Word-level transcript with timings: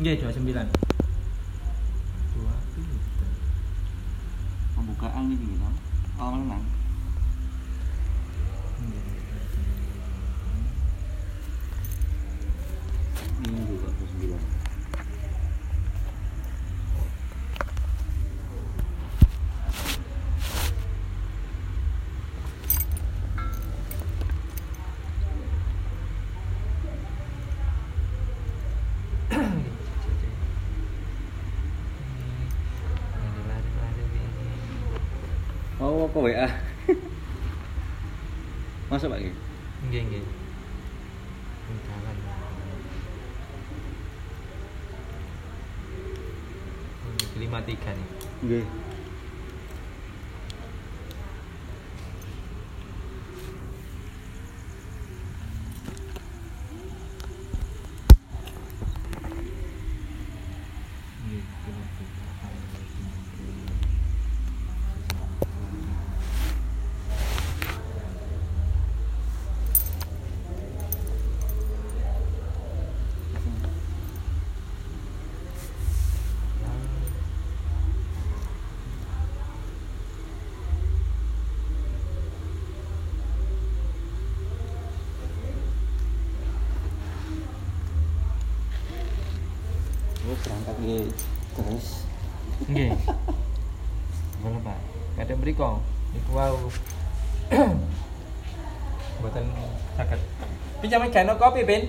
Nggih 0.00 0.24
29. 0.24 0.72
Dua 2.32 2.54
pinter. 2.72 3.28
Pembukaan 4.72 5.28
ini 5.28 5.36
gitu. 5.36 5.68
Oh, 6.16 6.32
menang. 6.32 6.64
Nggih. 8.80 9.04
Minggu 13.52 13.74
kok 13.84 13.92
terus 14.00 14.12
bilang. 14.16 14.44
Oh, 36.12 36.20
kok 36.20 36.28
WA? 36.28 36.44
Masuk 38.92 39.08
Pak 39.08 39.20
Ki? 39.24 39.32
Nggih, 39.88 40.02
nggih. 40.12 40.24
Jalan. 41.88 42.16
lima 47.40 47.64
tiga 47.64 47.96
nih 47.96 48.08
Nggih. 48.44 48.64
Wis 90.22 90.38
berangkat 90.46 90.76
nggih 90.80 91.10
terus. 91.58 91.86
Nggih. 92.70 92.94
Boleh, 94.38 94.60
Pak. 94.62 94.78
Kadang 95.18 95.38
mriko 95.42 95.82
niku 96.42 96.50
wau. 96.50 96.58
Mboten 99.22 99.44
saged. 99.94 100.20
Pinjam 100.82 101.06
gano 101.14 101.38
kopi, 101.38 101.62
Ben? 101.62 101.86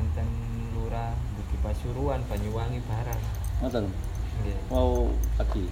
Enten 0.00 0.28
lurah 0.72 1.12
Bukit 1.36 1.60
Pasuruan, 1.60 2.24
Banyuwangi 2.24 2.80
barang. 2.88 3.20
Ngoten. 3.60 3.84
Nggih. 4.40 4.56
Mau 4.72 5.12
pagi. 5.36 5.68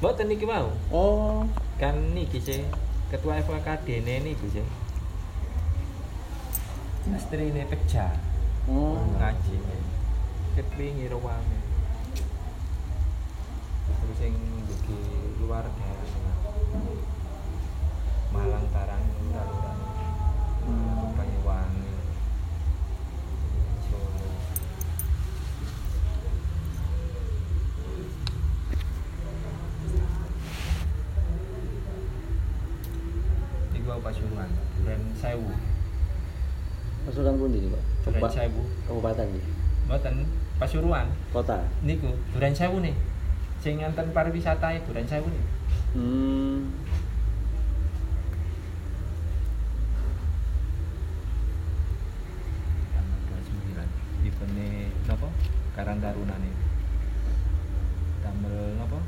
Mboten 0.00 0.26
niki 0.32 0.48
mau. 0.48 0.72
Oh, 0.88 1.44
Kan 1.76 2.16
niki 2.16 2.40
sih 2.40 2.64
ketua 3.12 3.44
FKD 3.44 4.00
niku 4.00 4.48
sih. 4.48 4.64
Istri 7.04 7.52
ini 7.52 7.68
pecah. 7.68 8.16
oh. 8.64 8.96
ngaji 9.20 9.60
kepingi 10.56 11.12
ruange 11.12 11.74
terus 14.04 14.16
sing 14.20 14.34
dugi 14.68 15.00
tengah 15.72 16.36
Malang 18.32 18.66
Tarang 18.68 19.04
Lurah 19.22 19.48
Hmm. 20.64 21.12
Banyuwangi 21.12 21.92
Solo 23.84 24.28
Iku 33.74 33.90
Pasuruan, 34.00 34.48
Duren 34.80 35.02
Sewu, 35.18 35.50
Pasukan 37.04 37.34
pundi 37.36 37.58
nih, 37.60 37.68
Pak? 37.68 37.82
Duren 38.08 38.30
Sewu, 38.32 38.62
Kabupaten 38.88 39.26
nih. 39.28 39.44
mboten 39.84 40.14
Pasuruan. 40.56 41.06
Kota. 41.28 41.60
niku 41.84 42.08
Duren 42.32 42.54
Sewu 42.56 42.80
nih 42.80 42.94
nganten 43.72 44.12
pariwisata 44.12 44.76
Duren 44.84 45.08
Sewu 45.08 45.28
nih 45.32 45.44
Hmm. 45.94 46.66
tanggal 52.94 53.18
29 53.30 54.26
eventnya 54.26 54.68
nopo 55.08 55.28
Karang 55.74 55.98
Taruna 56.02 56.36
nih 56.38 56.54
tambel 58.22 58.56
nopo 58.78 58.98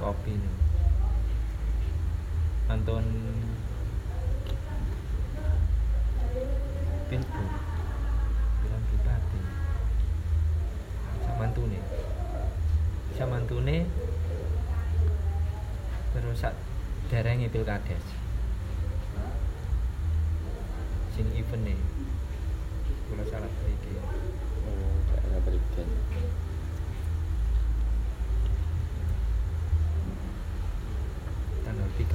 kopi 0.00 0.34
nih 0.34 0.54
Anton 2.70 3.04
Pilbu 7.10 7.44
bilang 8.62 8.82
bupati 8.86 9.40
Samantune 11.26 11.80
Samantune 13.18 13.78
terus 16.10 16.38
sak 16.38 16.54
pilkades 17.70 18.02
sing 21.14 21.30
event 21.38 21.62
nih 21.70 21.78
kula 23.06 23.22
salah 23.30 23.46
iki. 23.46 23.94
Oh, 23.94 24.98
daerah 25.06 25.38
tanggal 31.62 31.86
13 31.94 32.10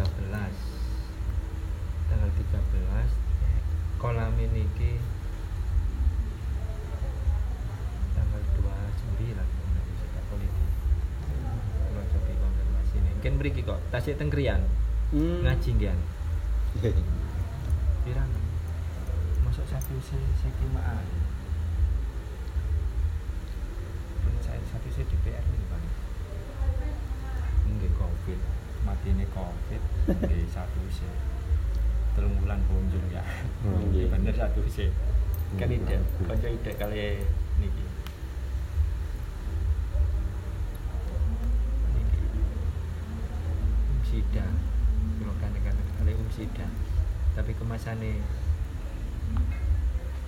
tanggal 2.11 2.29
13 2.35 3.15
kolam 3.95 4.35
ini 4.35 4.67
tanggal 8.11 8.43
29 8.59 9.39
kalau 9.39 10.19
politik. 10.27 10.69
Kalau 11.79 12.03
coba 12.11 12.31
konfirmasi 12.43 12.95
ini. 12.99 13.09
Mungkin 13.23 13.33
beri 13.39 13.63
kok 13.63 13.79
tasik 13.95 14.19
tengkrian 14.19 14.74
Hmm. 15.15 15.47
ngaji 15.47 15.69
ngian 15.79 15.99
pirang 18.03 18.31
masuk 19.47 19.63
satu 19.63 19.95
se 20.03 20.19
sekimaan 20.43 21.07
pun 24.19 24.35
saya 24.43 24.59
satu 24.67 24.91
se 24.91 25.07
DPR 25.07 25.39
nih 25.39 25.63
bang 25.71 25.85
nggih 27.79 27.91
covid. 27.95 28.39
Mati 28.83 29.07
ini 29.15 29.25
covid 29.31 29.81
nggih 30.19 30.51
satu 30.51 30.83
se. 30.91 31.07
Telung 32.15 32.35
bulan 32.39 32.59
punjul 32.67 33.03
ya. 33.11 33.23
Oh, 33.67 33.79
bener 33.87 34.35
satu 34.35 34.67
se. 34.67 34.91
Kan 35.55 35.71
ide 35.71 36.03
kanca 36.27 36.47
ide 36.51 36.71
kali 36.75 37.23
niki 37.63 37.85
umsida 43.95 44.45
kalau 45.15 45.35
kan 45.39 45.51
kan 45.63 45.75
kali 45.99 46.11
umsida 46.15 46.67
kemasannya 47.75 48.23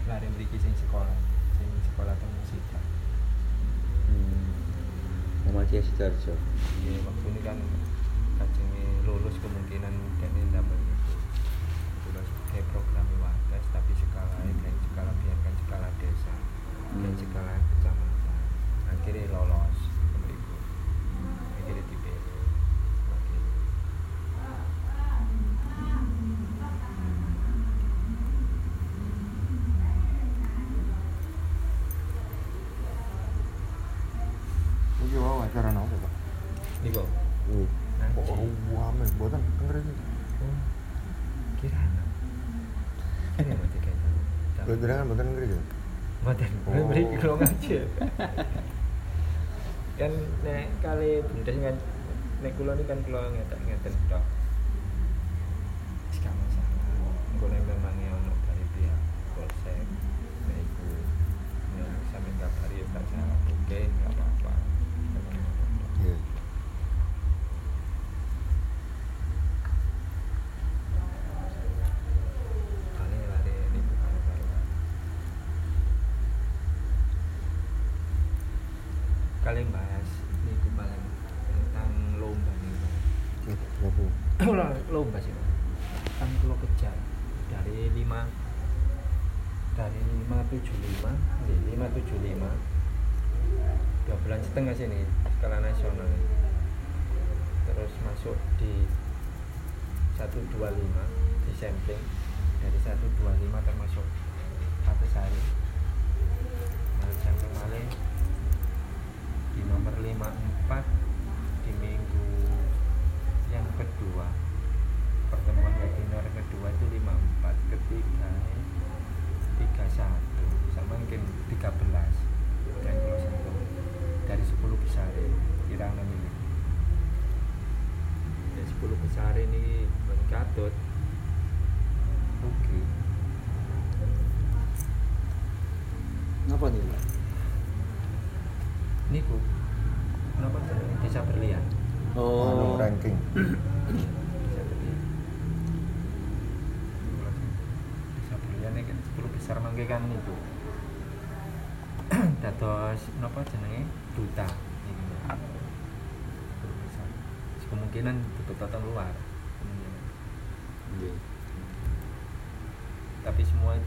lari 0.04 0.28
mriki 0.36 0.60
sing 0.60 0.76
sekolah 0.76 1.16
sing 1.56 1.70
sekolah 1.80 2.12
teng 2.20 2.28
umsida 2.44 2.80
Hmm. 4.08 4.52
Muhammadiyah 5.48 5.80
Sidoarjo. 5.84 6.36
ya 6.84 6.96
waktu 7.08 7.26
ini 7.32 7.40
kan 7.48 7.56
kajengnya 8.36 8.84
lulus 9.08 9.36
kemungkinan 9.40 9.96
dan 10.20 10.32
dapat 10.52 10.80
gerangan 44.82 45.06
buatan 45.10 45.28
ngeri 45.34 45.48
gitu 45.50 45.64
buatan 46.26 46.50
oh. 46.68 46.86
beri 46.90 47.04
kalau 47.22 47.36
ngaji 47.40 47.76
kan 49.98 50.14
nek 50.46 50.66
kali 50.86 51.12
benda 51.26 51.52
kan 51.58 51.76
nek 52.46 52.52
kulo 52.54 52.72
ini 52.78 52.84
kan 52.86 53.00
kulo 53.02 53.18
ngeten 53.34 53.60
ngeten 53.66 53.94
tok. 54.14 54.24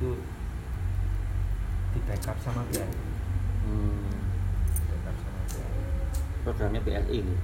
itu 0.00 0.16
di 1.92 2.00
backup 2.08 2.40
sama 2.40 2.64
BRI 2.72 2.88
hmm. 3.68 4.08
backup 4.88 5.16
sama 5.20 5.40
BRI 5.52 5.84
programnya 6.40 6.80
BRI 6.80 7.20
nih. 7.20 7.40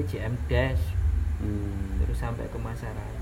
PJM 0.00 0.34
Dash 0.48 0.80
hmm. 1.44 2.00
terus 2.00 2.16
sampai 2.16 2.48
ke 2.48 2.56
masyarakat 2.56 3.19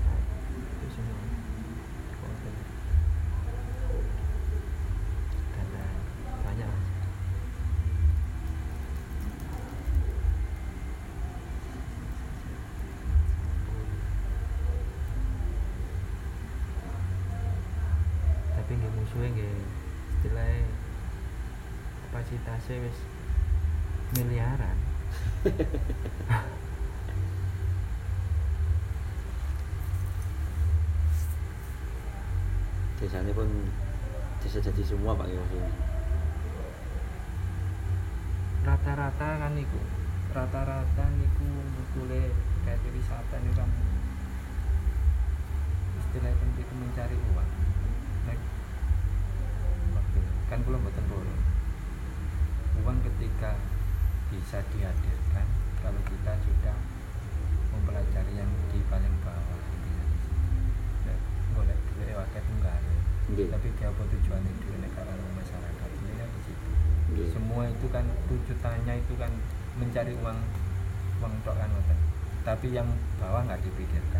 tapi 72.59 72.75
yang 72.75 72.91
bawah 73.23 73.39
nggak 73.47 73.63
dipikirkan. 73.63 74.19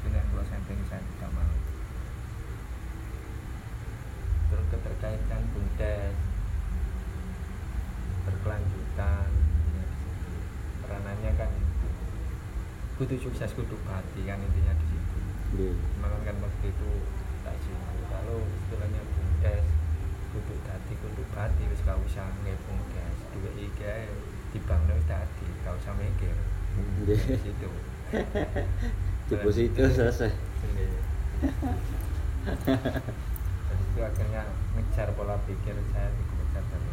Pilihan 0.00 0.24
dua 0.32 0.40
samping 0.48 0.80
saya 0.88 1.04
tidak 1.04 1.36
mau 1.36 1.52
terus 4.48 4.66
keterkaitan 4.72 5.44
bumdes. 5.52 6.16
Berkelanjutan. 8.24 9.28
Ya, 9.68 9.84
peranannya 10.80 11.32
kan 11.36 11.52
kudu 13.04 13.20
sukses 13.20 13.52
kudu 13.52 13.76
hati 13.84 14.24
kan 14.24 14.40
intinya 14.40 14.72
di 14.72 14.86
situ. 14.96 15.16
Yeah. 15.60 15.76
kan 16.24 16.40
waktu 16.40 16.72
itu 16.72 16.90
Iya. 27.06 27.38
situ. 27.38 27.68
Cukup 29.30 29.50
situ 29.54 29.82
selesai. 29.94 30.30
Iya. 30.74 30.88
Itu 33.70 33.98
akhirnya 34.02 34.42
ngejar 34.74 35.08
pola 35.14 35.38
pikir 35.46 35.76
saya 35.94 36.10
dikejar 36.10 36.64
dari 36.66 36.88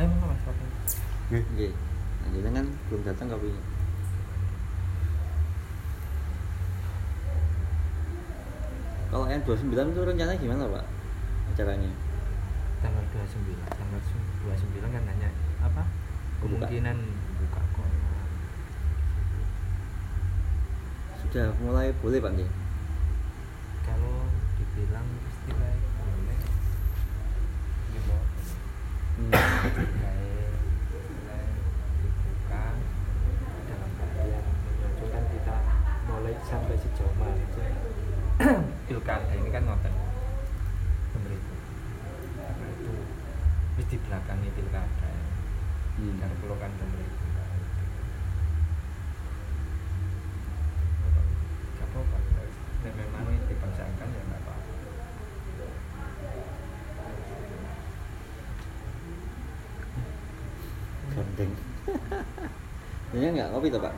ayo 0.00 0.08
mau 0.16 0.32
mas 0.32 0.40
kopi 0.48 0.64
Oke, 1.30 1.68
nah, 2.26 2.50
kan 2.50 2.66
belum 2.90 3.02
datang 3.06 3.30
kopinya. 3.30 3.62
Kalau 9.10 9.26
N29 9.26 9.74
itu 9.94 10.00
rencana 10.06 10.32
gimana 10.34 10.64
Pak? 10.66 10.86
Acaranya? 11.54 11.90
Tanggal 12.82 13.04
29 13.14 13.79
tanggal 13.90 14.06
29 14.46 14.94
kan 14.94 15.02
nanya 15.02 15.30
apa? 15.66 15.82
Kemungkinan 16.40 16.96
buka 17.42 17.60
kolam 17.74 17.90
Sudah 21.20 21.50
mulai 21.58 21.90
boleh, 21.98 22.22
Pak, 22.22 22.32
nggih? 22.32 22.50
kalau 23.80 24.22
dibilang 24.54 25.02
istilah 25.26 25.74
boleh 25.98 26.38
ya 27.90 28.00
boleh 28.06 28.28
Hmm. 29.20 29.34
Kayak 29.34 30.54
mulai 31.10 31.44
dibuka 31.98 32.62
dalam 33.66 33.90
artian 33.98 34.44
menunjukkan 34.46 35.24
kita 35.28 35.56
mulai 36.06 36.34
sampai 36.40 36.76
sejauh 36.78 37.14
mana 37.18 37.44
sih 37.52 37.74
pilkada 38.86 39.34
ini 39.34 39.50
kan 39.50 39.62
ngoten 39.66 39.92
pemerintah 41.12 41.58
karena 42.38 42.66
itu 42.72 42.94
wis 43.76 43.86
di 43.86 43.96
belakangi 44.00 44.48
pilkada 44.54 45.04
ya. 45.04 45.26
Hmm. 45.98 46.16
dan 46.16 46.30
perlu 46.40 46.56
kan 46.56 46.72
pemerintah 46.80 47.18
Gak 51.76 51.88
apa-apa 51.92 52.16
Nek 52.80 52.94
memang 52.96 53.28
ini 53.28 53.44
dipaksakan 53.44 54.08
ya 54.08 54.22
nggak 54.24 54.40
apa-apa 54.40 54.64
Gandeng. 61.10 61.52
Kopi 63.50 63.68
tuh, 63.74 63.82
Pak? 63.82 63.89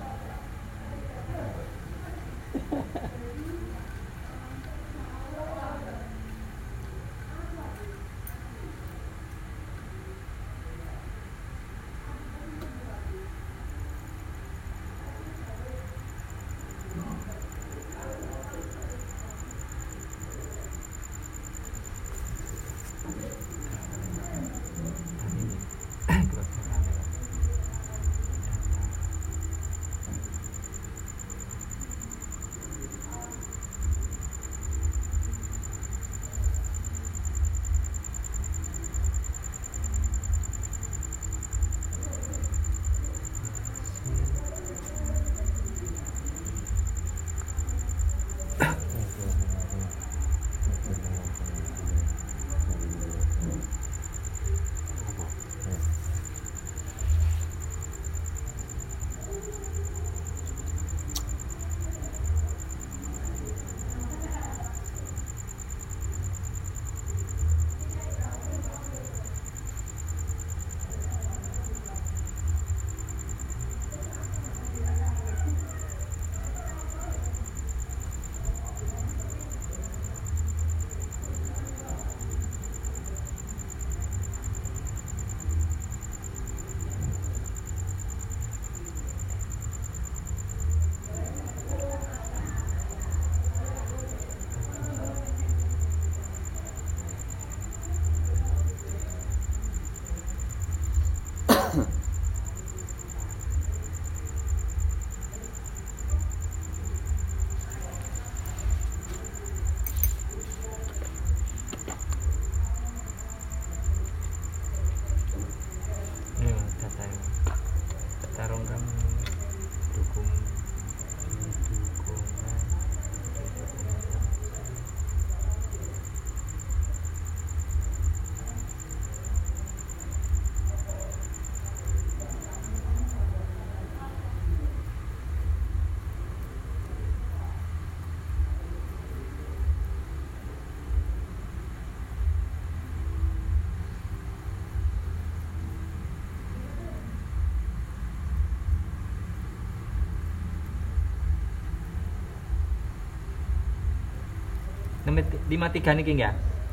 Lima 155.48 155.68
tiga 155.68 155.92
nih 155.92 156.04
ya 156.16 156.30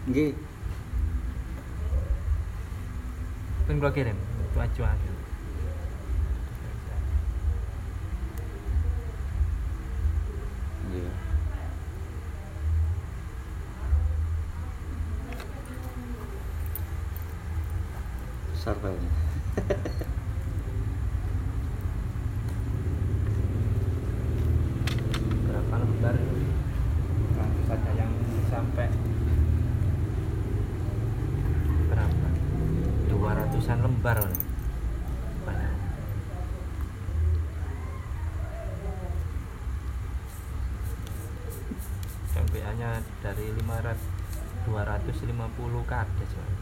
Nggih. 0.07 0.31
kan 3.69 3.77
gua 3.77 3.91
kirim 3.93 4.17
itu 4.17 4.57
acuan 4.57 4.97
Nggih. 10.89 11.05
Pak. 11.05 11.17
Besar 18.53 18.75
filenya. 18.81 19.11
berapa 25.47 25.75
lembar 25.81 26.15
lantas 27.37 27.67
ada 27.71 27.91
yang 27.95 28.11
sampai 28.49 28.87
berapa 31.89 32.27
dua 33.09 33.31
ratusan 33.37 33.79
lembar 33.81 34.17
Wan. 34.21 34.35
banyak 35.45 35.73
MPA 42.39 42.71
nya 42.79 42.91
dari 43.19 43.51
500 43.51 43.97
250 45.89 45.91
kades 45.91 46.31
Wan. 46.37 46.53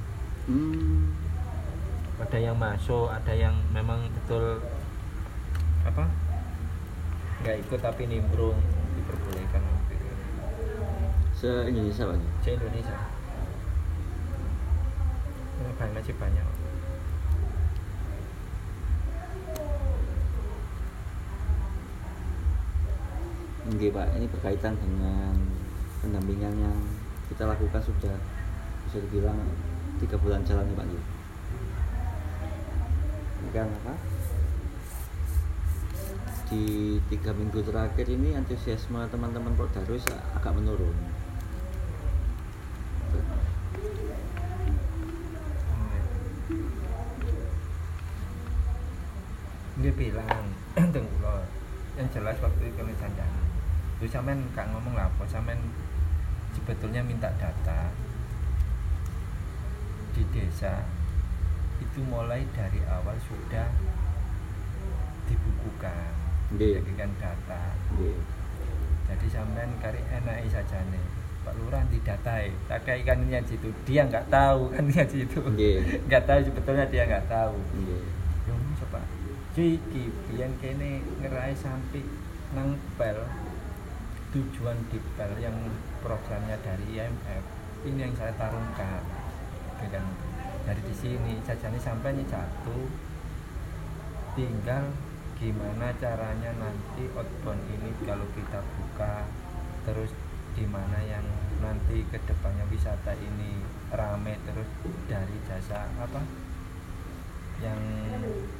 Hmm. 0.48 1.12
ada 2.24 2.40
yang 2.40 2.56
masuk 2.56 3.12
ada 3.12 3.34
yang 3.36 3.56
memang 3.76 4.08
betul 4.16 4.64
apa 5.84 6.08
nggak 7.44 7.60
ikut 7.68 7.80
tapi 7.84 8.08
nimbrung 8.08 8.56
diperbolehkan 8.96 9.62
Se 11.38 11.70
Indonesia, 11.70 12.10
Pak. 12.10 12.18
nggih? 12.18 12.34
se 12.42 12.50
Indonesia 12.58 12.98
Ini 15.58 15.72
banyak 15.78 15.94
masih 16.02 16.16
banyak 16.18 16.48
Oke 23.68 23.92
Pak, 23.92 24.08
ini 24.16 24.26
berkaitan 24.32 24.74
dengan 24.80 25.36
pendampingan 26.02 26.56
yang 26.56 26.78
kita 27.30 27.44
lakukan 27.46 27.84
sudah 27.84 28.16
bisa 28.88 29.04
dibilang 29.04 29.36
tiga 30.00 30.16
bulan 30.16 30.48
jalan 30.48 30.64
nih 30.64 30.76
Pak. 30.80 30.88
Ini 33.38 33.50
kan 33.52 33.68
apa? 33.68 33.94
Di 36.48 36.64
tiga 37.12 37.36
minggu 37.36 37.60
terakhir 37.68 38.08
ini 38.08 38.40
antusiasme 38.40 39.04
teman-teman 39.12 39.52
Darus 39.76 40.08
agak 40.40 40.56
menurun. 40.56 40.96
dia 49.78 49.94
bilang 49.94 50.46
teng 50.94 51.06
yang 51.98 52.10
jelas 52.10 52.38
waktu 52.42 52.62
itu 52.66 52.74
kami 52.82 52.94
janjani 52.98 53.42
terus 54.02 54.10
sampean 54.10 54.42
gak 54.58 54.66
ngomong 54.74 54.98
lah 54.98 55.06
apa 55.06 55.24
sampean 55.30 55.58
sebetulnya 56.58 57.06
minta 57.06 57.30
data 57.38 57.57
di 60.18 60.24
desa. 60.34 60.82
Itu 61.78 62.02
mulai 62.10 62.42
dari 62.58 62.82
awal 62.90 63.14
sudah 63.22 63.70
dibukukan 65.30 66.10
dijadikan 66.58 67.14
data. 67.22 67.78
Jadi 69.08 69.28
sampean 69.30 69.78
kari 69.78 70.02
enak 70.10 70.50
saja 70.50 70.82
nih 70.90 71.06
Pak 71.46 71.54
Lurah 71.64 71.86
didatai 71.88 72.52
tak 72.68 72.84
kayak 72.84 73.06
kan 73.08 73.24
niat 73.24 73.46
situ. 73.46 73.70
Dia 73.86 74.10
nggak 74.10 74.28
tahu 74.34 74.74
kan 74.74 74.84
niat 74.90 75.08
situ. 75.08 75.40
Nggak 76.10 76.24
tahu 76.28 76.40
sebetulnya 76.44 76.86
dia 76.92 77.08
nggak 77.08 77.28
tahu. 77.32 77.56
Yo 78.48 78.56
coba 78.84 79.00
cuy 79.56 79.80
iki 79.80 80.12
biyen 80.28 80.52
kene 80.60 81.06
ngerai 81.24 81.56
sampai 81.56 82.04
nang 82.52 82.76
pel. 83.00 83.22
Tujuan 84.36 84.76
di 84.92 85.00
pel 85.16 85.40
yang 85.40 85.56
programnya 86.04 86.60
dari 86.60 87.00
IMF 87.00 87.44
ini 87.88 88.04
yang 88.04 88.14
saya 88.20 88.36
tarungkan 88.36 89.17
Oke 89.78 89.94
kan 89.94 90.02
dari 90.66 90.82
di 90.82 90.96
sini 90.98 91.38
saja 91.46 91.70
nih 91.70 91.78
sampai 91.78 92.18
nih 92.18 92.26
jatuh. 92.26 92.90
Tinggal 94.34 94.90
gimana 95.38 95.94
caranya 96.02 96.50
nanti 96.58 97.06
outbound 97.14 97.62
ini 97.70 97.94
kalau 98.10 98.26
kita 98.34 98.58
buka 98.74 99.30
terus 99.86 100.10
di 100.58 100.66
mana 100.66 100.98
yang 101.06 101.22
nanti 101.62 102.02
ke 102.10 102.18
depannya 102.26 102.66
wisata 102.74 103.14
ini 103.14 103.62
rame 103.94 104.34
terus 104.50 104.66
dari 105.06 105.38
jasa 105.46 105.86
apa 106.02 106.26
yang 107.62 107.78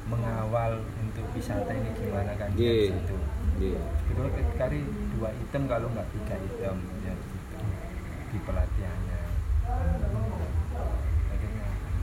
mengawal 0.06 0.78
untuk 1.02 1.26
wisata 1.34 1.74
ini 1.74 1.90
gimana 1.98 2.30
kan 2.38 2.54
dari 2.54 2.94
situ. 2.94 3.18
Nggih. 3.58 3.74
itu 4.06 4.22
kali 4.54 4.78
dua 5.18 5.34
item 5.34 5.62
kalau 5.66 5.90
nggak 5.90 6.06
tiga 6.14 6.38
item 6.38 6.78
ya 7.02 7.10
di 7.10 7.26
situ 7.26 7.58
di 8.30 8.38
pelatihannya 8.46 9.22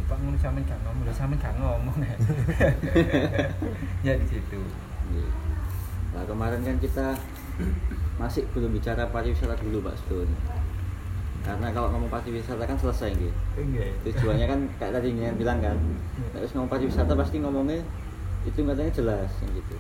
pak 0.05 0.17
ngono 0.21 0.38
sampe 0.38 0.62
gak 0.65 0.79
ngomong 0.85 1.03
lho 1.05 1.13
sampe 1.13 1.35
gak 1.41 1.53
ngomong 1.57 1.97
ya 4.05 4.13
di 4.13 4.25
situ 4.29 4.62
Nggih. 5.12 5.29
Nah 6.15 6.24
kemarin 6.25 6.62
kan 6.63 6.77
kita 6.79 7.07
masih 8.15 8.47
belum 8.55 8.71
bicara 8.74 9.09
pariwisata 9.12 9.59
dulu 9.62 9.85
Pak 9.85 9.95
Stun. 10.05 10.29
Karena 11.45 11.69
kalau 11.69 11.93
ngomong 11.93 12.09
pariwisata 12.09 12.63
kan 12.65 12.77
selesai 12.79 13.13
gitu. 13.13 13.35
Tujuannya 14.09 14.45
kan 14.50 14.59
kayak 14.81 14.93
tadi 14.97 15.13
yang 15.13 15.38
bilang 15.38 15.62
kan. 15.62 15.77
Terus 16.33 16.51
ngomong 16.57 16.71
pariwisata 16.71 17.13
pasti 17.13 17.38
ngomongnya 17.43 17.83
itu 18.45 18.59
katanya 18.62 18.91
jelas 18.93 19.29
yang 19.45 19.51
gitu. 19.53 19.75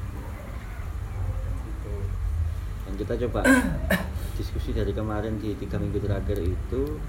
Dan 2.85 2.93
kita 3.01 3.13
coba 3.25 3.41
diskusi 4.37 4.75
dari 4.75 4.93
kemarin 4.93 5.41
di 5.41 5.57
tiga 5.57 5.81
minggu 5.81 5.97
terakhir 5.97 6.37
itu 6.37 7.01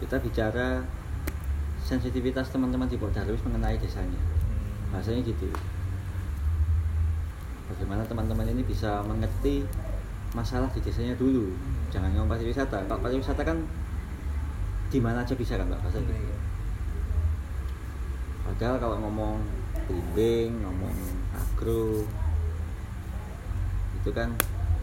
kita 0.00 0.16
bicara 0.18 0.82
sensitivitas 1.82 2.48
teman-teman 2.54 2.86
di 2.86 2.96
Pok 2.96 3.10
Darwis 3.12 3.42
mengenai 3.42 3.76
desanya. 3.76 4.18
Bahasanya 4.94 5.20
gitu. 5.26 5.50
Bagaimana 7.68 8.06
teman-teman 8.06 8.46
ini 8.48 8.62
bisa 8.62 9.02
mengerti 9.04 9.66
masalah 10.32 10.70
di 10.72 10.80
desanya 10.80 11.12
dulu. 11.18 11.52
Jangan 11.92 12.14
ngomong 12.16 12.38
pariwisata. 12.38 12.88
Kalau 12.88 13.00
pariwisata 13.02 13.42
kan 13.44 13.58
di 14.92 14.98
mana 15.00 15.24
aja 15.24 15.32
bisa 15.32 15.56
kan 15.56 15.68
Pak 15.68 15.80
bahasa 15.80 15.98
gitu. 16.00 16.36
Padahal 18.44 18.76
kalau 18.76 18.96
ngomong 19.00 19.40
blimbing, 19.88 20.60
ngomong 20.60 20.92
agro 21.32 22.04
itu 23.96 24.10
kan 24.12 24.28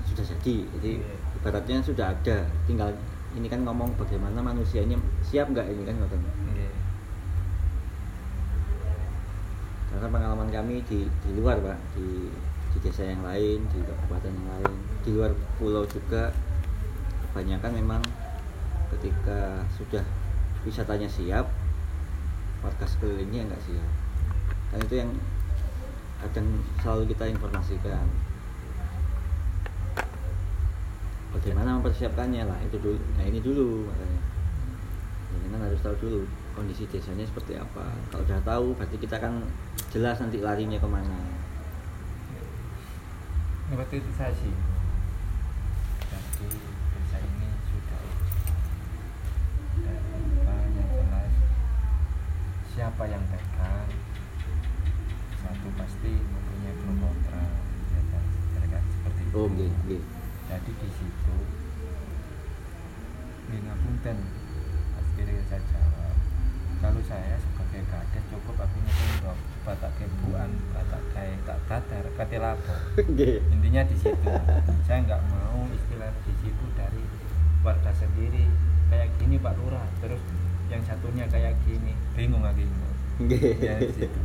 sudah 0.09 0.25
jadi. 0.25 0.55
Jadi 0.77 0.91
ibaratnya 1.37 1.77
sudah 1.85 2.09
ada. 2.09 2.49
Tinggal 2.65 2.89
ini 3.37 3.45
kan 3.45 3.61
ngomong 3.61 3.93
bagaimana 4.01 4.41
manusianya 4.41 4.97
siap 5.21 5.53
nggak 5.53 5.69
ini 5.69 5.85
kan 5.85 5.95
ngoten. 6.01 6.21
Nggih. 6.49 6.73
Karena 9.89 10.07
pengalaman 10.07 10.49
kami 10.53 10.85
di 10.85 11.09
di 11.09 11.29
luar 11.33 11.57
pak. 11.61 11.77
Di 11.97 12.29
di 12.69 12.77
desa 12.85 13.01
yang 13.01 13.25
lain 13.25 13.65
di 13.73 13.79
kabupaten 13.81 14.29
yang 14.29 14.47
lain. 14.57 14.73
Di 15.01 15.09
luar 15.17 15.31
pulau 15.57 15.83
juga 15.89 16.29
kebanyakan 17.29 17.71
memang 17.73 18.01
ketika 18.93 19.65
sudah 19.73 20.05
wisatanya 20.65 21.09
siap 21.09 21.49
warga 22.61 22.85
sekelilingnya 22.85 23.49
nggak 23.49 23.63
siap. 23.65 23.89
Kan 24.69 24.79
itu 24.85 24.95
yang 25.01 25.11
kadang 26.21 26.47
selalu 26.83 27.03
kita 27.15 27.25
informasikan. 27.31 28.05
Bagaimana 31.29 31.77
mempersiapkannya? 31.79 32.45
Lah 32.45 32.59
itu 32.65 32.77
dulu. 32.77 32.99
Nah 33.17 33.25
ini 33.25 33.39
dulu 33.41 33.89
makanya. 33.89 34.21
Jangan 35.29 35.61
harus 35.65 35.81
tahu 35.81 35.95
dulu 36.01 36.21
kondisi 36.59 36.83
desanya 36.91 37.23
seperti 37.23 37.55
apa. 37.55 37.87
Kalau 38.11 38.27
udah 38.27 38.39
tahu, 38.43 38.67
berarti 38.75 38.99
kita 38.99 39.15
kan 39.15 39.39
jelas 39.95 40.19
nanti 40.19 40.43
larinya 40.43 40.75
ke 40.75 40.89
mana. 40.91 41.19
Sih. 44.35 44.55
Jadi 46.11 46.47
desa 46.91 47.17
ini 47.23 47.47
sudah 47.71 48.01
apa 50.43 50.53
yang 50.75 50.87
jelas. 50.91 51.31
Siapa 52.75 53.03
yang 53.07 53.23
pegang 53.31 53.87
satu 55.39 55.67
pasti 55.79 56.11
mempunyai 56.11 56.75
pro 56.83 56.91
kontra. 56.99 57.43
Ya 57.95 58.65
kan? 58.67 58.83
Seperti 58.91 59.21
itu. 59.23 59.33
Oh, 59.39 59.47
nggih, 59.47 59.71
nggih. 59.87 60.03
jadi 60.49 60.71
di 60.75 60.89
situ 60.91 61.37
ngapunten 63.49 64.17
akhirnya 64.97 65.41
saya 65.49 65.61
jawab 65.73 65.88
kalau 66.79 67.01
saya 67.03 67.35
sebagai 67.35 67.83
kades 67.91 68.23
cukup 68.31 68.55
aku 68.63 68.77
nyetendok 68.79 69.37
batak 69.67 69.91
kebuan 69.99 70.49
batak 70.71 71.03
kayak 71.11 71.39
tak 71.43 71.59
dadar 71.67 72.05
kate 72.15 72.37
lapo 72.39 72.73
Nggih. 72.95 73.43
intinya 73.51 73.81
di 73.83 73.95
situ. 73.99 74.31
Saya 74.87 74.99
nggak 75.03 75.21
mau 75.27 75.67
istilah 75.75 76.11
di 76.23 76.33
situ 76.39 76.65
dari 76.79 77.03
warga 77.61 77.91
sendiri. 77.91 78.47
Kayak 78.89 79.11
gini 79.19 79.35
Pak 79.37 79.53
Lurah. 79.59 79.85
Terus 79.99 80.21
yang 80.71 80.81
satunya 80.87 81.27
kayak 81.27 81.53
gini. 81.67 81.93
Bingung 82.15 82.41
lagi. 82.41 82.63
Ya 83.59 83.75
di 83.77 83.91
situ. 83.91 84.19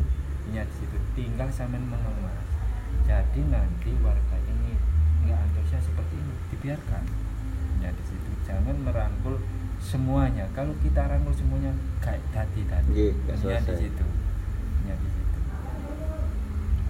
Ya 0.55 0.63
di 0.63 0.75
situ. 0.79 0.97
Tinggal 1.19 1.51
sampean 1.51 1.85
mengemas. 1.91 2.47
Jadi 3.05 3.41
nanti 3.51 3.91
warga 4.01 4.39
ini 4.47 4.79
nggak 5.27 5.37
antusias 5.37 5.83
seperti 5.85 6.15
ini. 6.17 6.35
Dibiarkan. 6.55 7.05
Ya 7.83 7.91
di 7.91 8.05
situ. 8.07 8.31
Jangan 8.47 8.79
merangkul 8.81 9.43
semuanya. 9.83 10.47
Kalau 10.55 10.73
kita 10.81 11.05
rangkul 11.05 11.35
semuanya 11.37 11.75
kayak 12.05 12.23
tadi 12.31 12.61
tadi. 12.69 12.89
Nggih, 12.93 13.13
nggak 13.17 13.35
ya 13.35 13.59
di 13.59 13.65
selesai. 13.65 13.77
situ 13.81 14.05
ya 14.85 14.95
di 14.95 15.09
situ. 15.09 15.39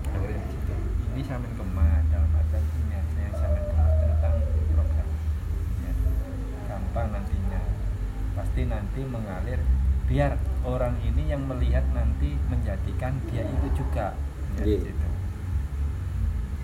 Akhirnya 0.05 0.39
di 0.39 0.49
situ. 0.51 0.73
Ini 1.09 1.21
sampean 1.23 1.53
kemas 1.55 2.03
dalam 2.11 2.31
artian 2.33 2.63
ini 2.75 2.93
yang 2.93 3.07
sampean 3.33 3.65
kemas 3.65 3.93
tentang 3.97 4.35
program. 4.75 5.09
Ya 5.81 5.93
gampang 6.67 7.07
nantinya. 7.11 7.61
Pasti 8.35 8.63
nanti 8.67 9.01
mengalir. 9.05 9.61
Biar 10.05 10.37
orang 10.63 10.99
ini 11.01 11.31
yang 11.31 11.47
melihat 11.47 11.87
nanti 11.91 12.35
menjadikan 12.47 13.17
dia 13.31 13.41
itu 13.43 13.69
juga. 13.73 14.13
Ya, 14.59 14.63
di 14.63 14.71
Iya. 14.71 14.81
situ. 14.85 15.09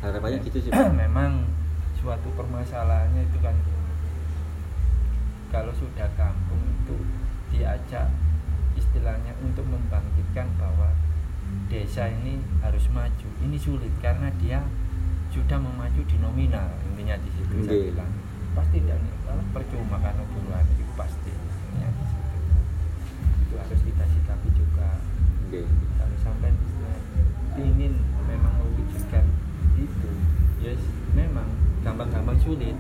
Harapannya 0.00 0.38
gitu 0.44 0.58
sih. 0.60 0.70
Memang 1.06 1.46
suatu 1.96 2.28
permasalahannya 2.32 3.22
itu 3.22 3.38
kan 3.38 3.54
kalau 5.50 5.72
sudah 5.74 6.08
kampung 6.14 6.62
itu 6.80 6.96
diajak 7.50 8.08
istilahnya 8.90 9.31
untuk 9.46 9.62
membangkitkan 9.70 10.50
bahwa 10.59 10.90
desa 11.70 12.11
ini 12.11 12.42
harus 12.59 12.83
maju. 12.90 13.29
Ini 13.46 13.55
sulit 13.55 13.94
karena 14.03 14.26
dia 14.42 14.66
sudah 15.31 15.62
memacu 15.62 16.03
di 16.11 16.18
nominal 16.18 16.66
intinya 16.90 17.14
di 17.22 17.31
situ 17.38 17.55
saya 17.62 17.70
Nggih. 17.70 17.83
bilang. 17.94 18.12
Pasti 18.50 18.83
dan 18.83 18.98
percuma 19.55 20.03
kan 20.03 20.18
buruan 20.35 20.66
itu 20.74 20.83
pasti 20.98 21.31
intinya 21.31 21.88
di 21.94 22.05
situ. 22.11 22.37
Itu 23.46 23.55
harus 23.62 23.81
kita 23.87 24.05
sikapi 24.11 24.48
juga. 24.59 24.98
Nggih. 25.55 25.66
kalau 25.94 26.16
sampai 26.18 26.50
ingin 27.62 27.94
memang 28.26 28.55
mewujudkan 28.59 29.26
itu 29.79 30.11
yes 30.62 30.83
memang 31.14 31.46
gampang-gampang 31.87 32.38
sulit. 32.42 32.74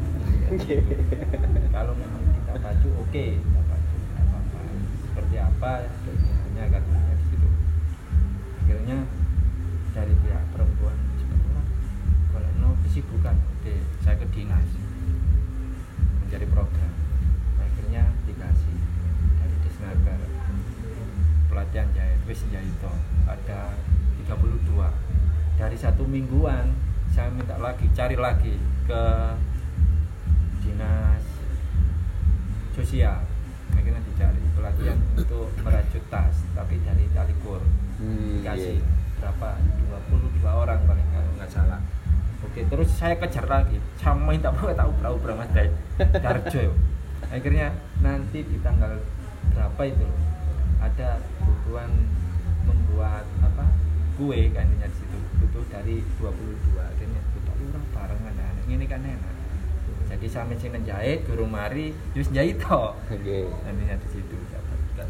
Kalau 1.70 1.94
memang 1.94 2.22
kita 2.34 2.52
pacu 2.58 2.88
oke 2.98 3.24
kita 3.38 3.60
pacu. 3.70 3.96
Apa-apa. 4.18 4.58
Seperti 5.06 5.36
apa 5.38 5.72
katanya 6.68 7.14
di 7.16 7.24
situ 7.32 7.48
akhirnya 8.60 8.98
dari 9.96 10.14
pihak 10.20 10.44
perempuan 10.52 10.96
sebenarnya 11.16 11.64
kalau 12.34 12.50
no 12.60 12.68
kesibukan 12.84 13.36
oke 13.38 13.74
saya 14.04 14.16
ke 14.20 14.26
dinas 14.34 14.68
mencari 16.30 16.46
program. 16.46 16.92
Akhirnya 17.58 18.06
dikasih 18.22 18.78
dari 19.42 19.56
Desnaker 19.66 20.20
pelatihan 21.50 21.90
jahit 21.90 22.22
wis 22.22 22.46
jahito 22.54 22.94
ada 23.26 23.74
32 24.22 24.62
dari 25.58 25.74
satu 25.74 26.06
mingguan 26.06 26.70
saya 27.10 27.34
minta 27.34 27.58
lagi 27.58 27.90
cari 27.90 28.14
lagi 28.14 28.54
ke 28.86 29.02
dinas 30.62 31.24
sosial 32.78 33.26
akhirnya 33.74 34.02
dicari 34.04 34.40
pelatihan 34.56 34.98
untuk 35.16 35.48
merajut 35.62 36.04
tas 36.10 36.36
tapi 36.56 36.78
dari 36.82 37.04
talikur 37.12 37.62
Hmm, 38.00 38.40
dikasih 38.40 38.80
iya. 38.80 38.84
berapa? 39.20 39.60
22 40.08 40.40
orang 40.48 40.80
paling 40.88 41.04
kalau 41.12 41.30
nggak 41.36 41.52
salah. 41.52 41.80
Oke 42.40 42.64
terus 42.64 42.88
saya 42.96 43.12
kejar 43.20 43.44
lagi. 43.44 43.76
Sama 44.00 44.32
minta 44.32 44.48
mau 44.48 44.72
tahu 44.72 44.90
perahu 44.96 45.36
mas 45.36 45.52
dari 45.52 45.68
Darjo 46.24 46.72
akhirnya 47.28 47.76
nanti 48.00 48.40
di 48.40 48.56
tanggal 48.64 48.96
berapa 49.52 49.82
itu 49.84 50.08
ada 50.80 51.20
kebutuhan 51.36 51.92
membuat 52.64 53.28
apa 53.44 53.68
kue 54.16 54.48
kan 54.56 54.64
di 54.64 54.88
situ. 54.96 55.18
Butuh 55.44 55.64
dari 55.68 56.00
22 56.16 56.80
akhirnya 56.80 57.20
kita 57.36 57.52
orang 57.52 57.84
barengan 57.92 58.32
nah, 58.32 58.64
ini 58.64 58.84
kan 58.88 59.04
enak 59.04 59.34
jadi 60.20 60.28
sampai 60.28 60.60
sing 60.60 60.76
jahit 60.84 61.24
guru 61.24 61.48
mari 61.48 61.96
terus 62.12 62.28
jahit 62.28 62.60
toh 62.60 62.92
Oke. 63.08 63.48
nantinya 63.64 63.96
di 63.96 64.08
situ 64.12 64.36
dapatkan 64.52 65.08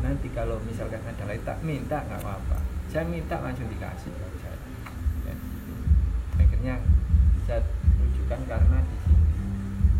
nanti 0.00 0.28
kalau 0.32 0.56
misalkan 0.64 1.00
ada 1.04 1.24
lagi 1.24 1.40
tak 1.44 1.58
minta 1.64 2.04
nggak 2.04 2.20
apa-apa. 2.20 2.58
Saya 2.92 3.04
minta 3.08 3.40
langsung 3.42 3.66
dikasih 3.66 4.12
kalau 4.14 4.38
saya 4.38 4.56
Dan 5.24 5.38
akhirnya 6.38 6.74
saya 7.48 7.60
rujukan 7.98 8.40
karena 8.46 8.78
di 8.86 8.96
sini 9.02 9.34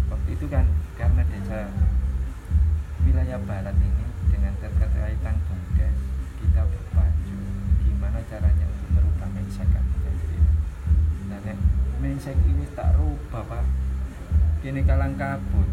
waktu 0.07 0.29
itu 0.37 0.47
kan 0.47 0.65
karena 0.95 1.23
desa 1.27 1.71
wilayah 3.03 3.41
barat 3.43 3.77
ini 3.77 4.05
dengan 4.31 4.53
terkaitan 4.63 5.37
bumdes 5.51 5.99
kita 6.39 6.61
berpacu 6.63 7.39
gimana 7.83 8.19
caranya 8.31 8.66
nek 12.07 12.15
mindset 12.15 12.39
ini 12.47 12.63
tak 12.79 12.95
rubah 12.95 13.43
pak. 13.51 13.67
Kini 14.63 14.87
kalang 14.87 15.19
kabut. 15.19 15.67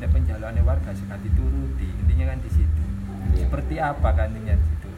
Nek 0.00 0.08
penjalannya 0.10 0.64
warga 0.64 0.96
sekali 0.96 1.28
dituruti 1.28 1.84
intinya 2.00 2.32
kan 2.32 2.40
di 2.40 2.50
situ. 2.50 2.82
Iya. 3.24 3.48
seperti 3.48 3.76
apa 3.80 4.08
kan 4.16 4.32
intinya 4.32 4.56
di 4.56 4.64
situ? 4.64 4.90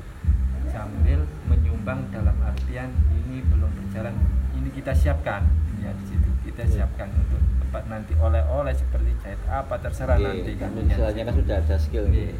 Sambil 0.70 1.26
menyumbang 1.50 2.06
dalam 2.14 2.38
artian 2.38 2.94
ini 3.10 3.42
belum 3.50 3.66
berjalan. 3.66 4.14
Ini 4.54 4.68
kita 4.70 4.94
siapkan 4.94 5.42
ya 5.82 5.90
di 5.90 6.04
situ. 6.06 6.30
Kita 6.46 6.62
Iya. 6.62 6.86
siapkan 6.86 7.10
untuk 7.18 7.42
tempat 7.66 7.82
nanti 7.90 8.14
oleh-oleh 8.14 8.70
seperti 8.70 9.10
jahit 9.26 9.42
apa 9.50 9.74
terserah 9.82 10.22
Iya, 10.22 10.38
nanti 10.38 10.52
kan 10.54 10.70
istilahnya 10.70 11.22
kan 11.26 11.34
sudah 11.34 11.56
ada 11.66 11.76
skill 11.82 12.06
Iya. 12.14 12.30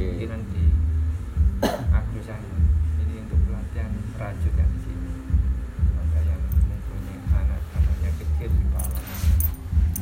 Iya. 0.00 0.16
Mungkinan 0.16 0.40
di 0.48 0.64
agro 1.92 2.20
sana. 2.24 2.56
Ini 3.04 3.14
untuk 3.28 3.36
pelatihan 3.44 3.92
rajut 4.16 4.52
kan 4.56 4.68
di 4.72 4.80
sini. 4.80 5.10
Ada 6.00 6.20
yang 6.24 6.40
mempunyai 6.40 7.20
anak-anaknya 7.28 8.10
kecil 8.16 8.48
di 8.48 8.64
bawah. 8.72 9.04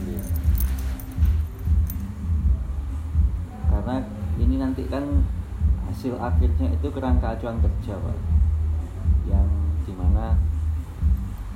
Iya. 0.06 0.22
Karena 3.66 3.96
ini 4.38 4.54
nanti 4.62 4.82
kan 4.87 5.04
hasil 5.90 6.14
akhirnya 6.14 6.78
itu 6.78 6.87
kerangka 6.94 7.34
acuan 7.34 7.58
kerja 7.58 7.98
pak, 7.98 8.18
yang 9.26 9.50
di 9.82 9.92
mana 9.98 10.38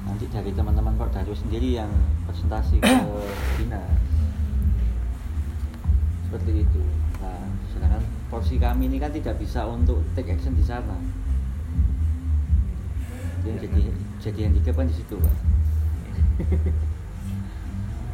nanti 0.03 0.27
dari 0.27 0.51
teman-teman 0.51 0.99
Pak 0.99 1.15
Daryo 1.15 1.37
sendiri 1.39 1.79
yang 1.79 1.93
presentasi 2.27 2.83
ke 2.83 2.97
dinas 3.63 3.87
seperti 6.27 6.67
itu. 6.67 6.83
Nah, 7.23 7.45
sedangkan 7.71 8.03
porsi 8.33 8.57
kami 8.57 8.89
ini 8.89 8.97
kan 8.97 9.13
tidak 9.13 9.37
bisa 9.37 9.69
untuk 9.69 10.01
take 10.17 10.33
action 10.33 10.57
di 10.57 10.65
sana. 10.65 10.97
Yang 13.45 13.69
jadi 13.69 13.83
jadi 14.25 14.41
handicap 14.49 14.81
kan 14.81 14.89
di 14.89 14.97
situ 14.97 15.21
pak. 15.21 15.37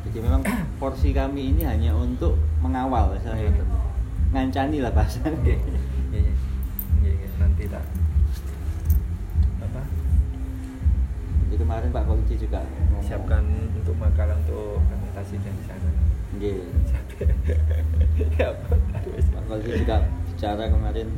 Jadi 0.08 0.18
memang 0.18 0.42
porsi 0.82 1.14
kami 1.14 1.54
ini 1.54 1.62
hanya 1.62 1.94
untuk 1.94 2.34
mengawal 2.58 3.14
saya 3.22 3.46
Iya. 3.46 3.62
ngancani 4.34 4.82
lah 4.82 4.90
bahasanya. 4.90 5.54
Iya, 6.10 6.32
iya. 7.06 7.28
Nanti 7.38 7.70
tak 7.70 7.84
apa 9.62 9.82
Jadi 11.46 11.54
kemarin 11.62 11.94
Pak 11.94 12.04
Polisi 12.10 12.34
juga 12.40 12.66
siapkan 13.04 13.44
untuk 13.76 13.94
makalah 13.94 14.34
untuk 14.42 14.82
presentasi 14.90 15.38
di 15.38 15.64
sana. 15.64 16.07
Iya. 16.36 16.60
ya, 18.36 18.48
terus. 19.00 19.26
Pak 19.32 19.42
Polisi 19.48 19.80
juga 19.80 20.04
bicara 20.28 20.68
kemarin 20.68 21.08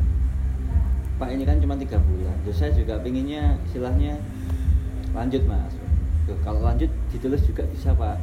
Pak 1.19 1.29
ini 1.35 1.45
kan 1.45 1.59
cuma 1.59 1.75
tiga 1.77 1.99
bulan. 1.99 2.33
Terus 2.47 2.57
saya 2.63 2.73
juga 2.73 2.97
pinginnya 3.03 3.59
istilahnya 3.67 4.17
lanjut 5.11 5.43
mas. 5.51 5.75
Kalau 6.47 6.63
lanjut 6.63 6.89
ditulis 7.11 7.43
juga 7.43 7.67
bisa 7.69 7.91
Pak. 7.93 8.17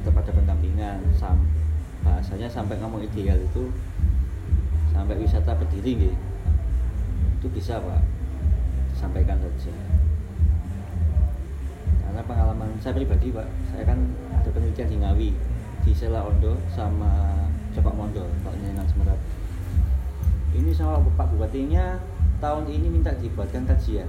Tetap 0.00 0.24
ada 0.24 0.32
pendampingan. 0.32 0.98
Sam 1.14 1.38
bahasanya 2.02 2.48
sampai 2.48 2.80
ngomong 2.80 3.04
ideal 3.04 3.38
itu 3.38 3.70
sampai 4.90 5.20
wisata 5.20 5.52
berdiri 5.54 6.08
gitu. 6.08 6.16
Itu 7.38 7.46
bisa 7.52 7.78
Pak. 7.78 8.02
Disampaikan 8.96 9.38
saja. 9.38 9.74
Karena 12.02 12.20
pengalaman 12.26 12.68
saya 12.82 12.98
pribadi 12.98 13.30
Pak, 13.30 13.46
saya 13.70 13.84
kan 13.86 13.98
ada 14.34 14.48
penelitian 14.50 14.88
di 14.90 14.98
Ngawi 14.98 15.30
di 15.84 15.92
Sela 15.92 16.24
Ondo 16.24 16.56
sama 16.72 17.44
Copak 17.76 17.92
Mondo, 17.92 18.24
Pak 18.40 18.56
Nyengan 18.56 18.88
Semerat. 18.88 19.20
Ini 20.56 20.70
sama 20.72 20.96
Pak 21.14 21.36
Bupatinya 21.36 22.00
tahun 22.40 22.64
ini 22.72 22.88
minta 22.88 23.12
dibuatkan 23.12 23.68
kajian. 23.68 24.08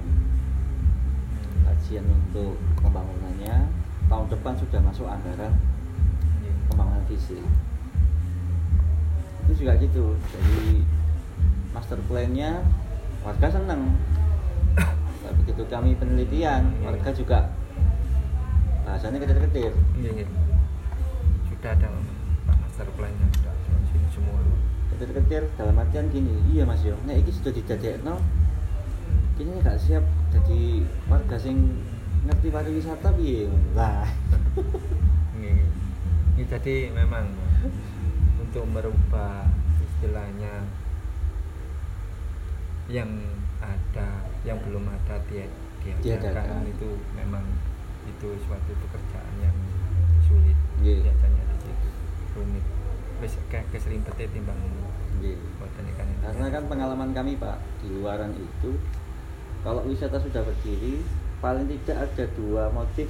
Kajian 1.68 2.04
untuk 2.08 2.56
pembangunannya. 2.80 3.68
Tahun 4.06 4.26
depan 4.30 4.54
sudah 4.56 4.80
masuk 4.80 5.04
anggaran 5.10 5.52
Iya. 6.40 6.52
pembangunan 6.70 7.02
fisik. 7.10 7.42
Itu 9.44 9.52
juga 9.66 9.74
gitu. 9.82 10.14
Jadi 10.30 10.86
master 11.74 11.98
plan-nya 12.08 12.64
warga 13.20 13.50
seneng 13.50 13.98
begitu 15.26 15.66
kami 15.66 15.98
penelitian 15.98 16.70
warga 16.86 17.10
juga 17.10 17.50
bahasanya 18.86 19.18
ketir-ketir 19.18 19.74
Sudah 21.66 21.82
ada. 21.82 21.90
Master 22.62 22.86
plan-nya 22.94 23.26
sudah 23.42 23.50
ada. 23.50 23.70
Di 23.74 23.86
sini 23.90 24.08
semua. 24.14 24.38
ketir-ketir 24.94 25.50
dalam 25.58 25.82
artian 25.82 26.06
gini. 26.14 26.30
Iya 26.54 26.62
mas 26.62 26.78
yo. 26.86 26.94
Nek 27.10 27.26
iki 27.26 27.34
sudah 27.34 27.50
dijadekno 27.50 28.22
ini 29.42 29.58
gak 29.66 29.82
siap 29.82 30.06
jadi 30.30 30.86
warga 31.10 31.34
sing 31.42 31.82
ngerti 32.22 32.54
pariwisata 32.54 33.10
piye? 33.18 33.50
Lah. 33.74 34.06
Ini, 35.36 35.52
ini 36.38 36.42
jadi 36.48 36.88
memang 36.94 37.28
untuk 38.40 38.64
merubah 38.70 39.44
istilahnya 39.84 40.64
yang 42.88 43.10
ada 43.58 44.24
yang 44.46 44.56
belum 44.64 44.86
ada 44.86 45.18
dia 45.28 45.50
diadakan. 45.82 46.64
itu 46.70 46.94
memang 47.18 47.44
itu 48.08 48.32
suatu 48.48 48.72
pekerjaan 48.86 49.34
yang 49.44 49.56
sulit. 50.24 50.56
Iya. 50.80 51.10
biasanya 51.12 51.45
rumit 52.36 52.64
wis 53.18 53.32
kayak 53.48 53.64
keserimpetnya 53.70 54.28
timbang 54.30 54.60
Nggih. 55.16 55.40
buatan 55.56 55.84
ikan 55.90 56.06
ini. 56.06 56.20
karena 56.20 56.46
kan 56.50 56.62
pengalaman 56.66 57.10
kami 57.10 57.32
pak 57.34 57.56
di 57.80 57.88
luaran 57.90 58.32
itu 58.32 58.76
kalau 59.60 59.80
wisata 59.82 60.20
sudah 60.20 60.42
berdiri 60.42 61.00
paling 61.38 61.64
tidak 61.66 62.06
ada 62.06 62.24
dua 62.34 62.68
motif 62.70 63.08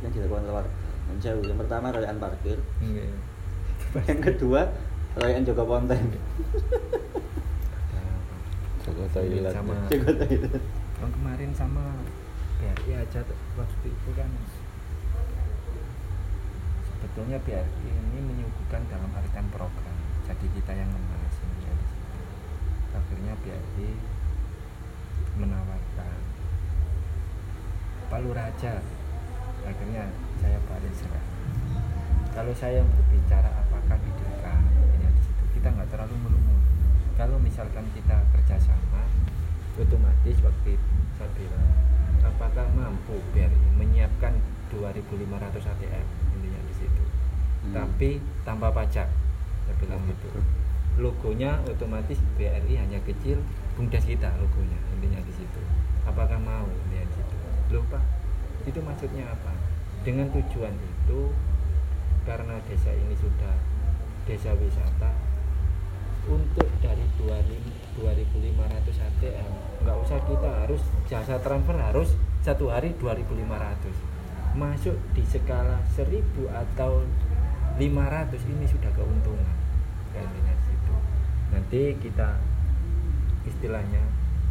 yang 0.00 0.10
dilakukan 0.10 0.42
oleh 0.42 0.54
warga 0.58 0.76
menjauh 1.06 1.42
yang 1.42 1.58
pertama 1.58 1.86
rayaan 1.90 2.16
parkir 2.16 2.58
Iya. 2.80 3.04
yang 4.02 4.20
kedua 4.22 4.72
rayaan 5.14 5.44
jaga 5.44 5.62
konten 5.62 6.00
Jaga 8.80 9.00
Iya, 9.00 9.08
toilet. 9.10 9.54
sama 9.54 9.74
jaga 9.88 10.12
toilet 10.18 10.62
yang 10.94 11.12
kemarin 11.12 11.50
sama 11.52 11.84
BRI 12.56 12.92
aja 12.94 13.20
tuh, 13.20 13.36
waktu 13.54 13.86
itu 13.86 14.10
kan 14.14 14.28
sebetulnya 17.04 17.36
biar 17.44 17.68
ini 17.84 18.16
menyuguhkan 18.16 18.80
dalam 18.88 19.12
artian 19.12 19.44
program. 19.52 19.96
Jadi 20.24 20.48
kita 20.56 20.72
yang 20.72 20.88
membahas 20.88 21.36
ini 21.36 21.68
ya 21.68 21.72
di 21.76 21.84
situ. 21.84 22.16
Akhirnya 22.96 23.32
BRI 23.44 23.92
menawarkan 25.36 26.16
Palu 28.08 28.32
Raja. 28.32 28.80
Akhirnya 29.68 30.08
saya 30.40 30.56
paling 30.64 30.96
serah 30.96 31.24
kalau 32.32 32.56
saya 32.56 32.80
yang 32.80 32.88
berbicara 32.88 33.52
apakah 33.52 34.00
didekam 34.00 34.64
ini 34.96 35.06
di 35.12 35.20
situ 35.28 35.44
kita 35.60 35.68
nggak 35.76 35.88
terlalu 35.92 36.16
melumur. 36.24 36.60
kalau 37.20 37.36
misalkan 37.38 37.84
kita 37.94 38.16
kerjasama 38.32 39.04
otomatis 39.76 40.36
waktu 40.40 40.74
itu 40.74 40.94
saya 41.20 41.30
bilang 41.36 41.68
apakah 42.24 42.64
mampu 42.74 43.20
BRI 43.36 43.68
menyiapkan 43.76 44.40
2.500 44.72 45.62
ATM 45.68 46.23
Hmm. 47.64 47.72
tapi 47.72 48.20
tanpa 48.44 48.68
pajak. 48.70 49.08
Saya 49.64 49.74
bilang 49.80 50.02
gitu. 50.04 50.28
logonya 50.94 51.58
otomatis 51.66 52.22
BRI 52.38 52.78
hanya 52.78 53.02
kecil 53.02 53.42
bumdes 53.74 54.06
kita 54.06 54.30
logonya 54.38 54.78
intinya 54.94 55.18
di 55.26 55.32
situ. 55.34 55.60
Apakah 56.06 56.38
mau 56.38 56.68
di 56.70 57.02
situ? 57.10 57.36
Loh 57.74 57.82
pak 57.90 58.04
itu 58.64 58.78
maksudnya 58.78 59.26
apa? 59.26 59.50
Dengan 60.06 60.30
tujuan 60.30 60.72
itu 60.78 61.34
karena 62.24 62.56
desa 62.68 62.92
ini 62.94 63.16
sudah 63.18 63.54
desa 64.24 64.56
wisata 64.56 65.12
untuk 66.24 66.68
dari 66.80 67.04
2.500 67.20 68.00
ATM 68.96 69.50
nggak 69.84 69.96
usah 70.00 70.18
kita 70.24 70.50
harus 70.64 70.80
jasa 71.04 71.36
transfer 71.44 71.76
harus 71.76 72.16
satu 72.40 72.72
hari 72.72 72.96
2.500 72.96 74.56
masuk 74.56 74.96
di 75.12 75.20
skala 75.28 75.84
1000 75.92 76.24
atau 76.48 77.04
500 77.76 78.52
ini 78.52 78.64
sudah 78.70 78.90
keuntungan 78.94 79.56
di 80.14 80.40
situ. 80.64 80.94
Nanti 81.50 81.80
kita 81.98 82.38
istilahnya 83.44 84.02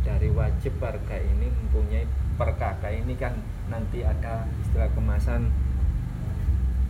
dari 0.04 0.28
wajib 0.30 0.76
warga 0.84 1.17
ini 1.17 1.47
mempunyai 1.47 2.06
per 2.36 2.60
kakak 2.60 2.91
ini 2.91 3.15
kan 3.15 3.39
nanti 3.71 4.04
ada 4.04 4.43
istilah 4.60 4.91
kemasan 4.91 5.47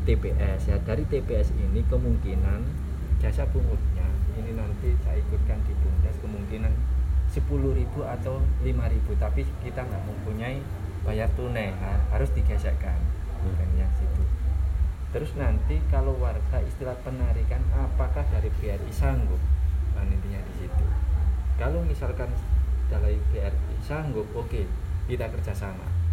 TPS 0.03 0.67
ya 0.67 0.77
dari 0.81 1.05
TPS 1.07 1.53
ini 1.55 1.85
kemungkinan 1.87 2.59
jasa 3.21 3.47
pungutnya 3.47 4.03
ini 4.35 4.57
nanti 4.57 4.97
saya 5.05 5.21
ikutkan 5.21 5.61
di 5.63 5.73
Bumdes 5.79 6.17
kemungkinan 6.19 6.73
10.000 7.33 8.13
atau 8.19 8.41
5.000 8.61 9.21
tapi 9.21 9.41
kita 9.63 9.81
nggak 9.85 10.03
mempunyai 10.05 10.59
bayar 11.01 11.29
tunai. 11.33 11.73
Ha- 11.81 12.03
harus 12.13 12.29
digesekkan. 12.37 12.97
Hmm. 13.43 13.57
kan 13.59 13.69
yang 13.75 13.91
situ 13.99 14.12
terus 15.13 15.31
nanti 15.37 15.77
kalau 15.93 16.17
warga 16.17 16.57
istilah 16.65 16.97
penarikan 17.05 17.61
apakah 17.77 18.25
dari 18.33 18.49
BRI 18.57 18.89
sanggup? 18.89 19.39
Nah 19.93 20.03
intinya 20.09 20.41
di 20.41 20.53
situ. 20.65 20.85
Kalau 21.61 21.85
misalkan 21.85 22.33
dari 22.89 23.21
BRI 23.29 23.77
sanggup 23.85 24.25
oke 24.33 24.65
kita 25.05 25.29
kerjasama 25.29 26.03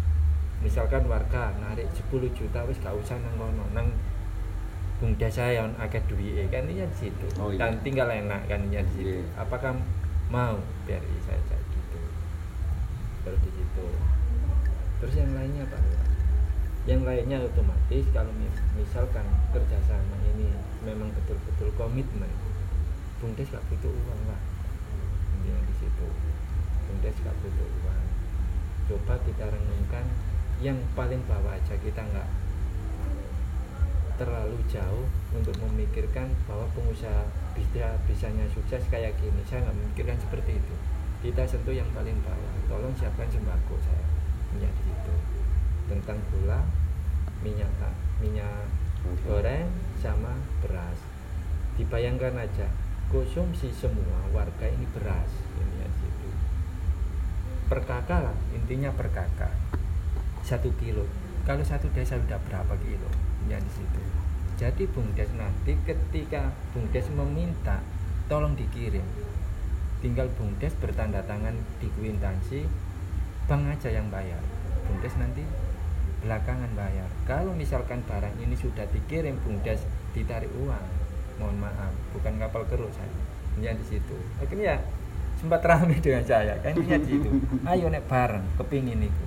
misalkan 0.61 1.09
warga 1.09 1.57
narik 1.57 1.89
10 1.89 2.37
juta 2.37 2.61
wis 2.69 2.77
gak 2.77 2.93
usah 2.93 3.17
nang 3.17 3.33
kono 3.37 3.65
nang 3.73 3.89
Bung 5.01 5.17
Desa 5.17 5.49
yang 5.49 5.73
akeh 5.81 5.97
duit 6.05 6.45
kan 6.53 6.69
ini 6.69 6.85
di 6.85 6.97
situ. 7.09 7.25
Oh, 7.41 7.49
iya. 7.49 7.57
dan 7.57 7.81
tinggal 7.81 8.05
enak 8.05 8.45
kan 8.45 8.69
ini 8.69 8.85
di 8.85 8.93
situ. 8.93 9.17
Iya. 9.17 9.25
apakah 9.41 9.73
mau 10.29 10.61
BRI 10.85 11.17
saya 11.25 11.41
kayak 11.49 11.65
gitu? 11.73 11.99
Terus 13.25 13.39
di 13.41 13.51
situ. 13.57 13.85
Terus 15.01 15.13
yang 15.17 15.33
lainnya 15.33 15.65
Pak 15.65 15.81
Lurah? 15.81 16.10
Yang 16.89 17.05
lainnya 17.05 17.37
otomatis 17.45 18.05
kalau 18.09 18.33
mis- 18.41 18.65
misalkan 18.73 19.25
kerjasama 19.53 20.17
ini 20.33 20.49
memang 20.81 21.13
betul-betul 21.13 21.69
komitmen 21.77 22.31
Bumdes 23.21 23.53
gak 23.53 23.61
butuh 23.69 23.93
uang 23.93 24.21
lah 24.25 24.41
intinya 25.37 25.61
di 25.61 25.73
situ 25.77 26.07
Bumdes 26.91 27.15
gak 27.23 27.37
butuh 27.39 27.69
uang. 27.85 28.05
Coba 28.91 29.15
kita 29.23 29.47
renungkan 29.47 30.03
yang 30.59 30.75
paling 30.91 31.23
bawah 31.23 31.55
aja 31.55 31.79
kita 31.79 32.03
nggak 32.03 32.27
terlalu 34.19 34.59
jauh 34.67 35.07
untuk 35.31 35.55
memikirkan 35.63 36.27
bahwa 36.45 36.67
pengusaha 36.75 37.23
bisa 37.55 37.95
bisanya 38.05 38.43
sukses 38.51 38.83
kayak 38.91 39.15
gini. 39.17 39.39
Saya 39.47 39.63
nggak 39.63 39.77
memikirkan 39.79 40.17
seperti 40.19 40.59
itu. 40.59 40.75
Kita 41.23 41.47
sentuh 41.47 41.71
yang 41.71 41.87
paling 41.95 42.19
bawah. 42.21 42.53
Tolong 42.67 42.93
siapkan 42.99 43.31
sembako 43.31 43.79
saya. 43.79 44.05
Minyak 44.51 44.75
di 44.75 44.81
situ 44.90 44.90
tentang 45.91 46.23
gula 46.31 46.63
minyak 47.43 47.67
minyak 48.23 48.69
goreng 49.27 49.67
sama 49.99 50.31
beras. 50.63 50.95
Dibayangkan 51.75 52.37
aja 52.37 52.69
konsumsi 53.11 53.73
semua 53.75 54.23
warga 54.31 54.71
ini 54.71 54.87
beras. 54.95 55.31
Ini 55.59 55.83
ya 55.83 55.87
situ. 55.99 56.29
Per 57.67 57.79
kakak 57.83 58.21
lah 58.23 58.37
intinya 58.55 58.93
per 58.95 59.11
kakak. 59.11 59.51
Satu 60.47 60.71
kilo. 60.79 61.03
Kalau 61.43 61.65
satu 61.65 61.89
desa 61.91 62.21
sudah 62.21 62.37
berapa 62.45 62.77
kilo? 62.85 63.09
Ya 63.49 63.57
di 63.57 63.71
situ. 63.73 64.01
Jadi 64.61 64.85
bumdes 64.85 65.33
nanti 65.33 65.73
ketika 65.83 66.53
bumdes 66.71 67.09
meminta 67.09 67.81
tolong 68.29 68.53
dikirim. 68.53 69.03
Tinggal 70.05 70.29
bumdes 70.37 70.77
bertanda 70.77 71.25
tangan 71.25 71.57
di 71.81 71.89
kuitansi 71.97 72.69
bank 73.49 73.73
aja 73.73 73.89
yang 73.89 74.13
bayar. 74.13 74.41
Bumdes 74.85 75.17
nanti 75.17 75.41
belakangan 76.21 76.71
bayar. 76.77 77.09
Kalau 77.25 77.51
misalkan 77.57 78.05
barang 78.05 78.37
ini 78.37 78.53
sudah 78.53 78.85
dikirim 78.93 79.41
bumdes 79.41 79.81
ditarik 80.13 80.49
uang 80.61 80.85
mohon 81.41 81.57
maaf 81.57 81.89
bukan 82.13 82.37
kapal 82.37 82.61
keruk 82.69 82.93
saya. 82.93 83.09
Ya 83.57 83.73
di 83.73 83.85
situ. 83.85 84.15
Akhirnya 84.37 84.77
ya 84.77 84.79
sempat 85.41 85.65
ramai 85.65 85.97
dengan 86.05 86.21
saya 86.23 86.53
kan? 86.61 86.77
Intinya 86.77 87.01
di 87.01 87.07
situ. 87.09 87.29
Ayo 87.65 87.89
nek 87.89 88.05
bareng 88.05 88.45
kepingin 88.61 89.01
itu. 89.09 89.25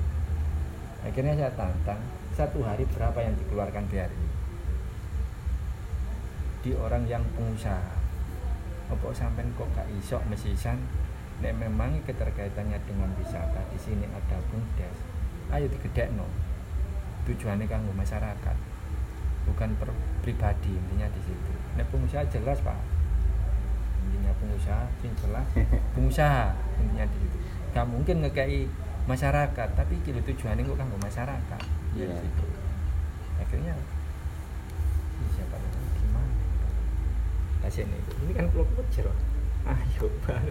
Akhirnya 1.02 1.34
saya 1.36 1.52
tantang 1.58 2.00
satu 2.32 2.62
hari 2.62 2.86
berapa 2.94 3.18
yang 3.20 3.34
dikeluarkan 3.36 3.84
BRI 3.90 4.24
di 6.64 6.72
orang 6.78 7.04
yang 7.10 7.20
pengusaha. 7.36 8.00
Apa 8.88 9.12
sampai 9.12 9.44
kok 9.58 9.68
gak 9.74 9.88
isok 10.00 10.22
mesisan? 10.30 10.80
Nek 11.42 11.58
memang 11.58 11.98
keterkaitannya 12.06 12.78
dengan 12.86 13.10
wisata 13.18 13.60
di 13.74 13.78
sini 13.82 14.06
ada 14.06 14.38
bumdes. 14.48 14.96
Ayo 15.52 15.66
digedekno 15.68 16.43
tujuannya 17.24 17.64
kanggo 17.64 17.92
masyarakat 17.92 18.56
bukan 19.44 19.70
per 19.76 19.88
pribadi 20.20 20.72
intinya 20.72 21.04
di 21.08 21.20
situ. 21.20 21.52
Nek 21.76 21.88
pengusaha 21.88 22.24
jelas 22.28 22.60
pak. 22.60 22.76
Intinya 24.04 24.32
pengusaha 24.36 24.84
sing 25.00 25.12
jelas 25.20 25.46
pengusaha 25.96 26.52
intinya 26.78 27.04
di 27.04 27.16
situ. 27.18 27.36
Gak 27.72 27.86
mungkin 27.88 28.24
ngekei 28.24 28.68
masyarakat 29.04 29.68
tapi 29.74 29.94
kilo 30.00 30.20
tujuannya 30.20 30.64
kok 30.64 30.78
kanggo 30.78 30.98
masyarakat. 30.98 31.60
Ya 31.94 32.04
di 32.04 32.12
Iya. 32.12 32.20
situ. 32.20 32.44
Akhirnya 33.36 33.74
"Ih, 35.14 35.28
siapa 35.30 35.56
tahu 35.56 35.86
gimana? 35.98 36.32
Kasih 37.60 37.84
ini 37.84 37.98
ini 38.24 38.32
kan 38.32 38.48
pulau 38.48 38.64
kecil 38.78 39.08
ayo 39.64 40.06
bang 40.24 40.44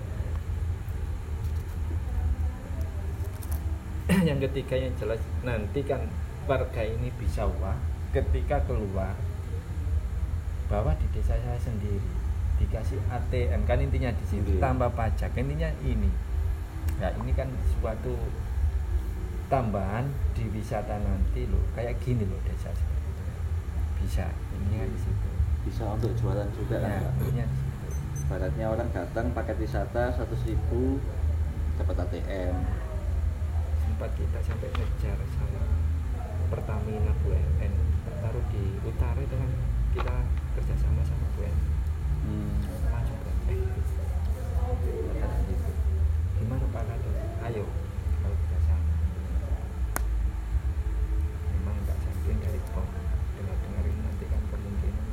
yang 4.24 4.40
ketiga 4.40 4.76
yang 4.78 4.94
jelas 4.98 5.22
nanti 5.42 5.80
kan 5.84 6.02
warga 6.44 6.82
ini 6.84 7.10
bisa 7.16 7.48
wah 7.60 7.78
ketika 8.12 8.60
keluar 8.68 9.16
bahwa 10.68 10.92
di 10.98 11.08
desa 11.12 11.36
saya 11.38 11.60
sendiri. 11.60 12.02
Dikasih 12.54 13.02
ATM 13.10 13.66
kan 13.66 13.82
intinya 13.82 14.14
di 14.14 14.26
sini 14.30 14.56
Iya. 14.56 14.62
tambah 14.62 14.90
pajak. 14.94 15.34
Intinya 15.36 15.68
ini. 15.84 16.08
Nah 17.02 17.12
ini 17.20 17.32
kan 17.34 17.50
suatu 17.74 18.14
tambahan 19.50 20.08
di 20.34 20.48
wisata 20.54 21.02
nanti 21.02 21.50
loh. 21.50 21.64
Kayak 21.74 21.98
gini 22.00 22.24
loh 22.24 22.40
desa 22.46 22.70
seperti 22.72 23.10
itu. 23.10 23.24
Bisa 24.06 24.26
ini 24.56 24.76
kan 24.80 24.88
di 24.88 25.00
situ. 25.02 25.30
Bisa 25.64 25.84
untuk 25.96 26.12
jualan 26.16 26.48
juga 26.56 26.76
kan 26.80 26.92
ya, 26.92 27.10
di 27.18 27.26
situ. 27.34 27.50
Baratnya 28.30 28.66
orang 28.72 28.90
datang 28.94 29.26
paket 29.36 29.58
wisata 29.60 30.14
100 30.16 30.48
ribu 30.48 31.02
dapat 31.76 31.96
ATM 32.08 32.56
sempat 33.84 34.10
kita 34.16 34.40
sampai 34.40 34.70
ngejar 34.72 35.18
Pertamina 36.52 37.14
BUMN 37.24 37.74
taruh 38.24 38.46
di 38.52 38.64
utara 38.88 39.20
itu 39.20 39.36
kan 39.36 39.52
kita 39.96 40.16
kerjasama 40.56 41.02
sama 41.04 41.26
BUMN 41.36 41.58
hmm. 42.24 42.52
maju 42.88 43.14
kan 43.24 43.36
eh 43.52 43.60
gitu. 45.48 45.72
Gimana 46.40 46.66
Pak 46.72 46.84
Kado 46.88 47.10
ayo 47.52 47.66
kalau 48.24 48.36
kerjasama 48.36 48.94
memang 51.52 51.76
nggak 51.84 51.98
samping 52.04 52.40
dari 52.40 52.60
pom. 52.72 52.88
Dengar 53.38 53.86
ini 53.86 54.02
nanti 54.04 54.26
kan 54.28 54.42
kemungkinan. 54.52 55.08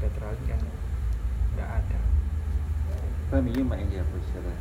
Petrol 0.00 0.34
kan 0.48 0.62
nggak 1.56 1.70
ada. 1.84 2.00
Pak, 3.30 3.46
yang 3.46 3.88
dihapus 3.90 4.24
sekarang 4.32 4.60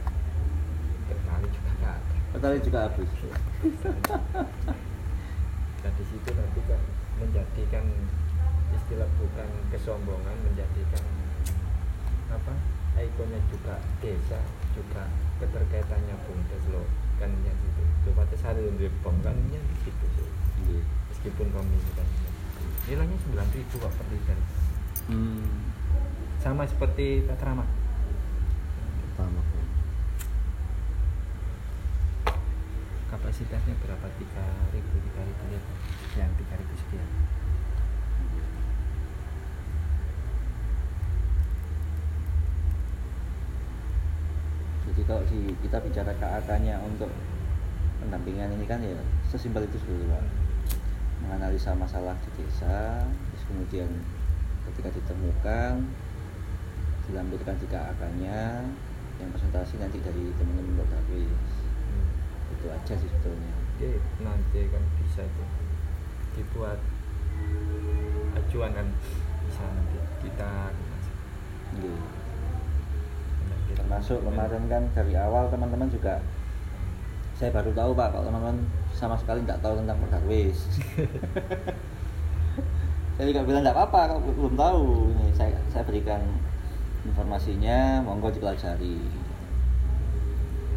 petrol 1.09 1.41
juga 1.49 1.71
nggak 1.81 1.93
ada. 1.97 2.15
Petani 2.29 2.57
juga 2.61 2.79
habis 2.85 3.09
di 5.99 6.03
situ 6.07 6.31
nanti 6.31 6.63
kan 6.63 6.79
menjadikan 7.19 7.83
istilah 8.71 9.09
bukan 9.19 9.49
kesombongan 9.67 10.31
menjadikan 10.47 11.03
apa 12.31 12.55
ikonnya 13.03 13.43
juga 13.51 13.83
desa 13.99 14.39
juga 14.71 15.11
keterkaitannya 15.43 16.15
bumdes 16.23 16.63
loh 16.71 16.87
kan 17.19 17.27
ya 17.43 17.51
gitu 17.51 17.83
coba 18.07 18.23
tes 18.31 18.39
hari 18.47 18.63
untuk 18.63 18.87
bom 19.03 19.19
kan 19.19 19.35
ya 19.51 19.59
gitu 19.83 20.05
sih. 20.15 20.29
Nggih. 20.63 20.83
meskipun 21.11 21.47
kami 21.51 21.77
kan 21.99 22.07
nilainya 22.87 23.17
sembilan 23.19 23.47
ribu 23.51 23.75
kok 23.75 23.91
per 23.91 24.07
liter. 24.07 24.39
Hmm. 25.11 25.67
sama 26.39 26.63
seperti 26.63 27.27
tetramak 27.27 27.67
Pertama. 29.03 29.41
kapasitasnya 33.09 33.75
berapa? 33.83 34.05
Tiga 34.15 34.45
ribu 34.71 34.95
tiga 35.01 35.21
ribu 35.27 35.43
liter 35.51 35.78
yang 36.17 36.31
tiga 36.39 36.55
ribu 36.57 36.73
sekian 36.73 37.09
Jadi 44.89 45.05
kalau 45.05 45.23
si 45.29 45.39
kita 45.61 45.77
bicara 45.85 46.11
KAK-nya 46.17 46.81
untuk 46.81 47.07
pendampingan 48.01 48.57
ini 48.57 48.65
kan 48.65 48.81
ya 48.81 48.97
sesimpel 49.29 49.63
itu 49.69 49.77
sebetulnya 49.79 50.17
Pak. 50.17 50.25
Menganalisa 51.23 51.71
masalah 51.77 52.17
di 52.25 52.29
desa, 52.41 53.05
terus 53.05 53.43
kemudian 53.47 53.87
ketika 54.67 54.89
ditemukan 54.91 55.85
dilampirkan 57.05 57.55
di 57.61 57.67
KAK-nya 57.69 58.65
yang 59.23 59.29
presentasi 59.29 59.77
nanti 59.77 60.01
dari 60.01 60.35
teman-teman 60.35 60.83
database 60.83 61.53
itu 62.59 62.65
aja 62.67 62.93
sih 62.97 63.07
sebetulnya. 63.07 63.53
Jadi 63.79 63.99
nanti 64.25 64.67
kan 64.73 64.83
bisa 64.99 65.21
itu 65.23 65.43
dibuat 66.37 66.79
acuan 68.35 68.71
kan 68.73 68.87
bisa 69.47 69.63
nanti 69.65 69.97
kita 70.25 70.51
Nggih. 71.69 72.01
Nanti 73.45 73.71
termasuk 73.77 74.25
kemarin 74.25 74.63
kan 74.65 74.83
dari 74.97 75.13
awal 75.13 75.53
teman-teman 75.53 75.89
juga 75.89 76.17
saya 77.37 77.55
baru 77.55 77.71
tahu 77.71 77.91
pak 77.95 78.11
kalau 78.11 78.25
teman-teman 78.27 78.57
sama 78.91 79.15
sekali 79.15 79.47
nggak 79.47 79.63
tahu 79.63 79.79
tentang 79.79 79.95
Perdarwis 80.03 80.59
saya 83.15 83.25
juga 83.31 83.47
bilang 83.47 83.63
nggak 83.63 83.75
apa-apa 83.75 84.01
kalau 84.15 84.21
belum 84.33 84.55
tahu. 84.59 84.85
Ini 85.13 85.31
saya 85.35 85.55
saya 85.71 85.83
berikan 85.87 86.19
informasinya 87.05 88.03
monggo 88.03 88.33
dipelajari 88.33 88.99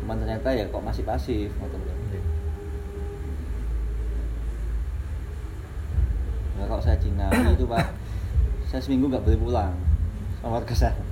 cuman 0.03 0.19
ternyata 0.19 0.51
ya 0.51 0.67
kok 0.67 0.83
masih 0.83 1.07
pasif 1.07 1.55
ngoten 1.63 1.79
lho. 1.79 1.95
Iya. 2.11 2.23
Nah, 6.63 6.71
kalau 6.71 6.79
saya 6.79 6.95
Ngawi 6.95 7.51
itu 7.59 7.67
pak 7.67 7.91
saya 8.71 8.79
seminggu 8.79 9.11
nggak 9.11 9.27
boleh 9.27 9.35
pulang 9.43 9.75
sama 10.39 10.63
warga 10.63 10.75
saya. 10.79 11.03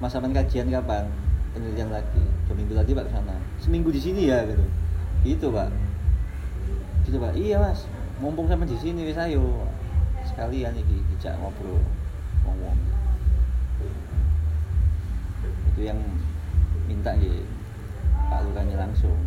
Mas 0.00 0.16
aman 0.16 0.32
kajian 0.32 0.72
kapan? 0.72 1.04
Penelitian 1.52 1.92
lagi. 1.92 2.24
Dua 2.48 2.56
minggu 2.56 2.72
lagi 2.72 2.96
pak 2.96 3.04
ke 3.04 3.12
sana. 3.12 3.36
Seminggu 3.60 3.92
di 3.92 4.00
sini 4.00 4.32
ya 4.32 4.48
gitu. 4.48 4.64
Gitu 5.28 5.46
pak. 5.52 5.68
Gitu 7.04 7.20
pak. 7.20 7.36
Iya 7.36 7.60
mas. 7.60 7.84
Mumpung 8.16 8.48
sama 8.48 8.64
di 8.64 8.80
sini 8.80 9.12
wis 9.12 9.20
ayo. 9.20 9.44
Sekalian 10.24 10.72
iki 10.72 11.04
dijak 11.12 11.36
ngobrol 11.36 11.76
ngomong. 12.48 12.80
Itu 15.76 15.80
yang 15.84 16.00
minta 16.88 17.12
ya 17.12 17.44
Pak 18.32 18.48
Lurahnya 18.48 18.80
langsung 18.80 19.20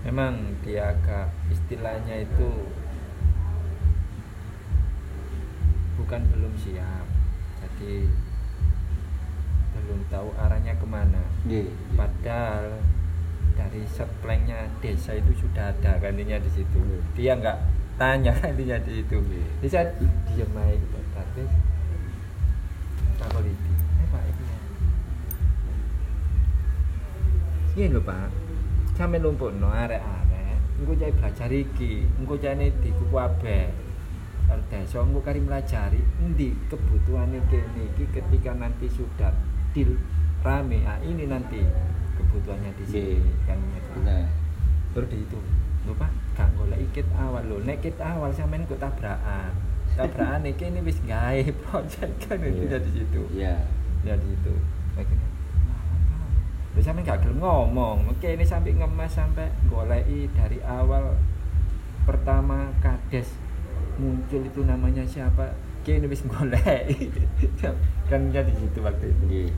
Memang 0.00 0.56
dia 0.64 0.96
agak 0.96 1.28
istilahnya 1.52 2.24
itu 2.24 2.48
bukan 6.00 6.24
belum 6.32 6.56
siap, 6.56 7.04
jadi 7.60 8.08
belum 9.90 10.06
tahu 10.06 10.28
arahnya 10.38 10.78
ke 10.78 10.86
mana. 10.86 11.22
Nggih. 11.44 11.66
Padahal 11.98 12.78
dari 13.58 13.82
setplengnya 13.90 14.70
desa 14.78 15.18
itu 15.18 15.34
sudah 15.34 15.74
ada 15.74 15.98
kan 15.98 16.14
intinya 16.14 16.38
di 16.38 16.50
situ. 16.54 16.78
Iya. 16.78 17.00
Dia 17.18 17.32
nggak 17.42 17.58
tanya 17.98 18.32
kan 18.38 18.50
intinya 18.54 18.78
di 18.86 18.92
situ. 19.02 19.16
Iya. 19.18 19.48
Bisa 19.58 19.78
diem 20.30 20.54
aja. 20.54 21.00
Tapi 21.18 21.42
takut 23.18 23.44
itu. 23.44 23.70
Eh 23.74 24.06
pak 24.14 24.22
ini 24.24 24.42
ya. 24.46 24.58
Ini 27.74 27.84
lho 27.90 28.00
pak. 28.06 28.49
Sampe 29.00 29.16
lumpukno 29.16 29.72
arek-arek. 29.72 30.60
Engko 30.76 30.92
cai 31.00 31.08
belajar 31.16 31.48
iki. 31.48 32.04
Engko 32.20 32.36
cai 32.36 32.68
di 32.68 32.88
kuku 32.92 33.16
abe. 33.16 33.72
Karo 34.44 34.60
desa 34.68 35.00
engko 35.00 35.24
kari 35.24 35.40
melajari 35.40 36.02
endi 36.20 36.52
kebutuhane 36.68 37.40
kene 37.48 37.88
iki 37.96 38.04
ketika 38.12 38.52
nanti 38.52 38.92
sudah 38.92 39.32
dil 39.72 39.96
rame. 40.44 40.84
Ah 40.84 41.00
ini 41.00 41.24
nanti 41.24 41.64
kebutuhannya 42.20 42.76
di 42.76 42.84
sini 42.84 43.16
kan 43.48 43.56
benar 43.96 44.28
Terus 44.92 45.08
dihitung. 45.08 45.46
Lho 45.88 45.96
Pak, 45.96 46.10
gak 46.36 46.52
golek 46.60 46.82
kit 46.92 47.08
awal 47.16 47.40
lho. 47.48 47.56
Nek 47.64 47.80
kit 47.80 47.96
awal 48.04 48.28
sampean 48.36 48.68
kok 48.68 48.82
tabrakan. 48.84 49.48
Tabrakan 49.96 50.44
iki 50.44 50.68
ini 50.68 50.84
wis 50.84 51.00
gawe 51.08 51.40
project 51.64 52.14
kan 52.28 52.36
itu 52.44 52.68
Iya. 52.68 52.78
di 52.84 52.90
situ. 52.92 53.22
iya 53.32 53.54
Ya 54.04 54.12
di 54.20 54.28
situ. 54.28 54.52
Akhirnya 54.98 55.29
Lho 56.70 56.80
sampe 56.80 57.02
gak 57.02 57.22
gelem 57.22 57.42
ngomong. 57.42 58.06
Oke 58.08 58.34
ini 58.34 58.46
sampai 58.46 58.72
ngemas 58.72 59.10
sampai 59.10 59.50
goleki 59.66 60.30
dari 60.32 60.62
awal 60.62 61.18
pertama 62.06 62.70
kades 62.80 63.36
muncul 63.94 64.40
itu 64.40 64.64
namanya 64.64 65.04
siapa 65.04 65.52
Oke 65.80 65.96
ini 65.96 66.08
wis 66.08 66.24
golek 66.24 66.88
kan 68.10 68.20
jadi 68.28 68.48
situ 68.52 68.80
waktu 68.80 69.12
itu 69.12 69.20
Nggih. 69.24 69.50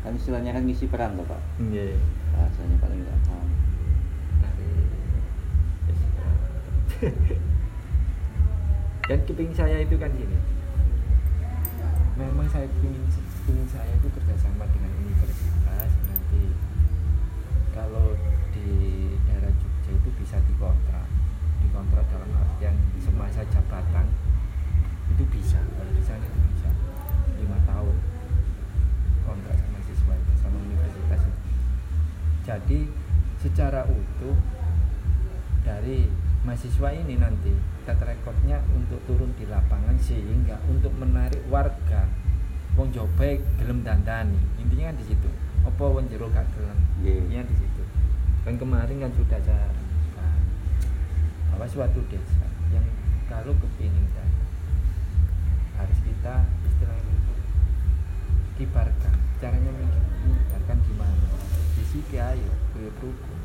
kan 0.00 0.12
istilahnya 0.12 0.52
kan 0.52 0.64
ngisi 0.64 0.88
peran 0.88 1.16
toh 1.16 1.24
pak 1.24 1.40
Iya. 1.60 1.96
bahasanya 2.32 2.76
paling 2.80 3.00
nggak 3.00 3.18
paham 3.24 3.48
dan 9.06 9.18
keping 9.22 9.52
saya 9.54 9.78
itu 9.80 9.94
kan 9.96 10.10
gini 10.10 10.38
memang 12.16 12.48
saya 12.48 12.66
ingin 12.82 13.04
ingin 13.46 13.68
saya 13.70 13.94
itu 13.94 14.10
kerjasama 14.10 14.66
dengan 14.74 14.90
universitas 15.06 15.90
nanti 16.10 16.50
kalau 17.70 18.18
di 18.50 18.66
daerah 19.22 19.54
Jogja 19.54 19.90
itu 19.94 20.10
bisa 20.18 20.42
dikontrak. 20.50 21.06
Dikontrak 21.62 22.04
dalam 22.10 22.30
artian 22.34 22.74
semasa 22.98 23.46
jabatan 23.46 24.10
itu 25.14 25.22
bisa 25.30 25.62
kalau 25.62 25.92
di 25.94 26.02
sana 26.02 26.26
itu 26.26 26.40
bisa. 26.50 26.70
Lima 27.38 27.58
tahun 27.62 27.96
kontrak 29.22 29.56
sama 29.62 29.78
siswa 29.86 30.14
itu 30.18 30.32
sama 30.42 30.58
universitas 30.66 31.20
itu. 31.22 31.42
Jadi 32.42 32.80
secara 33.38 33.86
utuh 33.86 34.34
dari 35.62 36.10
mahasiswa 36.42 36.90
ini 36.98 37.14
nanti 37.14 37.54
track 37.86 38.02
recordnya 38.02 38.58
untuk 38.74 38.98
turun 39.06 39.30
di 39.38 39.46
lapangan 39.46 39.94
sehingga 40.02 40.58
untuk 40.66 40.90
menarik 40.98 41.42
warga 41.46 42.25
wong 42.76 42.92
jobe 42.92 43.40
gelem 43.56 43.80
dandani. 43.80 44.36
Intinya 44.60 44.92
kan 44.92 44.96
di 45.00 45.04
situ. 45.08 45.28
Apa 45.64 45.84
wong 45.88 46.06
jero 46.12 46.28
gak 46.30 46.46
gelem? 46.52 46.78
Iya. 47.02 47.12
intinya 47.24 47.42
di 47.48 47.56
situ. 47.56 47.82
Kan 48.44 48.54
kemarin 48.60 48.96
kan 49.02 49.12
sudah 49.16 49.40
saya 49.42 49.66
sebutkan 49.72 50.38
bahwa 51.50 51.66
suatu 51.66 52.04
desa 52.12 52.46
yang 52.70 52.84
kalau 53.26 53.56
kepingin 53.56 54.06
dana 54.12 54.44
harus 55.80 55.98
kita 56.04 56.44
istilahnya 56.68 57.16
kibarkan. 58.60 59.14
Caranya 59.40 59.72
mengibarkan 59.72 60.78
gimana 60.84 61.26
di 61.76 61.84
sini 61.84 62.16
ayo 62.16 62.52
kuyup 62.72 62.96
rukun 63.04 63.40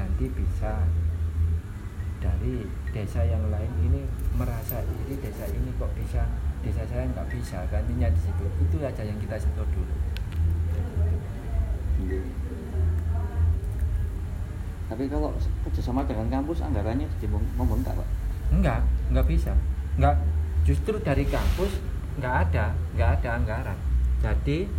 nanti 0.00 0.28
bisa 0.32 0.84
dari 2.20 2.64
desa 2.92 3.20
yang 3.28 3.44
lain 3.52 3.68
ini 3.84 4.08
merasa 4.36 4.80
iri 4.80 5.20
desa 5.20 5.44
ini 5.52 5.68
kok 5.76 5.92
bisa 5.92 6.24
desa 6.66 6.82
saya 6.90 7.06
nggak 7.06 7.26
bisa 7.30 7.62
intinya 7.70 8.10
di 8.10 8.20
situ. 8.20 8.44
Itu 8.58 8.76
aja 8.82 9.02
yang 9.06 9.18
kita 9.22 9.38
sentuh 9.38 9.66
dulu. 9.70 9.94
Nggih. 12.02 12.24
tapi 14.86 15.10
kalau 15.10 15.34
kerjasama 15.66 16.06
dengan 16.06 16.30
kampus 16.30 16.62
anggarannya 16.62 17.10
membengkak 17.58 17.90
pak? 17.98 18.08
Enggak 18.54 18.80
enggak 19.10 19.26
bisa. 19.26 19.50
Enggak 19.98 20.14
justru 20.62 20.94
dari 21.02 21.26
kampus 21.26 21.82
enggak 22.18 22.34
ada 22.46 22.70
enggak 22.94 23.10
ada 23.18 23.28
anggaran. 23.34 23.78
Jadi 24.22 24.70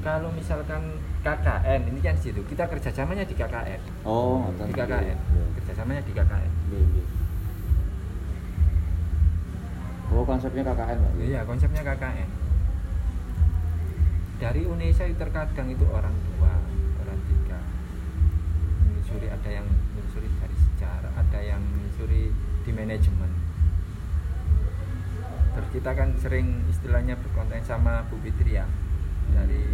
kalau 0.00 0.30
misalkan 0.32 0.94
KKN 1.20 1.90
ini 1.90 2.00
kan 2.00 2.14
di 2.16 2.22
situ 2.30 2.40
kita 2.48 2.64
kerjasamanya 2.64 3.26
di 3.26 3.34
KKN 3.36 3.80
oh 4.08 4.48
di. 4.56 4.72
KKN 4.72 5.18
Iya. 5.18 5.44
kerjasamanya 5.60 6.02
di 6.06 6.12
KKN. 6.14 6.52
Oh 10.10 10.24
konsepnya 10.26 10.62
KKN 10.66 10.98
pak? 10.98 11.12
Iya 11.22 11.40
konsepnya 11.46 11.82
KKN 11.86 12.30
dari 14.40 14.64
Indonesia 14.64 15.04
terkadang 15.04 15.68
itu 15.68 15.84
orang 15.92 16.16
dua 16.32 16.52
orang 17.04 17.20
tiga. 17.28 17.60
Menyusuri 18.88 19.28
ada 19.28 19.50
yang 19.52 19.68
menyusuri 19.68 20.28
dari 20.40 20.56
sejarah 20.56 21.12
ada 21.12 21.40
yang 21.44 21.60
menyusuri 21.60 22.32
di 22.64 22.70
manajemen. 22.72 23.30
Terus 25.52 25.68
kita 25.76 25.90
kan 25.92 26.16
sering 26.16 26.64
istilahnya 26.72 27.20
berkonten 27.20 27.60
sama 27.60 28.08
Bu 28.08 28.16
Fitria 28.24 28.64
dari 29.36 29.64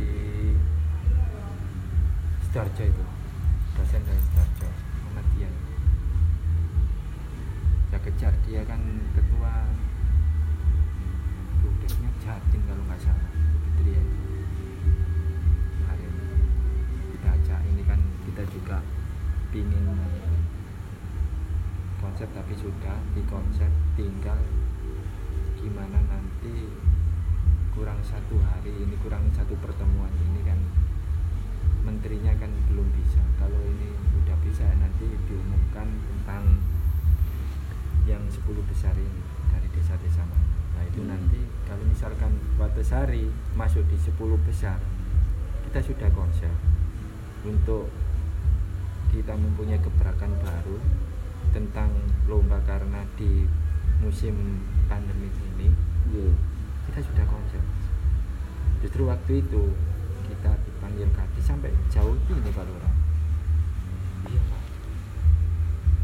Sidoarjo 2.42 2.84
itu. 2.84 3.04
Dosen 3.78 4.02
dari 4.02 4.18
Sidoarjo 4.18 4.68
Muhammad 5.04 5.26
Dian 5.36 5.54
saya 7.86 8.00
kejar 8.02 8.34
dia 8.44 8.60
kan 8.66 8.82
ketua 9.14 9.52
Jatim 12.26 12.58
kalau 12.66 12.82
nggak 12.90 12.98
salah 12.98 13.30
Fitri 13.62 13.94
ya. 13.94 14.02
Kemarin 15.78 16.12
kita 17.14 17.28
ajak 17.38 17.60
ini 17.70 17.82
kan 17.86 18.00
kita 18.26 18.42
juga 18.50 18.82
pingin 19.54 19.86
konsep 22.02 22.26
tapi 22.34 22.58
sudah 22.58 22.98
di 23.14 23.22
konsep 23.30 23.70
tinggal 23.94 24.42
gimana 25.54 26.02
nanti 26.10 26.66
kurang 27.70 28.02
satu 28.02 28.42
hari 28.42 28.74
ini 28.74 28.98
kurang 29.06 29.30
satu 29.30 29.54
pertemuan 29.62 30.10
ini 30.26 30.42
kan 30.42 30.58
menterinya 31.86 32.34
kan 32.42 32.50
belum 32.74 32.90
bisa. 32.90 33.22
Kalau 33.38 33.62
ini 33.62 33.94
udah 34.18 34.34
bisa 34.42 34.66
nanti 34.82 35.06
diumumkan 35.30 35.86
tentang 36.10 36.58
yang 38.02 38.26
10 38.26 38.42
besar 38.66 38.98
ini 38.98 39.22
dari 39.54 39.70
desa-desa 39.70 40.26
mana. 40.26 40.50
Nah 40.74 40.82
itu 40.90 41.06
Hmm. 41.06 41.10
nanti 41.14 41.40
kalau 41.66 41.84
misalkan 41.84 42.32
Watasari 42.56 43.28
masuk 43.58 43.82
di 43.90 43.98
10 43.98 44.16
besar 44.46 44.78
kita 45.68 45.82
sudah 45.82 46.08
konsep 46.14 46.52
untuk 47.42 47.90
kita 49.10 49.34
mempunyai 49.34 49.82
gebrakan 49.82 50.32
baru 50.40 50.78
tentang 51.50 51.90
lomba 52.30 52.62
karena 52.64 53.02
di 53.18 53.46
musim 54.02 54.62
pandemi 54.86 55.30
ini 55.54 55.68
Iya. 56.06 56.30
kita 56.86 57.02
sudah 57.02 57.26
konsep 57.26 57.62
justru 58.78 59.02
waktu 59.10 59.42
itu 59.42 59.74
kita 60.30 60.54
dipanggil 60.62 61.08
kaki 61.14 61.40
sampai 61.42 61.70
jauh 61.90 62.14
ini 62.28 62.50
Pak 62.50 62.66
Lurah. 62.66 62.94
Iya 64.26 64.40
Pak. 64.50 64.62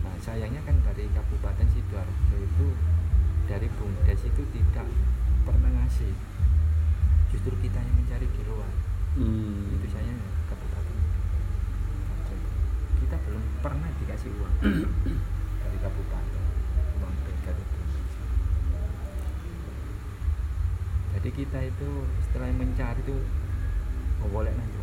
Nah 0.06 0.14
sayangnya 0.22 0.62
kan 0.62 0.78
dari 0.86 1.10
Kabupaten 1.10 1.66
Sidoarjo 1.70 2.36
itu 2.38 2.66
dari 3.50 3.68
Bumdes 3.78 4.20
itu 4.22 4.42
tidak 4.54 4.86
pernah 5.42 5.70
ngasih. 5.82 6.12
Justru 7.34 7.54
kita 7.62 7.78
yang 7.78 7.96
mencari 7.96 8.26
di 8.26 8.42
luar. 8.46 8.72
Hmm. 9.12 9.76
itu 9.76 9.92
sayangnya 9.92 10.24
Kabupaten 10.48 10.96
kita 13.04 13.16
belum 13.28 13.44
pernah 13.60 13.90
dikasih 14.00 14.32
uang. 14.40 14.54
Dari 15.60 15.78
Kabupaten 15.84 16.44
uang 16.96 17.14
begal 17.28 17.56
itu. 17.60 17.78
Jadi 21.12 21.28
kita 21.36 21.58
itu 21.60 21.90
setelah 22.24 22.48
mencari 22.56 23.04
itu 23.04 23.16
oh 24.24 24.28
boleh 24.32 24.48
nanti 24.56 24.82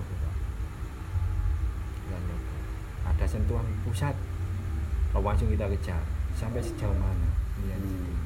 ada 3.20 3.26
sentuhan 3.28 3.68
pusat. 3.84 4.16
Langsung 5.12 5.52
kita 5.52 5.68
kejar. 5.76 6.00
Sampai 6.40 6.64
sejauh 6.64 6.96
mana? 6.96 7.28
Iya, 7.60 7.76
Hmm. 7.76 8.19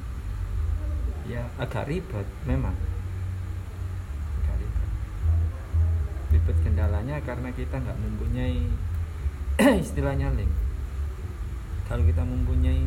Ya 1.24 1.42
agak 1.56 1.88
ribet 1.88 2.26
memang. 2.44 2.76
Agak 4.44 4.56
ribet. 4.60 4.88
Ribet 6.36 6.56
kendalanya 6.60 7.16
karena 7.24 7.48
kita 7.52 7.80
nggak 7.80 7.98
mempunyai 8.00 8.60
istilahnya 9.84 10.28
link. 10.36 10.52
Kalau 11.88 12.04
kita 12.04 12.22
mempunyai 12.24 12.84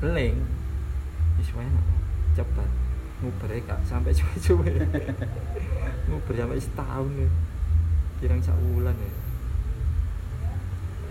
link 0.00 0.38
istilahnya 1.40 1.80
cepat. 2.36 2.70
Nguber 3.20 3.52
gak 3.68 3.84
sampai 3.84 4.16
cuy-cuy 4.16 4.80
nguber 6.08 6.34
sampai 6.40 6.60
setahun 6.60 7.12
ya. 7.20 7.30
Kirang 8.20 8.40
saulan 8.40 8.96
ya. 8.96 9.12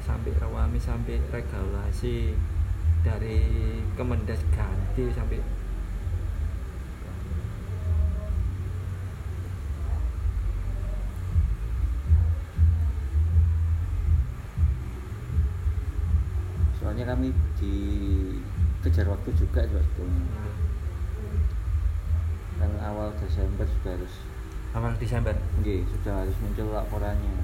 Sampai 0.02 0.34
rawami 0.42 0.82
sampai 0.82 1.22
regulasi 1.30 2.34
dari 3.06 3.46
Kemendas 3.94 4.42
ganti 4.52 5.06
sampai 5.14 5.38
Soalnya 16.80 17.04
kami 17.06 17.36
dikejar 17.60 19.06
waktu 19.08 19.30
juga 19.36 19.62
sebetulnya. 19.68 20.24
Kan 22.60 22.72
awal 22.80 23.12
Desember 23.20 23.68
sudah 23.68 23.92
harus 23.96 24.14
awal 24.72 24.92
Desember 24.96 25.36
Nggih, 25.60 25.84
sudah 25.88 26.24
harus 26.24 26.36
muncul 26.40 26.72
laporannya. 26.72 27.36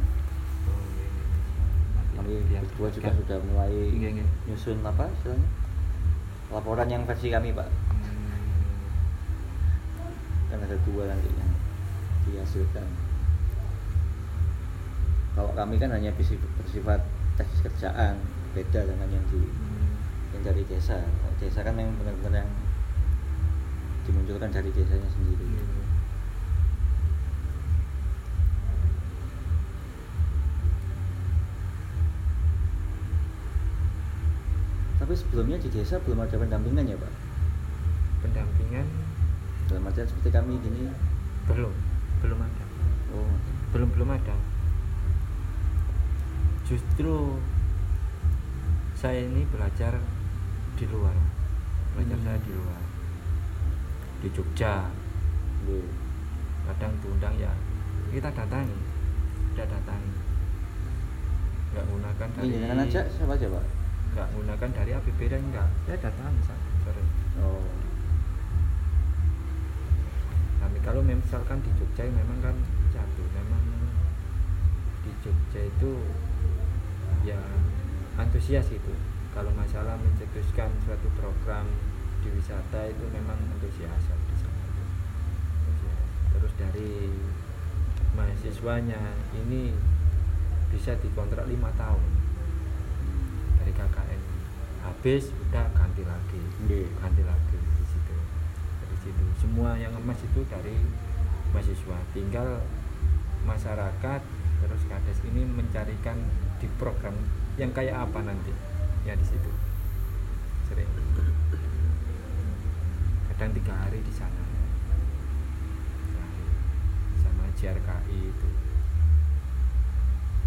Kami 2.15 2.31
Iya, 2.47 2.63
berdua 2.63 2.87
juga 2.89 3.11
kan. 3.11 3.19
sudah 3.19 3.37
mulai 3.43 3.75
Iya, 3.91 4.09
iya. 4.15 4.25
nyusun 4.47 4.79
apa 4.81 5.11
istilahnya? 5.11 5.49
Laporan 6.47 6.87
yang 6.87 7.03
versi 7.03 7.27
kami, 7.27 7.51
Pak. 7.51 7.67
Kan 10.47 10.59
ada 10.63 10.77
dua 10.87 11.03
nanti 11.11 11.27
yang 11.27 11.51
dihasilkan. 12.23 12.87
Kalau 15.35 15.51
kami 15.51 15.75
kan 15.75 15.91
hanya 15.91 16.15
bersifat 16.15 17.03
teknis 17.35 17.59
kerjaan, 17.67 18.15
beda 18.55 18.87
dengan 18.87 19.11
yang 19.11 19.25
di 19.27 19.43
yang 20.31 20.41
dari 20.47 20.63
desa. 20.63 21.03
Kalau 21.03 21.35
desa 21.43 21.59
kan 21.59 21.75
memang 21.75 21.99
benar-benar 21.99 22.47
yang 22.47 22.51
dimunculkan 24.07 24.49
dari 24.55 24.71
desanya 24.71 25.11
sendiri. 25.11 25.43
Tapi 34.95 35.13
sebelumnya 35.13 35.59
di 35.59 35.69
desa 35.69 35.99
belum 36.01 36.23
ada 36.23 36.33
pendampingan 36.39 36.89
ya, 36.89 36.97
Pak? 36.97 37.13
pendampingan 38.25 38.87
Dalam 39.69 39.85
artian 39.85 40.09
seperti 40.09 40.29
kami 40.33 40.57
gini. 40.57 40.89
belum 41.45 41.73
belum 42.25 42.39
ada 42.41 42.63
Oh, 43.13 43.29
belum 43.69 43.93
belum 43.93 44.09
ada 44.17 44.33
justru 46.65 47.37
saya 49.05 49.21
ini 49.21 49.45
belajar 49.45 49.93
di 50.73 50.85
luar 50.89 51.13
belajar 51.93 52.17
Hmm. 52.17 52.25
saya 52.25 52.39
di 52.41 52.51
luar 52.51 52.81
di 54.17 54.27
Jogja 54.33 54.89
nggih. 55.61 55.85
kadang 56.65 56.93
diundang 56.97 57.37
ya 57.37 57.53
kita 58.09 58.33
datangi 58.33 58.73
kita 59.53 59.69
datangi 59.69 60.13
nggak 61.69 61.85
menggunakan 61.85 62.27
dari 62.33 62.45
Ini 62.49 62.57
dengan 62.57 62.77
aja 62.81 63.01
siapa 63.05 63.37
aja, 63.37 63.45
Pak? 63.45 63.65
nggak 64.09 64.27
menggunakan 64.33 64.69
dari 64.73 64.91
APBD 64.91 65.33
enggak 65.37 65.69
saya 65.85 65.97
datangi 66.01 66.41
saya 66.41 66.57
sering 66.81 67.09
Oh. 67.37 67.61
kami 70.57 70.81
kalau 70.81 71.05
misalkan 71.05 71.61
di 71.61 71.69
Jogja 71.77 72.09
memang 72.09 72.41
kan 72.41 72.55
jatuh 72.89 73.27
memang 73.29 73.61
di 75.05 75.11
Jogja 75.21 75.61
itu 75.61 75.93
ya 77.21 77.37
antusias 78.15 78.67
itu 78.71 78.93
kalau 79.35 79.51
masalah 79.51 79.99
mencetuskan 79.99 80.71
suatu 80.87 81.07
program 81.19 81.67
di 82.23 82.31
wisata 82.31 82.87
itu 82.87 83.05
memang 83.11 83.37
antusias 83.55 84.03
di 84.07 84.35
sana 84.39 84.63
terus 86.35 86.51
dari 86.59 87.11
mahasiswanya 88.15 88.99
ini 89.35 89.75
bisa 90.71 90.95
dikontrak 90.99 91.45
lima 91.47 91.69
tahun. 91.75 92.03
Dari 93.61 93.71
KKN 93.75 94.21
habis 94.87 95.31
udah 95.47 95.65
ganti 95.75 96.03
lagi. 96.03 96.41
Nggih. 96.65 96.87
ganti 96.99 97.23
lagi 97.23 97.57
di 97.59 97.85
situ. 97.87 98.15
Dari 98.83 98.97
situ. 99.03 99.23
Semua 99.39 99.79
yang 99.79 99.95
emas 99.95 100.19
itu 100.23 100.41
dari 100.47 100.75
mahasiswa. 101.55 101.97
Tinggal 102.15 102.63
masyarakat 103.45 104.21
terus 104.55 104.81
kades 104.89 105.19
ini 105.27 105.45
mencarikan 105.45 106.17
di 106.57 106.67
program 106.79 107.13
yang 107.55 107.71
kayak 107.71 107.95
apa 107.95 108.19
nanti? 108.19 108.51
Ya 109.07 109.15
di 109.15 109.23
situ. 109.23 109.51
Sering. 110.67 110.91
Kadang 113.31 113.51
tiga 113.55 113.73
hari 113.79 114.03
di 114.03 114.11
sana. 114.11 114.43
Sama 117.23 117.47
JRKI 117.55 118.19
itu. 118.27 118.49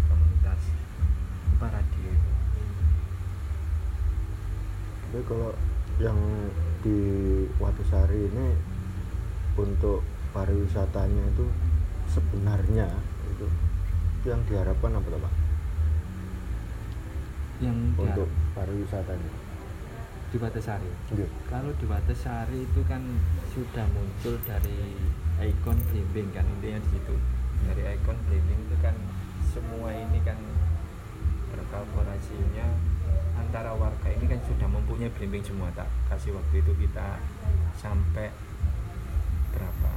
Komunitas. 0.05 0.63
Apa 1.57 1.65
radio 1.73 2.09
itu? 2.13 2.31
Tapi 5.09 5.19
kalau 5.25 5.51
yang 5.97 6.19
di 6.85 6.99
Watusari 7.57 8.29
ini 8.29 8.53
untuk 9.57 10.05
pariwisatanya 10.31 11.23
itu 11.33 11.45
sebenarnya 12.05 12.87
itu 13.33 13.47
yang 14.29 14.39
diharapkan 14.45 14.93
apa 14.93 15.17
Pak? 15.17 15.38
Yang 17.59 17.75
Untuk 17.99 18.27
pariwisatanya. 18.55 19.31
di 20.29 20.37
Watasari 20.37 20.85
Nggih. 21.09 21.25
kalau 21.49 21.73
di 21.81 21.89
Watasari 21.89 22.61
itu 22.61 22.81
kan 22.85 23.01
sudah 23.49 23.81
muncul 23.89 24.37
dari 24.45 24.77
ikon 25.41 25.73
blimbing 25.89 26.29
kan 26.29 26.45
intinya 26.45 26.77
di 26.85 26.89
situ. 26.93 27.15
Dari 27.65 27.81
ikon 27.97 28.13
blimbing 28.29 28.61
itu 28.69 28.77
kan 28.77 28.93
semua 29.49 29.89
ini 29.89 30.21
kan 30.21 30.37
berkolaborasinya 31.49 32.67
antara 33.41 33.73
warga 33.73 34.05
ini 34.13 34.29
kan 34.29 34.37
sudah 34.45 34.69
mempunyai 34.69 35.09
blimbing 35.17 35.41
semua 35.41 35.73
tak 35.73 35.89
kasih 36.13 36.37
waktu 36.37 36.61
itu 36.61 36.71
kita 36.77 37.17
sampai 37.73 38.29
berapa? 39.49 39.91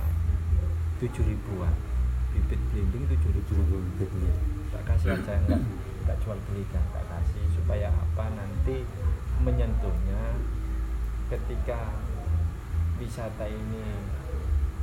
Tujuh 0.97 1.25
ribuan. 1.29 1.77
Bibit 2.33 2.61
blimbing 2.73 3.05
tujuh 3.13 3.31
ribu 3.37 3.77
tak 4.73 4.83
kasih 4.89 5.13
aja 5.13 5.37
enggak 5.45 5.61
enggak 6.01 6.17
jual 6.25 6.39
belikan 6.49 6.81
tak 6.97 7.05
supaya 7.63 7.95
apa 7.95 8.27
nanti 8.35 8.83
menyentuhnya 9.39 10.35
ketika 11.31 11.95
wisata 12.99 13.47
ini 13.47 13.87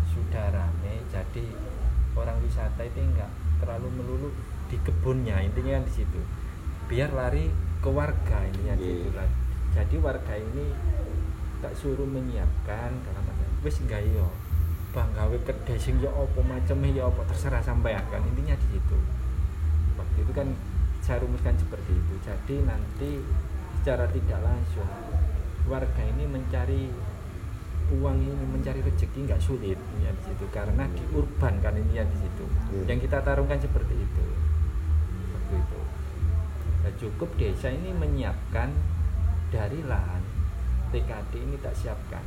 sudah 0.07 0.47
rame 0.55 1.03
jadi 1.11 1.45
orang 2.15 2.39
wisata 2.39 2.81
itu 2.87 2.99
enggak 3.03 3.27
terlalu 3.59 3.87
melulu 3.99 4.29
di 4.71 4.79
kebunnya 4.79 5.43
intinya 5.43 5.79
kan 5.79 5.83
di 5.85 5.93
situ. 5.93 6.21
Biar 6.87 7.11
lari 7.11 7.51
ke 7.83 7.89
warga 7.91 8.47
intinya 8.47 8.73
Iya. 8.79 8.87
situ 8.87 9.09
kan. 9.11 9.29
Jadi 9.75 9.95
warga 10.01 10.33
ini 10.39 10.73
tak 11.59 11.75
suruh 11.75 12.07
menyiapkan 12.07 12.89
dalam 13.03 13.23
artian, 13.27 13.51
wis 13.61 13.77
enggak 13.83 14.01
yo 14.07 14.31
bang 14.89 15.05
gawe 15.13 15.37
kedai 15.45 15.77
sing 15.77 16.01
yo 16.01 16.09
apa 16.09 16.41
macamnya 16.41 16.89
yo 16.89 17.13
apa 17.13 17.21
terserah 17.29 17.61
sampean 17.61 18.01
kan 18.09 18.23
intinya 18.25 18.55
di 18.57 18.67
situ. 18.73 18.97
Waktu 19.99 20.17
itu 20.25 20.31
kan 20.33 20.47
saya 21.09 21.25
rumuskan 21.25 21.57
seperti 21.57 21.97
itu. 21.97 22.13
Jadi 22.21 22.55
nanti 22.69 23.17
secara 23.81 24.05
tidak 24.13 24.45
langsung 24.45 24.85
warga 25.65 26.05
ini 26.05 26.29
mencari 26.29 26.85
uang 27.89 28.17
ini 28.21 28.45
mencari 28.45 28.85
rezeki 28.85 29.25
nggak 29.25 29.41
sulit 29.41 29.81
ya 30.05 30.13
di 30.13 30.21
situ. 30.29 30.45
Karena 30.53 30.85
di 30.85 31.01
urban 31.17 31.57
kan 31.65 31.73
ini 31.73 31.97
ya 31.97 32.05
di 32.05 32.13
situ. 32.13 32.45
Iya. 32.45 32.93
yang 32.93 33.01
kita 33.01 33.25
tarungkan 33.25 33.57
seperti 33.57 33.97
itu. 33.97 34.25
Waktu 35.33 35.53
itu. 35.57 35.81
Nah, 36.85 36.93
cukup 37.01 37.29
desa 37.41 37.73
ini 37.73 37.89
menyiapkan 37.89 38.69
dari 39.49 39.81
lahan. 39.81 40.21
TKD 40.93 41.33
ini 41.41 41.57
tak 41.57 41.73
siapkan. 41.73 42.21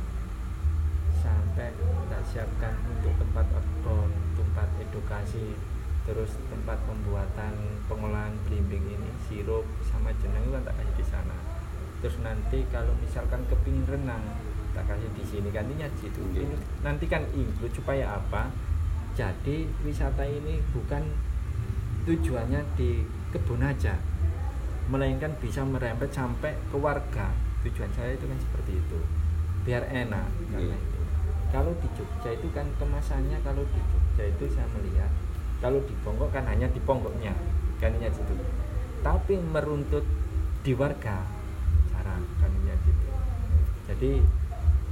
Sampai 1.23 1.71
tak 2.11 2.23
siapkan 2.27 2.75
untuk 2.91 3.15
tempat 3.15 3.47
outbound, 3.47 4.11
tempat 4.35 4.67
edukasi, 4.83 5.55
terus 6.03 6.35
tempat 6.51 6.75
pembuatan 6.83 7.53
pengolahan 7.87 8.35
belimbing 8.47 8.83
ini 8.91 9.09
sirup 9.23 9.63
sama 9.87 10.11
jenang 10.19 10.43
itu 10.43 10.51
kan 10.51 10.63
tak 10.67 10.75
kasih 10.79 10.95
di 10.99 11.05
sana. 11.07 11.37
Terus 12.03 12.17
nanti 12.19 12.59
kalau 12.67 12.91
misalkan 12.99 13.41
kepingin 13.47 13.87
renang 13.87 14.23
tak 14.75 14.83
kasih 14.91 15.07
di 15.15 15.23
sini 15.23 15.47
kan 15.53 15.63
intinya 15.69 15.87
di 15.87 15.99
situ. 16.03 16.19
Ini 16.35 16.55
nanti 16.83 17.05
kan 17.07 17.23
include 17.31 17.71
supaya 17.71 18.19
apa? 18.19 18.51
Jadi 19.15 19.69
wisata 19.85 20.25
ini 20.25 20.59
bukan 20.75 21.05
tujuannya 22.03 22.61
di 22.75 23.05
kebun 23.31 23.63
aja, 23.63 23.95
melainkan 24.91 25.31
bisa 25.39 25.63
merembet 25.63 26.11
sampai 26.11 26.57
ke 26.67 26.75
warga. 26.75 27.31
Tujuan 27.63 27.87
saya 27.95 28.11
itu 28.11 28.27
kan 28.27 28.35
seperti 28.43 28.75
itu, 28.75 28.99
biar 29.63 29.87
enak. 29.87 30.27
Karena 30.51 30.75
Iya. 30.75 30.75
itu. 30.75 30.99
Kalau 31.53 31.71
di 31.79 31.87
Jogja 31.95 32.33
itu 32.33 32.49
kan 32.51 32.65
kemasannya 32.81 33.37
kalau 33.45 33.63
di 33.63 33.79
Jogja 33.87 34.23
itu 34.27 34.45
saya 34.51 34.67
melihat 34.75 35.07
kalau 35.63 35.79
di 35.81 35.95
Ponggok 35.97 36.29
kan 36.29 36.43
hanya 36.45 36.67
di 36.67 36.77
Ponggoknya 36.77 37.31
kan 37.79 37.89
ini 37.93 38.11
situ. 38.11 38.35
Tapi 38.99 39.39
meruntut 39.39 40.03
di 40.59 40.75
warga 40.75 41.23
jarang 41.89 42.23
kan 42.37 42.51
ini 42.53 42.75
situ. 42.77 43.07
Jadi 43.87 44.11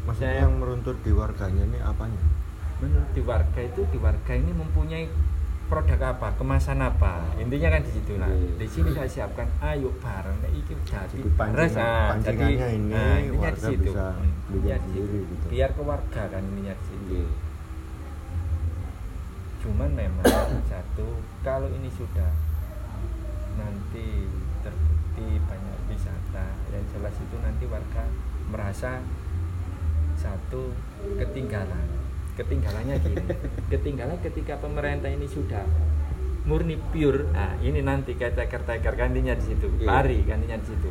Maksudnya 0.01 0.34
saya 0.34 0.41
yang 0.41 0.57
meruntut 0.57 0.97
di 0.99 1.11
warganya 1.11 1.61
ini 1.61 1.78
apanya? 1.78 2.24
menurut 2.82 3.13
di 3.13 3.22
warga 3.22 3.61
itu 3.61 3.86
di 3.86 4.01
warga 4.01 4.34
ini 4.34 4.49
mempunyai 4.49 5.05
produk 5.69 6.01
apa 6.11 6.34
kemasan 6.34 6.82
apa 6.82 7.30
intinya 7.38 7.69
kan 7.72 7.86
di 7.86 7.91
situ 7.93 8.17
lah 8.17 8.26
Iya. 8.26 8.57
di 8.57 8.65
sini 8.65 8.89
saya 8.89 9.05
siapkan 9.07 9.45
ayo 9.61 9.93
bareng 9.95 10.34
nah, 10.36 10.49
iki 10.49 10.74
jadi 10.82 11.05
Jadi 11.13 11.30
pancingan- 11.32 11.78
ah, 11.78 12.09
pancingannya 12.11 12.67
ini 12.74 12.91
ah, 12.91 13.22
intinya 13.22 13.22
di 13.22 13.38
warga 13.38 13.67
bisa 13.72 14.05
Hmm, 14.11 14.34
di 14.49 14.59
situ. 14.89 15.13
gitu. 15.24 15.45
biar 15.47 15.69
ke 15.72 15.82
warga 15.86 16.22
kan 16.26 16.41
intinya 16.43 16.74
di 16.74 16.84
situ 16.84 17.05
Nggih. 17.05 17.30
Cuman 19.62 19.93
memang 19.93 20.26
satu 20.66 21.22
kalau 21.45 21.70
ini 21.70 21.89
sudah 21.93 22.34
nanti 23.62 24.26
terbukti 24.66 25.38
banyak 25.45 25.80
wisata 25.86 26.45
yang 26.74 26.86
jelas 26.89 27.14
itu 27.14 27.36
nanti 27.45 27.70
warga 27.70 28.03
merasa 28.49 29.05
satu 30.18 30.74
ketinggalan. 31.22 31.88
Ketinggalannya 32.32 32.95
gini 33.05 33.22
ketinggalan 33.74 34.18
ketika 34.26 34.57
pemerintah 34.57 35.14
ini 35.14 35.30
sudah 35.30 35.62
murni 36.49 36.82
pure. 36.89 37.30
Nah 37.30 37.53
ini 37.62 37.86
nanti 37.86 38.18
kayak 38.18 38.34
teker-teker 38.41 38.97
gantinya 38.97 39.38
di 39.38 39.45
situ. 39.45 39.68
Iya. 39.78 39.86
lari 39.86 40.26
gantinya 40.26 40.57
di 40.57 40.68
situ. 40.74 40.89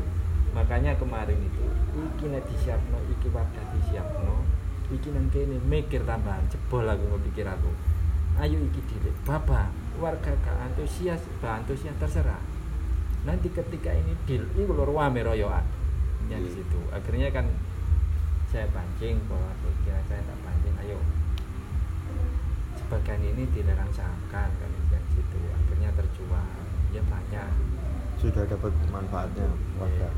Makanya 0.55 0.95
kemarin 0.95 1.43
itu 1.43 1.65
iki 1.91 2.25
nek 2.31 2.47
disiapno 2.47 2.99
iki 3.11 3.29
wadah 3.35 3.65
disiapno 3.75 4.47
iki 4.91 5.11
nang 5.11 5.27
kene 5.31 5.59
mikir 5.63 6.03
tambahan 6.03 6.47
jebol 6.51 6.87
aku 6.87 7.19
pikir 7.31 7.47
aku 7.47 7.71
ayo 8.41 8.57
iki 8.59 8.81
dile 8.89 9.13
bapak 9.23 9.69
warga 10.01 10.33
gak 10.41 10.57
antusias 10.65 11.21
bah 11.39 11.61
antusias 11.61 11.93
terserah. 12.01 12.41
Nanti 13.29 13.53
ketika 13.53 13.93
ini 13.93 14.17
deal 14.25 14.49
ini 14.57 14.65
keluar 14.65 14.89
wame 14.89 15.21
royoan 15.21 15.61
yang 16.33 16.41
di 16.41 16.49
Iya. 16.49 16.65
situ. 16.65 16.81
Akhirnya 16.89 17.29
kan 17.29 17.45
saya 18.49 18.65
pancing 18.73 19.21
bahwa 19.29 19.53
pikiran 19.61 20.01
saya 20.09 20.25
tak 20.25 20.39
pancing 20.41 20.75
ayo. 20.81 20.99
Sebagian 22.75 23.21
ini 23.23 23.45
dilarang 23.53 23.93
sahamkan 23.93 24.49
kan 24.49 24.71
di 24.73 24.83
situ. 25.13 25.39
Akhirnya 25.53 25.93
terjual. 25.93 26.49
Ya 26.91 27.03
banyak. 27.07 27.51
Sudah 28.17 28.45
dapat 28.49 28.73
manfaatnya 28.89 29.47
warga. 29.77 30.11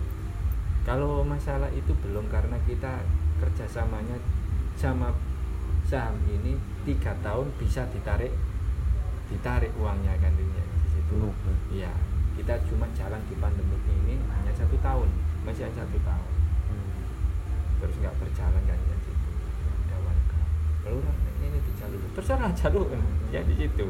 kalau 0.82 1.22
masalah 1.22 1.70
itu 1.70 1.94
belum 2.02 2.26
karena 2.26 2.58
kita 2.66 3.06
kerjasamanya 3.38 4.18
sama 4.74 5.14
saham 5.86 6.18
ini 6.26 6.58
tiga 6.82 7.12
tahun 7.22 7.46
bisa 7.56 7.86
ditarik 7.90 8.32
ditarik 9.28 9.72
uangnya 9.78 10.12
kan 10.18 10.32
di 10.34 10.44
di 10.44 10.88
situ 10.90 11.14
ya. 11.16 11.32
iya 11.72 11.92
kita 12.32 12.56
cuma 12.66 12.88
jalan 12.96 13.20
di 13.28 13.34
pandemi 13.36 13.76
ini 14.04 14.16
hanya 14.32 14.52
satu 14.56 14.76
tahun 14.80 15.08
masih 15.44 15.68
hanya 15.68 15.84
satu 15.84 15.98
tahun. 16.00 16.30
Terus 17.82 17.94
nggak 17.98 18.14
berjalan 18.16 18.62
kan 18.64 18.78
di 18.78 18.96
situ. 19.04 19.28
Ada 19.84 19.96
warga. 20.00 20.38
Lalu 20.88 20.96
orang 21.02 21.18
ini 21.42 21.58
dijalur 21.60 22.00
terserah 22.16 22.50
jalur 22.56 22.86
ya 23.34 23.40
di 23.44 23.54
situ. 23.58 23.88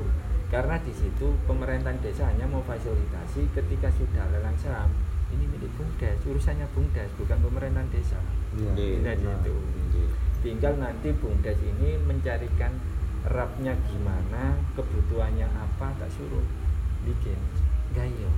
Karena 0.51 0.76
di 0.82 0.93
situ 0.93 1.26
pemerintahan 1.47 1.97
desa 2.03 2.28
hanya 2.28 2.45
mau 2.45 2.61
fasilitasi 2.66 3.47
ketika 3.57 3.88
sudah 3.95 4.26
lelang 4.34 4.59
saham 4.61 4.90
ini 5.32 5.49
milik 5.49 5.72
bumdes 5.80 6.20
urusannya 6.28 6.68
bumdes 6.76 7.09
bukan 7.16 7.38
pemerintahan 7.40 7.88
desa. 7.88 8.18
Di 8.53 9.01
Nah, 9.01 9.16
situ. 9.16 9.55
Nggih. 9.55 10.09
Tinggal 10.43 10.74
nanti 10.76 11.14
bumdes 11.16 11.59
ini 11.62 11.97
mencarikan 12.03 12.74
rapnya 13.22 13.78
gimana 13.86 14.59
kebutuhannya 14.74 15.47
apa 15.47 15.95
tak 15.97 16.11
suruh 16.11 16.43
bikin. 17.07 17.38
Gayo 17.95 18.30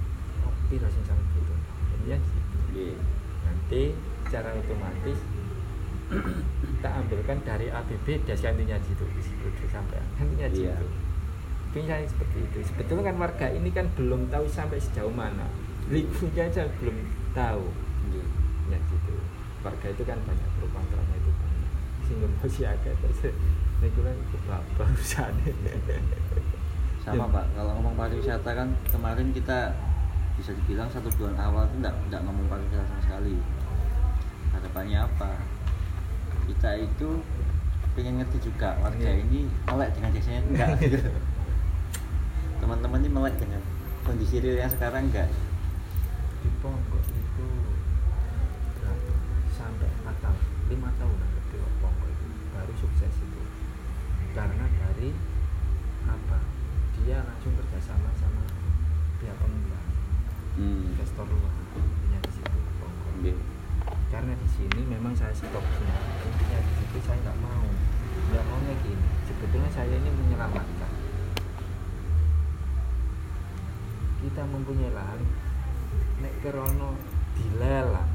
kopi 0.44 0.76
lah 0.78 0.90
sing 0.92 1.05
sampe 1.09 1.24
butuh? 1.32 1.59
Ya 2.05 2.18
nanti 3.44 3.96
secara 4.28 4.52
otomatis 4.52 5.18
kita 6.68 6.90
ambilkan 7.00 7.38
dari 7.48 7.72
APBD 7.72 8.28
gantinya 8.28 8.76
di 8.76 8.86
situ 8.92 9.05
di 9.09 9.22
situ 9.24 9.48
sampai 9.72 10.00
gantinya 10.20 10.48
di 10.52 10.68
Iya. 10.68 10.76
situ 10.76 10.88
Bisa 11.74 11.94
seperti 12.07 12.38
itu. 12.38 12.59
Sebetulnya 12.70 13.11
kan 13.11 13.16
warga 13.18 13.46
ini 13.50 13.66
kan 13.74 13.90
belum 13.98 14.30
tahu 14.30 14.46
sampai 14.46 14.78
sejauh 14.78 15.11
mana. 15.11 15.48
Likunya 15.90 16.46
aja 16.46 16.70
belum 16.78 16.94
tahu. 17.34 17.66
Nggih. 18.12 18.26
ya 18.70 18.78
gitu. 18.78 19.14
Warga 19.64 19.86
itu 19.90 20.02
kan 20.07 20.18
banyak 20.22 20.48
pro 20.55 20.66
kontranya 20.70 20.70
itu 20.70 20.74
sehingga 22.05 22.28
masih 22.40 22.64
agak 22.68 22.94
terus 23.00 23.20
ini 23.80 23.88
kan 23.90 24.16
itu 24.16 24.36
bapak 24.48 24.88
usahanya 25.02 25.52
sama 27.05 27.28
pak. 27.28 27.44
Kalau 27.52 27.76
ngomong 27.76 28.00
pariwisata 28.00 28.50
kan 28.57 28.72
kemarin 28.88 29.28
kita 29.28 29.76
bisa 30.34 30.57
dibilang 30.57 30.88
satu 30.88 31.12
bulan 31.20 31.36
awal 31.36 31.68
itu 31.68 31.84
enggak, 31.84 31.94
enggak 32.09 32.20
ngomong 32.24 32.46
pariwisata 32.48 32.84
sama 32.88 33.00
sekali. 33.05 33.36
Harapannya 34.57 34.98
apa? 35.05 35.30
Kita 36.48 36.70
itu 36.80 37.20
pengen 37.94 38.24
ngerti 38.24 38.38
juga 38.42 38.74
warga 38.80 39.05
Iya. 39.05 39.20
ini 39.20 39.46
melek 39.68 39.90
dengan 39.94 40.11
desanya 40.11 40.42
enggak? 40.48 40.68
Gitu. 40.82 40.98
teman-teman 42.59 43.05
ini 43.05 43.11
melek 43.12 43.36
dengan 43.36 43.61
kondisi 44.02 44.40
real 44.40 44.57
yang 44.57 44.72
sekarang 44.72 45.12
enggak? 45.12 45.28
Di 46.40 46.48
Ponggok 46.64 47.05
itu 47.12 47.46
berapa? 48.80 49.12
Sampai 49.52 49.92
4 50.00 50.24
tahun 50.24 50.38
5 50.72 50.98
tahunan 50.98 51.28
lebih 51.36 51.57
kok 51.61 51.72
Ponggok 51.84 52.09
itu 52.09 52.24
baru 52.50 52.72
sukses 52.80 53.12
itu 53.12 53.40
karena 54.35 54.66
dari 54.66 55.14
apa 56.11 56.39
dia 56.99 57.22
langsung 57.22 57.55
kerjasama 57.55 58.11
sama 58.18 58.43
pihak 59.22 59.37
pengembang 59.39 59.89
hmm. 60.59 60.91
investor 60.91 61.22
luar 61.30 61.55
punya 61.70 62.18
di 62.18 62.32
situ 62.35 62.59
Nggih. 63.22 63.39
karena 64.11 64.35
di 64.35 64.49
sini 64.51 64.80
memang 64.91 65.14
saya 65.14 65.30
stop 65.30 65.62
semua 65.62 66.03
intinya 66.26 66.59
di 66.59 66.72
situ 66.82 66.99
saya 67.07 67.18
nggak 67.22 67.39
mau 67.39 67.66
nggak 68.35 68.45
maunya 68.51 68.74
gini 68.82 69.09
sebetulnya 69.22 69.70
saya 69.70 69.95
ini 69.95 70.11
menyelamatkan 70.11 70.93
kita 74.18 74.43
mempunyai 74.51 74.91
lahan 74.91 75.20
nek 76.18 76.35
kerono 76.43 76.99
dilelang 77.39 78.11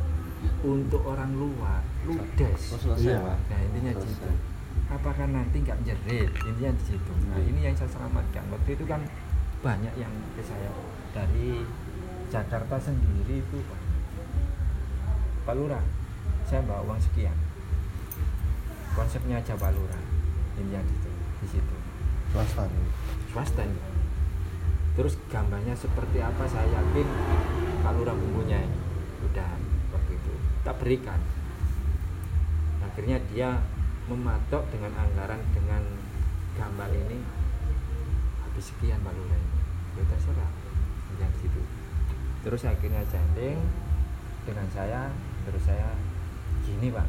untuk 0.63 1.03
orang 1.03 1.36
luar 1.36 1.84
ludes. 2.07 2.80
Pak. 2.80 3.38
nah 3.51 3.59
intinya 3.59 3.93
situ 3.99 4.48
apakah 4.89 5.29
nanti 5.29 5.61
nggak 5.61 5.79
jerit 5.85 6.33
intinya 6.43 6.73
di 6.73 6.83
situ 6.83 7.13
nah 7.29 7.37
Iya. 7.37 7.45
ini 7.53 7.59
yang 7.61 7.75
saya 7.77 7.89
selamatkan. 7.93 8.43
Waktu 8.49 8.69
itu 8.73 8.83
kan 8.89 9.01
banyak 9.61 9.93
yang 9.95 10.09
ke 10.33 10.41
saya. 10.41 10.69
Dari 11.13 11.61
Jakarta 12.29 12.77
sendiri 12.77 13.41
itu 13.41 13.57
Pak. 13.65 13.81
Pak 15.45 15.53
Lurah 15.57 15.81
saya 16.45 16.61
bawa 16.65 16.81
uang 16.89 17.01
sekian. 17.01 17.33
Konsepnya 18.93 19.37
aja 19.37 19.53
Pak 19.53 19.71
Lurah. 19.73 20.01
Intinya 20.57 20.81
di 20.81 20.93
situ 20.97 21.09
di 21.39 21.47
situ. 21.47 21.75
Swasta 22.33 22.65
swasta 23.29 23.61
ini. 23.65 23.81
Terus 24.97 25.15
gambarnya 25.29 25.77
seperti 25.77 26.17
apa? 26.19 26.43
Saya 26.49 26.65
yakin 26.65 27.07
Pak 27.85 27.93
Lurah 27.93 28.17
mempunyai 28.17 28.65
udah 29.21 29.49
waktu 29.93 30.11
itu. 30.17 30.33
Tak 30.65 30.75
berikan. 30.81 31.21
Akhirnya 32.83 33.17
dia 33.31 33.61
mematok 34.10 34.66
dengan 34.74 34.89
anggaran 34.97 35.38
dengan 35.53 35.86
gambar 36.57 36.89
ini 36.97 37.22
habis 38.41 38.74
sekian 38.74 38.97
Lurah 39.05 39.38
ini 39.38 39.60
ya 40.01 40.03
terserah. 40.10 40.51
Yang 41.22 41.34
situ 41.45 41.62
terus 42.41 42.66
akhirnya 42.66 43.05
janding 43.12 43.60
dengan 44.49 44.66
saya 44.74 45.14
terus 45.45 45.62
saya 45.62 45.93
gini 46.66 46.89
Pak. 46.89 47.05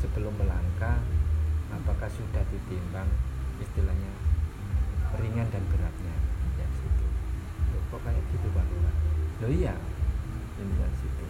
Sebelum 0.00 0.32
melangkah 0.40 0.96
apakah 1.76 2.08
sudah 2.08 2.40
ditimbang 2.48 3.12
istilahnya 3.60 4.12
ringan 5.20 5.44
dan 5.52 5.60
beratnya? 5.68 6.16
Ya 6.56 6.66
situ 6.72 7.04
Loh, 7.76 7.82
kok 7.92 8.00
kayak 8.08 8.24
gitu 8.32 8.48
Pak? 8.56 8.66
Lo 9.44 9.48
iya. 9.52 9.76
Ini 10.56 10.74
yang 10.76 10.94
situ 10.96 11.24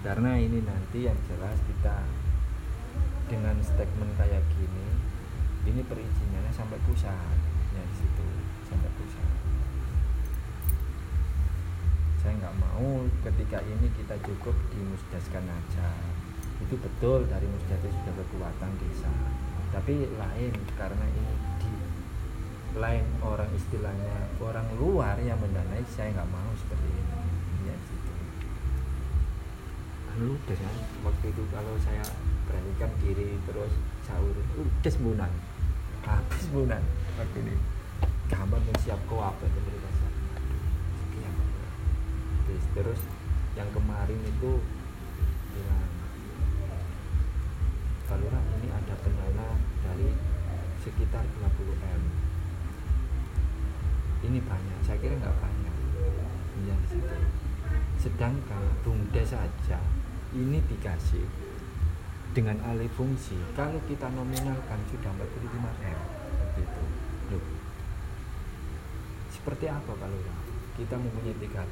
karena 0.00 0.32
ini 0.40 0.64
nanti 0.64 1.04
yang 1.04 1.18
jelas 1.28 1.60
kita 1.60 2.00
dengan 3.30 3.54
statement 3.62 4.10
kayak 4.18 4.42
gini 4.58 4.90
ini 5.70 5.86
perizinannya 5.86 6.50
sampai 6.50 6.82
pusat. 6.82 7.38
Ya 7.70 7.82
di 7.86 7.94
situ 7.94 8.26
sampai 8.66 8.90
pusat. 8.98 9.30
Saya 12.20 12.34
nggak 12.42 12.56
mau 12.58 13.06
ketika 13.22 13.62
ini 13.62 13.86
kita 13.94 14.18
cukup 14.26 14.56
di 14.74 14.80
musdaskan 14.82 15.46
aja. 15.46 15.88
Itu 16.60 16.74
betul 16.76 17.24
dari 17.30 17.46
musda 17.46 17.78
itu 17.78 17.88
sudah 17.94 18.14
kekuatan 18.18 18.70
desa. 18.82 19.12
Tapi 19.70 20.10
lain 20.18 20.52
karena 20.74 21.06
ini 21.06 21.34
di 21.62 21.72
lain 22.74 23.06
orang 23.22 23.50
istilahnya 23.54 24.34
orang 24.42 24.66
luar 24.76 25.16
yang 25.22 25.38
mendanai 25.38 25.86
saya 25.86 26.10
nggak 26.18 26.30
mau 26.34 26.50
seperti 26.58 26.88
ini. 26.90 27.16
Ya 27.70 27.76
situ. 27.86 28.12
Lu 30.18 30.34
kan 30.44 30.76
waktu 31.06 31.26
itu 31.30 31.42
kalau 31.54 31.74
saya 31.80 32.04
beranikan 32.50 32.90
diri 32.98 33.38
terus 33.46 33.70
sahur 34.02 34.34
udah 34.58 34.90
sebulan 34.90 35.30
habis 36.02 36.40
sebulan 36.50 36.82
waktu 37.14 37.38
ini. 37.46 37.54
Gambar 38.26 38.58
siap 38.82 38.98
kau 39.06 39.22
apa 39.22 39.42
itu 39.46 39.60
mereka 39.62 39.90
terus, 42.50 42.66
terus 42.74 43.00
yang 43.54 43.70
kemarin 43.70 44.18
itu 44.26 44.58
bilang 45.54 45.90
Pak 48.10 48.18
Lurah 48.18 48.42
ini 48.58 48.68
ada 48.74 48.94
pendana 49.06 49.54
dari 49.86 50.10
sekitar 50.82 51.22
20 51.38 51.78
m. 51.78 52.02
Ini 54.26 54.38
banyak. 54.42 54.78
Saya 54.82 54.98
kira 54.98 55.14
nggak 55.14 55.38
banyak. 55.38 55.76
Yang 56.66 56.82
sedangkan 58.02 58.62
bumdes 58.82 59.30
saja 59.30 59.78
ini 60.34 60.58
dikasih 60.66 61.22
dengan 62.30 62.56
alih 62.62 62.90
fungsi. 62.94 63.34
Kalau 63.58 63.78
kita 63.90 64.06
nominalkan 64.14 64.78
sudah 64.94 65.10
45 65.10 65.58
m 65.82 65.98
seperti 66.30 66.60
itu. 66.62 66.84
Loh, 67.34 67.44
seperti 69.34 69.66
apa 69.66 69.92
kalau 69.98 70.18
kita 70.78 70.94
mempunyai 70.94 71.34
tiga 71.42 71.62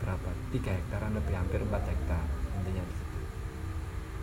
berapa? 0.00 0.28
Tiga 0.56 0.72
hektaran 0.72 1.12
lebih 1.12 1.34
hampir 1.36 1.60
4 1.60 1.92
hektar 1.92 2.24
intinya 2.56 2.82
di 2.84 2.94
situ. 2.96 3.18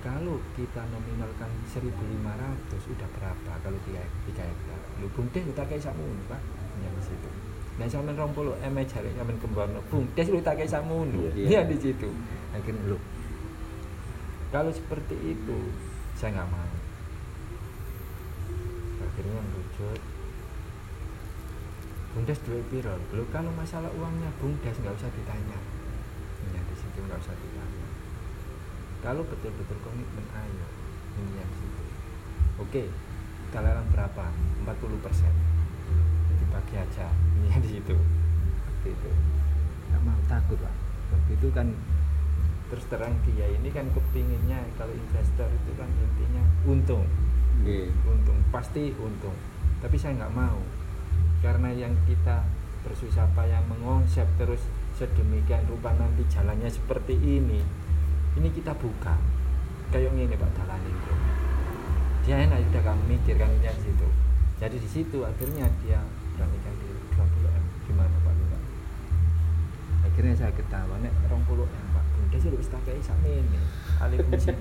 Kalau 0.02 0.38
kita 0.58 0.82
nominalkan 0.90 1.50
1500 1.70 2.94
udah 2.94 3.10
berapa 3.18 3.52
kalau 3.62 3.80
3, 3.86 4.02
3 4.34 4.50
hektar? 4.50 4.80
Lu 4.98 5.08
bumdes 5.14 5.44
kita 5.46 5.62
kayak 5.66 5.84
samun 5.86 6.18
pak. 6.26 6.42
Yang 6.82 6.94
di 6.98 7.04
situ. 7.14 7.30
Nah 7.78 7.86
sampean 7.86 8.18
20 8.18 8.74
m 8.74 8.78
jare 8.90 9.10
sampean 9.14 9.38
kembarno 9.38 9.80
bumdes 9.94 10.28
lu 10.34 10.42
tak 10.42 10.58
kayak 10.58 10.74
samun. 10.74 11.14
Iya. 11.38 11.62
ya 11.62 11.62
di 11.70 11.78
situ. 11.78 12.10
Akhirnya 12.50 12.82
lu 12.90 12.98
kalau 14.48 14.72
seperti 14.72 15.16
itu 15.36 15.58
saya 16.16 16.40
nggak 16.40 16.50
mau. 16.50 16.72
Akhirnya 19.04 19.42
wujud 19.54 20.00
bumdes 22.16 22.40
duit 22.48 22.66
piro? 22.74 22.96
Lu 23.14 23.28
kalau 23.30 23.52
masalah 23.54 23.92
uangnya 23.94 24.32
bumdes 24.40 24.78
nggak 24.80 24.96
usah 24.96 25.12
ditanya. 25.12 25.60
Ya 26.56 26.62
di 26.64 26.76
situ 26.80 26.98
nggak 27.04 27.20
usah 27.20 27.36
ditanya. 27.36 27.88
Kalau 29.04 29.22
betul-betul 29.28 29.78
komitmen 29.84 30.26
ayo. 30.34 30.68
Ini 31.18 31.34
yang 31.38 31.52
situ. 31.54 31.84
Oke 32.58 32.84
kita 33.48 33.64
lelang 33.64 33.88
berapa 33.92 34.26
40 34.68 35.04
persen. 35.04 35.34
Dibagi 36.40 36.76
aja. 36.76 37.08
Ini 37.40 37.48
di 37.64 37.70
situ. 37.80 37.96
Waktu 38.64 38.88
itu. 38.92 39.12
Nggak 39.92 40.02
mau 40.04 40.20
takut 40.28 40.58
pak. 40.60 40.76
Waktu 41.16 41.32
itu 41.36 41.48
kan 41.56 41.68
terus 42.68 42.84
terang 42.92 43.16
dia 43.24 43.48
ini 43.48 43.72
kan 43.72 43.88
kepinginnya 43.96 44.60
kalau 44.76 44.92
investor 44.92 45.48
itu 45.48 45.72
kan 45.80 45.88
intinya 45.88 46.44
untung. 46.68 47.04
Nggih. 47.64 47.90
untung 48.06 48.38
pasti 48.54 48.94
untung. 49.00 49.34
Tapi 49.82 49.96
saya 49.98 50.20
nggak 50.20 50.34
mau. 50.36 50.60
Karena 51.42 51.72
yang 51.74 51.94
kita 52.06 52.44
bersusah 52.84 53.28
payah 53.34 53.62
mengonsep 53.68 54.26
terus 54.38 54.62
sedemikian 54.98 55.64
rupa 55.70 55.94
nanti 55.94 56.26
jalannya 56.32 56.70
seperti 56.70 57.16
ini 57.18 57.62
ini 58.38 58.50
kita 58.54 58.76
buka. 58.78 59.16
Kayak 59.88 60.12
gini 60.12 60.36
pak 60.36 60.52
jalan 60.52 60.82
itu 60.84 61.14
dia 62.28 62.44
enak 62.44 62.60
sudah 62.60 62.84
kamu 62.92 63.04
mikir 63.08 63.40
kan 63.40 63.48
dia 63.64 63.72
di 63.72 63.88
situ. 63.88 64.08
Jadi 64.60 64.76
di 64.84 64.90
situ 64.92 65.24
akhirnya 65.24 65.72
dia 65.80 66.04
beranikan 66.36 66.76
diri. 66.76 67.00
20 67.16 67.56
m. 67.56 67.66
Gimana 67.88 68.16
pak 68.20 68.34
Lurah 68.36 68.64
akhirnya 70.04 70.36
saya 70.36 70.52
ketawa 70.52 71.00
nek. 71.00 71.16
20 71.32 71.64
m 71.64 71.87
bunda 72.18 72.38
sih 72.42 72.50
wis 72.50 72.70
tak 72.74 72.82
sak 73.06 73.18
ini 73.24 73.60
alih 74.02 74.18
fungsi 74.26 74.52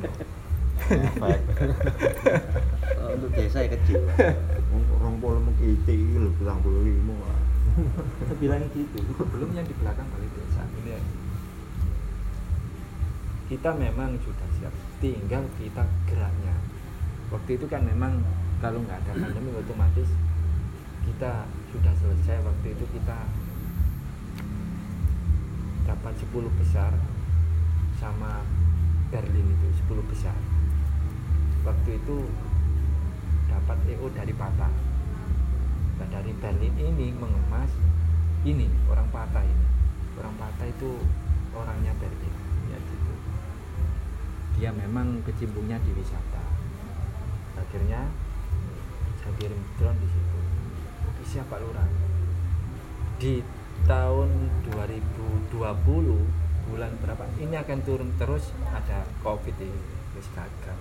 Oh, 3.01 3.17
untuk 3.17 3.33
desa 3.33 3.65
ya 3.65 3.69
kecil. 3.73 4.05
Orang 5.01 5.17
pola 5.25 5.41
mengkiti 5.41 6.21
lho 6.21 6.29
bilang 6.37 6.61
puluh 6.61 6.85
lima. 6.85 7.17
Kita 8.21 8.35
bilang 8.37 8.61
gitu 8.71 9.01
belum 9.09 9.57
yang 9.57 9.65
di 9.65 9.73
belakang 9.73 10.05
balik 10.13 10.31
desa 10.37 10.63
ini 10.85 10.93
ya. 10.97 11.01
kita 13.47 13.71
memang 13.79 14.19
sudah 14.27 14.49
siap 14.59 14.75
tinggal 14.99 15.47
kita 15.57 15.87
geraknya. 16.11 16.57
Waktu 17.31 17.57
itu 17.57 17.67
kan 17.71 17.87
memang 17.87 18.19
kalau 18.59 18.83
nggak 18.83 19.01
ada 19.07 19.13
pandemi 19.17 19.55
otomatis 19.55 20.11
kita 21.07 21.47
sudah 21.71 21.95
selesai. 21.95 22.43
Waktu 22.43 22.75
itu 22.75 22.85
kita 22.91 23.19
dapat 25.87 26.13
10 26.19 26.59
besar 26.59 26.91
sama 27.97 28.45
Berlin 29.09 29.47
itu 29.49 29.67
10 29.89 30.11
besar. 30.13 30.37
Waktu 31.65 31.99
itu 31.99 32.29
dapat 33.49 33.79
EO 33.89 34.07
dari 34.13 34.35
Pata. 34.37 34.69
Nah 35.97 36.09
dari 36.13 36.33
Berlin 36.37 36.75
ini 36.77 37.11
mengemas 37.17 37.73
ini 38.45 38.69
orang 38.87 39.09
Patah 39.09 39.43
ini. 39.43 39.67
Orang 40.21 40.37
Patah 40.37 40.69
itu 40.69 41.01
orangnya 41.57 41.93
Berlin 41.97 42.35
ya 42.71 42.79
gitu. 42.79 43.13
Dia 44.61 44.71
memang 44.77 45.25
kecimpungnya 45.25 45.81
di 45.83 45.91
wisata. 45.97 46.45
Akhirnya 47.57 48.07
saya 49.25 49.33
kirim 49.41 49.59
drone 49.81 49.99
di 49.99 50.09
situ. 50.13 50.39
Siapa 51.27 51.59
lurah. 51.59 51.89
Di 53.19 53.43
tahun 53.89 54.31
2020 54.71 56.46
bulan 56.67 56.91
berapa? 56.99 57.23
Ini 57.39 57.63
akan 57.63 57.79
turun 57.87 58.11
terus 58.19 58.51
ada 58.75 59.07
covid 59.23 59.55
ini 59.63 59.81
terus 60.17 60.29
gagal. 60.35 60.79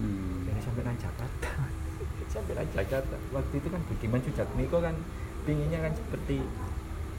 Hmm. 0.00 0.48
ini 0.48 0.60
sampai 0.64 0.82
nang 0.82 0.98
Jakarta. 0.98 1.50
Sampai 2.32 2.56
nang 2.56 2.68
Jakarta. 2.72 3.16
Waktu 3.30 3.54
itu 3.60 3.68
kan 3.68 3.80
Budiman 3.84 4.20
Sujatmiko 4.24 4.80
kan 4.80 4.96
pinginnya 5.44 5.84
kan 5.84 5.92
seperti 5.92 6.40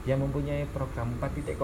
yang 0.04 0.20
mempunyai 0.20 0.68
program 0.74 1.16
4.0 1.16 1.54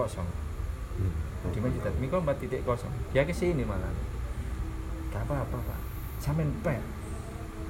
Budiman 1.43 1.71
Sujatmiko 1.75 2.17
4.0 2.23 3.11
dia 3.11 3.23
ke 3.27 3.33
sini 3.35 3.67
malah 3.67 3.91
gak 5.11 5.27
apa-apa 5.27 5.57
pak. 5.59 5.79
Sampean 6.23 6.49
pek 6.63 6.79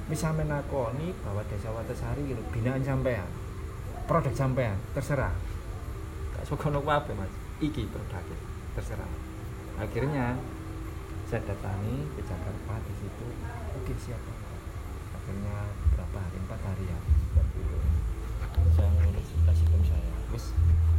wis 0.06 0.22
sampean 0.22 0.46
nakoni 0.46 1.10
bahwa 1.26 1.42
desa 1.50 1.68
Watasari 1.74 2.30
gitu 2.30 2.42
binaan 2.54 2.86
sampean. 2.86 3.26
Produk 4.06 4.32
sampean 4.32 4.78
terserah. 4.94 5.34
Gak 6.38 6.46
suka 6.46 6.70
nopo 6.70 6.94
apa 6.94 7.10
mas. 7.18 7.32
Iki 7.58 7.90
produknya 7.90 8.51
terserah. 8.72 9.12
Akhirnya 9.80 10.36
saya 11.28 11.40
datangi 11.48 12.08
ke 12.16 12.20
Jakarta 12.24 12.74
di 12.84 12.94
situ. 13.00 13.26
Oke 13.76 13.92
siapa 13.96 14.32
akhirnya 15.16 15.70
berapa 15.94 16.16
hari? 16.18 16.36
Empat 16.42 16.60
hari 16.66 16.84
ya. 16.88 16.98
Saya 18.76 18.90
ngurus 18.92 19.28
kasih 19.48 19.66
pun 19.68 19.82
saya. 19.86 20.12
Wis 20.32 20.52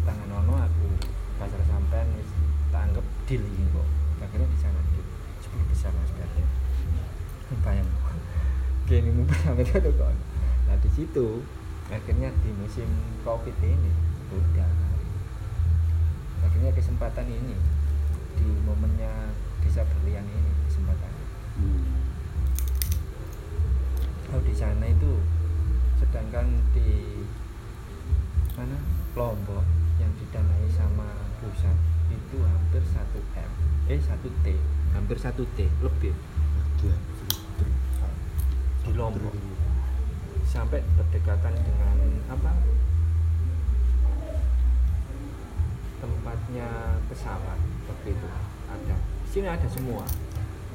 tangan 0.04 0.28
nono 0.28 0.60
aku 0.60 0.88
pasar 1.40 1.62
sampean 1.66 2.08
wis 2.20 2.30
tak 2.70 2.90
anggap 2.90 3.06
deal 3.26 3.44
kok 3.44 3.88
akhirnya 4.24 4.48
di 4.48 4.58
sana 4.60 4.80
sepuluh 5.40 5.66
besar 5.68 5.92
mas 5.96 6.12
berarti 6.16 6.42
bayang 7.64 7.90
gini 8.88 9.10
mau 9.16 9.28
sampai 9.32 9.64
itu 9.64 9.92
kok 9.96 10.12
nah 10.68 10.78
di 10.80 10.90
situ 10.92 11.28
akhirnya 11.88 12.30
di 12.44 12.52
musim 12.56 12.88
covid 13.24 13.56
ini 13.64 13.92
udah 14.34 14.83
akhirnya 16.54 16.70
kesempatan 16.78 17.26
ini 17.26 17.58
di 18.38 18.46
momennya 18.62 19.34
desa 19.66 19.82
berlian 19.90 20.22
ini 20.22 20.54
kesempatan. 20.70 21.10
Hmm. 21.58 21.98
kalau 24.30 24.42
di 24.46 24.54
sana 24.54 24.86
itu 24.86 25.18
sedangkan 25.98 26.62
di 26.78 27.26
mana 28.54 28.78
Lombok 29.18 29.66
yang 29.98 30.14
didanai 30.14 30.70
sama 30.70 31.10
pusat 31.42 31.74
itu 32.14 32.38
hampir 32.46 32.86
satu 32.86 33.18
m 33.34 33.52
eh 33.90 33.98
satu 33.98 34.30
t. 34.46 34.54
Hampir 34.94 35.18
satu 35.18 35.50
t 35.58 35.66
lebih. 35.82 36.14
Di 38.86 38.94
Lombok. 38.94 39.34
Sampai 40.46 40.86
berdekatan 41.02 41.58
dengan 41.58 41.98
apa 42.30 42.54
tempatnya 46.04 46.68
pesawat 47.08 47.60
waktu 47.88 48.08
itu. 48.12 48.28
Ada. 48.68 48.96
Di 49.00 49.30
sini 49.32 49.48
ada 49.48 49.68
semua. 49.72 50.04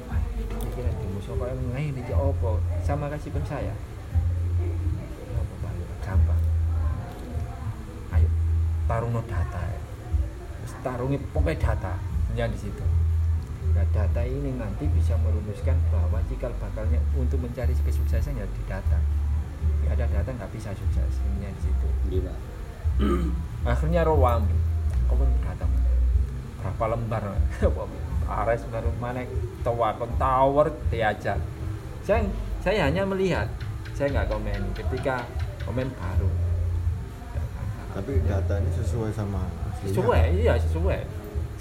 Saya 0.09 0.69
kira 0.73 0.89
di 0.89 1.05
musuh 1.13 1.37
kok 1.37 1.45
yang 1.45 1.69
lain 1.69 1.93
di 1.93 2.13
opo 2.17 2.57
sama 2.81 3.13
kasih 3.13 3.29
pun 3.29 3.45
saya 3.45 3.69
apa 5.29 5.53
Pak? 5.61 5.73
gampang. 6.01 6.41
Ayo 8.17 8.27
tarung 8.89 9.13
no 9.13 9.21
data 9.29 9.61
ya. 9.61 9.81
Tarungi 10.81 11.21
pokoknya 11.29 11.61
data. 11.61 11.93
Nya 12.33 12.49
di 12.49 12.57
situ. 12.57 12.81
Nah 13.77 13.85
data 13.93 14.25
ini 14.25 14.57
nanti 14.57 14.89
bisa 14.89 15.13
merumuskan 15.21 15.77
bahwa 15.93 16.17
cikal 16.25 16.49
bakalnya 16.57 16.97
untuk 17.13 17.37
mencari 17.37 17.77
kesuksesan 17.85 18.33
ya 18.33 18.49
di 18.49 18.61
data. 18.65 18.97
Nggak 19.85 19.93
ada 19.93 20.05
data 20.09 20.29
nggak 20.33 20.51
bisa 20.57 20.73
sukses. 20.73 21.21
Ininya 21.29 21.53
di 21.53 21.61
situ. 21.61 21.87
Gila. 22.09 22.35
akhirnya 23.71 24.03
roam 24.03 24.43
kau 25.09 25.17
pun 25.17 25.29
datang. 25.41 25.71
Berapa 26.61 26.83
lembar? 26.93 27.23
Ares 28.45 28.61
baru 28.69 28.93
mana? 29.01 29.25
Tawakon 29.65 30.11
tower 30.21 30.69
diajak. 30.93 31.41
Saya 32.05 32.29
saya 32.61 32.85
hanya 32.85 33.03
melihat. 33.09 33.49
Saya 33.97 34.13
nggak 34.13 34.29
komen. 34.29 34.61
Ketika 34.77 35.25
komen 35.65 35.89
baru. 35.97 36.29
Tapi 37.89 38.21
data 38.21 38.61
ini 38.61 38.71
sesuai 38.77 39.11
sama 39.17 39.49
aslinya. 39.73 39.97
sesuai 39.97 40.23
iya 40.37 40.53
sesuai. 40.61 41.01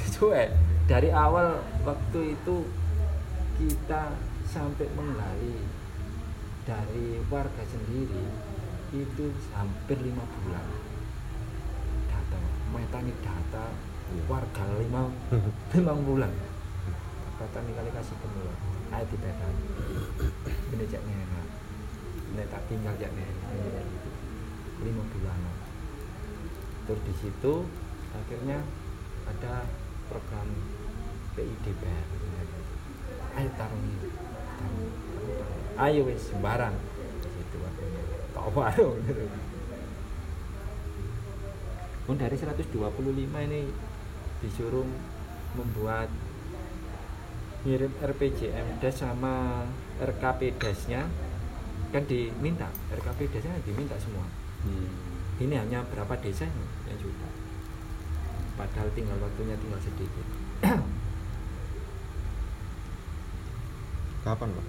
Sesuai. 0.05 0.45
Dari 0.85 1.09
awal 1.09 1.65
waktu 1.89 2.37
itu 2.37 2.69
kita 3.57 4.13
sampai 4.45 4.87
menggali 4.93 5.57
dari 6.69 7.17
warga 7.33 7.65
sendiri 7.65 8.29
itu 8.93 9.25
hampir 9.53 9.97
lima 10.01 10.25
bulan 10.25 10.88
metani 12.79 13.11
data 13.19 13.75
warga 14.31 14.65
lima 14.79 15.11
lima 15.75 15.93
bulan. 15.99 16.31
Nih 17.39 17.75
kali 17.75 17.91
kasih 17.91 18.15
pemula 18.23 18.55
ayo 18.95 19.05
dipetan 19.13 19.55
ini 20.73 20.85
cek 20.89 21.03
enak 21.05 21.49
ini 22.33 22.45
tak 22.49 22.63
tinggal 22.71 22.95
cek 22.97 23.13
enak 23.13 23.87
lima 24.81 25.03
bulan 25.05 25.41
terus 26.89 27.03
di 27.05 27.15
situ 27.21 27.55
akhirnya 28.17 28.65
ada 29.29 29.69
program 30.09 30.49
PIDPR 31.37 32.07
ayo 33.39 33.49
tarung 33.61 33.83
ini 33.85 34.09
tarung, 34.59 34.91
tarung, 35.07 35.35
tarung. 35.39 35.63
ayo 35.79 36.01
wes 36.11 36.19
sembarang. 36.27 36.75
Di 37.23 37.29
situ 37.31 37.57
akhirnya. 37.63 38.03
Tak 38.35 38.51
warung 38.51 38.99
pun 42.09 42.17
dari 42.17 42.41
125 42.41 42.73
ini 43.21 43.69
disuruh 44.41 44.89
membuat 45.53 46.09
ngirim 47.69 47.93
RPJM 48.01 48.81
des 48.81 48.97
sama 48.97 49.61
RKP 50.01 50.57
desnya 50.57 51.05
kan 51.93 52.01
diminta 52.09 52.73
RKP 52.89 53.29
desnya 53.29 53.53
diminta 53.61 54.01
semua 54.01 54.25
Hmm. 54.59 54.91
ini 55.39 55.55
hanya 55.55 55.87
berapa 55.87 56.19
desa 56.19 56.43
yang 56.43 56.59
yang 56.91 56.99
sudah 56.99 57.31
padahal 58.59 58.91
tinggal 58.91 59.15
waktunya 59.23 59.55
tinggal 59.55 59.79
sedikit 59.79 60.27
Kapan, 64.27 64.51
Pak? 64.51 64.67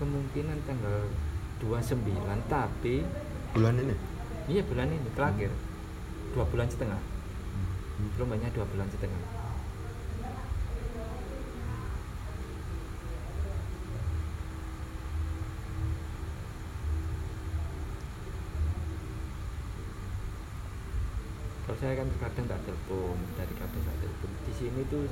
kemungkinan 0.00 0.58
tanggal 0.64 1.12
29 1.60 2.00
tapi 2.48 3.04
Bulan 3.52 3.76
ini? 3.84 3.92
Iya 4.50 4.66
bulan 4.66 4.90
ini 4.90 5.10
terakhir. 5.14 5.50
Dua 6.34 6.42
bulan 6.50 6.66
setengah. 6.66 6.98
Belum 8.18 8.28
banyak 8.34 8.50
dua 8.50 8.66
bulan 8.66 8.90
setengah. 8.90 9.22
Kalau 21.70 21.78
saya 21.78 21.94
kan 22.02 22.08
kadang 22.18 22.46
tak 22.50 22.60
telepon 22.66 23.14
dari 23.38 23.54
kadang 23.54 23.82
tak 23.86 23.96
telepon. 24.02 24.30
Di 24.50 24.52
sini 24.58 24.82
tuh 24.90 25.06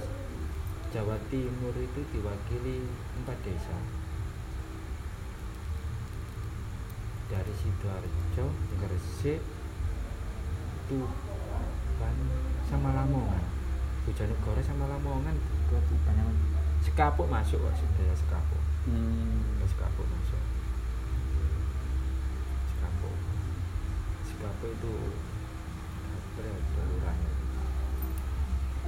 Jawa 0.91 1.15
Timur 1.31 1.75
itu 1.79 2.01
diwakili 2.11 2.83
empat 3.23 3.39
desa 3.47 3.79
dari 7.29 7.53
sidoarjo 7.61 8.47
Gresik 8.81 9.41
Tuban 10.89 12.17
sama 12.65 12.97
Lamongan. 12.97 13.45
Bojonegoro 14.09 14.61
sama 14.65 14.89
Lamongan 14.89 15.37
dua 15.69 15.81
Tuban 15.85 16.17
Sekapuk 16.81 17.29
masuk 17.29 17.61
kok 17.61 17.77
sudah 17.77 18.17
Sekapuk. 18.17 18.63
Hmm. 18.89 19.61
Sekapuk 19.69 20.09
masuk. 20.09 20.43
Sekapuk. 22.73 23.17
Sekapuk 24.25 24.71
itu 24.73 24.93
berapa 26.39 26.81
lurahnya 26.89 27.33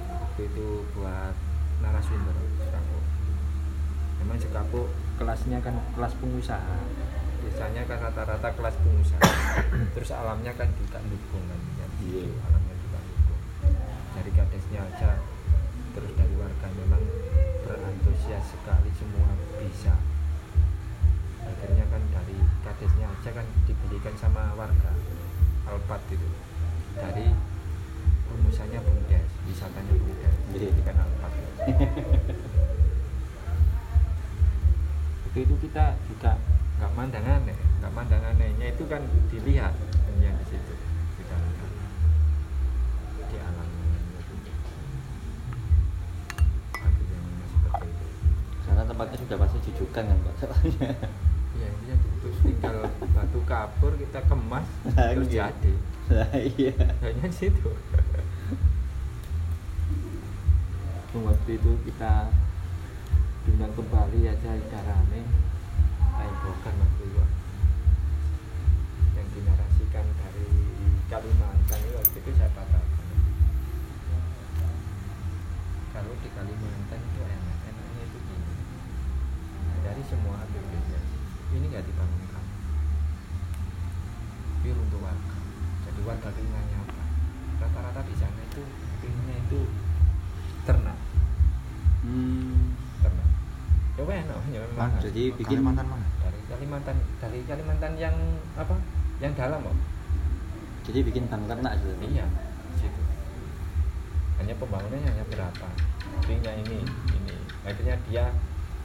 waktu 0.01 0.41
itu 0.49 0.67
buat 0.97 1.35
narasumber 1.85 2.35
Sekapuk. 2.57 3.03
Memang 4.23 4.37
Sekapuk 4.41 4.87
kelasnya 5.21 5.61
kan 5.61 5.77
kelas 5.93 6.17
pengusaha 6.17 6.77
biasanya 7.41 7.81
kan 7.89 7.97
rata-rata 8.09 8.49
kelas 8.53 8.75
pengusaha. 8.81 9.25
Terus 9.97 10.11
alamnya 10.13 10.53
kan 10.53 10.69
juga 10.77 10.97
dukung 11.05 11.43
kan 11.49 11.59
ya, 11.77 11.87
Iya. 12.05 12.25
alamnya 12.47 12.75
juga 12.79 12.99
dukung. 13.01 13.41
Dari 14.15 14.31
kadesnya 14.31 14.79
aja. 14.85 15.11
Terus 15.91 16.11
dari 16.15 16.35
warga 16.39 16.67
memang 16.71 17.03
berantusias 17.67 18.45
sekali 18.47 18.89
semua 18.95 19.29
bisa. 19.59 19.93
Akhirnya 21.43 21.85
kan 21.91 22.01
dari 22.13 22.37
kadesnya 22.63 23.07
aja 23.09 23.29
kan 23.35 23.45
dibelikan 23.67 24.15
sama 24.15 24.53
warga. 24.55 24.93
Alpat 25.67 26.01
itu. 26.09 26.29
Dari 26.95 27.27
rumusannya 28.31 28.79
bumdes 28.79 29.27
wisatanya 29.43 29.91
bumdes 29.91 30.35
Iya. 30.55 30.71
jadi 30.71 30.81
kan 30.87 30.95
Alpat 31.03 31.31
waktu 35.27 35.39
itu 35.47 35.55
kita 35.67 35.95
juga 36.07 36.31
nggak 36.81 36.97
mandang 36.97 37.21
aneh 37.21 37.53
nggak 37.77 37.93
mandang 37.93 38.25
anehnya 38.25 38.73
itu 38.73 38.89
kan 38.89 39.05
dilihat 39.29 39.69
yang 40.17 40.33
di 40.33 40.45
situ 40.49 40.73
kita 41.21 41.35
lihat 41.37 41.71
di 43.29 43.37
alam 43.37 43.69
Karena 48.65 48.81
tempatnya 48.87 49.17
sudah 49.21 49.37
pasti 49.45 49.57
jujukan 49.67 50.03
kan 50.09 50.17
Pak 50.25 50.33
soalnya. 50.41 50.89
Iya, 51.51 51.67
intinya 51.67 51.95
terus 52.23 52.37
tinggal 52.39 52.75
batu 53.11 53.39
kapur 53.43 53.91
kita 53.99 54.23
kemas 54.25 54.63
Nah, 54.87 55.11
terus 55.11 55.27
iya. 55.29 55.51
jadi. 55.51 55.73
Nah, 56.07 56.31
iya. 56.39 56.73
Hanya 57.03 57.25
di 57.27 57.35
situ. 57.35 57.69
Waktu 61.11 61.49
itu 61.59 61.71
kita 61.83 62.31
diundang 63.43 63.75
ke 63.75 63.83
Bali 63.91 64.19
aja 64.31 64.49
udah 64.55 64.81
bukan 66.29 66.73
mas 66.77 66.93
Iwan 67.01 67.31
yang 69.17 69.27
dinarasikan 69.33 70.05
dari 70.19 70.47
Kalimantan 71.09 71.79
itu 71.83 71.95
waktu 71.97 72.17
itu 72.21 72.31
saya 72.37 72.51
katakan 72.55 73.07
kalau 75.91 76.13
di 76.23 76.29
Kalimantan 76.31 76.99
itu 77.03 77.19
enak 77.19 77.57
enaknya 77.67 78.03
itu 78.07 78.17
gini. 78.23 78.53
Nah, 79.67 79.77
dari 79.83 80.01
semua 80.07 80.39
BPJS 80.47 81.05
ini 81.51 81.65
nggak 81.67 81.83
dibangunkan. 81.83 82.45
Pure 84.63 84.79
untuk 84.79 84.99
warga. 85.03 85.37
Jadi 85.89 85.99
warga 86.07 86.29
pinginnya 86.31 86.77
apa? 86.79 87.03
Rata-rata 87.59 88.01
di 88.07 88.15
sana 88.15 88.39
itu 88.47 88.63
pinginnya 89.03 89.35
itu 89.43 89.59
ternak. 90.63 90.97
Hmm. 92.01 92.73
ternak. 93.03 93.29
Ya 93.99 94.03
enak 94.07 94.37
ya 94.49 94.59
memang. 94.63 94.79
Mana? 94.79 94.97
Jadi 95.03 95.23
bikin- 95.35 95.59
Kalimantan 95.59 95.87
mana? 95.91 96.00
Kalimantan 96.61 96.93
dari 97.17 97.41
Kalimantan 97.49 97.97
yang 97.97 98.13
apa 98.53 98.77
yang 99.17 99.33
dalam 99.33 99.65
om. 99.65 99.73
Jadi 100.85 101.01
bikin 101.01 101.25
bank 101.25 101.49
ternak 101.49 101.73
sebenarnya. 101.81 102.21
iya 102.21 102.25
situ. 102.77 103.01
Hanya 104.37 104.53
pembangunannya 104.61 105.09
hanya 105.09 105.25
berapa? 105.25 105.67
Ringnya 106.29 106.53
ini 106.61 106.85
ini. 107.17 107.35
Akhirnya 107.65 107.97
dia 108.05 108.29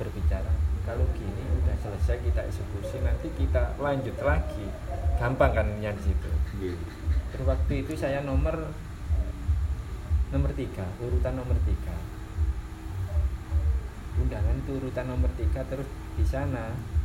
berbicara 0.00 0.48
kalau 0.88 1.04
gini 1.12 1.44
udah 1.60 1.76
selesai 1.76 2.16
kita 2.24 2.48
eksekusi 2.48 3.04
nanti 3.04 3.28
kita 3.36 3.76
lanjut 3.76 4.16
lagi. 4.24 4.72
Gampang 5.20 5.52
kan 5.52 5.68
yang 5.84 5.92
di 6.00 6.08
situ. 6.08 6.30
Iya. 6.56 6.80
terus 7.36 7.44
waktu 7.44 7.84
itu 7.84 7.92
saya 7.92 8.24
nomor 8.24 8.72
nomor 10.32 10.48
tiga 10.56 10.88
urutan 11.04 11.36
nomor 11.36 11.60
tiga. 11.68 11.92
Undangan 14.16 14.64
itu 14.64 14.80
urutan 14.80 15.12
nomor 15.12 15.28
tiga 15.36 15.60
terus 15.68 15.84
di 16.16 16.24
sana 16.24 16.95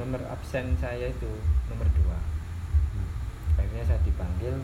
nomor 0.00 0.24
absen 0.32 0.72
saya 0.80 1.12
itu 1.12 1.28
nomor 1.68 1.84
dua. 1.92 2.16
Akhirnya 3.60 3.84
saya 3.84 4.00
dipanggil. 4.00 4.56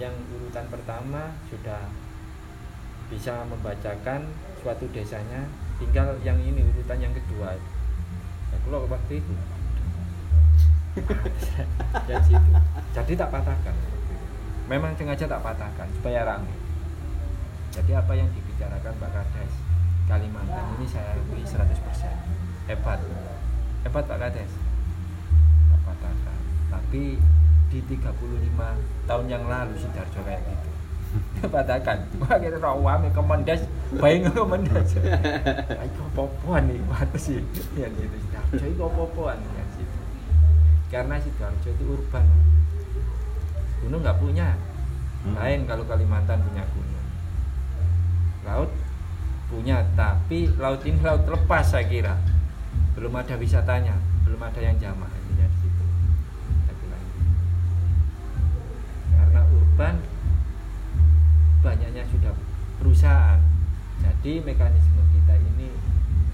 Yang 0.00 0.16
urutan 0.32 0.64
pertama 0.72 1.36
sudah 1.52 1.92
bisa 3.12 3.44
membacakan 3.44 4.24
suatu 4.64 4.88
desanya. 4.96 5.44
Tinggal 5.76 6.16
yang 6.24 6.40
ini 6.40 6.64
urutan 6.64 6.96
yang 6.96 7.12
kedua. 7.12 7.52
Ya 8.48 8.56
kalau 8.64 8.88
waktu 8.88 9.20
itu 9.20 9.34
ya 12.10 12.16
situ. 12.24 12.50
Jadi 12.96 13.12
tak 13.14 13.28
patahkan. 13.28 13.76
Memang 14.66 14.96
sengaja 14.96 15.28
tak 15.28 15.44
patahkan 15.44 15.86
supaya 15.94 16.24
rame. 16.24 16.50
Jadi 17.70 17.94
apa 17.94 18.12
yang 18.18 18.26
dibicarakan 18.34 18.94
Pak 18.98 19.10
Kades 19.14 19.54
Kalimantan 20.10 20.74
ini 20.74 20.86
saya 20.90 21.14
akui 21.14 21.46
100% 21.46 21.70
hebat 22.66 22.98
hebat 23.84 24.04
Pak 24.04 24.18
patahkan. 25.86 26.38
Tapi 26.70 27.16
di 27.70 27.78
35 27.86 29.06
tahun 29.06 29.26
yang 29.30 29.44
lalu 29.46 29.74
Sidarjo 29.78 30.20
kayak 30.26 30.42
gitu. 30.42 30.68
Patahkan. 31.54 31.98
Wah 32.22 32.36
kita 32.38 32.58
rawame 32.58 33.08
kemendas 33.10 33.62
bayi 33.98 34.22
kemendas 34.22 34.94
ayo 34.94 36.02
popoan 36.14 36.70
nih 36.70 36.78
apa 36.86 37.18
sih 37.18 37.42
ya 37.74 37.90
gitu 37.90 38.16
Sidarjo 38.22 38.66
itu 38.70 38.84
popoan 38.94 39.38
ya 39.58 39.64
situ 39.74 40.00
karena 40.90 41.14
Sidoarjo 41.22 41.68
itu 41.70 41.84
urban. 41.86 42.26
Gunung 43.80 44.02
nggak 44.02 44.18
punya. 44.18 44.58
Hmm. 45.20 45.36
lain 45.36 45.68
kalau 45.68 45.84
Kalimantan 45.84 46.40
punya 46.42 46.64
gunung. 46.72 47.06
Laut 48.42 48.70
punya 49.50 49.82
tapi 49.98 50.46
laut 50.56 50.80
ini 50.86 51.02
laut 51.02 51.26
lepas 51.26 51.74
saya 51.74 51.84
kira 51.90 52.14
belum 52.96 53.12
ada 53.14 53.34
wisatanya 53.38 53.94
belum 54.30 54.46
ada 54.46 54.60
yang 54.62 54.78
jamak 54.78 55.10
intinya 55.10 55.46
di 55.50 55.58
situ. 55.66 55.84
Karena 59.18 59.40
urban 59.42 59.94
banyaknya 61.60 62.04
sudah 62.08 62.32
perusahaan. 62.80 63.42
Jadi 64.00 64.40
mekanisme 64.40 65.02
kita 65.12 65.34
ini 65.34 65.68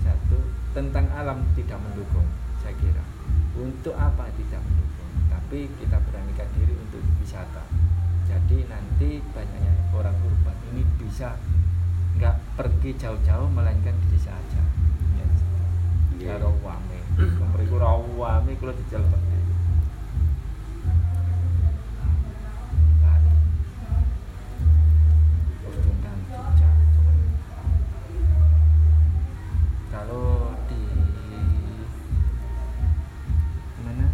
satu 0.05 0.39
tentang 0.77 1.11
alam 1.17 1.43
tidak 1.59 1.81
mendukung 1.83 2.29
saya 2.63 2.77
kira. 2.79 3.05
Untuk 3.57 3.97
apa 3.97 4.31
tidak 4.37 4.61
mendukung? 4.63 5.11
Tapi 5.33 5.67
kita 5.81 5.99
beranikan 6.05 6.47
diri 6.55 6.75
untuk 6.77 7.03
wisata. 7.19 7.65
Jadi 8.29 8.69
nanti 8.71 9.25
banyaknya 9.35 9.73
orang 9.97 10.15
urban 10.21 10.57
ini 10.75 10.83
bisa 11.01 11.35
nggak 12.21 12.37
pergi 12.61 12.91
jauh-jauh 12.97 13.49
melainkan 13.51 13.97
di 14.05 14.07
desa 14.15 14.37
aja. 14.37 14.56
Karo 16.25 16.51
wame 16.65 16.99
nomor 17.17 17.61
iku 17.61 17.77
ra 17.77 17.93
wame 18.17 18.57
kula 18.57 18.73
dijal 18.73 19.05
Jogja 26.27 26.69
kalau 29.89 30.53
di 30.69 30.83
mana? 33.81 34.07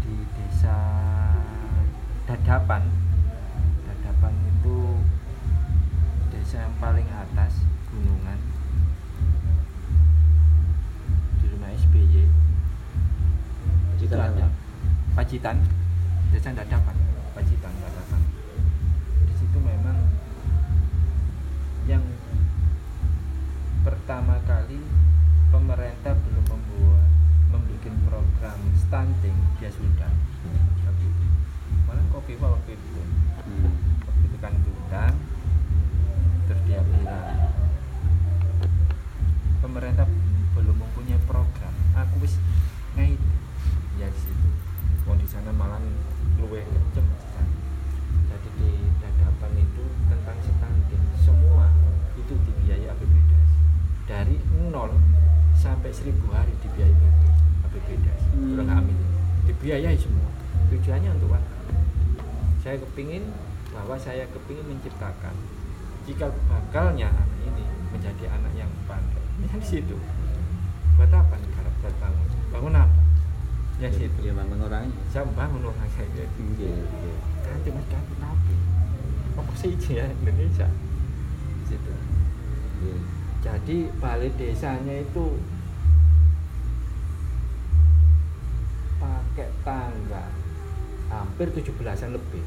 Di 0.00 0.14
desa 0.38 0.78
Dadapan 2.24 3.07
yang 6.56 6.72
paling 6.80 7.04
atas 7.12 7.60
gunungan. 7.92 8.38
Di 11.42 11.46
rumah 11.52 11.70
SBY 11.74 12.14
itu 13.98 14.14
Pacitan 14.14 14.32
ada? 14.32 14.46
Pacitan. 15.12 15.58
Desa 16.28 16.52
Dadapan 16.52 16.92
Pacitan 17.32 17.72
Dadapan 17.80 18.20
di 19.24 19.32
situ 19.32 19.58
memang 19.64 19.96
yang 21.88 22.04
pertama 23.80 24.36
kali 24.44 24.76
dibiayai 59.68 60.00
semua. 60.00 60.32
Tujuannya 60.72 61.12
untuk 61.12 61.36
apa? 61.36 61.44
Saya 62.64 62.80
kepingin 62.80 63.28
bahwa 63.68 64.00
saya 64.00 64.24
kepingin 64.32 64.64
menciptakan. 64.64 65.36
Jika 66.08 66.32
bakalnya 66.48 67.12
anak 67.12 67.28
ini 67.44 67.68
menjadi 67.92 68.32
anak 68.32 68.48
yang 68.56 68.72
pandai 68.88 69.20
ya 69.44 69.52
di 69.60 69.68
situ. 69.68 69.92
Buat 70.96 71.12
apa 71.12 71.36
negara 71.36 71.68
buat 71.84 71.94
bangun? 72.00 72.26
Bangun 72.48 72.74
apa? 72.80 73.00
Ya 73.76 73.92
situ. 73.92 74.16
Ya 74.24 74.32
memang 74.32 74.56
orangnya. 74.56 74.88
saya 75.12 75.28
bangun 75.36 75.60
orang 75.68 75.88
kayak 75.92 76.16
gitu 76.16 76.64
Iya, 76.64 76.72
iya. 76.88 77.16
ganti 77.44 77.68
mas 77.68 77.84
ganti 77.92 78.14
nabi. 78.24 78.56
Apa 79.36 79.52
sih 79.52 79.76
ya 79.92 80.08
Indonesia? 80.08 80.68
Situ. 81.68 81.92
Iya. 82.88 82.96
jadi 83.44 83.76
balai 84.00 84.32
desanya 84.32 85.04
itu 85.04 85.36
pakai 88.98 89.48
tangga. 89.62 90.24
Hampir 91.08 91.48
17-an 91.56 92.12
lebih 92.12 92.44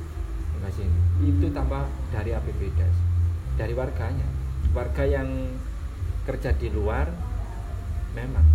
enggak 0.60 0.72
sini. 0.78 1.00
Itu 1.26 1.50
tambah 1.50 1.90
dari 2.14 2.32
APBDes 2.38 2.96
dari 3.58 3.74
warganya. 3.74 4.28
Warga 4.72 5.04
yang 5.04 5.28
kerja 6.30 6.54
di 6.56 6.70
luar 6.70 7.10
memang. 8.14 8.46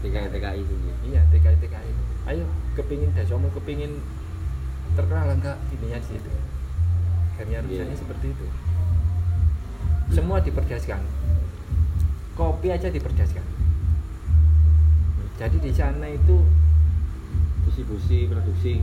TKI 0.00 0.32
TKI 0.32 0.60
itu 0.64 0.74
ya. 0.80 0.94
iya 1.04 1.22
TKI 1.28 1.56
TKI 1.60 1.90
ayo 2.32 2.48
kepingin 2.72 3.12
dasomo 3.12 3.52
kepingin 3.52 4.00
terkenal 4.96 5.28
enggak 5.28 5.60
ininya 5.76 6.00
di 6.00 6.08
situ. 6.08 6.30
Akhirnya 7.36 7.60
Iya. 7.60 7.84
rusaknya 7.84 7.96
seperti 8.00 8.26
itu. 8.32 8.46
Semua 10.16 10.40
diperdaskan 10.40 11.04
kopi 12.40 12.72
aja 12.72 12.88
diperdaskan 12.88 13.44
jadi 15.36 15.56
di 15.60 15.72
sana 15.72 16.08
itu 16.08 16.40
Distribusi 17.70 18.26
produksi. 18.26 18.82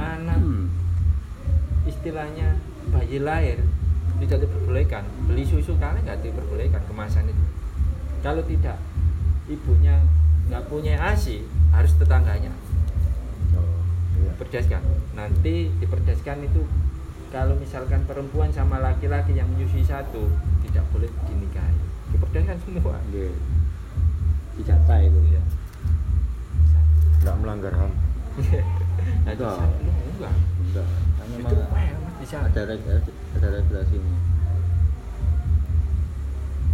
anak 0.00 0.40
istilahnya 1.84 2.56
bayi 2.88 3.20
lahir 3.20 3.60
tidak 4.24 4.48
diperbolehkan. 4.48 5.04
Beli 5.28 5.44
susu 5.44 5.76
kali 5.76 6.00
nggak 6.02 6.24
diperbolehkan 6.24 6.80
kemasan 6.88 7.28
itu. 7.28 7.44
Kalau 8.24 8.40
tidak 8.48 8.80
ibunya 9.46 10.00
nggak 10.48 10.72
punya 10.72 10.96
asi 10.98 11.44
harus 11.70 11.92
tetangganya. 12.00 12.50
Oh 13.52 13.84
iya. 14.16 14.32
Perdeskan 14.40 14.82
nanti 15.12 15.68
diperdeskan 15.76 16.48
itu 16.48 16.64
kalau 17.28 17.60
misalkan 17.60 18.08
perempuan 18.08 18.48
sama 18.48 18.80
laki-laki 18.80 19.36
yang 19.36 19.46
menyusui 19.52 19.84
satu 19.84 20.32
tidak 20.64 20.88
boleh 20.96 21.12
dinikahi. 21.28 21.76
Diperdeskan 22.16 22.56
semua. 22.64 22.96
Nggih. 23.12 23.36
Dijata 24.56 24.96
itu. 25.04 25.20
Iya. 25.28 25.42
Nggak 27.22 27.36
melanggar 27.42 27.72
ham 27.74 27.92
Nah, 29.24 29.32
Enggak. 29.32 29.56
enggak 30.18 30.34
Enggak. 30.68 30.86
Itu 31.18 31.30
memang 31.38 31.52
ada 32.44 32.62
reg- 32.66 32.88
ada 33.36 33.48
regulasinya. 33.56 34.16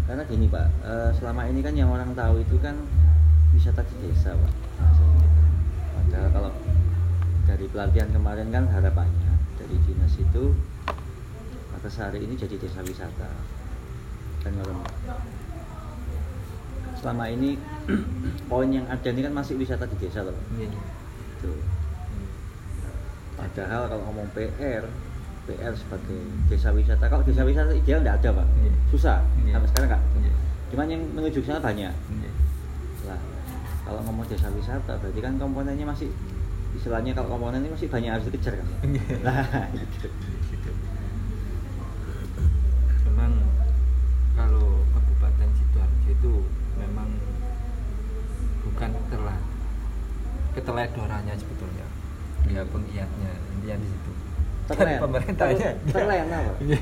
Karena 0.05 0.23
gini 0.27 0.47
Pak, 0.51 0.67
eh, 0.83 1.11
selama 1.17 1.49
ini 1.49 1.61
kan 1.63 1.75
yang 1.79 1.89
orang 1.89 2.13
tahu 2.13 2.43
itu 2.43 2.57
kan 2.59 2.77
wisata 3.55 3.81
di 3.87 3.95
desa 4.03 4.35
Pak. 4.35 4.53
Padahal 5.95 6.29
kalau 6.33 6.51
dari 7.45 7.67
pelatihan 7.71 8.11
kemarin 8.13 8.49
kan 8.51 8.65
harapannya 8.69 9.33
dari 9.57 9.77
dinas 9.87 10.15
itu 10.17 10.53
Sari 11.85 12.17
ini 12.25 12.33
jadi 12.33 12.57
desa 12.57 12.81
wisata. 12.81 13.29
Kan 14.41 14.57
ngono. 14.57 14.81
Selama 17.05 17.29
ini 17.29 17.61
poin 18.51 18.65
yang 18.73 18.89
ada 18.89 19.05
ini 19.05 19.21
kan 19.21 19.37
masih 19.37 19.61
wisata 19.61 19.85
di 19.85 19.97
desa 20.01 20.25
loh. 20.25 20.33
Iya, 20.57 20.73
iya. 20.73 20.83
Tuh. 21.37 21.61
Padahal 23.37 23.93
kalau 23.93 24.03
ngomong 24.09 24.25
PR, 24.33 24.89
PR 25.45 25.73
sebagai 25.77 26.17
desa 26.49 26.73
wisata. 26.73 27.05
Kalau 27.05 27.21
desa 27.21 27.45
wisata 27.45 27.77
ideal 27.77 28.01
nggak 28.01 28.25
ada 28.25 28.41
pak, 28.41 28.47
Iya. 28.57 28.73
susah. 28.89 29.21
Iya. 29.45 29.53
Sampai 29.53 29.69
sekarang 29.69 29.89
nggak. 29.93 30.03
Iya. 30.17 30.33
Cuman 30.73 30.87
yang 30.89 31.03
menuju 31.13 31.45
sana 31.45 31.61
banyak. 31.61 31.93
Iya. 31.93 32.31
Lah, 33.05 33.21
kalau 33.85 34.01
ngomong 34.09 34.25
desa 34.25 34.49
wisata 34.49 34.97
berarti 34.97 35.21
kan 35.21 35.37
komponennya 35.37 35.85
masih 35.85 36.09
istilahnya 36.73 37.13
kalau 37.13 37.37
komponennya 37.37 37.69
masih 37.69 37.93
banyak 37.93 38.17
harus 38.17 38.25
dikejar 38.33 38.57
kan. 38.57 38.67
Iya. 38.81 39.05
Lah, 39.21 39.45
gitu. 39.77 40.09
Gitu. 40.49 40.71
Memang 43.13 43.45
kalau 44.33 44.81
Kabupaten 44.89 45.49
Sidoarjo 45.53 46.09
itu 46.09 46.33
bukan 48.75 48.91
telah 49.07 49.39
keteledorannya 50.53 51.35
sebetulnya 51.35 51.87
ya 52.45 52.61
penggiatnya 52.64 53.31
intinya 53.51 53.77
di 53.77 53.89
situ 53.89 54.12
Terlen. 54.66 54.99
pemerintahnya 55.05 55.68
Ter- 55.81 55.93
terlen 55.93 56.27
apa? 56.27 56.53
Iya. 56.59 56.81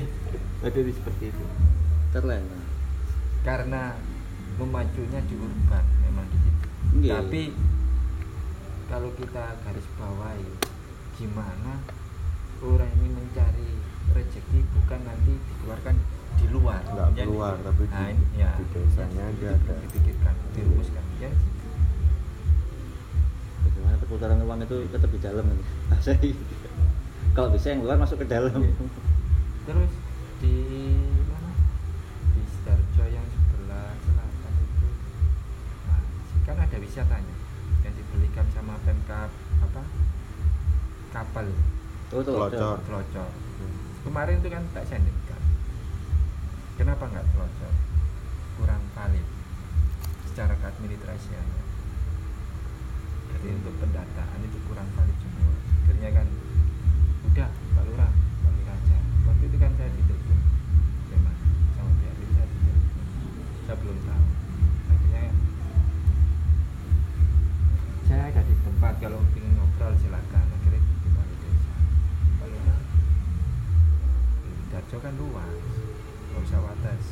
Jadi 0.63 0.91
seperti 0.91 1.23
itu 1.29 1.45
Terlena. 2.09 2.59
karena 3.41 3.93
memacunya 4.55 5.19
di 5.21 5.35
urban 5.35 5.85
memang 6.01 6.25
di 6.27 6.37
situ 6.39 6.65
Iya. 6.99 7.13
tapi 7.19 7.41
kalau 8.85 9.09
kita 9.13 9.57
garis 9.59 9.87
bawahi 9.95 10.49
gimana 11.13 11.81
orang 12.59 12.91
ini 12.95 13.09
mencari 13.11 13.69
rezeki 14.11 14.59
bukan 14.73 14.99
nanti 15.03 15.33
dikeluarkan 15.35 15.95
di 16.33 16.45
luar 16.49 16.81
Nggak 16.83 17.07
Ya, 17.13 17.23
keluar, 17.23 17.53
tapi 17.59 17.83
Nah, 17.87 17.97
di- 18.03 18.13
ini- 18.13 18.29
ya, 18.37 18.51
di 18.55 18.63
desanya 18.69 19.25
dia 19.35 19.51
ada. 19.53 19.73
dipikirkan 19.81 20.33
dirumuskan 20.53 21.03
ya 21.19 21.29
Bagaimana 23.83 23.99
perputaran 23.99 24.39
uang 24.39 24.59
itu 24.63 24.77
tetap 24.87 25.09
di 25.09 25.19
dalam? 25.19 25.43
Bahasa 25.89 26.11
gitu. 26.15 26.43
Kalau 27.33 27.49
bisa 27.49 27.67
yang 27.67 27.81
luar 27.81 27.97
masuk 27.97 28.17
ke 28.17 28.27
dalam. 28.27 28.55
Iya. 28.55 28.73
terus 29.63 29.91
di 30.39 30.55
mana 31.25 31.51
di 32.31 32.43
Sidoarjo 32.45 33.03
yang 33.07 33.23
sebelah 33.23 33.95
selatan 33.95 34.53
itu 34.59 34.87
nah, 35.87 36.03
kan 36.43 36.57
ada 36.59 36.77
wisatanya 36.77 37.35
yang 37.79 37.95
dibelikan 37.95 38.43
sama 38.51 38.75
Pemkap 38.83 39.31
apa 39.63 39.81
kapal 41.11 41.47
Oh, 42.11 42.19
tuh. 42.19 42.35
Pelocor. 42.51 42.75
telocor 42.83 43.29
kemarin 44.03 44.35
itu 44.37 44.49
kan 44.51 44.63
tak 44.75 44.83
sendirikan 44.83 45.39
kenapa 46.75 47.07
nggak 47.07 47.23
telocor 47.31 47.73
kurang 48.59 48.83
valid 48.91 49.27
secara 50.27 50.59
keadministrasiannya 50.59 51.62
jadi 53.43 53.59
untuk 53.59 53.75
pendataan 53.75 54.39
itu 54.47 54.55
kurang 54.71 54.87
valid 54.95 55.19
semua. 55.19 55.51
Akhirnya 55.83 56.09
kan 56.15 56.27
udah 57.27 57.49
Pak 57.51 57.83
Lurah 57.91 58.11
Pak 58.39 58.71
aja. 58.71 58.97
Waktu 59.27 59.43
itu 59.51 59.57
kan 59.59 59.71
saya 59.75 59.91
ditelepon. 59.99 60.39
Memang 61.11 61.37
sama 61.75 61.91
itu 62.07 62.23
saya 62.31 62.47
ditelepon. 62.47 63.05
Saya 63.67 63.75
belum 63.83 63.97
tahu. 64.07 64.25
Akhirnya 64.95 65.23
saya 68.07 68.23
ada 68.31 68.41
di 68.47 68.55
tempat 68.63 68.93
kalau 69.03 69.19
ingin 69.35 69.51
ngobrol 69.59 69.91
silakan. 69.99 70.45
Akhirnya 70.47 70.79
di 70.79 71.09
balai 71.11 71.35
desa. 71.43 71.75
Pak 72.39 72.47
Lurah 72.47 72.81
Darjo 74.71 74.97
kan 75.03 75.13
luas 75.19 75.59
nggak 76.31 76.43
usah 76.47 76.59
wates. 76.63 77.05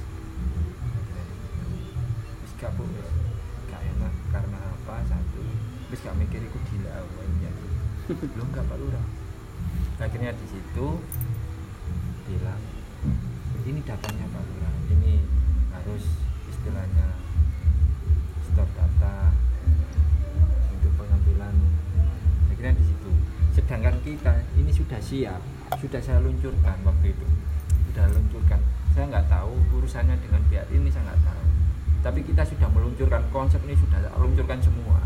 Akhirnya, 2.62 3.04
gak 3.68 3.82
enak 3.84 4.14
karena 4.32 4.60
apa? 4.64 4.96
Satu 5.12 5.41
wis 5.92 6.00
gak 6.08 6.16
mikir 6.16 6.40
iku 6.40 6.56
gila 6.72 7.04
awalnya 7.04 7.52
belum 8.08 8.48
gak 8.56 8.64
Pak 8.64 8.80
Lurah. 8.80 9.06
Akhirnya 10.00 10.32
di 10.32 10.48
situ 10.48 10.88
bilang 12.32 12.64
ini 13.68 13.84
datanya 13.84 14.24
Pak 14.32 14.44
Lurah. 14.48 14.74
Ini 14.88 15.20
harus 15.76 16.16
istilahnya 16.48 17.20
store 18.48 18.72
data 18.72 19.36
untuk 20.80 20.96
pengambilan. 20.96 21.56
Akhirnya 22.48 22.72
di 22.80 22.86
situ. 22.88 23.12
Sedangkan 23.52 24.00
kita 24.00 24.48
ini 24.56 24.72
sudah 24.72 25.00
siap 25.04 25.44
sudah 25.76 26.00
saya 26.00 26.24
luncurkan 26.24 26.80
waktu 26.88 27.12
itu. 27.12 27.28
Sudah 27.92 28.08
luncurkan. 28.16 28.64
Saya 28.96 29.12
nggak 29.12 29.28
tahu 29.28 29.60
urusannya 29.76 30.16
dengan 30.24 30.40
pihak 30.48 30.72
ini 30.72 30.88
saya 30.88 31.12
nggak 31.12 31.24
tahu. 31.28 31.44
Tapi 32.00 32.20
kita 32.24 32.48
sudah 32.48 32.72
meluncurkan 32.72 33.28
konsep 33.36 33.60
ini 33.68 33.76
sudah 33.76 34.08
luncurkan 34.16 34.64
semua 34.64 35.01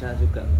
pendampingnya 0.00 0.16
di 0.16 0.28
sana 0.32 0.59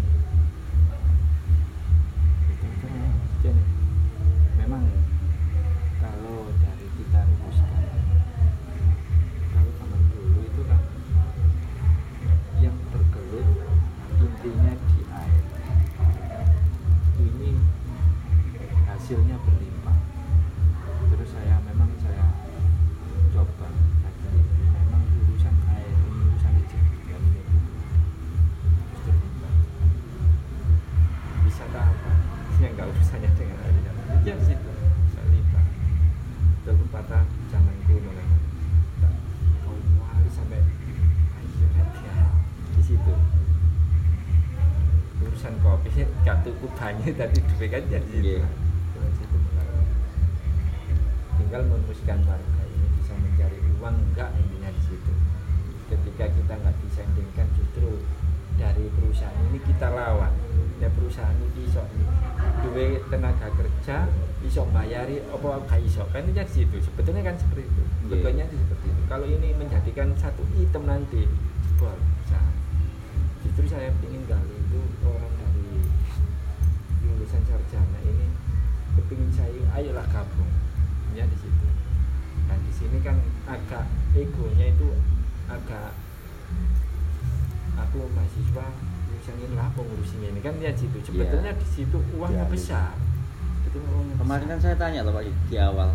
saya 94.61 94.77
tanya 94.77 95.01
loh 95.01 95.17
Pak 95.17 95.25
di, 95.49 95.57
awal 95.57 95.89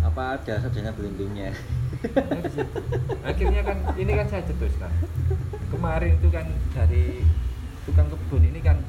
apa 0.00 0.40
ada 0.40 0.54
sarjana 0.64 0.96
situ. 2.48 2.80
akhirnya 3.28 3.60
kan 3.60 3.76
ini 4.00 4.12
kan 4.16 4.26
saya 4.32 4.42
cetuskan 4.48 4.88
kemarin 5.68 6.16
itu 6.16 6.28
kan 6.32 6.48
dari 6.72 7.20
tukang 7.84 8.08
kebun 8.08 8.48
ini 8.48 8.64
kan 8.64 8.80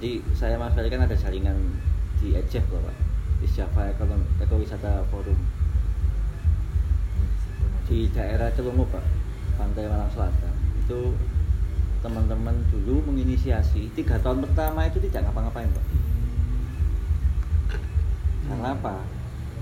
jadi 0.00 0.16
saya 0.32 0.56
Mas 0.56 0.72
Ferry 0.72 0.88
kan 0.88 1.04
ada 1.04 1.12
jaringan 1.12 1.60
di 2.24 2.32
EJEF 2.32 2.64
loh 2.72 2.80
Pak. 2.88 2.96
Di 3.44 3.46
Java 3.52 3.92
Ekowisata 4.40 5.04
Forum. 5.12 5.36
Di 7.84 8.08
daerah 8.08 8.48
Celungu 8.56 8.88
Pak. 8.88 9.04
Pantai 9.60 9.92
Malang 9.92 10.08
Selatan. 10.08 10.56
Itu 10.80 11.12
teman-teman 12.00 12.64
dulu 12.72 13.12
menginisiasi. 13.12 13.92
Tiga 13.92 14.16
tahun 14.24 14.40
pertama 14.48 14.88
itu 14.88 15.04
tidak 15.04 15.28
ngapa-ngapain 15.28 15.68
Pak. 15.68 15.86
Karena 18.48 18.72
apa? 18.72 19.04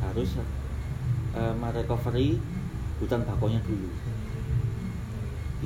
Harus 0.07 0.39
eh, 1.35 1.55
merecovery 1.59 2.39
hutan 3.03 3.27
bakonya 3.27 3.59
dulu. 3.67 3.91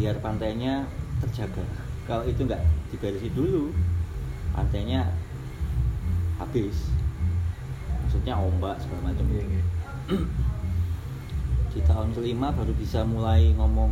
Biar 0.01 0.17
pantainya 0.25 0.89
terjaga. 1.21 1.61
Kalau 2.09 2.25
itu 2.25 2.41
nggak 2.49 2.65
diberisi 2.89 3.29
dulu 3.37 3.92
pantainya 4.53 5.09
habis. 6.37 6.93
Maksudnya 8.05 8.37
ombak 8.37 8.77
segala 8.81 9.13
macam. 9.13 9.27
Iya, 9.33 9.45
iya. 9.49 9.63
di 11.73 11.81
tahun 11.89 12.13
kelima 12.13 12.53
baru 12.53 12.69
bisa 12.77 13.01
mulai 13.01 13.57
ngomong 13.57 13.89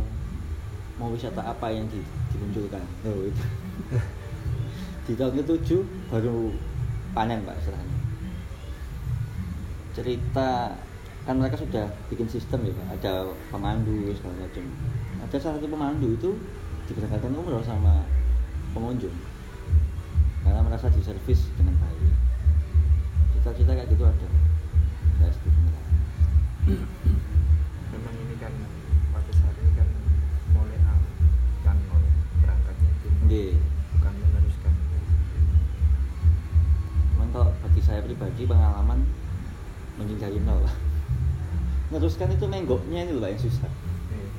mau 1.01 1.09
wisata 1.09 1.41
apa 1.41 1.73
yang 1.73 1.89
di, 1.89 1.97
dimunculkan. 2.29 2.83
Oh, 3.09 3.25
itu. 3.25 3.43
di 5.09 5.13
tahun 5.17 5.41
ketujuh 5.41 5.81
baru 6.13 6.53
panen 7.17 7.41
pak 7.41 7.57
istilahnya. 7.57 7.97
Cerita 9.97 10.77
kan 11.25 11.37
mereka 11.37 11.57
sudah 11.57 11.89
bikin 12.13 12.29
sistem 12.29 12.69
ya 12.69 12.73
pak. 12.77 13.01
Ada 13.01 13.33
pemandu 13.49 14.13
segala 14.13 14.45
macam. 14.45 14.65
Ada 15.25 15.35
salah 15.41 15.57
satu 15.57 15.65
pemandu 15.65 16.07
itu 16.13 16.29
diberangkatkan 16.85 17.33
umroh 17.33 17.65
sama 17.65 18.05
pengunjung 18.77 19.30
karena 20.41 20.61
merasa 20.65 20.87
diservis 20.93 21.47
dengan 21.57 21.75
baik 21.77 22.13
cita-cita 23.37 23.71
kayak 23.73 23.89
gitu 23.89 24.03
ada 24.05 24.27
saya 25.21 25.31
setuju 25.33 25.61
memang 27.93 28.15
ini 28.15 28.35
kan 28.37 28.53
waktu 29.13 29.31
saat 29.37 29.55
ini 29.61 29.71
kan 29.77 29.87
mulai 30.53 30.79
awal 30.85 31.11
kan 31.65 31.77
mulai 31.89 32.11
berangkatnya 32.41 32.89
itu 33.01 33.07
Nggih. 33.25 33.51
bukan 33.97 34.13
meneruskan 34.13 34.73
Cuman 37.11 37.27
kalau 37.33 37.49
bagi 37.61 37.81
saya 37.81 38.01
pribadi 38.01 38.43
pengalaman 38.45 39.01
dari 40.21 40.37
nol 40.37 40.61
lah. 40.61 40.75
Meneruskan 41.89 42.29
itu 42.29 42.45
menggoknya 42.45 43.09
ini 43.09 43.17
loh 43.17 43.25
yang 43.25 43.41
susah. 43.41 43.67
Iya. 44.13 44.29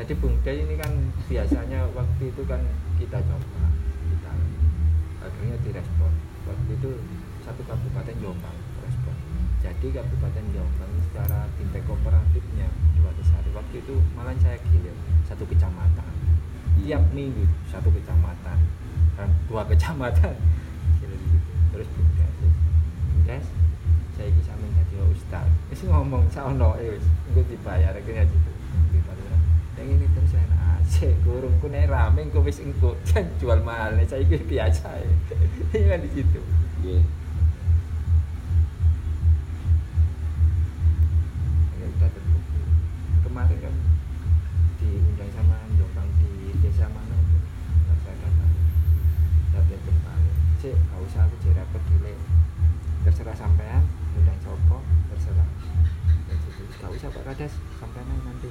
Jadi 0.00 0.12
bungkai 0.16 0.64
ini 0.64 0.74
kan 0.80 0.92
biasanya 1.28 1.92
waktu 1.92 2.32
itu 2.32 2.42
kan 2.48 2.64
kita 2.96 3.20
coba, 3.20 3.68
akhirnya 5.26 5.56
direspon. 5.66 6.12
Waktu 6.46 6.70
itu 6.78 6.90
satu 7.42 7.62
kabupaten 7.66 8.16
Jombang 8.22 8.56
respon. 8.86 9.14
Jadi 9.60 9.86
kabupaten 9.90 10.44
Jombang 10.54 10.92
secara 11.10 11.50
fintech 11.58 11.82
kooperatifnya 11.84 12.70
di 12.94 13.00
Watisari 13.02 13.50
waktu 13.50 13.82
itu 13.82 13.94
malah 14.14 14.34
saya 14.38 14.56
gilir 14.70 14.94
satu 15.26 15.42
kecamatan. 15.44 16.10
Tiap 16.78 17.02
minggu 17.10 17.44
satu 17.66 17.90
kecamatan 17.90 18.58
dan 19.18 19.28
dua 19.50 19.66
kecamatan. 19.70 20.34
Terus 21.74 21.88
bungkai, 21.92 22.30
bungkai 23.12 23.40
saya 24.16 24.32
ini 24.32 24.40
sampe 24.40 24.64
jadi 24.72 24.96
ustaz 25.12 25.44
wis 25.68 25.84
ngomong 25.84 26.24
saono 26.32 26.72
e 26.80 26.96
wis 26.96 27.04
engko 27.28 27.44
dibayar 27.52 27.92
akhirnya 27.92 28.24
gitu 28.24 28.50
yang 29.76 29.88
ini 29.92 30.06
terus 30.16 30.32
enak 30.32 30.60
aja 30.80 31.08
kurung 31.20 31.52
ku 31.60 31.68
nek 31.68 31.92
rame 31.92 32.24
engko 32.24 32.40
wis 32.40 32.64
engko 32.64 32.96
jan 33.04 33.28
jual 33.36 33.60
mahal. 33.60 33.92
Nek 33.92 34.08
saiki 34.08 34.40
biasa 34.48 34.88
ya 34.96 35.08
ini 35.76 35.86
kan 35.88 36.00
di 36.00 36.10
situ. 36.16 36.40
Iya. 36.80 37.00
udah 41.96 42.10
terbukti 42.12 42.60
kemarin 43.24 43.58
kan 43.62 43.74
diundang 44.80 45.30
sama 45.32 45.56
Jombang 45.80 46.08
di 46.20 46.52
desa 46.60 46.88
mana 46.92 47.14
itu? 47.16 47.38
Nggak 47.88 47.96
saya 48.04 48.16
datang 48.20 48.52
tapi 49.56 49.74
kembali 49.80 50.30
cek 50.60 50.76
gak 50.76 51.00
usah 51.04 51.24
aku 51.24 51.36
jadi 51.40 51.64
dulu 51.64 52.14
terserah 53.08 53.36
sampean 53.36 53.82
undang 54.16 54.38
sopo 54.44 54.84
terserah. 55.12 55.48
Gak 56.76 56.90
usah 56.92 57.08
Pak 57.08 57.22
Kades 57.32 57.54
sampean 57.80 58.04
nanti 58.24 58.50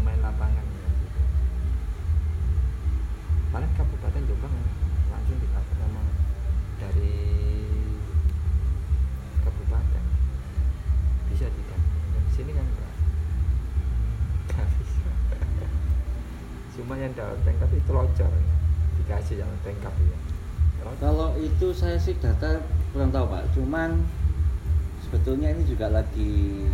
pemain 0.00 0.20
lapangan. 0.24 0.64
Paling 3.52 3.72
kabupaten 3.76 4.22
Jombang 4.24 4.54
langsung 5.12 5.36
di 5.36 5.48
sama 5.52 6.02
dari 6.80 7.16
kabupaten. 9.44 10.04
Bisa 11.28 11.52
tidak 11.52 11.80
sini 12.32 12.56
kan 12.56 12.64
enggak. 12.64 12.94
Nggak 14.48 14.66
bisa. 14.80 15.10
Cuma 16.80 16.96
yang 16.96 17.12
dalam 17.12 17.36
tengkap 17.44 17.68
itu 17.76 17.90
locor 17.92 18.32
dikasih 19.04 19.44
yang 19.44 19.52
tengkap 19.60 19.92
ya. 19.92 20.18
Kalau 20.96 21.36
itu 21.36 21.76
saya 21.76 22.00
sih 22.00 22.16
data 22.16 22.64
kurang 22.96 23.12
tahu 23.12 23.28
Pak. 23.28 23.52
Cuman 23.52 24.00
sebetulnya 25.04 25.52
ini 25.52 25.68
juga 25.68 25.92
lagi 25.92 26.64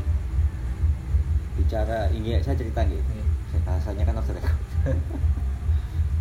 bicara 1.56 2.12
ini 2.12 2.36
saya 2.44 2.54
cerita 2.54 2.84
gitu. 2.84 3.15
Iya. 3.56 3.64
Bahasanya 3.64 4.02
kan 4.04 4.14
off 4.20 4.28
the 4.28 4.34
record. 4.36 4.58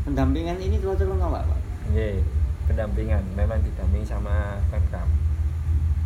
Pendampingan 0.05 0.57
ini 0.61 0.75
telah 0.79 0.95
menolak 1.03 1.43
Pak. 1.43 1.59
Iya, 1.91 2.21
pendampingan 2.65 3.23
memang 3.35 3.59
didampingi 3.61 4.05
sama 4.05 4.61
Pemkap. 4.71 5.07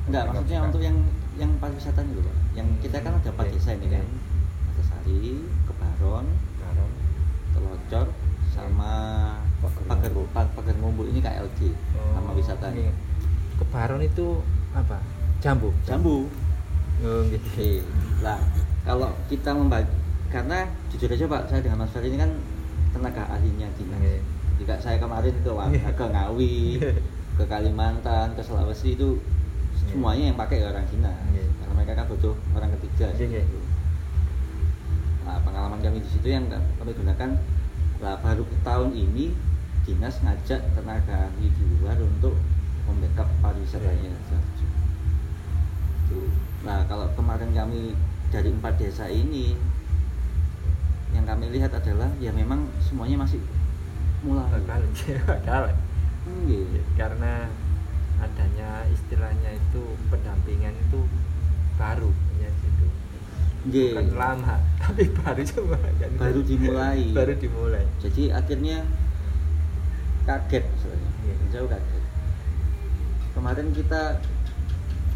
Enggak, 0.10 0.24
maksudnya 0.34 0.60
untuk 0.66 0.82
yang 0.82 0.98
yang 1.38 1.52
pariwisata 1.62 2.02
itu 2.02 2.22
Pak. 2.24 2.36
Yang 2.58 2.68
kita 2.82 2.98
kan 3.04 3.12
ada 3.20 3.30
empat 3.30 3.46
Iya, 3.48 3.54
desa 3.56 3.72
ini 3.78 3.88
kan. 3.92 4.04
iya. 4.04 4.28
Sari, 4.80 5.44
Kebaron, 5.68 6.26
Baron, 6.58 6.92
Telocor, 7.52 8.08
sama 8.50 8.92
Pager 9.60 10.12
Pager 10.32 10.50
Pager 10.56 10.76
Ngumbul 10.80 11.12
ini 11.12 11.20
KLG 11.20 11.60
oh, 12.00 12.16
nama 12.16 12.32
wisatanya. 12.32 12.90
ini. 12.90 12.94
Kebaron 13.60 14.02
itu 14.02 14.40
apa? 14.72 14.98
Jambu. 15.44 15.70
Jambu. 15.84 16.32
oh 17.04 17.22
gitu. 17.28 17.84
Lah, 18.24 18.40
kalau 18.84 19.12
kita 19.28 19.52
membaca 19.52 19.88
karena 20.30 20.70
jujur 20.94 21.10
aja 21.10 21.26
Pak, 21.26 21.42
saya 21.50 21.62
dengan 21.66 21.86
Mas 21.86 21.92
Ferry 21.94 22.14
ini 22.14 22.18
kan 22.22 22.32
tenaga 22.94 23.26
ahlinya 23.34 23.68
dinas. 23.78 23.98
Oke. 23.98 24.16
Jika 24.62 24.76
saya 24.78 24.98
kemarin 25.02 25.34
ke 25.42 25.52
Wang- 25.52 25.74
ke 25.74 26.06
Ngawi, 26.06 26.58
ke 27.38 27.44
Kalimantan, 27.50 28.38
ke 28.38 28.42
Sulawesi 28.46 28.94
itu 28.94 29.18
semuanya 29.90 30.30
yang 30.30 30.38
pakai 30.38 30.66
orang 30.66 30.86
dinas. 30.90 31.18
Oke. 31.34 31.44
Karena 31.44 31.74
mereka 31.74 31.94
kan 31.98 32.06
butuh 32.10 32.36
orang 32.54 32.70
ketiga. 32.78 33.10
Oke. 33.14 33.26
gitu. 33.26 33.60
Nah, 35.26 35.38
pengalaman 35.46 35.80
kami 35.82 36.02
di 36.02 36.10
situ 36.10 36.28
yang 36.30 36.46
kami 36.50 36.92
gunakan 36.94 37.38
lah 38.00 38.16
baru 38.24 38.48
tahun 38.64 38.96
ini 38.96 39.36
dinas 39.84 40.22
ngajak 40.24 40.62
tenaga 40.78 41.28
ahli 41.28 41.52
di 41.52 41.64
luar 41.82 42.00
untuk 42.00 42.38
membackup 42.88 43.28
pariwisatanya. 43.44 44.14
Tuh. 46.10 46.30
Nah 46.66 46.84
kalau 46.90 47.12
kemarin 47.14 47.54
kami 47.54 47.94
dari 48.34 48.50
empat 48.50 48.82
desa 48.82 49.06
ini 49.10 49.54
yang 51.12 51.26
kami 51.26 51.50
lihat 51.50 51.72
adalah 51.72 52.10
ya 52.18 52.30
memang 52.30 52.70
semuanya 52.80 53.18
masih 53.20 53.42
mulai. 54.22 54.46
bakal 54.52 54.80
bakal 55.32 55.64
Iya. 56.46 56.82
karena 56.94 57.50
adanya 58.20 58.86
istilahnya 58.88 59.56
itu 59.56 59.82
pendampingan 60.08 60.76
itu 60.78 61.00
baru 61.76 62.12
ya 62.38 62.50
gitu 62.52 62.86
Iya. 63.66 63.92
bukan 63.98 64.08
lama 64.14 64.56
tapi 64.82 65.04
baru 65.10 65.42
cuma 65.44 65.78
kan 65.80 66.12
Baru 66.16 66.40
dimulai. 66.44 67.10
baru 67.18 67.34
dimulai 67.36 67.86
Jadi 67.98 68.30
akhirnya 68.30 68.84
kaget. 70.24 70.66
Iya. 71.26 71.36
Jauh 71.50 71.68
kaget. 71.68 72.04
Kemarin 73.32 73.68
kita 73.72 74.20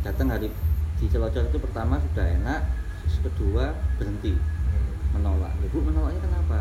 datang 0.01 0.27
hari 0.27 0.49
di 0.97 1.05
Celocor 1.05 1.43
itu 1.43 1.59
pertama 1.59 1.99
sudah 2.01 2.25
enak, 2.33 2.61
terus 3.03 3.17
kedua 3.21 3.65
berhenti 3.97 4.33
Menolak. 5.13 5.53
Ibu 5.61 5.77
menolaknya 5.79 6.21
kenapa? 6.21 6.59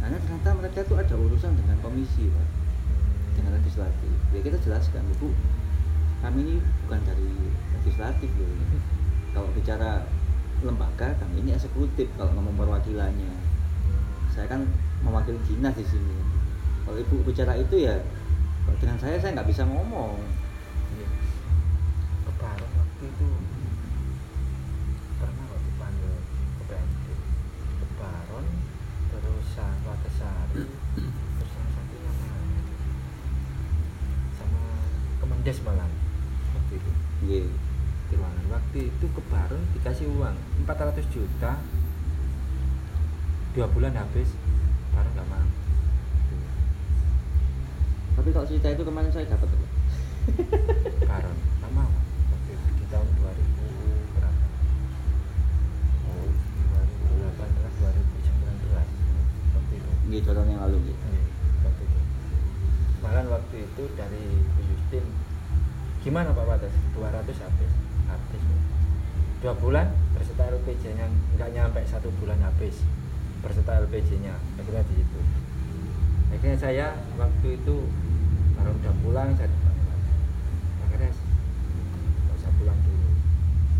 Karena 0.00 0.16
ternyata 0.20 0.48
mereka 0.54 0.78
itu 0.84 0.94
ada 0.94 1.14
urusan 1.16 1.52
dengan 1.56 1.76
komisi, 1.80 2.28
Pak, 2.28 2.48
dengan 3.34 3.52
legislatif. 3.58 4.12
Ya 4.30 4.40
kita 4.44 4.58
jelaskan, 4.60 5.02
Ibu, 5.18 5.28
kami 6.20 6.38
ini 6.44 6.54
bukan 6.84 7.00
dari 7.04 7.30
legislatif 7.80 8.30
loh. 8.36 8.48
ini. 8.48 8.78
Kalau 9.34 9.48
bicara 9.50 10.06
lembaga, 10.62 11.12
kami 11.18 11.42
ini 11.42 11.50
eksekutif 11.52 12.06
kalau 12.14 12.30
ngomong 12.38 12.54
perwakilannya. 12.54 13.32
Saya 14.30 14.46
kan 14.46 14.62
mewakili 15.02 15.38
dinas 15.46 15.74
di 15.74 15.84
sini. 15.84 16.16
Kalau 16.84 17.00
ibu 17.00 17.16
bicara 17.24 17.56
itu 17.56 17.80
ya, 17.80 17.96
dengan 18.78 18.98
saya 19.00 19.16
saya 19.16 19.34
nggak 19.34 19.48
bisa 19.48 19.64
ngomong. 19.64 20.20
Iya. 20.94 21.08
Kebaran 22.28 22.70
waktu 22.76 23.04
itu 23.08 23.28
pernah 25.16 25.44
kok 25.48 25.60
dipanggil 25.64 26.12
ke 26.58 26.62
PMD 26.68 27.06
Kebaron 27.80 28.46
terus 29.08 29.48
Watasari 29.84 30.64
terus 30.64 31.52
yang 31.54 31.70
satunya 31.70 32.12
mana 32.18 32.56
itu? 32.58 32.74
sama 34.34 34.62
Kemendes 35.22 35.58
malam 35.64 35.90
waktu 36.52 36.72
itu 36.80 36.90
Iya. 37.24 37.44
di 38.10 38.14
ruangan 38.18 38.46
waktu 38.52 38.80
Kebaron 39.44 39.60
dikasih 39.76 40.08
uang 40.08 40.36
400 40.64 41.04
juta. 41.12 41.60
Dua 43.52 43.68
bulan 43.68 43.92
habis 43.92 44.32
baru 44.88 45.04
nggak 45.12 45.28
mau. 45.28 45.44
Tapi 48.16 48.28
kalau 48.32 48.48
cerita 48.48 48.72
itu 48.72 48.88
kemarin 48.88 49.12
saya 49.12 49.28
dapat. 49.28 49.52
Pak. 49.52 49.70
Baron 51.12 51.36
nggak 51.60 51.72
mau. 51.76 51.92
Waktu 52.32 52.50
itu 52.56 52.68
di 52.72 52.84
tahun 52.88 53.04
2000 53.20 54.16
berapa? 54.16 54.44
Oh 56.08 56.28
2018 57.28 57.84
2019 57.84 59.60
waktu 59.60 59.74
itu. 59.76 59.90
Iya, 60.08 60.20
tahun 60.24 60.52
yang 60.56 60.62
lalu 60.64 60.76
gitu. 60.88 61.04
Waktu 61.68 61.82
itu. 61.84 62.00
Malah 63.04 63.28
waktu 63.28 63.56
itu 63.60 63.82
dari 63.92 64.24
Bu 64.56 64.60
Justin 64.72 65.04
gimana 66.00 66.32
Pak 66.32 66.48
Batas 66.48 66.72
200 66.96 67.44
habis. 67.44 67.72
Habis. 68.08 68.72
Dua 69.44 69.52
bulan 69.60 69.92
berserta 70.16 70.48
LPJ 70.56 70.96
nya 70.96 71.04
nggak 71.36 71.52
nyampe 71.52 71.84
satu 71.84 72.08
bulan 72.16 72.40
habis. 72.40 72.80
Berserta 73.44 73.76
LPJ 73.84 74.24
nya 74.24 74.32
akhirnya 74.56 74.80
di 74.88 75.04
situ. 75.04 75.20
Akhirnya 76.32 76.56
saya 76.56 76.86
waktu 77.20 77.60
itu 77.60 77.76
baru 78.56 78.72
udah 78.72 78.94
pulang 79.04 79.36
saya 79.36 79.52
akhirnya 80.88 81.12
nggak 81.12 82.36
usah 82.40 82.52
pulang 82.56 82.78
dulu. 82.88 83.10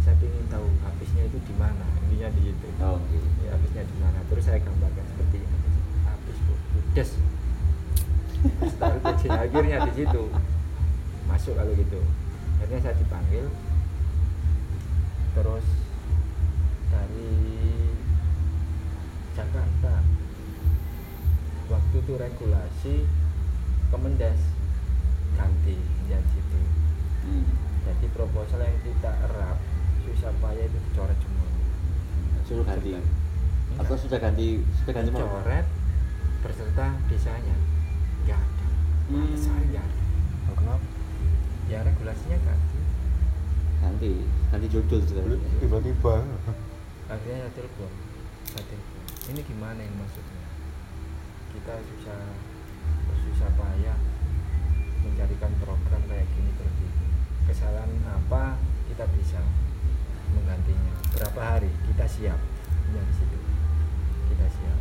Saya 0.05 0.21
ingin 0.21 0.47
tahu 0.53 0.69
habisnya 0.85 1.33
itu 1.33 1.39
di 1.49 1.55
mana 1.57 1.87
intinya 2.05 2.29
di 2.37 2.41
situ. 2.45 2.67
Oh, 2.85 3.01
gitu. 3.09 3.29
ya 3.49 3.57
habisnya 3.57 3.89
di 3.89 3.97
mana. 4.05 4.21
Terus 4.29 4.45
saya 4.45 4.61
gambarkan 4.61 5.05
seperti 5.17 5.49
ini. 5.49 5.59
Habis 6.05 6.37
bu. 6.45 6.55
Ludes 6.77 7.11
Setelah 8.69 9.01
kecil 9.01 9.33
akhirnya 9.33 9.77
di 9.89 9.93
situ. 9.97 10.25
Masuk 11.25 11.57
kalau 11.57 11.73
gitu. 11.73 12.05
Akhirnya 12.61 12.85
saya 12.85 13.01
dipanggil 13.01 13.49
terus 15.35 15.67
dari 16.89 17.35
Jakarta 19.33 19.95
waktu 21.67 21.97
itu 21.99 22.13
regulasi 22.15 22.95
Kemendes 23.91 24.41
ganti 25.35 25.77
ya 26.07 26.19
situ 26.25 26.61
Hmm. 27.25 27.41
jadi 27.83 28.07
proposal 28.13 28.61
yang 28.61 28.77
kita 28.85 29.09
erap 29.25 29.57
susah 30.05 30.29
payah 30.39 30.69
itu 30.69 30.77
dicoret 30.79 31.17
semua 31.17 31.49
Suruh 32.45 32.61
ganti. 32.63 32.93
Enggak. 32.93 33.81
Atau 33.81 33.97
sudah 33.97 34.19
ganti 34.21 34.61
sudah 34.77 34.93
ganti 34.93 35.11
coret 35.11 35.65
berserta 36.41 36.87
desanya 37.09 37.57
nggak 38.23 38.37
ada 38.37 38.67
Hmm. 39.09 39.25
hmm. 39.25 39.37
saya 39.37 39.63
nggak 39.65 39.83
ada 39.83 40.03
Oh, 40.45 40.55
kenapa? 40.55 40.85
ya 41.65 41.81
regulasinya 41.81 42.39
ganti 42.39 42.74
Ganti, 43.85 44.17
ganti 44.49 44.67
judul 44.73 45.05
sudah. 45.05 45.25
Tiba-tiba. 45.61 46.25
akhirnya 47.05 47.45
saya 47.45 47.53
telepon. 47.53 47.93
Saya 48.49 48.65
telepon. 48.65 49.03
Ini 49.29 49.41
gimana 49.45 49.81
ini 49.85 49.93
maksudnya? 50.01 50.41
Kita 51.53 51.85
susah 51.85 52.21
susah 53.29 53.51
payah 53.61 53.99
mencarikan 55.05 55.53
program 55.61 56.01
kayak 56.09 56.25
gini 56.33 56.49
terus. 56.57 56.81
Kesalahan 57.45 57.93
apa 58.09 58.57
kita 58.89 59.05
bisa 59.21 59.45
menggantinya? 60.33 60.97
Berapa 61.13 61.41
hari? 61.45 61.69
Kita 61.85 62.09
siap. 62.09 62.41
Ya 62.89 63.01
di 63.05 63.15
situ. 63.21 63.37
Kita 64.33 64.47
siap. 64.49 64.79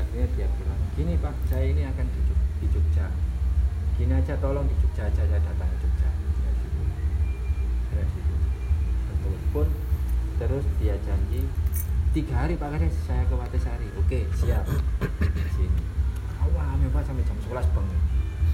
Akhirnya 0.00 0.26
dia 0.32 0.48
bilang 0.48 0.80
gini 0.96 1.12
pak 1.20 1.36
saya 1.44 1.68
ini 1.68 1.84
akan 1.84 2.08
di, 2.08 2.20
di 2.64 2.66
Jogja. 2.72 3.12
Gini 4.00 4.16
aja 4.16 4.32
tolong 4.40 4.64
di 4.64 4.76
Jogja 4.80 5.12
aja 5.12 5.22
saya 5.28 5.44
datang 5.44 5.68
ke 5.76 5.76
Jogja 5.84 6.16
ya 6.46 6.52
situ 6.52 6.80
ya 7.96 8.04
situ 8.12 8.34
telepon 9.26 9.68
terus 10.36 10.64
dia 10.78 10.94
janji 11.02 11.42
tiga 12.14 12.44
hari 12.46 12.56
pak 12.56 12.72
Kades 12.72 12.96
saya 13.04 13.26
ke 13.28 13.34
Watasari 13.36 13.88
oke 13.98 14.20
siap. 14.32 14.64
Di 15.20 15.50
sini. 15.52 15.80
Awal 16.40 16.80
pak 16.88 17.02
sampai 17.04 17.26
jam 17.28 17.36
11 17.44 17.74
bang. 17.76 17.88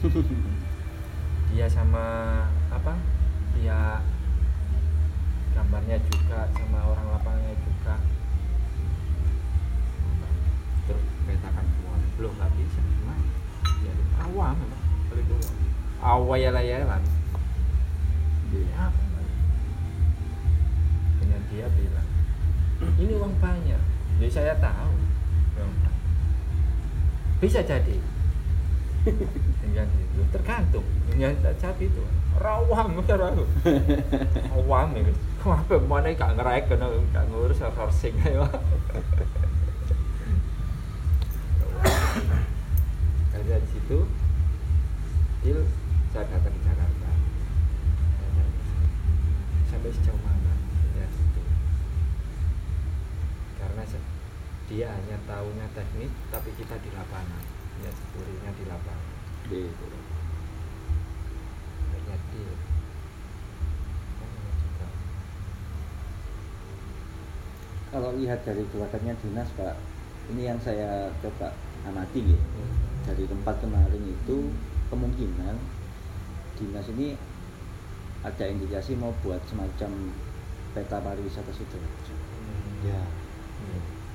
Dia 1.52 1.68
sama 1.68 2.04
apa 2.72 2.96
dia 3.52 4.00
gambarnya 5.52 6.00
juga 6.08 6.48
sama 6.56 6.80
orang 6.90 7.06
lapangannya 7.12 7.54
juga. 7.60 7.94
Terus 10.88 11.04
petakan 11.28 11.66
semua. 11.76 11.94
Belum 12.16 12.32
nggak 12.40 12.50
bisa. 12.56 12.80
Nah, 13.04 13.20
ya, 13.84 13.92
awam 14.26 14.56
memang. 14.58 14.82
Kalau 15.12 15.20
itu 15.20 15.36
awal-ayalan 16.00 17.04
Iya. 18.52 18.74
apa? 18.88 18.90
Mbak? 18.90 19.11
Dengan 21.22 21.40
dia 21.46 21.70
bilang 21.70 22.08
ini 22.98 23.14
uang 23.14 23.38
banyak. 23.38 23.78
Jadi 24.18 24.30
saya 24.30 24.58
tahu 24.58 24.92
uang 25.62 25.72
bisa 27.38 27.62
jadi. 27.62 27.96
Dengan 29.62 29.86
itu 29.86 30.22
tergantung. 30.34 30.86
Dengan 31.06 31.34
jadi 31.38 31.84
itu 31.86 32.02
rawam 32.38 32.98
cara 33.06 33.30
aku 33.30 33.44
awam 34.58 34.98
ya. 34.98 35.14
Apa 35.42 35.74
mana 35.82 36.14
gak 36.14 36.38
ngerek 36.38 36.70
kena 36.70 36.86
gak 37.10 37.26
ngurus 37.30 37.58
sourcing 37.62 38.14
ayo 38.22 38.46
dari 43.42 43.68
situ 43.74 44.06
deal 45.42 45.60
saya 46.14 46.24
datang 46.30 46.54
ke 46.56 46.60
Jakarta. 46.62 47.10
Sampai 49.68 49.90
sejauh 49.92 50.20
mana 50.24 50.31
dia 54.72 54.88
hanya 54.88 55.20
tahunya 55.28 55.68
teknik 55.76 56.08
tapi 56.32 56.48
kita 56.56 56.80
di 56.80 56.88
lapangan. 56.96 57.44
Ya 57.84 57.92
sepurinya 57.92 58.50
di 58.56 58.64
lapangan. 58.64 59.12
Gitu 59.52 59.86
kalau 67.92 68.16
lihat 68.16 68.40
dari 68.48 68.64
keluarganya 68.72 69.12
dinas 69.20 69.52
pak 69.52 69.76
ini 70.32 70.48
yang 70.48 70.56
saya 70.64 71.12
coba 71.20 71.52
amati 71.84 72.24
gitu. 72.24 72.62
Dari 73.04 73.28
tempat 73.28 73.60
kemarin 73.60 74.00
itu 74.00 74.48
kemungkinan 74.88 75.60
dinas 76.56 76.88
ini 76.96 77.20
ada 78.24 78.48
indikasi 78.48 78.96
mau 78.96 79.12
buat 79.20 79.44
semacam 79.44 80.08
peta 80.72 80.98
pariwisata 81.04 81.52
situ 81.52 81.76
hmm. 81.76 82.88
ya. 82.88 83.02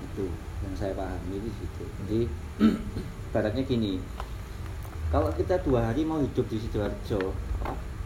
Itu 0.09 0.25
yang 0.65 0.73
saya 0.73 0.93
pahami 0.93 1.38
di 1.38 1.51
situ. 1.53 1.84
Jadi 2.05 2.19
baratnya 3.34 3.63
gini. 3.63 4.01
Kalau 5.07 5.31
kita 5.31 5.55
dua 5.63 5.88
hari 5.88 6.03
mau 6.03 6.19
hidup 6.19 6.45
di 6.47 6.59
sidoarjo 6.59 7.31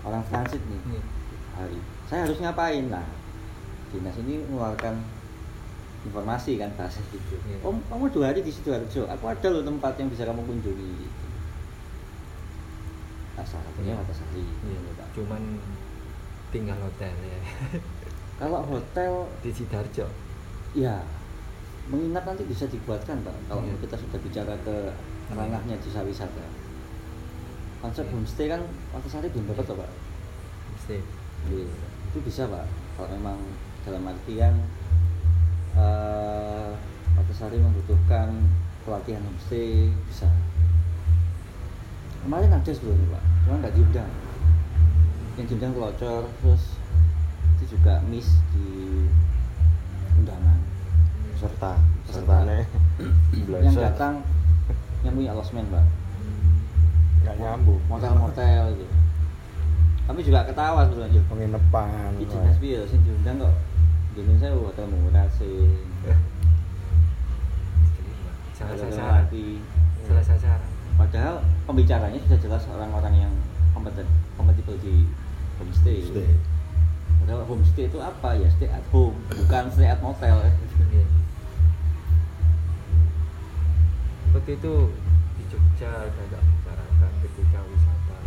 orang 0.02 0.22
transit 0.30 0.62
nih 0.66 0.82
Iya. 0.92 1.02
hari. 1.56 1.80
Saya 2.06 2.30
harus 2.30 2.38
ngapain? 2.38 2.90
Lah 2.90 3.06
dinas 3.92 4.16
ini 4.22 4.40
mengeluarkan 4.48 4.96
informasi 6.02 6.56
kan 6.56 6.72
bahasa 6.74 7.04
gitu 7.12 7.36
Iya. 7.44 7.60
om 7.62 7.78
kamu 7.90 8.08
dua 8.10 8.26
hari 8.32 8.42
di 8.42 8.50
sidoarjo 8.50 9.04
aku 9.06 9.26
ada 9.28 9.48
loh 9.50 9.62
tempat 9.62 9.94
yang 9.98 10.10
bisa 10.10 10.24
kamu 10.26 10.42
kunjungi. 10.46 10.94
Nah, 13.32 13.46
salah 13.48 13.64
satunya 13.66 13.96
gitu, 13.98 14.90
Pak. 14.94 15.08
cuman 15.18 15.42
tinggal 16.52 16.78
hotel 16.78 17.14
ya. 17.26 17.40
Kalau 18.38 18.62
hotel 18.66 19.12
di 19.42 19.50
sidoarjo? 19.50 20.06
Ya 20.78 21.02
menginap 21.90 22.24
nanti 22.24 22.44
bisa 22.46 22.68
dibuatkan 22.68 23.20
pak 23.22 23.36
kalau 23.50 23.64
Iya. 23.64 23.76
kita 23.82 23.96
sudah 23.98 24.20
bicara 24.22 24.54
ke 24.62 24.76
ranahnya 25.32 25.76
desa 25.80 26.06
wisata. 26.06 26.46
Konsep 27.82 28.06
Iya. 28.06 28.14
homestay 28.14 28.48
kan 28.48 28.62
Watasari 28.94 29.28
belum 29.32 29.50
dapat 29.50 29.66
pak? 29.74 29.92
Mesti 30.76 30.98
Iya, 31.50 31.66
itu 32.12 32.18
bisa 32.22 32.46
pak 32.46 32.66
kalau 32.94 33.10
memang 33.12 33.38
dalam 33.82 34.06
artian 34.06 34.54
eh 35.74 36.72
Watasari 37.12 37.58
membutuhkan 37.58 38.30
pelatihan 38.86 39.26
homestay 39.26 39.90
bisa. 40.06 40.30
Kemarin 42.22 42.54
ada 42.54 42.70
sebelumnya 42.70 43.18
pak 43.18 43.24
cuma 43.42 43.56
nggak 43.58 43.74
diundang. 43.74 44.12
Yang 45.36 45.46
diundang 45.50 45.74
kelocor 45.74 46.24
terus 46.40 46.78
itu 47.58 47.74
juga 47.74 47.98
miss 48.06 48.38
di 48.54 49.10
undangan 50.18 50.61
serta 51.42 51.72
Peserta. 52.06 52.46
sertane 52.46 52.60
yang 53.66 53.74
datang 53.74 54.14
yang 55.02 55.14
punya 55.18 55.34
losmen 55.34 55.66
pak 55.74 55.86
nggak 57.22 57.38
nyambung. 57.38 57.82
Motel-motel 57.86 58.64
gitu. 58.82 58.96
Kami 60.10 60.20
juga 60.26 60.42
ketawa 60.50 60.90
sebetulnya 60.90 61.22
penginapan. 61.30 62.18
Di 62.18 62.26
dinas 62.26 62.58
piye 62.58 62.82
sing 62.90 63.00
diundang 63.06 63.46
kok? 63.46 63.54
Indonesia 64.12 64.52
hotel 64.58 64.86
murah 64.92 65.30
sih 65.40 65.72
salah 68.52 68.76
Hotel 68.76 68.92
sasaran. 68.92 69.24
hati. 69.24 69.48
salah 70.04 70.26
sasaran. 70.26 70.70
Padahal 71.00 71.36
pembicaranya 71.64 72.20
sudah 72.28 72.40
jelas 72.42 72.64
orang-orang 72.70 73.14
yang 73.26 73.34
kompeten 73.72 74.06
kompatibel 74.36 74.76
di 74.84 75.08
homestay. 75.62 76.04
Stay. 76.04 76.30
padahal 77.24 77.46
homestay 77.48 77.86
itu 77.88 78.00
apa 78.02 78.36
ya? 78.36 78.50
Stay 78.58 78.68
at 78.68 78.84
home 78.92 79.16
bukan 79.30 79.64
stay 79.72 79.88
at 79.88 80.02
motel 80.04 80.42
Waktu 84.32 84.52
itu 84.56 84.74
di 85.36 85.44
Jogja 85.52 85.92
ada 85.92 86.22
agak 86.24 86.40
bicarakan 86.40 87.12
ketika 87.20 87.60
wisata 87.68 88.20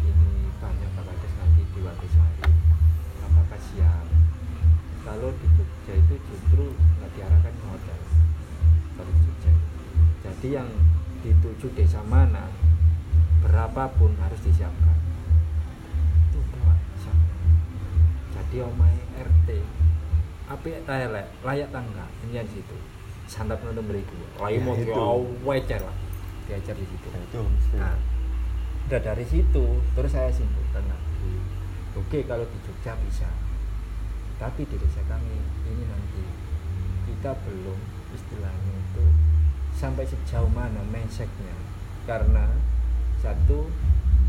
ini 0.00 0.48
banyak 0.56 0.90
Bapak 0.96 1.12
nanti 1.12 1.62
di 1.76 1.80
Watisari 1.84 2.48
apakah 3.20 3.60
siap 3.60 4.06
kalau 5.04 5.28
di 5.36 5.46
Jogja 5.52 5.92
itu 5.92 6.14
justru 6.32 6.72
nggak 6.72 7.10
diarahkan 7.20 7.52
ke 7.52 7.66
hotel 7.68 8.00
kalau 8.96 9.10
di 9.12 9.20
Jogja 9.28 9.52
jadi 10.24 10.48
yang 10.56 10.68
dituju 11.20 11.68
desa 11.76 12.00
mana 12.08 12.48
berapapun 13.44 14.16
harus 14.18 14.40
disiapkan. 14.40 14.98
Itu 16.32 16.40
siap. 17.04 17.18
jadi 18.32 18.56
omai 18.64 18.96
RT 19.20 19.48
api 20.46 20.70
elek 20.86 21.26
layak 21.42 21.68
tangga 21.74 22.06
ini 22.24 22.40
di 22.40 22.50
situ 22.56 22.95
santap 23.26 23.58
nonton 23.62 23.84
beriku 23.86 24.14
lain 24.38 24.62
Ya, 24.62 24.94
mau 24.94 25.26
wajar 25.46 25.82
lah. 25.82 25.96
Diajar 26.46 26.74
di 26.78 26.86
situ. 26.86 27.06
Ya, 27.10 27.18
itu 27.20 27.42
nah 27.74 27.94
udah 28.86 29.02
dari 29.02 29.26
situ 29.26 29.82
terus 29.98 30.14
saya 30.14 30.30
simpulkan 30.30 30.86
lagi 30.86 31.34
oke 31.98 32.18
kalau 32.22 32.46
di 32.46 32.58
Jogja 32.62 32.94
bisa. 33.02 33.26
Tapi 34.38 34.62
di 34.68 34.76
desa 34.78 35.02
kami 35.10 35.42
ini 35.66 35.84
nanti 35.90 36.22
kita 37.10 37.34
belum 37.42 37.78
istilahnya 38.14 38.74
itu 38.78 39.04
sampai 39.74 40.06
sejauh 40.06 40.50
mana 40.54 40.86
mindsetnya. 40.86 41.56
Karena 42.06 42.46
satu 43.18 43.66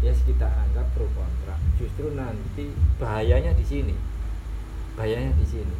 ya 0.01 0.09
kita 0.15 0.49
anggap 0.49 0.89
pro 0.97 1.05
kontra. 1.13 1.53
Justru 1.77 2.17
nanti 2.17 2.73
bahayanya 2.97 3.53
di 3.53 3.65
sini. 3.67 3.95
Bahayanya 4.97 5.37
di 5.37 5.45
sini. 5.45 5.77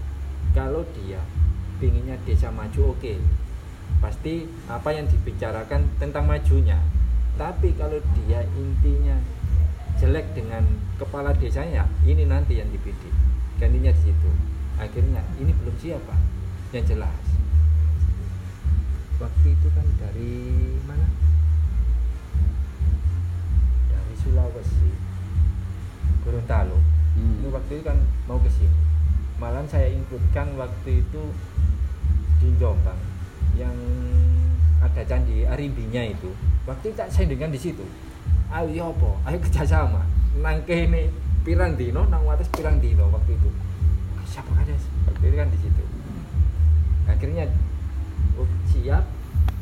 Kalau 0.53 0.85
dia 0.93 1.23
pinginnya 1.77 2.17
desa 2.25 2.49
maju 2.53 2.93
oke. 2.93 3.13
Pasti 4.03 4.45
apa 4.69 4.89
yang 4.93 5.07
dibicarakan 5.09 5.87
tentang 5.97 6.27
majunya. 6.27 6.77
Tapi 7.37 7.73
kalau 7.77 8.01
dia 8.17 8.41
intinya 8.57 9.17
jelek 9.97 10.37
dengan 10.37 10.61
kepala 11.01 11.33
desanya 11.33 11.89
ini 12.05 12.25
nanti 12.25 12.61
yang 12.61 12.69
dibidik. 12.69 13.13
Gantinya 13.57 13.89
di 13.89 14.01
situ. 14.05 14.31
Akhirnya 14.77 15.25
ini 15.41 15.53
belum 15.53 15.73
siapa 15.81 16.13
yang 16.73 16.85
jelas. 16.85 17.21
Waktu 19.17 19.47
itu 19.49 19.67
kan 19.73 19.87
dari 19.97 20.33
mana? 20.85 21.09
Dari 23.89 24.15
Sulawesi 24.21 24.89
Gorontalo. 26.21 26.77
Hmm. 27.17 27.41
ini 27.41 27.49
waktu 27.49 27.81
itu 27.81 27.83
kan 27.87 27.97
mau 28.29 28.37
ke 28.37 28.49
sini. 28.53 28.77
Malam 29.41 29.65
saya 29.65 29.89
inputkan 29.89 30.53
waktu 30.53 31.01
itu 31.01 31.21
di 32.37 32.47
Jombang 32.61 32.99
yang 33.57 33.73
ada 34.81 35.01
candi 35.03 35.43
Arimbinya 35.43 36.05
itu. 36.05 36.29
Waktu 36.69 36.93
itu 36.93 36.97
tak 36.97 37.09
sendingan 37.09 37.49
di 37.49 37.59
situ. 37.59 37.85
Ayo 38.53 38.69
ya 38.71 38.85
apa? 38.87 39.09
Ayo 39.27 39.37
kerjasama 39.43 40.01
nang 40.37 40.61
kene 40.69 41.09
pirang 41.41 41.73
dino 41.73 42.05
nang 42.07 42.21
wates 42.23 42.47
pirang 42.53 42.77
dino 42.77 43.09
waktu 43.09 43.33
itu. 43.33 43.49
Siapa 44.27 44.51
ada 44.53 44.75
waktu 45.09 45.23
itu 45.25 45.35
kan 45.35 45.49
di 45.49 45.59
situ. 45.59 45.83
Akhirnya 47.09 47.43
oh, 48.37 48.49
siap. 48.69 49.03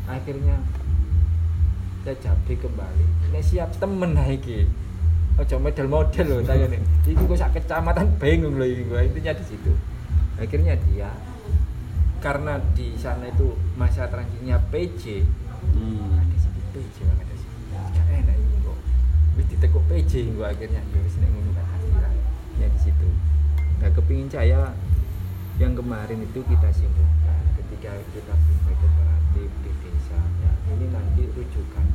Akhirnya 0.05 0.61
saya 2.05 2.15
jabri 2.21 2.53
kembali. 2.61 3.33
Nek 3.33 3.41
siap 3.41 3.73
temen 3.81 4.13
lah 4.13 4.29
iki. 4.29 4.69
Ojo 5.35 5.59
model-model 5.59 6.25
loh 6.31 6.39
saya 6.47 6.63
nih 6.71 6.79
ini 7.11 7.27
kok 7.27 7.35
sak 7.35 7.59
kecamatan 7.59 8.07
bingung 8.15 8.55
loh 8.55 8.63
ini 8.63 8.87
gua 8.87 9.03
intinya 9.03 9.35
di 9.35 9.43
situ. 9.43 9.71
Akhirnya 10.39 10.79
dia 10.87 11.11
karena 12.25 12.57
di 12.73 12.97
sana 12.97 13.29
itu 13.29 13.53
masa 13.77 14.09
transisinya 14.09 14.57
PJ 14.73 15.21
Hmm. 15.77 16.17
ada 16.17 16.35
sih 16.37 16.49
PJ 16.73 17.05
lah 17.05 17.17
ada 17.21 17.35
sih 17.37 17.49
gak 17.73 18.05
enak 18.05 18.37
ini 18.37 18.55
kok. 18.65 18.77
Wis 19.37 19.45
ditekuk 19.49 19.83
PJ 19.89 20.33
gua 20.33 20.53
akhirnya. 20.53 20.81
Ya 20.81 20.99
wis 21.01 21.17
nek 21.21 21.29
ngono 21.33 21.51
kan 21.57 21.65
hati 21.69 21.89
lah. 22.01 22.13
Ya 22.61 22.67
di 22.69 22.79
situ. 22.81 23.09
Nah 23.81 23.89
kepingin 23.93 24.29
saya 24.29 24.73
yang 25.57 25.73
kemarin 25.73 26.21
itu 26.21 26.39
kita 26.45 26.69
simpulkan. 26.69 27.41
Ketika 27.61 27.97
kita 28.13 28.33
punya 28.33 28.73
kooperatif 28.77 29.49
di 29.61 29.71
desa 29.85 30.19
ya 30.41 30.51
ini 30.73 30.85
nanti 30.93 31.23
rujukan 31.33 31.85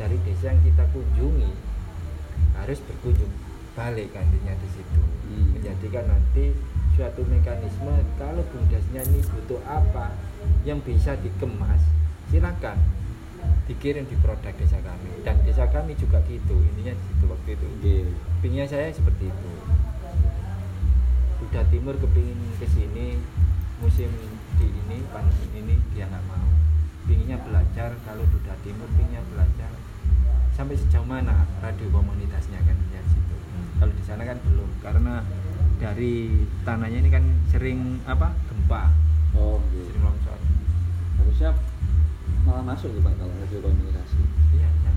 dari 0.00 0.16
desa 0.24 0.52
yang 0.52 0.60
kita 0.64 0.84
kunjungi 0.92 1.52
harus 2.60 2.78
berkunjung 2.84 3.32
balik 3.72 4.12
kandinya 4.12 4.52
di 4.56 4.68
situ. 4.68 5.00
Hmm. 5.00 5.56
menjadikan 5.56 6.12
nanti 6.12 6.52
suatu 6.94 7.26
mekanisme 7.26 7.94
kalau 8.14 8.42
bumdesnya 8.54 9.02
ini 9.10 9.20
butuh 9.26 9.60
apa 9.66 10.14
yang 10.62 10.78
bisa 10.80 11.18
dikemas 11.18 11.82
silakan 12.30 12.78
dikirim 13.64 14.04
di 14.08 14.16
produk 14.20 14.52
desa 14.56 14.76
kami 14.80 15.10
dan 15.24 15.40
desa 15.44 15.64
kami 15.68 15.96
juga 15.96 16.20
gitu 16.28 16.52
intinya 16.52 16.92
di 16.92 17.04
situ 17.08 17.24
waktu 17.28 17.50
itu. 17.56 17.68
Pinginnya 18.44 18.68
saya 18.68 18.92
seperti 18.92 19.32
itu. 19.32 19.50
Sudah 21.40 21.64
Timur 21.72 21.96
kepingin 21.96 22.36
ke 22.60 22.66
sini 22.68 23.16
musim 23.80 24.12
di 24.60 24.66
ini 24.68 25.00
pandemi 25.08 25.46
ini 25.56 25.74
dia 25.96 26.08
nggak 26.08 26.24
mau. 26.28 26.48
Pinginnya 27.08 27.40
belajar 27.40 27.96
kalau 28.04 28.24
sudah 28.28 28.56
Timur 28.60 28.88
pinginnya 28.96 29.24
belajar 29.32 29.72
sampai 30.52 30.76
sejauh 30.78 31.08
mana 31.08 31.48
radio 31.64 31.88
komunitasnya 31.88 32.60
kan 32.64 32.76
di 32.76 33.00
situ. 33.08 33.36
Kalau 33.80 33.92
di 33.96 34.04
sana 34.04 34.22
kan 34.28 34.38
belum 34.44 34.70
karena 34.84 35.24
dari 35.84 36.32
tanahnya 36.64 36.98
ini 37.04 37.10
kan 37.12 37.24
sering 37.52 38.00
apa? 38.08 38.32
Gempa. 38.48 38.88
Oh 39.36 39.60
okay. 39.60 39.84
sering 39.84 40.00
longsor. 40.00 40.40
Harusnya 41.20 41.52
malah 42.48 42.64
masuk 42.64 42.88
sih 42.88 43.04
pak 43.04 43.12
kalau 43.20 43.32
hasil 43.40 43.60
komunikasi 43.60 44.20
iya 44.56 44.68
iya. 44.68 44.92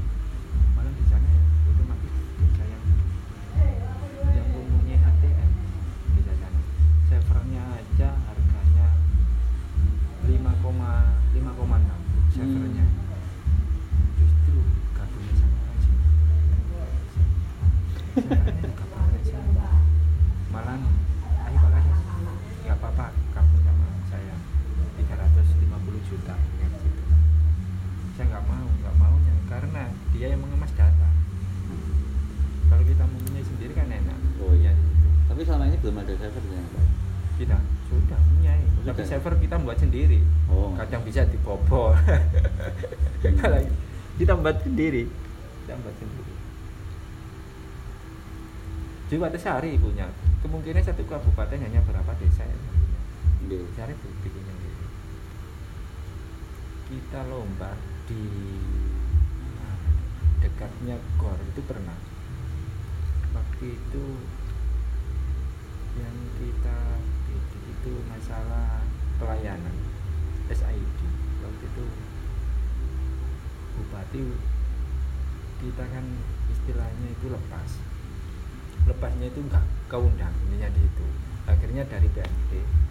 Malah 0.79 0.91
di 0.95 1.03
sana 1.11 1.27
ya 1.27 1.43
masih 1.91 2.11
desa 2.39 2.63
yang 2.63 2.83
yang 4.31 4.47
umumnya 4.55 4.95
ATM 5.03 5.51
di 6.15 6.21
sana. 6.23 6.59
Servernya 7.11 7.63
aja 7.67 8.09
harganya 8.31 8.87
5,5,6 10.23 12.31
servernya. 12.31 12.85
hmm. 12.87 13.06
juta. 26.07 26.35
Kan 26.35 26.71
gitu 26.81 27.01
saya 28.17 28.25
nggak 28.33 28.43
mau 28.49 28.65
nggak 28.65 28.95
maunya 28.97 29.35
karena 29.45 29.83
dia 30.15 30.27
yang 30.33 30.41
mengemas 30.41 30.73
data. 30.73 31.09
Kalau 32.67 32.83
kita 32.83 33.03
mempunyai 33.05 33.45
sendiri 33.45 33.73
kan 33.77 33.87
enak. 33.91 34.17
Oh 34.41 34.55
iya. 34.57 34.73
Tapi 35.29 35.45
selama 35.45 35.69
ini 35.69 35.77
belum 35.77 36.01
ada 36.01 36.13
server 36.17 36.43
ya 36.49 36.63
kita 37.37 37.57
sudah 37.85 38.17
punya 38.17 38.57
tapi 38.81 39.03
server 39.05 39.33
kita 39.37 39.55
buat 39.61 39.77
sendiri. 39.77 40.19
Oh. 40.49 40.73
kadang 40.73 41.03
bisa 41.05 41.27
dibobol. 41.27 41.93
Kita 44.17 44.33
buat 44.33 44.57
sendiri 44.65 45.05
kita 45.67 45.75
buat 45.83 45.95
sendiri. 45.99 46.33
Jawa 49.11 49.27
sehari 49.35 49.75
punya. 49.75 50.07
Kemungkinan 50.39 50.79
satu 50.79 51.03
kabupaten 51.03 51.59
hanya 51.59 51.83
berapa 51.83 52.07
desa 52.23 52.47
ya? 52.47 52.57
Iya. 53.51 53.67
Sehari 53.75 53.93
bukti 53.99 54.46
kita 56.87 57.19
lomba 57.27 57.75
di 58.07 58.23
dekatnya 60.39 60.95
gor 61.19 61.35
itu 61.35 61.59
pernah. 61.67 61.99
Waktu 63.35 63.75
itu 63.75 64.05
yang 65.99 66.17
kita 66.39 66.79
bikin 67.27 67.63
itu 67.75 67.91
masalah 68.07 68.87
pelayanan 69.19 69.75
SID 70.47 70.99
waktu 71.43 71.65
itu 71.67 71.85
bupati 73.75 74.23
kita 75.59 75.83
kan 75.91 76.05
istilahnya 76.55 77.07
itu 77.11 77.27
lepas. 77.27 77.83
Lepasnya 78.87 79.27
itu 79.27 79.43
enggak 79.43 79.67
keundang 79.91 80.31
intinya 80.47 80.71
di 80.71 80.87
itu. 80.87 81.05
Akhirnya 81.51 81.83
dari 81.83 82.07
PMD 82.15 82.86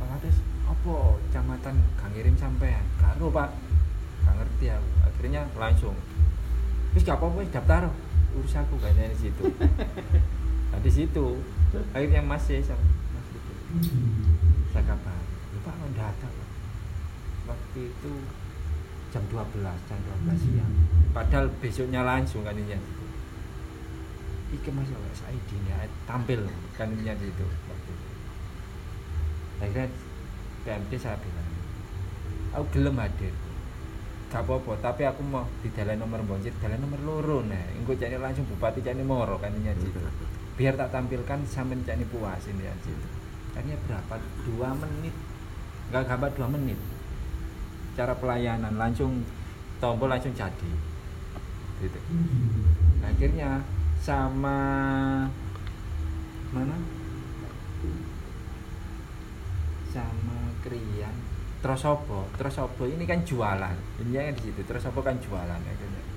Pak 0.00 0.06
Lates 0.08 0.36
apa 0.64 0.94
kecamatan 1.28 1.74
gak 2.00 2.08
ngirim 2.16 2.34
sampean? 2.40 2.84
Karo 2.96 3.28
pak. 3.28 3.52
Gak 4.24 4.34
ngerti 4.40 4.66
aku. 4.72 4.88
Akhirnya 5.04 5.42
langsung 5.54 5.94
wis 6.96 7.04
gak 7.04 7.20
apa-apa 7.20 7.44
daftar. 7.52 7.92
Urus 8.32 8.56
aku. 8.56 8.80
Kayaknya 8.80 9.12
di 9.12 9.18
situ. 9.28 9.44
Nah, 10.70 10.78
di 10.78 10.90
situ 10.90 11.26
akhirnya 11.94 12.22
masih 12.22 12.62
sama 12.62 12.82
mas 13.14 13.26
saya 14.70 14.82
kabar 14.86 15.18
lupa 15.54 15.70
mau 15.78 15.90
datang 15.94 16.30
Pak." 16.30 16.48
waktu 17.50 17.80
itu 17.90 18.12
jam 19.10 19.22
12 19.26 19.42
jam 19.90 19.98
12 20.30 20.38
siang. 20.38 20.72
Padahal 21.10 21.50
besoknya 21.58 22.06
langsung 22.06 22.46
kan 22.46 22.54
ini 22.54 22.78
iki 24.50 24.70
mas 24.70 24.86
ya 24.90 24.98
ini 25.30 25.90
tampil 26.06 26.46
kan 26.74 26.90
ini 26.90 27.06
di 27.06 27.30
situ 27.30 27.46
akhirnya 29.60 29.86
PMD 30.64 30.92
saya 30.96 31.16
bilang 31.20 31.48
aku 32.56 32.64
gelem 32.74 32.96
hadir. 32.98 33.34
Gak 34.30 34.46
apa-apa 34.46 34.78
tapi 34.78 35.02
aku 35.06 35.26
mau 35.26 35.42
di 35.58 35.74
dalam 35.74 35.98
nomor 35.98 36.22
bonjir 36.22 36.54
dalam 36.62 36.78
nomor 36.78 37.00
loro 37.02 37.38
nah. 37.42 37.66
Engko 37.74 37.98
jadi 37.98 38.14
langsung 38.14 38.46
bupati 38.46 38.78
jadi 38.78 39.02
moro 39.02 39.38
kan 39.42 39.50
situ 39.52 40.00
biar 40.54 40.76
tak 40.76 40.92
tampilkan 40.92 41.40
sampai 41.48 41.80
jadi 41.82 42.04
puas 42.04 42.44
ini 42.46 42.68
ya 42.68 42.74
situ 42.84 43.20
akhirnya 43.54 43.76
berapa? 43.86 44.14
Dua 44.46 44.70
menit. 44.78 45.14
Nggak 45.90 46.04
gambar 46.06 46.30
dua 46.38 46.48
menit. 46.54 46.78
Cara 47.98 48.14
pelayanan 48.14 48.74
langsung 48.78 49.26
tombol 49.82 50.08
langsung 50.08 50.32
jadi. 50.32 50.70
Gitu. 51.82 52.00
Akhirnya 53.02 53.64
sama 54.00 54.58
mana 56.50 56.76
sama 59.90 60.38
Krian. 60.62 61.14
Trosobo 61.60 62.24
Trosobo 62.38 62.88
ini 62.88 63.04
kan 63.04 63.20
jualan. 63.20 63.76
Ini 64.00 64.10
kan 64.16 64.34
di 64.38 64.42
situ. 64.48 64.60
Trosobo 64.64 65.04
kan 65.04 65.18
jualan 65.20 65.60
akhirnya 65.60 66.10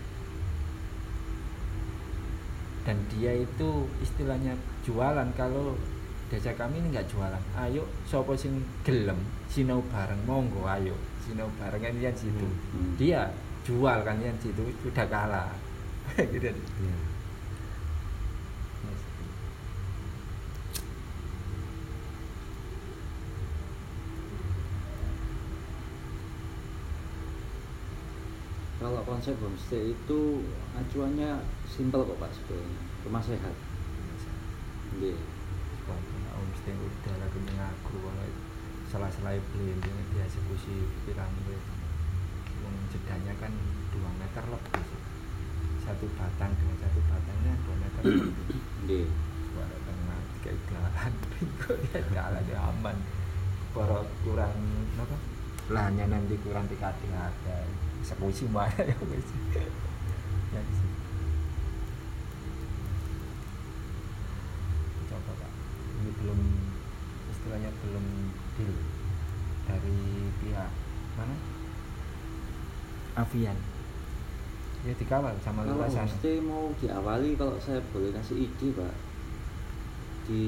dan 2.83 2.99
dia 3.07 3.31
itu 3.31 3.87
istilahnya 4.03 4.59
jualan 4.83 5.27
kalau 5.39 5.75
desa 6.27 6.51
kami 6.55 6.83
ini 6.83 6.91
nggak 6.91 7.07
jualan. 7.07 7.43
Ayo 7.55 7.87
sopo 8.03 8.35
sing 8.35 8.59
gelem 8.83 9.19
sinau 9.47 9.79
bareng 9.87 10.19
monggo 10.27 10.67
ayo 10.67 10.95
sinau 11.23 11.47
bareng 11.59 11.79
kan 11.79 11.95
di 11.95 12.03
situ. 12.11 12.47
Hmm. 12.47 12.93
dia 12.99 13.31
jual 13.63 14.03
kan 14.03 14.19
yang 14.19 14.35
situ 14.43 14.63
sudah 14.83 15.07
kalah. 15.07 15.51
Gitu. 16.19 16.51
Iya. 16.51 16.95
Kalau 28.83 28.99
konsep 29.07 29.31
homestay 29.39 29.95
itu 29.95 30.43
acuannya 30.75 31.39
simpel 31.71 32.03
kok 32.03 32.19
Pak 32.19 32.35
sebenarnya. 32.35 32.81
Rumah 33.07 33.23
sehat. 33.23 33.55
Wah, 35.87 35.95
nah, 35.95 36.43
mesti 36.43 36.71
udah 36.75 37.15
lagi 37.15 37.39
kalau 37.47 38.27
salah-salah 38.91 39.39
beli 39.55 39.71
ini 39.71 40.03
dia 40.11 40.27
eksekusi 40.27 40.83
piramid 41.07 41.63
yang 42.59 42.75
jedanya 42.91 43.33
kan 43.39 43.55
2 43.95 44.21
meter 44.21 44.43
lebih 44.51 44.85
satu 45.81 46.05
batang 46.19 46.51
dengan 46.59 46.77
satu 46.83 46.99
batangnya 47.07 47.53
2 47.63 47.83
meter 47.83 48.01
lebih 48.05 48.31
Nggih. 48.83 49.07
suara 49.49 49.77
tengah 49.81 50.19
kayak 50.43 50.59
jalan 50.67 51.11
dia 51.89 52.01
jalan 52.11 52.43
dia 52.45 52.59
aman. 52.59 52.97
Para 53.71 53.99
kurang 54.27 54.59
apa? 54.99 55.17
Lahannya 55.71 56.05
nanti 56.11 56.35
kurang 56.43 56.67
tiga 56.67 56.91
ada 56.91 57.57
mana 58.03 58.67
ya 58.83 58.97
wis 59.07 59.27
ya 60.51 60.59
di 60.59 60.73
situ. 60.75 60.99
coba 65.07 65.31
pak. 65.39 65.51
Ini 66.03 66.11
belum 66.19 66.39
istilahnya 67.31 67.71
belum 67.79 68.05
deal 68.59 68.75
dari 69.63 69.99
pihak 70.43 70.71
mana? 71.15 71.35
Avian. 73.13 73.57
Ya 74.83 74.91
dikawal 74.99 75.31
sama 75.39 75.63
Kalau 75.63 75.87
homestay 75.87 76.43
mau 76.43 76.67
diawali 76.75 77.39
kalau 77.39 77.55
saya 77.55 77.79
boleh 77.95 78.11
kasih 78.11 78.51
ide 78.51 78.67
Pak. 78.75 78.93
Di 80.27 80.43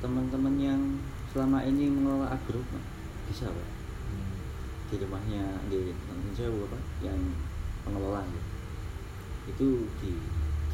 teman-teman 0.00 0.56
yang 0.56 0.80
selama 1.28 1.60
ini 1.68 1.92
mengelola 1.92 2.32
agro 2.32 2.64
Pak. 2.64 2.84
Bisa 3.28 3.52
Pak. 3.52 3.73
Di 4.90 4.94
rumahnya 5.00 5.44
di 5.70 5.92
teman 5.92 6.34
saya 6.36 6.50
Pak 6.50 6.82
yang 7.00 7.20
pengelola 7.84 8.20
ya. 8.24 8.42
itu 9.54 9.88
di 10.00 10.12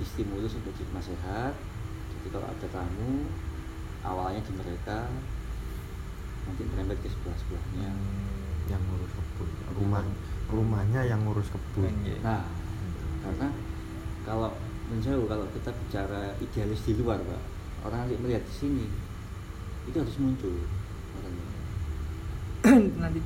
di 0.01 0.05
stimulus 0.07 0.57
untuk 0.57 0.73
di 0.75 0.83
rumah 0.89 1.05
sehat 1.05 1.55
jadi 2.11 2.29
kalau 2.33 2.47
ada 2.49 2.67
tamu 2.71 3.29
awalnya 4.03 4.41
di 4.43 4.53
mereka 4.57 5.09
nanti 6.49 6.63
merembet 6.67 6.99
ke 7.05 7.09
sebelah 7.13 7.37
sebelahnya 7.37 7.91
yang 8.71 8.81
ngurus 8.87 9.13
kebun 9.13 9.49
rumah 9.77 10.03
rumahnya 10.51 11.07
yang 11.07 11.23
ngurus 11.23 11.47
kebun. 11.51 11.95
Nah, 12.27 12.43
karena 13.23 13.49
kalau 14.27 14.51
menjauh 14.91 15.25
kalau 15.31 15.47
kita 15.55 15.71
bicara 15.71 16.35
idealis 16.43 16.83
di 16.83 16.99
luar, 16.99 17.23
Pak, 17.23 17.43
orang 17.87 18.07
nanti 18.07 18.19
melihat 18.19 18.43
di 18.43 18.55
sini 18.55 18.87
itu 19.87 19.97
harus 19.97 20.17
muncul. 20.19 20.55
orangnya. 21.11 21.47
nanti 23.03 23.21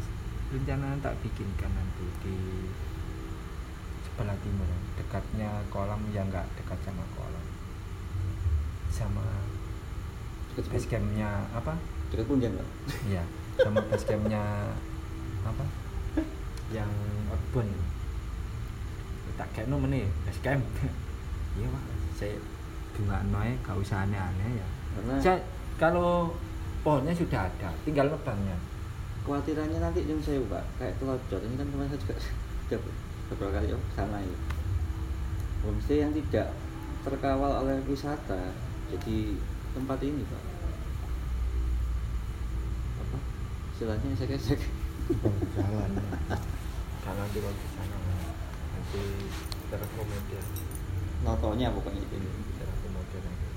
rencana 0.55 0.95
tak 1.03 1.19
bikinkan 1.19 1.71
nanti 1.75 2.07
di 2.23 2.37
sebelah 4.07 4.39
timur. 4.47 4.71
Dekatnya 4.95 5.51
kolam 5.75 6.01
yang 6.15 6.31
enggak 6.31 6.47
dekat 6.55 6.79
sama 6.87 7.03
kolam. 7.19 7.47
Sama 8.95 9.27
Dekat 10.55 10.71
base 10.71 10.87
campnya 10.87 11.43
apa? 11.51 11.75
Dekat 12.15 12.31
punjan, 12.31 12.55
Pak. 12.55 12.69
iya 13.11 13.27
sama 13.59 13.83
base 13.91 14.07
campnya 14.07 14.71
apa? 15.43 15.65
Yang 16.71 16.91
kebun 17.31 17.69
tak 19.35 19.51
kayak 19.51 19.67
no 19.67 19.83
meneh 19.83 20.07
base 20.23 20.41
camp 20.47 20.63
iya 21.59 21.67
pak. 21.67 21.83
Saya 22.15 22.39
bunga 22.95 23.19
noy 23.35 23.51
gak 23.67 23.75
usah 23.83 24.07
aneh-aneh 24.07 24.63
ya. 24.63 24.69
Karena 24.95 25.15
saya 25.19 25.39
kalau 25.75 26.31
pohonnya 26.87 27.11
sudah 27.11 27.51
ada 27.51 27.75
tinggal 27.83 28.07
nebangnya 28.07 28.55
kekhawatirannya 29.25 29.81
nanti 29.81 30.05
yang 30.05 30.21
saya 30.21 30.37
Pak, 30.53 30.65
kayak 30.77 31.01
telocor 31.01 31.41
ini 31.41 31.57
kan 31.57 31.65
kemarin 31.73 31.89
saya 31.97 32.01
juga 32.05 32.15
sudah 32.69 32.79
beberapa 33.33 33.57
kali 33.57 33.67
ke 33.73 33.93
sana 33.97 34.21
ya. 34.21 34.39
Homestay 35.65 36.05
yang 36.05 36.13
tidak 36.13 36.53
terkawal 37.09 37.65
oleh 37.65 37.81
wisata, 37.89 38.53
jadi 38.93 39.41
tempat 39.73 39.99
ini 40.05 40.29
Pak. 40.29 40.45
Apa? 43.01 43.19
Istilahnya 43.73 44.13
saya 44.13 44.37
saya 44.37 44.61
jalan 45.57 45.91
kalau 47.05 47.25
di 47.33 47.41
sana 47.41 47.97
nanti 48.77 49.03
terakomodir 49.73 50.45
notonya 51.25 51.73
pokoknya 51.73 52.01
itu. 52.01 52.17
terakomodir 52.61 53.21
nanti 53.25 53.49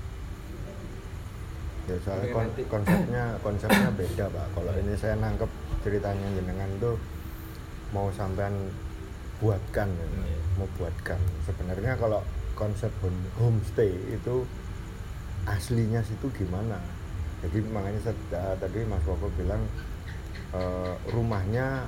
ya 1.88 1.98
soalnya 2.00 2.28
kon- 2.30 2.54
konsepnya 2.68 3.24
konsepnya 3.44 3.88
beda 3.90 4.24
pak. 4.28 4.46
Kalau 4.52 4.72
ini 4.74 4.94
saya 4.94 5.14
nangkep 5.16 5.50
ceritanya 5.80 6.28
jenengan 6.32 6.70
tuh 6.78 6.96
mau 7.90 8.12
sampean 8.12 8.52
buatkan 9.38 9.88
ya. 9.88 10.06
Mau 10.56 10.68
buatkan. 10.76 11.16
Sebenarnya 11.42 11.96
kalau 11.96 12.20
konsep 12.52 12.90
home- 13.00 13.30
homestay 13.34 13.88
itu 14.10 14.44
aslinya 15.44 16.02
situ 16.02 16.28
gimana? 16.34 16.76
Jadi 17.40 17.62
makanya 17.64 18.00
saya- 18.02 18.18
eh, 18.34 18.56
tadi 18.58 18.82
Mas 18.84 19.02
Koko 19.02 19.30
bilang 19.34 19.62
eh, 20.50 20.94
rumahnya 21.08 21.86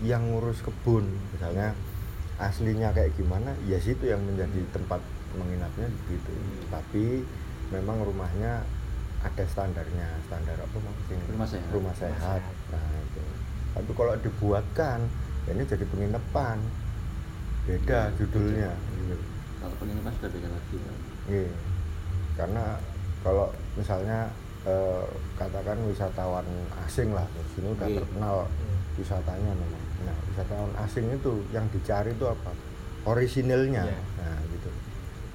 yang 0.00 0.24
ngurus 0.26 0.60
kebun 0.60 1.04
misalnya 1.30 1.76
aslinya 2.36 2.88
kayak 2.90 3.12
gimana 3.14 3.52
ya 3.64 3.76
situ 3.76 4.04
yang 4.04 4.20
menjadi 4.20 4.64
tempat 4.70 4.96
menginapnya 5.32 5.88
gitu 6.08 6.32
tapi 6.68 7.20
memang 7.68 8.00
rumahnya 8.00 8.64
ada 9.20 9.44
standarnya 9.44 10.08
standar 10.24 10.56
apa 10.56 10.76
maksudnya 10.76 11.20
Rumah 11.28 11.48
sehat. 11.48 11.68
rumah 11.70 11.94
sehat 11.94 12.40
sehat. 12.40 12.42
nah 12.72 12.84
itu 12.98 13.22
tapi 13.70 13.90
kalau 13.92 14.14
dibuatkan 14.16 14.98
ya 15.44 15.50
ini 15.52 15.64
jadi 15.64 15.84
penginapan 15.86 16.56
beda 17.64 18.00
judulnya 18.16 18.72
gitu. 18.98 19.14
kalau 19.60 19.74
penginapan 19.76 20.12
sudah 20.16 20.30
beda 20.32 20.48
lagi 20.48 20.76
Pak. 20.80 20.96
Iya. 21.28 21.52
Karena 22.34 22.64
kalau 23.20 23.46
misalnya 23.76 24.18
eh, 24.60 25.04
katakan 25.36 25.78
wisatawan 25.84 26.44
asing 26.84 27.12
lah, 27.12 27.28
di 27.28 27.44
sini 27.52 27.68
udah 27.70 27.86
Iya. 27.86 27.96
terkenal 28.00 28.36
wisatanya 28.96 29.52
memang. 29.52 29.84
Nah, 30.04 30.16
wisatawan 30.28 30.72
asing 30.80 31.06
itu 31.12 31.32
yang 31.48 31.68
dicari 31.68 32.12
itu 32.12 32.24
apa? 32.24 32.52
Orisinilnya. 33.04 33.84
Iya. 33.88 34.00
Nah, 34.20 34.36
gitu. 34.50 34.70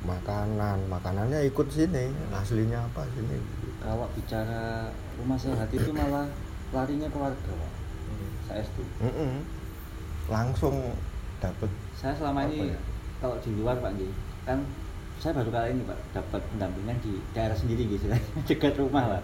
Makanan, 0.04 0.78
makanannya 0.86 1.46
ikut 1.46 1.68
sini, 1.70 2.10
aslinya 2.34 2.82
apa 2.84 3.06
sini. 3.14 3.38
Kalau 3.86 4.10
bicara 4.18 4.90
rumah 5.22 5.38
sehat 5.38 5.70
itu 5.70 5.94
malah 5.94 6.26
larinya 6.74 7.06
ke 7.06 7.18
warga 7.22 7.52
Pak. 7.54 7.72
Hmm. 8.06 8.30
saya 8.50 8.62
setuju 8.66 8.92
Mm-mm. 9.02 9.34
Langsung 10.26 10.76
dapat 11.38 11.70
saya 11.94 12.14
selama 12.18 12.50
ini 12.50 12.74
ya? 12.74 12.80
kalau 13.22 13.38
di 13.42 13.50
luar 13.54 13.78
Pak 13.78 13.92
Nggih, 13.94 14.14
kan 14.46 14.60
saya 15.22 15.32
baru 15.38 15.50
kali 15.54 15.68
ini 15.78 15.84
Pak 15.86 16.00
dapat 16.18 16.42
pendampingan 16.54 16.98
di 17.06 17.14
daerah 17.32 17.58
sendiri 17.58 17.84
gitu 17.88 18.06
dekat 18.50 18.74
rumah 18.82 19.06
lah 19.06 19.22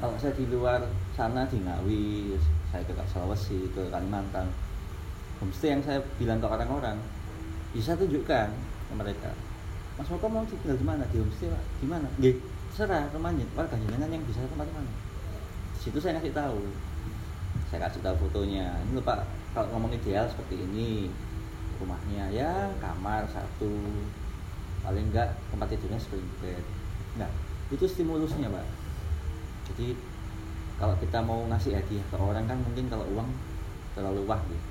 kalau 0.00 0.16
saya 0.16 0.32
di 0.32 0.48
luar 0.48 0.80
sana 1.12 1.44
di 1.44 1.60
Ngawi 1.60 2.34
saya 2.72 2.82
ke 2.88 2.92
Sulawesi 3.12 3.68
ke 3.76 3.92
Kalimantan 3.92 4.48
homestay 5.38 5.76
yang 5.76 5.82
saya 5.84 6.00
bilang 6.16 6.40
ke 6.40 6.48
orang-orang 6.48 6.96
bisa 7.76 7.92
tunjukkan 7.96 8.48
ke 8.88 8.92
mereka 8.96 9.30
Mas 10.00 10.08
Moko 10.08 10.26
mau 10.32 10.44
tinggal 10.48 10.76
di 10.76 10.86
mana 10.88 11.04
di 11.12 11.16
homestay 11.20 11.48
Pak 11.52 11.64
di 11.84 11.86
mana 11.88 12.08
Nggih 12.16 12.36
terserah 12.80 13.12
rumahnya. 13.12 13.44
Warga 13.52 13.76
jenengan 13.76 14.08
yang 14.08 14.24
bisa 14.24 14.40
tempat 14.48 14.64
mana? 14.72 14.88
Situ 15.76 16.00
saya 16.00 16.16
kasih 16.16 16.32
tahu. 16.32 16.64
Saya 17.68 17.84
kasih 17.84 18.00
tahu 18.00 18.16
fotonya. 18.24 18.72
Ini 18.88 19.04
pak 19.04 19.20
kalau 19.52 19.68
ngomong 19.76 19.92
ideal 19.92 20.24
seperti 20.24 20.64
ini 20.64 21.12
rumahnya 21.76 22.32
ya 22.32 22.72
kamar 22.80 23.28
satu. 23.28 23.68
Paling 24.80 25.12
enggak 25.12 25.28
tempat 25.52 25.76
tidurnya 25.76 26.00
spring 26.00 26.24
bed. 26.40 26.64
Enggak 27.20 27.28
itu 27.68 27.84
stimulusnya 27.84 28.48
pak. 28.48 28.64
Jadi 29.68 29.92
kalau 30.80 30.96
kita 30.96 31.20
mau 31.20 31.44
ngasih 31.52 31.76
hadiah 31.76 32.04
ke 32.08 32.16
orang 32.16 32.48
kan 32.48 32.64
mungkin 32.64 32.88
kalau 32.88 33.04
uang 33.12 33.28
terlalu 33.92 34.24
wah 34.24 34.40
gitu. 34.48 34.68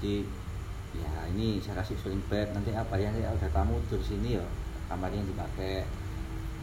Jadi 0.00 0.14
ya 1.04 1.12
ini 1.36 1.60
saya 1.60 1.84
kasih 1.84 2.00
spring 2.00 2.24
bed. 2.32 2.48
Nanti 2.56 2.72
apa 2.72 2.96
ya? 2.96 3.12
Ya 3.12 3.28
ada 3.28 3.44
tamu 3.52 3.76
tidur 3.92 4.00
sini 4.00 4.40
ya 4.40 4.44
kamarnya 4.88 5.20
dipakai 5.20 5.84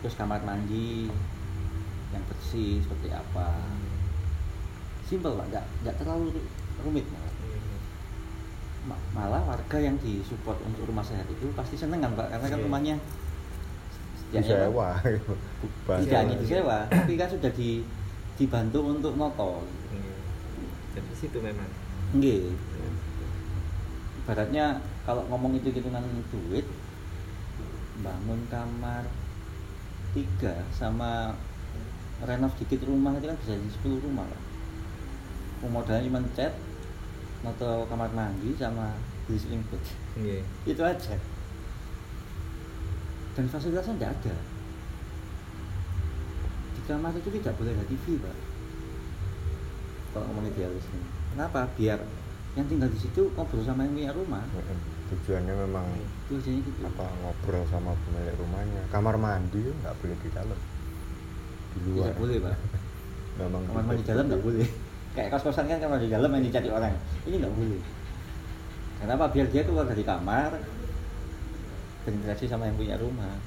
terus 0.03 0.13
kamar 0.13 0.43
mandi 0.43 1.07
yang 2.11 2.23
bersih 2.27 2.83
seperti 2.83 3.09
apa 3.09 3.55
simpel 5.01 5.33
pak 5.33 5.47
nggak 5.49 5.65
nggak 5.81 5.95
terlalu 5.97 6.35
rumit 6.79 7.07
malah. 7.07 7.31
Ma- 8.83 9.03
malah 9.13 9.41
warga 9.45 9.77
yang 9.79 9.95
disupport 9.97 10.59
untuk 10.61 10.83
rumah 10.83 11.01
sehat 11.01 11.23
itu 11.25 11.47
pasti 11.53 11.73
seneng 11.73 11.99
kan 11.99 12.11
pak 12.13 12.27
karena 12.29 12.45
kan 12.45 12.59
Iya. 12.59 12.65
rumahnya 12.65 12.95
disewa. 14.29 14.89
Tidak 15.87 16.19
hanya 16.19 16.35
disewa 16.35 16.77
tapi 16.85 17.13
kan 17.15 17.29
sudah 17.29 17.47
di 17.49 17.79
dibantu 18.35 18.79
untuk 18.83 19.13
noto 19.15 19.63
Iya. 19.89 20.13
Jadi 20.93 21.11
situ 21.15 21.37
memang. 21.39 21.69
Nggih. 22.11 22.51
Ibaratnya 24.19 24.65
kalau 25.03 25.23
ngomong 25.27 25.55
itu 25.55 25.67
hitungan 25.69 26.03
duit 26.29 26.67
bangun 27.99 28.41
kamar 28.47 29.03
tiga 30.13 30.53
sama 30.69 31.33
renov 32.23 32.53
dikit 32.55 32.85
rumah 32.85 33.17
itu 33.17 33.25
kan 33.27 33.37
bisa 33.41 33.57
jadi 33.57 33.69
10 33.83 34.05
rumah 34.05 34.25
Pak. 34.29 34.41
modalnya 35.67 36.07
cuma 36.07 36.19
cat 36.35 36.53
noto 37.43 37.87
kamar 37.91 38.11
mandi 38.15 38.55
sama 38.55 38.95
beli 39.27 39.39
sling 39.39 39.63
bed 39.67 39.83
Iya. 40.13 40.39
itu 40.69 40.81
aja. 40.83 41.15
Dan 43.33 43.49
fasilitasnya 43.49 43.97
tidak 43.97 44.13
ada. 44.13 44.35
Di 46.77 46.81
kamar 46.85 47.17
itu 47.17 47.29
tidak 47.41 47.57
boleh 47.57 47.73
ada 47.73 47.85
TV 47.89 48.21
pak. 48.21 48.37
Kalau 50.13 50.29
ngomong 50.29 50.45
idealis 50.45 50.85
ini 50.93 51.07
kenapa? 51.33 51.65
Biar 51.73 51.97
yang 52.53 52.69
tinggal 52.69 52.93
di 52.93 52.99
situ 53.01 53.33
ngobrol 53.33 53.65
sama 53.65 53.89
yang 53.89 53.97
punya 53.97 54.13
rumah. 54.13 54.45
Mm-mm. 54.45 54.92
Tujuannya 55.11 55.53
memang 55.67 55.85
itu 56.31 56.39
gitu 56.39 56.69
apa 56.87 57.05
ngobrol 57.21 57.65
sama 57.67 57.91
pemilik 58.07 58.35
rumahnya. 58.39 58.83
Kamar 58.93 59.19
mandi 59.19 59.59
nggak 59.59 59.93
boleh 59.99 60.17
di 60.23 60.29
dalam. 60.31 60.59
Di 61.73 61.79
luar. 61.89 62.13
tidak 62.13 62.17
boleh 62.21 62.37
pak 62.37 62.55
Memang 63.41 63.61
kamar 63.65 63.83
mandi 63.83 64.01
gitu. 64.05 64.11
dalam 64.13 64.25
nggak 64.29 64.43
boleh 64.45 64.69
kayak 65.13 65.29
kos 65.29 65.45
kosan 65.45 65.69
kan 65.69 65.77
kamar 65.77 66.01
mandi 66.01 66.09
dalam 66.09 66.29
yang 66.33 66.43
dicari 66.49 66.69
orang 66.73 66.93
ini 67.29 67.35
nggak 67.37 67.53
boleh 67.53 67.81
kenapa 68.97 69.23
biar 69.29 69.47
dia 69.53 69.61
keluar 69.61 69.85
dari 69.85 70.01
kamar 70.01 70.57
berinteraksi 72.03 72.49
sama 72.49 72.65
yang 72.65 72.77
punya 72.77 72.97
rumah 72.97 73.37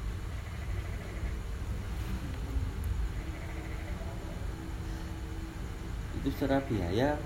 itu 6.22 6.28
secara 6.38 6.62
biaya 6.70 7.18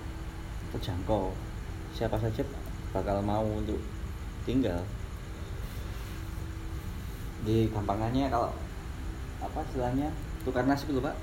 terjangkau 0.72 1.36
siapa 1.92 2.16
saja 2.16 2.40
bakal 2.96 3.20
mau 3.20 3.44
untuk 3.44 3.78
tinggal 4.50 4.82
di 7.46 7.70
gampangannya 7.70 8.26
kalau 8.26 8.50
apa 9.38 9.62
istilahnya 9.70 10.10
tukar 10.42 10.66
nasib 10.66 10.90
dulu 10.90 11.06
pak 11.06 11.16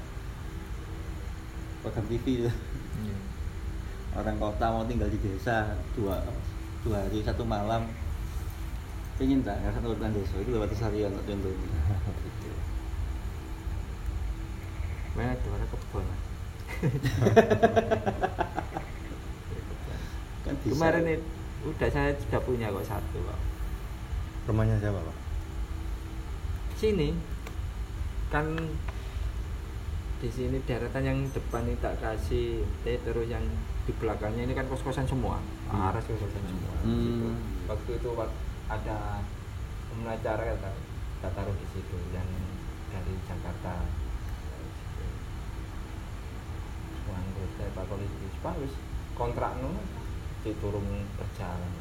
program 1.83 2.07
TV 2.07 2.25
itu 2.41 2.51
Iya. 2.97 3.13
orang 4.17 4.41
kota 4.41 4.73
mau 4.73 4.81
tinggal 4.89 5.05
di 5.13 5.21
desa 5.21 5.77
dua 5.93 6.17
dua 6.81 7.05
hari 7.05 7.21
satu 7.21 7.45
malam 7.45 7.85
pengen 9.21 9.45
tak 9.45 9.61
nggak 9.61 9.77
satu 9.77 9.93
urutan 9.93 10.17
desa 10.17 10.33
itu 10.41 10.49
lewat 10.49 10.73
seharian 10.73 11.13
contohnya 11.13 11.53
gitu. 11.53 12.49
Mana 15.13 15.37
kebun. 15.37 16.01
Mas? 16.05 16.21
kan 20.45 20.53
bisa 20.61 20.73
Kemarin 20.73 21.05
itu 21.17 21.36
udah 21.65 21.89
saya 21.89 22.13
sudah 22.17 22.41
punya 22.45 22.69
kok 22.69 22.85
satu 22.85 23.17
kok. 23.17 23.39
Rumahnya 24.51 24.77
siapa, 24.77 24.99
Pak? 25.01 25.17
Sini 26.77 27.09
kan 28.27 28.45
di 30.17 30.29
sini 30.33 30.57
deretan 30.65 31.05
yang 31.05 31.19
depan 31.29 31.63
ini 31.69 31.77
tak 31.77 32.01
kasih 32.01 32.65
T 32.81 32.85
terus 33.05 33.29
yang 33.29 33.45
di 33.85 33.93
belakangnya 33.97 34.49
ini 34.49 34.53
kan 34.57 34.65
kos-kosan 34.69 35.05
semua. 35.05 35.41
Hmm. 35.69 35.89
Aras 35.89 36.05
kos-kosan 36.05 36.43
semua. 36.45 36.73
Hmm. 36.85 37.01
Gitu. 37.01 37.27
Waktu 37.69 37.91
itu 37.97 38.09
ada 38.67 38.97
temen 39.89 40.07
acara 40.09 40.43
kita, 40.53 40.71
kita 41.17 41.29
taruh 41.33 41.55
di 41.55 41.67
situ 41.73 41.97
yang 42.13 42.29
dari 42.93 43.13
Jakarta. 43.25 44.05
anggota 47.07 47.63
Pak 47.73 47.85
Politis 47.89 48.35
Pak 48.43 48.55
wis 48.61 48.73
kontrak 49.17 49.57
nu 49.63 49.71
diturun 50.45 50.85
berjalan 51.17 51.73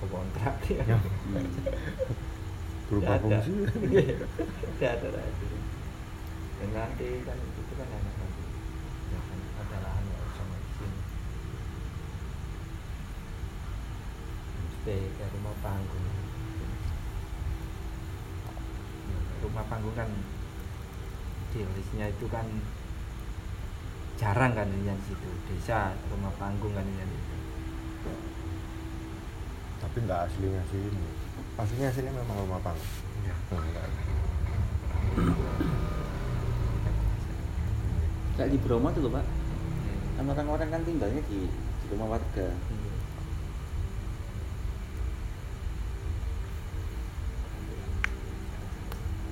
ke 0.00 0.06
kontrak 0.08 0.56
ya. 0.68 0.84
Berubah 2.88 3.16
fungsi. 3.24 3.52
Nggak 4.76 4.92
ada 5.00 5.08
lagi. 5.16 5.48
Dan 6.60 6.68
nanti 6.76 7.08
kan 7.24 7.36
itu 7.40 7.72
kan 7.76 7.88
enak 7.88 8.14
nanti. 8.20 8.44
Ya 9.12 9.20
kan 9.20 9.38
ada 9.64 9.76
lahan 9.80 10.04
ya 10.12 10.18
sama 10.36 10.56
di 10.60 10.70
sini. 10.76 11.00
Stay 14.82 15.02
ke 15.08 15.24
rumah 15.32 15.56
panggung. 15.64 16.06
Rumah 19.42 19.64
panggung 19.72 19.96
kan 19.96 20.10
di 21.52 21.60
listnya 21.76 22.08
itu 22.08 22.26
kan 22.32 22.48
jarang 24.16 24.56
kan 24.56 24.68
yang 24.84 24.96
situ 25.04 25.28
desa 25.50 25.92
rumah 26.08 26.32
panggung 26.40 26.72
kan 26.72 26.86
yang 26.96 27.10
Tapi 29.82 29.96
nggak 30.06 30.20
aslinya 30.30 30.62
sini. 30.70 31.06
Aslinya 31.58 31.90
sini 31.90 32.08
memang 32.14 32.36
rumah 32.46 32.60
panggung. 32.62 32.92
Iya. 33.26 33.34
Enggak. 33.52 33.86
kayak 38.32 38.48
di 38.48 38.58
Bromo 38.64 38.88
tuh 38.90 39.04
loh 39.04 39.12
pak 39.12 39.24
kan 40.16 40.24
orang-orang 40.28 40.68
kan 40.72 40.82
tinggalnya 40.88 41.22
di, 41.28 41.46
di 41.52 41.86
rumah 41.92 42.16
warga 42.16 42.48
Iya. 42.48 42.94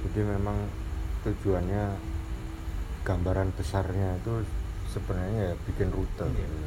Jadi 0.01 0.21
memang 0.27 0.57
tujuannya 1.23 1.85
gambaran 3.07 3.51
besarnya 3.55 4.19
itu 4.19 4.43
sebenarnya 4.91 5.53
ya 5.53 5.55
bikin 5.71 5.91
rute 5.93 6.27
gitu. 6.35 6.67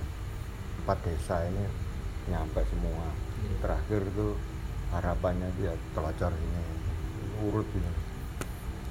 empat 0.83 0.97
desa 1.03 1.43
ini 1.47 1.65
nyampe 2.31 2.63
semua. 2.71 3.07
Terakhir 3.59 4.01
itu 4.03 4.27
harapannya 4.89 5.49
dia 5.57 5.73
telacor 5.91 6.31
ini 6.31 6.61
urut 7.41 7.67
ini 7.71 7.91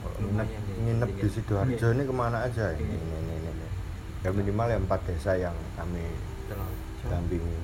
Kalau 0.03 0.19
nginep, 0.19 0.49
nginep 0.83 1.11
di 1.15 1.29
sidoarjo 1.31 1.87
ini 1.95 2.03
ke 2.03 2.11
mana 2.11 2.43
aja 2.43 2.74
ini, 2.74 2.91
Iya. 2.91 2.99
ini, 2.99 3.35
ini, 3.39 3.51
ini. 3.55 3.66
ya 4.20 4.31
minimal 4.31 4.66
ya 4.66 4.79
empat 4.79 5.01
desa 5.07 5.33
yang 5.35 5.55
kami 5.73 6.03
dampingi 7.03 7.55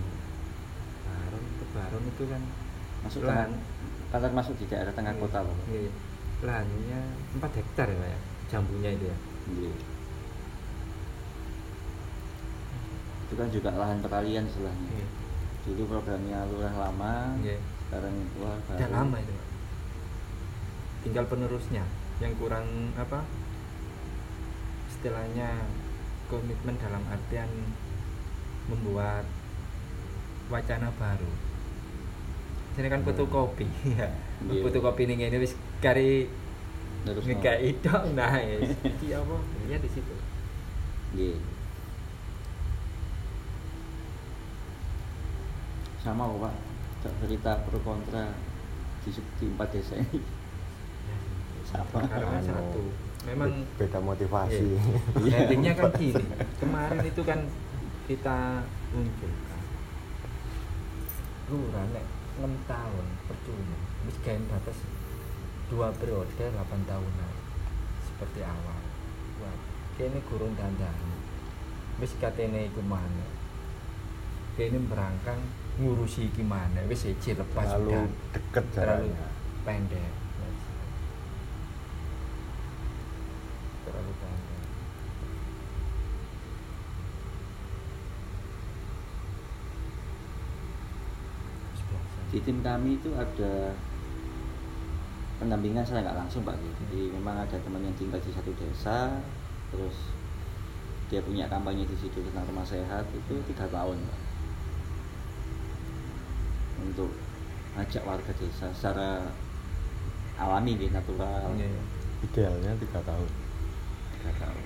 Baron 1.05 1.45
ke 1.59 1.65
Baron 1.73 2.03
itu 2.07 2.25
kan 2.27 2.43
masuk 2.99 3.21
Lahan. 3.23 3.51
kan 4.11 4.33
masuk 4.33 4.55
di 4.55 4.65
daerah 4.67 4.95
tengah 4.95 5.13
Iya. 5.13 5.21
kota 5.21 5.39
loh 5.43 5.57
Iya. 5.67 5.91
lahannya 6.39 7.01
4 7.37 7.59
hektar 7.59 7.87
ya 7.91 7.97
Pak 7.97 8.09
ya 8.09 8.19
jambunya 8.49 8.91
itu 8.95 9.05
ya 9.07 9.17
Iya. 9.59 9.73
itu 13.27 13.35
kan 13.35 13.49
juga 13.51 13.71
lahan 13.75 13.99
peralihan 13.99 14.45
istilahnya 14.47 14.89
Iya. 14.95 15.07
Dulu 15.69 15.83
programnya 15.91 16.49
lurah 16.49 16.75
lama 16.75 17.37
Iya. 17.39 17.59
sekarang 17.85 18.15
lurah 18.35 18.57
baru 18.63 18.79
udah 18.79 18.91
lama 18.91 19.17
itu 19.19 19.33
Pak. 19.33 19.47
tinggal 20.99 21.25
penerusnya 21.27 21.85
yang 22.19 22.33
kurang 22.35 22.67
apa 22.95 23.21
istilahnya 24.89 25.49
komitmen 26.27 26.77
dalam 26.77 27.05
artian 27.07 27.49
membuat 28.67 29.25
wacana 30.49 30.89
baru 30.93 31.31
ini 32.75 32.89
kan 32.89 33.03
fotokopi 33.03 33.67
ya 33.93 34.09
Iya. 34.41 34.63
fotokopi 34.63 35.03
ini 35.05 35.27
ini 35.27 35.39
wis 35.39 35.53
kari 35.79 36.27
nggak 37.05 37.59
itu 37.63 37.91
nah 38.13 38.35
ya 38.35 38.59
apa 39.17 39.37
ya 39.67 39.77
di 39.77 39.89
situ 39.89 40.15
Iya. 41.11 41.37
Sama 45.99 46.25
kok 46.25 46.41
pak 46.41 46.55
cerita 47.21 47.53
pro 47.65 47.79
kontra 47.81 48.31
di, 49.01 49.11
di 49.11 49.45
empat 49.47 49.69
desa 49.71 49.95
ini 49.97 50.21
Sama. 51.65 52.01
karena 52.05 52.39
satu 52.41 52.83
memang 53.25 53.51
be- 53.53 53.85
beda 53.85 53.99
motivasi 54.01 54.67
Iya. 55.21 55.37
Endingnya 55.45 55.73
kan 55.75 55.91
gini. 55.93 56.25
Kemarin 56.57 57.03
itu 57.03 57.21
kan 57.21 57.41
kita 58.07 58.63
munculkan. 58.89 59.61
Lurah 61.49 61.85
nek 61.93 62.07
6 62.41 62.47
tahun 62.65 63.07
percuma. 63.27 63.77
Wis 64.07 64.17
gawe 64.23 64.41
batas 64.49 64.79
dua 65.69 65.93
periode 65.93 66.41
8 66.41 66.57
tahunan. 66.89 67.33
Seperti 68.01 68.41
awal. 68.41 68.81
Wah, 69.45 69.57
kene 69.95 70.25
gurung 70.25 70.57
dandani. 70.57 71.13
Wis 72.01 72.17
katene 72.17 72.71
iku 72.71 72.81
mana. 72.81 73.29
Kene 74.57 74.79
berangkang 74.89 75.43
ngurusi 75.79 76.27
iki 76.35 76.43
mana. 76.43 76.83
Wis 76.91 77.07
siji 77.07 77.39
lepas 77.39 77.71
terlalu 77.71 77.95
udah. 77.95 78.05
deket 78.35 78.65
terlalu 78.75 79.07
jaraknya. 79.15 79.27
pendek. 79.63 80.13
Terlalu 83.87 84.13
pendek. 84.19 84.63
Di 92.29 92.39
tim 92.45 92.59
kami 92.61 92.91
itu 93.01 93.11
ada 93.15 93.73
pendampingan 95.39 95.87
saya 95.87 96.03
nggak 96.03 96.19
langsung 96.27 96.43
pak. 96.43 96.59
Jadi 96.59 97.15
memang 97.15 97.39
ada 97.39 97.57
teman 97.57 97.87
yang 97.87 97.95
tinggal 97.95 98.19
di 98.19 98.35
satu 98.35 98.51
desa 98.59 99.15
terus 99.69 100.11
dia 101.09 101.21
punya 101.25 101.49
kampanye 101.49 101.89
di 101.89 101.97
situ 101.97 102.21
tentang 102.21 102.45
rumah 102.53 102.65
sehat 102.65 103.05
itu 103.17 103.41
tiga 103.49 103.65
tahun 103.69 103.97
pak 103.97 104.28
untuk 106.81 107.11
ajak 107.75 108.03
warga 108.03 108.33
desa 108.35 108.67
secara 108.71 109.23
alami 110.37 110.75
gitu 110.75 110.91
natural 110.91 111.51
Iya. 111.55 111.83
idealnya 112.23 112.73
tiga 112.77 113.01
tahun 113.03 113.31
tiga 114.15 114.33
tahun 114.37 114.63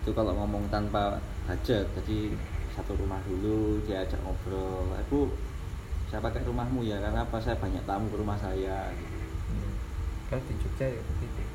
itu 0.00 0.10
kalau 0.12 0.32
ngomong 0.34 0.68
tanpa 0.68 1.16
budget 1.44 1.88
jadi 1.94 2.36
satu 2.70 2.92
rumah 2.94 3.20
dulu 3.22 3.80
dia 3.82 4.02
ajak 4.02 4.20
ngobrol 4.20 4.92
eh 4.92 5.04
bu 5.08 5.32
saya 6.08 6.20
pakai 6.20 6.42
rumahmu 6.42 6.82
ya 6.82 6.98
karena 6.98 7.22
apa 7.22 7.36
saya 7.38 7.56
banyak 7.56 7.80
tamu 7.82 8.06
ke 8.06 8.16
rumah 8.16 8.36
saya 8.36 8.92
gitu. 8.92 9.16
Iya. 9.50 9.70
kan 10.26 10.40
di 10.40 10.54
Jogja 10.56 10.86
ya 10.88 11.00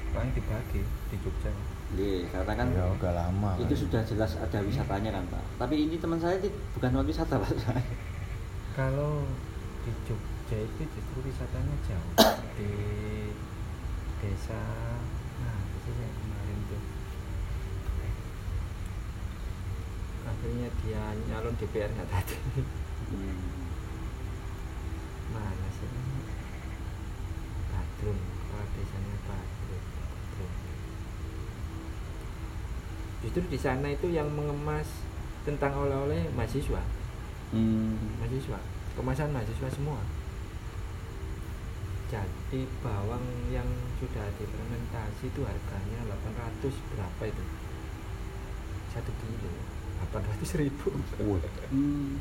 paling 0.09 0.31
dibagi 0.31 0.81
di 1.09 1.17
Jogja 1.19 1.51
Iya, 1.89 2.29
karena 2.29 2.53
kan 2.55 2.67
ya 2.69 2.85
udah 2.87 3.13
lama 3.15 3.49
itu 3.57 3.65
kan. 3.67 3.81
sudah 3.81 4.01
jelas 4.03 4.31
ada 4.35 4.57
wisatanya 4.61 5.09
kan 5.11 5.23
pak 5.27 5.43
tapi 5.57 5.75
ini 5.83 5.97
teman 5.97 6.17
saya 6.17 6.37
itu 6.37 6.49
bukan 6.73 6.89
non 6.91 7.05
wisata 7.05 7.33
pak 7.35 7.49
kalau 8.73 9.25
di 9.79 9.91
Jogja 10.03 10.57
itu 10.59 10.81
justru 10.85 11.17
wisatanya 11.23 11.75
jauh 11.83 12.13
di 12.53 12.69
desa 14.19 14.59
nah 15.39 15.57
itu 15.69 15.89
yang 15.93 16.13
kemarin 16.13 16.59
tuh 16.65 16.83
akhirnya 20.21 20.67
dia 20.79 21.01
nyalon 21.25 21.55
DPR 21.55 21.91
nya 21.91 22.05
tadi 22.05 22.37
Hmm. 23.09 23.41
mana 25.31 25.67
sih 25.73 25.89
Badrun 27.65 28.13
kepala 28.19 28.65
desanya 28.69 29.17
Badrun. 29.25 29.83
justru 33.19 33.41
di 33.47 33.57
sana 33.57 33.87
itu 33.89 34.07
yang 34.07 34.29
mengemas 34.29 34.85
tentang 35.41 35.73
oleh-oleh 35.75 36.29
mahasiswa 36.31 36.83
Hmm. 37.49 37.97
mahasiswa 38.21 38.59
kemasan 38.99 39.31
mahasiswa 39.31 39.69
semua 39.71 40.03
jadi 42.11 42.65
bawang 42.83 43.23
yang 43.53 43.69
sudah 44.03 44.27
difermentasi 44.35 45.31
itu 45.31 45.41
harganya 45.47 45.99
800 46.67 46.73
berapa 46.91 47.23
itu 47.31 47.43
satu 48.91 49.11
kilo 49.21 49.53
800 50.09 50.61
ribu. 50.65 50.89
Hmm. 51.69 52.17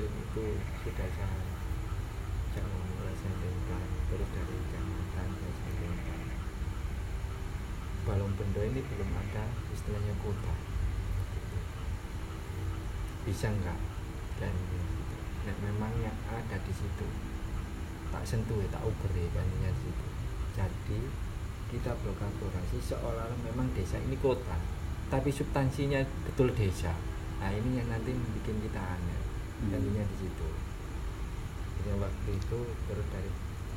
Kemarin 0.00 0.24
itu 0.32 0.46
sudah 0.80 1.08
saya 1.12 1.44
jangan 2.56 2.80
mulai 2.96 3.12
sandingkan 3.20 3.84
terus 4.08 4.28
dari 4.32 4.56
kecamatan 4.56 5.28
saya 5.28 5.52
sandingkan 5.60 6.20
balong 8.08 8.32
bendo 8.32 8.60
ini 8.64 8.80
belum 8.80 9.10
ada 9.12 9.44
istilahnya 9.76 10.16
kota. 10.24 10.54
Bisa 13.28 13.52
enggak 13.52 13.76
dan 14.40 14.56
nek 15.44 15.56
memangnya 15.68 16.16
ada 16.32 16.56
di 16.64 16.72
situ 16.72 17.08
tak 18.08 18.24
sentuh 18.24 18.56
ya, 18.56 18.72
tak 18.72 18.80
uberi 18.88 19.28
bandingnya 19.36 19.68
di 19.68 19.80
situ. 19.84 20.06
Jadi 20.56 21.00
kita 21.76 21.92
berkolaborasi 22.00 22.80
seolah-olah 22.88 23.36
memang 23.52 23.68
desa 23.76 24.00
ini 24.00 24.16
kota 24.16 24.56
tapi 25.12 25.28
substansinya 25.28 26.00
betul 26.24 26.48
desa. 26.56 26.96
Nah 27.44 27.52
ini 27.52 27.84
yang 27.84 27.92
nanti 27.92 28.16
bikin 28.16 28.64
kita 28.64 28.80
aneh 28.80 29.39
Hmm. 29.60 29.70
bandingnya 29.76 30.04
di 30.08 30.16
situ. 30.24 30.48
Jadi 31.80 31.90
waktu 32.00 32.30
itu 32.36 32.58
terus 32.88 33.06
dari 33.12 33.30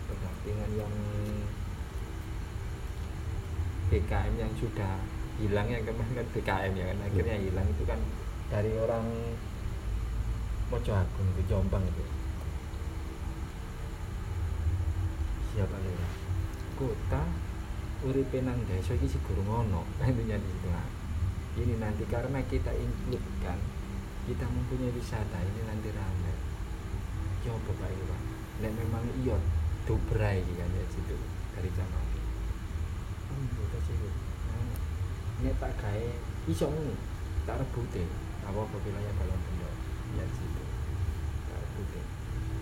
pendampingan 0.07 0.72
yang 0.80 0.93
BKM 3.91 4.34
yang 4.39 4.53
sudah 4.60 4.99
hilang 5.43 5.68
yang 5.68 5.84
kemarin 5.84 6.23
kan 6.23 6.27
BKM 6.31 6.73
ya 6.77 6.85
kan 6.93 6.99
akhirnya 7.03 7.38
hilang 7.41 7.68
itu 7.68 7.84
kan 7.84 7.99
dari 8.47 8.72
orang 8.80 9.05
Mojo 10.72 10.91
Agung 10.95 11.30
ke 11.35 11.43
Jombang 11.51 11.84
itu. 11.85 12.03
Siapa 15.53 15.77
lho 15.77 15.93
kota 16.73 17.22
uripe 18.03 18.41
nang 18.41 18.57
desa 18.68 18.97
iki 18.97 19.07
sih 19.07 19.22
gurung 19.23 19.47
ono. 19.47 19.85
Intinya 20.07 20.38
di 20.39 20.47
situ. 20.47 20.68
Nah, 20.68 20.88
ini 21.53 21.73
nanti 21.77 22.03
karena 22.10 22.41
kita 22.49 22.73
include 22.73 23.27
kan 23.45 23.60
kita 24.23 24.45
mempunyai 24.47 24.95
wisata 24.95 25.37
ini 25.43 25.61
nanti 25.67 25.89
ramai 25.91 26.35
coba 27.43 27.71
pak 27.75 27.89
itu 27.91 28.05
pak 28.07 28.21
Nek 28.63 28.71
memang 28.79 29.03
iya 29.19 29.35
dobrai 29.83 30.39
iki 30.39 30.53
kan 30.55 30.69
ya 30.71 30.85
situ 30.87 31.17
dari 31.51 31.69
zaman 31.75 32.03
oh 33.33 33.43
betul 33.57 33.81
sih 33.83 33.95
Bu. 33.99 34.07
Nah, 34.07 34.77
nek 35.43 35.55
tak 35.59 35.73
gawe 35.75 36.07
iso 36.47 36.65
ngono 36.71 36.95
tak 37.43 37.59
rebute 37.59 38.03
apa 38.47 38.59
wilayah 38.63 39.13
balong 39.19 39.41
bendo 39.43 39.69
ya 40.15 40.25
situ 40.31 40.63
Nah, 41.51 41.61
itu. 41.81 41.99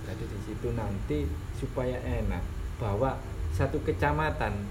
jadi 0.08 0.24
di 0.26 0.40
situ 0.48 0.68
nanti 0.74 1.30
supaya 1.62 2.02
enak 2.02 2.42
bahwa 2.82 3.22
satu 3.54 3.78
kecamatan 3.86 4.66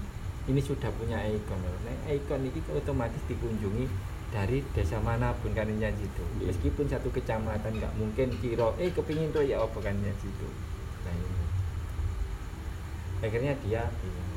ini 0.49 0.57
sudah 0.57 0.89
punya 0.97 1.21
ikon. 1.21 1.61
Nah, 1.61 1.95
ikon 2.09 2.41
ini 2.49 2.59
otomatis 2.73 3.21
dikunjungi 3.29 3.85
dari 4.31 4.63
desa 4.71 4.95
mana 5.03 5.35
pun 5.35 5.51
kan 5.51 5.67
ini 5.67 5.91
situ. 5.99 6.23
Iya. 6.39 6.55
meskipun 6.55 6.87
satu 6.87 7.11
kecamatan 7.11 7.75
nggak 7.75 7.93
mungkin 7.99 8.31
kira 8.39 8.71
eh 8.79 8.87
kepingin 8.95 9.35
tuh 9.35 9.43
ya 9.43 9.59
apa 9.59 9.75
kan 9.83 9.91
ini 9.99 10.15
situ? 10.23 10.47
Nah 11.03 11.11
ini. 11.11 11.45
Akhirnya 13.21 13.53
dia 13.61 13.85
bilang, 14.01 14.33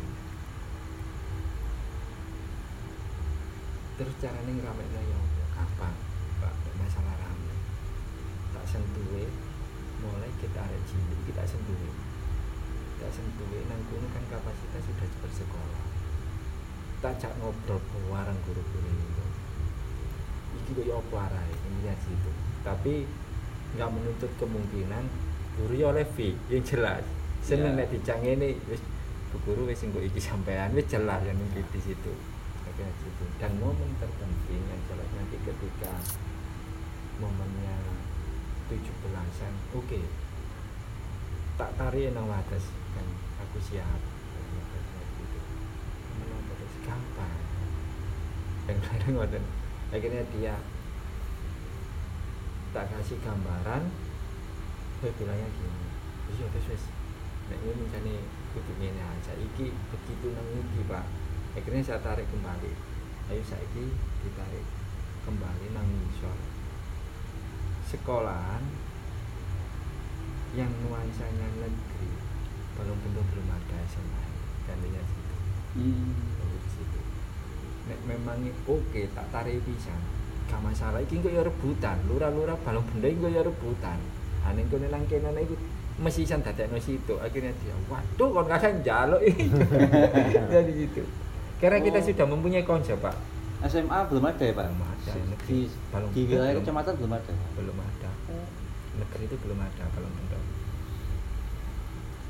terus 3.97 4.15
caranya 4.19 4.51
ngeramein 4.51 4.93
ya 4.99 5.17
apa? 5.17 5.43
Gampang 5.55 5.97
pak? 6.43 6.55
Masalah 6.75 7.15
rame. 7.15 7.55
Tak 8.51 8.67
sentuhe 8.67 9.31
mulai 10.03 10.31
kita 10.43 10.59
ada 10.59 10.79
cilik 10.91 11.21
kita 11.31 11.47
sentuhe. 11.47 11.91
Kita 12.99 13.09
sentuhe 13.15 13.63
nang 13.71 13.81
kono 13.87 14.11
kan 14.11 14.27
kapasitas 14.27 14.83
sudah 14.91 15.09
bersekolah 15.23 15.85
tak 17.05 17.21
cak 17.21 17.37
ngobrol 17.37 17.77
bareng 18.09 18.41
guru-guru 18.49 18.89
itu 18.89 19.24
iki 20.65 20.73
kaya 20.81 20.97
apa 20.97 21.17
arahe 21.29 21.55
ini 21.69 21.85
ya 21.85 21.95
situ 22.01 22.31
tapi 22.65 23.05
nggak 23.77 23.91
menuntut 23.93 24.33
kemungkinan 24.41 25.05
guru 25.61 25.75
ya 25.77 25.87
oleh 25.95 26.07
fee 26.17 26.35
yang 26.51 26.65
jelas. 26.65 27.05
Seneng 27.45 27.77
Ya. 27.77 27.85
nek 27.85 27.93
dicangene 27.93 28.57
wis 28.67 28.81
Bu 29.35 29.37
guru 29.45 29.67
wis 29.67 29.83
engko 29.83 29.99
iki 30.01 30.23
sampean 30.23 30.73
wis 30.73 30.87
jelas 30.89 31.21
yang 31.27 31.37
di 31.53 31.61
di 31.61 31.81
situ. 31.83 32.13
Oke, 32.65 32.87
situ. 33.03 33.25
Dan 33.37 33.59
momen 33.59 33.93
terpenting 33.99 34.63
yang 34.63 34.81
jelas 34.89 35.11
nanti 35.15 35.37
ketika 35.43 35.93
momennya 37.19 37.77
17-an 38.71 39.53
oke. 39.77 40.01
Tak 41.55 41.71
tarik 41.79 42.11
nang 42.15 42.27
wates 42.31 42.65
kan 42.95 43.07
aku 43.43 43.59
siap. 43.61 44.01
Gitu 45.19 45.39
gampang 46.85 47.37
dan 48.69 48.77
kadang 48.87 49.13
ngoten 49.17 49.45
akhirnya 49.93 50.23
dia 50.33 50.55
tak 52.73 52.89
kasih 52.95 53.19
gambaran 53.21 53.89
gue 55.03 55.11
bilangnya 55.21 55.49
gini 55.53 55.83
iya 56.39 56.47
terus 56.49 56.73
wis 56.73 56.85
nek 57.53 57.61
ini 57.61 57.77
misalnya 57.77 58.17
kudu 58.55 58.73
ngene 58.79 59.03
aja 59.03 59.35
iki 59.35 59.75
begitu 59.91 60.31
nang 60.31 60.47
iki 60.55 60.87
pak. 60.87 61.05
Akhirnya 61.59 61.83
saya 61.83 62.01
tarik 62.01 62.31
kembali. 62.31 62.73
Ayo 63.31 63.43
saiki 63.43 63.91
ditarik 64.23 64.67
kembali 65.27 65.67
nang 65.75 65.87
ngisor. 65.91 66.39
Sekolahan 67.91 68.63
yang 70.55 70.71
nuansanya 70.87 71.51
negeri 71.59 72.15
belum 72.79 72.97
tentu 73.03 73.23
belum 73.35 73.49
ada 73.51 73.77
SMA 73.91 74.23
gantinya 74.71 75.03
situ. 75.03 75.35
Hmm. 75.75 76.34
Nek 77.85 77.99
memang 78.05 78.37
oke 78.65 79.01
tak 79.11 79.27
tarik 79.29 79.61
pisan 79.61 80.01
gak 80.45 80.61
masalah 80.61 81.01
iki 81.01 81.19
kok 81.19 81.29
ya 81.29 81.41
rebutan 81.41 81.97
lurah-lurah 82.05 82.57
balong 82.61 82.85
benda 82.87 83.07
iki 83.07 83.19
kok 83.19 83.33
ya 83.33 83.43
rebutan 83.43 83.99
ane 84.43 84.61
kene 84.65 84.87
nang 84.87 85.05
kene 85.05 85.41
iku 85.41 85.57
mesti 85.97 86.21
isan 86.23 86.41
dadekno 86.41 86.77
situ 86.77 87.15
akhirnya 87.17 87.53
dia 87.57 87.75
waduh 87.87 88.29
kon 88.31 88.47
kadang 88.47 88.79
njaluk 88.79 89.23
iki 89.23 89.47
dari 90.53 90.73
situ 90.77 91.03
karena 91.57 91.79
kita 91.79 91.99
Oh. 91.99 92.05
sudah 92.05 92.27
mempunyai 92.27 92.63
konsep 92.63 92.97
pak 92.99 93.17
SMA 93.65 93.99
belum 94.05 94.21
ada 94.23 94.45
ya 94.45 94.53
Pak? 94.53 94.67
Belum 94.67 94.85
ada, 94.85 95.13
negeri. 95.25 95.49
di, 95.49 95.59
Balong 95.89 96.11
di 96.13 96.23
wilayah 96.27 96.53
belum. 96.53 96.61
kecamatan 96.61 96.93
belum 96.95 97.13
ada. 97.15 97.33
belum 97.57 97.77
ada 97.79 98.11
negeri 98.95 99.23
itu 99.25 99.37
belum 99.39 99.59
ada 99.59 99.85
balong 99.91 100.15
benda 100.15 100.39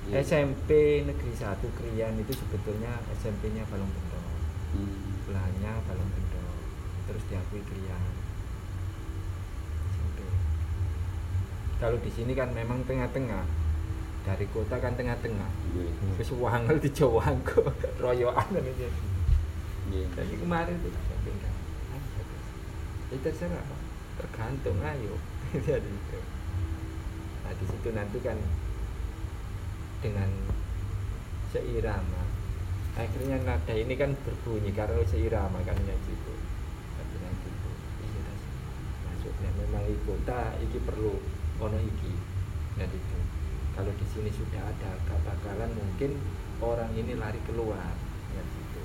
Iya. 0.04 0.20
SMP 0.20 0.68
Negeri 1.02 1.32
1 1.32 1.48
Krian 1.74 2.14
itu 2.14 2.32
sebetulnya 2.32 2.92
SMP-nya 3.14 3.64
Balong 3.66 3.88
Bendo 3.88 4.18
Hmm. 4.74 5.03
Belahnya 5.24 5.72
Balong 5.88 6.10
Bendo 6.12 6.44
terus 7.04 7.22
diakui 7.28 7.60
Krian 7.64 8.04
SMP 9.92 10.18
kalau 11.82 11.98
di 12.00 12.08
sini 12.08 12.32
kan 12.32 12.48
memang 12.54 12.86
tengah-tengah. 12.86 13.44
Dari 14.24 14.48
kota 14.56 14.80
kan 14.80 14.96
tengah-tengah. 14.96 15.50
Iya. 15.76 16.16
wis 16.16 16.32
wangel 16.32 16.80
di 16.80 16.88
Jawa 16.88 17.28
kok 17.44 17.68
royoan 18.00 18.48
ini 18.56 18.72
jadi 18.72 19.00
Iya. 19.92 20.06
jadi 20.16 20.34
kemarin 20.40 20.80
itu 20.80 20.88
pindah 21.28 21.54
ya 23.12 23.16
terserah 23.20 23.68
tergantung 24.16 24.80
ayo 24.80 25.20
jadi 25.68 25.84
itu. 25.84 26.18
Nah 27.44 27.52
di 27.52 27.64
situ 27.68 27.88
nanti 27.92 28.18
kan 28.24 28.40
dengan 30.00 30.30
seirama 31.52 32.23
akhirnya 32.94 33.36
nada 33.42 33.74
ini 33.74 33.94
kan 33.98 34.14
berbunyi 34.22 34.70
karena 34.70 35.02
seirama 35.06 35.58
kan 35.66 35.74
ya 35.82 35.96
gitu 36.06 36.34
akhirnya 36.98 37.30
gitu 37.42 37.70
iya 38.06 38.20
tas 38.22 38.42
maksudnya 39.10 39.50
memang 39.58 39.84
iku 39.90 40.14
tak 40.22 40.58
iki 40.62 40.78
perlu 40.82 41.18
ono 41.62 41.78
iki. 41.78 42.12
Nah 42.74 42.86
itu 42.90 43.18
kalau 43.74 43.90
di 43.94 44.06
sini 44.10 44.30
sudah 44.30 44.62
ada 44.62 44.90
gak 45.06 45.20
bakalan 45.26 45.70
mungkin 45.74 46.18
orang 46.62 46.90
ini 46.94 47.18
lari 47.18 47.38
keluar. 47.46 47.94
Ya 48.34 48.42
gitu. 48.42 48.82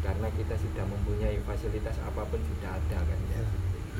Karena 0.00 0.28
kita 0.32 0.56
sudah 0.56 0.84
mempunyai 0.88 1.40
fasilitas 1.44 1.96
apa 2.04 2.24
pun 2.24 2.40
sudah 2.40 2.70
ada 2.76 2.98
kan 3.04 3.20
ya. 3.32 3.42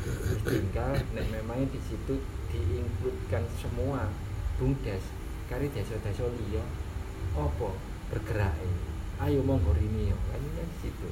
Terus 0.00 0.40
tinggal 0.48 0.92
nek 1.12 1.26
memang 1.28 1.68
di 1.68 1.80
situ 1.84 2.24
diinkludkan 2.48 3.44
semua 3.60 4.08
bumdes 4.56 5.04
kari 5.52 5.68
desa-desa 5.72 6.24
liya 6.24 6.64
apa? 7.36 7.70
Bergerak 8.10 8.56
ayo 9.20 9.44
monggo 9.44 9.76
rini 9.76 10.08
kan 10.32 10.40
di 10.40 10.76
situ. 10.80 11.10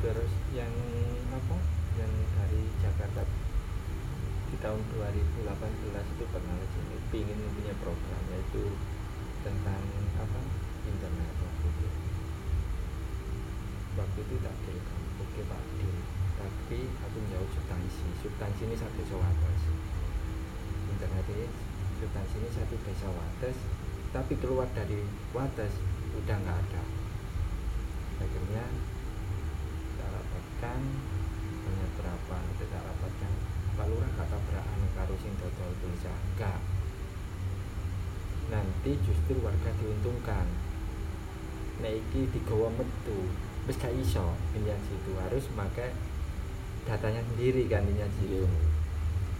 Terus 0.00 0.32
yang 0.56 0.72
apa? 1.36 1.56
Yang 2.00 2.12
dari 2.40 2.62
Jakarta. 2.80 3.22
Di 4.48 4.56
tahun 4.56 4.80
2018 4.96 5.44
itu 6.16 6.24
pernah 6.32 6.56
sini 6.56 6.96
ingin 7.12 7.36
mempunyai 7.36 7.76
program 7.84 8.22
yaitu 8.32 8.64
tentang 9.44 9.84
apa? 10.16 10.40
Internet 10.88 11.32
waktu 11.36 11.66
itu. 11.68 11.88
Waktu 14.00 14.18
itu 14.24 14.34
tak 14.40 14.56
oke 15.20 15.40
pak 15.52 15.62
tapi 16.72 16.88
aku 17.12 17.28
jauh 17.28 17.48
substansi 17.52 18.08
substansi 18.24 18.72
ini 18.72 18.76
satu 18.80 18.96
desa 19.04 19.20
wates 19.20 19.62
internet 20.96 21.26
ini 21.28 21.46
substansi 22.00 22.34
ini 22.40 22.48
satu 22.56 22.74
desa 22.88 23.08
wates 23.12 23.56
tapi 24.16 24.32
keluar 24.40 24.64
dari 24.72 24.96
wates 25.36 25.76
udah 26.16 26.36
nggak 26.40 26.56
ada. 26.56 26.82
Akhirnya 28.20 28.64
kita 29.92 30.04
rapatkan 30.08 30.80
banyak 31.64 31.90
berapa 32.00 32.36
kita 32.60 32.78
rapatkan. 32.80 33.32
Pak 33.72 33.86
Lurah 33.88 34.12
kata 34.20 34.36
beraan 34.48 34.80
karo 34.92 35.16
sing 35.16 35.32
dodol 35.40 35.72
tulisan 35.80 36.16
enggak 36.32 36.60
nanti 38.52 38.96
justru 39.04 39.36
warga 39.40 39.68
diuntungkan. 39.80 40.44
Nah 41.80 41.92
iki 41.92 42.28
digawa 42.32 42.68
metu 42.72 43.32
wis 43.64 43.80
gak 43.80 43.96
iso 43.96 44.36
pinjam 44.52 44.76
situ 44.88 45.12
harus 45.16 45.48
pakai 45.56 45.92
datanya 46.86 47.22
sendiri 47.30 47.70
pinjam 47.70 48.10
situ 48.18 48.44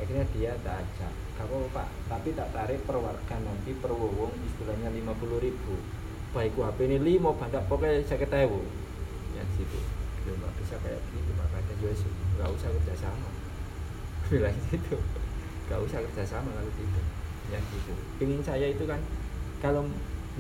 akhirnya 0.03 0.27
dia 0.35 0.53
tak 0.67 0.83
ajak. 0.83 1.13
Apa 1.39 1.55
pak. 1.71 1.89
Tapi 2.11 2.29
tak 2.35 2.49
tarik 2.51 2.81
per 2.83 2.99
warga 2.99 3.37
nanti 3.39 3.71
per 3.79 3.95
wong 3.95 4.35
istilahnya 4.51 4.91
50.000 4.91 5.45
ribu. 5.47 5.75
Baik 6.33 6.57
HP 6.59 6.79
ini 6.89 6.97
lima 6.99 7.31
bandak 7.37 7.69
pokoknya 7.69 8.03
saya 8.09 8.25
ketahui 8.25 8.65
ya 9.37 9.45
situ 9.57 9.81
ya 10.23 10.33
nggak 10.33 10.53
bisa 10.61 10.77
kayak 10.81 11.01
gitu 11.13 11.33
kata 11.37 11.73
juga 11.77 11.93
sih 11.99 12.11
nggak 12.37 12.51
usah 12.53 12.69
kerjasama 12.73 13.29
bilang 14.33 14.57
gitu. 14.73 14.97
Nggak 15.69 15.81
usah 15.87 15.99
kerjasama 16.09 16.49
kalau 16.57 16.73
gitu. 16.73 17.01
Ya 17.53 17.59
gitu. 17.61 17.93
Pingin 18.17 18.41
saya 18.41 18.67
itu 18.73 18.85
kan 18.89 19.01
kalau 19.61 19.85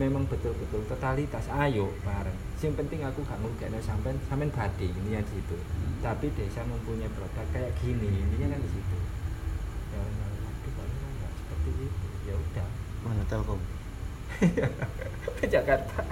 memang 0.00 0.24
betul-betul 0.24 0.80
totalitas 0.88 1.44
ayo 1.68 1.92
bareng 2.00 2.38
yang 2.62 2.78
penting 2.78 3.02
aku 3.02 3.26
gak 3.26 3.38
nguruknya 3.42 3.82
sampean 3.82 4.14
sampean 4.30 4.50
badi 4.54 4.86
ini 4.86 5.18
yang 5.18 5.26
situ. 5.26 5.58
Tapi 5.98 6.30
desa 6.38 6.62
mempunyai 6.62 7.10
produk 7.10 7.46
kayak 7.50 7.74
gini 7.82 8.06
intinya 8.06 8.54
kan 8.54 8.60
di 8.62 8.70
situ. 8.70 8.98
Ya 9.90 9.98
waduh 9.98 10.72
kalau 10.78 11.10
nggak 11.18 11.32
seperti 11.42 11.70
itu? 11.90 12.08
Ya 12.30 12.34
udah. 12.38 12.68
Mana 13.02 13.22
telkom? 13.26 13.60
Ke 15.42 15.46
Jakarta. 15.50 16.06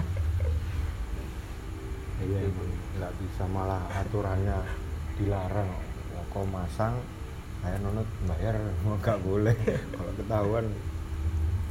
Iya 2.21 2.39
emang 2.51 2.71
nggak 2.99 3.13
bisa 3.23 3.43
malah 3.47 3.83
aturannya 3.95 4.59
dilarang. 5.23 5.71
Kok 6.31 6.47
masang 6.51 6.99
saya 7.63 7.79
nonot 7.79 8.07
bayar. 8.27 8.59
Nggak 8.87 9.19
boleh. 9.23 9.55
Kalau 9.95 10.13
ketahuan. 10.19 10.67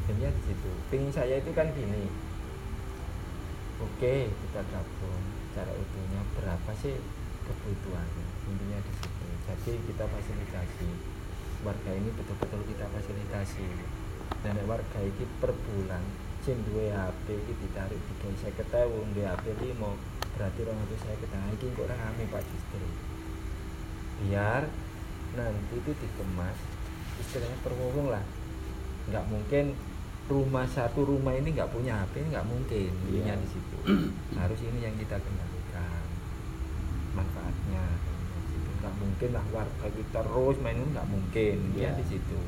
Intinya 0.08 0.30
di 0.32 0.42
situ. 0.48 0.72
Pingin 0.88 1.12
saya 1.12 1.36
itu 1.38 1.52
kan 1.52 1.68
gini 1.76 2.29
oke 3.80 4.14
kita 4.30 4.62
gabung. 4.70 5.24
Cara 5.56 5.72
utuhnya 5.74 6.22
berapa 6.38 6.72
sih 6.78 6.96
kebutuhannya? 7.48 8.28
Intinya 8.48 8.80
di 8.84 8.92
situ. 9.00 9.26
Jadi 9.50 9.72
kita 9.90 10.04
fasilitasi. 10.06 10.90
Warga 11.66 11.92
ini 11.92 12.10
betul-betul 12.16 12.62
kita 12.70 12.86
fasilitasi. 12.92 13.68
Dan 14.46 14.56
warga 14.70 15.00
ini 15.02 15.26
per 15.42 15.52
bulan 15.52 16.04
sing 16.40 16.56
duwe 16.72 16.88
HP 16.88 17.36
iki 17.36 17.54
ditarik 17.60 18.00
tiga 18.00 18.32
saya 18.40 18.54
ketahui 18.56 19.04
duwe 19.12 19.28
HP 19.28 19.60
limo 19.60 20.00
berarti 20.40 20.64
orang 20.64 20.80
itu 20.88 20.96
saya 21.04 21.16
ketahui 21.20 21.52
ini 21.60 21.76
kok 21.76 21.88
rame 21.92 22.24
Pak 22.32 22.44
Justru? 22.48 22.88
Biar 24.24 24.64
nanti 25.36 25.76
itu 25.76 25.92
dikemas 26.00 26.56
istilahnya 27.20 27.60
perwurung 27.60 28.08
lah. 28.08 28.24
Nggak 29.12 29.26
mungkin 29.28 29.66
rumah 30.30 30.70
satu 30.70 31.04
rumah 31.04 31.34
ini 31.34 31.52
nggak 31.52 31.74
punya 31.74 32.06
HP 32.06 32.22
nggak 32.30 32.46
mungkin 32.46 32.94
intinya 33.10 33.34
Iya. 33.34 33.42
di 33.42 33.48
situ. 33.50 33.78
Harus 34.40 34.60
ini 34.62 34.80
yang 34.80 34.96
kita 34.96 35.18
kendalikan 35.18 36.02
manfaatnya 37.18 37.84
nggak 38.80 38.94
mungkin 38.96 39.30
lah 39.36 39.46
warga 39.52 39.88
kita 39.90 40.20
terus 40.22 40.58
main 40.62 40.78
nggak 40.80 41.08
mungkin 41.10 41.56
intinya 41.74 41.92
Iya. 41.92 42.00
di 42.00 42.06
situ. 42.08 42.40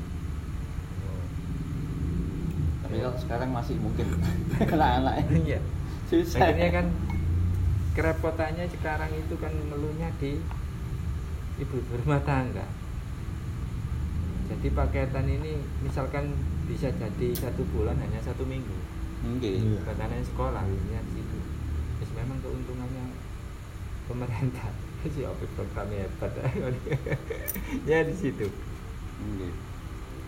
Tapi 2.82 2.96
kalau 2.98 3.18
sekarang 3.18 3.50
masih 3.50 3.76
mungkin. 3.78 4.06
Anak-anak 4.62 5.14
iya. 5.42 5.58
Susah. 6.06 6.38
Akhirnya 6.44 6.70
kan 6.70 6.86
kerepotannya 7.92 8.66
sekarang 8.70 9.10
itu 9.12 9.34
kan 9.36 9.52
ngeluhnya 9.52 10.08
di 10.20 10.38
ibu-ibu 11.58 11.92
rumah 12.04 12.20
tangga. 12.22 12.64
Jadi 14.50 14.68
paketan 14.70 15.26
ini 15.26 15.56
misalkan 15.80 16.36
bisa 16.72 16.88
jadi 16.88 17.28
satu 17.36 17.62
bulan 17.76 18.00
hanya 18.00 18.16
satu 18.24 18.48
minggu. 18.48 18.72
Mungkin. 19.22 19.76
Iya. 19.76 19.80
katanya 19.84 20.24
sekolah 20.24 20.64
ya 20.88 21.00
di 21.04 21.12
situ. 21.14 21.38
Terus 22.00 22.10
memang 22.16 22.40
keuntungannya 22.40 23.04
pemerintah. 24.08 24.72
Si 25.02 25.26
apa 25.26 25.42
programnya 25.58 26.06
hebat. 26.06 26.30
Ya 27.90 28.06
di 28.06 28.14
situ. 28.14 28.46
Mungkin. 29.20 29.52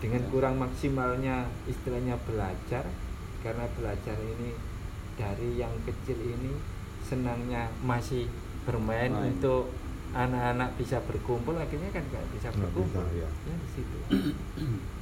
Dengan 0.03 0.21
Ya. 0.21 0.29
kurang 0.29 0.55
maksimalnya 0.59 1.47
istilahnya 1.65 2.19
belajar 2.27 2.83
karena 3.39 3.65
belajar 3.73 4.17
ini 4.19 4.51
dari 5.15 5.55
yang 5.55 5.71
kecil 5.87 6.19
ini 6.19 6.51
senangnya 7.01 7.71
masih 7.79 8.27
bermain 8.67 9.13
Main. 9.13 9.31
untuk 9.31 9.71
anak-anak 10.11 10.75
bisa 10.75 10.99
berkumpul 11.07 11.55
akhirnya 11.55 11.87
kan 11.95 12.03
nggak 12.03 12.25
bisa 12.35 12.49
berkumpul 12.51 13.03
bisa, 13.05 13.23
ya. 13.23 13.29
ya 13.29 13.55
di 13.55 13.69
situ 13.71 13.97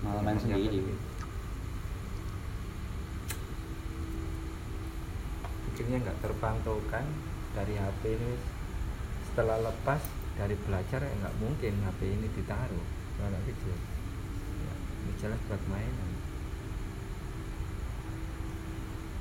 malah 0.00 0.22
main 0.24 0.36
Makanya 0.36 0.56
sendiri. 0.56 0.78
penting. 0.80 0.98
akhirnya 5.80 5.96
nggak 6.04 6.20
terpantaukan 6.20 7.04
dari 7.56 7.72
HP 7.72 8.02
ini 8.12 8.32
setelah 9.32 9.64
lepas 9.64 10.02
dari 10.36 10.52
belajar 10.52 11.00
ya 11.00 11.12
nggak 11.24 11.36
mungkin 11.40 11.72
HP 11.88 12.00
ini 12.04 12.28
ditaruh. 12.36 12.84
Ke 13.16 13.20
anak 13.24 13.42
kecil 13.48 13.72
ya, 14.60 14.74
ini 14.76 15.12
jelas 15.16 15.40
buat 15.48 15.62
mainan. 15.72 16.10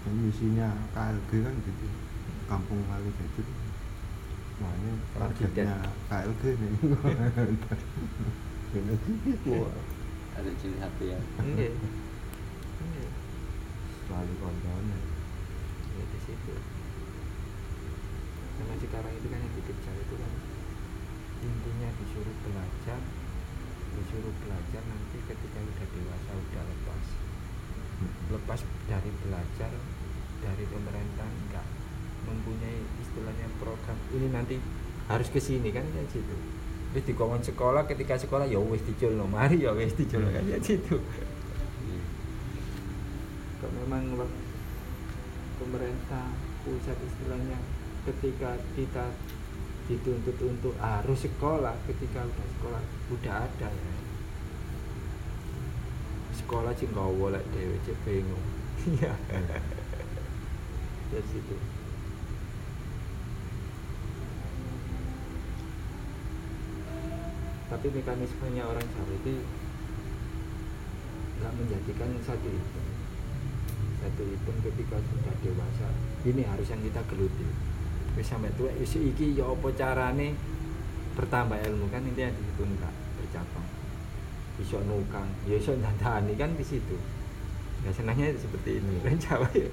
Dan 0.03 0.15
misinya 0.19 0.69
KLG 0.91 1.31
kan 1.47 1.56
gitu. 1.64 1.88
Kampung 2.51 2.80
kali 2.91 3.07
nah 4.60 4.72
ini 4.76 4.91
Kalau 5.15 5.31
targetnya 5.31 5.80
KLG 6.11 6.43
nih. 6.60 6.72
Ini 8.69 8.93
gitu 9.26 9.65
ada 10.40 10.52
ciri 10.56 10.78
HP 10.80 10.98
ya. 11.11 11.20
Iya. 12.80 13.11
selalu 14.07 14.34
kontennya 14.40 14.99
ya 15.99 16.03
di 16.16 16.20
situ. 16.24 16.56
Karena 18.56 18.76
sekarang 18.80 19.14
itu 19.20 19.28
kan 19.28 19.40
yang 19.44 19.53
dikejar 19.60 19.95
itu 19.99 20.16
kan. 20.16 20.34
Intinya 21.44 21.90
disuruh 21.99 22.38
belajar 22.48 22.99
disuruh 23.99 24.32
belajar 24.40 24.82
nanti 24.88 25.18
ketika 25.28 25.60
udah 25.60 25.88
dewasa 25.91 26.32
udah 26.32 26.64
lepas. 26.72 27.06
Lepas 28.32 28.60
dari 28.88 29.11
belajar 29.20 29.72
dari 30.40 30.64
pemerintah 30.72 31.28
enggak 31.28 31.68
mempunyai 32.24 32.80
istilahnya 33.03 33.48
program 33.60 33.98
ini 34.16 34.28
nanti 34.32 34.56
harus 35.11 35.28
ke 35.28 35.40
sini 35.44 35.68
kan 35.76 35.84
kayak 35.91 36.07
gitu 36.16 36.36
terus 36.90 37.06
di 37.06 37.14
kawan 37.14 37.41
sekolah 37.45 37.86
ketika 37.86 38.18
sekolah 38.18 38.49
ya 38.49 38.57
wis 38.57 38.82
diculno 38.82 39.30
mari 39.30 39.61
ya 39.61 39.72
wis 39.78 39.94
diculno 39.94 40.34
kan 40.34 40.41
kayak 40.41 40.61
gitu. 40.66 40.98
Kalau 43.61 43.74
memang 43.86 44.26
pemerintah 45.61 46.34
pusat 46.66 46.98
istilahnya 46.98 47.60
ketika 48.10 48.57
kita 48.74 49.06
dituntut 49.86 50.38
untuk 50.41 50.74
harus 50.82 51.26
sekolah 51.26 51.78
ketika 51.86 52.26
udah 52.26 52.48
sekolah 52.57 52.82
udah 53.14 53.36
ada 53.45 53.70
ya. 53.70 53.95
Sekolah 56.41 56.74
sih 56.74 56.90
nggak 56.90 57.10
boleh 57.14 57.44
dewe 57.53 57.78
bingung. 58.06 58.45
Iya. 58.90 59.14
Dari 61.10 61.26
situ 61.30 61.78
tapi 67.70 67.88
mekanismenya 67.94 68.66
orang 68.66 68.82
Jawa 68.82 69.14
itu 69.14 69.34
nggak 71.40 71.54
menjadikan 71.54 72.10
satu 72.26 72.50
itu. 72.50 72.82
Satu 74.02 74.24
itu 74.26 74.52
ketika 74.66 74.98
sudah 74.98 75.36
dewasa 75.46 75.88
ini 76.26 76.41
harus 76.44 76.68
yang 76.68 76.82
kita 76.82 77.02
geluti. 77.08 77.48
Wis 78.18 78.26
sampai 78.26 78.50
tua 78.58 78.74
wis 78.76 78.98
iki 78.98 79.38
ya 79.38 79.46
apa 79.46 79.70
carane? 79.78 80.34
Bertambah 81.14 81.62
ilmu 81.62 81.86
kan 81.94 82.02
intinya 82.04 82.34
di 82.34 82.41
situ 82.41 82.64
enggak 82.66 82.94
bercabang. 83.22 83.68
Bisa 84.58 84.78
nukang 84.84 85.30
ya 85.46 85.58
dandani 85.62 86.34
kan 86.41 86.52
di 86.58 86.66
situ. 86.66 86.98
Ya 87.86 87.94
senangnya 87.94 88.34
seperti 88.36 88.82
ini 88.82 89.00
kan 89.06 89.16
Jawa 89.16 89.48
ya 89.56 89.70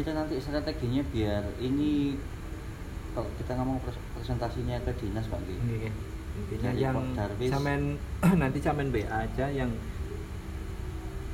kira-kira 0.00 0.24
nanti 0.24 0.40
strateginya 0.40 1.02
biar 1.12 1.44
ini 1.60 2.16
kalau 3.12 3.28
kita 3.36 3.52
ngomong 3.60 3.84
pres- 3.84 4.00
presentasinya 4.16 4.80
ke 4.80 4.96
dinas 4.96 5.28
pak 5.28 5.44
Gi. 5.44 5.54
Ini 5.60 5.76
kan. 5.84 5.94
intinya 6.30 6.70
Dari 6.72 6.80
yang 6.80 6.96
samen 7.52 7.80
nanti 8.40 8.58
samen 8.64 8.88
BA 8.88 9.12
aja 9.12 9.46
yang 9.52 9.68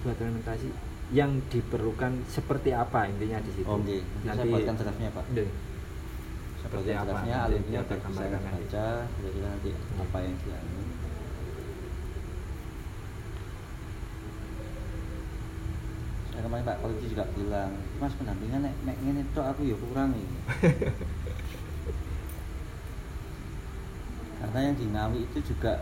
buat 0.02 0.18
implementasi 0.18 0.66
yang 1.14 1.38
diperlukan 1.46 2.26
seperti 2.26 2.74
apa 2.74 3.06
intinya 3.06 3.38
di 3.38 3.54
situ. 3.54 3.70
Oh, 3.70 3.78
oke. 3.78 4.02
Nanti 4.26 4.42
saya 4.42 4.50
buatkan 4.50 4.74
draftnya, 4.74 5.10
Pak. 5.14 5.24
Nggih. 5.30 5.50
Seperti 6.58 6.90
apa? 6.90 7.06
draftnya 7.06 7.36
alurnya 7.46 7.80
biar 7.86 8.02
bisa 8.02 8.26
baca 8.34 8.86
kira-kira 9.06 9.46
nanti 9.46 9.70
apa 9.94 10.18
yang 10.18 10.34
dianu 10.42 10.82
saya 16.26 16.34
kemarin 16.46 16.62
Pak 16.64 16.78
Polisi 16.78 17.10
juga 17.10 17.26
bilang 17.34 17.74
Mas 17.98 18.14
pendampingan 18.14 18.62
nek 18.62 18.74
nek 18.86 18.96
ngene 19.02 19.22
tok 19.34 19.50
aku 19.50 19.66
ya 19.66 19.74
kurang 19.74 20.14
ini 20.14 20.38
karena 24.36 24.58
yang 24.62 24.76
di 24.76 24.86
Ngawi 24.86 25.18
itu 25.24 25.38
juga 25.42 25.80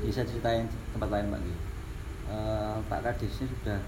bisa 0.00 0.22
ceritain 0.22 0.64
tempat 0.90 1.10
lain 1.10 1.28
Pak. 1.28 1.40
Eh, 2.28 2.76
Pak 2.86 3.00
Kadisnya 3.02 3.46
sudah 3.48 3.78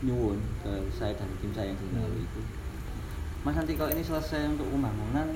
nyuwun 0.00 0.40
ke 0.64 0.72
saya 0.90 1.12
dan 1.12 1.28
tim 1.38 1.52
saya 1.52 1.70
yang 1.70 1.78
di 1.78 1.86
Ngawi 1.92 2.16
Hmm. 2.16 2.26
itu. 2.26 2.40
Mas 3.40 3.56
nanti 3.56 3.72
kalau 3.72 3.92
ini 3.92 4.02
selesai 4.02 4.48
untuk 4.48 4.68
pembangunan 4.68 5.28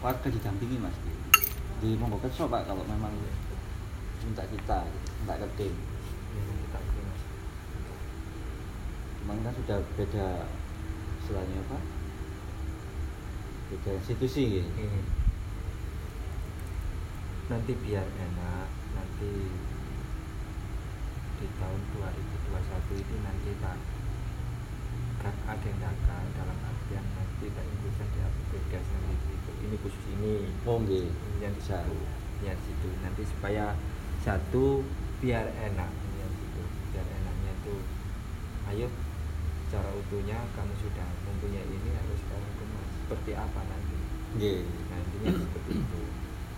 warga 0.00 0.28
didampingi 0.28 0.76
Mas 0.76 0.96
di 1.78 1.94
monggo 1.94 2.18
kerso 2.18 2.44
Pak 2.44 2.66
kalau 2.66 2.82
memang 2.84 3.12
minta 4.24 4.42
kita 4.44 4.78
minta 5.22 5.34
ke 5.38 5.48
tim 5.56 5.74
Ya, 6.28 6.42
kita 6.44 6.78
itu, 6.78 7.00
Mas. 7.00 7.22
Memang 9.28 9.44
kan 9.44 9.52
sudah 9.60 9.84
beda 9.92 10.48
istilahnya 11.20 11.60
apa? 11.68 11.78
Beda 13.68 13.90
institusi 14.00 14.56
gitu. 14.56 14.70
Ini. 14.72 15.00
Nanti 17.52 17.72
biar 17.76 18.08
enak, 18.08 18.68
nanti 18.96 19.32
di 21.38 21.46
tahun 21.60 21.80
2021 21.92 23.04
ini 23.04 23.16
nanti 23.20 23.50
tak 23.60 23.76
yang 25.20 25.76
nakal 25.76 26.24
dalam 26.32 26.58
artian 26.64 27.04
nanti 27.12 27.52
tak 27.52 27.64
bisa 27.84 28.04
dia 28.16 28.26
beda 28.48 28.80
nanti 28.80 29.28
itu 29.36 29.52
ini 29.68 29.76
khusus 29.84 30.04
ini. 30.16 30.48
Oh 30.64 30.80
ini 30.80 31.12
yang 31.44 31.52
di 31.52 31.60
situ. 31.60 32.00
Yang 32.40 32.56
di 32.64 32.72
situ. 32.72 32.88
Nanti 33.04 33.22
supaya 33.28 33.76
satu 34.24 34.80
biar 35.20 35.52
enak. 35.52 35.92
Yang 36.16 36.32
situ 36.32 36.62
biar 36.96 37.04
enaknya 37.04 37.52
itu 37.60 37.76
ayo 38.72 38.88
secara 39.68 39.92
utuhnya 39.92 40.40
kamu 40.56 40.72
sudah 40.80 41.08
mempunyai 41.28 41.68
ini 41.68 41.90
harus 41.92 42.18
sekarang 42.24 42.52
kemas 42.56 42.88
seperti 43.04 43.30
apa 43.36 43.60
nanti? 43.68 43.96
Nggih 44.40 44.60
nah 44.88 44.96
intinya 44.98 45.30
seperti 45.44 45.70
itu. 45.76 46.00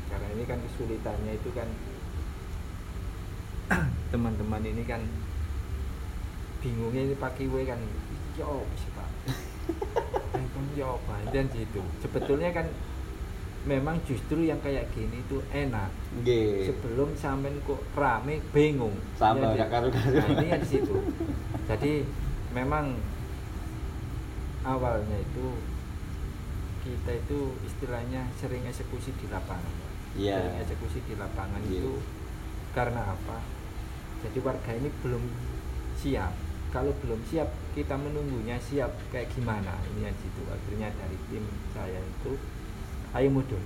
Karena 0.06 0.26
ini 0.30 0.44
kan 0.46 0.58
kesulitannya 0.62 1.32
itu 1.34 1.50
kan 1.50 1.68
teman-teman 4.14 4.62
ini 4.62 4.82
kan 4.86 5.02
bingungnya 6.62 7.02
ini 7.10 7.14
pakai 7.18 7.50
W 7.50 7.66
kan. 7.66 7.82
Ya 8.38 8.46
apa 8.46 8.74
sih 8.78 8.90
pak. 8.94 9.08
Kamu 10.30 10.70
ya 10.78 10.86
apa 10.94 11.14
dan 11.30 11.50
gitu. 11.50 11.82
Sebetulnya 11.98 12.54
kan 12.54 12.66
memang 13.60 13.98
justru 14.06 14.46
yang 14.46 14.62
kayak 14.62 14.86
gini 14.94 15.18
itu 15.18 15.42
enak. 15.50 15.90
Nggih 16.22 16.70
sebelum 16.70 17.18
sampean 17.18 17.58
kok 17.66 17.82
rame 17.98 18.38
bingung. 18.54 18.94
Sama, 19.18 19.50
Ya, 19.52 19.66
gak 19.66 19.70
karu-karu. 19.74 20.14
nah 20.14 20.28
ini 20.30 20.46
yang 20.46 20.62
di 20.62 20.68
situ. 20.78 20.94
Jadi 21.66 21.92
memang 22.50 22.98
awalnya 24.62 25.16
itu 25.16 25.46
kita 26.80 27.12
itu 27.14 27.38
istilahnya 27.62 28.24
sering 28.34 28.64
eksekusi 28.64 29.12
di 29.16 29.28
lapangan. 29.28 29.74
Iya. 30.10 30.36
sering 30.42 30.58
eksekusi 30.60 30.98
di 31.06 31.14
lapangan 31.14 31.62
Iya. 31.64 31.86
itu 31.86 31.94
karena 32.74 33.02
apa 33.04 33.38
jadi 34.20 34.38
warga 34.42 34.70
ini 34.74 34.90
belum 35.00 35.22
siap 35.96 36.34
kalau 36.70 36.90
belum 37.02 37.18
siap 37.26 37.46
kita 37.74 37.94
menunggunya 37.94 38.58
siap 38.58 38.90
kayak 39.10 39.30
gimana 39.30 39.74
ini 39.90 40.06
yang 40.06 40.16
situ 40.18 40.42
akhirnya 40.46 40.90
dari 40.94 41.18
tim 41.30 41.42
saya 41.70 41.98
itu 41.98 42.32
ayo 43.10 43.28
mudun 43.30 43.62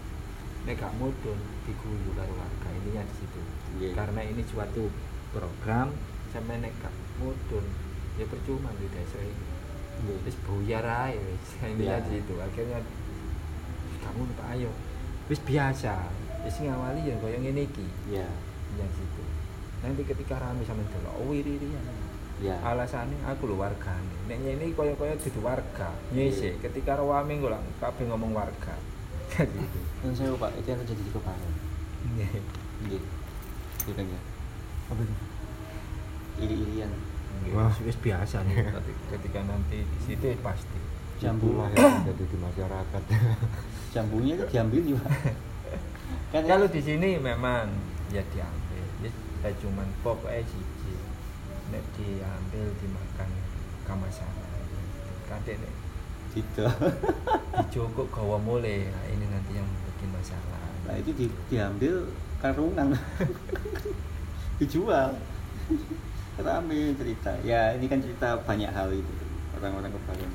gak 0.65 0.93
mudun 0.97 1.37
diguyu 1.65 2.11
karo 2.17 2.33
warga 2.33 2.69
ini 2.73 2.91
yang 2.93 3.05
di 3.05 3.17
situ 3.21 3.41
Iya. 3.81 3.93
karena 3.93 4.21
ini 4.25 4.41
suatu 4.45 4.89
program 5.33 5.93
sampai 6.33 6.61
nek 6.61 6.73
gak 6.81 6.93
mudun 7.21 7.65
ya 8.19 8.25
percuma 8.29 8.71
di 8.79 8.87
desa 8.91 9.19
ini. 9.21 9.47
Nggih 10.05 10.19
wis 10.27 10.37
buyar 10.47 10.85
ae 10.85 11.19
wis. 11.19 11.49
Ini 11.63 11.83
Iya. 11.83 11.99
yang 11.99 12.05
di 12.07 12.11
situ 12.19 12.35
akhirnya 12.39 12.79
kamu 14.03 14.23
Pak 14.37 14.47
ayo. 14.59 14.71
Wis 15.31 15.41
biasa. 15.43 15.95
Wis 16.45 16.57
ngawali 16.61 17.09
ya 17.09 17.15
koyo 17.19 17.37
ngene 17.41 17.63
iki. 17.67 17.87
Iya. 18.11 18.29
Yang 18.79 18.91
situ. 18.99 19.23
Nanti 19.85 20.03
ketika 20.03 20.41
rame 20.41 20.63
sama 20.65 20.83
delok 20.89 21.15
oh 21.21 21.29
wiri-wirian 21.29 21.85
iya. 22.43 22.57
Alasannya 22.67 23.21
aku 23.31 23.47
lho 23.47 23.57
warga 23.61 23.95
nek 24.27 24.39
ini 24.41 24.75
koyo-koyo 24.75 25.15
dudu 25.21 25.41
warga. 25.45 25.95
Nyese 26.11 26.59
ketika 26.59 26.99
rame 26.99 27.39
kok 27.39 27.51
lah 27.53 27.61
kabeh 27.79 28.05
ngomong 28.11 28.33
warga. 28.35 28.75
Jadi 29.35 29.59
itu 29.59 29.81
kan 30.03 30.13
saya 30.15 30.31
pak 30.37 30.51
itu 30.59 30.69
yang 30.69 30.81
terjadi 30.85 31.03
di 31.03 31.11
nggih 32.05 32.31
iya. 32.91 33.01
Kan 33.97 34.07
ya 34.09 34.21
apa 34.93 35.01
itu? 35.01 35.15
Iri-irian. 36.45 36.91
Nggih, 36.91 37.14
Wah. 37.53 37.69
wis- 37.69 37.93
wis 37.93 37.99
biasa 38.01 38.41
nih. 38.49 38.57
Ketika, 38.65 38.81
ketika 39.19 39.41
nanti 39.45 39.85
di 39.85 39.99
situ 40.01 40.25
ya 40.33 40.37
pasti. 40.41 40.79
Jambu. 41.21 41.53
Itulah 41.53 41.69
yang 41.73 42.03
terjadi 42.03 42.25
di 42.27 42.39
masyarakat. 42.41 43.03
Jambunya 43.95 44.33
itu 44.35 44.45
diambil 44.51 44.81
juga. 44.83 45.11
Kan 46.35 46.43
kalau 46.49 46.67
di 46.67 46.81
sini 46.83 47.21
memang 47.21 47.71
ya 48.11 48.23
diambil. 48.35 48.85
Ya 49.05 49.11
saya 49.45 49.55
cuman 49.61 49.87
pokoknya 50.03 50.43
siji. 50.49 50.95
Nek 51.71 51.85
diambil 51.97 52.67
dimakan 52.81 53.29
kama 53.85 54.09
sana 54.09 54.45
kadek 55.29 55.57
nek 55.59 55.73
tidak. 56.35 56.75
dijogok 57.63 58.11
gawa 58.11 58.37
mulai 58.43 58.91
nah, 58.91 59.05
ini 59.07 59.27
nanti 59.31 59.53
yang 59.55 59.69
bikin 59.87 60.11
masalah. 60.11 60.63
Nah 60.85 60.95
itu 60.99 61.11
di, 61.15 61.27
diambil 61.49 62.11
karungan. 62.43 62.99
Dijual 64.59 65.15
rame 66.41 66.97
cerita. 66.99 67.33
Ya 67.47 67.75
ini 67.77 67.87
kan 67.87 68.03
cerita 68.03 68.39
banyak 68.43 68.71
hal 68.71 68.91
itu. 68.91 69.15
Orang-orang 69.55 69.93
kemarin 69.95 70.31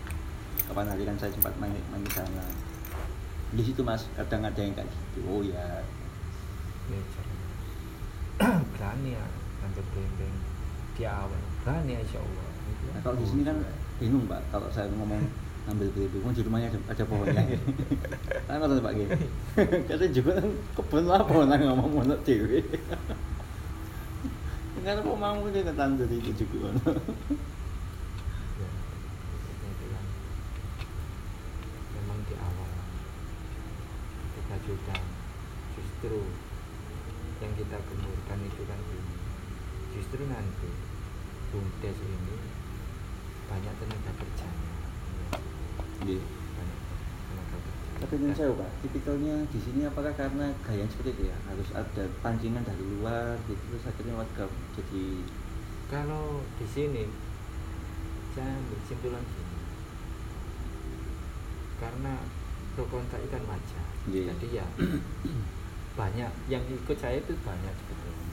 kapan 0.69 0.87
hari 0.87 1.03
kan 1.03 1.15
saya 1.19 1.31
sempat 1.33 1.53
main 1.59 1.75
main 1.91 2.03
di 2.03 2.11
sana. 2.13 2.45
Di 3.51 3.63
situ 3.65 3.81
mas 3.83 4.07
kadang 4.15 4.45
ada 4.45 4.59
yang 4.59 4.71
kayak 4.77 4.87
gitu. 4.87 5.19
Oh 5.27 5.41
ya 5.43 5.83
nature 6.89 7.27
berani 8.77 9.19
ya 9.19 9.25
hampir 9.65 9.83
bembeng 9.91 10.35
di 10.95 11.03
awal. 11.03 11.41
Berani 11.67 11.91
ya 11.97 11.99
insya 11.99 12.19
Allah. 12.23 12.47
Nah, 12.95 13.01
kalau 13.03 13.17
di 13.19 13.25
sini 13.27 13.41
kan 13.43 13.57
bingung 13.99 14.23
pak. 14.29 14.39
Kalau 14.53 14.71
saya 14.71 14.87
ngomong 14.95 15.19
ambil 15.69 15.87
beli 15.93 16.07
kan 16.09 16.33
di 16.33 16.41
rumahnya 16.41 16.67
ada, 16.73 16.79
ada 16.89 17.03
pohonnya 17.05 17.43
kan 18.49 18.57
kata 18.57 18.81
pak 18.81 18.93
gini 18.97 19.17
katanya 19.85 20.11
juga 20.13 20.33
kebun 20.73 21.03
lah 21.05 21.21
pohon 21.21 21.45
ngomong 21.45 21.89
mau 21.93 22.17
dewi 22.25 22.65
kan 24.89 25.05
apa 25.05 25.13
mau 25.13 25.45
dia 25.53 25.61
ketan 25.61 26.01
dari 26.01 26.17
itu 26.17 26.33
juga 26.33 26.73
ya, 28.57 28.69
itu 29.69 29.85
kan 29.85 30.05
memang 31.93 32.17
di 32.25 32.33
awal 32.33 32.73
kita 34.33 34.55
sudah 34.65 35.01
justru 35.77 36.25
yang 37.37 37.53
kita 37.53 37.77
gemurkan 37.85 38.39
itu 38.49 38.61
kan 38.65 38.81
ini 38.81 39.13
justru 39.93 40.25
nanti 40.25 40.69
bumdes 41.53 41.97
ini 42.01 42.37
banyak 43.45 43.73
tenaga 43.77 44.11
kerjanya 44.17 44.73
ya. 46.09 46.17
Tapi 47.99 48.13
ini 48.15 48.31
saya 48.31 48.55
pak, 48.55 48.69
tipikalnya 48.79 49.35
di 49.51 49.59
sini 49.59 49.83
apakah 49.83 50.15
karena 50.15 50.55
gaya 50.63 50.87
seperti 50.87 51.11
itu 51.19 51.23
ya? 51.27 51.37
Harus 51.51 51.69
ada 51.75 52.03
pancingan 52.23 52.63
dari 52.63 52.83
luar 52.95 53.35
gitu 53.43 53.59
terus 53.59 53.83
akhirnya 53.83 54.15
warga 54.15 54.47
jadi 54.79 55.03
kalau 55.91 56.39
di 56.55 56.65
sini 56.69 57.03
saya 58.31 58.55
bersimpulan 58.71 59.19
gini. 59.19 59.57
Karena 61.79 62.13
pro 62.79 62.87
kontra 62.87 63.19
itu 63.19 63.27
kan 63.27 63.43
wajar 63.43 63.85
Iya. 64.07 64.31
jadi 64.31 64.63
ya 64.63 64.65
banyak 65.99 66.31
yang 66.47 66.63
ikut 66.63 66.97
saya 66.97 67.19
itu 67.19 67.35
banyak 67.43 67.73
sebetulnya 67.75 68.27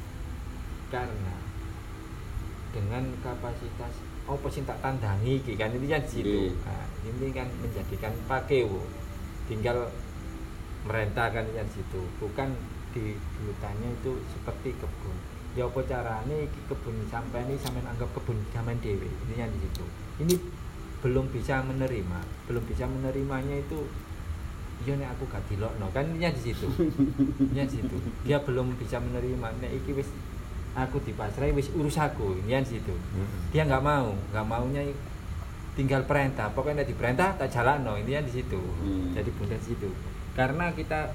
karena 0.87 1.35
dengan 2.71 3.05
kapasitas 3.25 3.93
apa 4.27 4.47
sih 4.51 4.63
tak 4.63 4.79
tandangi 4.79 5.43
kan 5.59 5.75
ini 5.75 5.87
kan 5.91 6.03
situ. 6.07 6.55
Iya. 6.55 6.63
nah, 6.63 6.87
ini 7.03 7.27
kan 7.35 7.49
menjadikan 7.59 8.15
pakewo 8.31 8.87
tinggal 9.47 9.91
merentahkan 10.87 11.47
yang 11.55 11.67
situ. 11.71 12.03
Bukan 12.23 12.55
di 12.95 13.19
hutannya 13.43 13.91
itu 14.03 14.19
seperti 14.31 14.75
kebun. 14.79 15.17
Ya 15.57 15.65
apa 15.65 15.81
caranya 15.89 16.37
iki 16.37 16.61
kebun 16.69 16.95
sampai 17.09 17.49
ini 17.49 17.57
sampai 17.57 17.81
anggap 17.83 18.13
kebun 18.13 18.37
zaman 18.53 18.77
dewi 18.85 19.09
ini 19.09 19.35
yang 19.35 19.51
di 19.51 19.61
situ. 19.65 19.85
Ini 20.21 20.35
belum 21.01 21.29
bisa 21.29 21.61
menerima 21.61 22.19
belum 22.49 22.65
bisa 22.67 22.89
menerimanya 22.89 23.63
itu 23.63 23.85
iya 24.85 24.93
nek 25.01 25.17
aku 25.17 25.25
gak 25.33 25.45
dilokno. 25.49 25.89
Kan 25.93 26.13
ini 26.13 26.29
di 26.37 26.53
situ. 26.53 26.69
Ini 27.53 27.65
di 27.65 27.81
situ. 27.81 27.97
Dia 28.29 28.37
belum 28.45 28.77
bisa 28.77 29.01
menerima. 29.01 29.57
Nek 29.65 29.73
iki 29.73 29.97
wis 29.97 30.09
aku 30.77 31.01
dipasrai 31.01 31.57
wis 31.57 31.73
urus 31.73 31.97
aku 31.97 32.37
ini 32.45 32.61
di 32.61 32.77
situ. 32.77 32.93
Dia 33.57 33.65
nggak 33.65 33.81
mau 33.81 34.13
nggak 34.13 34.45
maunya 34.45 34.85
tinggal 35.77 36.03
perintah. 36.09 36.49
Pokoknya 36.51 36.83
diperintah 36.83 37.37
tak 37.37 37.53
jalan 37.53 37.85
no 37.85 37.95
ini 38.01 38.17
di 38.25 38.33
situ. 38.33 38.59
Hmm. 38.59 39.13
jadi 39.13 39.29
bunda 39.37 39.55
di 39.61 39.67
situ. 39.77 39.93
Karena 40.33 40.73
kita 40.73 41.13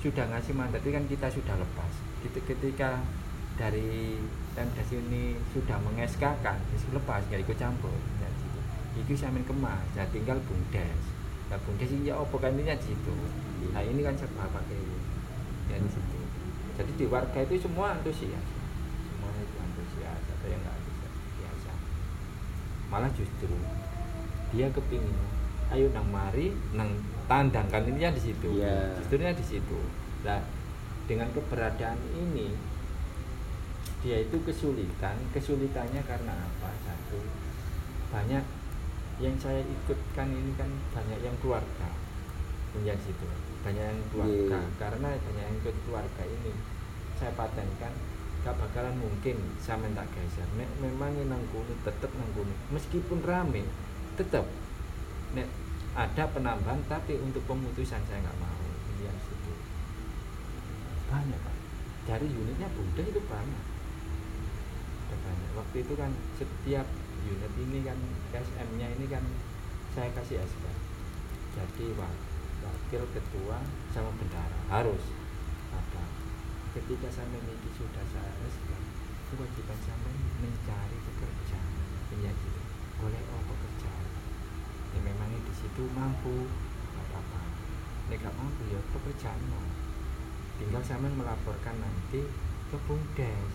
sudah 0.00 0.24
ngasih 0.32 0.56
mandat 0.56 0.80
itu 0.80 0.90
kan 0.96 1.04
kita 1.04 1.28
sudah 1.28 1.54
lepas. 1.60 1.92
Ketika- 2.24 2.56
ketika 2.56 2.90
dari 3.60 4.16
Pemdas 4.58 4.90
ini 4.90 5.38
sudah 5.54 5.78
mengeskakan 5.86 6.58
ya 6.58 6.76
sudah 6.82 6.98
lepas 6.98 7.22
nggak 7.30 7.46
ikut 7.46 7.56
campur. 7.60 7.94
Ya, 8.18 8.26
di 8.26 8.38
situ. 8.42 8.60
itu 8.98 9.12
samin 9.14 9.44
kemas. 9.46 9.84
Ya 9.94 10.02
tinggal 10.10 10.40
bundes 10.48 11.20
nah 11.48 11.56
bundes 11.64 11.88
ini 11.88 12.12
ya 12.12 12.18
kan 12.18 12.52
ini 12.52 12.64
di 12.66 12.84
situ. 12.84 13.14
Nah 13.72 13.80
ini 13.84 14.00
kan 14.02 14.14
serba 14.18 14.48
pakai 14.50 14.82
ya 15.70 15.76
di 15.78 15.90
situ. 15.90 16.18
Jadi 16.80 16.92
di 16.96 17.06
warga 17.06 17.38
itu 17.44 17.54
semua 17.60 17.94
antusias. 17.94 18.46
Semua 19.06 19.30
itu 19.38 19.56
antusias. 19.62 20.22
Ada 20.26 20.46
yang 20.50 20.60
nggak 20.64 20.74
antusias? 20.74 21.14
Biasa. 21.38 21.72
Malah 22.90 23.10
justru 23.14 23.54
dia 24.52 24.66
kepingin 24.72 25.16
ayo 25.68 25.92
nang 25.92 26.08
mari 26.08 26.56
nang 26.72 26.88
tandang 27.28 27.68
kan 27.68 27.84
ini 27.84 28.00
di 28.08 28.22
situ. 28.32 28.48
Iya. 28.56 28.96
justrunya 28.96 29.36
di 29.36 29.44
situ. 29.44 29.78
Nah 30.24 30.40
dengan 31.04 31.28
keberadaan 31.36 32.00
ini 32.16 32.56
dia 34.00 34.24
itu 34.24 34.36
kesulitan. 34.40 35.16
Kesulitannya 35.36 36.00
karena 36.08 36.32
apa? 36.32 36.72
Satu 36.88 37.20
banyak 38.08 38.44
yang 39.20 39.36
saya 39.36 39.60
ikutkan 39.60 40.32
ini 40.32 40.56
kan 40.56 40.72
banyak 40.96 41.20
yang 41.20 41.36
keluarga. 41.44 41.92
Punya 42.72 42.96
situ. 42.96 43.28
Banyak 43.60 43.84
yang 43.84 44.00
keluarga. 44.08 44.56
Iya. 44.64 44.76
karena 44.80 45.08
banyak 45.20 45.44
yang 45.44 45.56
ikut 45.60 45.76
keluarga 45.84 46.24
ini 46.24 46.52
saya 47.18 47.34
patenkan 47.34 47.92
gak 48.46 48.54
bakalan 48.54 48.94
mungkin 48.96 49.36
saya 49.60 49.84
tak 49.92 50.08
geser. 50.16 50.48
Memang 50.80 51.12
nang 51.28 51.44
kuno 51.52 51.76
tetep 51.84 52.08
nang 52.16 52.30
kuno 52.32 52.56
meskipun 52.72 53.20
rame 53.20 53.68
tetap 54.18 54.44
ada 55.98 56.30
penambahan 56.30 56.78
tapi 56.86 57.18
untuk 57.18 57.42
pemutusan 57.50 57.98
saya 58.06 58.22
nggak 58.22 58.38
mau. 58.38 58.62
Ini 58.94 59.10
yang 59.10 59.18
situ 59.18 59.50
banyak 61.10 61.38
pak. 61.42 61.56
Dari 62.06 62.26
unitnya 62.30 62.70
Buddha 62.70 63.02
itu 63.02 63.18
banyak. 63.26 63.64
Ada 65.10 65.16
banyak. 65.26 65.50
Waktu 65.58 65.76
itu 65.82 65.92
kan 65.98 66.14
setiap 66.38 66.86
unit 67.26 67.52
ini 67.58 67.82
kan 67.82 67.98
SM 68.30 68.68
nya 68.78 68.86
ini 68.94 69.10
kan 69.10 69.26
saya 69.90 70.14
kasih 70.14 70.38
SK 70.38 70.64
jadi 71.58 71.86
wa- 71.98 72.22
wakil 72.62 73.02
ketua 73.10 73.58
sama 73.90 74.14
bendara 74.14 74.58
harus. 74.70 75.02
Ada. 75.74 76.04
Ketika 76.78 77.10
sampai 77.10 77.42
ini 77.42 77.70
sudah 77.74 78.06
saya 78.14 78.32
SK 78.46 78.70
kewajiban 79.34 79.78
sampai 79.82 80.14
mencari 80.38 80.98
pekerjaan. 81.10 81.74
Ya 82.22 82.30
gitu. 82.30 82.60
Boleh 83.02 83.18
pekerjaan 83.18 83.77
ya 84.94 85.00
memang 85.04 85.28
di 85.32 85.54
situ 85.54 85.82
mampu 85.92 86.46
nggak 86.94 87.04
apa-apa. 87.12 87.40
Nggak 88.08 88.34
mampu 88.36 88.62
ya 88.72 88.80
pekerjaan 88.94 89.40
mau 89.52 89.66
tinggal 90.58 90.82
sampai 90.82 91.10
melaporkan 91.14 91.76
nanti 91.78 92.26
ke 92.68 92.76
bumdes. 92.84 93.52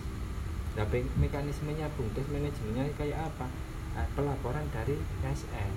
Nah 0.74 0.86
mekanismenya 1.20 1.86
bumdes 1.94 2.26
manajemennya 2.32 2.90
kayak 2.96 3.28
apa? 3.30 3.46
Nah, 3.94 4.06
pelaporan 4.18 4.66
dari 4.74 4.98
SN 5.22 5.72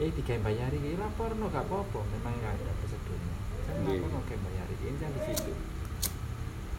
eh 0.00 0.08
tiga 0.16 0.32
bayari 0.40 0.80
ini 0.80 0.96
lapor 0.96 1.36
no 1.36 1.52
gak 1.52 1.68
apa-apa. 1.68 2.00
Memang 2.08 2.32
nggak 2.40 2.52
ada 2.56 2.72
prosedurnya. 2.80 3.36
Saya 3.68 3.84
lapor 3.84 4.08
no 4.08 4.20
kayak 4.24 4.40
bayari. 4.40 4.74
Ini 4.80 4.96
kan 4.96 5.10
di 5.12 5.20
situ. 5.28 5.52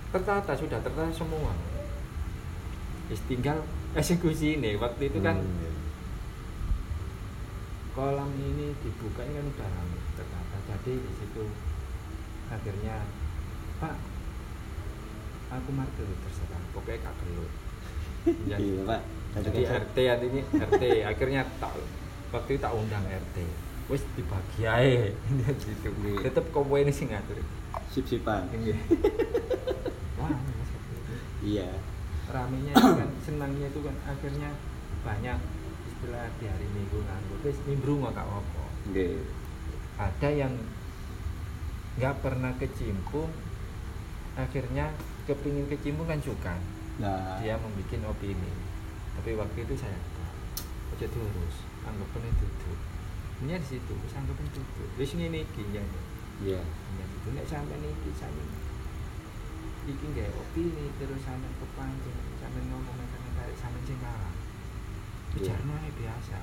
Tertata 0.09 0.51
sudah 0.57 0.79
tertata 0.81 1.13
semua. 1.13 1.53
Tinggal 3.29 3.61
eksekusi 3.93 4.57
ini. 4.57 4.73
Waktu 4.79 5.13
itu 5.13 5.19
kan 5.21 5.37
Hmm, 5.37 5.61
iya. 5.61 5.70
Kolam 7.91 8.31
ini 8.39 8.71
dibuka 8.79 9.21
ini 9.27 9.35
kan 9.35 9.45
udah 9.51 9.67
rame 9.67 9.99
ternyata 10.15 10.55
jadi 10.69 10.93
di 10.95 11.11
situ 11.19 11.43
akhirnya 12.47 12.95
pak 13.83 13.95
aku 15.51 15.69
martir 15.75 16.07
terserah. 16.07 16.63
Pokoknya 16.71 17.03
gak 17.03 17.15
perlu. 17.19 17.45
Ya, 18.47 18.55
iya 18.55 18.81
pak. 18.87 19.01
Jadi 19.43 19.59
RT 19.67 19.97
artinya 20.07 20.43
RT 20.71 20.83
akhirnya 21.03 21.41
tak 21.59 21.73
waktu 22.31 22.49
itu 22.55 22.61
tak 22.63 22.73
undang 22.75 23.03
RT 23.03 23.37
wes 23.91 24.03
dibagi 24.15 24.63
aja 24.63 25.11
gitu 25.43 25.91
tetep 26.23 26.45
kowe 26.55 26.77
ini 26.79 26.95
sih 26.95 27.11
ngatur. 27.11 27.43
Sip 27.91 28.07
sipan 28.07 28.47
Iya. 28.55 28.75
wah 30.15 30.31
iya. 31.43 31.67
Ramenya 32.31 32.71
itu 32.71 32.91
kan 32.95 33.09
senangnya 33.27 33.67
itu 33.67 33.79
kan 33.83 33.95
akhirnya 34.07 34.49
banyak 35.03 35.37
istilah 36.01 36.25
di 36.41 36.49
hari 36.49 36.65
minggu 36.73 36.97
nganggur 36.97 37.37
terus 37.45 37.61
nimbrung 37.69 38.01
nggak 38.01 38.25
apa 38.25 38.65
Nggih. 38.89 39.21
ada 40.01 40.29
yang 40.33 40.49
nggak 42.01 42.25
pernah 42.25 42.57
kecimpung 42.57 43.29
akhirnya 44.33 44.89
kepingin 45.29 45.69
kecimpung 45.69 46.09
kan 46.09 46.17
suka. 46.17 46.57
Nah 46.97 47.37
dia 47.45 47.53
membuat 47.61 48.17
opini. 48.17 48.49
Tapi 49.13 49.37
waktu 49.37 49.61
itu 49.61 49.77
saya 49.77 49.93
ojo 50.89 51.05
terus 51.05 51.55
anggapan 51.85 52.33
itu 52.33 52.45
tuh 52.65 52.77
ini 53.45 53.61
di 53.61 53.67
situ 53.77 53.93
anggapan 54.17 54.45
itu 54.49 54.61
tuh 54.73 54.89
wis 54.97 55.13
ngene 55.13 55.45
iki 55.45 55.61
ya. 55.69 55.85
Iya. 56.41 56.65
Ya 56.97 57.05
itu 57.05 57.27
nek 57.29 57.45
sampai 57.45 57.77
niki 57.77 58.09
sampe 58.17 58.41
iki 59.85 60.05
nggak 60.17 60.33
opini 60.33 60.89
terus 60.97 61.21
sampe 61.21 61.45
kepancing 61.61 62.17
sampe 62.41 62.57
ngomong 62.73 62.97
sampe 63.05 63.29
tarik 63.37 63.57
sampe 63.61 63.77
sing 63.85 64.01
kalah 65.31 65.39
Iya. 65.39 65.55
bicara 65.55 65.73
aja 65.79 65.91
biasa. 65.95 66.37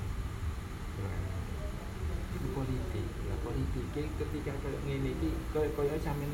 Itu 2.28 2.46
politik. 2.54 3.08
Ya 3.28 3.36
politik. 3.44 3.84
Ki 3.92 4.02
ketika 4.16 4.52
kayak 4.64 4.80
ngene 4.84 5.10
iki 5.16 5.28
koyo 5.52 5.68
koyo 5.76 5.94
sampe 6.00 6.24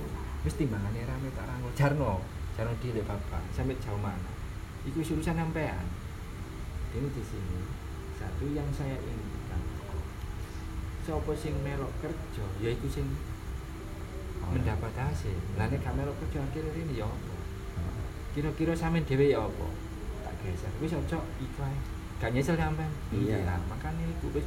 wis 0.45 0.55
timbangane 0.55 1.03
rame 1.03 1.29
tak 1.35 1.47
rangkul. 1.51 1.73
Jarno. 1.75 2.23
Jarno 2.55 2.75
dile 2.79 3.03
bapak. 3.03 3.43
Sampai 3.51 3.79
jauh 3.83 3.99
mana? 3.99 4.31
Itu 4.87 5.01
urusan 5.03 5.35
sampean. 5.35 5.87
Ini 6.95 7.09
di 7.11 7.23
sini 7.27 7.61
satu 8.15 8.47
yang 8.55 8.71
saya 8.71 8.95
inginkan. 9.03 9.63
Siapa 11.05 11.33
sing 11.37 11.53
melok 11.61 11.91
kerja 12.01 12.45
ya 12.63 12.71
iku 12.71 12.87
sing 12.89 13.05
mendapat 14.45 14.93
hasil. 14.95 15.37
Lah 15.59 15.67
nek 15.69 15.83
gak 15.83 15.97
melok 15.99 16.17
kerja 16.23 16.39
akhir 16.45 16.65
ini 16.71 17.01
ya 17.03 17.09
apa? 17.09 17.35
Kira-kira 18.33 18.73
sampean 18.77 19.05
dhewe 19.05 19.31
ya 19.33 19.43
apa? 19.43 19.67
Tak 20.25 20.35
geser. 20.43 20.73
Wis 20.81 20.95
ojo 20.95 21.19
iku 21.43 21.61
ae 21.65 21.77
gak 22.23 22.31
nyesel 22.31 22.55
sampean. 22.55 22.91
Iya. 23.11 23.43
lah 23.43 23.59
makanya 23.67 24.05
iku 24.07 24.27
wis 24.35 24.47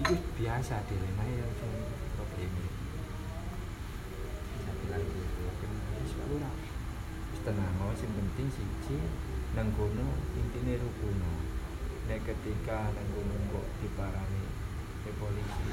iku 0.00 0.14
biasa 0.40 0.80
dilema 0.88 1.24
ya 1.28 1.46
sing 1.60 1.72
problem 2.16 2.52
bisa 4.56 4.70
bilang 4.84 5.04
gitu 5.04 5.40
kan 5.60 5.72
wis 6.00 6.12
ora. 6.16 6.50
Wis 7.34 7.40
tenang 7.44 7.76
oh 7.84 7.92
sing 7.92 8.10
penting 8.12 8.48
siji 8.48 8.96
nang 9.52 9.68
kono 9.76 10.16
intine 10.36 10.80
rukuno. 10.80 11.32
Nek 12.08 12.24
ketika 12.24 12.88
nang 12.96 13.06
kono 13.12 13.34
kok 13.52 13.66
diparani 13.84 14.44
ke 15.04 15.10
polisi 15.20 15.68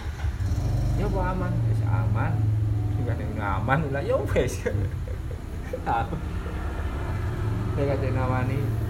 ya 1.00 1.08
apa 1.08 1.20
aman? 1.32 1.54
Wis 1.72 1.82
aman. 1.88 2.34
Juga 3.00 3.12
nek 3.16 3.40
aman 3.40 3.80
lah 3.92 4.04
ya 4.04 4.20
wis. 4.20 4.64
Aku 5.86 6.16
nek 7.76 7.92
kate 7.92 8.08
nawani 8.16 8.85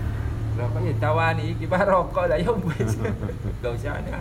rokok 0.56 0.82
ya 0.88 0.94
tawani 0.98 1.44
iki 1.52 1.65
pak 1.68 1.84
rokok 1.84 2.26
lah 2.32 2.40
ya 2.40 2.52
wis 2.52 2.91
gak 3.61 3.72
usah 3.76 3.99
ya. 3.99 4.19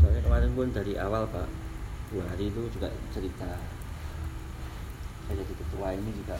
soalnya 0.00 0.20
kemarin 0.24 0.50
pun 0.56 0.68
dari 0.74 0.98
awal 0.98 1.28
pak 1.30 1.46
dua 2.10 2.26
hari 2.26 2.50
itu 2.50 2.66
juga 2.74 2.90
cerita. 3.14 3.46
Saya 5.28 5.38
jadi 5.38 5.54
ketua 5.54 5.94
ini 5.94 6.10
juga 6.10 6.34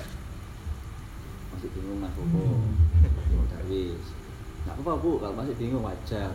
masih 1.54 1.70
bingung 1.74 2.02
mas 2.02 2.14
bingung 2.18 3.46
Darwis 3.46 4.06
nggak 4.66 4.76
apa 4.82 4.92
bu. 4.98 5.22
Kalau 5.22 5.34
masih 5.38 5.54
bingung 5.54 5.86
wajar 5.86 6.34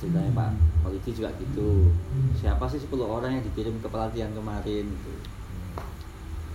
ceritanya 0.00 0.32
pak. 0.32 0.50
Polisi 0.80 1.10
juga 1.12 1.30
gitu. 1.36 1.92
Siapa 2.34 2.64
sih 2.66 2.80
10 2.80 2.90
orang 3.04 3.36
yang 3.36 3.44
dikirim 3.44 3.76
ke 3.84 3.88
pelatihan 3.92 4.32
kemarin 4.32 4.88
gitu? 4.88 5.12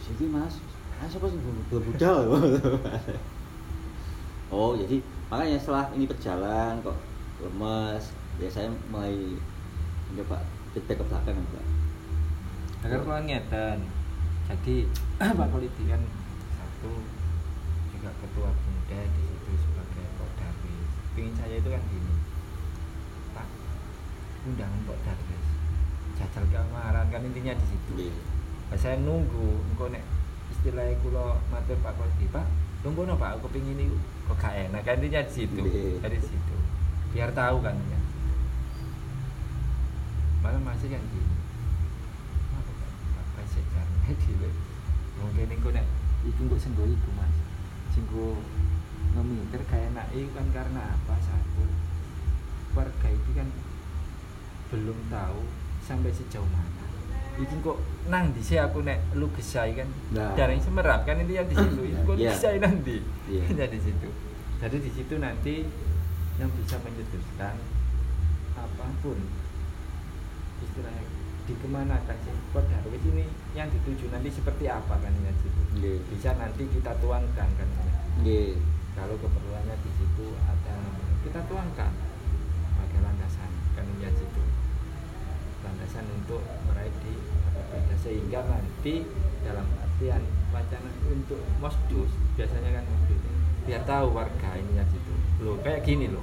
Sini 0.01 0.26
mas. 0.34 0.57
Ah, 0.97 1.05
siapa 1.05 1.30
sih? 1.30 1.38
Belum 1.38 1.57
belum 1.69 1.84
budal. 1.93 2.19
Oh 4.53 4.77
jadi 4.77 5.01
makanya 5.27 5.57
setelah 5.57 5.89
ini 5.97 6.05
berjalan 6.05 6.77
kok 6.85 6.95
lemes 7.41 8.13
ya 8.38 8.47
saya 8.47 8.69
mulai 8.93 9.35
mencoba 10.13 10.38
feedback 10.72 11.01
ke 11.01 11.05
belakang 11.09 11.35
mbak 11.39 11.65
agar 12.85 12.99
kalau 13.01 13.22
ngeten 13.26 13.77
jadi 14.45 14.76
Pak 15.41 15.49
Politi 15.49 15.84
kan 15.89 15.97
satu 16.53 16.93
juga 17.89 18.13
ketua 18.22 18.49
pemuda 18.53 18.99
di 19.01 19.22
situ 19.26 19.51
sebagai 19.65 20.05
Darwis 20.38 20.89
pingin 21.17 21.34
saya 21.34 21.57
itu 21.57 21.69
kan 21.73 21.81
gini 21.89 22.05
undangan 24.45 24.80
Pak 24.85 24.97
Darwis 25.01 25.45
jajal 26.15 26.45
keamaran 26.47 27.05
kan 27.11 27.22
intinya 27.27 27.53
di 27.57 27.65
situ. 27.67 27.93
Iya. 28.07 28.15
Nah, 28.72 28.77
saya 28.80 28.95
nunggu 29.03 29.61
engko 29.73 29.91
nek 29.91 30.03
istilahnya 30.53 30.95
kulo 31.03 31.38
matur 31.51 31.77
Pak 31.84 31.93
Politi 31.99 32.26
Pak 32.31 32.47
tunggu 32.81 33.03
no 33.03 33.17
Pak 33.19 33.41
aku 33.41 33.49
pingin 33.51 33.77
itu 33.81 33.97
kok 34.30 34.38
gak 34.39 34.55
enak 34.69 34.81
kan 34.85 34.97
intinya 35.01 35.22
di 35.27 35.34
situ. 35.34 35.61
Iya. 35.61 35.99
dari 36.01 36.19
situ. 36.22 36.55
Biar 37.11 37.30
tahu 37.35 37.57
kan 37.59 37.76
ya. 37.76 37.99
Malah 40.45 40.61
masih 40.61 40.88
kan 40.93 41.03
gini. 41.03 41.35
Kan? 42.53 42.63
Apa 43.19 43.41
sih 43.49 43.63
caranya 43.73 44.13
dhewe 44.13 44.49
mungkin 45.15 45.51
engko 45.51 45.69
nek 45.73 45.85
iku 46.23 46.41
kok 46.55 46.59
senggo 46.61 46.84
iku 46.88 47.09
Mas. 47.17 47.35
Senggo 47.91 48.39
ngeminter 49.15 49.61
kayak 49.67 49.91
enak 49.95 50.07
itu 50.15 50.31
kan 50.31 50.47
karena 50.55 50.95
apa 50.95 51.15
satu? 51.19 51.65
Warga 52.76 53.07
itu 53.07 53.31
kan 53.31 53.47
belum 54.67 54.97
tahu 55.07 55.41
sampai 55.81 56.09
sejauh 56.09 56.47
mana 56.47 56.73
iki 57.35 57.55
kok 57.59 57.77
nang 58.05 58.31
di 58.31 58.39
sini 58.39 58.59
aku 58.59 58.79
nek 58.79 59.11
lu 59.13 59.27
gesai 59.31 59.75
kan 59.75 59.89
Nah. 60.09 60.31
darah 60.33 60.55
semerap 60.57 61.03
kan 61.03 61.17
intinya 61.17 61.43
di 61.43 61.55
situ 61.55 61.81
itu 61.83 61.99
kok 62.01 62.15
Iya. 62.15 62.31
gesai 62.31 62.57
nanti 62.57 62.97
Iya. 63.27 63.43
Hanya 63.49 63.65
di 63.67 63.79
situ 63.79 64.07
jadi 64.55 64.77
di 64.77 64.89
situ 64.89 65.13
nanti 65.17 65.55
yang 66.35 66.49
bisa 66.53 66.79
menyetuskan 66.79 67.55
apa 68.55 68.85
pun 68.99 69.19
istilahnya 70.57 71.03
dikemanakan 71.45 72.17
sih 72.17 72.33
kok 72.49 72.63
Darwis 72.65 73.03
ini 73.05 73.25
yang 73.51 73.69
dituju 73.69 74.09
nanti 74.09 74.31
seperti 74.31 74.65
apa 74.65 74.95
kan 74.95 75.11
ya 75.13 75.31
situ 75.35 75.61
Iya. 75.75 75.99
bisa 76.07 76.29
nanti 76.35 76.63
kita 76.65 76.91
tuangkan 76.97 77.49
kan. 77.51 77.69
Nggih. 78.17 78.55
kalau 78.95 79.19
keperluannya 79.19 79.75
di 79.77 79.91
situ 79.91 80.25
ada 80.41 80.75
kita 81.21 81.43
tuangkan 81.45 81.91
landasan 85.95 86.11
untuk 86.19 86.43
meraih 86.67 86.91
di 87.07 87.13
APBD 87.55 87.89
sehingga 88.03 88.39
nanti 88.51 89.07
dalam 89.47 89.63
artian 89.80 90.22
wacana 90.51 90.91
untuk 91.07 91.39
mosdus 91.63 92.11
biasanya 92.35 92.69
kan 92.76 92.84
mosdus 92.84 93.19
biar 93.63 93.81
tahu 93.88 94.07
warga 94.11 94.49
ini 94.59 94.77
ya 94.77 94.84
situ. 94.91 95.13
Loh 95.41 95.55
kayak 95.63 95.88
gini 95.88 96.11
loh. 96.11 96.22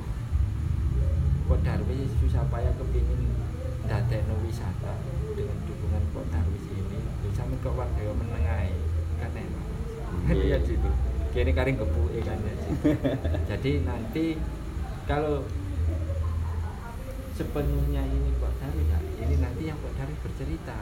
Kok 1.49 1.59
Darwis 1.65 2.12
susah 2.23 2.44
payah 2.53 2.70
kepingin 2.77 3.32
dadekno 3.89 4.36
wisata 4.47 4.94
dengan 5.35 5.57
dukungan 5.66 6.03
kok 6.12 6.27
Darwis 6.31 6.65
ini? 6.70 7.01
Sampe 7.32 7.57
kok 7.65 7.74
warga 7.74 7.99
yang 7.99 8.15
menengahi 8.15 8.77
kan 9.19 9.32
enak. 9.32 9.65
Kan 10.28 10.36
ya 10.36 10.61
situ 10.61 10.90
kini 11.32 11.57
karing 11.57 11.81
kebuke 11.81 12.20
kan 12.28 12.36
ya 12.44 12.55
jadi 13.57 13.89
nanti 13.89 14.36
kalau 15.09 15.40
sepenuhnya 17.32 18.05
ini 18.05 18.36
kok 18.36 18.53
Darwis 18.61 18.85
ya 18.93 19.11
ini 19.23 19.35
nanti 19.39 19.62
yang 19.65 19.78
kok 19.78 19.94
Darwis 19.94 20.19
bercerita 20.20 20.77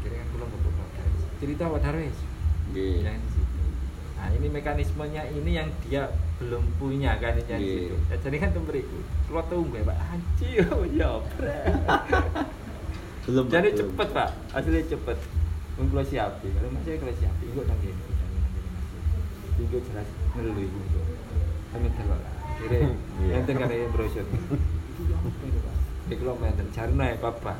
kira 0.00 0.14
kan 0.16 0.26
pulang 0.30 0.48
ke 0.48 0.56
kok 0.58 0.90
Darwis 0.94 1.22
cerita 1.36 1.62
kok 1.66 1.80
Darwis 1.80 2.18
di 2.72 2.86
situ. 3.04 3.62
Nah 4.14 4.28
ini 4.32 4.46
mekanismenya 4.48 5.22
ini 5.28 5.50
yang 5.52 5.68
dia 5.84 6.08
belum 6.40 6.64
punya 6.78 7.18
kan 7.18 7.36
yang 7.36 7.60
di 7.60 7.60
Iya. 7.60 7.76
situ. 7.84 7.96
Ya, 8.08 8.16
jadi 8.18 8.36
kan 8.40 8.48
tuh 8.50 8.62
beriku. 8.64 8.98
Kalau 9.28 9.44
tunggu 9.46 9.74
ya 9.76 9.84
Pak 9.84 9.98
Anci, 10.00 10.48
oh 10.64 10.82
ya. 10.88 11.10
Belum. 11.36 11.76
Pak, 11.84 13.48
Jadi 13.52 13.68
belum. 13.68 13.78
cepet 13.84 14.08
Pak, 14.12 14.28
hasilnya 14.50 14.82
cepet. 14.88 15.18
Mungkin 15.76 15.90
kalau 15.90 16.04
siapi, 16.06 16.46
kalau 16.56 16.70
masih 16.72 16.92
kalau 16.96 17.14
siapi, 17.14 17.44
enggak 17.52 17.64
nang 17.68 17.76
masih. 17.76 17.92
Tinggal 19.54 19.80
jelas 19.92 20.08
ngelu 20.32 20.60
iku. 20.62 20.78
Kami 21.74 21.88
lah. 21.90 22.20
Kira 22.54 22.76
Iya. 23.28 23.36
kan 23.44 23.68
ya 23.68 23.88
brosur. 23.92 24.24
Itu? 26.04 26.12
Iki 26.12 26.20
kula 26.20 26.32
menten 26.36 26.68
jarno 26.68 27.00
ya 27.00 27.16
Bapak. 27.16 27.56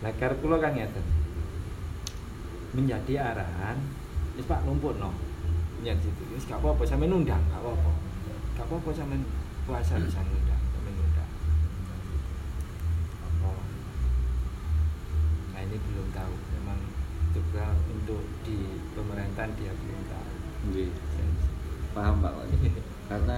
Lah 0.00 0.12
karep 0.16 0.40
kula 0.40 0.56
kan 0.56 0.72
ngeten. 0.72 1.04
Menjadi 2.72 3.12
arahan, 3.20 3.76
wis 4.36 4.48
Pak 4.48 4.64
numpuk 4.64 4.96
no. 4.96 5.12
Yang 5.84 6.08
situ, 6.10 6.22
wis 6.34 6.44
gak 6.48 6.58
apa-apa 6.64 6.82
sampe 6.88 7.06
nundang, 7.06 7.40
gak 7.52 7.60
apa-apa. 7.60 7.92
Gak 8.56 8.66
apa-apa 8.66 8.90
sampe 8.96 9.16
puasa 9.68 10.00
bisa 10.00 10.20
nundang, 10.24 10.62
sampe 10.74 10.90
nundang. 10.90 11.30
Apa? 13.24 13.50
Nah 15.54 15.60
ini 15.60 15.76
belum 15.76 16.08
tahu, 16.10 16.34
memang 16.58 16.78
juga 17.36 17.64
untuk 17.92 18.24
di 18.42 18.58
pemerintahan 18.96 19.52
dia 19.60 19.72
belum 19.76 20.02
tahu. 20.08 20.30
Nggih. 20.72 20.90
Paham 21.94 22.14
Pak. 22.24 22.32
Karena 23.12 23.36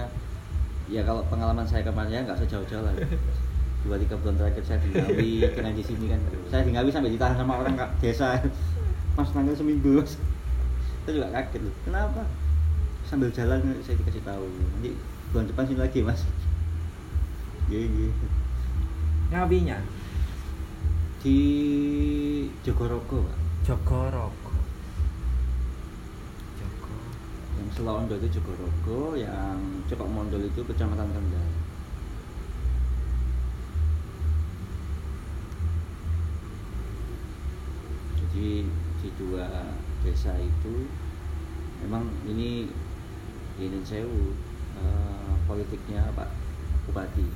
ya 0.91 1.01
kalau 1.07 1.23
pengalaman 1.29 1.63
saya 1.63 1.87
kemarin 1.87 2.11
ya 2.11 2.19
nggak 2.25 2.39
sejauh-jauh 2.41 2.83
lah. 2.83 2.95
Dua 3.81 3.97
tiga 3.97 4.13
bulan 4.21 4.37
terakhir 4.37 4.61
saya 4.61 4.77
di 4.85 4.93
Ngawi, 4.93 5.31
dengan 5.57 5.73
di 5.79 5.83
sini 5.83 6.05
kan. 6.05 6.19
Saya 6.53 6.61
di 6.61 6.71
Ngawi 6.77 6.89
sampai 6.93 7.11
ditahan 7.17 7.35
sama 7.37 7.53
orang 7.57 7.73
kak 7.73 7.89
desa. 7.97 8.37
Mas 9.17 9.29
tanggal 9.33 9.57
seminggu. 9.57 10.05
Mas. 10.05 10.21
Saya 11.01 11.11
juga 11.17 11.27
kaget 11.33 11.61
loh. 11.65 11.75
Kenapa? 11.89 12.21
Sambil 13.09 13.33
jalan 13.33 13.59
saya 13.81 13.97
dikasih 13.97 14.21
tahu. 14.21 14.45
Nanti 14.45 14.93
bulan 15.33 15.45
depan 15.49 15.63
sini 15.65 15.79
lagi 15.81 15.99
mas. 16.05 16.21
Iya 17.71 17.87
iya. 17.87 18.09
Ngawinya 19.31 19.77
Di 21.23 21.37
Jogorogo 22.61 23.25
pak. 23.25 23.37
Jogorogo. 23.61 24.53
Jogo. 26.57 26.95
Yang 27.61 27.69
Selondo 27.77 28.13
itu 28.17 28.27
Jogorogo, 28.41 29.13
yang 29.13 29.57
Cokok 29.85 30.09
Mondol 30.09 30.49
itu 30.49 30.61
Kecamatan 30.65 31.13
Kendal. 31.13 31.50
Jadi 38.31 38.63
di 39.03 39.09
dua 39.19 39.75
desa 40.07 40.31
itu 40.39 40.87
memang 41.83 42.07
ini 42.23 42.71
ini 43.59 43.79
sewu 43.83 44.31
eh, 44.79 45.33
politiknya 45.45 46.15
Pak 46.15 46.31
Bupati. 46.87 47.27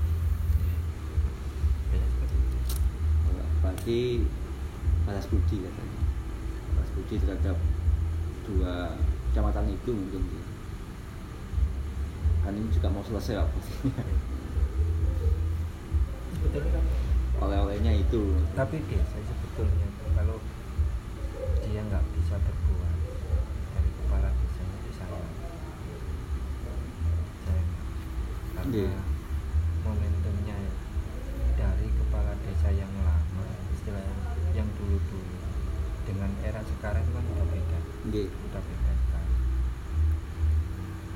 Pak 3.27 3.47
Bupati 3.59 4.23
balas 5.03 5.27
budi 5.27 5.57
katanya. 5.67 6.01
Balas 6.79 6.91
budi 6.95 7.15
terhadap 7.19 7.57
dua 8.47 8.95
kecamatan 9.29 9.75
itu 9.75 9.91
mungkin. 9.91 10.23
Kan 12.39 12.55
ini 12.55 12.71
juga 12.71 12.87
mau 12.87 13.03
selesai 13.03 13.43
Pak 13.43 13.51
kan 13.99 14.07
oleh-olehnya 17.41 17.91
itu 17.99 18.39
tapi 18.55 18.79
desa 18.87 19.17
sebetulnya 19.19 19.87
kalau 20.15 20.39
dia 21.65 21.81
nggak 21.81 22.05
bisa 22.13 22.35
berbuat 22.37 22.97
dari 23.73 23.89
kepala 23.91 24.29
desanya 24.31 24.75
itu 24.77 24.91
saya 24.93 25.21
saya 27.43 27.63
karena 28.55 28.71
Iya. 28.71 29.01
momentumnya 29.81 30.57
dari 31.55 31.87
kepala 31.89 32.33
desa 32.41 32.69
yang 32.69 32.93
lama 33.01 33.45
istilahnya 33.71 34.15
yang 34.53 34.69
dulu 34.77 34.97
dulu 35.01 35.35
dengan 36.05 36.29
era 36.41 36.61
sekarang 36.61 37.05
kan 37.09 37.23
udah 37.25 37.47
beda 37.49 37.79
Nggih. 38.05 38.29
udah 38.29 38.61
beda 38.61 38.91
sekali 38.95 39.33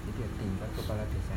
jadi 0.09 0.19
ya 0.19 0.30
tinggal 0.35 0.69
kepala 0.73 1.03
desanya 1.07 1.28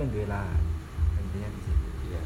lahan 0.00 0.62
intinya 1.20 1.48
di 1.52 1.60
situ. 1.60 1.88
Iya. 2.08 2.24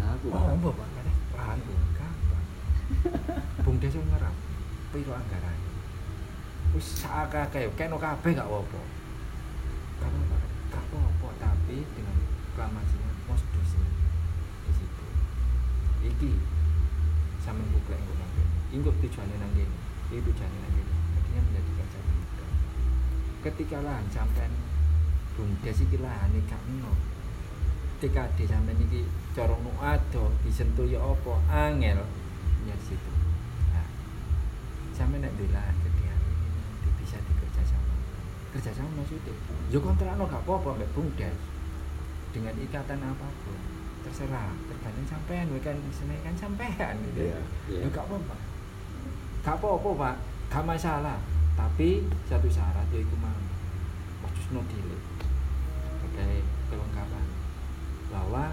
Nah, 0.00 0.16
aku 0.16 0.26
oh 0.32 0.56
mbak 0.56 0.72
pak? 0.72 0.88
Ada 0.96 1.12
lahan 1.36 1.58
tuh 1.60 1.76
gampang. 1.92 2.46
Bung 3.68 3.76
desa 3.76 4.00
ngerap. 4.00 4.36
Piro 4.88 5.12
anggaran? 5.12 5.58
Wis 6.72 7.04
sakake 7.04 7.52
kayak 7.52 7.76
keno 7.76 8.00
kabeh 8.00 8.32
gak 8.32 8.48
apa-apa. 8.48 8.80
Apa-apa 10.00 10.36
gak 10.72 10.84
apa-apa 10.88 11.28
tapi 11.36 11.84
dengan 11.92 12.16
reklamasinya 12.16 13.12
mosdusnya 13.28 13.88
di 14.64 14.72
situ. 14.72 15.04
Iki 16.08 16.32
sama 17.44 17.60
buklek 17.76 18.00
engko 18.00 18.14
nang 18.16 18.30
kene 18.32 18.56
ingko 18.72 18.90
tujuannya 19.04 19.36
nang 19.36 19.52
kene? 19.52 19.76
Iki 20.08 20.20
tujuannya 20.32 20.58
nang 20.64 20.72
kene. 20.72 20.94
Artinya 21.20 21.40
menjadi 21.44 21.70
muda. 22.08 22.46
Ketika 23.44 23.76
lahan 23.84 24.08
sampean 24.08 24.52
bumdes 25.38 25.78
iki 25.86 26.02
lahan 26.02 26.34
iki 26.34 26.50
gak 26.50 26.58
eno 26.66 26.90
TKD 28.02 28.50
sampean 28.50 28.78
iki 28.82 29.06
cara 29.38 29.54
nu 29.54 29.70
ado 29.78 30.34
disentuh 30.42 30.82
ya 30.82 30.98
apa? 30.98 31.34
Angel. 31.46 32.02
Ya 32.66 32.74
situ. 32.82 33.12
Nah 33.70 33.86
sampean 34.90 35.22
nek 35.22 35.34
duwe 35.38 35.54
lahan 35.54 35.74
gede 35.86 36.10
nanti 36.10 36.88
bisa 36.98 37.22
dikerja 37.22 37.62
sama. 37.62 37.94
Kerja 38.58 38.70
sama 38.74 38.90
maksudnya? 38.98 39.34
Yo 39.70 39.78
kontrakno 39.78 40.26
gak 40.26 40.42
apa-apa 40.42 40.74
mbek 40.74 40.90
bumdes 40.98 41.38
dengan 42.34 42.54
ikatan 42.58 42.98
apa 42.98 43.26
pun 43.46 43.58
terserah. 44.02 44.50
Tergantung 44.66 45.06
sampean 45.06 45.46
we 45.54 45.62
kan 45.62 45.78
isine 45.86 46.18
kan 46.26 46.34
sampean 46.34 46.98
gitu. 47.14 47.30
Iya, 47.30 47.38
iya. 47.70 47.80
ya 47.86 47.88
gak 47.94 48.10
apa-apa. 48.10 48.36
Gak 49.46 49.54
apa-apa 49.58 49.90
pak. 49.94 50.16
Gak 50.50 50.64
masalah. 50.66 51.18
Tapi 51.54 52.02
satu 52.26 52.50
syarat 52.50 52.86
yaitu 52.90 53.14
mau. 53.18 53.38
No 54.48 54.64
delay 54.64 55.17
sebagai 56.18 56.42
kelengkapan 56.66 57.24
bahwa 58.10 58.50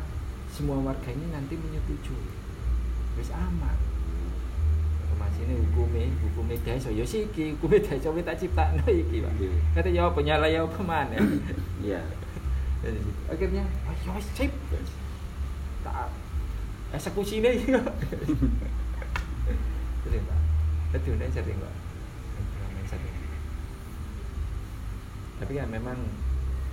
semua 0.53 0.77
warga 0.85 1.09
ini 1.09 1.33
nanti 1.33 1.57
menyetujui 1.57 2.29
wis 3.17 3.33
aman 3.33 3.73
Mas 5.15 5.31
ini 5.39 5.55
hukumnya, 5.55 6.11
hukumnya 6.27 6.59
desa, 6.59 6.91
ya 6.91 7.07
sih 7.07 7.23
iki, 7.25 7.55
hukumnya 7.55 7.87
desa 7.87 8.11
wis 8.11 8.27
tak 8.27 8.35
ciptakno 8.35 8.83
iki, 8.83 9.23
Pak. 9.23 9.31
Iya. 9.39 9.55
Kata 9.71 9.87
ya 9.87 10.11
apa 10.11 10.19
nyala 10.19 10.47
ya 10.51 10.67
apa 10.67 10.81
mana. 10.83 11.15
Iya. 11.79 12.03
Situ. 12.83 13.11
akhirnya 13.31 13.63
ayo 13.63 14.19
sip 14.35 14.51
tak 15.87 16.11
eksekusi 16.93 17.41
nih 17.41 17.63
sering 20.03 20.23
pak 20.27 20.39
itu 20.99 21.09
udah 21.15 21.27
sering 21.33 21.57
pak 21.57 21.73
tapi 25.39 25.51
kan 25.57 25.69
memang 25.71 25.97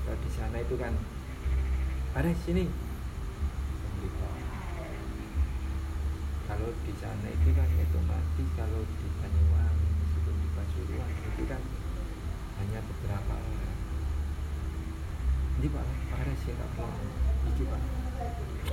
kalau 0.03 0.19
di 0.19 0.31
sana 0.35 0.57
itu 0.59 0.75
kan 0.79 0.93
ada 2.13 2.31
sini. 2.45 2.67
Kalau 6.51 6.69
di 6.85 6.93
sana 7.01 7.29
itu 7.33 7.49
kan 7.57 7.69
otomatis 7.81 8.49
kalau 8.59 8.83
di 8.85 9.07
Banyuwangi 9.23 9.89
meskipun 10.05 10.35
di 10.37 10.49
Pasuruan 10.53 11.11
itu 11.33 11.43
kan 11.49 11.63
hanya 12.61 12.81
beberapa 12.85 13.35
orang. 13.41 13.79
Ini 15.63 15.67
pak 15.73 15.85
sing 16.45 16.55
tak 16.59 16.69
plong 16.77 16.97
iki 17.55 17.63
pak. 17.65 17.81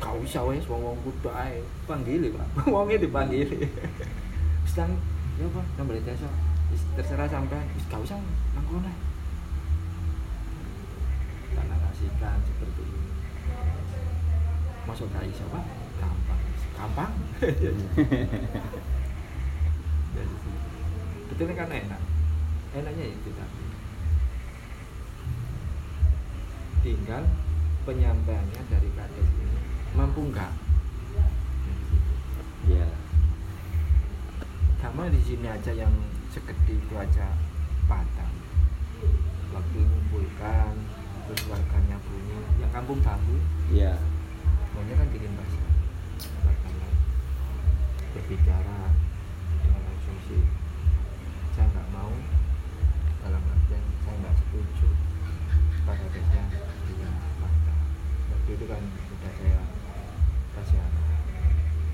Gak 0.02 0.16
usah 0.20 0.44
wes 0.50 0.66
wong 0.68 0.82
wong 0.84 0.98
kudu 1.08 1.30
ae. 1.32 1.64
Panggil 1.88 2.36
pak. 2.36 2.48
Wongnya 2.74 3.00
dipanggil 3.00 3.48
nang 4.80 4.96
ya 5.40 5.48
pak. 5.52 5.66
Desa. 6.04 6.30
Wis 6.70 6.82
terserah 7.00 7.28
sampean. 7.32 7.66
Wis 7.76 7.86
gak 7.88 8.02
usah 8.04 8.18
nang 8.56 8.66
tak 11.60 11.68
narasikan 11.68 12.40
seperti 12.48 12.82
ini. 12.88 13.12
Masuk 14.88 15.12
iso 15.28 15.44
pak 15.52 15.66
gampang. 16.00 16.40
Gampang? 16.80 17.12
Dari 20.16 20.28
situ. 20.40 20.50
Betulnya 21.28 21.56
kan 21.60 21.68
enak? 21.68 22.02
Enaknya 22.80 23.06
itu 23.12 23.30
tapi 23.36 23.70
tinggal 26.80 27.28
penyampaiannya 27.84 28.62
dari 28.72 28.90
kades 28.96 29.28
ini 29.36 29.58
mampu 29.96 30.24
enggak 30.32 30.52
Iya. 32.70 32.86
sama 34.80 35.10
di 35.10 35.20
sini 35.26 35.50
aja 35.50 35.74
yang 35.74 35.92
segede 36.30 36.78
itu 36.78 36.94
aja 36.96 37.34
patah 37.90 38.32
waktu 39.52 39.80
mengumpulkan 39.82 40.74
terus 41.30 41.46
warganya 41.46 41.98
bunyi 42.02 42.42
yang 42.58 42.72
kampung 42.74 42.98
bambu 43.06 43.38
Iya. 43.70 44.02
maunya 44.74 44.98
kan 44.98 45.08
bikin 45.14 45.30
bahasa 45.38 45.62
warganya 46.42 46.90
berbicara 48.18 48.98
dengan 49.62 49.94
sih 50.26 50.42
saya 51.54 51.70
nggak 51.70 51.88
mau. 51.94 52.10
Dalam 53.22 53.44
artian 53.46 53.84
saya 54.02 54.16
nggak 54.26 54.36
setuju 54.42 54.90
pada 55.86 56.02
adanya 56.02 56.44
dengan 56.90 57.14
fakta 57.38 57.76
waktu 58.34 58.50
itu 58.58 58.66
kan 58.66 58.82
sudah 59.06 59.32
saya 59.38 59.62
kasih 60.58 60.82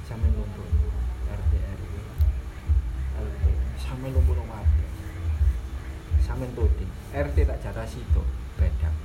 sampai 0.07 0.29
ngumpul 0.31 0.69
RT 1.27 1.51
RW 1.59 1.93
LT 3.19 3.43
sampai 3.75 4.07
ngumpul 4.15 4.39
warga 4.47 4.87
sampai 6.23 6.47
tuding 6.55 6.91
RT 7.11 7.37
tak 7.43 7.59
jatah 7.59 7.87
situ 7.89 8.23
beda 8.55 9.05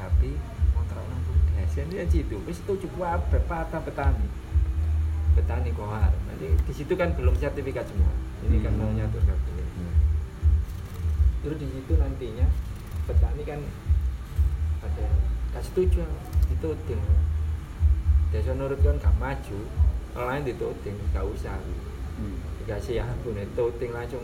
tapi 0.00 0.32
kontrak 0.72 1.04
langsung 1.04 1.36
desa 1.52 1.84
ini 1.84 1.96
aja 2.00 2.16
itu 2.16 2.36
wis 2.48 2.56
setuju 2.64 2.88
apa 3.04 3.36
patah 3.44 3.80
petani. 3.84 4.24
Petani 5.36 5.70
kohar 5.76 6.10
nanti 6.26 6.56
di 6.56 6.72
situ 6.72 6.96
kan 6.96 7.12
belum 7.12 7.36
sertifikat 7.36 7.84
semua. 7.84 8.12
Ini 8.48 8.64
kan 8.64 8.72
Hmm. 8.72 8.80
mau 8.80 8.90
nyatur 8.96 9.20
kartu 9.28 9.52
terus 11.40 11.56
di 11.56 11.68
situ 11.72 11.96
nantinya 11.96 12.44
petani 13.08 13.42
kan 13.48 13.60
ada 14.84 15.06
gak 15.56 15.64
setuju 15.64 16.04
dituding. 16.52 17.00
Desa 18.32 18.52
nurut 18.56 18.80
kan 18.80 18.96
gak 19.00 19.16
maju 19.20 19.58
lain 20.16 20.42
dituding 20.48 20.96
gak 21.12 21.24
usah. 21.28 21.56
Hmm. 22.20 22.36
dikasih 22.60 23.00
ya 23.00 23.04
ampun 23.08 23.36
dituding 23.36 23.92
langsung. 23.92 24.20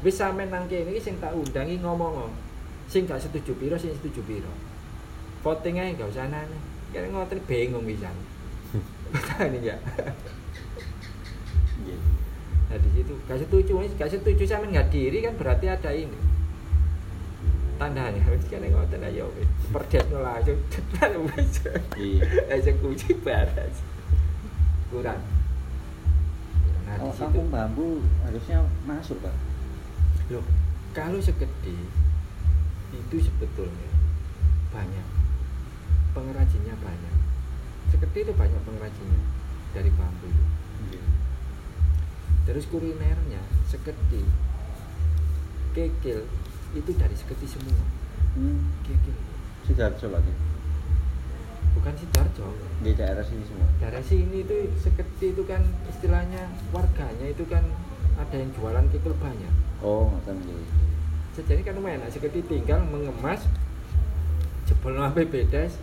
Wis 0.00 0.16
sampe 0.16 0.44
nang 0.48 0.68
kene 0.68 0.92
iki 0.92 1.00
sing 1.00 1.16
tak 1.20 1.32
undangi 1.32 1.80
ngomong 1.80 2.32
sing 2.90 3.06
gak 3.06 3.22
setuju 3.22 3.54
piro 3.54 3.78
sing 3.78 3.94
setuju 3.94 4.20
piro 4.26 4.50
voting 5.40 5.76
aja 5.76 5.96
gak 5.96 6.10
usah 6.10 6.26
nanya 6.28 6.58
kira 6.90 7.06
ngoten 7.06 7.40
bingung 7.44 7.84
pisan 7.84 8.14
petani 9.10 9.60
ya 9.62 9.76
Iya. 11.80 11.96
Nah 12.68 12.76
di 12.76 12.88
situ 12.92 13.14
gak 13.24 13.40
setuju, 13.40 13.72
gak 13.96 14.10
setuju 14.12 14.44
sama 14.44 14.68
nggak 14.68 14.92
diri 14.92 15.24
kan 15.24 15.32
berarti 15.34 15.64
ada 15.64 15.90
ini. 15.90 16.12
Tandanya 17.80 18.20
kene 18.20 18.68
ngoten 18.68 19.00
ayo 19.00 19.32
wis. 19.32 19.48
Perdesno 19.72 20.20
langsung 20.20 20.60
cepat 20.68 21.16
wis. 21.16 21.64
Iya. 21.96 22.22
eksekusi 22.60 23.16
baras. 23.24 23.80
Kurang. 24.92 25.24
Nah 26.84 26.94
di 26.94 27.00
Kalau 27.00 27.12
situ. 27.16 27.22
kampung 27.24 27.48
bambu 27.48 27.88
harusnya 28.28 28.60
masuk 28.84 29.16
pak. 29.24 29.32
loh 30.30 30.44
kalau 30.92 31.18
segede 31.18 31.74
itu 32.92 33.16
sebetulnya 33.18 33.88
banyak 34.70 35.06
pengrajinnya 36.20 36.76
banyak 36.76 37.14
segede 37.88 38.18
itu 38.22 38.32
banyak 38.34 38.60
pengrajinnya 38.62 39.20
dari 39.72 39.90
bambu 39.90 40.26
itu 40.26 40.44
Iya. 40.90 41.04
terus 42.44 42.64
kulinernya 42.66 43.40
segede 43.64 44.22
kekil 45.72 46.26
itu 46.72 46.90
dari 46.94 47.14
segede 47.14 47.46
semua 47.48 47.84
Hmm. 48.30 48.70
kekil 48.80 49.16
Sidoarjo 49.64 50.06
pak. 50.08 50.22
ya? 50.22 50.34
bukan 51.70 51.94
sidoarjo 51.94 52.46
Di 52.78 52.92
daerah 52.92 53.22
sini 53.22 53.42
semua. 53.42 53.66
dari 53.80 54.02
sini 54.02 54.36
itu 54.40 54.54
segede 54.76 55.26
itu 55.30 55.42
kan 55.44 55.62
istilahnya 55.86 56.42
warganya 56.68 57.26
itu 57.26 57.42
kan 57.44 57.62
ada 58.16 58.36
yang 58.36 58.50
jualan 58.52 58.86
kekil 58.88 59.14
banyak 59.16 59.52
Oh, 59.80 60.10
ngoten 60.10 60.36
nggih. 60.38 60.66
jadi 61.40 61.62
kan 61.62 61.74
lumayan 61.74 62.04
segede 62.06 62.42
tinggal 62.42 62.84
mengemas 62.84 63.46
jebol 64.64 64.92
sampai 64.92 65.24
bedes 65.24 65.74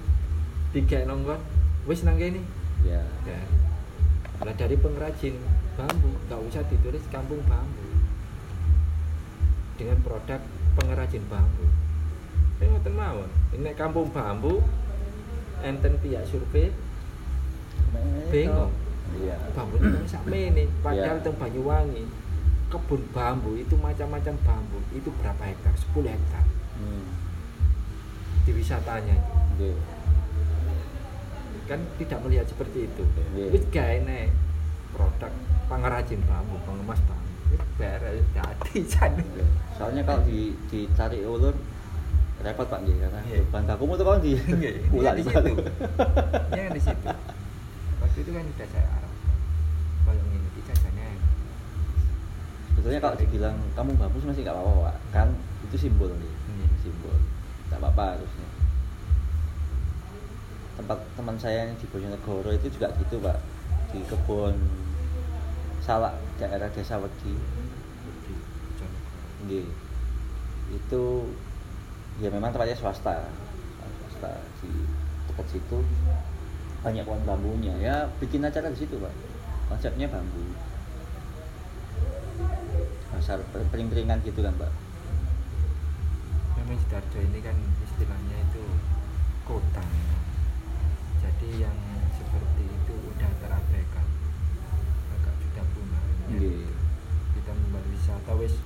tiga 0.75 1.07
nonggon 1.07 1.39
wis 1.87 2.03
nang 2.03 2.19
kene. 2.19 2.43
Ya. 2.83 3.01
ya. 3.25 3.39
Lah 4.43 4.53
dari 4.53 4.75
pengrajin 4.77 5.35
bambu 5.79 6.11
nggak 6.27 6.41
usah 6.51 6.63
ditulis 6.67 7.03
kampung 7.09 7.41
bambu. 7.47 7.85
Dengan 9.77 9.97
produk 10.01 10.41
pengrajin 10.77 11.23
bambu. 11.29 11.65
Ini 12.57 12.73
ngoten 12.73 12.93
mawon. 12.97 13.29
Ini 13.53 13.71
kampung 13.77 14.09
bambu 14.09 14.61
enten 15.61 15.97
pihak 16.01 16.21
survei 16.25 16.69
bingung 18.29 18.69
Iya. 19.17 19.39
bambu 19.55 19.79
itu 19.79 20.03
sak 20.05 20.27
mene 20.27 20.67
padahal 20.83 21.17
Iya. 21.17 21.23
teng 21.23 21.35
Banyuwangi 21.39 22.03
kebun 22.67 23.01
bambu 23.15 23.55
itu 23.55 23.73
macam-macam 23.79 24.35
bambu. 24.43 24.77
Itu 24.91 25.09
berapa 25.17 25.39
hektar? 25.47 25.73
10 25.73 26.11
hektar. 26.11 26.45
Hmm. 26.77 27.05
di 28.47 28.55
wisatanya 28.55 29.11
itu. 29.11 29.33
Nggih. 29.59 29.75
Kan 31.67 31.79
tidak 31.97 32.19
melihat 32.23 32.45
seperti 32.47 32.87
itu 32.87 33.03
Iya. 33.31 33.47
wis 33.51 33.63
gawe 33.67 33.95
nek 34.03 34.31
produk 34.91 35.31
pengrajin 35.67 36.19
bambu 36.23 36.55
pengemas 36.63 36.99
bambu 37.03 37.27
beres 37.75 38.23
jadi 38.31 38.79
jan 38.87 39.11
Nggih. 39.13 39.47
Soalnya 39.75 40.01
kalau 40.01 40.21
di 40.23 40.55
ditarik 40.67 41.21
ulur 41.21 41.53
repot 42.37 42.65
pak 42.65 42.79
nggih 42.81 42.95
karena 42.97 43.19
Iya. 43.23 43.41
bahan 43.51 43.65
tuh 43.69 44.05
kan 44.05 44.19
di 44.19 44.31
Nggih, 44.33 44.75
ulah 44.97 45.13
di 45.13 45.23
situ. 45.23 45.51
Kan 46.49 46.71
di 46.71 46.81
situ 46.81 47.07
waktu 47.97 48.17
itu 48.19 48.31
kan 48.31 48.43
sudah 48.45 48.67
saya 48.67 48.87
arahkan 48.87 49.35
kalau 50.03 50.21
ini 50.23 50.49
kita 50.55 50.71
jadinya 50.73 51.07
Sebetulnya 52.71 52.99
kalau 53.01 53.15
dibilang 53.17 53.55
kamu 53.73 53.91
bambu 53.97 54.17
masih 54.21 54.41
nggak 54.41 54.53
apa-apa 54.53 54.81
pak, 54.85 54.95
kan 55.11 55.27
itu 55.65 55.75
simbol 55.77 56.07
nih, 56.13 56.29
Iya. 56.29 56.67
simbol, 56.79 57.15
nggak 57.67 57.79
apa-apa 57.81 58.03
harusnya. 58.15 58.47
Tempat 60.77 61.01
teman 61.17 61.33
saya 61.41 61.65
yang 61.65 61.73
di 61.81 61.89
Bojonegoro 61.89 62.53
itu 62.53 62.69
juga 62.69 62.93
gitu 63.01 63.17
pak, 63.17 63.41
di 63.89 63.99
kebun 64.05 64.53
salak 65.81 66.13
daerah 66.37 66.69
desa 66.69 67.01
Wedi, 67.01 67.33
itu 70.69 71.03
ya 72.21 72.29
memang 72.29 72.53
tempatnya 72.53 72.77
swasta, 72.77 73.25
swasta 74.05 74.37
di 74.61 74.69
dekat 75.33 75.47
situ. 75.49 75.81
Banyak 76.85 77.09
pohon 77.09 77.25
bambunya, 77.25 77.73
ya 77.81 78.05
bikin 78.21 78.45
acara 78.45 78.69
di 78.69 78.77
situ 78.77 79.01
pak, 79.01 79.11
konsepnya 79.73 80.05
bambu. 80.11 80.45
Pasar 83.17 83.41
pering-peringan 83.49 84.21
gitu 84.21 84.45
kan 84.45 84.53
pak. 84.61 84.69
Memang 86.53 86.77
Sidoarjo 86.85 87.17
ini 87.23 87.39
kan 87.41 87.57
istilahnya 87.81 88.37
itu 88.45 88.61
kota 89.47 89.81
jadi 91.37 91.69
yang 91.69 91.77
seperti 92.17 92.65
itu 92.65 92.93
udah 93.13 93.29
terabaikan. 93.45 94.07
Agak 95.13 95.35
sudah 95.37 95.65
punah. 95.69 96.01
Nggih. 96.33 96.65
kita 97.37 97.51
membuat 97.53 97.85
wisata 97.93 98.33
wis 98.41 98.57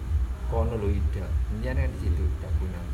kono 0.48 0.80
lho 0.80 0.88
ida. 0.88 1.28
Kan 1.28 1.76
di 1.92 2.00
situ 2.00 2.24
udah 2.24 2.52
punah. 2.56 2.86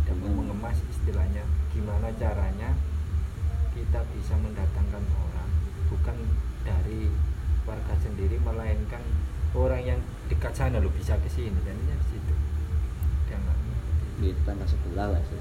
Tidak 0.00 0.16
mau 0.16 0.32
Hmm. 0.32 0.36
mengemas 0.48 0.80
istilahnya 0.80 1.44
gimana 1.76 2.08
caranya 2.16 2.72
kita 3.76 4.00
bisa 4.16 4.32
mendatangkan 4.40 5.04
orang 5.04 5.50
bukan 5.92 6.16
dari 6.64 7.12
warga 7.68 7.94
sendiri 8.00 8.40
melainkan 8.40 9.04
orang 9.52 9.84
yang 9.84 10.00
dekat 10.32 10.56
sana 10.56 10.80
lo 10.80 10.88
bisa 10.88 11.20
ke 11.20 11.28
sini. 11.28 11.52
Dan 11.68 11.76
ini 11.84 11.92
di 12.00 12.06
situ. 12.16 12.32
Nggak 13.28 13.56
di 14.24 14.32
tetangga 14.32 14.64
sebelah 14.64 15.12
lah 15.12 15.20
sih. 15.28 15.36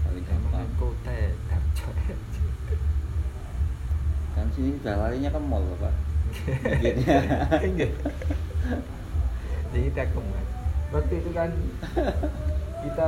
Paling 0.00 0.24
gampang. 0.24 0.64
kota 0.80 1.12
ya 1.12 1.28
Darjo 1.50 1.90
kan 4.36 4.46
sini 4.52 4.76
udah 4.84 4.94
larinya 5.00 5.32
ke 5.32 5.40
mall 5.40 5.64
pak 5.80 5.94
Gini. 7.64 7.88
jadi 9.72 9.82
kita 9.88 10.04
kemas 10.12 10.48
waktu 10.92 11.14
itu 11.18 11.30
kan 11.32 11.50
kita 12.86 13.06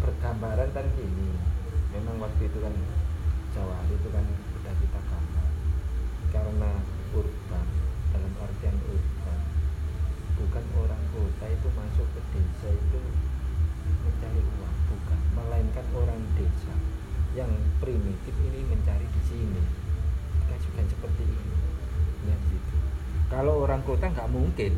bergambaran 0.00 0.70
kan 0.70 0.86
gini. 0.94 1.34
Memang 1.90 2.22
waktu 2.22 2.46
itu 2.46 2.58
kan 2.60 2.74
Jawa 3.56 3.82
itu 3.88 4.08
kan 4.12 4.22
udah 4.22 4.74
kita 4.78 5.00
gambar. 5.00 5.48
Karena 6.30 6.70
urban 7.16 7.66
dalam 8.12 8.32
artian 8.38 8.76
urban 8.86 9.38
bukan 10.36 10.64
orang 10.76 11.02
kota 11.16 11.46
itu 11.48 11.68
masuk 11.72 12.06
ke 12.12 12.20
desa 12.36 12.68
itu 12.70 13.00
mencari 14.04 14.40
uang 14.44 14.76
bukan. 14.92 15.20
Melainkan 15.34 15.86
orang 15.96 16.20
desa 16.36 16.74
yang 17.34 17.50
primitif 17.80 18.34
ini 18.46 18.60
mencari 18.70 19.04
di 19.08 19.22
sini 19.26 19.62
kan 20.46 20.56
juga 20.62 20.82
seperti 20.88 21.26
ini 21.26 21.54
lihat 22.24 22.40
situ 22.48 22.76
kalau 23.32 23.66
orang 23.66 23.82
kota 23.82 24.10
nggak 24.10 24.30
mungkin 24.30 24.76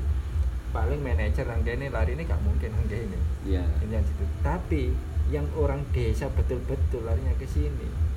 paling 0.69 1.01
manajer 1.01 1.49
yang 1.49 1.65
ini 1.65 1.89
lari 1.89 2.13
ini 2.13 2.23
nggak 2.29 2.43
mungkin 2.45 2.71
yang 2.73 2.87
ini 2.89 3.19
Iya. 3.49 3.65
lihat 3.89 4.05
situ 4.05 4.25
tapi 4.45 4.93
yang 5.29 5.45
orang 5.57 5.85
desa 5.93 6.29
betul-betul 6.33 7.05
larinya 7.05 7.33
ke 7.37 7.49
sini 7.49 8.09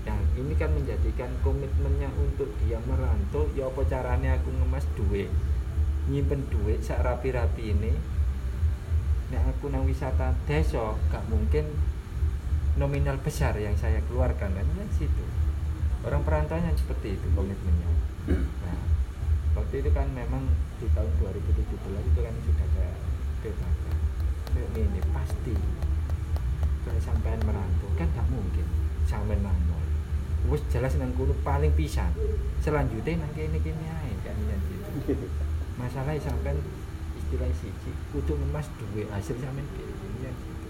Nah, 0.00 0.16
ini 0.32 0.56
kan 0.56 0.72
menjadikan 0.72 1.28
komitmennya 1.44 2.08
untuk 2.16 2.48
dia 2.64 2.80
merantau, 2.88 3.44
ya 3.52 3.68
apa 3.68 3.84
caranya 3.84 4.40
aku 4.40 4.48
ngemas 4.48 4.82
duit, 4.96 5.28
nyimpen 6.08 6.40
duit 6.48 6.80
sak 6.80 7.04
rapi-rapi 7.04 7.76
ini. 7.76 7.92
Nek 9.30 9.42
aku 9.54 9.68
nang 9.70 9.84
wisata 9.84 10.32
desa, 10.48 10.96
gak 11.12 11.22
mungkin 11.28 11.68
nominal 12.80 13.20
besar 13.20 13.54
yang 13.60 13.76
saya 13.76 14.00
keluarkan 14.08 14.50
kan 14.56 14.66
ya 14.66 14.86
situ. 14.96 15.24
Orang 16.00 16.24
perantauan 16.24 16.74
seperti 16.74 17.20
itu 17.20 17.26
komitmennya. 17.36 17.90
Nah, 18.66 18.80
waktu 19.58 19.74
itu 19.82 19.90
kan 19.90 20.06
memang 20.14 20.46
di 20.78 20.86
tahun 20.94 21.10
2017 21.18 21.66
itu 22.10 22.20
kan 22.22 22.34
sudah 22.46 22.66
petakan. 23.40 23.96
Kayak 24.50 24.70
ini 24.78 25.00
pasti 25.14 25.54
kalau 26.86 27.00
sampean 27.02 27.40
merantau. 27.46 27.88
Kan 27.94 28.08
gak 28.14 28.26
mungkin 28.30 28.66
sampean 29.06 29.42
mangol 29.42 29.80
wis 30.48 30.62
jelas 30.72 30.96
nang 30.96 31.12
kono 31.12 31.36
paling 31.44 31.74
pisan. 31.76 32.08
Selanjutnya 32.64 33.20
nang 33.20 33.32
kene 33.36 33.60
kene 33.60 33.84
ae 33.84 34.12
kan 34.24 34.36
gitu 35.04 35.28
masalah 35.76 36.16
sampean 36.16 36.56
istilah 37.16 37.48
siji 37.56 37.92
kudu 38.12 38.36
ngemas 38.36 38.68
duwe 38.80 39.04
hasil 39.12 39.36
sampean 39.36 39.66
dhewe 39.76 39.92
gitu 40.00 40.68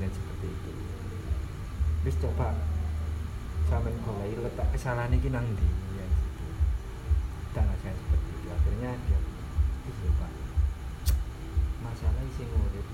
dan 0.00 0.10
seperti 0.12 0.46
itu. 0.52 0.70
Wis 2.04 2.16
coba 2.20 2.52
sampean 3.72 3.96
golek 4.04 4.36
letak 4.44 4.68
kesalahan 4.76 5.16
iki 5.16 5.32
nang 5.32 5.46
ndi 5.48 5.68
ya 7.50 7.62
dan 7.66 7.74
saya 7.82 7.94
seperti 7.98 8.28
itu. 8.30 8.48
Akhirnya 8.50 8.90
dia 9.10 9.18
Pak 9.90 10.30
masalah 11.82 12.22
isi 12.30 12.46
ngurip 12.46 12.86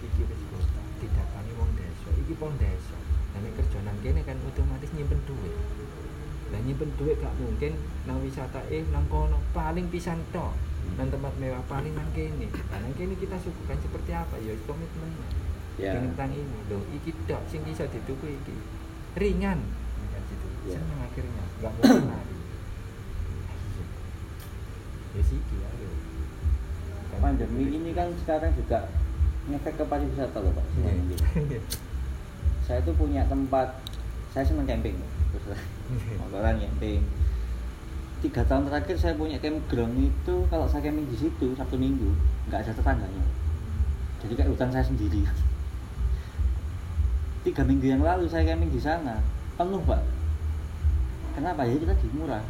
iki 0.00 0.22
wis 0.24 0.42
kota 0.48 0.80
didakani 1.02 1.52
wong 1.60 1.70
desa. 1.76 2.08
Iki 2.16 2.32
wong 2.40 2.54
desa. 2.56 2.96
Dan 3.36 3.44
nek 3.44 3.52
kerja 3.60 3.78
nang 3.84 3.98
kene 4.00 4.24
kan 4.24 4.40
otomatis 4.48 4.88
nyimpen 4.96 5.20
duit. 5.28 5.52
Lah 6.48 6.60
nyimpen 6.64 6.88
duit 6.96 7.20
gak 7.20 7.36
mungkin 7.36 7.76
nang 8.08 8.24
wisata 8.24 8.64
eh 8.72 8.80
nang 8.88 9.04
kono. 9.12 9.36
Paling 9.52 9.92
pisan 9.92 10.24
tok 10.32 10.56
nang 10.96 11.12
tempat 11.12 11.36
mewah 11.36 11.60
paling 11.68 11.92
nang 11.92 12.08
kene. 12.16 12.48
Nah 12.72 12.78
nang 12.80 12.94
kene 12.96 13.12
kita 13.20 13.36
suguhkan 13.36 13.76
seperti 13.84 14.10
apa? 14.16 14.40
Ya 14.40 14.56
komitmennya 14.64 15.28
Ya. 15.78 15.94
tentang 15.94 16.34
ini. 16.34 16.58
Loh 16.72 16.82
iki 16.90 17.14
tok 17.28 17.44
sing 17.46 17.62
bisa 17.62 17.84
dituku 17.86 18.24
iki. 18.24 18.56
Ringan. 19.14 19.60
Kan 20.10 20.22
gitu. 20.26 20.46
Ya. 20.72 20.80
seneng 20.80 21.00
akhirnya. 21.04 21.44
Gak 21.62 21.70
mungkin 21.76 22.06
lari 22.08 22.37
ya 25.22 25.88
Pandemi 27.18 27.64
ini 27.74 27.90
kan 27.90 28.14
sekarang 28.22 28.54
juga 28.54 28.86
ngefek 29.50 29.74
ke 29.74 29.84
pariwisata 29.84 30.38
loh 30.38 30.52
Pak. 30.54 30.64
Iya. 30.78 30.92
Semua 30.92 30.92
mungkin. 31.34 31.62
Saya 32.62 32.78
tuh 32.84 32.94
punya 32.94 33.24
tempat, 33.26 33.68
saya 34.30 34.44
senang 34.46 34.68
camping. 34.68 34.94
Terus 35.34 35.58
motoran 36.22 36.62
camping. 36.62 37.02
Tiga 38.18 38.42
tahun 38.46 38.66
terakhir 38.70 38.96
saya 38.98 39.14
punya 39.18 39.38
campground 39.42 39.94
itu 39.98 40.34
kalau 40.50 40.66
saya 40.70 40.86
camping 40.90 41.06
di 41.06 41.16
situ 41.18 41.54
Sabtu 41.58 41.74
Minggu 41.74 42.14
nggak 42.50 42.62
ada 42.66 42.72
tetangganya. 42.74 43.24
Jadi 44.22 44.32
kayak 44.34 44.50
hutan 44.50 44.70
saya 44.70 44.84
sendiri. 44.86 45.22
Tiga 47.46 47.62
minggu 47.62 47.86
yang 47.86 48.02
lalu 48.02 48.26
saya 48.26 48.44
camping 48.44 48.70
di 48.70 48.82
sana 48.82 49.22
penuh 49.54 49.82
pak. 49.86 50.02
Kenapa 51.38 51.62
ya 51.66 51.78
kita 51.78 51.94
di 52.02 52.08
murah. 52.18 52.42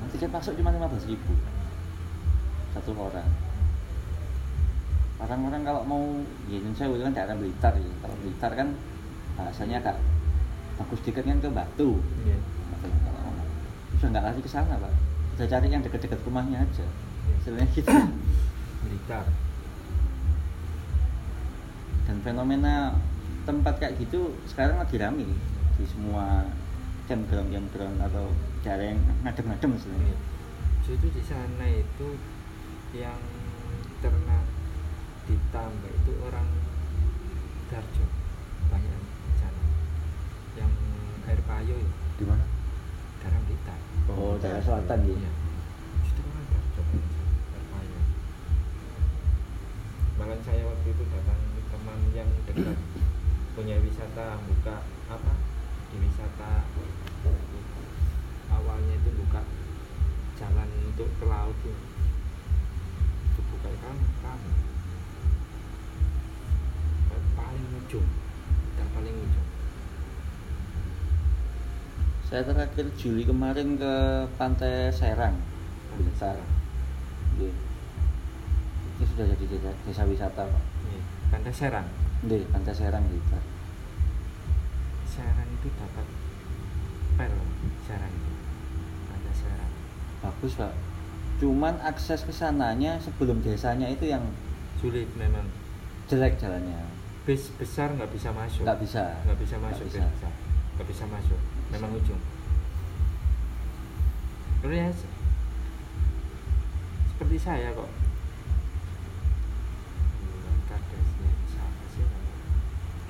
Nah, 0.00 0.06
tiket 0.12 0.30
masuk 0.30 0.52
cuma 0.60 0.70
15.000 0.72 1.10
ribu. 1.10 1.32
Satu 2.76 2.92
orang. 2.96 3.30
Orang-orang 5.16 5.62
kalau 5.64 5.82
mau 5.88 6.04
ya 6.46 6.60
itu 6.60 6.76
kan 6.76 7.14
daerah 7.16 7.36
Blitar 7.36 7.72
ya. 7.76 7.92
Kalau 8.04 8.16
Blitar 8.20 8.52
kan 8.52 8.68
bahasanya 9.36 9.80
agak 9.80 9.96
bagus 10.76 11.00
dikit 11.04 11.24
kan 11.24 11.40
ke 11.40 11.48
Batu. 11.48 12.00
Iya. 12.28 12.38
sudah 13.96 14.08
nggak 14.12 14.24
lari 14.28 14.40
ke 14.44 14.50
sana 14.52 14.76
pak. 14.76 14.92
Sudah 15.34 15.48
cari 15.56 15.72
yang 15.72 15.80
dekat-dekat 15.80 16.20
rumahnya 16.28 16.60
aja. 16.60 16.84
Istilahnya 17.40 17.68
gitu. 17.72 17.88
Blitar 18.84 19.24
dan 22.06 22.22
fenomena 22.22 22.94
tempat 23.42 23.82
kayak 23.82 23.98
gitu 23.98 24.30
sekarang 24.46 24.78
lagi 24.78 24.96
rame 24.98 25.26
di 25.76 25.84
semua 25.90 26.46
campground 27.10 27.50
campground 27.50 27.98
atau 27.98 28.30
daerah 28.66 28.90
yang 28.90 29.00
ngadem-ngadem 29.22 29.78
istilahnya 29.78 30.16
Jadi 30.82 31.06
di 31.14 31.22
sana 31.22 31.66
itu 31.70 32.18
yang 32.90 33.22
ternak 34.02 34.42
ditambah 35.30 35.90
itu 35.90 36.12
orang 36.26 36.50
Darjo 37.70 38.06
banyak 38.66 39.00
di 39.06 39.34
sana 39.38 39.62
yang 40.58 40.70
air 41.30 41.38
payo 41.46 41.74
ya 41.78 41.90
di 42.18 42.24
mana? 42.26 42.46
Garam 43.22 43.42
Blitar. 43.46 43.78
Oh 44.10 44.34
daerah 44.38 44.62
selatan 44.62 44.98
ya 45.06 45.14
iya. 45.14 45.30
Itu 46.06 46.20
orang 46.26 46.46
Darjo 46.50 46.82
air 46.82 47.64
payo. 47.70 47.98
Bahkan 50.18 50.40
saya 50.42 50.62
waktu 50.66 50.88
itu 50.90 51.04
datang 51.10 51.40
teman 51.70 51.98
yang 52.14 52.30
dekat 52.50 52.78
punya 53.54 53.78
wisata 53.82 54.38
buka 54.46 54.82
apa 55.10 55.34
di 55.90 55.96
wisata 56.02 56.66
awalnya 58.66 58.98
itu 58.98 59.10
buka 59.14 59.46
jalan 60.34 60.68
untuk 60.90 61.06
ke 61.22 61.24
laut 61.30 61.54
tuh 61.62 61.78
itu 63.30 63.40
buka 63.46 63.70
kan 63.78 63.94
kamu 64.26 64.50
paling 67.38 67.64
ujung 67.78 68.08
dan 68.74 68.86
paling 68.90 69.14
ujung 69.14 69.46
saya 72.26 72.42
terakhir 72.42 72.90
Juli 72.98 73.22
kemarin 73.22 73.78
ke 73.78 74.26
pantai 74.34 74.90
Serang. 74.90 75.38
Iya. 77.38 77.54
Ini 78.98 79.04
sudah 79.06 79.24
jadi 79.30 79.44
desa, 79.46 79.70
desa 79.86 80.02
wisata 80.02 80.42
pak. 80.42 80.64
Iya, 80.90 81.00
Pantai 81.30 81.54
Serang. 81.54 81.86
Iya, 82.26 82.42
pantai 82.50 82.74
Serang 82.74 83.06
Blitar. 83.06 83.42
Serang 85.06 85.48
itu 85.54 85.70
dapat 85.78 86.06
pel 87.14 87.30
Pantai 87.30 87.78
Serang 87.86 88.25
Bagus 90.26 90.52
pak. 90.54 90.72
Cuman 91.36 91.78
akses 91.80 92.20
ke 92.20 92.32
sananya 92.32 92.98
sebelum 92.98 93.38
desanya 93.40 93.86
itu 93.86 94.04
yang 94.04 94.24
sulit 94.76 95.06
memang 95.14 95.44
jelek 96.06 96.34
jalannya. 96.36 96.82
bis 97.22 97.50
besar 97.54 97.90
nggak 97.90 98.06
bisa 98.08 98.30
masuk 98.30 98.62
Nggak 98.62 98.78
bisa. 98.80 99.02
nggak 99.22 99.34
bisa 99.36 99.56
masuk 99.58 99.82
Nggak 99.82 99.90
bis 99.90 99.98
bisa. 99.98 100.06
besar 100.08 100.32
nggak 100.76 100.86
bisa 100.86 101.04
masuk 101.06 101.40
memang 101.68 101.90
ujung 101.92 102.22
Terus 104.56 104.76
ya 104.76 104.88
se- 104.88 105.14
seperti 107.10 107.36
saya 107.36 107.68
kok? 107.72 107.90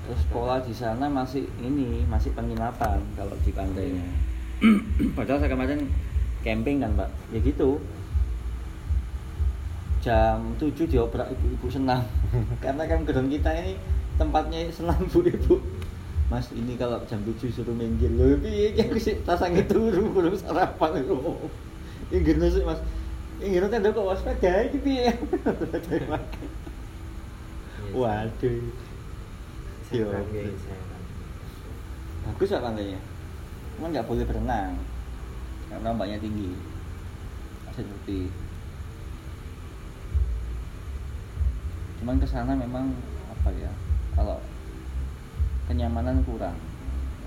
Terus 0.00 0.20
sekolah 0.22 0.58
di 0.62 0.70
sana 0.70 1.10
masih 1.10 1.50
ini 1.58 2.06
masih 2.06 2.30
penginapan 2.30 3.02
kalau 3.12 3.34
di 3.42 3.50
pantainya. 3.50 4.06
Padahal 5.18 5.42
saya 5.42 5.50
kemarin 5.50 5.90
camping 6.46 6.78
kan 6.78 6.94
pak. 6.94 7.10
Ya 7.34 7.42
gitu. 7.42 7.82
Jam 10.06 10.54
7 10.62 10.86
diobrak 10.86 11.34
ibu-ibu 11.34 11.66
senam. 11.66 12.06
Karena 12.62 12.86
kan 12.86 13.02
gedung 13.02 13.26
kita 13.26 13.50
ini 13.58 13.74
tempatnya 14.14 14.70
senam 14.70 15.02
bu-ibu. 15.10 15.58
Mas 16.30 16.46
ini 16.54 16.78
kalau 16.78 17.02
jam 17.10 17.18
7 17.26 17.38
suruh 17.50 17.74
minggir 17.74 18.10
loh 18.10 18.34
piye 18.42 18.74
iki 18.74 18.82
aku 18.82 18.98
sik 18.98 19.22
tasange 19.22 19.62
turu 19.66 20.10
kurang 20.14 20.38
sarapan 20.38 20.98
lho. 21.06 21.38
Ini 22.14 22.18
gini 22.22 22.46
sih 22.50 22.62
Mas. 22.62 22.82
Ini 23.42 23.58
gini 23.58 23.66
kan 23.66 23.82
kok 23.82 24.06
waspada 24.06 24.66
iki 24.66 24.78
piye. 24.78 25.10
Waduh. 27.98 28.58
Yo. 29.94 30.06
Bagus 32.26 32.50
pak 32.50 32.62
pantainya. 32.62 32.98
Cuman 33.78 33.94
nggak 33.94 34.06
boleh 34.10 34.26
berenang 34.26 34.74
karena 35.70 35.88
ombaknya 35.92 36.18
tinggi. 36.18 36.54
Pasir 37.66 37.84
putih. 37.84 38.30
Cuman 42.02 42.20
ke 42.20 42.26
sana 42.28 42.52
memang 42.54 42.92
apa 43.32 43.50
ya? 43.56 43.72
Kalau 44.16 44.40
kenyamanan 45.66 46.22
kurang 46.22 46.54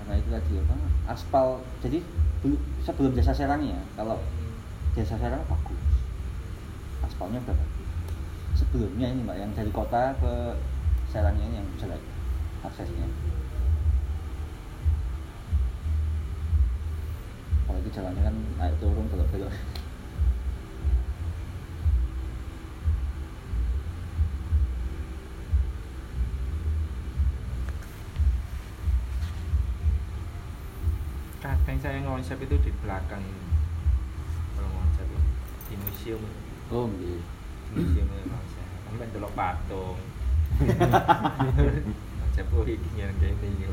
karena 0.00 0.16
itu 0.16 0.28
tadi 0.32 0.52
apa 0.58 0.74
aspal 1.12 1.60
jadi 1.84 2.00
sebelum 2.82 3.12
desa 3.12 3.36
Serangnya 3.36 3.78
kalau 3.94 4.16
desa 4.96 5.14
Serang 5.20 5.44
bagus 5.44 5.84
aspalnya 7.04 7.38
udah 7.44 7.54
bagus 7.54 7.88
sebelumnya 8.56 9.12
ini 9.12 9.20
mbak 9.22 9.38
yang 9.38 9.52
dari 9.52 9.70
kota 9.70 10.16
ke 10.18 10.56
Serangnya 11.12 11.44
ini 11.46 11.56
yang 11.60 11.68
jelek 11.76 12.02
aksesnya 12.64 13.06
apalagi 17.70 17.94
jalannya 17.94 18.22
kan 18.26 18.36
naik 18.58 18.74
turun 18.82 19.06
belok 19.14 19.30
belok 19.30 19.54
kadang 31.70 31.78
saya 31.78 32.02
ngonsep 32.02 32.34
itu 32.42 32.58
di 32.66 32.74
belakang 32.82 33.22
kalau 34.58 34.68
ngonsep 34.74 35.06
di 35.70 35.78
museum. 35.78 36.18
Oh 36.74 36.90
iya. 36.98 37.22
Museum 37.70 38.10
itu 38.10 38.26
konsep 38.26 38.66
sampai 38.90 39.06
delok 39.14 39.32
patung. 39.38 39.94
Konsep 42.20 42.46
oh 42.50 42.66
ini 42.66 42.98
yang 42.98 43.14
gini. 43.22 43.70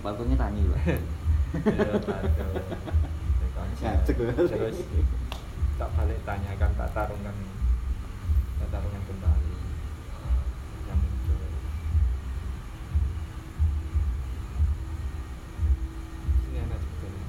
Patungnya 0.00 0.40
tani 0.40 0.64
pak 0.72 1.21
Terus 4.12 4.78
tak 5.76 5.88
balik 5.92 6.18
tanyakan 6.24 6.70
tak 6.80 6.88
tarungan 6.96 7.36
tak 8.56 8.68
tarungan 8.72 9.02
kembali. 9.04 9.52
Yang 10.88 10.98
muncul. 11.04 11.40
Ini 16.48 16.58
enak 16.64 16.78
sebetulnya 16.80 17.24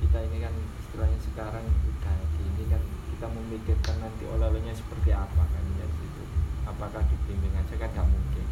kita 0.00 0.18
ini 0.32 0.38
kan 0.40 0.54
istilahnya 0.56 1.18
sekarang 1.20 1.64
udah 1.68 2.16
gini 2.40 2.64
kan 2.72 2.82
kita 3.12 3.26
memikirkan 3.28 3.96
nanti 4.00 4.24
oleh-olehnya 4.24 4.72
seperti 4.72 5.12
apa 5.12 5.44
kan 5.44 5.64
ya 5.76 5.84
gitu 5.84 6.22
apakah 6.64 7.04
dibimbing 7.04 7.52
aja 7.52 7.76
kan 7.76 7.92
nggak 7.92 8.08
mungkin. 8.08 8.46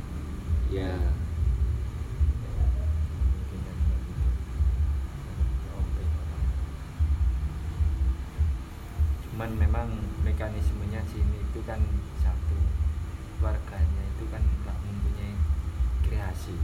Ya 0.68 0.92
mungkin 3.32 3.58
kan 3.64 3.76
nggak 3.80 4.00
gitu 4.04 4.28
Oke. 5.72 6.04
Cuman 9.38 9.54
memang 9.54 9.86
mekanismenya 10.26 10.98
sini 11.14 11.38
itu 11.38 11.62
kan 11.62 11.78
satu. 12.18 12.58
Warganya 13.38 14.02
itu 14.10 14.26
kan 14.34 14.42
nggak 14.42 14.74
mempunyai 14.82 15.30
kreasi. 16.02 16.58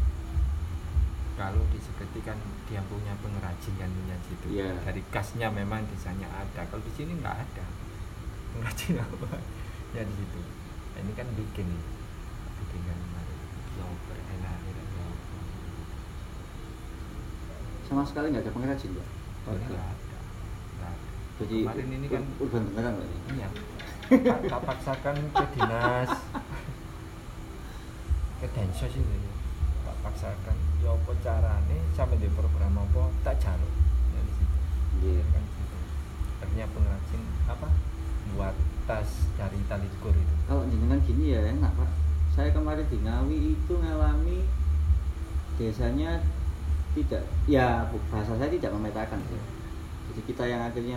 Kalau 1.39 1.63
di 1.71 1.79
Seketi 1.79 2.19
kan 2.27 2.35
dia 2.67 2.83
punya 2.91 3.15
pengrajin 3.23 3.79
kan 3.79 3.87
punya 3.87 4.19
situ. 4.27 4.59
Iya. 4.59 4.75
dari 4.83 5.07
kasnya 5.07 5.55
memang 5.55 5.87
desanya 5.87 6.27
ada. 6.35 6.67
Kalau 6.67 6.83
di 6.83 6.91
sini 6.99 7.15
nggak 7.15 7.47
ada. 7.47 7.63
Pengrajin 8.59 8.99
apa? 9.07 9.39
Ya 9.95 10.03
di 10.03 10.15
situ. 10.19 10.41
Nah, 10.43 10.99
ini 10.99 11.13
kan 11.15 11.31
bikin. 11.31 11.71
Bikin 12.59 12.81
kemarin. 12.91 13.39
Ya 13.79 13.87
berenak 13.87 14.59
ya 14.67 14.83
ya 14.83 15.07
sama 17.87 18.03
sekali 18.03 18.35
nggak 18.35 18.43
ada 18.43 18.51
pengrajin 18.51 18.91
Ini 18.91 19.03
warga 19.47 19.67
nggak 19.71 19.87
ada 19.87 20.19
nggak 20.75 20.91
ada 20.91 21.24
jadi 21.35 21.57
kemarin 21.67 21.89
ini 21.91 22.07
kan 22.07 22.23
ur- 22.39 22.47
urban 22.47 22.63
beneran 22.71 22.95
ini. 23.03 23.19
Iya. 23.39 23.49
Tak, 24.05 24.39
tak 24.47 24.61
paksakan 24.69 25.17
ke 25.33 25.45
dinas. 25.57 26.11
Ke 28.39 28.47
densos 28.53 28.93
ini 28.95 29.19
tak 29.83 29.97
paksakan 30.05 30.57
ya 30.85 30.93
apa 30.93 31.13
carane? 31.25 31.79
Sampai 31.97 32.21
di 32.21 32.29
program 32.31 32.77
apa? 32.79 33.09
Tak 33.25 33.35
jaluk. 33.43 33.73
Ya 34.15 34.21
di 34.23 34.33
situ. 34.37 34.59
Iya. 35.05 35.23
kan 35.33 35.43
gitu 35.43 35.79
akhirnya 36.45 36.67
pengrajin 36.71 37.23
apa? 37.51 37.69
Buat 38.37 38.55
tas 38.85 39.11
dari 39.35 39.59
tali 39.67 39.89
ukur 39.99 40.13
itu. 40.13 40.35
Kalau 40.47 40.63
jenengan 40.69 41.01
gini 41.03 41.35
ya 41.35 41.41
enak 41.51 41.73
pak. 41.73 41.91
Saya 42.35 42.51
kemarin 42.51 42.87
di 42.91 42.99
Ngawi 42.99 43.39
itu 43.57 43.73
ngalami 43.79 44.39
desanya 45.55 46.19
tidak 46.99 47.23
ya 47.47 47.87
bahasa 48.11 48.35
saya 48.35 48.51
tidak 48.51 48.75
memetakan 48.75 49.23
sih 49.31 49.39
jadi 50.15 50.23
kita 50.25 50.45
yang 50.45 50.63
akhirnya 50.63 50.97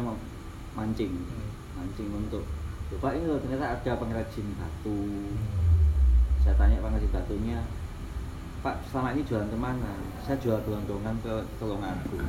mancing. 0.72 1.10
Hmm. 1.12 1.50
mancing 1.74 2.10
untuk 2.12 2.46
"Loh, 2.88 2.98
pak 2.98 3.14
ini 3.14 3.26
loh 3.26 3.38
ternyata 3.38 3.76
ada 3.76 3.92
pengrajin 3.96 4.46
batu. 4.54 4.94
Hmm. 4.94 5.38
saya 6.40 6.54
tanya 6.56 6.78
pengrajin 6.80 7.10
batunya 7.10 7.60
pak 8.60 8.78
selama 8.84 9.12
ini 9.12 9.22
jualan 9.22 9.46
ke 9.46 9.56
mana? 9.56 9.94
Saya 10.20 10.38
jual 10.38 10.58
gelondongan 10.62 11.18
ke 11.20 11.34
Tulungagung 11.58 12.26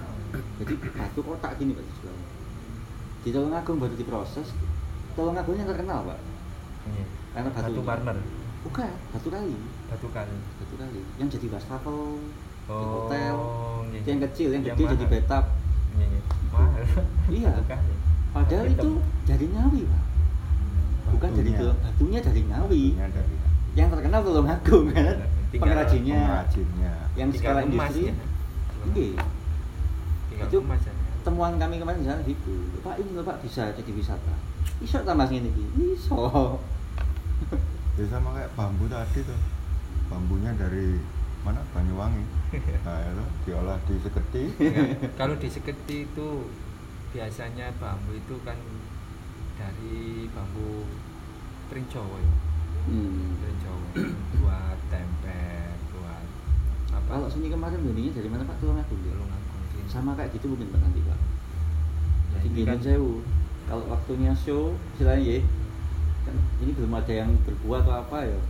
jadi 0.56 0.74
batu 0.90 1.20
kotak 1.20 1.56
gini 1.56 1.72
pak 1.72 1.84
dijual. 1.86 2.16
Di 3.18 3.28
Tulungagung 3.30 3.76
baru 3.78 3.94
diproses. 3.94 4.48
Tulungagung 5.14 5.54
yang 5.54 5.66
terkenal 5.66 6.04
pak. 6.04 6.18
Iya. 6.86 7.04
Karena 7.30 7.48
batu- 7.50 7.64
batu 7.68 7.82
marmer 7.82 8.16
bukan 8.60 8.90
batu 9.08 9.28
kali. 9.28 9.56
Batu 9.86 10.08
kali. 10.10 10.36
Batu 10.58 10.74
kali. 10.74 11.00
Yang 11.16 11.28
jadi 11.36 11.46
wastafel 11.50 11.98
di 12.18 12.68
Oh, 12.68 13.08
hotel. 13.08 13.36
iya, 13.88 13.96
itu 13.96 14.08
yang 14.08 14.20
iya. 14.20 14.26
kecil 14.28 14.48
yang 14.50 14.62
Yang 14.62 14.76
gede 14.76 14.84
jadi 14.84 14.96
mahal. 15.00 15.12
bathtub. 15.14 15.44
Iya, 15.88 16.06
iya. 16.06 16.20
Mahal 16.58 16.82
Iya. 17.28 17.52
Padahal 18.28 18.66
Hitam. 18.66 18.76
itu 18.76 18.90
dari 19.24 19.46
Ngawi 19.48 19.80
pak. 19.84 20.02
Bukan 21.08 21.30
dari 21.30 21.48
Batunya. 21.48 21.58
Tulung- 21.58 21.80
batunya 21.80 22.20
dari 22.20 22.42
Ngawi. 22.44 22.82
Batunya 22.90 23.08
dari 23.10 23.34
yang 23.74 23.88
terkenal 23.88 24.20
Tulungagung 24.20 24.86
kan? 24.90 25.16
Tinggal 25.48 25.64
pengrajinnya. 25.64 26.20
pengrajinnya. 26.20 26.92
Yang 27.14 27.28
skala 27.36 27.60
industri. 27.62 28.02
ya. 28.04 28.14
Iya. 28.88 29.22
Itu 30.40 30.56
emas 30.60 30.82
ya. 30.82 30.92
temuan 31.18 31.52
kami 31.56 31.76
kemarin 31.76 32.00
di 32.00 32.08
sana 32.08 32.22
gitu 32.22 32.52
pak 32.80 32.96
ini 32.96 33.10
loh 33.12 33.20
pak 33.22 33.36
bisa 33.40 33.68
jadi 33.70 33.90
wisata. 33.90 34.34
Iso 34.78 35.02
tambah 35.02 35.28
ini 35.28 35.50
iso 35.92 36.56
ya 37.94 38.04
sama 38.06 38.32
kayak 38.32 38.50
bambu 38.54 38.86
tadi 38.86 39.20
tuh. 39.20 39.36
Bambunya 40.06 40.54
dari 40.54 40.96
mana? 41.48 41.60
Banyuwangi. 41.72 42.24
Nah 42.84 42.96
itu 43.04 43.24
diolah 43.44 43.76
di 43.84 43.94
Seketi 44.00 44.44
Ya, 44.56 44.72
kalau 45.20 45.36
di 45.36 45.48
Seketi 45.48 46.04
itu 46.04 46.28
biasanya 47.08 47.72
bambu 47.76 48.12
itu 48.12 48.36
kan 48.40 48.56
dari 49.56 50.28
bambu 50.30 50.84
trincowo 51.68 52.16
ya? 52.16 52.32
Hmm. 52.88 53.36
trincowo 53.36 53.84
buat 54.40 54.78
tempe 54.88 55.40
buat 55.92 56.24
apa? 56.92 57.08
Kalau 57.10 57.28
sini 57.28 57.48
kemarin 57.48 57.84
belinya 57.84 58.12
dari 58.16 58.28
mana 58.28 58.44
pak? 58.44 58.56
Tulungagung 58.60 59.00
ya? 59.02 59.12
Tulungagung 59.12 59.62
sini. 59.68 59.88
sama 59.88 60.16
kayak 60.16 60.32
gitu 60.32 60.48
mungkin 60.48 60.72
pak 60.72 60.80
nanti 60.80 61.00
pak. 61.04 61.18
Ya, 62.32 62.36
tinggi 62.40 62.62
kan- 62.64 62.80
sewu. 62.80 63.20
Kalau 63.68 63.84
waktunya 63.84 64.32
show 64.32 64.72
istilahnya 64.96 65.20
ya 65.20 65.40
kan 66.24 66.36
ini 66.60 66.72
belum 66.72 66.92
ada 66.92 67.12
yang 67.12 67.30
berbuat 67.44 67.84
atau 67.84 67.94
apa 68.00 68.18
ya. 68.24 68.40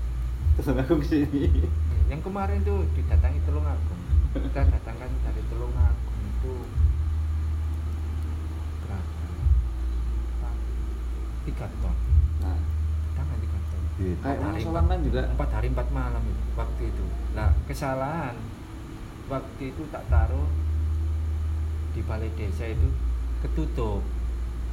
Terus 0.54 0.70
aku 0.70 1.02
ke 1.02 1.06
sini 1.06 1.66
yang 2.08 2.20
kemarin 2.24 2.64
tuh 2.64 2.88
didatangi 2.96 3.40
Tulungagung. 3.44 4.02
Kita 4.32 4.60
datangkan 4.64 5.10
dari 5.24 5.42
Tulungagung 5.52 6.18
itu. 6.24 6.54
Berapa? 8.84 10.50
Tiga 11.44 11.66
ton. 11.80 11.96
Nah. 12.40 12.60
Tangan 13.12 13.36
tiga 13.44 13.58
ton. 13.68 13.82
Gitu. 13.98 14.16
kayak 14.24 14.40
hari, 14.40 14.60
empat- 14.64 15.04
juga. 15.04 15.20
empat 15.28 15.50
hari 15.52 15.66
empat 15.68 15.88
malam 15.92 16.22
itu 16.24 16.42
waktu 16.56 16.82
itu. 16.88 17.04
Nah 17.36 17.50
kesalahan 17.68 18.34
waktu 19.28 19.62
itu 19.74 19.82
tak 19.92 20.06
taruh 20.08 20.48
di 21.92 22.00
balai 22.06 22.32
desa 22.38 22.64
itu 22.72 22.88
ketutup. 23.44 24.00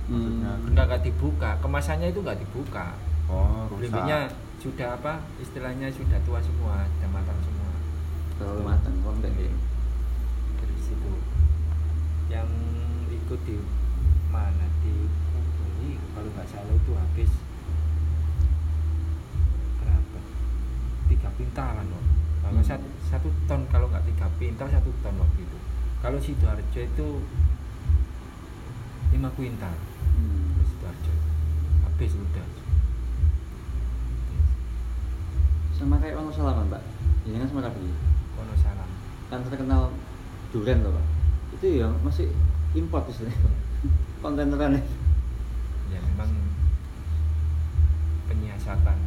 Hmm, 0.05 0.71
nggak 0.71 1.01
dibuka. 1.01 1.57
Kemasannya 1.59 2.13
itu 2.13 2.21
nggak 2.21 2.39
dibuka. 2.39 2.93
Oh 3.25 3.65
rusak 3.73 4.05
sudah 4.65 4.97
apa 4.97 5.21
istilahnya 5.37 5.93
sudah 5.93 6.17
tua 6.25 6.41
semua 6.41 6.89
sudah 6.97 7.09
matang 7.13 7.37
semua. 7.45 7.69
Terlalu 8.41 8.61
matang 8.65 8.97
kok 8.97 9.13
enggak 9.21 9.33
ya 9.37 9.53
dari 10.57 10.77
situ. 10.81 11.13
Yang 12.33 12.49
ikut 13.13 13.39
di 13.45 13.61
mana? 14.33 14.65
Di 14.81 15.05
Bali 15.85 16.01
kalau 16.17 16.29
nggak 16.33 16.49
salah 16.49 16.73
itu 16.73 16.91
habis. 16.97 17.31
Berapa? 19.85 20.19
Tiga 21.13 21.29
pintalan 21.37 21.85
loh. 21.85 22.03
Kalau 22.41 22.61
Hmm. 22.61 22.65
satu, 22.65 22.87
satu 23.05 23.29
ton 23.45 23.61
kalau 23.69 23.85
nggak 23.85 24.05
tiga 24.09 24.25
pintal 24.41 24.65
satu 24.65 24.89
ton 25.05 25.13
waktu 25.21 25.45
itu. 25.45 25.57
Kalau 26.01 26.17
sidoarjo 26.17 26.81
itu 26.81 27.07
lima 29.13 29.29
kuintal. 29.37 29.77
Hmm. 30.17 30.57
sidoarjo. 30.65 31.13
Habis 31.85 32.17
udah 32.17 32.64
sama 35.75 35.99
kayak 35.99 36.15
Wono 36.15 36.31
Salaman 36.31 36.71
pak. 36.71 36.81
Ini 37.27 37.41
kan 37.41 37.47
Semarabi 37.51 37.91
Wonosalam. 38.39 38.89
Kan 39.27 39.39
terkenal 39.43 39.91
durian 40.55 40.79
loh 40.85 40.95
pak. 40.95 41.05
Itu 41.59 41.65
ya 41.83 41.87
masih 42.03 42.31
import 42.75 43.07
istilahnya 43.11 43.51
kontaineran 44.23 44.79
ya 45.91 45.99
memang 46.01 46.31
penyiasatan 48.31 48.97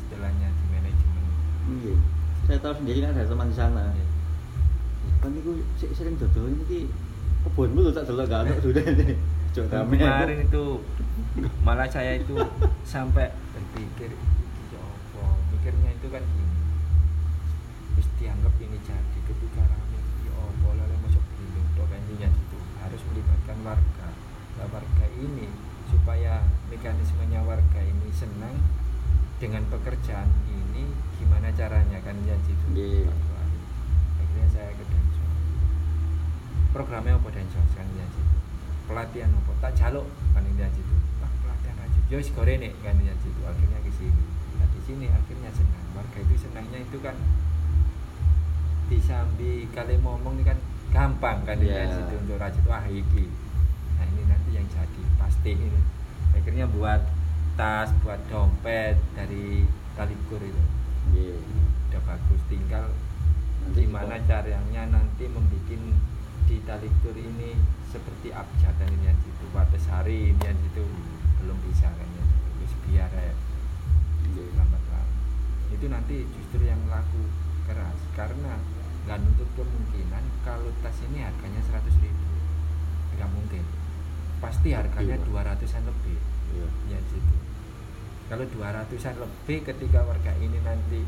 istilahnya 0.00 0.48
di 0.48 0.64
manajemen. 0.72 1.24
Iya. 1.80 1.94
Saya 2.44 2.58
tahu 2.60 2.74
sendiri 2.82 2.98
kan 3.04 3.16
ada 3.16 3.28
teman 3.28 3.48
di 3.52 3.56
sana. 3.56 3.82
Iya. 3.92 4.06
kan 5.20 5.32
itu 5.32 5.60
sering 5.92 6.16
dodol 6.20 6.52
ini 6.52 6.88
kebunmu 7.44 7.80
lu 7.80 7.92
tak 7.92 8.08
delok 8.08 8.28
gak 8.28 8.60
sudah 8.64 8.84
ini. 8.92 9.16
Cok 9.54 9.66
rame. 9.70 9.96
Kemarin 10.00 10.38
itu 10.48 10.64
malah 11.62 11.88
saya 11.88 12.18
itu 12.18 12.34
sampai 12.82 13.30
berpikir 13.54 14.12
itu 16.04 16.12
kan 16.12 16.20
wis 17.96 18.04
dianggap 18.20 18.52
ini 18.60 18.76
jadi 18.84 19.18
ketika 19.24 19.64
rame 19.64 20.00
ya 20.28 20.36
apa 20.36 20.68
lalu 20.76 21.00
masuk 21.00 21.24
gunung 21.32 21.64
tok 21.80 21.88
intinya 21.96 22.28
gitu. 22.28 22.60
Harus 22.84 23.00
melibatkan 23.08 23.56
warga. 23.64 24.08
Nah, 24.60 24.68
warga 24.68 25.06
ini 25.16 25.48
supaya 25.88 26.44
mekanismenya 26.68 27.40
warga 27.48 27.80
ini 27.80 28.12
senang 28.12 28.52
dengan 29.40 29.64
pekerjaan 29.72 30.28
ini 30.44 30.92
gimana 31.16 31.48
caranya 31.56 31.96
kan? 32.04 32.20
Ya 32.28 32.36
gitu. 32.44 33.08
Tuan. 33.08 33.48
akhirnya 34.20 34.48
saya 34.52 34.76
ke 34.76 34.84
Densos 34.84 35.32
programnya 36.76 37.16
apa 37.16 37.32
Densos 37.32 37.68
kan 37.72 37.88
ya 37.96 38.04
gitu. 38.04 38.36
Pelatihan 38.92 39.32
apa? 39.32 39.52
Tak 39.56 39.72
jaluk 39.72 40.04
kan 40.36 40.44
ya 40.52 40.68
gitu. 40.68 40.94
Pelatihan 41.40 41.76
aja. 41.80 42.00
Yo 42.12 42.20
wis 42.20 42.28
gorene 42.28 42.76
kan 42.84 43.00
ya 43.00 43.16
gitu. 43.24 43.40
Akhirnya 43.48 43.80
ke 43.80 43.88
sini 43.96 44.43
sini 44.84 45.08
akhirnya 45.08 45.50
senang. 45.50 45.84
Warga 45.96 46.18
itu 46.20 46.34
senangnya 46.38 46.78
itu 46.80 46.98
kan 47.00 47.16
disambi 48.84 49.64
kali 49.72 49.96
ngomong 49.98 50.36
ini 50.38 50.44
kan 50.44 50.58
gampang 50.92 51.40
kan 51.48 51.56
Iya. 51.58 51.88
ya 51.88 51.94
situ 51.98 52.14
untuk 52.20 52.36
rajut 52.36 52.64
wah 52.68 52.84
iki 52.86 53.26
nah 53.96 54.04
ini 54.04 54.22
nanti 54.28 54.50
yang 54.52 54.66
jadi 54.68 55.02
pasti 55.16 55.56
ini. 55.56 55.80
Akhirnya 56.36 56.68
buat 56.68 57.00
tas 57.56 57.88
buat 58.04 58.20
dompet 58.28 59.00
dari 59.16 59.64
talikur 59.96 60.38
itu. 60.38 60.62
Iya. 61.16 61.36
udah 61.90 62.02
bagus. 62.04 62.40
Tinggal 62.50 62.86
Nanti 63.64 63.88
gimana 63.88 64.20
caranya 64.28 64.82
nanti 64.92 65.24
membuat 65.24 65.72
di 66.44 66.60
talikur 66.68 67.16
ini 67.16 67.56
seperti 67.88 68.28
abjad 68.28 68.76
dan 68.76 68.92
ini 68.92 69.08
yang 69.08 69.16
situ 69.24 69.44
batas 69.56 69.88
hari 69.88 70.36
ini 70.36 70.42
yang 70.44 70.58
situ. 70.60 70.84
Belum 71.40 71.56
bisa 71.64 71.88
kan 71.88 72.04
ya 72.04 72.24
terus 72.60 72.74
biar 72.84 73.08
ya 73.08 73.32
Iya. 74.34 74.50
lambat 74.54 74.82
laun 74.88 75.10
itu 75.70 75.86
nanti 75.86 76.16
justru 76.28 76.62
yang 76.62 76.82
laku 76.86 77.22
keras 77.64 77.98
karena 78.12 78.58
nggak 79.04 79.18
nuntut 79.18 79.48
kemungkinan 79.54 80.24
kalau 80.40 80.70
tas 80.80 80.96
ini 81.02 81.20
harganya 81.20 81.60
100 81.62 81.80
ribu 81.98 82.24
nggak 83.14 83.30
mungkin 83.30 83.62
pasti 84.38 84.68
harganya 84.70 85.16
Iya. 85.16 85.24
200an 85.24 85.82
lebih 85.84 86.18
Iya. 86.52 86.68
ya 86.88 86.98
situ 87.06 87.36
kalau 88.24 88.44
200an 88.48 89.14
lebih 89.18 89.58
ketika 89.62 90.00
warga 90.02 90.32
ini 90.36 90.58
nanti 90.60 91.00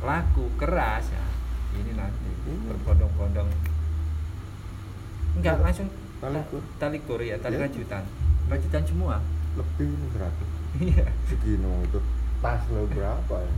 laku 0.00 0.50
keras 0.56 1.06
ya 1.08 1.24
ini 1.72 1.92
nanti 1.92 2.30
Hmm. 2.42 2.68
berbondong-bondong 2.68 3.48
enggak 5.34 5.56
langsung 5.58 5.88
Talikur. 6.18 6.62
talikur 6.76 7.18
ya 7.18 7.34
tali 7.36 7.54
Ya. 7.54 7.66
rajutan 7.66 8.02
rajutan 8.46 8.82
semua 8.82 9.16
Lebih 9.52 9.92
seratus. 10.10 10.48
Iya 10.78 11.06
Segini 11.24 11.68
itu 11.82 11.98
tas 12.38 12.62
lo 12.68 12.86
berapa 12.86 13.36
ya? 13.36 13.52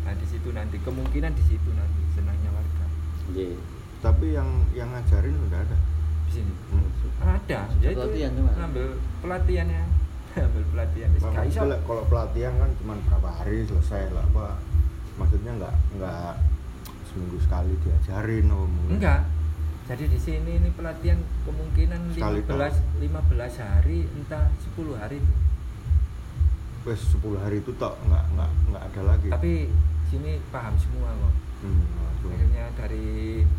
nah 0.00 0.12
di 0.14 0.24
situ 0.24 0.48
nanti 0.50 0.76
kemungkinan 0.78 1.32
di 1.32 1.44
situ 1.44 1.68
nanti 1.70 2.00
senangnya 2.12 2.50
warga 2.50 2.84
Iya. 3.30 3.60
Tapi 3.98 4.32
yang 4.32 4.46
yang 4.72 4.88
ngajarin 4.88 5.36
udah 5.42 5.60
ada. 5.60 5.76
di 6.24 6.32
sini 6.34 6.52
Hmm. 6.68 6.88
ada 7.18 7.60
ya 7.74 7.88
itu 7.88 7.98
Pelatihan 7.98 8.30
cuma. 8.32 8.50
ngambil 8.54 8.86
pelatihannya 9.18 9.82
ngambil 10.34 10.64
pelatihan 10.70 11.10
iso. 11.10 11.24
Maksudnya 11.26 11.76
kalau 11.82 12.02
pelatihan 12.04 12.54
kan 12.54 12.70
cuma 12.76 12.94
berapa 13.02 13.30
hari 13.32 13.64
selesai 13.64 14.12
lah 14.12 14.24
apa 14.24 14.46
maksudnya 15.14 15.52
nggak 15.56 15.74
nggak 15.94 16.32
seminggu 17.04 17.38
sekali 17.38 17.72
diajarin 17.78 18.46
oh 18.48 18.64
mungkin. 18.64 18.96
enggak 18.96 19.20
jadi 19.84 20.04
di 20.04 20.18
sini 20.20 20.50
ini 20.54 20.68
pelatihan 20.70 21.16
kemungkinan 21.42 22.00
Sekali 22.12 22.40
15 22.44 23.02
15 23.02 23.08
hari 23.58 23.98
entah 24.06 24.46
10 24.68 24.94
hari 24.94 25.18
Wes 26.88 27.00
10 27.14 27.36
hari 27.36 27.60
itu 27.60 27.70
tak 27.74 27.92
nggak 28.02 28.24
nggak 28.32 28.50
nggak 28.66 28.82
ada 28.82 29.00
lagi. 29.06 29.28
tapi 29.28 29.52
sini 30.06 30.40
paham 30.48 30.72
semua 30.74 31.12
kok 31.12 31.34
hmm, 31.62 31.82
langsung. 31.98 32.30
akhirnya 32.32 32.64
dari 32.74 33.06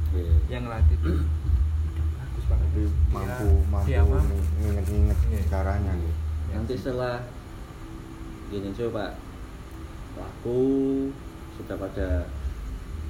Iya. 0.09 0.33
yang 0.49 0.65
latih 0.65 0.97
itu 0.97 1.13
bagus 2.15 2.45
banget 2.47 2.67
Jadi 2.67 2.83
mampu 3.07 3.49
mampu 3.69 3.85
dia 3.85 4.01
mampu. 4.01 4.33
nginget-nginget 4.59 5.17
Iya. 5.23 5.41
caranya. 5.47 5.93
Ya, 5.93 6.11
Nanti 6.51 6.73
gitu. 6.73 6.81
setelah 6.83 7.21
gini 8.49 8.69
coba 8.73 9.13
laku 10.15 10.61
sudah 11.53 11.75
pada 11.77 12.25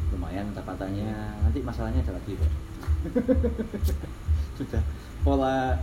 lumayan 0.10 0.52
tapatannya 0.52 1.08
nanti 1.40 1.60
masalahnya 1.62 2.02
ada 2.02 2.12
lagi 2.12 2.36
pak 2.36 2.52
sudah 4.60 4.82
pola 5.22 5.80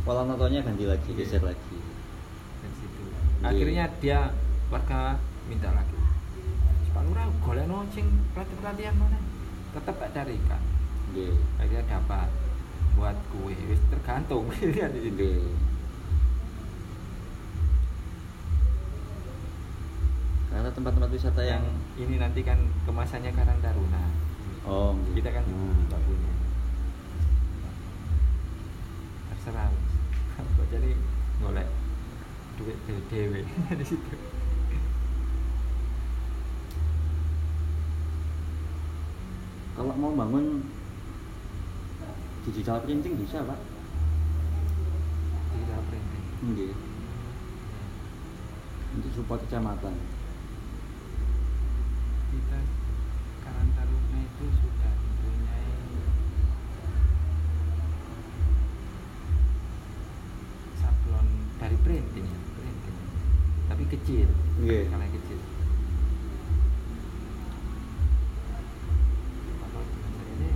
pola 0.00 0.22
nontonnya 0.24 0.62
ganti 0.62 0.86
lagi 0.86 1.10
Iya. 1.10 1.18
geser 1.18 1.42
lagi 1.42 1.58
Iya. 1.72 1.89
Akhirnya 3.40 3.84
dia 4.00 4.30
warga 4.68 5.16
minta 5.48 5.72
lagi. 5.72 5.96
Pak 6.90 7.02
Lurah 7.06 7.26
golek 7.40 7.66
sing 7.94 8.06
pelatihan 8.34 8.58
pelatihan 8.60 8.94
mana 8.98 9.18
tetap 9.70 9.94
tak 10.02 10.10
carikan 10.12 10.62
Iya. 11.14 11.34
akhirnya 11.58 11.84
dapat 11.86 12.28
buat 12.98 13.16
kue. 13.30 13.54
Wis 13.70 13.80
tergantung. 13.88 14.50
Pilihan 14.50 14.90
di 14.92 15.00
situ 15.06 15.22
Iya. 15.22 15.54
karena 20.50 20.66
tempat-tempat 20.74 21.10
wisata 21.14 21.42
yang 21.46 21.62
yang 21.62 21.62
ini 21.94 22.18
nanti 22.18 22.42
kan 22.42 22.58
kemasannya 22.82 23.30
Karang 23.30 23.62
Taruna. 23.62 24.02
Oh 24.66 24.92
gitu. 25.08 25.22
kita 25.22 25.30
kan 25.30 25.44
Hmm. 25.46 25.86
nggak 25.88 26.00
punya. 26.04 26.32
Terserah. 29.30 29.70
Kok 30.58 30.66
jadi 30.68 30.90
golek 31.38 31.68
duit 32.60 32.76
dewe 33.08 33.40
di 33.80 33.84
situ. 33.88 34.12
Kalau 39.80 39.96
mau 39.96 40.12
bangun 40.12 40.60
digital 42.44 42.84
printing 42.84 43.16
bisa 43.16 43.40
pak. 43.40 43.60
Digital 45.56 45.80
printing. 45.88 46.24
Iya. 46.52 46.76
untuk 48.90 49.10
support 49.14 49.40
kecamatan. 49.46 49.94
Kita 52.30 52.58
Karang 53.40 53.70
Taruna 53.72 54.18
itu 54.20 54.44
sudah 54.60 54.92
mempunyai 55.00 55.70
sablon 60.76 61.26
dari 61.56 61.76
printing 61.80 62.26
ya? 62.28 62.39
printing 62.39 62.39
tapi 63.80 63.96
kecil. 63.96 64.28
Iya. 64.60 64.92
skala 64.92 65.08
kecil. 65.08 65.40
Kalau 69.56 69.80
ini 70.36 70.50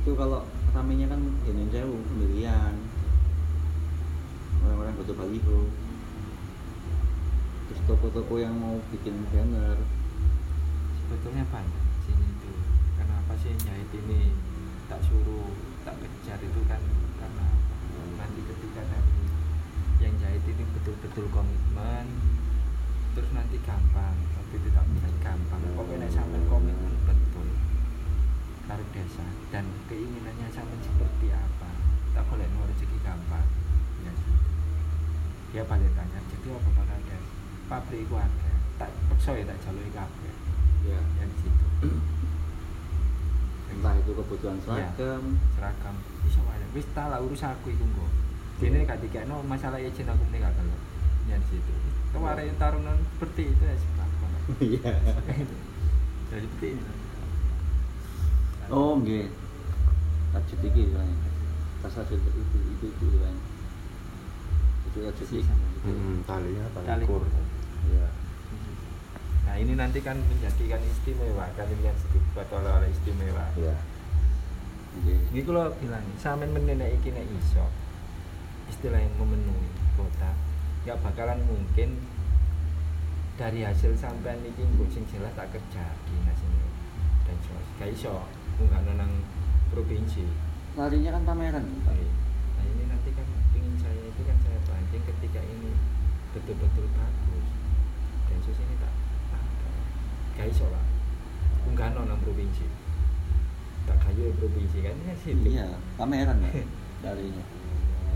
itu 0.00 0.10
kalau 0.16 0.40
ramenya 0.72 1.12
kan 1.12 1.20
ini 1.44 1.68
jauh 1.68 2.00
sendirian. 2.08 2.72
Orang-orang 4.64 4.96
butuh 4.96 5.12
baliho. 5.12 5.68
Terus 7.68 7.80
toko-toko 7.84 8.40
yang 8.40 8.56
mau 8.56 8.80
bikin 8.88 9.28
banner. 9.28 9.76
Sebetulnya 11.04 11.44
banyak 11.52 11.84
sini 12.08 12.32
itu. 12.32 12.52
Kenapa 12.96 13.36
sih 13.44 13.52
jahit 13.60 13.92
ini? 13.92 14.32
Tak 14.88 15.04
suruh 15.04 15.52
tak 15.84 16.00
kejar 16.00 16.40
itu 16.40 16.60
kan 16.64 16.80
karena 17.20 17.46
nanti 18.16 18.40
ketika 18.40 18.80
dari 18.88 19.12
yang 20.02 20.14
jahit 20.18 20.42
ini 20.42 20.66
betul-betul 20.74 21.30
komitmen 21.30 22.06
terus 23.14 23.30
nanti 23.30 23.56
gampang 23.62 24.16
itu 24.52 24.68
tak 24.68 24.84
bilang 24.84 25.16
gampang. 25.24 25.60
Pokoknya 25.72 26.08
sampai 26.12 26.40
komitmen 26.44 26.92
betul. 27.08 27.48
Karo 28.68 28.84
desa 28.92 29.24
dan 29.48 29.64
keinginannya 29.88 30.48
sampai 30.52 30.76
seperti 30.84 31.32
apa 31.32 31.70
tak 32.12 32.24
boleh 32.28 32.44
mau 32.52 32.68
rezeki 32.68 32.98
gampang. 33.00 33.46
Ya 34.04 34.12
dia 35.52 35.62
balik 35.68 35.92
tanya 35.96 36.20
jadi 36.28 36.48
apa 36.52 36.68
bakal 36.74 36.96
ada 36.96 37.16
pabrik 37.68 38.04
itu 38.04 38.14
ada 38.16 38.50
tak 38.76 38.90
paksa 39.08 39.30
ya 39.40 39.44
tak 39.48 39.58
jalui 39.64 39.88
kabeh. 39.94 40.34
Ya. 40.84 41.00
Ya 41.16 41.24
di 41.24 41.36
situ. 41.40 41.66
Entah 43.72 43.96
itu 43.96 44.12
kebutuhan 44.12 44.58
seragam. 44.60 45.40
seragam. 45.56 45.94
Bisa 46.28 46.40
wae. 46.44 46.66
Wis 46.76 46.86
tak 46.92 47.08
lah 47.08 47.24
urus 47.24 47.40
aku 47.40 47.72
iku 47.72 47.86
engko 47.88 48.31
dene 48.58 48.84
gak 48.84 49.00
dikekno 49.00 49.40
masalah 49.44 49.78
izin 49.78 50.06
aku 50.06 50.22
mending 50.28 50.42
gak 50.42 50.54
gelem 50.54 50.80
ya 51.26 51.36
di 51.38 51.46
situ 51.48 51.72
kemarin 52.12 52.54
tarunan 52.58 52.96
seperti 53.16 53.42
itu 53.48 53.62
ya 53.62 53.76
sebab 53.78 54.08
iya 54.60 54.92
jadi 56.28 56.44
seperti 56.44 56.66
ini 56.74 56.82
oh 58.68 58.92
nggih 58.98 59.26
tajud 60.32 60.60
iki 60.62 60.82
kan 60.90 61.08
tas 61.80 61.94
tajud 61.94 62.20
itu 62.20 62.40
itu 62.72 62.86
itu 62.88 63.06
kan 63.18 63.36
itu 64.88 64.98
tajud 65.02 65.26
iki 65.28 65.40
Sisa. 65.42 65.54
Hmm, 65.82 66.22
talinya 66.22 66.62
tali 66.70 66.86
Tali. 66.86 67.04
kur. 67.10 67.26
Iya. 67.90 68.06
nah 69.42 69.54
ini 69.58 69.74
nanti 69.74 69.98
kan 69.98 70.14
menjadikan 70.14 70.78
istimewa 70.86 71.50
kan 71.58 71.66
ini 71.66 71.82
kan 71.82 71.96
dibuat 72.14 72.48
oleh-oleh 72.54 72.88
istimewa 72.88 73.44
Iya. 73.58 73.74
Nggih. 75.02 75.18
ini 75.34 75.40
kalau 75.42 75.72
bilang 75.76 76.04
sampean 76.16 76.52
menenek 76.52 77.00
iki 77.00 77.10
nek 77.10 77.26
iso 77.26 77.66
istilah 78.72 79.00
yang 79.04 79.14
memenuhi 79.20 79.68
kota 80.00 80.32
nggak 80.88 80.98
bakalan 81.04 81.38
mungkin 81.44 82.00
dari 83.36 83.60
hasil 83.68 83.92
sampean 84.00 84.40
iki 84.48 84.64
nggo 84.64 84.88
sing 84.88 85.04
jelas 85.12 85.36
tak 85.36 85.52
kerja 85.52 85.92
dinas 86.08 86.40
ini 86.40 86.66
dan 87.28 87.36
so 87.44 87.54
gak 87.76 87.92
iso 87.92 88.14
nggak 88.58 88.96
nang 88.96 89.12
provinsi 89.68 90.24
Larinya 90.72 91.12
kan 91.12 91.28
pameran, 91.28 91.68
Pak. 91.84 91.92
Oke. 91.92 92.08
Nah 92.56 92.64
ini 92.64 92.88
nanti 92.88 93.12
kan 93.12 93.28
ingin 93.52 93.76
saya 93.76 94.08
itu 94.08 94.24
kan 94.24 94.36
saya 94.40 94.56
pancing 94.64 95.04
ketika 95.04 95.44
ini 95.44 95.76
betul-betul 96.32 96.88
bagus 96.96 97.48
dan 98.32 98.38
sus 98.40 98.56
ini 98.56 98.80
tak 98.80 98.92
gak 100.32 100.48
iso 100.48 100.64
lah 100.72 100.80
unggah 101.68 101.92
nang 101.92 102.16
provinsi 102.24 102.64
tak 103.84 104.00
kayu 104.00 104.32
provinsi 104.40 104.78
kan 104.80 104.96
ini 104.96 105.14
sih 105.20 105.36
Iya, 105.44 105.76
pameran 106.00 106.40
ya 106.40 106.64
larinya. 107.04 107.44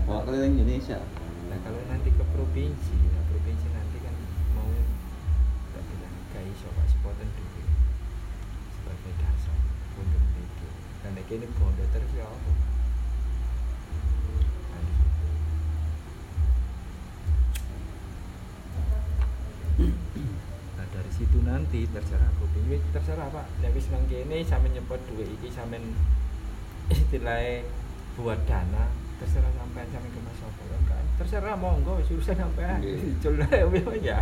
Bawa 0.07 0.23
keliling 0.23 0.55
Indonesia. 0.55 1.03
nah 1.51 1.59
kalau 1.67 1.83
nanti 1.91 2.07
ke 2.15 2.23
provinsi 2.31 2.95
nah 3.11 3.27
provinsi 3.27 3.67
nanti 3.75 3.99
kan 3.99 4.15
mau 4.55 4.71
tak 5.75 5.83
bilang 5.83 6.15
pak 6.47 6.87
sepoten 6.87 7.27
dulu 7.35 7.63
sebagai 8.71 9.11
dasar 9.19 9.59
untuk 9.99 10.23
itu 10.39 10.69
karena 11.03 11.19
ini 11.27 11.47
bondo 11.59 11.83
terus 11.91 12.11
ya 12.15 12.23
Nah. 12.23 12.55
Nah 20.79 20.87
dari 20.87 21.11
situ 21.11 21.37
nanti 21.43 21.83
terserah 21.83 22.31
provinsi 22.39 22.79
terserah 22.95 23.27
pak. 23.27 23.43
Nek 23.59 23.75
wis 23.75 23.91
nang 23.91 24.07
kene 24.07 24.39
sampe 24.47 24.71
nyepot 24.71 25.03
duit 25.11 25.27
iki 25.35 25.51
sampe 25.51 25.83
istilahnya 26.95 27.67
buat 28.15 28.39
dana 28.47 29.06
terserah 29.17 29.51
sampean 29.57 29.87
sampe 29.89 30.07
ke 30.13 30.19
mas 30.21 30.39
apa 30.45 30.63
kan 30.69 30.81
kan 30.85 31.03
terserah 31.17 31.55
monggo 31.57 31.91
wis 31.97 32.09
urusan 32.13 32.37
sampean 32.37 32.79
dicul 32.81 33.33
ya. 34.09 34.19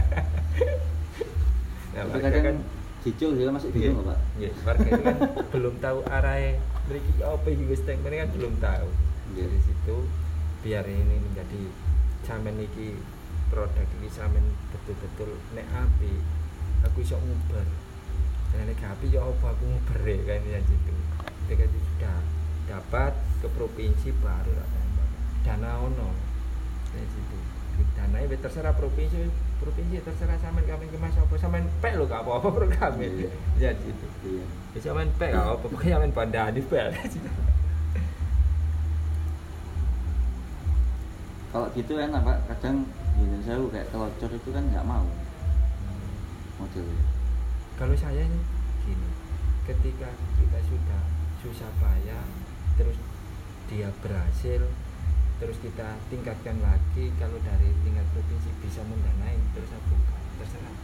Nah, 1.95 2.19
kadang 2.19 2.59
dicul 3.06 3.32
juga 3.38 3.49
masih 3.56 3.69
Nggih, 3.72 3.91
bingung, 3.93 4.07
Pak. 4.07 4.19
nggih, 4.35 4.51
warga 4.67 4.88
itu 4.90 5.03
kan 5.06 5.17
belum 5.53 5.75
tahu 5.80 5.99
arahnya 6.09 6.51
mriki 6.90 7.14
apa 7.22 7.48
iki 7.48 7.64
wis 7.69 7.82
teng 7.88 7.99
mereka 8.03 8.27
kan 8.27 8.32
belum 8.35 8.53
tahu. 8.59 8.88
Dari 9.35 9.59
situ 9.64 9.98
biar 10.65 10.85
ini 10.90 11.15
menjadi 11.22 11.61
sampean 12.25 12.57
iki 12.59 12.98
produk 13.51 13.88
iki 14.01 14.09
sampean 14.11 14.43
betul-betul 14.74 15.38
nek 15.56 15.67
api 15.72 16.14
aku 16.83 17.03
iso 17.03 17.15
nguber. 17.19 17.67
Dan 18.51 18.72
nek 18.72 18.82
api 18.82 19.06
ya 19.11 19.22
apa 19.24 19.45
aku 19.53 19.64
nguber 19.64 19.99
ya 20.03 20.19
kan 20.25 20.41
ya 20.48 20.59
gitu. 20.64 20.91
Ketika 21.45 21.65
sudah 21.69 22.17
dapat 22.65 23.14
ke 23.40 23.48
provinsi 23.53 24.09
baru 24.19 24.51
lah. 24.51 24.69
Dana 25.45 25.69
ono. 25.85 26.09
Dari 26.90 27.07
situ. 27.14 27.38
Dana 27.93 28.17
itu 28.25 28.35
terserah 28.41 28.74
provinsi 28.74 29.30
provinsi 29.61 30.01
terserah 30.03 30.35
sampean 30.41 30.65
kami 30.65 30.90
kemas 30.90 31.15
apa 31.15 31.35
sampean 31.38 31.69
pek 31.80 31.95
lo 31.95 32.09
gak 32.09 32.25
apa-apa 32.25 32.48
pro 32.49 32.65
kami. 32.65 33.06
Iya. 33.06 33.30
Ya 33.61 33.72
gitu. 33.77 34.06
Iya. 34.25 34.45
Bisa 34.74 34.90
main 34.91 35.14
pek 35.15 35.32
gak 35.38 35.45
apa 35.45 35.65
pokoknya 35.69 36.01
main 36.01 36.11
bandani 36.11 36.59
pek. 36.65 36.90
Kalau 41.56 41.72
gitu 41.72 41.95
enak, 41.95 42.19
Pak. 42.19 42.51
Kadang 42.51 42.83
di 43.15 43.24
Indonesia 43.24 43.56
kayak 43.72 43.88
telocor 43.88 44.27
itu 44.27 44.49
kan 44.51 44.59
nggak 44.75 44.83
mau 44.83 45.07
modelnya. 46.59 47.03
Kalau 47.80 47.95
saya 47.95 48.27
ini 48.27 48.40
gini, 48.83 49.09
ketika 49.64 50.11
kita 50.35 50.59
sudah 50.67 51.01
susah 51.40 51.72
payah, 51.80 52.27
terus 52.75 52.99
dia 53.72 53.88
berhasil, 54.03 54.67
terus 55.40 55.58
kita 55.60 56.00
tingkatkan 56.08 56.58
lagi, 56.64 57.12
kalau 57.20 57.38
dari 57.44 57.70
tingkat 57.84 58.08
provinsi 58.16 58.50
bisa 58.64 58.82
mendanai, 58.88 59.36
terus 59.52 59.68
saya 59.68 59.82
buka, 59.92 60.18
terserah. 60.40 60.76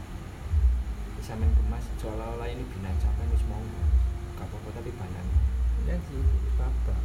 Bisa 1.20 1.32
main 1.40 1.52
kemas, 1.56 1.86
seolah-olah 2.02 2.48
ini 2.52 2.64
binaan 2.76 2.98
sampai 3.00 3.26
harus 3.30 3.44
mau, 3.48 3.64
gak 4.36 4.48
apa-apa 4.48 4.70
tapi 4.82 4.92
banyak. 4.96 5.26
Ya 5.88 5.98
sih, 5.98 6.22
apa 6.62 6.96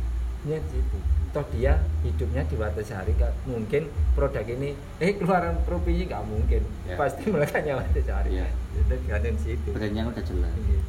Ya 0.46 0.62
situ. 0.70 0.98
Toh 1.34 1.44
dia 1.50 1.82
hidupnya 2.06 2.46
di 2.46 2.54
Watasari 2.54 3.18
gak 3.18 3.34
mungkin 3.50 3.90
produk 4.14 4.46
ini 4.46 4.78
eh 5.02 5.18
keluaran 5.18 5.58
provinsi 5.66 6.06
gak 6.06 6.22
mungkin. 6.22 6.62
Ya. 6.86 6.94
Pasti 6.94 7.26
mereka 7.26 7.58
nyawa 7.66 7.82
Watasari. 7.82 8.30
Ya. 8.30 8.46
Itu 8.78 8.94
ganten 9.10 9.34
situ. 9.42 9.74
Brandnya 9.74 10.06
udah 10.06 10.22
jelas. 10.22 10.54
Iya. 10.54 10.80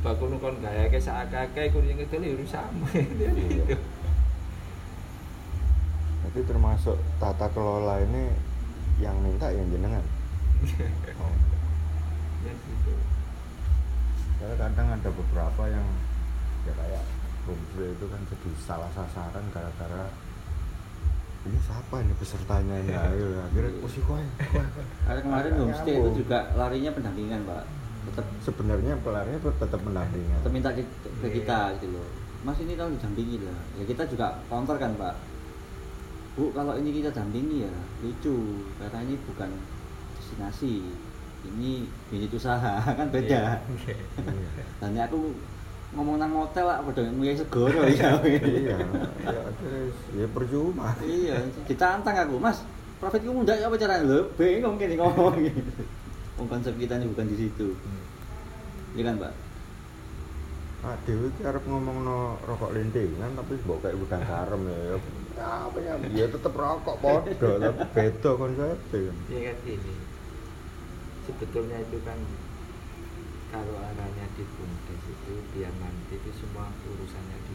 Bakul 0.00 0.40
kon 0.40 0.56
gaya 0.64 0.88
ke 0.88 0.96
sakake 0.96 1.68
kuning 1.68 2.00
itu 2.00 2.16
sama. 2.48 2.88
Gitu. 2.96 3.76
Jadi 6.36 6.52
termasuk 6.52 7.00
tata 7.16 7.48
kelola 7.48 7.96
ini 8.04 8.28
yang 9.00 9.16
minta 9.24 9.48
yang 9.48 9.64
jenengan. 9.72 10.04
Oh. 11.16 11.32
Ya 12.44 12.52
gitu. 12.52 12.92
Karena 14.36 14.54
kadang 14.60 14.88
ada 15.00 15.08
beberapa 15.16 15.62
yang 15.64 15.86
ya 16.68 16.76
kayak 16.76 17.04
bumbu 17.48 17.88
itu 17.88 18.04
kan 18.04 18.20
jadi 18.28 18.48
salah 18.60 18.90
sasaran 18.92 19.48
gara-gara 19.48 20.12
ini 21.48 21.56
siapa 21.64 22.04
ini 22.04 22.12
pesertanya 22.20 22.76
ini 22.84 22.92
ayo 22.92 23.40
akhirnya 23.48 23.72
oh 23.80 23.88
kowe, 24.04 24.20
kowe." 24.20 24.60
Karena 25.08 25.20
kemarin 25.24 25.52
homestay 25.56 25.94
itu 26.04 26.10
juga 26.20 26.52
larinya 26.52 26.92
pendampingan, 26.92 27.40
Pak. 27.48 27.64
Tetap 28.12 28.26
sebenarnya 28.44 28.92
pelarnya 29.00 29.38
tetap 29.40 29.80
mendampingan 29.80 30.36
tetap 30.44 30.52
minta 30.52 30.68
ke, 30.76 30.84
ke 31.00 31.28
kita 31.32 31.80
gitu 31.80 31.96
loh. 31.96 32.04
Mas 32.44 32.60
ini 32.60 32.76
tolong 32.76 32.92
didampingi 32.92 33.40
lah. 33.40 33.60
Ya 33.80 33.84
kita 33.88 34.04
juga 34.04 34.36
counter 34.52 34.76
kan, 34.76 34.92
Pak. 35.00 35.35
Bu, 36.36 36.52
kalau 36.52 36.76
ini 36.76 37.00
kita 37.00 37.08
dampingi 37.16 37.64
ya 37.64 37.72
lucu 38.04 38.60
karena 38.76 38.98
ini 39.08 39.16
bukan 39.24 39.50
destinasi. 40.20 40.84
Ini 41.46 41.86
unit 42.12 42.32
usaha 42.36 42.82
kan 42.98 43.08
beda. 43.08 43.56
Iya. 43.56 43.96
Dan 44.84 44.92
ya 44.92 45.08
aku 45.08 45.32
ngomong 45.96 46.20
nang 46.20 46.34
hotel 46.36 46.68
lah 46.68 46.84
padha 46.84 47.08
nguyai 47.08 47.38
segoro 47.38 47.88
ya. 47.88 48.20
iya 48.44 48.76
ya 49.24 49.40
terus 49.62 49.96
ya 50.12 50.26
percuma 50.28 50.92
iya, 51.00 51.40
ditantang 51.64 52.26
aku, 52.26 52.36
Mas. 52.36 52.60
Profitku 53.00 53.32
mundak 53.32 53.56
ya 53.56 53.72
apa 53.72 53.76
caranya? 53.80 54.04
Lho, 54.04 54.20
bingung 54.36 54.76
kene 54.76 54.96
ngomong. 54.96 55.36
Wong 56.36 56.46
konsep 56.48 56.76
kita 56.76 57.00
ini 57.00 57.08
bukan 57.12 57.28
di 57.28 57.36
situ. 57.36 57.76
Iya 58.96 59.12
kan, 59.12 59.16
Pak? 59.20 59.32
Ah, 60.84 60.96
Dewi 61.04 61.28
arep 61.44 61.64
ngomong 61.64 61.96
no 62.04 62.18
rokok 62.44 62.72
lintingan 62.76 63.32
tapi 63.36 63.56
mbok 63.64 63.84
kayak 63.84 63.96
udang 64.00 64.22
garam 64.24 64.60
ya. 64.64 64.96
Apa 65.36 65.78
ya? 65.84 65.94
Ya 66.10 66.26
tetep 66.32 66.52
rokok 66.56 66.96
podo 67.04 67.50
tapi 67.60 67.84
beda 67.92 68.30
konsepnya. 68.40 69.12
Ya 69.28 69.38
kan 69.52 69.56
gini. 69.68 69.94
Sebetulnya 71.28 71.78
itu 71.84 71.98
kan 72.06 72.18
kalau 73.52 73.76
arahnya 73.78 74.26
di 74.34 74.44
bumdes 74.56 75.02
itu 75.06 75.32
biar 75.54 75.72
nanti 75.76 76.16
itu 76.16 76.30
semua 76.40 76.72
urusannya 76.72 77.38
di. 77.46 77.54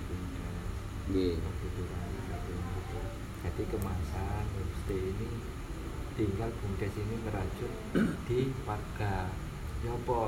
Begitu 1.12 1.82
kan, 1.92 2.08
gitu, 2.08 2.54
gitu. 2.56 3.00
Jadi 3.42 3.62
kemasan 3.74 4.46
homestay 4.54 5.02
ini 5.12 5.30
tinggal 6.16 6.50
bumdes 6.62 6.94
ini 6.96 7.16
merajut 7.26 7.74
di 8.30 8.54
warga. 8.64 9.28
Ya 9.82 9.92
apa? 9.92 10.22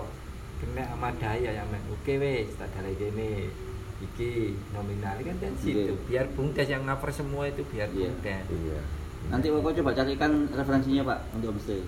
Kena 0.59 0.83
sama 0.90 1.09
daya 1.19 1.51
yang 1.53 1.67
main 1.69 1.83
oke 1.91 2.14
wes 2.23 2.56
tak 2.56 2.72
ada 2.73 2.88
lagi 2.88 3.11
ini 3.11 3.51
iki 4.03 4.53
nominal 4.72 5.15
kan 5.15 5.35
dan 5.40 5.53
situ 5.56 5.95
Nggih. 5.95 5.99
biar 6.06 6.25
bumdes 6.35 6.67
yang 6.67 6.83
ngaper 6.83 7.09
semua 7.09 7.48
itu 7.48 7.64
biar 7.67 7.88
Iya. 7.90 8.11
bumdes 8.11 8.43
Iya. 8.51 8.80
Nanti 9.32 9.48
Bapak 9.48 9.72
coba 9.80 9.91
carikan 9.95 10.32
referensinya 10.51 11.03
Pak 11.07 11.19
untuk 11.33 11.56
homestay. 11.56 11.80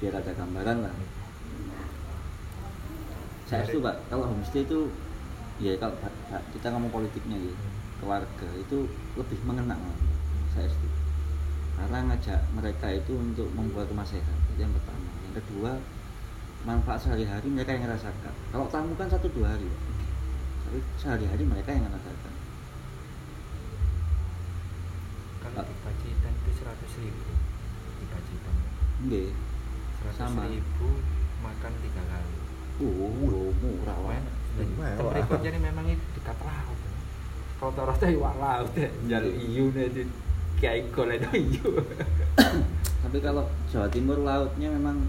Biar 0.00 0.14
ada 0.16 0.32
gambaran 0.32 0.78
lah. 0.80 0.94
Saya 3.44 3.68
itu 3.68 3.78
Pak, 3.78 3.96
kalau 4.08 4.24
homestay 4.26 4.64
itu 4.64 4.88
ya 5.60 5.76
kalau 5.76 5.92
kita 6.56 6.66
ngomong 6.72 6.88
politiknya 6.90 7.36
ya, 7.36 7.54
keluarga 8.00 8.48
itu 8.56 8.88
lebih 9.14 9.38
mengenal 9.44 9.78
saya 10.50 10.66
itu. 10.66 10.88
Karena 11.76 11.98
ngajak 12.08 12.40
mereka 12.56 12.86
itu 12.88 13.12
untuk 13.12 13.48
membuat 13.52 13.92
rumah 13.92 14.06
sehat 14.06 14.36
itu 14.48 14.60
yang 14.60 14.72
pertama. 14.72 15.04
Yang 15.28 15.34
kedua 15.44 15.72
manfaat 16.62 17.02
sehari-hari 17.02 17.48
mereka 17.50 17.74
yang 17.74 17.84
merasakan. 17.84 18.32
Kalau 18.48 18.66
tamu 18.70 18.94
kan 18.94 19.10
satu 19.10 19.26
dua 19.34 19.52
hari, 19.52 19.66
Pak. 19.68 19.91
Tapi 20.72 20.88
sehari-hari 20.96 21.44
mereka 21.44 21.68
yang 21.76 21.84
merasakan. 21.84 22.32
kalau 25.44 25.68
di 25.68 25.76
Pacitan 25.84 26.32
itu 26.32 26.50
seratus 26.56 26.92
ribu 26.96 27.32
di 28.00 28.06
Pacitan 28.08 28.56
Nggih. 29.04 29.30
seratus 30.00 30.16
Sama. 30.16 30.48
ribu 30.48 30.88
makan 31.44 31.72
tiga 31.84 32.02
kali. 32.08 32.32
Oh, 32.88 33.52
murah. 33.52 33.98
Wen, 34.00 34.24
dan 34.56 34.68
rekodnya 35.12 35.50
ini 35.52 35.60
memang 35.60 35.84
itu 35.92 36.04
dekat 36.16 36.40
laut. 36.40 36.78
Rata-rata 37.60 38.06
iwak 38.08 38.34
laut. 38.40 38.72
Ya 38.72 38.88
jalur 39.12 39.34
iyu 39.44 39.68
itu 39.76 40.08
kayak 40.56 40.88
golek 40.96 41.20
iyu 41.36 41.84
Tapi 43.04 43.18
kalau 43.20 43.44
Jawa 43.68 43.92
Timur 43.92 44.24
lautnya 44.24 44.72
memang 44.72 45.04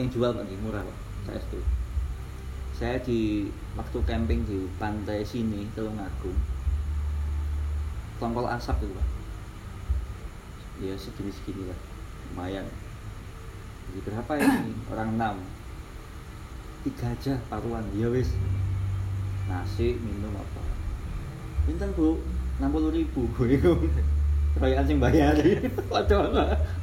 yang 0.00 0.08
jual 0.08 0.32
di 0.48 0.56
murah 0.64 0.80
pak. 0.80 0.96
Saya 1.28 1.44
itu 1.44 1.60
saya 2.74 2.98
di 3.02 3.46
waktu 3.78 3.98
camping 4.02 4.42
di 4.44 4.66
pantai 4.82 5.22
sini 5.22 5.70
Tulungagung 5.78 6.54
tongkol 8.18 8.46
asap 8.46 8.86
itu 8.86 8.94
pak. 8.94 9.08
Ya 10.82 10.94
segini 10.98 11.30
segini 11.30 11.62
lah. 11.70 11.78
Lumayan. 12.32 12.66
Jadi 13.90 13.98
berapa 14.06 14.32
ini? 14.40 14.72
Orang 14.90 15.08
enam. 15.18 15.34
Tiga 16.86 17.12
aja 17.12 17.34
paruan. 17.52 17.84
Ya 17.94 18.08
wis. 18.10 18.32
Nasi 19.50 19.98
minum 20.00 20.32
apa? 20.34 20.62
Pinten 21.68 21.90
bu? 21.94 22.16
enam 22.54 22.70
puluh 22.70 22.94
ribu 22.94 23.26
itu 23.50 23.74
perayaan 24.54 24.86
sing 24.86 25.02
bayar. 25.02 25.34
Waduh 25.92 26.30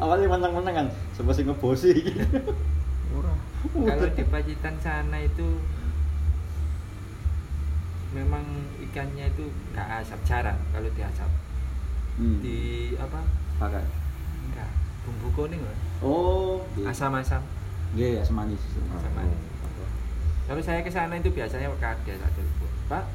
awalnya 0.03 0.27
menang-menang 0.27 0.75
kan 0.75 0.87
sebab 1.15 1.31
sing 1.31 1.47
ngebosi 1.47 1.95
murah. 3.15 3.39
Kalau 3.71 4.07
di 4.11 4.23
Pacitan 4.27 4.75
sana 4.83 5.15
itu 5.23 5.47
memang 8.11 8.43
ikannya 8.83 9.31
itu 9.31 9.47
nggak 9.71 9.87
asap 10.03 10.19
jarang 10.27 10.59
kalau 10.75 10.89
diasap. 10.91 11.31
Hmm. 12.19 12.43
di 12.43 12.91
apa? 12.99 13.23
Pakai? 13.55 13.87
Enggak 14.51 14.69
bumbu 15.07 15.27
kuning 15.31 15.63
loh. 15.63 15.75
Oh 16.03 16.55
iya 16.75 16.91
asam-asam. 16.91 17.41
Iya 17.95 18.21
asam 18.21 18.35
manis. 18.35 18.59
Asam 18.95 19.13
manis. 19.15 19.39
kalau 20.49 20.59
saya 20.59 20.83
ke 20.83 20.91
sana 20.91 21.15
itu 21.15 21.31
biasanya 21.31 21.71
kades 21.79 22.19
ada 22.19 22.27
telepon 22.35 22.67
pak 22.91 23.07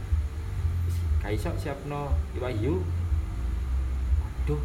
kaisok 1.21 1.55
siap 1.61 1.77
no 1.85 2.17
iwa 2.33 2.49
hiu. 2.49 2.81
Aduh 4.25 4.63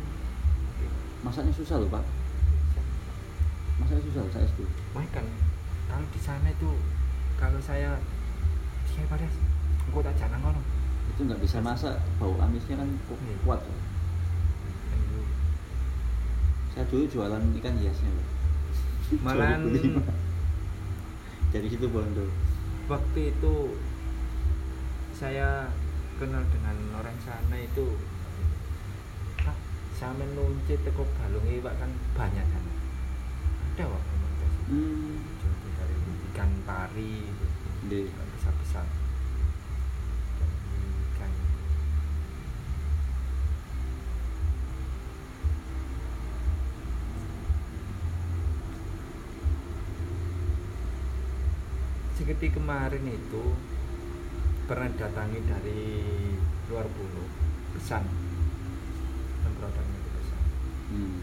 masaknya 1.22 1.52
susah 1.52 1.84
loh 1.84 1.92
pak. 1.92 2.04
Masaknya 3.84 4.02
susah 4.08 4.24
saya 4.32 4.48
itu 4.48 4.64
makan 4.96 5.26
kalau 5.92 6.08
di 6.08 6.20
sana 6.24 6.48
itu 6.48 6.72
kalau 7.36 7.60
saya 7.60 8.00
saya 8.88 9.06
pada 9.12 9.28
engkau 9.92 10.00
tak 10.02 10.16
jangan 10.16 10.40
ngono 10.40 10.62
itu 11.12 11.22
nggak 11.22 11.42
bisa 11.44 11.60
masak 11.60 12.00
bau 12.16 12.32
amisnya 12.40 12.80
kan 12.80 12.88
Iya. 12.88 13.36
kuat 13.44 13.60
Pak. 13.60 13.80
saya 16.72 16.88
dulu 16.88 17.04
jualan 17.06 17.44
ikan 17.60 17.76
hiasnya 17.76 18.08
Pak. 18.10 18.28
Malahan 19.20 19.60
25. 19.68 20.00
dari 21.52 21.68
situ 21.68 21.84
bondo 21.86 22.32
waktu 22.88 23.20
itu 23.30 23.56
saya 25.12 25.68
kenal 26.16 26.48
dengan 26.48 26.78
orang 26.96 27.18
sana 27.20 27.60
itu 27.60 28.00
Pak, 29.38 29.58
sama 29.94 30.24
nunci 30.32 30.80
teko 30.80 31.04
balung 31.20 31.44
iwak 31.44 31.76
kan 31.76 31.92
banyak 32.16 32.48
kan 32.48 32.64
ada 33.76 33.84
wak 33.92 34.04
hmm. 34.72 35.20
Jadi 35.44 35.68
dari 35.76 35.96
ikan 36.32 36.52
pari 36.64 37.28
Iya. 37.82 38.08
ikan 38.08 38.28
besar 38.32 38.54
besar 38.56 38.86
ikan 41.12 41.32
seperti 52.22 52.54
kemarin 52.54 53.02
itu 53.10 53.58
pernah 54.70 54.94
datangi 54.94 55.42
dari 55.42 56.06
luar 56.70 56.86
pulau 56.94 57.26
pesan 57.74 58.06
dan 59.42 59.52
produknya 59.58 59.98
itu 59.98 60.10
pesan 60.22 60.42
Hmm. 60.94 61.18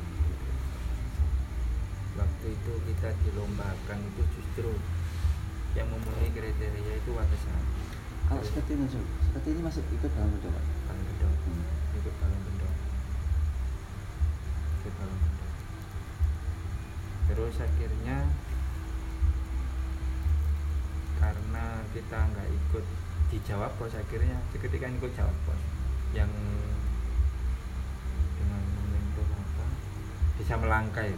waktu 2.19 2.47
itu 2.51 2.73
kita 2.91 3.15
dilombakan 3.23 3.99
itu 4.11 4.23
justru 4.35 4.75
yang 5.79 5.87
memenuhi 5.87 6.35
kriteria 6.35 6.95
itu 6.99 7.11
watasan. 7.15 7.63
Kalau 8.27 8.43
seperti 8.43 8.75
ini 8.75 8.91
Mas, 8.91 8.99
seperti 8.99 9.49
ini 9.55 9.61
masuk 9.63 9.85
ikut 9.95 10.11
dalam 10.19 10.35
pak? 10.35 10.65
Balon 10.91 11.05
bedong 11.15 11.35
Hmm. 11.47 11.63
ikut 12.03 12.15
balon 12.19 12.41
bedong 12.43 12.77
ikut 14.83 14.95
balon 14.99 15.19
bedong 15.23 15.55
terus 17.31 17.57
akhirnya 17.63 18.19
karena 21.19 21.65
kita 21.91 22.19
nggak 22.25 22.49
ikut 22.49 22.85
di 23.29 23.39
Jawa 23.43 23.69
Pos 23.75 23.93
akhirnya 23.93 24.39
ketika 24.51 24.87
ikut 24.89 25.13
Jawa 25.13 25.33
Pos 25.43 25.61
yang 26.11 26.31
dengan 28.35 28.63
momentum 28.73 29.27
apa 29.29 29.67
bisa 30.37 30.55
melangkai 30.57 31.11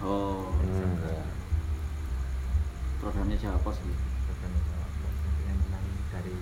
oh 0.00 0.48
Bisa 0.56 0.80
Hmm, 0.80 0.94
melangkai. 0.94 1.12
ya. 1.12 1.26
programnya 2.98 3.36
Jawa 3.36 3.58
Pos 3.60 3.76
gitu 3.78 4.04
Bukan 4.24 4.50
Jawa 4.62 4.86
Pos 4.94 5.14
akhirnya 5.20 5.54
menang 5.58 5.84
dari 6.10 6.34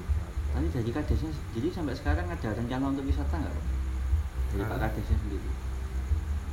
Tadi 0.48 0.68
jadi 0.72 0.90
kadesnya, 0.90 1.30
jadi 1.52 1.68
sampai 1.70 1.92
sekarang 1.92 2.26
ada 2.26 2.48
rencana 2.50 2.84
untuk 2.88 3.04
wisata 3.04 3.30
nggak 3.30 3.52
Pak? 3.52 3.64
Dari 4.48 4.62
Pak. 4.64 4.78
Kadesnya 4.80 5.16
sendiri. 5.18 5.50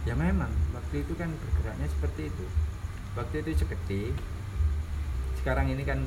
ya 0.03 0.13
memang 0.13 0.51
waktu 0.71 1.01
itu 1.01 1.13
kan 1.13 1.33
bergeraknya 1.33 1.89
seperti 1.89 2.29
itu 2.29 2.45
waktu 3.13 3.41
itu 3.41 3.49
seketi 3.57 4.13
sekarang 5.35 5.65
ini 5.67 5.81
kan 5.81 5.97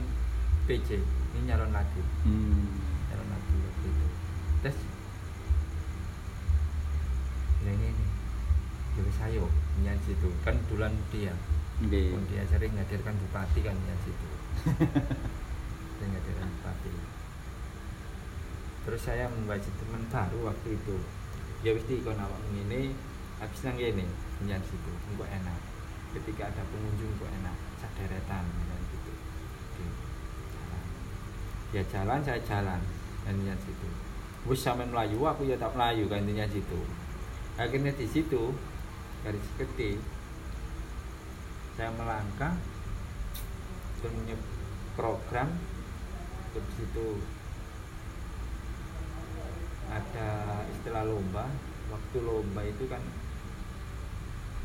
PJ 0.68 1.00
ini 1.00 1.40
nyalon 1.48 1.72
lagi. 1.72 2.02
Hmm. 2.28 2.76
nyalon 3.08 3.28
lagi 3.32 3.54
waktu 3.56 3.86
itu. 3.88 4.06
Terus 4.60 4.78
ya 7.64 7.70
ini 7.72 7.90
jadi 8.94 9.12
sayo 9.16 9.46
nyanyi 9.80 10.02
situ. 10.04 10.28
Kan 10.44 10.60
duluan 10.68 10.92
dia. 11.08 11.32
Pun 11.78 12.22
dia 12.28 12.42
sering 12.50 12.74
ngadirkan 12.76 13.16
bupati 13.16 13.64
kan 13.64 13.72
nyanyi 13.72 14.02
situ. 14.04 14.28
Sering 15.98 16.10
ngadirkan 16.10 16.48
bupati. 16.58 16.90
Terus 18.84 19.00
saya 19.02 19.30
membaca 19.30 19.70
teman 19.72 20.02
baru 20.10 20.52
waktu 20.52 20.68
itu. 20.76 20.96
Ya 21.64 21.74
wis 21.74 21.86
di 21.90 22.02
kon 22.04 22.18
awak 22.18 22.38
ngene 22.54 22.94
habis 23.40 23.60
nang 23.64 23.78
ngene 23.78 24.04
nyanyi 24.44 24.66
situ 24.68 24.92
engko 25.14 25.24
enak. 25.24 25.60
Ketika 26.12 26.50
ada 26.50 26.62
pengunjung 26.68 27.14
kok 27.16 27.30
enak. 27.40 27.56
Dan 28.28 28.44
gitu 28.90 29.12
Di 29.78 29.84
jalan. 30.52 30.84
Ya 31.72 31.82
jalan 31.92 32.24
saya 32.24 32.40
jalan. 32.48 32.80
Nyanyi 33.28 33.52
situ. 33.60 33.88
Wis 34.48 34.64
sampe 34.64 34.88
melayu 34.88 35.20
aku 35.20 35.44
ya 35.44 35.60
tak 35.60 35.76
melayu 35.76 36.08
kan 36.08 36.24
intinya 36.24 36.48
situ. 36.48 36.80
Akhirnya 37.60 37.92
di 37.92 38.06
situ 38.08 38.56
garis 39.20 39.48
keti 39.60 40.00
saya 41.76 41.92
melangkah 41.94 42.54
punya 43.98 44.38
program 44.94 45.52
terus 46.54 46.70
situ 46.80 47.20
ada 49.92 50.64
istilah 50.72 51.04
lomba. 51.04 51.44
Waktu 51.92 52.16
lomba 52.24 52.64
itu 52.64 52.84
kan 52.88 53.00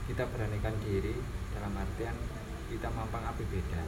kita 0.08 0.24
beranikan 0.32 0.76
diri 0.84 1.16
dalam 1.52 1.76
artian 1.76 2.16
kita 2.72 2.88
mampang 2.96 3.28
api 3.28 3.44
beda. 3.52 3.84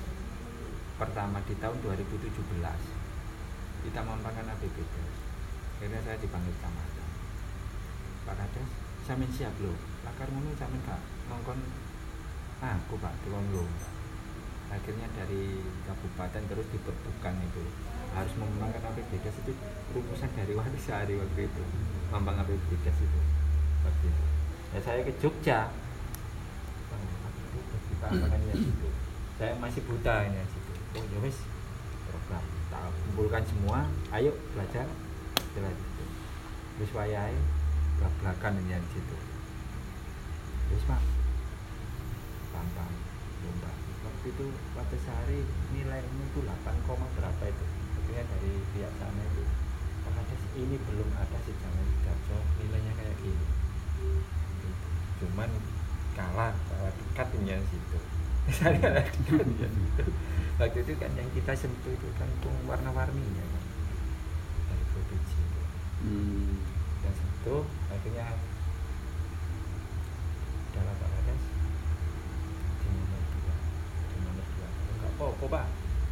Pertama 1.00 1.40
di 1.48 1.56
tahun 1.60 1.80
2017 1.80 2.95
kita 3.86 4.02
mampangkan 4.02 4.50
api 4.58 4.68
beda 4.74 5.04
akhirnya 5.78 6.00
saya 6.02 6.18
dipanggil 6.18 6.54
kecamatan 6.58 7.10
Pak 8.26 8.36
Kades 8.42 8.70
samin 9.06 9.30
siap 9.30 9.54
loh 9.62 9.78
lakar 10.02 10.26
ngono 10.34 10.50
samin 10.58 10.82
gak 10.82 11.02
ngongkon 11.30 11.60
aku 12.66 12.98
pak 12.98 13.14
dikon 13.22 13.46
lo 13.54 13.66
akhirnya 14.66 15.08
dari 15.14 15.62
kabupaten 15.86 16.44
terus 16.50 16.68
diperbukan 16.74 17.36
itu. 17.46 17.64
Harus 18.16 18.34
memenangkan 18.40 18.96
APBD 18.96 19.28
itu 19.28 19.52
rumusan 19.92 20.32
dari 20.34 20.56
Warisari 20.56 21.20
waktu 21.20 21.42
itu. 21.52 21.64
Mampang 22.10 22.40
APBD 22.42 22.80
itu. 22.80 23.20
Waktu 23.86 24.06
itu. 24.08 24.24
Ya 24.74 24.80
saya 24.82 25.00
ke 25.04 25.14
Jogja. 25.20 25.70
Kita 27.86 28.08
situ 28.56 28.90
saya 29.36 29.52
masih 29.60 29.82
buta 29.84 30.24
ini 30.30 30.40
ya 30.40 30.46
situ. 30.48 30.72
Oh 30.96 31.04
ya 31.04 31.20
kumpulkan 32.92 33.44
semua 33.48 33.90
ayo 34.16 34.32
belajar 34.54 34.88
belajar. 35.56 35.76
Itu 35.76 36.04
terus 36.76 36.92
wayai 36.92 37.38
belak-belakan 38.02 38.60
ini 38.60 38.76
ya 38.76 38.78
di 38.80 38.90
situ. 38.92 39.18
Terus 40.72 40.84
pak 40.90 41.02
gampang 42.52 42.94
lomba. 43.46 43.72
Waktu 44.06 44.26
itu 44.32 44.46
waktu 44.76 44.96
sehari 45.02 45.40
nilainya 45.74 46.24
itu 46.30 46.40
8, 46.44 46.86
koma 46.86 47.08
berapa 47.16 47.44
itu? 47.48 47.66
Akhirnya 47.96 48.24
dari 48.30 48.52
pihak 48.76 48.94
sana 49.02 49.22
itu 49.34 49.44
Kades 50.26 50.42
ini 50.58 50.78
belum 50.90 51.10
ada 51.18 51.38
sejarah 51.44 51.86
Sidarjo 51.86 52.38
nilainya 52.62 52.94
kayak 52.98 53.16
gini. 53.22 53.48
Gitu. 53.96 54.88
cuman 55.24 55.50
kalah 56.18 56.52
kalah 56.68 56.92
dekat 56.92 57.28
yang 57.46 57.64
situ 57.70 58.00
ya 58.46 59.02
situ 59.10 60.06
waktu 60.56 60.78
itu 60.86 60.94
kan 61.02 61.12
yang 61.18 61.30
kita 61.34 61.52
sentuh 61.58 61.92
itu 61.92 62.08
tung 62.40 62.56
warna-warninya 62.70 63.44
kan. 63.44 63.64
Dari 64.70 64.84
provinsi 64.94 65.38
itu 65.42 65.62
Hmm. 66.06 66.62
dan 67.02 67.14
sentuh 67.18 67.64
akhirnya 67.90 68.38
dalam 70.76 70.96
Pak 70.96 71.10
Kades 71.10 71.44
di 72.84 72.88
nomor 72.94 73.22
dua 73.26 73.56
di 74.06 74.18
nomor 74.22 74.46
dua. 74.46 74.68
Apa 75.10 75.46
pak. 75.50 75.66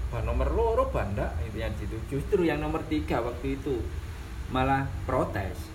Ban 0.09 0.23
nomor 0.29 0.49
loro 0.53 0.85
banda 0.89 1.33
intinya 1.41 1.69
gitu 1.77 1.97
justru 2.09 2.45
yang 2.45 2.61
nomor 2.61 2.81
tiga 2.89 3.21
waktu 3.21 3.57
itu 3.61 3.85
malah 4.49 4.89
protes. 5.05 5.69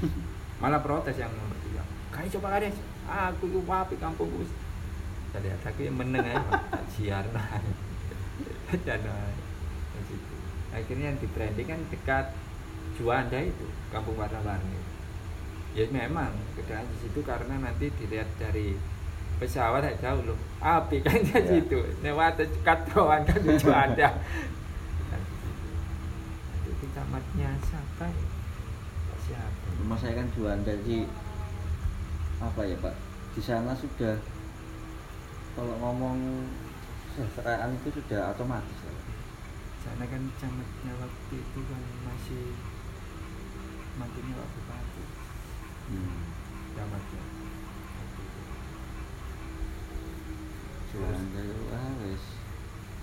Malah 0.62 0.78
protes 0.78 1.18
yang 1.18 1.32
nomor 1.34 1.58
tiga. 1.66 1.82
Kayak 2.14 2.38
coba 2.38 2.48
kades 2.54 2.76
aku 3.02 3.50
itu 3.50 3.60
wapi 3.66 3.94
kampungku 3.98 4.46
jadi 5.32 5.48
ada 5.50 5.70
yang 5.78 5.96
meneng 5.96 6.24
ya 6.24 6.38
tak 6.68 6.84
siar. 6.90 7.24
Dan 8.86 9.00
situ. 10.06 10.34
akhirnya 10.72 11.06
yang 11.08 11.18
di 11.18 11.28
trending 11.28 11.68
kan 11.68 11.80
dekat 11.88 12.26
Juanda 12.92 13.38
itu 13.38 13.64
kampung 13.88 14.16
warna-warni. 14.16 14.76
Ya 15.72 15.88
memang 15.88 16.32
keadaan 16.52 16.84
di 16.86 16.96
situ 17.00 17.20
karena 17.22 17.56
nanti 17.58 17.88
dilihat 17.94 18.28
dari 18.36 18.76
pesawat 19.36 19.80
agak 19.82 20.00
jauh 20.00 20.22
loh. 20.22 20.38
Api 20.58 21.00
kan 21.00 21.16
di 21.18 21.32
Ya. 21.32 21.40
situ. 21.42 21.80
Lewat 22.00 22.36
katroan 22.60 23.24
kan 23.24 23.40
di 23.40 23.56
Juanda. 23.56 24.08
Itu 26.68 26.84
camatnya 26.92 27.50
siapa 27.62 28.04
ya? 28.06 28.26
Siapa 29.22 29.66
rumah 29.78 29.96
saya 29.96 30.14
kan 30.14 30.28
Juanda 30.32 30.72
jadi 30.74 31.08
apa 32.38 32.60
ya 32.64 32.76
pak? 32.76 32.94
Di 33.32 33.40
sana 33.40 33.72
sudah 33.72 34.16
kalau 35.52 35.74
ngomong 35.76 36.48
kesejahteraan 37.12 37.76
itu 37.76 37.88
sudah 38.00 38.32
otomatis 38.32 38.78
ya, 38.80 38.92
sana 39.84 40.04
kan 40.08 40.22
camatnya 40.40 40.92
waktu 40.96 41.34
itu 41.36 41.60
kan 41.68 41.82
masih 42.08 42.44
mantunya 44.00 44.32
Pak 44.32 44.48
Bupati. 44.56 45.04
Hmm. 45.92 46.20
camatnya 46.72 47.22
waktu 48.00 48.20
itu. 48.24 48.40
Juanda 50.96 51.40
itu 51.44 51.64
ah 51.68 51.92
wes. 52.00 52.24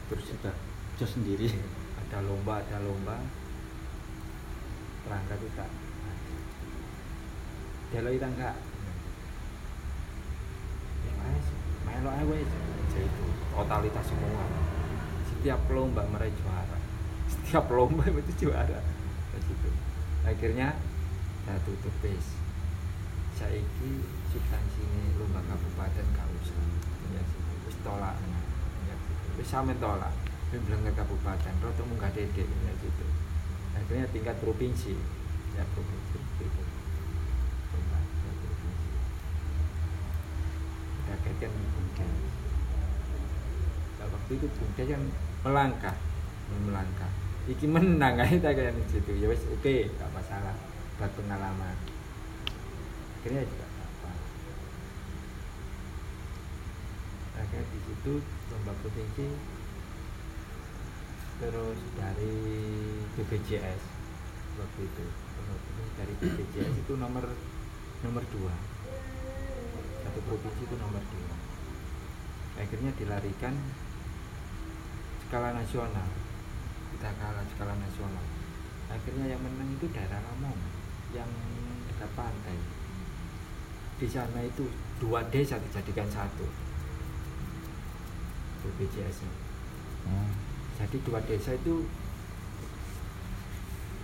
Terus 0.09 0.25
sudah 0.33 0.55
jos 0.97 1.11
sendiri. 1.13 1.53
Ada 2.01 2.25
lomba 2.25 2.65
ada 2.65 2.81
lomba. 2.81 3.21
Perangkat 5.05 5.37
itu 5.37 5.53
tak 5.53 5.69
Delo 7.89 8.13
itu 8.13 8.21
enggak 8.21 8.53
ya 11.09 11.13
wes 11.25 11.47
melo 11.89 12.09
wes 12.29 12.45
Jadi 12.93 13.05
itu 13.05 13.25
totalitas 13.53 14.05
semua. 14.05 14.45
Setiap 15.29 15.61
lomba 15.73 16.05
meraih 16.09 16.33
juara. 16.37 16.77
Setiap 17.33 17.65
lomba 17.73 18.05
itu 18.05 18.45
juara. 18.45 18.81
Begitu 19.33 19.69
akhirnya 20.25 20.77
saya 21.43 21.59
tutup 21.65 21.93
base. 22.05 22.37
Saiki 23.33 24.03
substansi 24.29 24.81
ini 24.83 25.17
lomba 25.17 25.41
kabupaten 25.49 26.05
gak 26.13 26.27
usah. 26.43 26.61
Ya 27.15 27.23
wis 27.65 27.77
tolak 27.81 28.15
ya 28.21 28.95
wis 29.37 29.47
sampe 29.49 29.73
tolak. 29.81 30.13
Wis 30.53 30.61
bilang 30.65 30.85
ke 30.85 30.93
kabupaten. 30.93 31.53
Roto 31.65 31.81
munggah 31.89 32.11
dedek. 32.13 32.45
Ya 32.45 32.73
gitu. 32.77 33.05
Akhirnya 33.73 34.05
tingkat 34.13 34.37
provinsi. 34.43 34.93
Ya 35.57 35.63
provinsi 35.73 36.17
gitu 36.37 36.61
lomba 37.69 37.99
ya, 38.01 38.31
provinsi 38.41 38.89
kaitkan 41.23 41.51
bungkes 41.53 42.11
nah, 43.97 44.07
waktu 44.13 44.31
itu 44.37 44.47
bungkes 44.59 44.87
kan 44.89 45.03
melangkah 45.45 45.95
melangkah. 46.57 47.11
Iki 47.45 47.65
menang 47.69 48.17
aja 48.21 48.37
tak 48.41 48.53
kayak 48.57 48.73
gitu. 48.89 49.11
Ya 49.17 49.27
wes 49.29 49.43
oke 49.49 49.75
gak 49.97 50.11
masalah. 50.13 50.55
Buat 50.97 51.11
pengalaman. 51.15 51.75
Akhirnya 53.19 53.43
juga 53.47 53.65
apa 53.69 54.11
akhirnya 57.39 57.71
di 57.71 57.79
situ 57.87 58.13
lomba 58.51 58.73
provinsi 58.83 59.27
terus 61.39 61.79
dari 61.95 62.35
BPJS 63.15 63.83
waktu 64.59 64.81
itu. 64.83 65.05
Dari 65.95 66.13
BPJS 66.19 66.73
itu 66.83 66.93
nomor 66.99 67.31
nomor 68.03 68.23
dua 68.31 68.55
satu 70.05 70.19
provinsi 70.23 70.61
itu 70.63 70.75
nomor 70.79 71.03
dua. 71.09 71.35
Akhirnya 72.59 72.91
dilarikan 72.95 73.55
skala 75.27 75.55
nasional. 75.55 76.09
Kita 76.95 77.09
kalah 77.15 77.45
skala 77.55 77.75
nasional. 77.79 78.25
Akhirnya 78.89 79.31
yang 79.31 79.41
menang 79.41 79.69
itu 79.75 79.85
daerah 79.93 80.19
Lamongan 80.19 80.73
yang 81.13 81.29
dekat 81.89 82.11
pantai. 82.17 82.57
Di 83.99 84.07
sana 84.07 84.41
itu 84.43 84.65
dua 84.99 85.23
desa 85.27 85.59
dijadikan 85.59 86.07
satu. 86.09 86.69
BPJS 88.59 89.23
nya 89.23 89.33
Hmm. 90.09 90.31
jadi 90.79 90.97
dua 91.03 91.19
desa 91.27 91.51
itu 91.53 91.83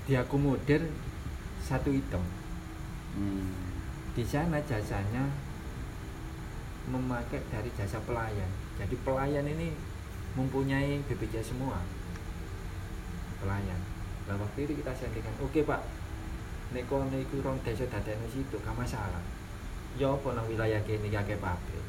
diakomodir 0.05 0.85
satu 1.63 1.89
item 1.89 2.21
hmm. 3.15 3.47
di 4.13 4.21
sana 4.27 4.59
jasanya 4.61 5.23
memakai 6.89 7.41
dari 7.49 7.69
jasa 7.73 7.97
pelayan. 8.03 8.49
Jadi 8.77 8.95
pelayan 9.01 9.45
ini 9.45 9.73
mempunyai 10.37 11.01
BPJS 11.05 11.55
semua. 11.55 11.81
Pelayan. 13.41 13.79
Nah 14.25 14.35
waktu 14.37 14.69
itu 14.69 14.73
kita 14.81 14.91
sentikan 14.93 15.33
oke 15.41 15.61
pak. 15.65 15.81
Neko 16.73 17.05
niku 17.13 17.45
rong 17.45 17.61
desa 17.61 17.85
dadene 17.85 18.25
situ 18.29 18.57
gak 18.61 18.75
masalah. 18.77 19.21
Ya 19.95 20.11
apa 20.11 20.27
nang 20.35 20.49
wilayah 20.49 20.81
iki 20.81 20.97
akeh 20.97 21.37
pabrik? 21.39 21.85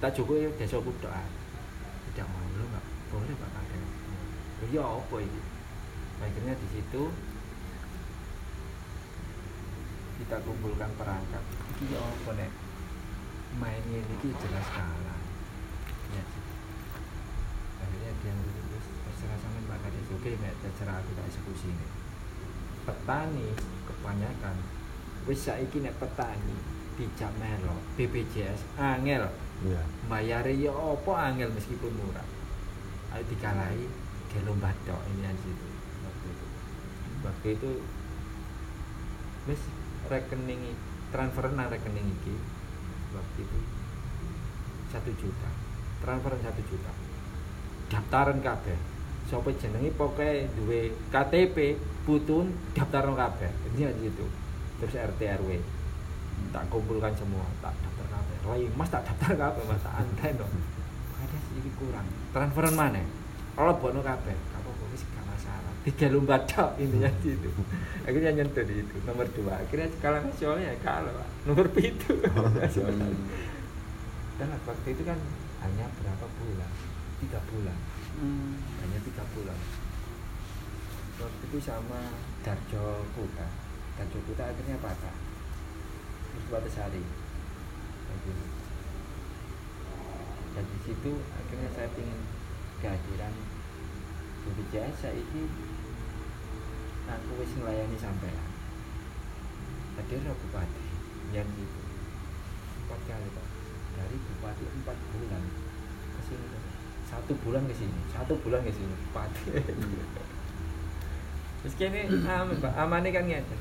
Tak 0.00 0.16
cukup 0.16 0.40
ya 0.40 0.48
desa 0.56 0.80
ae. 0.80 1.26
tidak 2.10 2.26
mau. 2.30 2.46
Lu 2.56 2.64
nggak 2.70 2.84
boleh 3.12 3.34
pak 3.34 3.50
kakek 3.50 4.00
ya 4.70 4.84
apa 4.84 5.16
ini 5.24 5.42
akhirnya 6.20 6.52
di 6.52 6.68
situ 6.68 7.02
kita 10.20 10.36
kumpulkan 10.44 10.92
perangkat. 11.00 11.40
Iki 11.74 11.96
ya 11.96 12.00
apa 12.04 12.30
nek 12.36 12.50
mainnya 13.56 13.98
ini 13.98 14.30
jelas 14.36 14.66
kalah. 14.70 15.20
Ya. 16.10 16.24
Akhirnya 17.80 18.12
dia 18.20 18.32
terus 18.36 18.86
terserah 18.86 19.38
sama 19.40 19.58
Pak 19.66 19.78
Kades 19.82 20.08
oke 20.12 20.30
nek 20.38 20.54
terserah 20.60 20.96
aku 21.00 21.10
tak 21.14 21.26
eksekusi 21.26 21.66
ini. 21.68 21.86
Petani 22.84 23.48
kebanyakan 23.84 24.56
wis 25.24 25.40
saiki 25.40 25.80
nek 25.80 25.96
petani 25.96 26.56
dijak 26.94 27.32
melo 27.36 27.76
BPJS 27.96 28.60
angel. 28.76 29.26
Iya. 29.60 29.84
bayare 30.08 30.56
ya 30.56 30.72
apa 30.72 31.12
angel 31.28 31.52
meskipun 31.52 31.92
murah. 31.92 32.24
Ayo 33.12 33.26
dikalahi 33.28 33.84
ke 34.32 34.40
lomba 34.46 34.70
tok 34.86 35.02
ini 35.10 35.20
yang 35.20 35.36
situ 35.36 35.66
waktu 36.00 36.26
itu 36.30 36.46
waktu 37.20 37.46
itu 37.58 37.70
wis 39.44 39.58
rekening 40.06 40.62
i- 40.64 40.80
transfer 41.10 41.50
nang 41.50 41.66
rekening 41.66 42.06
iki 42.14 42.38
waktu 43.14 43.38
itu. 43.42 43.58
Satu 44.90 45.10
juta. 45.18 45.50
Transfer 46.00 46.32
satu 46.40 46.62
juta. 46.66 46.92
Daftaran 47.90 48.38
kabeh. 48.42 48.78
Sapa 49.30 49.50
jenenge 49.54 49.94
pokoke 49.94 50.50
duwe 50.58 50.90
KTP 51.14 51.78
putun 52.02 52.50
daftaran 52.74 53.14
kabeh. 53.14 53.50
Aja 53.70 53.90
gitu 53.98 54.26
terus 54.80 54.96
RT 54.96 55.20
RW 55.44 55.60
tak 56.56 56.64
kumpulkan 56.72 57.12
semua 57.12 57.44
tak 57.60 57.76
daftar 57.84 58.06
kabeh. 58.16 58.36
Rai 58.48 58.64
mas 58.72 58.88
tak 58.88 59.04
daftar 59.04 59.36
kabeh 59.36 59.62
mas. 59.68 59.80
Tak 59.84 59.94
anten 60.00 60.40
dong 60.40 60.52
ada 61.20 61.36
sedikit 61.46 61.72
kurang. 61.76 62.06
Transferan 62.32 62.74
mana? 62.74 63.04
Kalau 63.52 63.76
bono 63.76 64.00
kabeh 64.00 64.32
apa 64.56 64.70
wis 64.88 65.04
gak 65.04 65.24
masalah 65.28 65.72
tiga 65.90 66.06
lomba 66.14 66.38
tok 66.46 66.78
intinya 66.78 67.10
gitu 67.20 67.50
akhirnya 68.06 68.30
nyentuh 68.40 68.62
di 68.64 68.80
itu 68.80 68.96
nomor 69.04 69.26
dua. 69.34 69.58
Akhirnya 69.60 69.90
skala 69.98 70.22
nasional 70.24 70.62
ya 70.62 70.72
kalah 70.80 71.12
Pak. 71.12 71.28
nomor 71.46 71.66
itu 71.76 72.12
Hmm. 72.30 72.56
dan 74.40 74.48
waktu 74.64 74.88
itu 74.96 75.02
kan 75.04 75.18
hanya 75.60 75.86
berapa 76.00 76.26
bulan? 76.40 76.70
Tiga 77.20 77.38
bulan. 77.52 77.76
Hmm. 78.16 78.56
hanya 78.80 78.98
tiga 79.04 79.24
bulan. 79.36 79.58
Waktu 81.20 81.42
itu 81.52 81.58
sama 81.60 82.00
Darjo 82.40 83.04
Kuta. 83.12 83.46
Darjo 84.00 84.18
Kuta 84.24 84.44
akhirnya 84.48 84.80
patah. 84.80 85.14
Terus 86.30 86.46
Batasari 86.48 87.04
Lagi. 88.10 88.32
dan 90.50 90.64
di 90.66 90.78
situ 90.82 91.12
akhirnya 91.30 91.68
saya 91.78 91.88
ingin 91.94 92.20
kehadiran 92.82 93.34
BPJS 94.42 94.94
saya 94.98 95.14
ini 95.14 95.46
aku 97.10 97.30
wis 97.42 97.52
melayani 97.58 97.96
sampean. 97.98 98.48
Hadir 99.98 100.22
bupati 100.22 100.86
yang 101.34 101.48
itu 101.58 101.82
empat 102.86 103.00
kali 103.06 103.28
pak. 103.34 103.46
Dari 103.98 104.16
bupati 104.16 104.64
empat 104.64 104.96
bulan 105.14 105.42
ke 106.14 106.20
sini. 106.30 106.46
Satu 107.10 107.32
bulan 107.42 107.66
ke 107.66 107.74
sini 107.74 108.00
satu 108.14 108.38
bulan 108.38 108.62
ke 108.62 108.70
sini 108.70 108.94
bupati. 109.10 109.44
Terus 111.60 111.74
kini 111.76 112.00
aman 112.24 112.56
pak. 112.62 112.72
Amannya 112.78 113.10
kan 113.10 113.24
ngeten. 113.26 113.60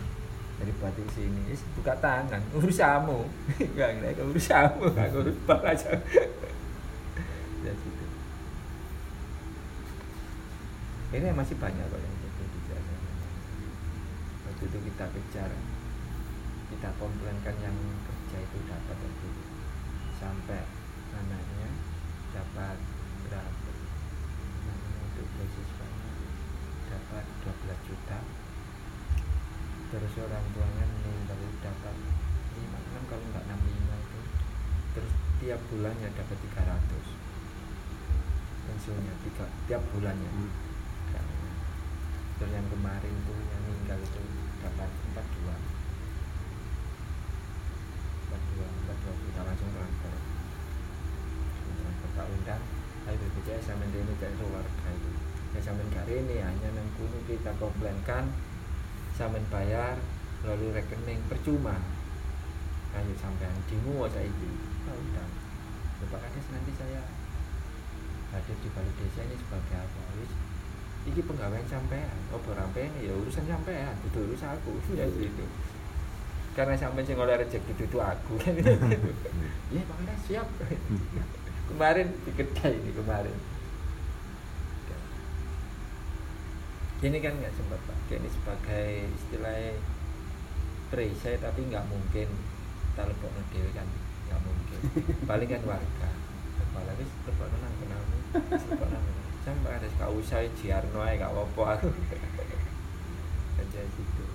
Dari 0.61 0.71
bupati 0.77 1.01
ke 1.03 1.11
sini 1.17 1.41
buka 1.79 1.93
tangan 1.97 2.41
urusamu 2.53 3.25
enggak 3.57 3.89
enggak 3.95 4.23
urusamu 4.27 4.91
enggak 4.93 5.11
urus 5.17 5.37
bal 5.49 5.61
aja. 5.65 5.91
Ya 7.59 7.75
gitu. 7.75 8.05
Ini 11.11 11.35
masih 11.35 11.59
banyak 11.59 11.83
kok 11.91 11.99
yang 11.99 12.18
waktu 14.59 14.75
itu 14.75 14.91
kita 14.91 15.07
kejar. 15.15 15.51
Kita 16.67 16.91
komplainkan 16.99 17.55
yang 17.63 17.71
kerja 18.03 18.43
itu 18.43 18.59
dapat 18.67 18.99
itu. 19.07 19.31
Sampai 20.19 20.67
anaknya 21.15 21.71
dapat 22.35 22.75
berapa 23.23 23.71
namanya 24.67 24.99
untuk 25.07 25.31
beasiswanya 25.39 26.11
dapat 26.91 27.23
12 27.47 27.87
juta. 27.87 28.19
Terus 29.95 30.13
orang 30.27 30.43
tuanya 30.51 30.85
meninggal 31.07 31.39
dapat 31.63 31.95
56 32.59 33.07
kalau 33.07 33.25
nggak 33.31 33.47
65 33.47 33.63
itu. 33.63 34.19
Terus 34.91 35.13
tiap 35.39 35.63
bulannya 35.71 36.11
dapat 36.19 36.35
300 36.35 38.67
pensiunnya 38.67 39.15
tiga, 39.23 39.47
tiap 39.71 39.87
bulannya. 39.95 40.31
Hmm. 40.35 40.51
Terus 42.43 42.51
yang 42.59 42.67
kemarin 42.67 43.15
tuh 43.23 43.39
yang 43.39 43.63
meninggal 43.63 44.03
itu 44.03 44.38
dapat 44.59 44.89
42 45.15 45.51
42 48.29 48.65
42 48.67 49.23
juta 49.23 49.41
langsung 49.47 49.69
transfer. 49.71 50.13
Transfer. 51.69 52.09
Tak 52.15 52.27
undang 52.27 52.63
ayo 53.09 53.15
BPJS 53.15 53.63
sama 53.73 53.89
ini 53.89 54.13
kayak 54.21 54.37
keluarga 54.37 54.89
itu 54.93 55.11
ya 55.49 55.59
sama 55.65 55.81
ini 55.81 56.35
hanya 56.45 56.69
nang 56.77 56.87
kuno 56.93 57.17
kita 57.25 57.51
komplainkan 57.57 58.29
sama 59.17 59.41
bayar 59.49 59.97
lalu 60.45 60.71
rekening. 60.71 61.19
Percuma. 61.27 61.75
Ayo 62.95 63.13
sampean 63.17 63.53
dimu 63.69 64.05
saya 64.09 64.25
ini 64.25 64.49
tak 64.85 64.95
undang. 64.97 65.31
Bapak 65.99 66.19
Kades 66.25 66.47
nanti 66.53 66.71
saya 66.79 67.01
hadir 68.33 68.57
di 68.61 68.69
balik 68.71 68.95
desa 68.97 69.21
ini 69.25 69.35
sebagai 69.35 69.77
apa 69.77 70.01
iki 71.07 71.21
penggawean 71.23 71.63
sampean. 71.69 72.17
Oh 72.35 72.41
rampean 72.51 72.91
ya 72.99 73.13
urusan 73.15 73.45
sampean 73.47 73.95
itu 74.03 74.17
urusan 74.19 74.49
aku. 74.51 74.75
Ya 74.97 75.05
gitu. 75.07 75.45
Karena 76.57 76.75
sampean 76.75 77.07
sing 77.07 77.15
oleh 77.15 77.39
rezeki 77.39 77.71
itu 77.77 77.97
aku. 77.99 78.35
Kan 78.41 78.55
Pak 78.59 79.95
Kades 80.03 80.19
siap. 80.27 80.47
Kemarin 81.69 82.09
di 82.25 82.31
kedai 82.33 82.81
ini 82.81 82.91
kemarin. 82.97 83.37
Ini 86.99 87.17
kan 87.21 87.33
nggak 87.37 87.53
sempat 87.53 87.79
pakai 87.85 88.17
ini 88.17 88.29
sebagai 88.33 88.89
istilah 89.13 89.77
perisai 90.89 91.37
tapi 91.37 91.69
nggak 91.69 91.85
mungkin. 91.85 92.27
Kita 92.89 93.05
lebok 93.05 93.31
dewe 93.53 93.69
kan 93.77 93.85
nggak 93.85 94.41
mungkin. 94.41 94.79
Paling 95.29 95.49
kan 95.53 95.61
warga. 95.69 96.09
Apalagi 96.59 97.05
lebok 97.05 97.47
nang 97.53 97.75
kenamu 97.77 98.17
lebok 98.33 98.89
nang 98.89 99.18
sampai 99.49 99.81
ada 99.81 99.89
kau 99.97 100.13
usah 100.21 100.45
jiarno 100.61 101.01
ae 101.01 101.17
gak 101.17 101.33
apa-apa 101.33 101.81
aku 101.81 101.89
aja 103.65 103.81
gitu 103.81 104.25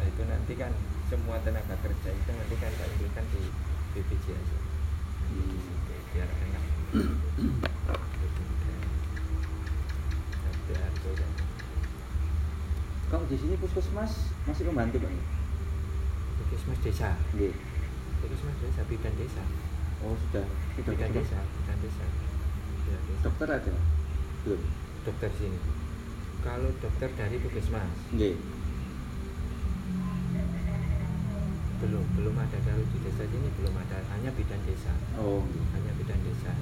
nah 0.00 0.04
itu 0.08 0.22
nanti 0.24 0.52
kan 0.56 0.72
semua 1.12 1.36
tenaga 1.44 1.76
kerja 1.84 2.08
itu 2.08 2.30
nanti 2.32 2.54
kan 2.56 2.72
tak 2.72 2.88
berikan 2.96 3.24
di 3.36 3.42
BPJS 3.92 4.64
Hmm. 5.26 5.58
biar 6.14 6.30
enak 6.30 6.62
kan. 11.02 11.30
Kalau 13.10 13.26
di 13.26 13.36
sini 13.36 13.58
puskesmas 13.58 14.30
masih 14.46 14.70
membantu 14.70 15.02
pak? 15.02 15.35
Puskesmas 16.36 16.78
desa 16.80 17.10
Nggih. 17.32 17.54
Puskesmas 18.18 18.56
desa 18.58 18.80
bidan 18.84 19.14
desa 19.14 19.42
Oh 20.00 20.12
sudah 20.18 20.44
sudah 20.76 20.92
bidan 20.92 21.10
desa 21.10 21.38
bidan 21.40 21.78
desa 21.80 22.04
Bidan 22.82 23.02
desa. 23.02 23.20
Dokter 23.22 23.48
ada? 23.50 23.74
Belum. 24.42 24.62
dokter 25.02 25.30
sini 25.32 25.58
kalau 26.42 26.70
dokter 26.78 27.10
dari 27.12 27.36
puskesmas 27.38 27.90
Nggih. 28.10 28.34
belum 31.76 32.04
belum 32.14 32.34
ada 32.36 32.58
kalau 32.60 32.82
di 32.84 32.98
desa 33.00 33.22
sini 33.22 33.48
belum 33.52 33.74
ada 33.76 33.98
hanya 34.10 34.30
bidan 34.32 34.60
desa 34.62 34.92
Oh. 35.14 35.42
nggih. 35.42 35.64
hanya 35.72 35.92
bidan 35.94 36.20
desa 36.22 36.52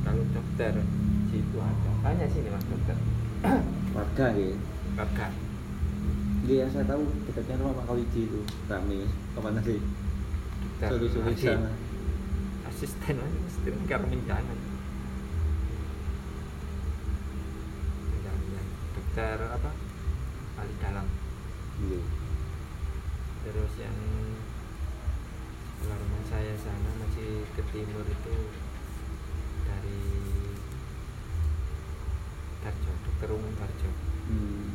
kalau 0.00 0.24
dokter 0.26 0.74
situ 1.28 1.56
ada 1.56 1.90
tanya 2.00 2.26
sini 2.26 2.48
mas 2.48 2.64
dokter 2.64 2.96
Warga 3.90 4.26
nggih. 4.32 4.54
kakak 4.96 5.32
Yang 6.42 6.70
saya 6.72 6.84
tahu 6.86 7.04
dekatnya 7.24 7.60
rumah 7.60 7.74
Pak 7.78 7.86
Kawiji 7.86 8.20
itu 8.24 8.40
rame 8.66 8.98
ke 9.06 9.38
mana 9.38 9.60
sih? 9.60 9.78
Sore-sore 10.80 11.28
di 11.28 11.34
Adi. 11.34 11.44
sana. 11.46 11.70
asisten 12.66 13.16
asisten 13.20 13.74
karena 13.84 14.08
menjana 14.08 14.54
Menjana. 18.08 18.60
dokter 18.90 19.36
apa 19.38 19.70
ahli 20.56 20.74
dalam 20.80 21.04
Nggih. 21.78 22.04
terus 23.42 23.72
yang 23.76 23.96
rumah 25.78 26.22
saya 26.24 26.56
sana 26.56 26.90
masih 26.96 27.44
ke 27.52 27.62
timur 27.68 28.04
itu 28.06 28.34
dari 29.62 30.00
Tarjo 32.60 32.92
dokter 33.04 33.28
umum 33.30 33.52
Tarjo 33.54 33.90
Hmm. 34.24 34.70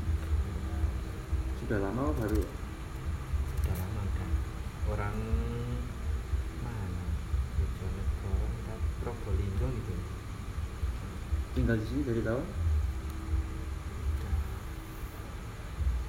Sudah 1.65 1.81
lama 1.81 2.13
baru? 2.13 2.45
Udah 2.45 3.73
lama 3.73 4.01
kan 4.13 4.29
orang 4.85 5.17
mana? 6.61 7.03
Bojonegoro 7.57 8.45
entah 8.53 8.77
Probolinggo 9.01 9.67
gitu. 9.73 9.93
Tinggal 11.57 11.81
di 11.81 11.85
sini 11.89 12.01
dari 12.05 12.21
tahun? 12.21 12.45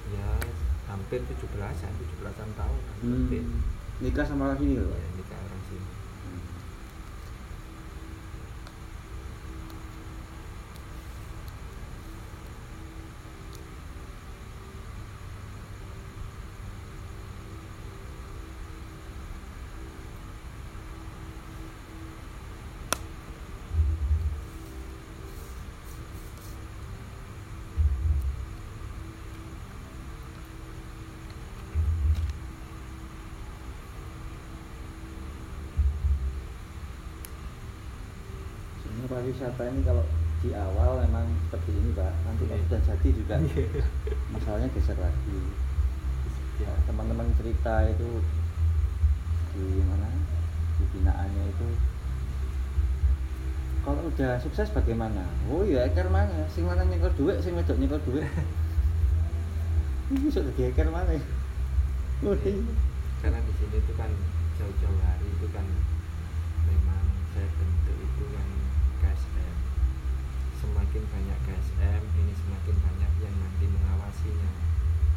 ya 0.07 0.29
hampir 0.87 1.19
17-an 1.19 1.91
17-an 1.99 2.49
tahun 2.55 2.79
Hmm. 3.03 3.11
hampir. 3.27 3.43
Nikah 3.99 4.23
sama 4.23 4.53
orang 4.53 4.59
sini 4.61 4.77
loh. 4.77 4.93
ya 4.93 5.09
nikah 5.19 5.35
orang 5.35 5.61
sini 5.67 5.83
Sebenarnya 38.83 39.07
pariwisata 39.27 39.59
ini 39.67 39.83
kalau 39.83 40.07
di 40.39 40.55
awal 40.55 41.03
memang 41.03 41.27
seperti 41.43 41.75
ini 41.75 41.91
pak. 41.91 42.15
Nanti 42.23 42.43
kalau 42.47 42.55
Iya. 42.55 42.63
sudah 42.63 42.81
jadi 42.87 43.09
juga 43.11 43.35
masalahnya 44.33 44.67
geser 44.71 44.95
lagi. 44.95 45.39
Ya, 46.57 46.71
teman-teman 46.87 47.27
cerita 47.35 47.85
itu 47.85 48.23
di 49.51 49.83
mana 49.83 50.07
di 50.79 50.85
binaannya 50.95 51.43
itu 51.51 51.67
kalau 53.83 53.99
udah 54.07 54.39
sukses 54.39 54.71
bagaimana? 54.71 55.27
Oh 55.51 55.67
iya, 55.67 55.91
eker 55.91 56.07
mana? 56.07 56.47
Sing 56.47 56.63
mana 56.63 56.87
nyeker 56.87 57.11
duit, 57.15 57.43
sing 57.43 57.51
wedok 57.55 57.75
nyeker 57.75 57.99
duit. 58.07 58.23
Ini 60.07 60.31
sudah 60.31 60.55
di 60.55 60.63
eker 60.65 60.87
mana? 60.87 61.19
Oh, 62.23 62.31
iya. 62.33 62.63
karena 63.17 63.43
di 63.43 63.51
sini 63.59 63.75
itu 63.75 63.91
kan 63.97 64.07
jauh-jauh 64.55 64.99
hari 65.03 65.25
itu 65.27 65.47
kan 65.51 65.65
memang 66.63 67.01
saya 67.33 67.49
bentuk 67.49 67.97
itu 67.97 68.23
kan 68.29 68.47
KSM 69.01 69.53
semakin 70.97 71.13
banyak 71.13 71.39
KSM 71.45 72.01
ini 72.17 72.33
semakin 72.33 72.75
banyak 72.81 73.11
yang 73.21 73.35
nanti 73.37 73.69
mengawasinya. 73.69 74.49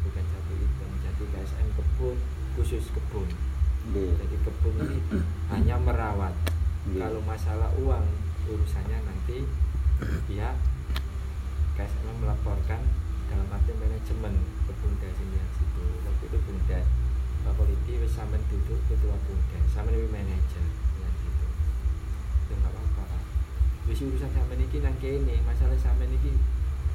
Bukan 0.05 0.25
satu 0.29 0.53
itu 0.53 0.85
jadi 1.01 1.23
KSM 1.33 1.67
kebun 1.73 2.17
khusus 2.53 2.85
kebun. 2.93 3.25
Nggih. 3.89 4.13
jadi 4.13 4.37
kebun 4.45 4.73
ini 4.77 5.01
hanya 5.57 5.81
merawat. 5.81 6.37
Iya. 6.85 7.01
kalau 7.01 7.21
masalah 7.25 7.73
uang 7.81 8.05
urusannya 8.45 8.97
nanti 9.09 9.41
pihak 10.29 10.53
KSM 11.73 12.13
melaporkan 12.21 12.85
dalam 13.25 13.49
arti 13.49 13.73
manajemen 13.73 14.37
kebun 14.69 14.93
yang 15.01 15.49
situ. 15.57 15.85
Waktu 16.05 16.23
itu 16.29 16.37
bumdes 16.45 16.85
Pak 17.41 17.57
Politi 17.57 17.97
wis 17.97 18.13
sampean 18.13 18.45
duduk 18.53 18.77
ketua 18.85 19.17
bumdes 19.25 19.65
sampean 19.73 19.97
wis 19.97 20.13
manajer 20.13 20.61
yang 21.01 21.13
gitu 21.25 21.47
ya 22.53 22.55
nggak 22.61 22.69
apa-apa 22.69 23.17
wis 23.91 24.07
urusan 24.07 24.31
sampean 24.31 24.63
iki 24.63 24.79
nang 24.79 24.95
kene 25.03 25.35
masalah 25.43 25.75
sampean 25.75 26.07
iki 26.15 26.31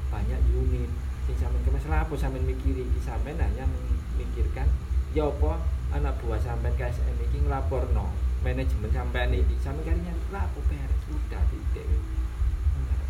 banyak 0.09 0.41
unit 0.49 0.89
sing 1.29 1.37
sampean 1.37 1.61
kemes 1.61 1.85
lah 1.85 2.01
apa 2.01 2.13
sampean 2.17 2.41
mikiri 2.41 2.89
iki? 2.89 2.99
Sampean 3.05 3.37
hanya 3.37 3.69
memikirkan 3.69 4.65
ya 5.13 5.29
apa 5.29 5.61
anak 5.93 6.17
buah 6.25 6.41
sampean 6.41 6.73
KSM 6.73 7.21
iki 7.29 7.45
nglaporno 7.45 8.09
manajemen 8.41 8.89
sampean 8.89 9.29
iki. 9.29 9.53
Sampean 9.61 9.93
karinya 9.93 10.13
lah 10.33 10.49
apa 10.49 10.59
beres 10.65 11.01
udah 11.05 11.43
titik. 11.53 11.85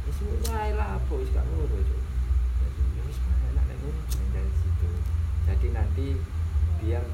Wis 0.03 0.19
wae 0.51 0.75
lah 0.75 0.99
apa? 0.99 1.11
Wis 1.15 1.31
gak 1.31 1.47
ngono 1.47 1.79
jadi 1.79 1.95
ya 2.67 3.01
wis 3.07 3.17
nek 3.23 3.77
ngono 3.79 4.01
jadi 5.47 5.67
nanti 5.71 6.05
biar 6.83 7.07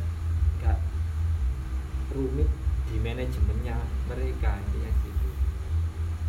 gak 0.65 0.81
rumit 2.17 2.49
di 2.89 2.97
manajemennya 2.97 3.77
mereka 4.09 4.57
gitu 4.73 5.02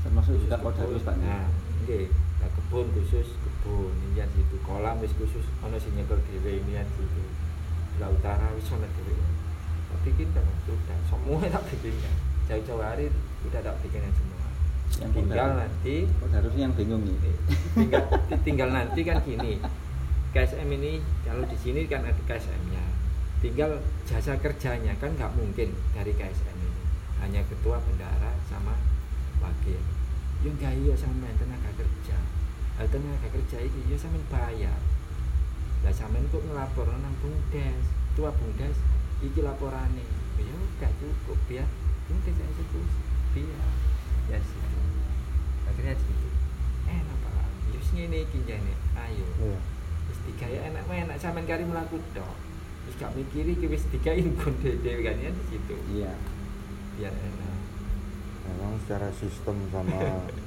termasuk 0.04 0.36
juga 0.36 0.60
kodarus 0.60 1.02
pak 1.02 1.16
Nah, 1.18 1.48
nggih. 1.82 2.12
Nah, 2.12 2.48
kebun 2.52 2.86
khusus 2.92 3.28
kebun 3.40 3.92
ini 4.12 4.20
situ. 4.36 4.56
Kolam 4.60 5.00
wis 5.00 5.16
khusus 5.16 5.44
ono 5.64 5.80
sing 5.80 5.96
nyekel 5.96 6.20
dhewe 6.28 6.60
ini 6.60 6.76
situ. 6.84 7.24
Laut 7.96 8.20
utara 8.20 8.52
wis 8.52 8.68
ono 8.68 8.84
dhewe. 8.84 9.16
Tak 9.90 9.98
bikin 10.04 10.28
kan 10.36 10.44
sudah 10.68 10.98
semua 11.08 11.40
tak 11.48 11.64
bikinkan. 11.72 12.14
Jauh-jauh 12.44 12.84
hari 12.84 13.08
udah 13.48 13.60
tak 13.64 13.76
bikinkan 13.80 14.12
semua. 14.12 14.44
yang 15.00 15.10
Tinggal 15.10 15.34
kodarus 15.34 15.58
nanti 15.58 15.96
kodarus 16.22 16.54
yang 16.54 16.72
bingung 16.76 17.02
nih 17.02 17.18
tinggal 17.74 18.04
tinggal 18.46 18.68
nanti 18.70 19.00
kan 19.02 19.18
gini. 19.26 19.58
KSM 20.34 20.66
ini 20.66 20.98
kalau 21.22 21.46
di 21.46 21.56
sini 21.58 21.86
kan 21.86 22.02
ada 22.02 22.22
KSM-nya. 22.26 22.82
Tinggal 23.38 23.78
jasa 24.02 24.34
kerjanya 24.38 24.92
kan 24.98 25.14
nggak 25.14 25.30
mungkin 25.38 25.70
dari 25.94 26.12
KSM 26.14 26.58
ini. 26.58 26.82
Hanya 27.22 27.40
ketua 27.46 27.78
bendara 27.78 28.34
sama 28.50 28.74
wakil. 29.38 29.78
Yo 30.44 30.52
enggak 30.52 30.76
iya 30.76 30.92
sampean 30.92 31.32
tenaga 31.40 31.72
kerja. 31.72 32.20
Lah 32.76 32.84
tenaga 32.92 33.32
kerja 33.32 33.64
iki 33.64 33.80
yo 33.88 33.96
sampean 33.96 34.20
bayar. 34.28 34.76
Lah 35.80 35.88
sampean 35.96 36.28
kok 36.28 36.44
ngelapor 36.44 36.84
nang 37.00 37.16
Bumdes, 37.24 37.80
tua 38.12 38.28
Bumdes 38.28 38.76
iki 39.24 39.40
laporane. 39.40 40.04
Ya 40.36 40.52
enggak 40.52 40.92
cukup 41.00 41.40
biar 41.48 41.64
Bumdes 42.12 42.36
eksekusi. 42.36 43.00
Biar 43.32 43.72
ya 44.28 44.38
situ. 44.44 44.80
Akhirnya 45.64 45.96
situ. 45.96 46.28
Enak 46.92 47.16
Pak. 47.24 47.48
Yo 47.72 47.80
wis 47.80 47.90
ngene 47.96 48.28
iki 48.28 48.44
jane. 48.44 48.76
Ayo. 49.00 49.24
Iya. 49.40 49.58
Wis 50.12 50.18
digawe 50.28 50.56
enak 50.60 50.84
enak 50.92 51.16
sampean 51.24 51.48
kari 51.48 51.64
mlaku 51.64 51.96
tok. 52.12 52.36
Wis 52.84 53.00
gak 53.00 53.16
mikiri 53.16 53.56
iki 53.56 53.64
wis 53.64 53.88
digawe 53.88 54.20
kon 54.36 54.52
dhewe 54.60 55.00
kan 55.00 55.16
ya 55.24 55.32
di 55.32 55.42
situ. 55.48 55.72
iya 55.96 56.12
Biar 57.00 57.16
enak. 57.16 57.43
Memang 58.44 58.76
secara 58.80 59.08
sistem 59.10 59.56
sama 59.68 60.00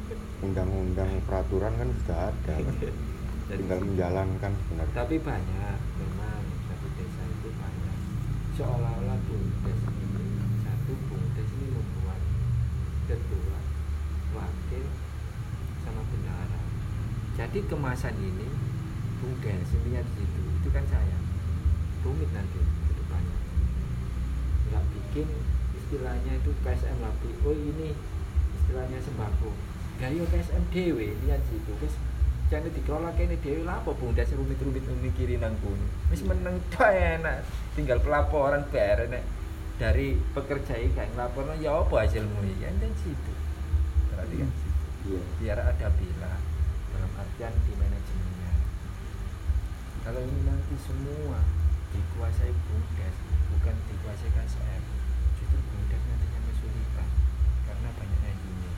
undang-undang 0.46 1.10
peraturan 1.24 1.74
kan 1.74 1.90
sudah 2.02 2.20
ada. 2.30 2.56
Jadi- 3.48 3.64
Tinggal 3.64 3.80
menjalankan 3.80 4.52
sebenarnya. 4.60 4.92
tapi 4.92 5.16
banyak 5.18 5.78
memang 5.96 6.44
satu 6.68 6.88
desa 6.94 7.24
itu 7.24 7.48
banyak 7.56 7.96
seolah-olah 8.54 9.18
bumdes 9.24 9.80
ini 9.88 10.24
satu 10.62 10.92
bumdes 11.08 11.48
ini 11.56 11.68
membuat 11.72 12.20
ketua 13.08 13.60
wakil 14.36 14.86
sama 15.80 16.02
bendara 16.12 16.60
jadi 17.40 17.60
kemasan 17.72 18.20
ini 18.20 18.52
bumdes 19.24 19.70
intinya 19.72 20.04
di 20.04 20.24
situ 20.28 20.40
itu 20.60 20.70
kan 20.70 20.84
saya 20.92 21.16
rumit 22.04 22.28
nanti 22.36 22.60
ke 22.60 22.94
depannya 23.00 23.40
nggak 24.68 24.84
bikin 24.92 25.28
istilahnya 25.88 26.36
itu 26.36 26.52
KSM 26.68 27.00
lagi 27.00 27.32
oh 27.48 27.56
ini 27.56 27.96
istilahnya 28.60 29.00
sembako. 29.00 29.56
Gak 30.04 30.12
yo 30.12 30.28
KSM 30.28 30.64
dewe 30.76 31.16
lihat 31.24 31.40
situ 31.48 31.72
terus 31.80 31.96
jangan 32.52 32.76
dikelola 32.76 33.16
kene 33.16 33.40
dewe 33.40 33.64
lah 33.64 33.80
apa 33.80 33.96
bumdes 33.96 34.36
rumit-rumit 34.36 34.84
mikirin 35.00 35.48
nang 35.48 35.56
kono. 35.64 35.88
Wis 36.12 36.28
meneng 36.28 36.60
enak. 37.16 37.48
Tinggal 37.80 38.04
pelaporan 38.04 38.68
bare 38.68 39.08
nek 39.08 39.24
dari 39.78 40.18
pekerja 40.34 40.74
iki 40.74 40.98
kan 40.98 41.08
laporno 41.14 41.54
ya 41.62 41.86
apa 41.86 42.02
hasilmu 42.02 42.42
kan 42.58 42.76
dan 42.82 42.94
situ 42.98 43.34
berarti 44.10 44.36
kan 44.42 44.50
situ 44.50 45.14
iya. 45.14 45.22
Biar 45.38 45.60
ada 45.62 45.88
bila 45.94 46.34
dalam 46.92 47.12
artian 47.14 47.54
di 47.62 47.74
manajemennya. 47.78 48.54
Kalau 50.02 50.22
ini 50.26 50.42
nanti 50.50 50.76
semua 50.82 51.40
dikuasai 51.94 52.52
bumdes 52.52 53.16
bukan 53.54 53.76
dikuasai 53.88 54.30
KSM 54.34 54.82
justru 55.38 55.62
bumdes 55.62 56.02
nantinya 56.10 56.40
kesulitan 56.50 57.10
karena 57.70 57.90
banyaknya 58.02 58.32
gini 58.34 58.72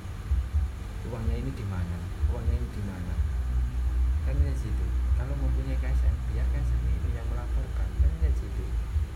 uangnya 1.10 1.36
ini 1.38 1.52
di 1.52 1.66
mana? 1.66 1.98
Uangnya 2.30 2.56
ini 2.56 2.68
di 2.70 2.82
mana? 2.86 3.14
Kan 4.26 4.36
di 4.38 4.54
situ. 4.56 4.86
Kalau 5.18 5.34
mempunyai 5.36 5.78
KSM 5.78 6.16
biar 6.32 6.48
KSM 6.54 6.82
ini 6.86 7.10
yang 7.18 7.28
melaporkan. 7.28 7.90
Kan 8.00 8.12
di 8.22 8.32
situ. 8.38 8.64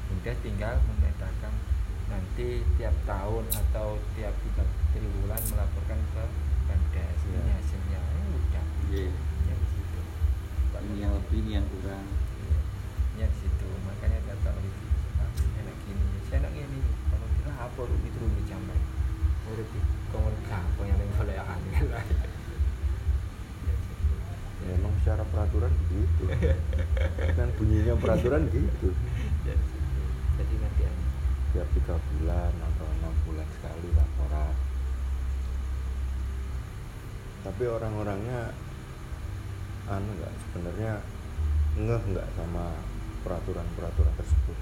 Bumdes 0.10 0.38
tinggal 0.42 0.76
memetakan 0.84 1.54
nanti 2.12 2.62
tiap 2.76 2.96
tahun 3.08 3.46
atau 3.48 3.96
tiap 4.14 4.36
tiga 4.44 4.64
triwulan 4.92 5.42
melaporkan 5.54 6.00
ke 6.14 6.24
Pemdes. 6.68 7.18
Ini 7.24 7.40
Ya. 7.40 7.54
hasilnya. 7.58 8.00
Eh, 8.02 8.26
udah. 8.34 8.66
Iya. 8.92 9.10
Ya 9.48 9.56
di 9.56 9.68
situ. 9.70 10.00
Ini 10.84 10.98
yang 11.00 11.14
lebih 11.16 11.38
ini 11.40 11.52
yang 11.56 11.68
kurang. 11.70 12.08
Ya 13.16 13.26
di 13.30 13.38
situ. 13.38 13.68
Makanya 13.86 14.20
kata 14.28 14.50
itu 14.60 14.82
enak 15.34 15.78
gini 15.88 16.06
saya 16.28 16.46
enak 16.46 16.52
gini 16.54 16.78
kalau 17.10 17.28
kita 17.38 17.52
apa 17.54 17.80
rumit 17.86 18.14
rumit 18.18 18.46
sampai. 18.50 18.80
Urip 19.44 19.68
di 19.76 19.80
kongon 20.08 20.32
gampang 20.48 20.88
yang 20.88 20.96
boleh 21.20 21.36
angel 21.36 21.88
lah 21.92 22.06
Ya, 24.63 24.63
Memang 24.74 24.94
secara 25.02 25.24
peraturan 25.30 25.72
begitu. 25.86 26.24
kan 27.38 27.48
bunyinya 27.58 27.94
peraturan 28.02 28.42
gitu. 28.50 28.90
Ya, 29.46 29.56
jadi 30.42 30.54
nanti 30.58 30.82
enak. 30.90 31.08
Tiap 31.54 31.68
tiga 31.78 31.96
bulan 32.02 32.54
atau 32.58 32.86
enam 32.90 33.14
bulan 33.30 33.48
sekali 33.54 33.90
laporan. 33.94 34.54
Tapi 37.44 37.64
orang-orangnya 37.68 38.40
anu 39.84 40.10
nggak 40.16 40.34
sebenarnya 40.48 40.92
ngeh 41.76 42.04
nggak 42.16 42.28
sama 42.40 42.66
peraturan-peraturan 43.22 44.14
tersebut. 44.18 44.58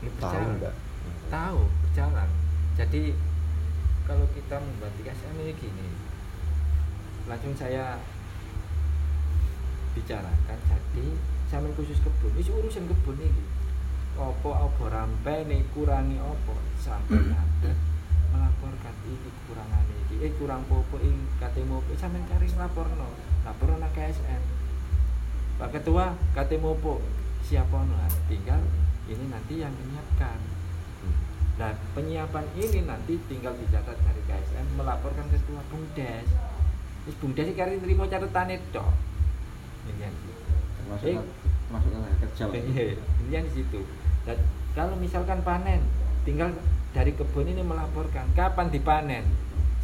Ini 0.00 0.10
Tahu 0.16 0.46
nggak? 0.58 0.76
tahu 1.30 1.62
berjalan 1.86 2.28
jadi 2.74 3.14
kalau 4.04 4.26
kita 4.34 4.58
membuat 4.58 4.92
KSM 4.98 5.36
ini 5.38 5.54
gini 5.54 5.88
langsung 7.30 7.54
saya 7.54 8.02
bicarakan 9.96 10.58
jadi 10.70 11.06
sampai 11.50 11.70
khusus 11.74 11.98
kebun 12.02 12.32
ini 12.38 12.50
urusan 12.50 12.84
kebun 12.86 13.18
ini 13.18 13.42
opo 14.20 14.50
opo 14.52 14.90
rampai 14.90 15.46
nih 15.48 15.64
kurangi 15.72 16.18
opo 16.20 16.54
sampai 16.78 17.30
ada 17.32 17.72
melaporkan 18.30 18.94
ini 19.06 19.18
kekurangan 19.18 19.84
ini 19.86 20.14
eh 20.26 20.32
kurang 20.38 20.62
popo 20.70 20.96
ini 21.02 21.26
KTM 21.42 21.70
opo 21.74 21.90
sampai 21.98 22.22
cari 22.28 22.46
laporno 22.54 23.08
laporno 23.42 23.76
nak 23.80 23.90
KSM 23.96 24.42
Pak 25.58 25.68
Ketua 25.74 26.14
KTM 26.36 26.64
opo 26.64 27.02
siapa 27.44 27.82
no 27.82 27.96
tinggal 28.30 28.62
ini 29.10 29.26
nanti 29.26 29.58
yang 29.58 29.74
menyiapkan. 29.74 30.38
Nah, 31.58 31.74
penyiapan 31.92 32.46
ini 32.56 32.86
nanti 32.86 33.18
tinggal 33.26 33.52
dicatat 33.58 33.98
dari 33.98 34.22
KSM 34.24 34.78
melaporkan 34.78 35.26
ketua 35.28 35.60
Bumdes. 35.68 36.28
Terus 37.04 37.16
Bumdes 37.18 37.46
iki 37.50 37.58
kari 37.58 37.82
nrimo 37.82 38.06
catetane 38.06 38.62
tok. 38.70 38.94
Yang 39.98 40.14
termasuk 40.78 41.06
Eh. 41.08 41.18
termasuk 41.66 41.90
tenaga 41.90 42.16
kerja 42.26 42.44
Iya, 43.30 43.38
di 43.46 43.50
situ. 43.50 43.80
Dan 44.26 44.38
kalau 44.74 44.94
misalkan 44.98 45.40
panen, 45.42 45.80
tinggal 46.22 46.54
dari 46.90 47.14
kebun 47.14 47.46
ini 47.46 47.62
melaporkan 47.62 48.26
kapan 48.34 48.68
dipanen. 48.70 49.24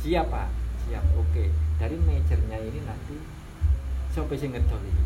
Siap, 0.03 0.27
Pak. 0.31 0.49
Siap. 0.87 1.05
Oke. 1.19 1.51
Dari 1.77 1.95
manajernya 1.99 2.59
ini 2.63 2.81
nanti 2.87 3.17
siapa 4.11 4.33
sing 4.35 4.55
ngedol 4.57 4.81
iki? 4.81 5.05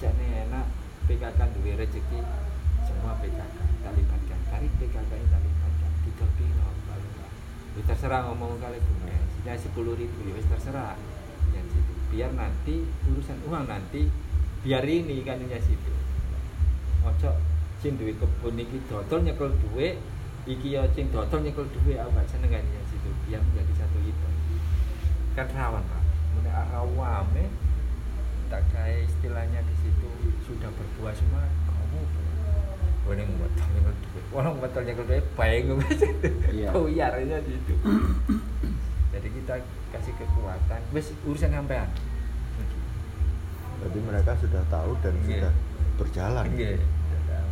Enak 0.00 0.66
PKK 1.04 1.40
duwe 1.52 1.76
rezeki 1.76 2.18
semua 2.88 3.12
PKK 3.20 3.56
kita 3.60 3.90
libatkan. 3.92 4.38
Dari 4.48 4.68
PKK 4.80 5.10
ini 5.12 5.26
kita 5.28 5.38
libatkan. 5.44 5.90
Didol 6.08 6.30
piro 6.40 6.68
kalau. 6.88 7.10
Ya 7.76 7.82
terserah 7.84 8.20
ngomong 8.32 8.56
kali 8.56 8.80
Bumdes. 8.80 9.30
Ya 9.44 9.52
10 9.60 9.76
ribu 9.76 10.18
ya 10.24 10.40
terserah. 10.48 10.96
Biar 12.10 12.30
nanti 12.34 12.82
urusan 13.06 13.38
uang 13.46 13.64
nanti 13.70 14.10
biar 14.60 14.84
ini 14.84 15.24
kan 15.24 15.40
ya 15.48 15.56
situ 15.56 15.88
ojo 17.00 17.32
sing 17.80 17.96
duwe 17.96 18.12
kebun 18.12 18.60
iki 18.60 18.76
dodol 18.92 19.24
nyekel 19.24 19.48
duwe 19.64 19.96
iki 20.44 20.76
ya 20.76 20.84
sing 20.92 21.08
dodol 21.08 21.40
nyekel 21.40 21.64
gak 22.12 22.26
seneng 22.28 22.52
kan 22.52 22.60
situ 22.92 23.08
biar 23.24 23.40
menjadi 23.40 23.72
satu 23.80 23.98
itu 24.04 24.28
kan 25.32 25.46
rawan 25.56 25.80
pak. 25.86 26.02
Mulai 26.36 26.52
awame 26.76 27.44
tak 28.52 28.66
kayak 28.74 29.06
istilahnya 29.08 29.64
di 29.64 29.74
situ 29.80 30.10
sudah 30.44 30.68
berbuah 30.74 31.14
semua 31.16 31.46
kamu 31.70 32.00
boleh 33.08 33.24
botol 33.40 33.66
nyekel 33.72 33.94
duwe 33.96 34.20
orang 34.36 34.54
botol 34.60 34.82
nyekel 34.84 35.04
duwe 35.08 35.20
bayang 35.38 35.66
Iya. 36.52 36.68
koyarnya 36.76 37.36
di 37.46 37.50
situ. 37.56 37.74
Jadi 39.14 39.28
kita 39.40 39.54
kasih 39.90 40.14
kekuatan 40.14 40.80
wes 40.90 41.10
urusan 41.22 41.50
sampean 41.50 41.88
Jadi 43.80 43.98
mereka 43.98 44.36
sudah 44.36 44.60
tahu 44.68 44.92
dan 45.00 45.16
Iya. 45.18 45.24
sudah 45.24 45.52
berjalan. 45.96 46.44
Iya, 46.52 46.76
sudah 46.76 47.22
tahu. 47.26 47.50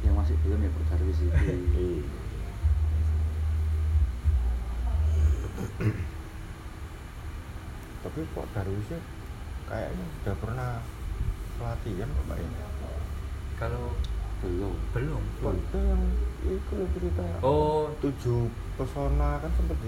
yang 0.00 0.14
masih 0.16 0.34
belum 0.40 0.58
ya 0.58 0.70
Darwis 0.88 1.18
itu 1.28 1.36
Iya. 1.36 2.00
Tapi 7.98 8.20
Pak 8.30 8.46
Darwisnya 8.54 9.00
kayaknya 9.66 10.06
sudah 10.16 10.34
pernah 10.38 10.70
pelatihan 11.58 12.08
kok 12.08 12.24
Pak 12.24 12.36
ya? 12.38 12.48
Kalau 13.58 13.84
belum 14.38 14.74
belum, 14.94 15.22
Pak 15.42 15.52
itu 15.52 15.78
yang 15.82 16.02
itu 16.46 16.76
cerita 16.94 17.22
Oh, 17.42 17.90
tujuh 17.98 18.46
pesona 18.78 19.42
kan 19.42 19.50
sempat 19.58 19.78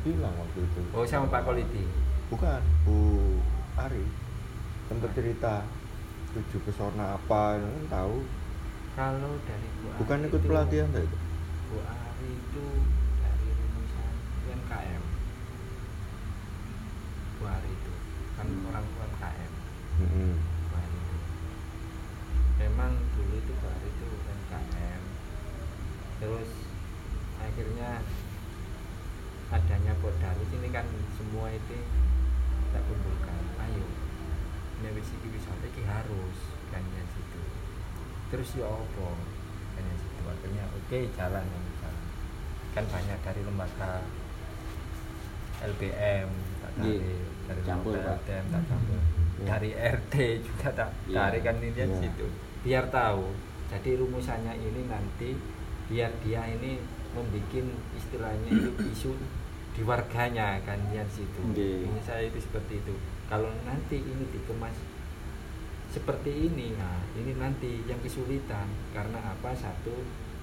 dibilang 0.00 0.34
waktu 0.34 0.58
itu. 0.60 0.80
oh 0.90 1.04
sama 1.04 1.26
Pak 1.28 1.42
Koliti. 1.44 1.84
Bukan, 2.28 2.60
Bu 2.82 2.98
Ari 3.74 4.04
sempat 4.84 5.10
cerita 5.12 5.64
tujuh 6.30 6.60
pesona 6.62 7.16
apa 7.16 7.56
kan 7.56 7.84
tahu. 7.88 8.16
Kalau 8.94 9.32
dari 9.42 9.68
Bu 9.74 9.86
Ari 9.86 9.98
Bukan 9.98 10.18
ikut 10.24 10.38
itu- 10.38 10.48
pelatihan 10.48 10.88
itu. 10.92 11.16
Bu 11.68 11.76
Ari 11.82 12.28
itu 12.30 12.64
dari 13.18 13.48
rumusan 13.50 14.12
UMKM. 14.44 15.02
Bu 17.34 17.44
Ari 17.44 17.70
itu 17.70 17.92
kan 18.34 18.46
Hmm. 18.46 18.66
orang 18.66 18.84
UMKM. 18.86 19.50
Mm-mm. 19.98 20.32
Bu 20.64 20.74
Ari 20.74 20.96
itu. 20.96 21.16
Memang 22.58 22.92
dulu 23.12 23.34
itu 23.36 23.52
Bu 23.54 23.66
Ari 23.66 23.88
itu 23.88 24.06
UMKM. 24.06 25.02
Terus 26.18 26.50
akhirnya 27.38 27.90
adanya 29.48 29.92
Podarus 29.98 30.50
ini 30.52 30.68
kan 30.68 30.84
semua 31.16 31.48
itu 31.48 31.76
kita 32.68 32.80
kumpulkan. 32.84 33.40
Ayo, 33.58 33.84
Indonesia 34.80 35.16
wisata 35.24 35.66
ini 35.66 35.82
harus 35.84 36.38
kan 36.68 36.84
ya 36.84 37.02
situ. 37.16 37.40
Terus 38.28 38.48
ya 38.60 38.68
apa? 38.68 39.08
Kan 39.72 39.82
ya 39.82 39.96
situ 39.96 40.20
akhirnya 40.22 40.64
oke 40.68 40.98
jalan 41.16 41.46
jalan. 41.48 41.96
Kan 42.76 42.84
banyak 42.92 43.18
dari 43.24 43.40
lembaga 43.42 44.04
LBM 45.58 46.28
tak 46.62 46.70
Iya, 46.78 47.18
dari 47.50 47.60
campur, 47.66 47.98
lembaga. 47.98 48.14
LBM 48.22 48.44
tak 48.52 48.62
campur. 48.68 48.98
Iya. 48.98 49.46
Dari 49.48 49.70
RT 49.74 50.14
juga 50.44 50.68
tak 50.76 50.90
Iya. 51.08 51.16
tarik 51.16 51.42
kan 51.42 51.56
ini 51.58 51.70
Iya. 51.74 51.86
situ. 51.98 52.26
Biar 52.62 52.84
tahu. 52.92 53.24
Jadi 53.68 53.90
rumusannya 53.96 54.54
ini 54.54 54.82
nanti 54.86 55.30
biar 55.88 56.12
dia 56.22 56.44
ini 56.46 56.78
membuat 57.18 57.66
istilahnya 57.98 58.50
itu 58.50 58.70
isu 58.94 59.10
di 59.74 59.82
warganya 59.86 60.58
kan 60.66 60.78
yang 60.90 61.06
situ. 61.10 61.38
Iya. 61.54 61.86
Ini 61.86 62.00
saya 62.02 62.22
itu 62.26 62.38
seperti 62.42 62.82
itu. 62.82 62.94
Kalau 63.30 63.50
nanti 63.62 63.98
ini 64.02 64.24
dikemas 64.34 64.74
seperti 65.88 66.52
ini, 66.52 66.76
nah 66.76 67.00
ini 67.16 67.32
nanti 67.38 67.80
yang 67.88 67.96
kesulitan 68.04 68.68
karena 68.92 69.18
apa? 69.32 69.54
Satu, 69.56 69.94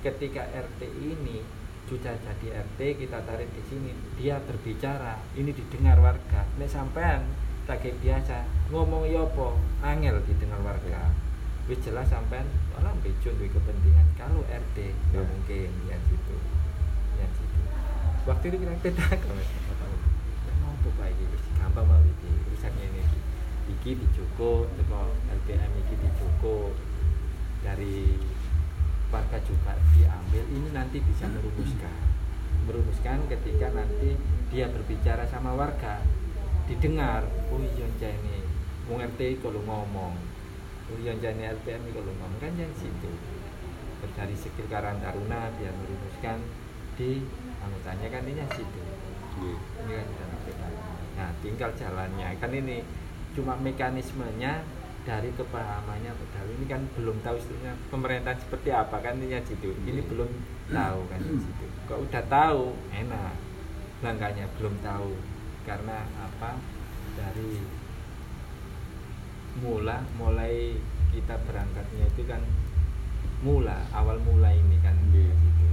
ketika 0.01 0.41
RT 0.41 0.81
ini 0.89 1.41
sudah 1.85 2.17
jadi 2.17 2.65
RT 2.65 2.79
kita 2.97 3.21
tarik 3.29 3.49
di 3.53 3.61
sini, 3.69 3.91
dia 4.17 4.41
berbicara, 4.41 5.21
ini 5.37 5.53
didengar 5.53 6.01
warga. 6.01 6.49
Nek 6.57 6.69
sampean 6.69 7.21
tak 7.69 7.81
kayak 7.81 7.97
biasa 8.01 8.45
ngomong 8.73 9.05
ya 9.05 9.21
apa, 9.25 9.53
angel 9.85 10.17
didengar 10.25 10.61
warga. 10.65 11.13
Wis 11.65 11.81
jelas 11.81 12.09
sampean 12.09 12.45
malah 12.73 12.93
bejo 13.01 13.33
kepentingan. 13.37 14.05
Kalau 14.17 14.41
RT 14.45 14.77
nggak 15.13 15.21
Ya. 15.21 15.29
mungkin 15.29 15.69
ya 15.89 15.97
situ. 16.09 16.35
Waktu 18.25 18.49
itu 18.49 18.57
kita 18.57 18.89
mau 20.57 20.73
apa 20.73 21.03
iki 21.13 21.23
wis 21.29 21.45
gampang 21.61 21.85
banget 21.85 22.09
iki 22.09 22.29
urusannya 22.49 22.85
ini. 22.89 23.03
Iki. 23.69 23.91
Dicukup 24.01 24.65
teko 24.81 25.13
LPM 25.29 25.71
iki 25.85 25.93
dicukup. 26.01 26.73
Dari 27.61 28.17
warga 29.13 29.37
juga 29.45 29.77
diambil. 29.93 30.41
Ini 30.41 30.69
nanti 30.73 30.97
bisa 31.05 31.29
merumuskan. 31.29 32.01
Merumuskan 32.65 33.29
ketika 33.29 33.69
nanti 33.77 34.17
dia 34.49 34.73
berbicara 34.73 35.29
sama 35.29 35.53
warga. 35.53 36.01
Didengar 36.65 37.29
oh 37.53 37.61
iya 37.61 38.09
ini. 38.09 38.41
Wong 38.89 39.05
RT 39.05 39.37
kalau 39.45 39.61
ngomong 39.69 40.17
oh 40.89 40.97
iya 40.97 41.13
ini 41.13 41.45
ini 41.45 41.89
kalau 41.93 42.09
ngomong 42.09 42.41
kan 42.41 42.57
yang 42.57 42.73
situ. 42.73 43.13
Dari 44.17 44.33
skill 44.33 44.65
Karang 44.65 44.97
Taruna 44.97 45.53
dia 45.61 45.69
merumuskan 45.69 46.41
di 46.97 47.21
anggotanya 47.65 48.07
kan 48.09 48.23
ini 48.23 48.43
situ 48.53 48.79
Iya. 49.35 49.57
ini 49.83 49.91
kan 49.91 50.05
sudah 50.07 50.27
sampai 50.31 50.53
nah 51.15 51.29
tinggal 51.43 51.71
jalannya. 51.75 52.27
Kan 52.39 52.51
ini 52.51 52.77
cuma 53.35 53.59
mekanismenya 53.59 54.63
dari 55.03 55.29
kepahamannya 55.35 56.11
padahal 56.15 56.49
ini 56.55 56.65
kan 56.65 56.81
belum 56.95 57.19
tahu 57.21 57.35
sebetulnya 57.37 57.75
pemerintahan 57.91 58.39
seperti 58.41 58.69
apa 58.71 58.97
kan 59.03 59.19
ini 59.19 59.35
situ 59.43 59.75
ini 59.83 59.99
Iya. 59.99 60.07
belum 60.07 60.29
tahu 60.71 60.99
kan 61.11 61.19
di 61.19 61.35
situ 61.39 61.65
kok 61.85 61.99
udah 61.99 62.23
tahu? 62.25 62.63
Enak. 62.91 63.35
Langkahnya 64.01 64.45
belum 64.59 64.75
tahu. 64.79 65.11
Karena 65.65 66.05
apa? 66.19 66.55
Dari 67.15 67.59
mula 69.55 70.03
mulai 70.19 70.75
kita 71.15 71.39
berangkatnya 71.47 72.05
itu 72.11 72.23
kan 72.27 72.43
mula 73.39 73.87
awal 73.95 74.19
mula 74.19 74.51
ini 74.51 74.77
kan 74.83 74.95
Iya. 75.11 75.31
gitu 75.31 75.67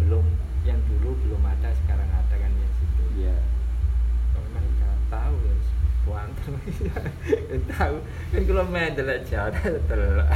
belum 0.00 0.24
yang 0.66 0.82
dulu 0.90 1.14
belum 1.22 1.42
ada 1.46 1.70
sekarang 1.70 2.10
ada 2.10 2.34
kan 2.34 2.50
yang 2.50 2.72
situ. 2.82 3.02
Iya. 3.22 3.36
Kalau 4.34 4.48
memang 4.50 4.66
udah 4.74 4.94
tahu 5.06 5.34
ya 5.38 5.54
buantar 6.02 6.46
tahu. 7.78 7.96
Kan 8.34 8.42
kalau 8.42 8.64
main 8.66 8.92
jelek 8.98 9.18
jauh 9.30 9.54
telak 9.88 10.30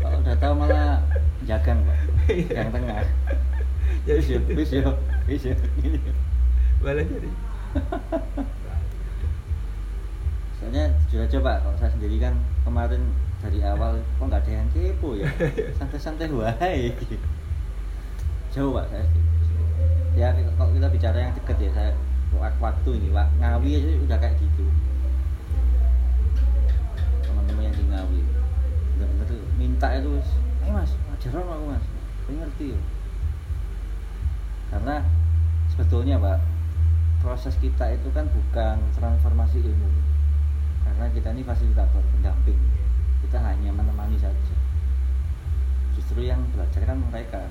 kalau 0.00 0.16
udah 0.24 0.36
tahu 0.40 0.52
malah 0.56 0.96
jagang 1.44 1.84
pak. 1.84 1.98
Yang 2.48 2.68
tengah. 2.72 3.04
Ya 4.08 4.16
bis 4.16 4.32
ya 4.32 4.40
gitu. 4.40 4.56
bis 4.56 4.70
ya 4.72 4.80
bis 5.28 5.44
ya 5.44 5.54
Gini. 5.76 6.00
malah 6.80 7.04
jadi. 7.04 7.30
Soalnya 10.56 10.84
sudah 11.12 11.28
coba 11.28 11.52
kalau 11.60 11.76
saya 11.76 11.92
sendiri 11.92 12.16
kan 12.16 12.32
kemarin 12.64 13.12
dari 13.44 13.60
awal 13.60 14.00
kok 14.00 14.24
nggak 14.24 14.40
ada 14.40 14.52
yang 14.56 14.68
kepo 14.72 15.20
ya? 15.20 15.28
Santai-santai 15.76 16.32
wae. 16.32 16.96
Jauh 18.56 18.72
pak 18.72 18.88
saya 18.88 19.04
ya 20.18 20.34
kalau 20.58 20.70
kita 20.74 20.88
bicara 20.90 21.18
yang 21.18 21.32
deket 21.38 21.56
ya 21.58 21.70
saya 21.72 21.90
wak- 22.34 22.58
waktu 22.58 22.90
ini 22.98 23.08
Wak, 23.14 23.28
ngawi 23.38 23.70
aja 23.78 23.90
udah 24.04 24.18
kayak 24.18 24.36
gitu. 24.42 24.66
Teman-teman 27.26 27.62
yang 27.70 27.76
di 27.76 27.84
ngawi. 27.86 28.20
Bener-bener 28.98 29.40
minta 29.58 29.88
itu 29.96 30.10
eh 30.66 30.70
mas 30.70 30.92
ajaran 31.16 31.46
aku 31.46 31.64
mas? 31.72 31.84
Saya 32.26 32.34
ngerti 32.46 32.66
ya 32.76 32.80
karena 34.70 35.02
sebetulnya 35.66 36.14
pak 36.22 36.38
proses 37.18 37.58
kita 37.58 37.90
itu 37.90 38.08
kan 38.14 38.30
bukan 38.30 38.78
transformasi 38.94 39.58
ilmu. 39.60 39.90
Karena 40.86 41.10
kita 41.10 41.28
ini 41.34 41.42
fasilitator 41.42 42.02
pendamping. 42.16 42.56
Kita 43.26 43.38
hanya 43.42 43.74
menemani 43.74 44.16
saja. 44.16 44.54
Justru 45.98 46.22
yang 46.24 46.40
belajar 46.54 46.86
kan 46.86 47.02
mereka 47.10 47.50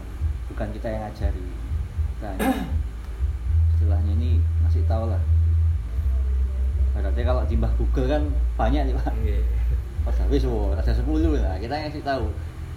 bukan 0.50 0.72
kita 0.74 0.88
yang 0.90 1.01
ngajari 1.06 1.58
kita 2.19 2.35
hanya 2.35 2.51
istilahnya 3.72 4.11
ini 4.11 4.43
ngasih 4.59 4.83
tahu 4.91 5.07
lah. 5.07 5.23
Berarti 6.91 7.22
kalau 7.23 7.48
di 7.48 7.56
Mbah 7.56 7.72
Google 7.80 8.11
kan 8.11 8.23
banyak 8.59 8.91
nih 8.91 8.95
pak. 8.99 9.15
Nggih. 9.23 9.43
pas 10.03 10.15
habis 10.19 10.43
wow, 10.43 10.75
ada 10.75 10.91
10 10.91 11.07
lah. 11.39 11.56
Kita 11.64 11.80
ngasih 11.80 12.03
tahu 12.03 12.27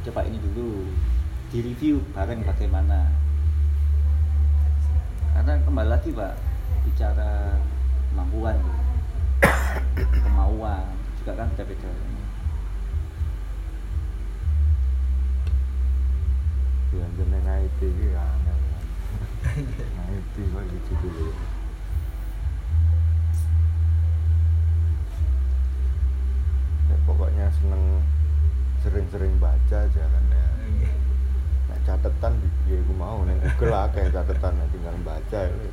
coba 0.07 0.21
ini 0.31 0.39
dulu 0.39 0.87
di 1.51 1.59
review 1.59 1.99
bareng 2.15 2.47
bagaimana. 2.47 3.11
Karena 5.35 5.59
kembali 5.67 5.91
lagi 5.91 6.15
pak 6.15 6.39
bicara 6.87 7.59
kemampuan. 8.15 8.63
Kemauan 10.23 10.87
juga 11.19 11.35
kan 11.35 11.51
beda-beda. 11.59 11.91
Yang 16.95 17.11
jeneng 17.19 17.43
IT 17.43 17.81
iki 17.91 18.07
angel. 19.53 19.89
IT 20.13 20.35
kok 20.37 20.63
gitu 20.69 20.93
dulu. 21.05 21.29
Ya, 26.89 26.97
pokoknya 27.05 27.47
seneng 27.61 27.85
sering-sering 28.83 29.35
baca 29.39 29.77
aja 29.77 30.03
kan 30.03 30.25
ya. 30.33 30.47
Nek 31.71 31.81
catatan 31.85 32.33
ya 32.69 32.77
aku 32.81 32.95
mau 32.97 33.23
ning 33.29 33.39
Google 33.41 33.77
akeh 33.77 34.09
catatan 34.09 34.53
nek 34.57 34.69
tinggal 34.73 34.97
baca 35.05 35.41
ya. 35.49 35.71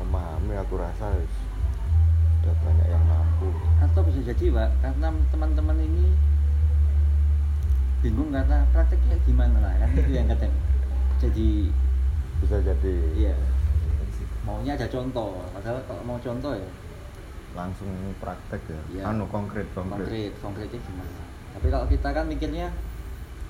Memahami 0.00 0.54
aku 0.56 0.80
rasa 0.80 1.12
sudah 2.40 2.56
banyak 2.64 2.88
yang 2.88 3.04
mampu. 3.04 3.52
atau 3.84 4.00
bisa 4.00 4.32
jadi 4.32 4.44
pak 4.48 4.70
karena 4.80 5.08
teman-teman 5.28 5.76
ini 5.76 6.06
bingung 8.00 8.32
karena 8.32 8.64
prakteknya 8.72 9.16
gimana 9.28 9.60
lah 9.60 9.74
kan 9.76 9.90
itu 9.92 10.10
yang 10.16 10.24
kadang 10.32 10.54
jadi 11.20 11.68
Bisa 12.40 12.56
jadi. 12.64 12.94
Iya. 13.14 13.34
Maunya 14.44 14.72
ada 14.74 14.88
contoh. 14.88 15.44
Padahal 15.52 15.78
kalau 15.84 16.02
mau 16.04 16.18
contoh 16.18 16.52
ya. 16.56 16.68
Langsung 17.50 17.90
praktek 18.22 18.62
ya, 18.70 18.80
Iya. 18.94 19.02
anu 19.10 19.26
konkret 19.26 19.66
konkret, 19.74 20.06
konkret 20.06 20.32
konkretnya 20.38 20.78
gimana? 20.86 21.18
Tapi 21.50 21.66
kalau 21.66 21.86
kita 21.90 22.08
kan 22.14 22.24
mikirnya 22.30 22.70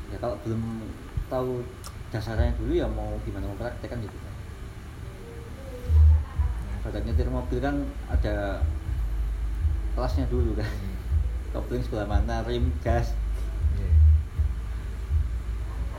ya 0.09 0.17
kalau 0.17 0.41
belum 0.41 0.89
tahu 1.29 1.61
dasarnya 2.09 2.57
dulu 2.57 2.73
ya 2.73 2.89
mau 2.89 3.13
gimana 3.29 3.45
mau 3.45 3.61
praktek 3.61 3.93
kan 3.93 4.01
gitu 4.01 4.17
kan. 4.17 4.35
Pada 6.81 6.99
nyetir 7.05 7.29
mobil 7.29 7.61
kan 7.61 7.77
ada 8.09 8.65
kelasnya 9.93 10.25
dulu 10.33 10.57
kan. 10.57 10.71
Kopling 11.53 11.85
sebelah 11.85 12.09
mana 12.09 12.41
rem 12.49 12.73
gas. 12.81 13.13
Iya. 13.77 13.91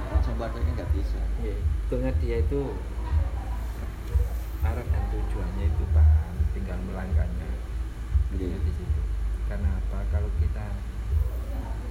langsung 0.10 0.36
prakteknya 0.42 0.74
nggak 0.74 0.92
bisa. 0.98 1.22
Iya, 1.46 1.56
Betulnya 1.92 2.16
dia 2.24 2.40
itu 2.40 2.72
arah 4.64 4.80
dan 4.80 5.04
tujuannya 5.12 5.76
itu 5.76 5.84
paham, 5.92 6.40
tinggal 6.56 6.80
melangkahnya. 6.88 7.52
Betulnya 8.32 8.64
di 8.64 8.72
situ. 8.80 9.02
Karena 9.52 9.76
apa? 9.76 10.00
Kalau 10.08 10.32
kita 10.40 10.72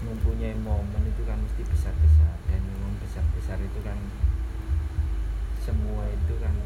mempunyai 0.09 0.57
momen 0.57 1.05
itu 1.05 1.21
kan 1.29 1.37
mesti 1.45 1.69
besar-besar 1.69 2.33
dan 2.49 2.65
momen 2.81 2.97
besar-besar 3.05 3.61
itu 3.61 3.77
kan 3.85 4.01
semua 5.61 6.09
itu 6.09 6.33
kan 6.41 6.57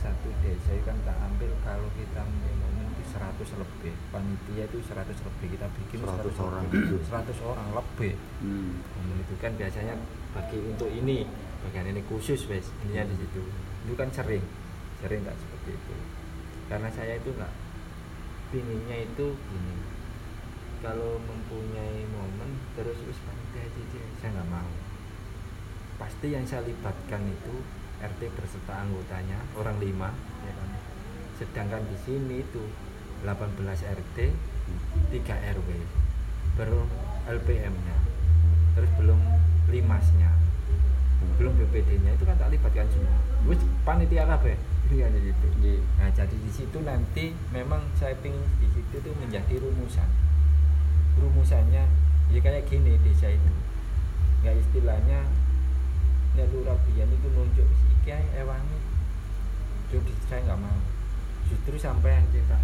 satu 0.00 0.32
desa 0.40 0.72
itu 0.72 0.88
kan 0.88 0.96
tak 1.04 1.20
ambil 1.20 1.52
kalau 1.68 1.92
kita 2.00 2.24
mempunyai 2.24 2.56
momen 2.64 2.88
itu 2.96 3.04
100 3.12 3.44
lebih 3.60 3.92
panitia 4.08 4.64
itu 4.72 4.80
100 4.88 5.04
lebih 5.04 5.46
kita 5.52 5.68
bikin 5.84 6.00
100 6.00 6.32
orang. 6.48 6.64
100 6.72 7.12
orang 7.44 7.68
lebih 7.76 8.16
hmm. 8.40 8.72
momen 8.96 9.16
itu 9.20 9.36
kan 9.36 9.52
biasanya 9.52 10.00
bagi 10.32 10.64
untuk 10.64 10.88
ini 10.88 11.28
bagian 11.66 11.90
ini 11.90 12.02
khusus 12.06 12.46
wes 12.46 12.70
ininya 12.86 13.08
di 13.08 13.16
situ. 13.18 13.42
Itu 13.86 13.94
kan 13.98 14.10
sering 14.14 14.44
sering 15.02 15.22
tak 15.26 15.36
seperti 15.38 15.70
itu. 15.74 15.94
Karena 16.68 16.88
saya 16.92 17.18
itu 17.18 17.30
nggak 17.34 17.52
pinginnya 18.54 18.96
itu 19.08 19.26
gini. 19.34 19.76
Kalau 20.78 21.18
mempunyai 21.18 22.06
momen 22.14 22.54
terus 22.78 22.98
wis 23.02 23.18
panitia 23.26 23.66
aja 23.66 24.02
saya 24.22 24.30
nggak 24.38 24.50
mau. 24.50 24.70
Pasti 25.98 26.30
yang 26.30 26.46
saya 26.46 26.62
libatkan 26.62 27.26
itu 27.26 27.54
RT 27.98 28.20
berserta 28.38 28.78
anggotanya 28.78 29.42
orang 29.58 29.82
lima 29.82 30.14
ya 30.46 30.52
kan. 30.54 30.70
Sedangkan 31.38 31.82
di 31.90 31.96
sini 32.06 32.46
itu 32.46 32.62
18 33.26 33.58
RT 33.82 34.18
3 35.10 35.54
RW 35.58 35.68
baru 36.54 36.82
LPM 37.26 37.74
nya 37.74 37.96
terus 38.74 38.90
belum 38.98 39.18
limasnya 39.70 40.30
belum 41.38 41.54
BPD 41.54 42.02
nya 42.02 42.14
itu 42.14 42.24
kan 42.26 42.34
tak 42.38 42.50
libatkan 42.50 42.86
semua. 42.90 43.18
Wis 43.46 43.62
panitia 43.82 44.26
kabeh. 44.26 44.54
Ini 44.88 45.04
kan 45.04 45.12
gitu 45.20 45.46
Iya. 45.60 45.84
nah 46.00 46.08
jadi 46.14 46.32
di 46.32 46.50
situ 46.50 46.78
nanti 46.80 47.36
memang 47.52 47.82
saya 47.98 48.16
ingin 48.24 48.40
di 48.56 48.68
situ 48.72 48.96
tuh 49.04 49.14
menjadi 49.20 49.60
rumusan. 49.60 50.08
Rumusannya 51.18 51.84
ya 52.32 52.38
kayak 52.40 52.66
gini 52.70 52.96
desa 53.02 53.28
itu. 53.30 53.52
Nggak 54.42 54.56
istilahnya 54.62 55.26
ya 56.38 56.44
lurah 56.54 56.78
biyen 56.86 57.10
itu 57.10 57.28
nunjuk 57.34 57.66
si 57.66 57.86
iki 57.98 58.14
ae 58.14 58.26
ewangi 58.38 58.78
jadi 59.90 60.12
saya 60.30 60.40
nggak 60.46 60.60
mau. 60.62 60.78
Justru 61.50 61.74
sampai 61.80 62.14
yang 62.14 62.28
kita 62.30 62.58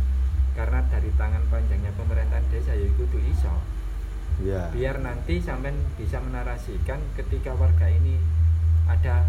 karena 0.55 0.79
dari 0.87 1.11
tangan 1.19 1.43
panjangnya 1.51 1.91
pemerintahan 1.99 2.47
desa 2.55 2.73
ya 2.79 2.87
itu 2.87 3.19
iso. 3.27 3.55
Ya 4.43 4.71
biar 4.75 4.99
nanti 5.03 5.39
sampean 5.43 5.75
bisa 5.99 6.19
menarasikan 6.23 6.99
ketika 7.19 7.55
warga 7.55 7.87
ini 7.91 8.19
ada 8.85 9.25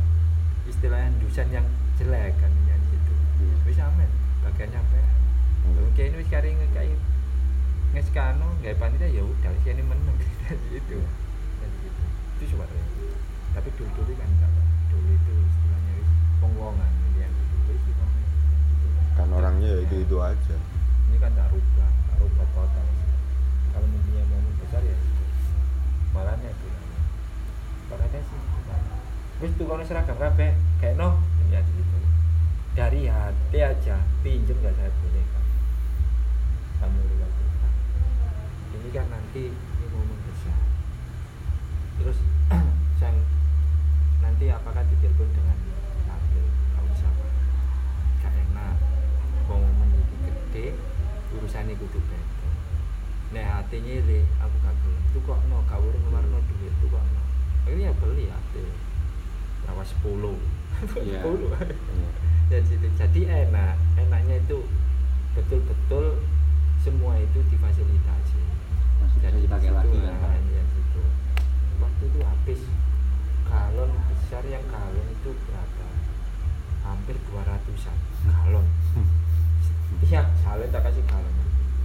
istilahnya 0.66 1.10
dusan 1.20 1.48
yang 1.50 1.66
jelek 1.96 2.36
kan 2.38 2.52
ya 2.68 2.76
di 2.76 2.88
situ 2.92 3.14
Iya. 3.40 3.56
wis 3.64 3.76
sampean 3.76 4.12
bagian 4.44 4.70
sampean 4.72 5.08
Hmm. 5.66 5.82
oke 5.82 5.98
ini 5.98 6.16
wis 6.20 6.30
kari 6.30 6.54
ngekai 6.54 6.94
ngeskano 7.92 8.46
nggak 8.62 8.78
panitia 8.78 9.10
ya 9.10 9.24
udah 9.24 9.50
wis 9.50 9.66
ini 9.66 9.82
menang 9.82 10.18
gitu 10.76 11.00
Dan 11.60 11.70
gitu. 11.82 12.04
itu 12.38 12.44
sebenarnya 12.52 12.86
tapi 13.56 13.70
dulu 13.74 13.90
dulu 13.96 14.12
kan 14.14 14.28
enggak 14.30 14.52
dulu 14.92 15.10
itu 15.10 15.34
istilahnya 15.34 15.92
wis 15.98 16.10
pengwongan 16.38 16.92
yang 17.18 17.32
gitu 17.34 17.56
wis 17.66 17.82
itu 17.82 17.92
namanya, 17.98 18.30
gitu. 18.70 18.88
kan 19.16 19.28
orangnya 19.32 19.70
ya 19.72 19.80
itu 19.88 19.96
itu 20.04 20.16
aja 20.20 20.56
ini 21.10 21.18
kan 21.18 21.32
tak 21.34 21.48
rubah 21.50 21.90
tak 22.12 22.18
rubah 22.22 22.46
total 22.54 22.86
kalau 23.74 23.88
mempunyai 23.90 24.26
momen 24.30 24.54
besar 24.60 24.82
ya 24.84 24.94
itu. 24.94 25.24
malahnya 26.12 26.50
itu 26.52 26.68
sih 28.16 28.40
tuh 29.36 29.68
kalau 29.68 29.84
seragam 29.84 30.16
kabeh 30.16 30.56
kayak 30.80 30.96
no 30.96 31.20
ya 31.52 31.60
gitu. 31.60 31.98
Dari 32.76 33.08
hati 33.08 33.60
aja 33.60 34.00
pinjem 34.24 34.56
gak 34.64 34.76
saya 34.76 34.92
bolehkan 35.00 35.44
kamu 36.76 37.00
lakukan 37.20 37.74
ini 38.76 38.90
kan 38.92 39.08
nanti 39.12 39.52
ini 39.52 39.86
momen 39.92 40.20
besar. 40.28 40.60
Terus 42.00 42.18
sang 43.00 43.16
nanti 44.24 44.52
apakah 44.52 44.84
ditelepon 44.88 45.30
dengan 45.32 45.58
gak 46.08 46.84
usah 46.96 47.12
Pak. 47.12 47.32
gak 48.24 48.34
enak. 48.40 48.76
Mau 49.52 49.60
memiliki 49.60 50.16
gede 50.24 50.68
urusan 51.36 51.72
itu 51.72 51.86
tuh 51.92 52.04
beda. 52.08 52.50
Nek 53.36 53.46
hatinya 53.52 54.00
le 54.04 54.20
aku 54.40 54.56
gak 54.64 54.76
gelem. 54.84 55.04
Tuh 55.12 55.22
kok 55.24 55.40
no 55.52 55.64
gak 55.68 55.80
urung 55.80 56.04
ngeluarno 56.08 56.40
duit 56.44 56.72
tuh 56.80 56.88
kok 56.88 57.04
no 57.04 57.26
akhirnya 57.66 57.90
ya 57.90 57.94
beli 57.98 58.30
hati 58.30 58.62
berapa 59.66 59.82
sepuluh. 59.82 60.38
Sepuluh. 60.86 61.50
Iya. 61.58 62.10
dan 62.54 62.62
situ 62.62 62.88
jadi 62.94 63.50
enak. 63.50 63.76
Enaknya 63.98 64.38
itu 64.38 64.62
betul-betul 65.34 66.22
semua 66.86 67.18
itu 67.18 67.42
difasilitasi. 67.50 68.42
Jadi 69.26 69.50
dipakai 69.50 69.74
di 69.74 69.74
situ, 69.74 69.74
lagi 69.74 69.98
nah, 70.06 70.18
kan 70.22 70.42
iya, 70.54 70.64
situ. 70.70 71.02
waktu 71.82 72.04
itu 72.06 72.20
habis. 72.22 72.62
Galon 73.46 73.92
besar 74.14 74.44
yang 74.46 74.62
galon 74.70 75.08
itu 75.10 75.30
berapa? 75.50 75.88
Hampir 76.86 77.18
200an 77.34 77.98
galon. 78.30 78.68
Iya 80.06 80.22
saleh 80.46 80.70
tak 80.70 80.86
kasih 80.86 81.02
galon. 81.10 81.36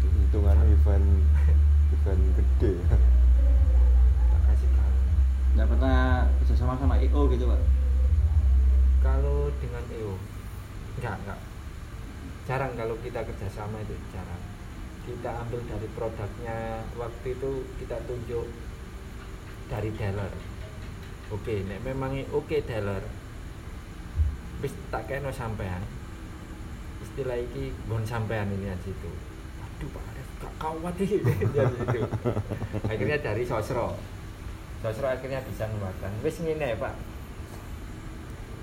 Hitungannya 0.04 0.68
event 0.76 1.08
event 1.96 2.22
gede 2.36 2.70
galon 2.84 3.12
nggak 5.54 5.66
pernah 5.66 6.30
kerjasama 6.42 6.78
sama 6.78 6.94
EO 7.02 7.20
gitu 7.34 7.44
pak. 7.50 7.60
Kalau 9.02 9.50
dengan 9.58 9.84
EO 9.90 10.14
enggak 11.00 11.14
enggak. 11.24 11.40
Jarang 12.46 12.72
kalau 12.78 12.96
kita 13.02 13.20
kerjasama 13.26 13.82
itu 13.82 13.94
jarang. 14.14 14.42
Kita 15.06 15.30
ambil 15.42 15.60
dari 15.66 15.88
produknya 15.96 16.86
waktu 16.94 17.26
itu 17.34 17.50
kita 17.82 17.96
tunjuk 18.06 18.46
dari 19.66 19.90
dealer. 19.94 20.32
Oke 21.34 21.66
nek 21.66 21.82
memang 21.82 22.14
oke 22.30 22.56
dealer. 22.62 23.02
Wis 24.62 24.74
tak 24.94 25.10
kena 25.10 25.34
sampean. 25.34 25.82
Istilah 27.02 27.38
iki 27.42 27.74
bon 27.90 28.06
sampean 28.06 28.54
ini 28.54 28.70
aja 28.70 28.86
itu. 28.86 29.10
Aduh 29.64 29.88
Pak 29.90 30.04
Arif 30.14 30.28
gak 30.40 30.54
kawat 30.56 30.94
akhirnya 32.90 33.18
dari 33.20 33.44
sosro 33.44 33.92
sosro 34.80 35.06
akhirnya 35.12 35.44
bisa 35.44 35.68
ngeluarkan 35.68 36.12
wis 36.24 36.40
ngene 36.40 36.76
Pak. 36.80 36.94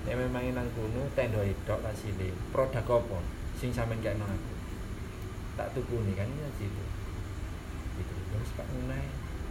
Nek 0.08 0.14
memang 0.24 0.40
nang 0.56 0.66
kono 0.72 1.04
tendo 1.12 1.44
edok 1.44 1.84
kasile 1.84 2.32
produk 2.48 2.86
apa? 2.96 3.18
Sing 3.60 3.70
sampean 3.74 4.00
gak 4.00 4.16
aku. 4.16 4.54
Tak 5.58 5.74
tukuni 5.74 6.16
kan 6.16 6.24
ya 6.24 6.48
situ 6.56 6.84
gitu. 7.98 8.14
Terus 8.30 8.50
pak 8.54 8.66
Munai 8.72 9.04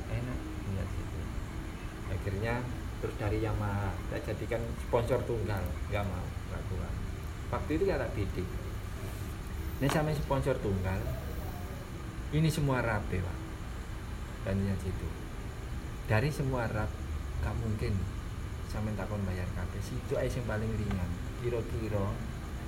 enak. 0.10 0.40
Ya 0.74 0.84
situ 0.88 1.20
akhirnya 2.10 2.54
terus 3.04 3.16
dari 3.22 3.38
Yamaha. 3.44 3.94
Tak 4.10 4.34
jadikan 4.34 4.64
sponsor 4.82 5.22
tunggal. 5.30 5.62
Nggak 5.94 6.04
mau 6.10 6.26
nggak 6.26 6.62
kuat. 6.74 6.94
Waktu 7.54 7.72
itu 7.78 7.84
kata 7.86 8.08
bidik 8.18 8.48
ini 9.78 9.88
sama 9.94 10.10
sponsor 10.18 10.58
tunggal 10.58 10.98
ini 12.34 12.50
semua 12.50 12.82
rapi 12.82 13.22
pak. 13.22 13.38
Dan 14.42 14.66
ya 14.66 14.74
situ 14.82 15.27
dari 16.08 16.32
semua 16.32 16.64
rap 16.72 16.88
gak 17.44 17.56
mungkin 17.60 17.94
sampean 18.72 18.96
takon 18.96 19.20
bayar 19.28 19.48
kabeh 19.56 19.80
situ 19.84 20.16
ae 20.16 20.28
sing 20.28 20.44
paling 20.48 20.68
ringan 20.76 21.10
kira-kira 21.44 22.08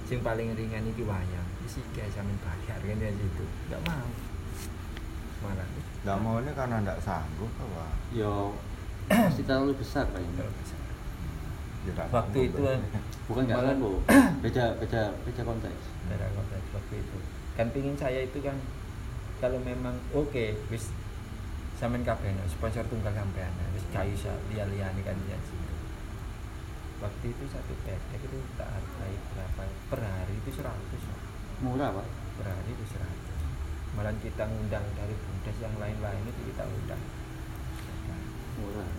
sing 0.08 0.20
paling 0.20 0.52
ringan 0.56 0.84
iki 0.92 1.04
wayang. 1.08 1.48
Wis 1.64 1.80
iki 1.80 2.04
ae 2.04 2.12
sampean 2.12 2.36
bayar 2.44 2.80
kan 2.84 3.00
ya 3.00 3.10
situ 3.16 3.46
enggak 3.68 3.82
mau. 3.88 4.10
Malah. 5.40 5.68
Nggak 6.04 6.18
mau 6.20 6.36
ini 6.44 6.52
karena 6.52 6.76
nggak 6.84 7.00
sanggup 7.00 7.52
apa 7.64 7.86
yo 8.12 8.56
pasti 9.08 9.42
terlalu 9.48 9.72
besar 9.80 10.04
pak 10.12 10.20
ini. 10.20 10.44
Ya, 11.88 11.92
nggak 11.96 12.08
waktu 12.12 12.40
itu 12.52 12.60
bukan 13.32 13.44
nggak 13.48 13.64
tahu 13.80 14.04
beda 14.44 14.66
beda 14.84 15.02
beda 15.24 15.42
konteks. 15.48 15.84
Daerah 16.12 16.28
kota 16.36 16.60
waktu 16.76 16.94
itu. 17.00 17.18
Kan 17.56 17.68
pingin 17.72 17.96
saya 17.96 18.20
itu 18.24 18.44
kan 18.44 18.60
kalau 19.40 19.60
memang 19.64 19.96
oke 20.12 20.60
wis 20.68 20.92
sampean 21.80 22.04
kabeh 22.04 22.28
no, 22.36 22.44
sponsor 22.52 22.84
tunggal 22.92 23.16
sampean 23.16 23.48
nah, 23.56 23.68
wis 23.72 23.88
gak 23.96 24.04
iso 24.12 24.28
liya-liyane 24.52 25.00
kan 25.00 25.16
ya 25.32 25.40
waktu 27.00 27.32
itu 27.32 27.44
satu 27.48 27.72
pedek 27.88 28.20
itu 28.20 28.40
tak 28.60 28.68
hargai 28.68 29.16
berapa 29.32 29.64
per 29.88 30.04
hari 30.04 30.36
itu 30.36 30.52
100 30.60 30.68
Pak. 30.68 31.20
murah 31.64 31.96
pak? 31.96 32.08
Per 32.36 32.46
hari 32.52 32.72
itu 32.76 32.84
100 32.84 33.96
malah 33.96 34.12
kita 34.20 34.44
ngundang 34.44 34.84
dari 34.94 35.16
bumdes 35.16 35.58
yang 35.64 35.74
lain-lain 35.82 36.22
itu 36.30 36.42
kita 36.54 36.62
undang. 36.62 37.02
Murah. 38.62 38.92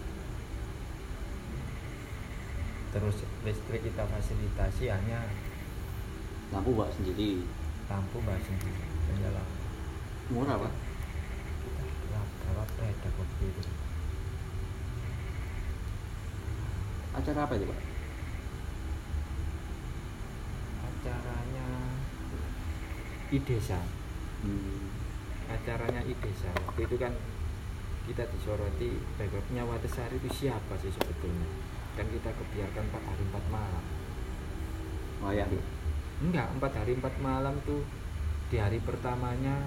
Terus 2.91 3.17
listrik 3.47 3.87
kita 3.87 4.03
fasilitasi 4.03 4.91
hanya 4.91 5.31
lampu 6.51 6.75
bawa 6.75 6.91
sendiri. 6.91 7.47
Lampu 7.87 8.19
bahas 8.27 8.43
sendiri. 8.43 8.83
Hanya 9.15 9.31
lampu. 9.31 9.63
Murah 10.35 10.59
pak 10.59 10.90
gawat 12.61 12.77
beda 12.77 13.09
waktu 13.17 13.45
itu? 13.49 13.63
Acara 17.17 17.41
apa 17.49 17.55
itu 17.57 17.65
pak? 17.65 17.81
Acaranya 20.85 21.69
idesa 23.33 23.81
hmm. 24.45 24.93
acaranya 25.49 26.05
idesa 26.05 26.53
waktu 26.69 26.81
itu 26.85 26.97
kan 27.01 27.17
kita 28.05 28.29
disoroti 28.29 29.01
backupnya 29.17 29.65
Watesari 29.65 30.21
itu 30.21 30.29
siapa 30.29 30.77
sih 30.85 30.93
sebetulnya? 30.93 31.49
Kan 31.97 32.13
kita 32.13 32.29
kebiarkan 32.29 32.85
4 32.93 33.09
hari 33.09 33.25
4 33.25 33.55
malam. 33.57 33.85
Wayang 35.25 35.51
enggak 36.21 36.49
4 36.61 36.81
hari 36.85 36.93
4 37.01 37.25
malam 37.25 37.57
tuh 37.65 37.81
di 38.53 38.61
hari 38.61 38.85
pertamanya 38.85 39.65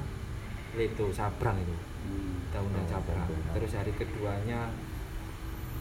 Leto 0.77 1.09
Sabrang 1.09 1.57
itu 1.57 1.92
hmm. 2.03 2.33
tahunan 2.49 2.79
Oh, 2.79 2.89
Sabrang 2.89 3.25
tahunan. 3.25 3.51
terus 3.53 3.71
hari 3.73 3.91
keduanya 3.93 4.61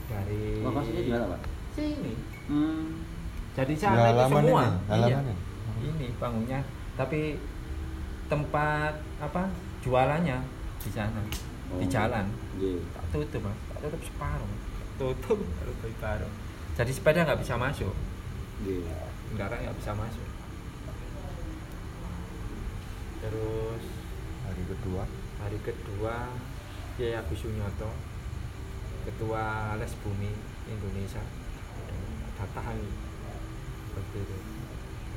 dari 0.07 0.61
lokasinya 0.61 1.01
di 1.01 1.11
mana 1.11 1.27
pak 1.31 1.41
sini 1.73 2.15
hmm. 2.47 2.85
jadi 3.53 3.73
Di 3.73 3.79
sana 3.79 4.01
itu 4.09 4.25
semua 4.29 4.65
ini, 4.89 5.09
iya 5.09 5.19
ini. 5.83 6.07
panggungnya 6.17 6.61
tapi 6.95 7.37
tempat 8.27 8.93
apa 9.19 9.43
jualannya 9.81 10.39
di 10.79 10.91
sana 10.91 11.21
di 11.23 11.41
Oh. 11.73 11.89
jalan 11.89 12.29
Iya. 12.55 12.77
tak 12.93 13.05
tutup 13.11 13.41
mas 13.43 13.57
tak 13.67 13.79
tutup 13.83 14.03
separuh 14.05 14.51
tutup 14.97 15.39
baru 15.41 15.73
separuh 15.81 16.33
jadi 16.73 16.93
sepeda 16.93 17.21
nggak 17.25 17.41
bisa 17.41 17.57
masuk 17.57 17.95
Iya. 18.61 18.93
kendaraan 19.33 19.61
nggak 19.65 19.79
bisa 19.81 19.93
masuk 19.93 20.29
terus 23.23 23.83
hari 24.45 24.63
kedua 24.67 25.05
hari 25.43 25.59
kedua 25.67 26.31
Kiai 26.95 27.19
Agus 27.19 27.43
Sunyoto 27.43 27.91
ketua 29.03 29.75
les 29.75 29.93
bumi 30.07 30.31
Indonesia. 30.71 31.23
Datang 32.39 32.79
seperti 33.91 34.19
itu. 34.23 34.39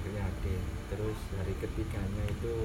Akhirnya 0.01 0.21
hadir. 0.25 0.61
Terus 0.89 1.19
hari 1.37 1.53
ketiganya 1.61 2.23
itu 2.25 2.55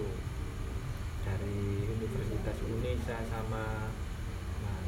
dari 1.20 1.84
Universitas 2.00 2.56
Indonesia 2.64 3.16
sama 3.28 3.92
nah, 4.64 4.84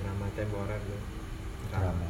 drama 0.00 0.26
temporer 0.32 0.80
tuh 0.80 1.02
drama 1.68 2.08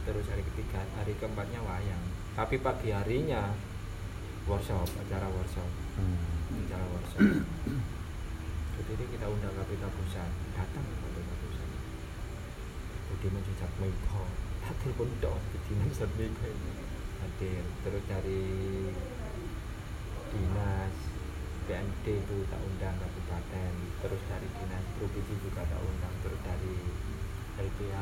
terus 0.00 0.26
hari 0.32 0.42
ketiga 0.42 0.82
hari 0.98 1.14
keempatnya 1.14 1.60
wayang. 1.62 2.02
Tapi 2.34 2.58
pagi 2.58 2.90
harinya 2.90 3.54
workshop 4.48 4.88
acara 4.98 5.28
workshop. 5.30 5.70
Hmm. 6.00 6.39
Acara 6.50 6.84
workshop 6.90 7.20
jadi 8.80 9.04
kita 9.06 9.26
undang 9.30 9.54
KPK 9.54 9.84
pusat 9.86 10.30
datang 10.58 10.82
ke 10.82 10.94
KPK 10.98 11.30
pusat 11.46 11.68
Budiman 13.10 13.42
Jujak 13.46 13.72
Miko 13.78 14.24
tak 14.60 14.74
telepon 14.86 15.10
dong 15.22 15.40
Jujak 15.66 16.10
Miko 16.18 16.46
ini. 16.46 16.72
Hadir. 17.20 17.64
Terus 17.84 18.04
dari 18.08 18.42
dinas 20.32 20.94
PND 21.68 22.06
itu 22.16 22.36
tak 22.48 22.60
undang 22.64 22.96
kabupaten. 22.96 23.72
Terus 24.00 24.22
dari 24.24 24.48
dinas 24.48 24.84
provinsi 24.96 25.34
juga 25.44 25.62
tak 25.68 25.80
undang. 25.84 26.14
Terus 26.24 26.40
dari 26.42 26.76
LPH 27.60 27.96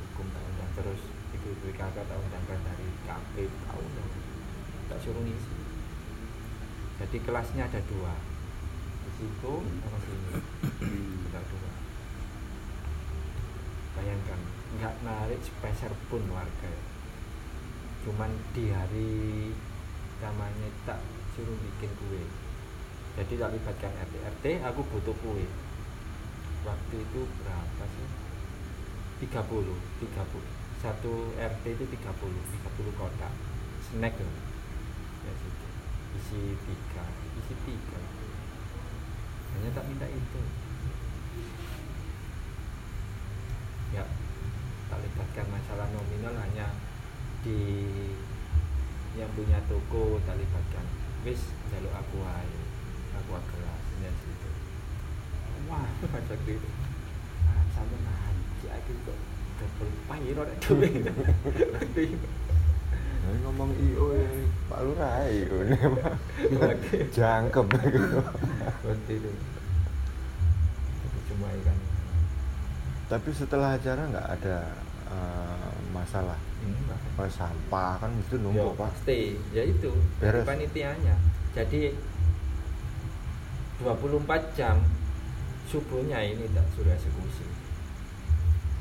hukum 0.00 0.26
tak 0.32 0.42
undang. 0.46 0.70
Terus 0.72 1.00
ibu 1.36 1.50
BKK 1.62 1.96
tak 2.00 2.18
undangkan. 2.18 2.58
Dari 2.64 2.88
KP 3.04 3.34
tak 3.68 3.76
undang. 3.76 4.10
Tak 4.88 4.98
suruh 5.04 5.22
ngisi 5.22 5.53
jadi 7.02 7.16
kelasnya 7.26 7.66
ada 7.66 7.80
dua. 7.90 8.14
Di 9.04 9.10
situ 9.18 9.54
sama 9.82 9.98
sini. 10.04 10.32
Ada 11.30 11.40
dua. 11.50 11.70
Bayangkan 13.98 14.40
nggak 14.74 14.94
narik 15.06 15.40
sepeser 15.42 15.94
pun 16.10 16.22
warga 16.34 16.94
cuman 18.04 18.28
di 18.52 18.68
hari 18.68 19.48
namanya 20.20 20.68
tak 20.84 21.00
suruh 21.32 21.56
bikin 21.56 21.88
kue. 21.96 22.20
Jadi 23.16 23.40
tak 23.40 23.52
libatkan 23.56 23.92
RT 23.96 24.14
RT 24.20 24.44
aku 24.60 24.84
butuh 24.92 25.16
kue. 25.24 25.48
Waktu 26.68 26.94
itu 27.00 27.20
berapa 27.40 27.84
sih? 27.96 28.08
30 29.24 29.32
30 29.32 30.84
satu 30.84 31.12
RT 31.32 31.64
itu 31.64 31.84
30 31.96 31.96
30 31.96 33.00
kotak. 33.00 33.32
Snack 33.88 34.20
loh. 34.20 34.36
ya 34.36 34.43
isi 36.34 36.58
tiga 36.66 37.04
isi 37.38 37.54
tiga. 37.62 38.00
Hanya 39.54 39.70
tak 39.70 39.86
minta 39.86 40.06
itu. 40.10 40.42
Ya 43.94 44.04
tak 44.90 44.98
libatkan 44.98 45.46
masalah 45.54 45.86
nominal 45.94 46.34
hanya 46.42 46.74
di 47.46 47.58
yang 49.14 49.30
punya 49.38 49.62
toko 49.70 50.18
tak 50.26 50.34
libatkan. 50.42 50.86
Wis 51.22 51.40
jaluk 51.70 51.94
aku 51.94 52.18
aja 52.26 52.64
aku 53.24 53.32
gelas 53.38 53.82
ya 54.02 54.10
situ 54.10 54.50
wah 55.70 55.86
macam 56.12 56.38
itu 56.44 56.68
ah, 57.48 57.62
sampai 57.72 57.98
nanti 58.02 58.66
aku 58.68 58.92
kok 59.06 59.18
double 59.58 59.90
nek 60.44 60.58
duwe 60.60 60.88
Nanti, 61.74 62.04
Nah, 63.24 63.36
ngomong 63.42 63.70
IO 63.74 64.12
ya, 64.12 64.28
Pak 64.68 64.80
Lurah 64.80 65.24
IO. 65.26 65.56
Oke. 66.60 66.96
Jangkep 67.16 67.66
gitu. 67.88 68.20
itu 68.84 69.30
Tapi 71.00 71.18
cuma 71.26 71.46
ikan 71.54 71.76
Tapi 73.06 73.28
setelah 73.32 73.70
acara 73.74 74.02
nggak 74.06 74.28
ada 74.30 74.56
eh, 75.08 75.70
masalah 75.90 76.36
enggak 76.60 77.00
Apa, 77.14 77.24
sampah 77.28 77.96
kan 77.98 78.10
itu 78.18 78.34
Ya, 78.34 78.42
numpuk 78.42 78.74
Pak. 78.74 78.90
pasti 78.90 79.40
ya 79.50 79.62
itu 79.62 79.88
dari 80.18 80.40
Beres. 80.40 80.44
panitianya 80.44 81.14
jadi 81.52 81.94
24 83.78 84.26
jam 84.52 84.76
subuhnya 85.64 86.18
ini 86.20 86.44
tak 86.50 86.66
suruh 86.72 86.90
eksekusi 86.90 87.46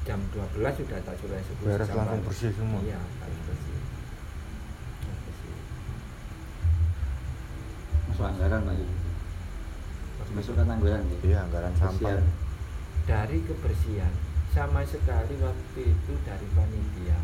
jam 0.03 0.19
12 0.31 0.57
sudah 0.73 0.99
tak 0.99 1.15
suruh 1.15 1.37
eksekusi 1.37 1.67
Beres 1.69 1.89
langsung 1.91 2.21
bersih 2.23 2.51
semua? 2.51 2.79
iya 2.81 2.99
masuk 8.09 8.25
anggaran 8.27 8.61
pak 8.67 8.75
itu 8.79 9.03
masukkan 10.33 10.65
anggaran 10.65 11.05
gitu 11.13 11.23
Iya, 11.29 11.45
anggaran 11.45 11.73
sampah. 11.77 12.17
Dari 13.05 13.37
kebersihan 13.45 14.13
sama 14.49 14.81
sekali 14.85 15.37
waktu 15.37 15.81
itu 15.93 16.13
dari 16.25 16.47
panitia. 16.57 17.19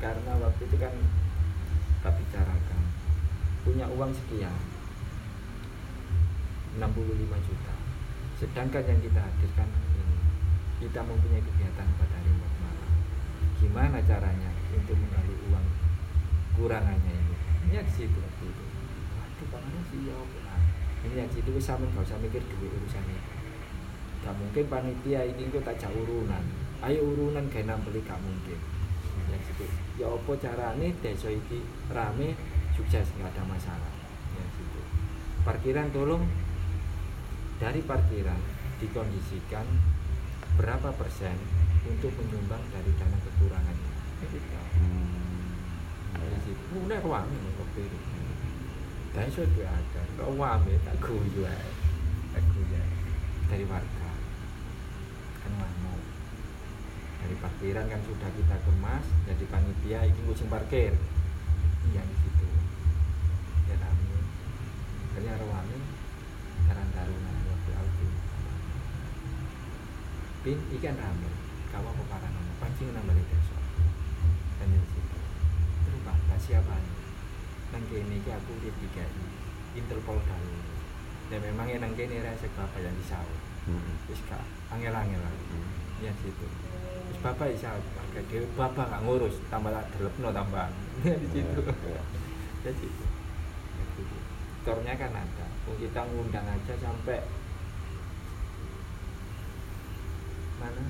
Karena 0.00 0.32
waktu 0.40 0.62
itu 0.64 0.76
kan 0.80 0.92
kita 0.94 2.10
bicarakan 2.16 2.82
punya 3.64 3.86
uang 3.92 4.12
sekian 4.12 4.56
65 6.80 7.46
juta. 7.48 7.74
Sedangkan 8.40 8.84
yang 8.84 9.00
kita 9.00 9.20
hadirkan 9.20 9.68
ini 9.68 10.16
kita 10.84 11.00
mempunyai 11.00 11.40
kegiatan 11.40 11.88
pada 11.96 12.16
hari 12.18 12.32
malam 12.34 12.90
gimana 13.62 13.96
caranya 14.04 14.50
untuk 14.76 14.96
menggali 15.00 15.34
uang? 15.48 15.66
Kurangannya 16.60 17.12
ini. 17.14 17.36
Ini 17.64 17.72
yang 17.80 17.86
di 17.88 17.94
situ 17.96 18.20
panganan 19.54 19.84
ya? 20.02 20.18
Nah, 20.18 20.60
ini 21.06 21.14
yang 21.22 21.30
situ 21.30 21.50
wis 21.54 21.62
sampean 21.62 21.94
gak 21.94 22.02
usah 22.10 22.18
mikir 22.18 22.42
duit 22.42 22.74
urusan 22.74 23.06
itu 23.06 23.34
gak 24.24 24.34
mungkin 24.40 24.64
panitia 24.72 25.20
ini 25.20 25.52
kok 25.52 25.68
tak 25.68 25.76
jauh 25.76 26.00
urunan. 26.00 26.40
Ayo 26.80 27.04
urunan 27.04 27.44
gak 27.52 27.68
nampeli 27.68 28.00
gak 28.00 28.16
mungkin. 28.24 28.56
Yang 29.28 29.52
situ. 29.52 29.64
Ya 30.00 30.08
apa 30.08 30.32
carane 30.40 30.96
desa 31.04 31.28
iki 31.28 31.60
rame 31.92 32.32
sukses 32.72 33.04
nggak 33.20 33.30
ada 33.36 33.42
masalah. 33.44 33.92
Yang 34.32 34.50
situ. 34.58 34.80
Parkiran 35.44 35.92
tolong. 35.92 36.24
Dari 37.60 37.80
parkiran 37.86 38.40
dikondisikan 38.82 39.62
berapa 40.58 40.90
persen 40.96 41.38
untuk 41.86 42.10
menyumbang 42.18 42.64
dari 42.72 42.90
dana 42.98 43.18
kekurangannya. 43.22 43.92
Itu 44.24 44.38
Hmm. 44.74 45.54
dari 46.16 46.38
situ. 46.42 46.62
Mulai 46.74 46.98
ruang 47.04 47.28
waktu 47.30 47.80
itu 47.86 47.98
gak 49.14 49.30
iso 49.30 49.46
doakan 49.46 50.06
kok 50.18 50.30
wame 50.34 50.74
tak 50.82 50.98
guyu 50.98 51.46
ae 51.46 51.70
tak 52.34 52.42
guyu 52.50 52.82
dari 53.46 53.62
warga 53.70 54.10
kan 55.38 55.50
mau 55.54 55.94
dari 57.22 57.38
parkiran 57.38 57.86
kan 57.86 58.02
sudah 58.02 58.26
kita 58.34 58.56
kemas 58.66 59.06
jadi 59.30 59.44
panitia 59.46 59.98
ini 60.10 60.20
kucing 60.26 60.50
parkir 60.50 60.98
iya 61.94 62.02
di 62.02 62.16
situ 62.26 62.48
ya 63.70 63.78
kami 63.78 64.18
akhirnya 65.06 65.38
rawani 65.38 65.78
karena 66.66 66.84
taruna 66.90 67.32
waktu 67.54 67.70
alfi 67.70 68.08
pin 70.42 70.58
ikan 70.74 70.98
rame 70.98 71.30
kamu 71.70 71.86
apa 71.86 72.02
paranoid 72.10 72.56
pancing 72.58 72.90
nambah 72.90 73.14
besok 73.14 73.62
dan 74.58 74.74
dari 74.74 74.86
situ 74.90 75.18
terus 75.86 76.02
siapa 76.42 76.74
nang 77.74 77.82
kene 77.90 78.14
iki 78.14 78.30
aku 78.30 78.52
di 78.62 78.70
tiga 78.78 79.02
Interpol 79.74 80.22
dulu 80.22 80.54
dan 81.26 81.42
memang 81.42 81.66
yang 81.66 81.82
nang 81.82 81.90
kene 81.92 82.22
resek 82.22 82.54
bapak 82.54 82.78
yang 82.78 82.94
disaut 82.94 83.40
Hmm. 83.64 83.96
wis 84.12 84.20
gak 84.28 84.44
angel-angel 84.68 85.16
lah. 85.16 85.32
Ya 85.96 86.12
situ 86.20 86.36
terus 86.36 87.18
bapak 87.24 87.48
bisa 87.48 87.72
pakai 87.96 88.20
dewe 88.28 88.44
bapak 88.52 88.92
gak 88.92 89.00
ngurus 89.02 89.40
tambah 89.48 89.72
tak 89.72 89.88
delepno 89.96 90.28
tambah 90.30 90.68
ya 91.08 91.16
di 91.16 91.28
situ 91.32 91.60
iya. 91.88 92.02
ya 92.60 92.72
situ 92.76 93.04
Ya, 93.74 93.84
gitu. 93.96 94.16
tornya 94.62 94.94
kan 94.94 95.16
ada. 95.16 95.46
Kita 95.80 96.00
ngundang 96.06 96.44
aja 96.44 96.74
sampai 96.76 97.24
mana? 100.60 100.84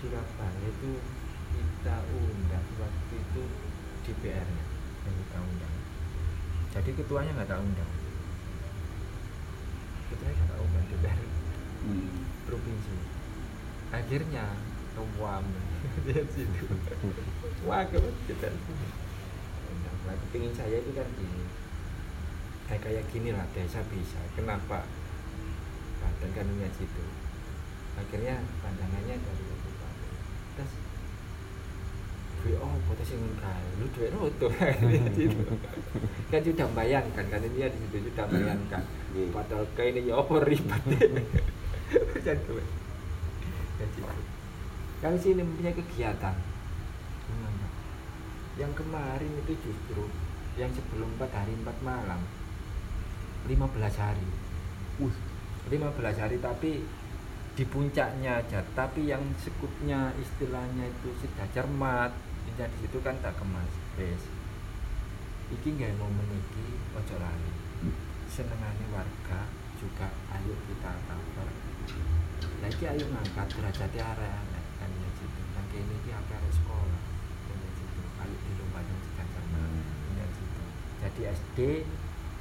Surabaya 0.00 0.66
itu 0.66 0.90
kita 1.52 1.96
undang 2.10 2.66
waktu 2.80 3.14
itu 3.20 3.42
DPR 4.02 4.48
nya 4.48 4.64
yang 5.04 5.14
kita 5.14 5.38
undang 5.38 5.74
jadi 6.72 6.90
ketuanya 6.96 7.30
nggak 7.36 7.50
tak 7.52 7.60
undang. 7.60 7.92
Ketuanya 10.08 10.34
nggak 10.34 10.48
tak 10.48 10.60
undang 10.60 10.84
DPR 10.88 11.18
Hmm. 11.82 12.30
provinsi. 12.46 12.94
Akhirnya 13.90 14.46
ruam 14.94 15.44
dia 16.06 16.22
situ. 16.30 16.64
Wah 17.66 17.82
kita 17.90 18.48
nah 20.02 20.14
kepingin 20.18 20.54
saya 20.54 20.82
itu 20.82 20.90
kan 20.94 21.06
gini. 21.14 21.46
Kayak 22.70 22.80
kayak 22.86 23.04
gini 23.10 23.30
lah 23.34 23.46
desa 23.54 23.82
bisa. 23.90 24.18
Kenapa? 24.38 24.86
Banten 25.98 26.30
kan 26.34 26.46
punya 26.46 26.70
situ. 26.74 27.04
Akhirnya 27.98 28.40
pandangannya 28.62 29.16
dari 29.20 29.42
kabupaten 29.42 30.10
terus 30.56 30.72
duit 32.42 32.58
oh 32.58 32.74
potensi 32.90 33.14
sing 33.14 33.22
kae 33.38 33.64
lu 33.78 33.86
duit 33.94 34.10
roto 34.10 34.46
situ 34.50 35.42
kan 36.30 36.40
sudah 36.42 36.66
bayangkan 36.74 37.24
kan 37.30 37.40
ini 37.40 37.70
di 37.70 37.78
situ 37.86 38.10
sudah 38.10 38.26
bayangkan 38.26 38.82
Iya. 39.12 39.28
padahal 39.28 39.64
kayak 39.76 40.00
ini 40.00 40.08
ya 40.08 40.24
apa 40.24 40.40
ribet 40.40 40.82
duit. 40.88 42.66
Ya, 43.76 43.86
situ. 43.92 44.08
Kami 45.04 45.16
sini 45.20 45.44
mempunyai 45.44 45.76
kegiatan. 45.76 46.32
Yang 48.56 48.72
kemarin 48.80 49.32
itu 49.44 49.52
justru 49.60 50.04
yang 50.56 50.72
sebelum 50.72 51.12
4 51.20 51.28
hari 51.28 51.52
4 51.60 51.76
malam. 51.84 52.20
15 53.48 53.58
hari. 54.00 54.28
Wih, 54.96 55.16
15 55.68 56.16
hari 56.16 56.36
tapi 56.40 56.80
di 57.52 57.64
puncaknya 57.68 58.40
aja. 58.40 58.64
Tapi 58.72 59.12
yang 59.12 59.20
sekutnya 59.36 60.16
istilahnya 60.16 60.88
itu 60.88 61.08
sudah 61.20 61.44
cermat 61.52 62.12
jadi 62.52 62.68
di 62.68 62.84
situ 62.84 62.98
kan 63.00 63.16
tak 63.24 63.32
kemas 63.40 63.72
wes 63.96 64.22
iki 65.48 65.68
nggak 65.72 65.96
mau 65.96 66.08
meniki 66.08 66.80
ojo 66.92 67.16
lali. 67.16 67.52
Senengane 68.28 68.84
warga 68.92 69.48
juga 69.76 70.08
ayo 70.32 70.56
kita 70.68 70.92
cover 71.08 71.48
lagi 72.64 72.84
ayo 72.88 73.04
ngangkat 73.08 73.46
derajat 73.56 73.92
area 73.92 74.38
kan 74.80 74.88
ya 74.88 75.10
nang 75.52 75.66
kene 75.68 75.92
iki 76.00 76.10
akeh 76.12 76.36
arek 76.36 76.52
sekolah 76.52 77.02
kan 77.48 77.56
ya 77.56 77.70
situ 77.76 78.00
ayo 78.00 78.36
dilombakan 78.36 78.96
sedang 79.04 79.28
cermat 79.32 79.72
ya 80.16 80.26
situ 80.32 80.62
jadi 81.00 81.20
SD 81.32 81.58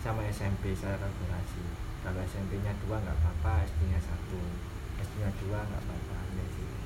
sama 0.02 0.26
SMP 0.32 0.74
saya 0.74 0.98
kolaborasi. 0.98 1.62
Kalau 2.02 2.22
SMP 2.26 2.58
nya 2.66 2.74
dua 2.82 2.98
nggak 2.98 3.18
apa-apa 3.22 3.70
SD 3.70 3.92
nya 3.92 4.00
satu. 4.02 4.42
SD 5.04 5.14
nya 5.22 5.30
dua 5.44 5.60
nggak 5.62 5.84
apa-apa 5.88 6.18
ya 6.36 6.46
situ 6.52 6.82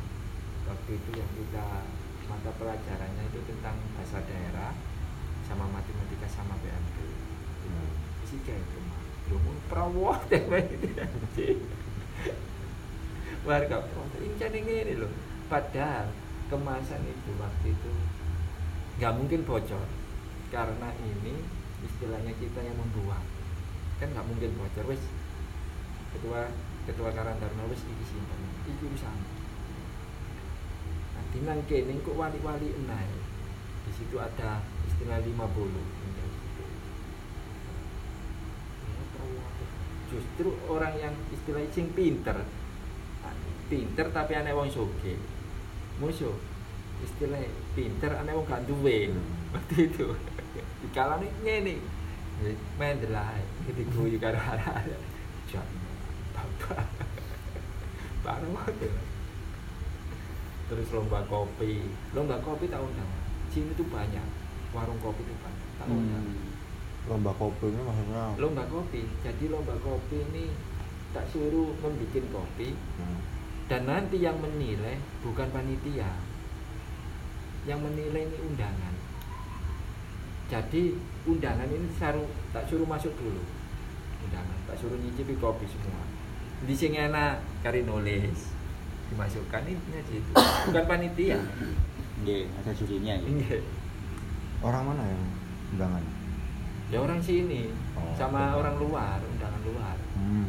waktu 0.65 0.97
itu 0.97 1.09
yang 1.13 1.31
kita 1.37 1.67
mata 2.27 2.51
pelajarannya 2.57 3.23
itu 3.29 3.39
tentang 3.45 3.77
bahasa 3.97 4.19
daerah 4.25 4.71
sama 5.45 5.69
matematika 5.69 6.27
sama 6.29 6.57
PMP 6.61 6.95
isi 8.25 8.41
kayak 8.41 8.57
itu 8.57 8.79
mah 8.89 9.01
belum 9.29 9.57
perawat 9.69 10.21
ya 10.33 10.41
warga 13.45 13.77
protes 13.85 14.21
ini 14.21 14.59
gini 14.65 14.93
loh 14.97 15.13
padahal 15.45 16.09
kemasan 16.49 17.01
itu 17.05 17.31
waktu 17.41 17.73
itu 17.73 17.93
nggak 18.95 19.13
mungkin 19.17 19.41
bocor. 19.43 19.87
Karena 20.53 20.89
ini 21.01 21.35
istilahnya 21.83 22.31
kita 22.39 22.63
yang 22.63 22.77
membuat 22.79 23.21
kan 23.99 24.11
nggak 24.11 24.27
mungkin 24.27 24.51
bocor 24.55 24.85
wes 24.87 25.03
ketua 26.15 26.47
ketua 26.87 27.09
karantarna 27.11 27.63
wes 27.67 27.81
ini 27.83 28.05
simpan 28.07 28.39
ini 28.39 28.73
urusan 28.83 29.17
nanti 31.35 31.43
nang 31.43 31.59
kene 31.67 31.99
kok 31.99 32.15
wali-wali 32.15 32.71
enai 32.71 33.11
di 33.85 33.91
situ 33.91 34.15
ada 34.15 34.63
istilah 34.87 35.19
50 35.19 36.05
justru 40.15 40.47
orang 40.71 40.95
yang 40.95 41.13
istilah 41.33 41.59
sing 41.75 41.91
pinter. 41.91 42.39
Pinter 43.67 44.07
tapi 44.13 44.37
aneh 44.37 44.55
wong 44.55 44.71
soge. 44.71 45.19
Musuh. 45.99 46.35
Istilah 47.03 47.43
pinter 47.75 48.15
aneh 48.15 48.31
wong 48.31 48.47
gak 48.47 48.63
duwe. 48.63 49.11
Waktu 49.51 49.91
itu? 49.91 50.07
Di 50.55 50.87
ini 50.91 51.27
ngene 51.43 51.75
main 52.79 52.95
delay. 53.01 53.43
Gitu 53.67 53.83
guyu 53.91 54.17
karo 54.21 54.39
arek 54.39 54.99
jan 55.51 55.67
bapak. 56.31 56.87
Baru 58.23 58.47
waktu 58.55 58.87
terus 60.65 60.87
lomba 60.89 61.21
kopi. 61.29 61.85
Lomba 62.17 62.41
kopi 62.41 62.65
tak 62.69 62.81
undang. 62.81 63.09
Sini 63.53 63.71
tuh 63.77 63.85
banyak. 63.87 64.25
Warung 64.73 64.97
kopi 64.99 65.21
tuh 65.25 65.37
banyak. 65.39 65.67
Tak 65.77 65.87
undang. 65.89 66.25
Hmm. 66.25 66.53
lomba 67.05 67.29
kopi 67.37 67.69
ini 67.69 67.81
maksudnya 67.85 68.33
lomba 68.41 68.63
kopi. 68.65 69.01
Jadi 69.21 69.45
lomba 69.53 69.77
kopi 69.77 70.17
ini 70.25 70.49
tak 71.13 71.29
suruh 71.29 71.69
membuat 71.79 72.25
kopi. 72.33 72.73
Hmm. 72.97 73.19
dan 73.65 73.89
nanti 73.89 74.21
yang 74.21 74.37
menilai 74.41 74.97
bukan 75.25 75.49
panitia. 75.49 76.09
Yang 77.65 77.79
menilai 77.81 78.29
ini 78.29 78.37
undangan. 78.45 78.93
Jadi 80.45 80.93
undangan 81.25 81.65
ini 81.65 81.89
saru, 81.97 82.29
tak 82.53 82.69
suruh 82.69 82.85
masuk 82.85 83.09
dulu. 83.17 83.41
Undangan 84.29 84.57
tak 84.69 84.77
suruh 84.77 84.97
nyicipi 85.01 85.33
kopi 85.41 85.65
semua. 85.65 86.05
Di 86.61 86.73
sini 86.77 87.01
enak 87.01 87.41
kari 87.65 87.85
nulis 87.85 88.54
dimasukkan 89.05 89.63
ini 89.65 89.99
situ 90.07 90.31
bukan 90.69 90.83
panitia. 90.85 91.39
Iya, 92.25 92.47
ada 92.57 92.71
jurinya 92.73 93.13
ya. 93.19 93.27
Iya. 93.27 93.57
orang 94.63 94.83
mana 94.87 95.03
yang 95.05 95.23
undangan? 95.75 96.03
Ya 96.89 96.97
orang 97.01 97.19
sini 97.21 97.69
Oh, 97.97 98.13
sama 98.13 98.49
betul. 98.53 98.59
orang 98.61 98.75
luar 98.81 99.17
undangan 99.21 99.61
luar. 99.65 99.97
Hmm 100.17 100.45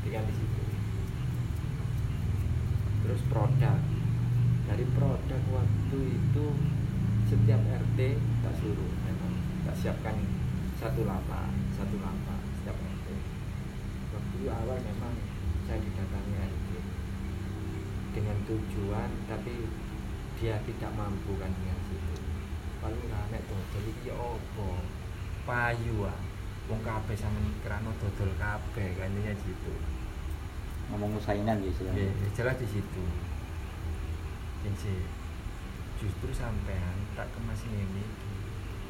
tinggal 0.00 0.24
di 0.26 0.34
situ. 0.34 0.62
Terus 3.04 3.20
produk. 3.28 3.78
Dari 4.70 4.86
produk 4.94 5.42
waktu 5.50 5.98
itu 6.14 6.46
setiap 7.26 7.58
RT 7.58 7.98
tak 8.42 8.54
suruh 8.58 8.92
memang. 9.02 9.32
Tak 9.66 9.74
siapkan 9.76 10.14
satu 10.80 11.04
lapak 11.04 11.52
satu 11.76 12.00
lapak 12.00 12.40
setiap 12.56 12.72
RT 12.72 13.08
waktu 14.10 14.34
itu 14.40 14.48
awal 14.48 14.80
memang 14.80 15.12
saya 15.68 15.76
didatangi 15.76 16.32
RT 16.40 16.59
dengan 18.10 18.36
tujuan 18.46 19.10
tapi 19.30 19.66
dia 20.40 20.56
tidak 20.64 20.90
mampu 20.96 21.36
kan 21.36 21.50
dengan 21.52 21.78
situ 21.86 22.16
paling 22.80 23.06
nek 23.30 23.44
dodol 23.44 23.84
iki 23.86 24.08
ya 24.08 24.16
opo 24.16 24.80
payu 25.44 26.08
ah 26.08 26.16
wong 26.66 26.80
kabeh 26.80 27.12
sampean 27.12 27.52
kerana 27.60 27.90
dodol 28.00 28.30
kabeh 28.40 28.88
kan 28.96 29.10
intinya 29.12 29.34
gitu 29.36 29.74
Ngomong 30.90 31.22
saingan 31.22 31.62
ya 31.62 31.62
Ya, 31.62 31.70
istilahnya. 31.70 32.02
ya 32.02 32.28
jelas 32.34 32.56
di 32.58 32.66
situ. 32.66 33.02
Jadi 34.66 34.94
justru 36.02 36.34
sampean 36.34 37.06
tak 37.14 37.30
kemas 37.30 37.62
ini 37.70 38.02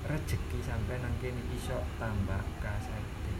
rezeki 0.08 0.64
sampean 0.64 1.04
nang 1.04 1.12
kene 1.20 1.44
iso 1.52 1.76
tambah 2.00 2.40
kasete. 2.64 3.34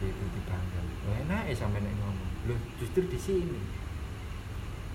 Itu 0.00 0.24
dibanggal. 0.32 0.84
Wah 1.04 1.16
enak 1.28 1.42
ya 1.52 1.54
sampean 1.54 1.84
nek 1.84 1.92
ngomong. 2.00 2.30
Loh, 2.48 2.60
justru 2.80 3.04
di 3.04 3.20
sini. 3.20 3.60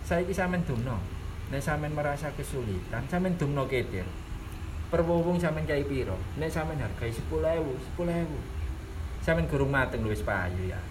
Saya 0.10 0.26
sampean 0.34 0.66
dumno. 0.66 0.98
Nek 1.54 1.62
sampean 1.62 1.94
merasa 1.94 2.34
kesulitan, 2.34 3.06
sampean 3.06 3.38
dumno 3.38 3.70
ketir. 3.70 4.10
Perwuwung 4.90 5.38
sampean 5.38 5.70
kaya 5.70 5.86
piro? 5.86 6.18
Nek 6.42 6.50
sampean 6.50 6.82
hargai 6.82 7.14
10.000, 7.14 7.30
10.000. 7.30 9.22
Sampean 9.22 9.46
gurung 9.46 9.70
mateng 9.70 10.02
lho 10.02 10.10
wis 10.10 10.26
payu 10.26 10.66
ya. 10.66 10.82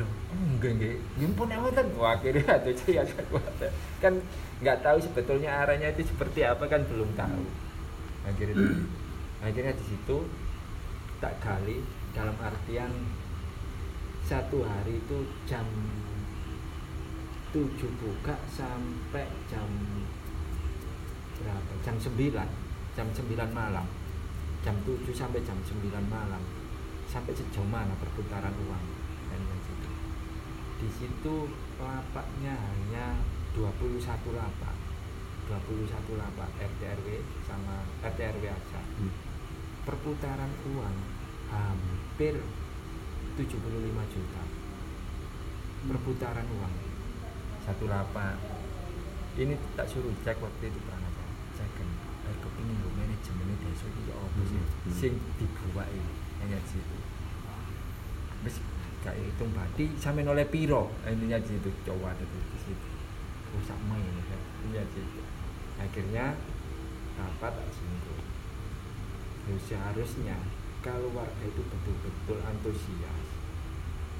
Loh, 0.00 0.08
enggak 0.32 0.80
enggak. 0.80 0.96
Gimpun 1.20 1.52
yang 1.52 1.60
ngoten. 1.60 1.86
Wah, 2.00 2.16
akhirnya 2.16 2.56
ada 2.56 3.20
kuat. 3.28 3.68
Kan 4.00 4.24
nggak 4.64 4.80
tahu 4.80 4.96
sebetulnya 4.96 5.60
arahnya 5.60 5.92
itu 5.92 6.08
seperti 6.08 6.40
apa 6.48 6.64
kan 6.64 6.88
belum 6.88 7.12
tahu. 7.12 7.44
Akhirnya 8.24 8.80
akhirnya 9.44 9.76
di 9.76 9.84
situ 9.84 10.24
tak 11.20 11.36
gali 11.44 11.84
dalam 12.16 12.32
artian 12.40 12.88
satu 14.24 14.64
hari 14.64 15.04
itu 15.04 15.28
jam 15.44 15.68
7 17.54 17.70
buka 18.02 18.34
sampai 18.50 19.30
jam 19.46 19.70
berapa? 21.38 21.72
Jam 21.86 21.94
9 21.94 22.18
jam 22.98 23.06
9 23.14 23.30
malam. 23.54 23.86
Jam 24.66 24.74
7 24.82 25.06
sampai 25.14 25.38
jam 25.46 25.54
9 25.62 25.86
malam. 26.10 26.42
Sampai 27.06 27.30
sejauh 27.30 27.62
mana 27.70 27.94
perputaran 27.94 28.50
uang? 28.58 28.84
Dan 29.30 29.38
situ. 29.62 29.90
di 30.82 30.88
situ 30.90 31.46
lapaknya 31.78 32.58
hanya 32.58 33.22
21 33.54 34.02
lapak. 34.34 34.74
21 35.46 36.18
lapak 36.18 36.50
RT 36.58 36.80
RW 36.82 37.08
sama 37.46 37.86
RT 38.02 38.18
RW 38.18 38.44
aja. 38.50 38.82
Hmm. 38.98 39.14
perputaran 39.86 40.50
uang 40.74 40.96
hampir 41.54 42.34
75 43.38 43.46
juta. 44.10 44.42
Perputaran 45.86 46.48
uang 46.50 46.83
satu 47.64 47.84
lapak 47.88 48.36
ini 49.40 49.58
tak 49.74 49.88
suruh 49.88 50.12
cek 50.22 50.38
waktu 50.38 50.70
itu 50.70 50.78
pernah 50.84 51.08
ada 51.08 51.24
cek 51.58 51.70
kan 51.74 51.88
air 52.28 52.36
kepingin 52.38 52.76
lo 52.84 52.88
manajemen 52.94 53.44
ini 53.48 53.56
desa 53.64 53.86
ini 53.88 54.02
ya 54.08 54.14
apa 54.16 54.40
sih? 54.46 54.60
Hmm. 54.60 54.92
sing 54.92 55.12
dibuat 55.40 55.88
ini 55.90 56.12
hanya 56.44 56.58
situ 56.68 56.96
wis 58.44 58.60
gak 59.04 59.16
hitung 59.20 59.52
berarti 59.52 59.84
sampe 60.00 60.24
oleh 60.24 60.48
piro? 60.48 60.88
Intinya 61.04 61.36
di 61.36 61.48
situ 61.52 61.68
coba 61.84 62.16
ada 62.16 62.24
di 62.24 62.58
situ. 62.60 62.88
Rusak 63.52 63.76
main 63.84 64.00
intinya 64.00 64.80
di 64.80 64.92
situ 64.96 65.20
akhirnya 65.76 66.32
dapat 67.14 67.52
tak 67.52 67.68
singgung. 67.74 68.24
Ya, 69.44 69.54
seharusnya 69.60 70.36
kalau 70.80 71.12
warga 71.12 71.44
itu 71.44 71.62
betul-betul 71.68 72.38
antusias 72.48 73.13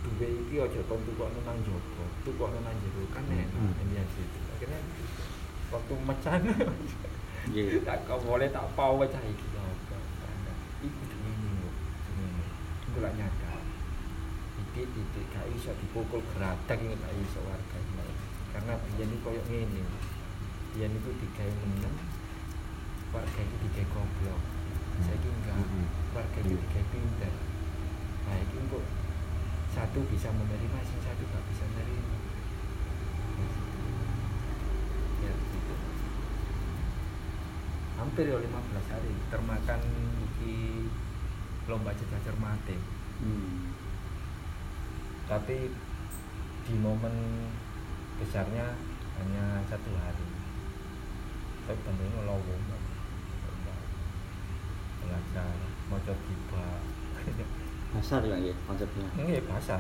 duwe 0.05 0.27
iki 0.45 0.55
aja 0.61 0.81
kon 0.85 1.01
tukokno 1.03 1.41
nang 1.43 1.59
jopo 1.65 2.05
tukokno 2.23 2.61
nang 2.61 2.77
jero 2.79 3.03
kan 3.09 3.25
enak 3.25 3.49
Hmm. 3.51 3.73
intinya 3.81 4.03
di 4.05 4.13
situ 4.15 4.39
akhirnya 4.53 4.81
waktu 5.73 5.93
mecah 6.05 6.35
Iya. 7.45 7.77
tak 7.89 8.09
kau 8.09 8.17
boleh 8.25 8.49
tak 8.49 8.65
pau 8.73 8.97
baca 8.97 9.21
iki. 9.21 9.47
Ya 9.53 9.61
apa 9.61 9.97
iku 10.81 11.03
ini 11.13 11.33
lho 11.61 11.69
iku 12.89 12.99
lak 13.05 13.13
nyadar. 13.21 13.61
Titik 14.57 14.89
titik 14.97 15.25
gak 15.29 15.45
iso 15.53 15.77
dipukul 15.77 16.25
geratak 16.33 16.81
ini 16.81 16.97
gak 16.97 17.13
iso 17.21 17.45
warga 17.45 17.77
ini 17.77 18.17
karena 18.49 18.73
biyen 18.81 19.13
iki 19.13 19.21
koyo 19.21 19.41
ngene. 19.45 19.83
Biyen 20.73 20.97
iku 20.97 21.11
digawe 21.21 21.53
meneng 21.53 21.97
warga 23.13 23.41
itu 23.45 23.57
digawe 23.69 23.87
goblok. 23.93 24.41
Saiki 25.05 25.29
enggak. 25.29 25.57
Mm-mm. 25.61 25.87
warga 26.17 26.39
itu 26.41 26.57
digawe 26.57 26.85
pinter. 26.89 27.35
Nah 28.25 28.37
iki 28.41 28.57
kok 28.73 28.85
satu 29.75 30.01
bisa 30.07 30.31
menerima 30.31 30.79
sing 30.87 31.01
satu 31.03 31.23
gak 31.27 31.45
bisa 31.51 31.65
menerima 31.75 32.15
ya 35.21 35.35
gitu 35.35 35.75
hampir 37.99 38.25
ya 38.31 38.39
15 38.39 38.93
hari 38.95 39.13
termakan 39.29 39.81
iki 40.31 40.55
lomba 41.67 41.91
cita 41.95 42.19
cermati 42.23 42.79
Hmm. 43.15 43.71
tapi 45.31 45.71
di 46.67 46.75
momen 46.83 47.15
besarnya 48.19 48.75
hanya 49.23 49.63
satu 49.71 49.87
hari 49.95 50.29
tapi 51.65 51.79
bentuknya 51.87 52.27
Mbak. 52.27 52.83
Lomba. 53.47 53.75
belajar 55.07 55.55
mau 55.89 56.03
tiba 56.03 56.67
Besar 57.95 58.27
ya 58.27 58.35
ya 58.35 58.55
konsepnya. 58.67 59.07
ini 59.23 59.39
bahasa 59.47 59.79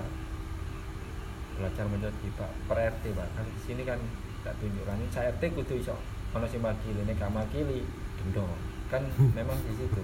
belajar 1.58 1.86
menjadi 1.86 2.14
tiba 2.22 2.46
per 2.70 2.78
RT 2.78 3.04
pak. 3.14 3.28
Kan 3.34 3.46
di 3.46 3.60
sini 3.62 3.82
kan 3.82 3.98
tak 4.46 4.54
tunjukkan 4.62 4.98
ini 5.02 5.08
saya 5.10 5.34
RT 5.34 5.42
kudu 5.54 5.74
iso 5.82 5.96
kalau 6.30 6.46
si 6.50 6.58
makili 6.58 7.00
ini 7.02 7.14
gak 7.14 7.30
makili 7.30 7.86
denda 8.18 8.46
kan 8.90 9.02
memang 9.38 9.58
di 9.66 9.74
situ. 9.74 10.02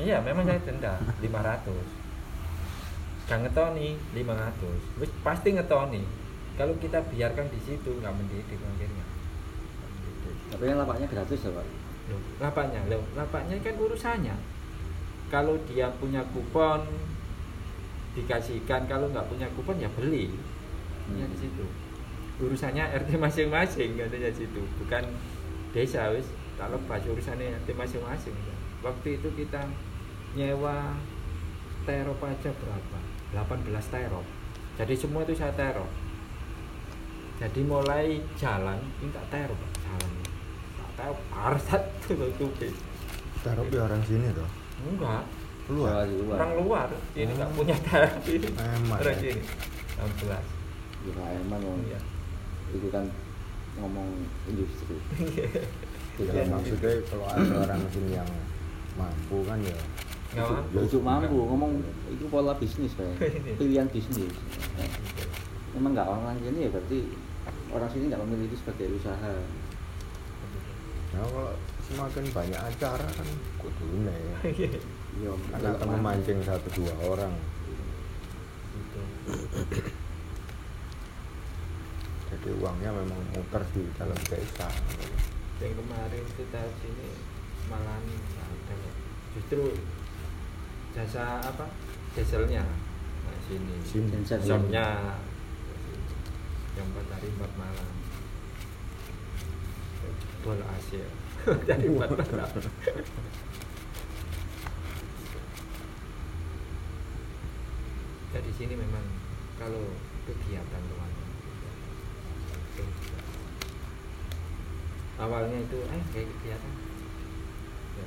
Iya 0.00 0.24
memang 0.24 0.48
saya 0.48 0.60
denda 0.64 0.96
500 1.20 2.04
gak 3.24 3.40
ngetoni 3.40 3.96
500 4.16 5.00
wis 5.00 5.10
pasti 5.20 5.48
ngetoni. 5.52 6.04
Kalau 6.54 6.72
kita 6.78 7.02
biarkan 7.10 7.50
di 7.50 7.58
situ 7.66 7.90
nggak 7.98 8.14
mendidik 8.14 8.62
akhirnya. 8.62 9.04
Tapi 10.54 10.62
kan 10.70 10.76
lapaknya 10.78 11.10
gratis 11.10 11.42
ya 11.42 11.50
pak. 11.50 11.66
Loh, 12.04 12.20
lapaknya? 12.38 12.80
Loh 12.86 13.02
lapaknya 13.18 13.58
kan 13.58 13.74
urusannya 13.74 14.53
kalau 15.34 15.58
dia 15.66 15.90
punya 15.98 16.22
kupon 16.30 16.86
dikasihkan 18.14 18.86
kalau 18.86 19.10
nggak 19.10 19.26
punya 19.26 19.50
kupon 19.58 19.82
ya 19.82 19.90
beli. 19.98 20.30
Ya 21.10 21.26
di 21.26 21.34
situ. 21.34 21.66
Urusannya 22.38 22.94
RT 23.02 23.18
masing-masing 23.18 23.98
katanya 23.98 24.30
situ. 24.30 24.62
Bukan 24.78 25.02
desa 25.74 26.14
wis. 26.14 26.30
Tak 26.54 26.70
lepas 26.70 27.02
urusannya 27.02 27.50
RT 27.66 27.74
masing-masing. 27.74 28.30
Waktu 28.86 29.18
itu 29.18 29.28
kita 29.34 29.66
nyewa 30.38 30.94
terop 31.82 32.22
aja 32.22 32.54
berapa? 32.54 32.98
18 33.34 33.66
terop. 33.90 34.26
Jadi 34.78 34.94
semua 34.94 35.26
itu 35.26 35.34
saya 35.34 35.50
terop. 35.58 35.90
Jadi 37.42 37.66
mulai 37.66 38.22
jalan 38.38 38.78
ini 39.02 39.10
tak 39.10 39.26
terop 39.34 39.58
jalan. 39.58 40.12
Tak 40.78 40.90
terop 40.94 41.18
harus 41.34 41.62
satu 41.66 42.14
tutupi 42.14 42.70
Taruh 43.42 43.66
ya 43.68 43.84
orang 43.84 44.00
sini 44.06 44.30
toh. 44.30 44.63
Enggak. 44.86 45.24
Luar. 45.64 46.04
orang 46.30 46.50
luar. 46.58 46.88
Ini 47.16 47.32
nggak 47.32 47.48
Oh. 47.48 47.56
punya 47.56 47.76
ini 48.26 48.48
Emang 48.52 49.00
orang 49.00 49.16
ya. 49.16 49.32
sini 49.32 49.42
16 49.96 50.44
Ya 51.04 51.24
emang 51.38 51.60
iya. 51.84 52.00
itu 52.70 52.86
kan 52.88 53.04
ngomong 53.76 54.08
industri. 54.44 54.96
Ya, 56.14 56.42
maksudnya 56.46 56.92
kalau 57.04 57.26
ada 57.26 57.54
orang 57.60 57.80
sini 57.90 58.12
yang 58.12 58.28
mampu 58.94 59.40
kan 59.42 59.58
ya. 59.60 59.76
Nggak 60.32 60.46
Itu- 60.84 61.00
mampu. 61.00 61.28
mampu 61.30 61.36
ngomong 61.46 61.72
itu 62.08 62.24
pola 62.28 62.52
bisnis 62.54 62.92
kayak 62.94 63.16
pilihan 63.58 63.88
bisnis. 63.88 64.32
Emang 65.72 65.92
nggak 65.92 66.06
orang 66.06 66.36
sini 66.38 66.58
ya 66.60 66.70
berarti 66.70 66.98
orang 67.68 67.88
sini 67.88 68.04
nggak 68.08 68.20
memilih 68.22 68.46
itu 68.46 68.56
sebagai 68.58 68.86
usaha. 68.94 69.32
Nah 71.12 71.20
kalau 71.22 71.48
semakin 71.84 72.24
banyak 72.32 72.60
acara 72.60 73.06
kan 73.06 73.28
kudune 73.60 74.16
Iya, 75.14 75.30
kan 75.30 75.62
kalau 75.62 75.70
akan 75.78 75.88
mana- 75.94 76.02
memancing 76.18 76.42
satu 76.42 76.68
dua 76.74 76.90
orang. 77.06 77.30
Gitu. 78.74 79.02
jadi 82.34 82.50
uangnya 82.58 82.90
memang 82.90 83.20
muter 83.30 83.62
di 83.70 83.86
dalam 83.94 84.18
desa. 84.26 84.66
Yang 85.62 85.72
kemarin 85.78 86.24
tahun 86.50 86.72
sini 86.82 87.08
malah 87.70 88.02
justru 89.38 89.78
jasa 90.98 91.38
apa? 91.46 91.70
Dieselnya. 92.18 92.66
Nah 93.22 93.38
sini. 93.46 93.74
Sini. 93.86 94.18
Yang 96.74 96.86
empat 96.90 97.06
hari 97.14 97.28
empat 97.38 97.52
malam. 97.54 97.88
Jebol 100.42 100.58
hasil 100.58 101.06
dari 101.44 101.86
empat 101.92 102.08
malam 102.16 102.48
ya 108.32 108.38
di 108.40 108.52
sini 108.56 108.74
memang 108.80 109.04
kalau 109.60 109.92
kegiatan 110.24 110.82
teman 110.88 111.10
awalnya 115.14 115.62
itu 115.62 115.78
eh 115.78 116.02
kayak 116.10 116.26
kegiatan. 116.26 116.72
Ya, 117.94 118.06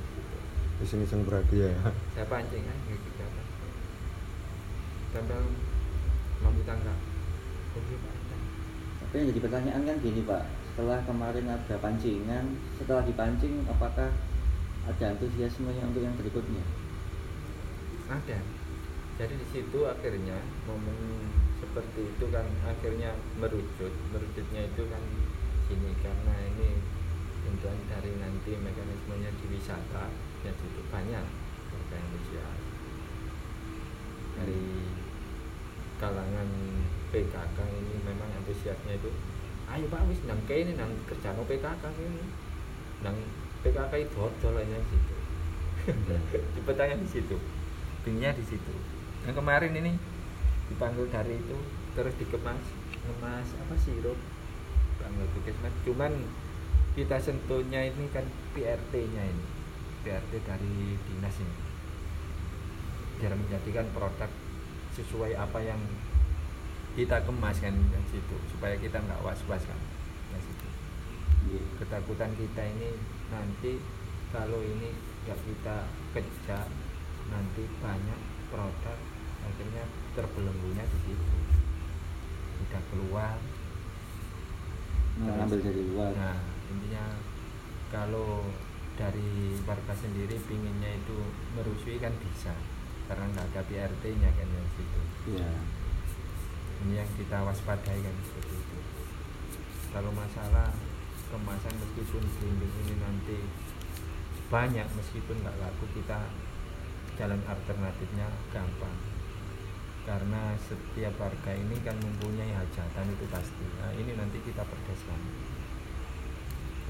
di 0.78 0.86
sini 0.86 1.08
sing 1.08 1.24
berhadiah 1.24 1.72
ya. 1.72 1.88
Saya 2.12 2.26
pancing 2.28 2.62
eh 2.68 2.78
kayak 2.84 3.00
kegiatan. 3.00 3.46
Tambah 5.16 5.40
lampu 6.44 6.62
tangga. 6.68 6.94
Oh 7.74 7.80
iya 7.80 7.96
pak. 7.96 8.14
Tapi 9.08 9.14
yang 9.24 9.26
jadi 9.32 9.40
pertanyaan 9.40 9.82
kan 9.88 9.96
gini 10.04 10.20
Pak, 10.20 10.42
setelah 10.78 11.02
kemarin 11.02 11.50
ada 11.50 11.74
pancingan, 11.82 12.54
setelah 12.78 13.02
dipancing 13.02 13.66
apakah 13.66 14.14
ada 14.86 15.04
antusiasmenya 15.10 15.82
untuk 15.90 16.06
yang 16.06 16.14
berikutnya? 16.14 16.62
ada. 18.06 18.38
Jadi 19.18 19.34
di 19.42 19.46
situ 19.50 19.90
akhirnya 19.90 20.38
momen 20.70 21.26
seperti 21.58 22.14
itu 22.14 22.30
kan 22.30 22.46
akhirnya 22.62 23.10
merucut. 23.42 23.90
Merujutnya 24.14 24.70
itu 24.70 24.86
kan 24.86 25.02
sini 25.66 25.98
karena 25.98 26.34
ini 26.46 26.78
tentuan 27.42 27.78
dari 27.90 28.14
nanti 28.14 28.54
mekanismenya 28.54 29.34
di 29.34 29.58
wisata 29.58 30.06
ya 30.46 30.54
itu 30.54 30.82
banyak 30.94 31.26
warga 31.74 31.94
yang 31.98 32.06
antusias 32.06 32.60
dari 34.38 34.62
kalangan 35.98 36.48
PKK 37.10 37.58
ini 37.66 37.94
memang 38.06 38.30
antusiasnya 38.38 38.94
itu 38.94 39.10
ayo 39.68 39.84
pak 39.92 40.00
wis 40.08 40.20
nang 40.24 40.40
kene 40.48 40.72
nang 40.76 40.88
kerja 41.04 41.36
no 41.36 41.44
PKK 41.44 41.84
ini 42.00 42.24
nang 43.04 43.16
PKK 43.60 43.92
itu 44.00 44.14
dodol 44.14 44.54
aja 44.56 44.78
situ. 44.80 45.14
Di 46.54 46.60
petanya 46.62 46.96
di 46.96 47.08
situ. 47.08 47.36
Pinknya 48.06 48.30
di 48.32 48.44
situ. 48.46 48.72
Yang 49.26 49.36
kemarin 49.42 49.72
ini 49.74 49.92
dipanggil 50.70 51.08
dari 51.10 51.34
itu 51.36 51.58
terus 51.96 52.14
dikemas 52.16 52.62
ngemas 53.08 53.48
apa 53.66 53.74
sirup? 53.80 54.18
Bang 54.98 55.14
Kesmas 55.46 55.74
cuman 55.86 56.12
kita 56.94 57.18
sentuhnya 57.22 57.86
ini 57.86 58.06
kan 58.14 58.26
PRT 58.54 58.92
nya 59.14 59.22
ini. 59.26 59.46
PRT 60.06 60.32
dari 60.46 60.96
dinas 61.08 61.36
ini. 61.42 61.58
Biar 63.18 63.34
menjadikan 63.34 63.86
produk 63.90 64.30
sesuai 64.94 65.34
apa 65.34 65.58
yang 65.62 65.78
kita 66.98 67.22
kemas 67.22 67.62
kan 67.62 67.70
dari 67.70 68.06
situ 68.10 68.36
supaya 68.50 68.74
kita 68.74 68.98
nggak 68.98 69.22
was 69.22 69.38
was 69.46 69.62
kan 69.62 69.78
dari 70.34 70.42
situ. 70.42 70.66
Iya. 71.54 71.62
ketakutan 71.78 72.34
kita 72.34 72.62
ini 72.74 72.90
nanti 73.30 73.78
kalau 74.34 74.58
ini 74.58 74.90
nggak 75.22 75.38
kita 75.38 75.86
kejar 76.10 76.66
nanti 77.30 77.62
banyak 77.78 78.20
produk 78.50 78.98
akhirnya 79.46 79.86
terbelenggunya 80.18 80.82
di 80.90 80.98
situ. 81.06 81.36
Udah 82.66 82.82
keluar. 82.90 83.38
Nah, 85.22 85.46
ambil 85.46 85.62
dari 85.62 85.82
luar. 85.94 86.10
Nah 86.18 86.38
intinya 86.66 87.14
kalau 87.94 88.42
dari 88.98 89.54
warga 89.62 89.94
sendiri 89.94 90.34
pinginnya 90.50 90.98
itu 90.98 91.14
merusui 91.54 92.02
kan 92.02 92.10
bisa 92.18 92.58
karena 93.06 93.30
nggak 93.30 93.54
ada 93.54 93.62
PRT 93.70 94.02
nya 94.18 94.30
kan 94.34 94.48
dari 94.50 94.70
situ. 94.74 95.00
Iya 95.38 95.77
ini 96.86 97.00
yang 97.00 97.10
kita 97.18 97.42
waspadai 97.42 97.98
kan 97.98 98.14
seperti 98.22 98.54
itu. 98.54 98.78
Kalau 99.90 100.12
masalah 100.12 100.70
kemasan 101.28 101.74
meskipun 101.80 102.22
blimbing 102.38 102.74
ini 102.86 102.94
nanti 103.00 103.38
banyak 104.48 104.88
meskipun 104.96 105.40
nggak 105.42 105.58
laku 105.58 105.84
kita 105.96 106.28
jalan 107.16 107.40
alternatifnya 107.48 108.28
gampang. 108.54 108.96
Karena 110.06 110.56
setiap 110.56 111.14
warga 111.20 111.52
ini 111.52 111.76
kan 111.84 111.96
mempunyai 112.00 112.54
hajatan 112.56 113.06
itu 113.12 113.26
pasti. 113.28 113.64
Nah 113.82 113.92
ini 113.92 114.16
nanti 114.16 114.40
kita 114.40 114.64
perdeskan 114.64 115.20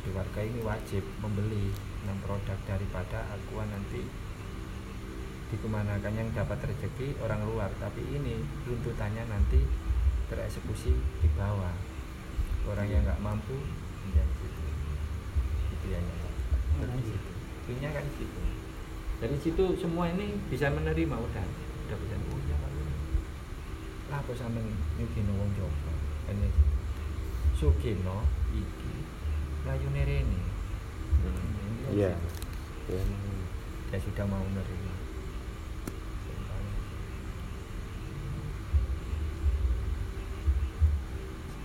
jadi 0.09 0.25
warga 0.25 0.41
ini 0.41 0.65
wajib 0.65 1.05
membeli 1.21 1.69
enam 2.01 2.17
produk 2.25 2.57
daripada 2.65 3.29
akuan 3.29 3.69
nanti 3.69 4.09
dikemanakan 5.49 6.13
yang 6.13 6.29
dapat 6.37 6.59
rezeki 6.69 7.17
orang 7.25 7.45
luar. 7.49 7.71
Tapi 7.81 8.05
ini 8.05 8.41
runtutannya 8.69 9.25
nanti 9.29 9.61
tereksekusi 10.29 10.93
di 10.95 11.29
bawah. 11.37 11.73
Orang 12.69 12.89
yang 12.89 13.01
nggak 13.05 13.21
mampu 13.25 13.57
ya 14.13 14.25
situ. 14.41 14.63
Itu 15.73 15.87
ya 15.89 16.01
dari 16.79 17.03
situ. 17.05 17.31
intinya 17.69 18.01
kan 18.01 18.05
situ. 18.17 18.41
Dari 19.19 19.37
situ 19.37 19.65
semua 19.77 20.09
ini 20.09 20.37
bisa 20.49 20.73
menerima 20.73 21.17
udah. 21.17 21.47
Udah 21.89 21.97
bisa 21.97 22.17
oh 22.17 22.41
ya 22.49 22.57
Pak. 22.61 22.71
Lah 24.09 24.19
apa 24.25 24.33
sampe 24.37 24.61
nyugino 24.97 25.33
wong 25.37 25.51
Jawa? 25.57 25.73
Gitu 26.29 26.61
Sugino 27.59 28.23
iki 28.55 28.93
layune 29.67 30.03
rene. 30.07 30.41
Intinya 31.19 31.89
Iya. 31.91 32.13
gitu. 32.15 32.95
Ya, 32.95 33.03
ya 33.93 33.99
sudah 34.01 34.25
mau 34.25 34.41
menerima 34.41 34.95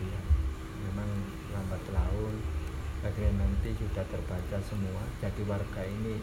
Iya, 0.04 0.20
memang 0.94 1.10
lambat 1.50 1.82
laun. 1.90 2.38
Akhirnya 3.02 3.42
nanti 3.42 3.74
sudah 3.74 4.06
terbaca 4.06 4.58
semua. 4.62 5.02
Jadi 5.20 5.42
warga 5.50 5.82
ini 5.82 6.22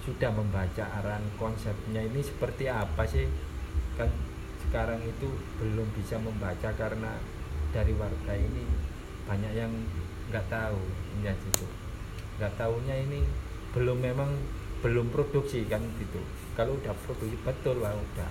sudah 0.00 0.32
membaca 0.32 0.84
arahan 1.02 1.22
konsepnya 1.36 2.00
ini 2.00 2.24
seperti 2.24 2.72
apa 2.72 3.04
sih? 3.04 3.28
Kan 4.00 4.08
sekarang 4.66 5.04
itu 5.04 5.28
belum 5.60 5.86
bisa 5.92 6.16
membaca 6.16 6.72
karena 6.72 7.20
dari 7.70 7.92
warga 7.92 8.32
ini 8.32 8.64
banyak 9.28 9.52
yang 9.52 9.70
nggak 10.32 10.48
tahu. 10.48 10.80
Ya 11.20 11.36
gitu. 11.36 11.68
Nggak 12.40 12.56
tahunya 12.56 12.96
ini 13.06 13.20
belum 13.76 14.00
memang 14.00 14.32
belum 14.80 15.12
produksi 15.12 15.68
kan 15.68 15.84
gitu. 16.00 16.24
Kalau 16.56 16.80
udah 16.80 16.96
produksi 17.04 17.36
betul 17.44 17.84
lah 17.84 17.92
udah. 17.92 18.30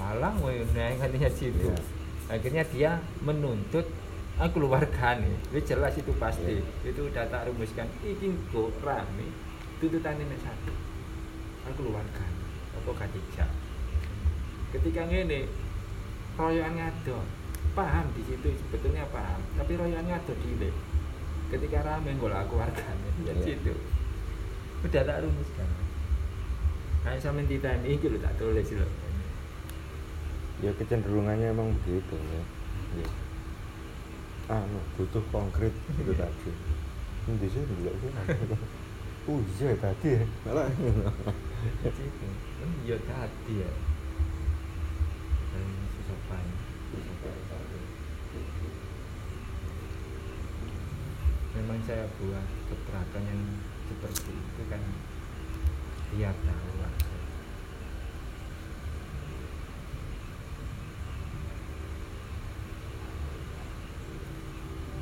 Walang 0.00 0.40
woi 0.40 0.64
nah 0.72 0.88
katanya 0.96 1.28
gitu. 1.28 1.68
Iya. 1.68 1.99
Akhirnya 2.30 2.62
dia 2.70 3.02
menuntut 3.20 3.84
aku 4.38 4.62
keluarga 4.62 5.18
nih 5.18 5.34
itu 5.50 5.74
jelas 5.74 5.98
itu 5.98 6.14
pasti. 6.16 6.62
Itu 6.86 7.10
udah 7.10 7.26
tak 7.26 7.50
rumuskan. 7.50 7.90
Ini 8.00 8.30
kok 8.48 8.70
rame 8.80 9.26
tuntutan 9.82 10.14
ini 10.16 10.36
satu 10.38 10.72
aku 11.66 11.84
keluarga 11.84 12.24
apa 12.70 12.90
kadijak 12.96 13.50
ketika 14.70 15.02
ini 15.10 15.44
royoan 16.38 16.78
ngado 16.78 17.18
paham 17.74 18.06
di 18.14 18.22
situ 18.24 18.48
sebetulnya 18.54 19.04
paham. 19.10 19.42
Tapi 19.58 19.74
royoan 19.76 20.06
ngado 20.06 20.32
dile 20.40 20.70
ketika 21.50 21.82
rame 21.82 22.14
warganya 22.16 23.10
di 23.18 23.26
Iya. 23.26 23.42
situ. 23.42 23.74
Udah 24.86 25.02
tak 25.04 25.20
rumuskan. 25.26 25.68
Kayak 27.00 27.20
sama 27.20 27.40
titani 27.44 27.96
itu 27.96 28.12
tak 28.20 28.36
tulis 28.38 28.70
loh 28.76 29.09
ya 30.60 30.70
kecenderungannya 30.76 31.52
emang 31.52 31.72
begitu 31.82 32.16
ya. 32.16 32.42
ya. 33.00 33.08
Ah, 34.50 34.62
no, 34.66 34.80
butuh 34.98 35.22
konkret 35.30 35.72
itu 35.96 36.12
tadi. 36.12 36.50
Ini 37.30 37.46
sih 37.48 37.62
dulu 37.64 37.92
sih. 38.00 38.12
Oh 39.28 39.38
iya 39.60 39.76
tadi 39.76 40.08
ya. 40.16 40.24
Malah 40.48 40.68
Jadi, 41.84 42.04
oh 42.64 42.72
iya 42.88 42.96
tadi 43.04 43.54
ya 43.60 43.72
dan 45.50 45.66
susah 45.90 46.18
memang 51.50 51.82
saya 51.82 52.06
buat 52.22 52.46
keterangan 52.70 53.22
yang 53.26 53.42
seperti 53.90 54.30
itu 54.30 54.62
kan 54.70 54.82
biar 56.14 56.34
tahu 56.46 56.70
aja. 56.78 57.10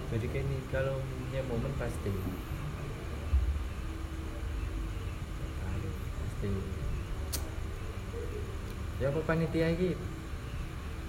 Jadi 0.08 0.24
kayak 0.24 0.44
ini 0.48 0.56
kalau 0.72 0.96
punya 1.04 1.44
momen 1.44 1.72
pasti. 1.76 2.08
Pasti. 6.16 6.48
Ya 9.04 9.12
apa 9.12 9.20
panitia 9.28 9.68
ini 9.76 9.92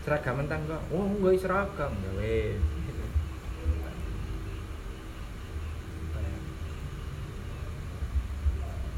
seragam 0.03 0.44
mentang 0.44 0.68
kok. 0.68 0.84
Oh 0.92 1.08
enggak 1.08 1.40
seragam. 1.40 1.95
Ya 1.95 2.11
wes 2.19 2.60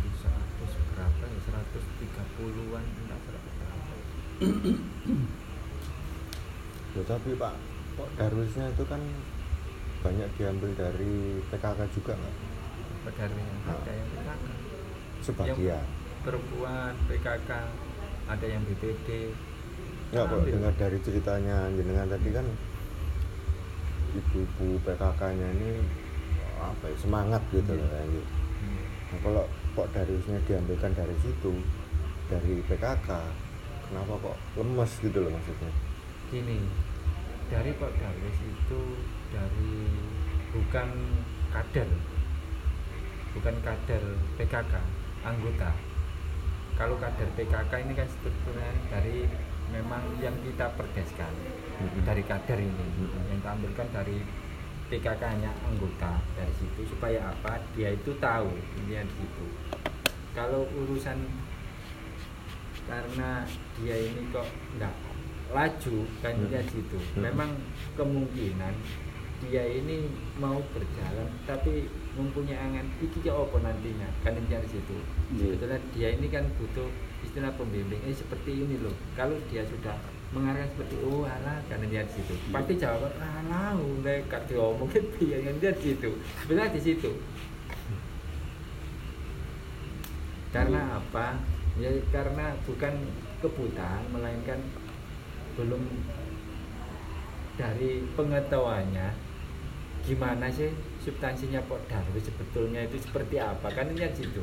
Di 0.01 0.09
100 0.17 0.89
berapa 0.97 1.23
ya? 1.29 1.39
130-an 1.45 2.85
enggak 3.05 3.19
berapa 3.29 3.49
berapa 3.53 3.93
Ya, 6.91 7.07
tapi 7.07 7.39
Pak, 7.39 7.55
kok 7.95 8.09
darusnya 8.19 8.67
itu 8.67 8.83
kan 8.83 8.99
banyak 10.01 10.29
diambil 10.35 10.71
dari 10.73 11.15
PKK 11.47 11.79
juga 11.91 12.13
nggak? 12.13 12.35
pedarnya 13.01 13.45
Ah. 13.63 13.73
ada 13.75 13.91
yang 13.91 14.07
PKK 14.07 14.45
Sebagian. 15.21 15.85
perempuan 16.21 16.93
PKK 17.07 17.49
ada 18.27 18.45
yang 18.45 18.61
BPD 18.63 19.09
Ya 20.11 20.21
kok 20.21 20.37
Ambil. 20.37 20.51
dengar 20.51 20.73
dari 20.75 20.97
ceritanya 20.99 21.71
jenengan 21.71 22.03
tadi 22.05 22.29
kan 22.29 22.43
ibu-ibu 24.11 24.67
PKK-nya 24.83 25.47
ini 25.55 25.71
apa 26.59 26.85
ya, 26.85 26.95
semangat 26.99 27.41
gitu 27.49 27.71
loh 27.71 27.87
kayak 27.87 28.07
gitu. 28.11 28.31
Hmm. 28.59 28.83
Nah, 29.07 29.19
kalau 29.23 29.43
kok 29.71 29.87
darusnya 29.95 30.37
diambilkan 30.43 30.91
dari 30.91 31.15
situ 31.17 31.53
dari 32.27 32.59
PKK, 32.61 33.07
kenapa 33.87 34.13
kok 34.19 34.37
lemes 34.55 34.91
gitu 34.99 35.17
loh 35.17 35.31
maksudnya? 35.31 35.71
gini 36.27 36.63
dari 37.47 37.75
Pak 37.75 37.91
Darwis 37.93 38.39
itu 38.41 38.81
dari 39.31 39.87
bukan 40.51 40.89
kader 41.49 41.89
bukan 43.31 43.55
kader 43.63 44.03
PKK 44.35 44.73
anggota 45.23 45.71
kalau 46.75 46.99
kader 46.99 47.29
PKK 47.35 47.71
ini 47.81 47.93
kan 47.95 48.07
sebetulnya 48.09 48.71
dari 48.91 49.23
memang 49.71 50.03
yang 50.19 50.35
kita 50.43 50.67
perdeskan 50.75 51.31
Mhm. 51.79 52.03
dari 52.03 52.21
kader 52.21 52.59
ini 52.59 52.85
Mhm. 52.99 53.31
yang 53.31 53.41
tampilkan 53.41 53.87
dari 53.89 54.19
PKK 54.91 55.23
nya 55.39 55.51
anggota 55.63 56.19
dari 56.35 56.51
situ 56.59 56.83
supaya 56.85 57.31
apa 57.31 57.57
dia 57.71 57.95
itu 57.95 58.11
tahu 58.19 58.51
intinya 58.75 59.07
di 59.07 59.13
situ 59.17 59.45
kalau 60.35 60.67
urusan 60.75 61.15
karena 62.83 63.47
dia 63.79 63.95
ini 63.95 64.27
kok 64.29 64.47
nggak 64.75 64.95
laju 65.51 65.97
kan 66.19 66.35
dia 66.47 66.61
situ 66.67 66.99
Mhm. 66.99 67.21
memang 67.23 67.51
kemungkinan 67.95 68.73
dia 69.41 69.65
ini 69.65 70.05
mau 70.37 70.61
berjalan 70.69 71.29
tapi 71.49 71.89
mempunyai 72.13 72.59
angan 72.61 72.85
iki 73.01 73.25
ya 73.25 73.33
apa 73.33 73.57
nantinya 73.63 74.05
kan 74.21 74.37
intinya 74.37 74.61
di 74.61 74.69
situ. 74.77 74.95
Iya. 75.33 75.57
sebetulnya 75.57 75.79
dia 75.97 76.09
ini 76.13 76.27
kan 76.29 76.45
butuh 76.61 76.89
istilah 77.25 77.49
pembimbing. 77.57 77.97
Ini 78.05 78.13
seperti 78.13 78.51
ini 78.53 78.75
loh. 78.77 78.93
Kalau 79.17 79.33
dia 79.49 79.65
sudah 79.65 79.97
mengarahkan 80.31 80.69
seperti 80.77 80.95
oh 81.07 81.25
alah 81.25 81.57
kan 81.65 81.81
intinya 81.81 82.05
di 82.05 82.13
situ. 82.19 82.33
Pasti 82.53 82.73
jawab 82.77 83.11
alah 83.17 83.73
udah 83.79 84.15
gak 84.29 84.45
diomongin 84.45 85.03
dia 85.17 85.37
kan 85.41 85.55
dia 85.57 85.71
di 85.73 85.83
situ. 85.89 86.09
Sebenarnya 86.45 86.75
di 86.77 86.81
situ. 86.83 87.11
Karena 90.51 90.99
apa? 90.99 91.39
Ya 91.79 91.89
karena 92.11 92.53
bukan 92.67 92.93
kebutaan 93.39 94.03
melainkan 94.11 94.59
belum 95.55 95.81
dari 97.55 98.03
pengetahuannya 98.15 99.30
gimana 100.01 100.49
sih 100.49 100.73
substansinya 101.01 101.61
Pak 101.69 101.85
Darwis 101.85 102.25
sebetulnya 102.25 102.85
itu 102.89 102.97
seperti 103.01 103.37
apa? 103.37 103.69
Kan 103.69 103.93
ini 103.93 104.09
situ. 104.13 104.41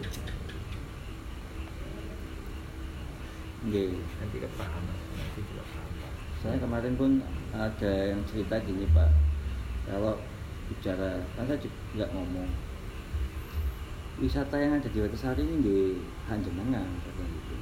Nggih. 3.67 3.91
nanti 3.91 4.37
kepahaman 4.39 4.97
nanti 5.19 5.41
juga 5.51 5.63
paham 5.67 5.91
Pak. 5.99 6.13
Saya 6.39 6.57
kemarin 6.63 6.95
pun 6.95 7.11
ada 7.51 7.93
yang 8.15 8.23
cerita 8.31 8.55
gini 8.63 8.87
Pak, 8.95 9.11
kalau 9.91 10.15
bicara, 10.71 11.19
kan 11.35 11.45
saya 11.51 11.59
juga 11.59 12.07
ngomong. 12.15 12.47
Wisata 14.19 14.59
yang 14.59 14.79
ada 14.79 14.87
di 14.91 14.99
Watasari 14.99 15.43
ini 15.47 15.57
di 15.63 15.79
Hanjenengan 16.27 16.87
kata 17.07 17.23
gitu. 17.23 17.55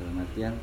Dalam 0.00 0.24
artian 0.24 0.54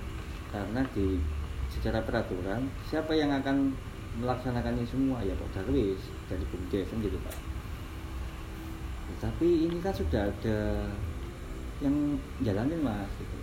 karena 0.50 0.82
di 0.98 1.22
secara 1.70 2.02
peraturan 2.02 2.66
siapa 2.90 3.14
yang 3.14 3.30
akan 3.30 3.74
melaksanakan 4.18 4.82
ini 4.82 4.90
semua? 4.90 5.22
Ya 5.22 5.38
Pak 5.38 5.50
Darwis 5.54 6.19
dari 6.30 6.46
BUMDes 6.54 6.88
kan 6.94 6.98
gitu 7.02 7.18
Pak. 7.26 7.38
Ya, 9.10 9.14
tapi 9.18 9.48
ini 9.66 9.78
kan 9.82 9.94
sudah 9.94 10.30
ada 10.30 10.58
yang 11.82 11.96
jalanin 12.46 12.86
mas 12.86 13.10
gitu. 13.18 13.36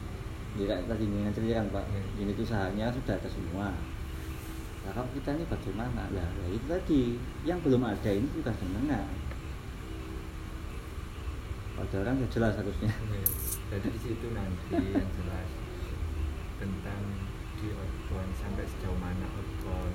Ya, 0.56 0.73
kayak 0.73 0.89
tadi 0.89 1.05
dengan 1.05 1.34
ceritakan 1.34 1.68
Pak, 1.68 1.84
Hmm. 1.90 2.23
ini 2.23 2.32
usahanya 2.39 2.89
sudah 2.94 3.18
ada 3.18 3.28
semua. 3.28 3.74
Nah 4.86 5.05
kita 5.10 5.34
ini 5.34 5.44
bagaimana? 5.50 6.06
Lah, 6.15 6.31
ya 6.31 6.47
itu 6.55 6.66
tadi 6.70 7.00
yang 7.42 7.58
belum 7.58 7.82
ada 7.82 8.10
ini 8.15 8.31
sudah 8.31 8.55
jenengan. 8.55 9.10
Padahal 11.74 12.06
kan 12.06 12.15
sudah 12.23 12.31
jelas 12.31 12.55
harusnya. 12.55 12.92
Jadi 13.66 13.86
di 13.90 13.98
situ 13.98 14.26
nanti 14.31 14.78
yang 14.78 15.10
jelas 15.18 15.48
tentang 16.62 17.02
di 17.58 17.68
sampai 18.39 18.65
sejauh 18.65 18.97
mana 19.02 19.26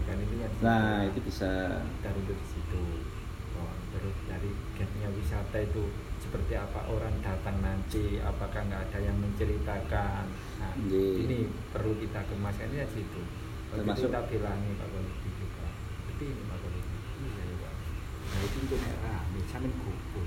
kan 0.04 0.18
itu 0.18 0.34
Nah 0.62 1.04
itu 1.04 1.20
bisa. 1.22 1.82
dari 2.00 2.22
di 2.22 2.36
situ. 2.46 2.84
Oh, 3.56 3.74
terus 3.92 4.16
dari 4.26 4.50
gapnya 4.74 5.08
wisata 5.12 5.58
itu 5.60 5.84
seperti 6.18 6.54
apa? 6.56 6.88
Orang 6.88 7.18
datang 7.20 7.60
nanti 7.60 8.18
apakah 8.18 8.64
nggak 8.64 8.90
ada 8.90 9.00
yang 9.02 9.18
menceritakan? 9.18 10.24
Nah 10.58 10.72
Iya. 10.82 11.06
ini 11.20 11.38
perlu 11.70 11.98
kita 11.98 12.22
kemaskan 12.26 12.70
ini 12.70 12.82
di 12.82 12.94
situ 12.94 13.22
Termasuk- 13.72 14.08
kita 14.08 14.20
bilangi 14.28 14.72
Pak 14.76 14.88
Polisi 14.90 15.30
juga 15.36 15.66
seperti 15.72 16.24
ini 16.28 16.42
Pak 16.44 16.58
Polisi 16.60 16.96
iya 17.22 17.42
ya 17.42 17.56
Pak. 17.58 17.74
Nah 18.22 18.40
itu 18.42 18.58
untuk 18.62 18.80
rame 18.82 19.40
sampean 19.48 19.74
kumpul 19.82 20.26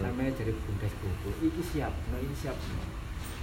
sampe 0.00 0.22
jadi 0.32 0.52
bundes 0.54 0.94
kumpul 0.96 1.32
iki 1.40 1.62
siap 1.62 1.92
no 2.08 2.16
ini 2.16 2.34
siap 2.34 2.56
no. 2.56 2.84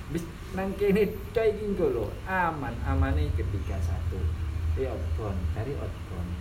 Bis 0.07 0.23
nang 0.55 0.71
kene 0.73 1.03
tok 1.31 1.45
iki 1.45 1.65
lho. 1.75 2.07
Aman 2.25 2.73
amane 2.81 3.27
ketiga 3.33 3.75
satu 3.77 4.17
di 4.77 4.85
outbound 4.85 5.39
dari 5.57 5.73
outbound. 5.73 6.31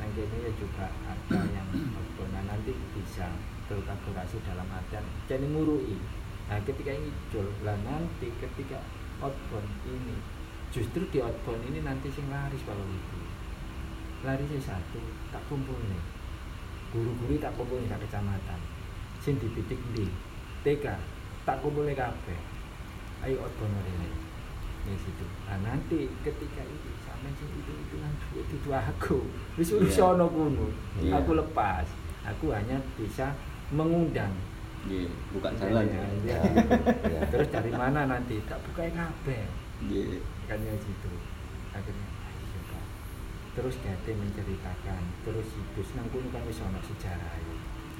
Kene 0.00 0.36
ya 0.44 0.52
juga 0.60 0.92
ada 1.08 1.40
yang 1.48 1.68
outbound. 1.72 2.32
Nah, 2.36 2.44
nanti 2.44 2.76
bisa 2.92 3.24
berkolaborasi 3.68 4.36
dalam 4.44 4.68
artian 4.68 5.04
jadi 5.24 5.48
ngurui. 5.48 5.96
Nah 6.50 6.58
ketika 6.66 6.92
ini 6.92 7.08
jol 7.32 7.46
lah 7.64 7.78
nanti 7.86 8.28
ketika 8.36 8.84
outbound 9.24 9.70
ini 9.88 10.16
justru 10.74 11.06
di 11.08 11.24
outbound 11.24 11.62
ini 11.72 11.80
nanti 11.80 12.12
sing 12.12 12.28
laris 12.28 12.60
kalau 12.68 12.84
itu. 12.84 13.18
Larisnya 14.26 14.60
satu 14.60 15.00
tak 15.32 15.40
kumpul 15.48 15.78
nih. 15.88 16.04
Guru-guru 16.92 17.40
tak 17.40 17.56
kumpul 17.56 17.80
nih 17.80 17.96
kecamatan. 17.96 18.60
Sing 19.24 19.40
dibidik 19.40 19.80
di 19.96 20.04
TK 20.66 20.84
tak 21.48 21.56
kumpul 21.64 21.88
nih 21.88 21.96
kabeh. 21.96 22.40
Ayo 23.24 23.40
outbound 23.40 23.84
ini 23.84 24.29
di 24.80 24.96
situ 24.96 25.24
nah 25.44 25.58
nanti 25.60 26.08
ketika 26.20 26.62
itu 26.62 26.88
sama 27.00 27.28
sing 27.34 27.50
itu 27.52 27.72
itu 27.72 27.94
kan 27.96 28.12
duit 28.28 28.48
itu 28.48 28.68
aku 28.70 29.18
wis 29.54 29.70
Iya. 29.70 29.80
wis 29.82 29.98
ono 29.98 30.26
kuno 30.26 30.66
Iya. 30.98 31.20
aku 31.20 31.30
lepas 31.36 31.86
aku 32.22 32.50
hanya 32.50 32.80
bisa 32.96 33.32
mengundang 33.70 34.32
Iya, 34.80 35.12
buka 35.30 35.52
jalan 35.60 35.84
Ya, 35.92 36.00
ya. 36.24 36.40
ya. 36.40 36.40
Ya. 37.04 37.20
terus 37.28 37.48
dari 37.48 37.68
mana 37.70 38.08
nanti 38.08 38.40
tak 38.48 38.56
buka 38.64 38.88
kabeh 38.88 39.44
Iya. 39.84 40.18
kan 40.48 40.58
ya 40.58 40.74
situ 40.76 41.12
akhirnya 41.70 42.08
ayo 42.26 42.42
coba 42.50 42.80
terus 43.52 43.76
Gate 43.78 44.10
menceritakan 44.12 45.02
terus 45.22 45.48
Ibus 45.52 45.88
nang 45.94 46.08
kono 46.08 46.28
kan 46.32 46.42
wis 46.48 46.58
ono 46.60 46.80
sejarah 46.80 47.36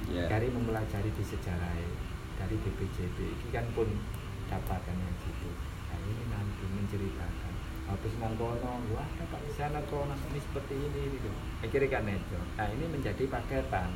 Iya. 0.09 0.25
dari 0.27 0.49
mempelajari 0.49 1.13
di 1.13 1.23
sejarah 1.23 1.77
dari 2.35 2.55
BPJB 2.57 3.17
ini 3.21 3.47
kan 3.53 3.69
pun 3.71 3.85
dapatkan 4.49 4.97
yang 4.97 5.17
situ 5.21 5.49
nah 5.91 5.99
ini 6.01 6.23
nanti 6.25 6.63
menceritakan 6.65 7.53
habis 7.83 8.13
nang 8.17 8.33
kono 8.33 8.71
wah 8.89 9.03
dapat 9.13 9.41
di 9.43 9.51
sana 9.51 9.83
kono 9.85 10.15
ini 10.31 10.39
seperti 10.39 10.73
ini 10.73 11.01
gitu. 11.11 11.27
Akhirnya 11.59 11.89
kan 11.91 12.07
itu 12.07 12.39
nah 12.55 12.67
ini 12.67 12.85
menjadi 12.87 13.23
paketan 13.27 13.91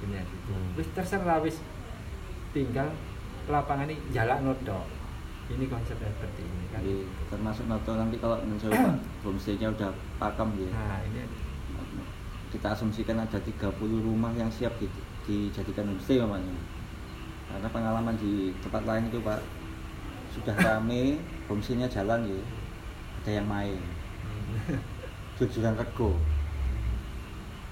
ini 0.00 0.14
yang 0.14 0.24
situ 0.24 0.50
Hmm. 0.50 0.78
wis 0.78 0.88
terserah 0.94 1.42
wis. 1.42 1.58
Tinggal 2.50 2.94
lapangan 3.46 3.86
ini 3.86 3.98
jalan 4.10 4.42
nodok. 4.44 4.86
Ini 5.50 5.66
konsepnya 5.66 6.06
seperti 6.08 6.42
ini 6.42 6.64
kan. 6.70 6.78
Jadi 6.78 6.94
termasuk 7.26 7.66
noto 7.66 7.90
nanti 7.92 8.16
kalau 8.16 8.38
mencoba 8.40 8.94
homestay-nya 9.20 9.68
udah 9.74 9.90
pakem 10.16 10.48
gitu. 10.56 10.70
nah 10.70 11.02
ini. 11.04 11.26
Kita 12.50 12.70
asumsikan 12.70 13.14
ada 13.16 13.38
30 13.38 13.70
rumah 13.78 14.30
yang 14.32 14.46
siap 14.48 14.74
di- 14.76 14.90
dijadikan 15.22 15.86
homestay 15.86 16.18
namanya 16.18 16.54
karena 17.46 17.66
pengalaman 17.66 18.14
di 18.14 18.54
tempat 18.58 18.82
lain 18.84 19.06
itu 19.06 19.18
pak 19.20 19.38
sudah 20.30 20.54
rame 20.56 21.18
homestay-nya 21.46 21.86
jalan 21.86 22.24
ya. 22.24 22.40
Ada 23.20 23.30
yang 23.36 23.46
main. 23.46 23.80
Jujuran 25.36 25.74
rego. 25.74 26.16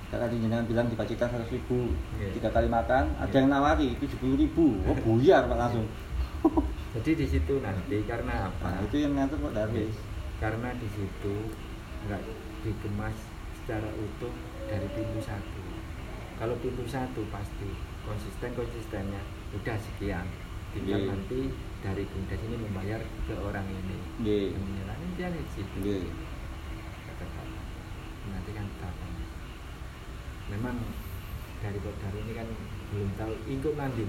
Kak 0.08 0.18
tadi 0.18 0.40
jenengan 0.40 0.64
bilang 0.64 0.88
di 0.88 0.96
Pacitan 0.96 1.28
100 1.28 1.52
ribu. 1.52 1.92
Iya. 2.16 2.32
tiga 2.32 2.48
kali 2.48 2.64
makan 2.64 3.12
ada 3.14 3.28
Iya. 3.28 3.36
yang 3.38 3.48
nawari 3.50 3.92
70 3.94 4.34
ribu. 4.34 4.80
Oh 4.84 4.96
buyar 4.96 5.44
pak 5.44 5.58
langsung. 5.58 5.84
Jadi 6.96 7.10
di 7.14 7.26
situ 7.28 7.60
nanti 7.60 8.00
karena 8.02 8.48
apa? 8.48 8.64
Nah 8.72 8.80
itu 8.80 8.96
yang 8.96 9.12
ngatur 9.12 9.36
pak 9.38 9.52
Darwis 9.52 9.96
karena 10.40 10.72
di 10.74 10.88
situ 10.88 11.34
nggak 12.08 12.22
dikemas 12.64 13.16
secara 13.54 13.88
utuh 13.92 14.32
dari 14.64 14.88
pintu 14.90 15.20
satu. 15.20 15.60
Kalau 16.40 16.56
pintu 16.56 16.88
satu 16.88 17.20
pasti 17.28 17.68
konsisten 18.02 18.50
konsistennya 18.56 19.20
udah 19.52 19.76
sekian. 19.76 20.24
Tinggal 20.72 21.00
Iya. 21.00 21.08
nanti 21.12 21.40
dari 21.78 22.02
bumdes 22.10 22.40
ini 22.42 22.56
membayar 22.58 23.00
ke 23.26 23.34
orang 23.38 23.66
ini. 23.66 23.96
Yang 24.22 24.62
menyerahnya 24.62 25.08
dia 25.18 25.28
di 25.30 25.42
situ 25.50 25.78
kata-kata 27.06 27.60
nanti 28.28 28.50
kan 28.52 28.66
datang 28.78 29.12
memang 30.52 30.76
dari 31.58 31.78
Kodar 31.80 32.14
ini 32.14 32.32
kan 32.36 32.48
belum 32.92 33.10
tahu 33.18 33.32
ikut 33.50 33.74
nanti 33.74 34.04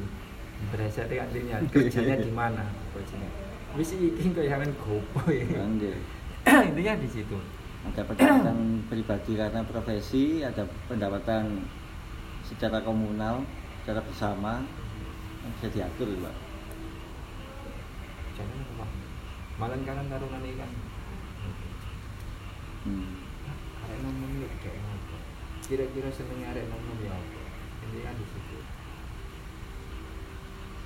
berasa 0.70 1.08
kantinnya 1.08 1.64
kerjanya 1.72 2.20
di 2.20 2.32
mana 2.36 2.68
coachnya 2.92 3.30
wis 3.78 3.96
iki 3.96 4.34
kok 4.34 4.46
jangan 4.46 4.70
gopo 4.82 5.22
ya? 5.30 5.46
Iya. 5.46 5.94
intinya 6.74 6.94
di 6.98 7.10
situ. 7.10 7.38
Ada 7.86 8.02
pendapatan 8.06 8.58
pribadi 8.90 9.32
karena 9.38 9.62
profesi 9.62 10.42
ada 10.42 10.66
pendapatan 10.90 11.64
secara 12.46 12.82
komunal 12.82 13.46
secara 13.82 14.02
bersama 14.02 14.66
bisa 15.58 15.68
diatur 15.70 16.10
pak 16.20 16.36
jangan 18.38 18.58
apa 18.64 18.86
malah 19.60 19.76
kanan 19.84 20.08
tarungan 20.08 20.40
ini 20.48 20.56
kan. 20.56 20.72
Hmm. 22.88 23.12
arek 23.84 24.00
nom 24.08 24.40
yuk 24.40 24.48
kayak 24.64 24.80
apa 24.80 25.20
kira-kira 25.68 26.08
senengnya 26.16 26.56
arek 26.56 26.72
nom 26.72 26.80
ya 27.04 27.12
apa 27.12 27.42
intinya 27.84 28.16
di 28.16 28.24
situ 28.24 28.58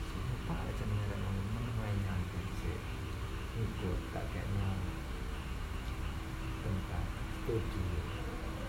siapa 0.10 0.54
arek 0.58 0.74
senengnya 0.74 1.06
arek 1.06 1.20
nom 1.22 1.38
main 1.78 2.02
apa 2.02 2.38
sih? 2.58 2.82
Ikut 3.62 4.00
tak 4.10 4.26
kayaknya 4.34 4.70
tempat 6.66 7.06
studio. 7.46 7.86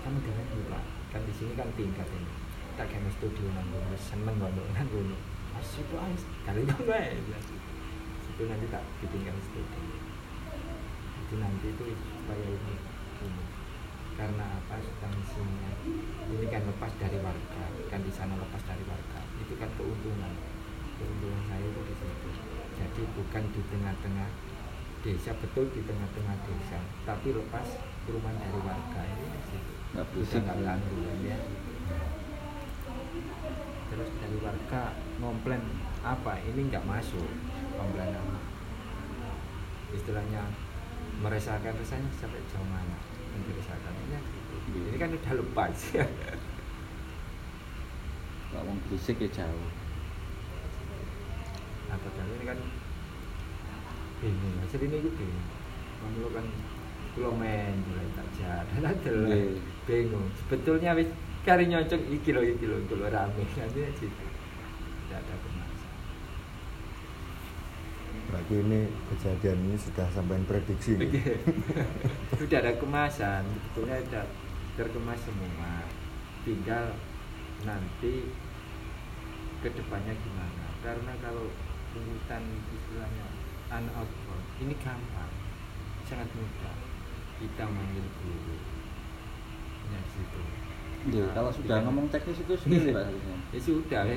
Kan 0.04 0.20
dengan 0.20 0.46
juga 0.52 0.80
kan 1.16 1.24
di 1.24 1.32
sini 1.32 1.56
kan 1.56 1.72
tingkat 1.80 2.08
ini. 2.12 2.32
Tak 2.76 2.92
kayaknya 2.92 3.08
studio 3.16 3.48
nanggung 3.56 3.88
seneng 3.96 4.36
nggak 4.36 4.52
nanggung 4.52 5.16
masih 5.56 5.80
itu 5.80 5.96
ais? 5.96 6.22
Kali 6.44 6.60
itu 6.68 6.76
enggak 6.76 7.00
ya 7.08 7.40
itu 8.34 8.50
nanti 8.50 8.66
tak 8.66 8.82
ditinggal 8.98 9.38
studio 9.46 9.83
itu 11.34 11.42
nanti 11.42 11.66
itu 11.66 11.84
supaya 11.98 12.46
ini 12.46 12.74
ini. 13.26 13.44
Karena 14.14 14.46
apa? 14.46 14.78
Substansinya 14.78 15.70
ini 16.30 16.46
kan 16.46 16.62
lepas 16.62 16.94
dari 17.02 17.18
warga. 17.18 17.64
Kan 17.90 18.06
di 18.06 18.12
sana 18.14 18.38
lepas 18.38 18.62
dari 18.62 18.86
warga. 18.86 19.18
Itu 19.42 19.58
kan 19.58 19.66
keuntungan. 19.74 20.30
Keuntungan 20.94 21.42
saya 21.50 21.66
itu 21.66 21.80
di 21.90 21.94
situ. 21.98 22.30
Jadi 22.78 23.02
bukan 23.18 23.42
di 23.50 23.60
tengah-tengah 23.66 24.30
desa. 25.02 25.34
Betul 25.42 25.74
di 25.74 25.82
tengah-tengah 25.82 26.36
desa. 26.46 26.78
Tapi 27.02 27.34
lepas 27.34 27.66
rumah 28.06 28.34
dari 28.38 28.58
warga 28.62 29.02
ini 29.02 29.26
di 29.34 29.42
situ. 29.50 29.72
Berisik. 29.90 30.38
nggak 30.46 30.58
ganggu 30.62 30.94
ya 31.26 31.38
terus 33.84 34.10
dari 34.18 34.36
warga 34.42 34.90
ngomplain 35.22 35.62
apa? 36.02 36.34
Ini 36.42 36.66
nggak 36.66 36.82
masuk. 36.82 37.30
Komplain 37.78 38.10
apa? 38.10 38.38
Istilahnya 39.94 40.50
meresahkan 41.20 41.74
resahnya 41.76 42.10
sampai 42.16 42.40
jauh 42.50 42.66
mana 42.66 42.96
meresahkan 43.34 43.92
ini 44.06 44.18
gitu. 44.70 44.78
ini 44.90 44.96
kan 44.96 45.10
udah 45.12 45.32
lepas 45.38 45.74
ya 45.92 46.06
Kalau 48.50 48.70
mau 48.70 48.78
berisik 48.86 49.18
ya 49.18 49.28
jauh. 49.42 49.66
nah 51.90 51.98
padahal 51.98 52.30
ini 52.32 52.44
kan 52.46 52.58
bingung 54.18 54.54
hasil 54.62 54.80
ini 54.80 54.96
gue 55.02 55.12
bingung 55.14 55.46
kamu 56.00 56.28
kan 56.30 56.46
kulo 57.14 57.30
main 57.34 57.74
mulai 57.82 58.08
saja 58.14 58.62
dan 58.68 58.82
ada 58.90 59.10
Nggih. 59.10 59.58
bingung. 59.86 60.26
Sebetulnya 60.38 60.94
wis 60.94 61.10
kari 61.42 61.66
nyocok 61.66 62.00
iki 62.10 62.30
lho 62.30 62.42
iki 62.42 62.64
lho 62.66 62.78
kulo 62.86 63.06
rame. 63.06 63.42
Nanti 63.54 63.80
situ 63.98 64.10
tidak 65.06 65.18
ada 65.22 65.34
permasalahan 65.38 65.92
berarti 68.30 68.54
ini 68.60 68.80
kejadian 69.12 69.58
ini 69.68 69.76
sudah 69.76 70.06
sampai 70.12 70.40
prediksi. 70.48 70.96
Sudah 72.40 72.58
ada 72.60 72.74
kemasan, 72.76 73.46
sebetulnya 73.46 73.98
sudah 74.04 74.24
terkemas 74.74 75.20
semua. 75.22 75.86
Tinggal 76.44 76.92
nanti 77.64 78.28
ke 79.62 79.68
depannya 79.72 80.12
gimana? 80.12 80.66
Karena 80.84 81.12
kalau 81.24 81.48
pungutan 81.94 82.42
istilahnya 82.74 83.26
unalcohol 83.70 84.40
ini 84.60 84.74
gampang, 84.82 85.32
sangat 86.04 86.28
mudah. 86.34 86.76
Kita 87.40 87.64
manggil 87.66 88.06
guru, 88.22 88.56
ya 89.90 90.00
situ. 90.12 90.42
Iya, 91.04 91.26
kalau 91.36 91.50
sudah 91.52 91.84
ngomong 91.84 92.08
teknis 92.08 92.40
itu 92.40 92.54
sendiri 92.56 92.96
Pak 92.96 93.12
ya 93.52 93.60
sudah, 93.60 94.02
ya, 94.08 94.16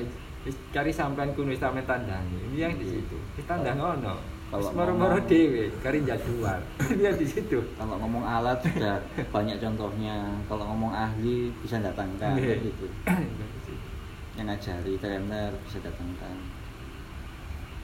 kari 0.68 0.90
sampean 0.90 1.30
kuno 1.32 1.50
wis 1.50 1.58
sampean 1.58 1.84
tandangi. 1.84 2.38
Ini 2.48 2.56
yang 2.58 2.74
di 2.74 2.84
Iya. 2.84 2.94
situ. 2.98 3.16
Kita 3.36 3.56
tandang 3.56 3.76
ngono. 3.78 4.14
Kalau 4.48 4.64
Wis 4.64 4.72
moro-moro 4.72 5.18
dhewe, 5.22 5.68
kari 5.78 6.00
jadwal. 6.02 6.56
Dia 6.96 7.12
di 7.20 7.26
situ. 7.26 7.60
Kalau 7.76 8.00
ngomong 8.00 8.24
alat 8.24 8.56
sudah 8.64 8.96
banyak 9.28 9.60
contohnya. 9.60 10.16
Kalau 10.48 10.64
ngomong 10.66 10.88
ahli 10.90 11.52
bisa 11.60 11.76
datangkan 11.78 12.32
Iya. 12.34 12.56
gitu. 12.58 12.86
Yang 14.36 14.46
ngajari 14.48 14.92
trainer 14.96 15.50
bisa 15.62 15.78
datangkan. 15.80 16.36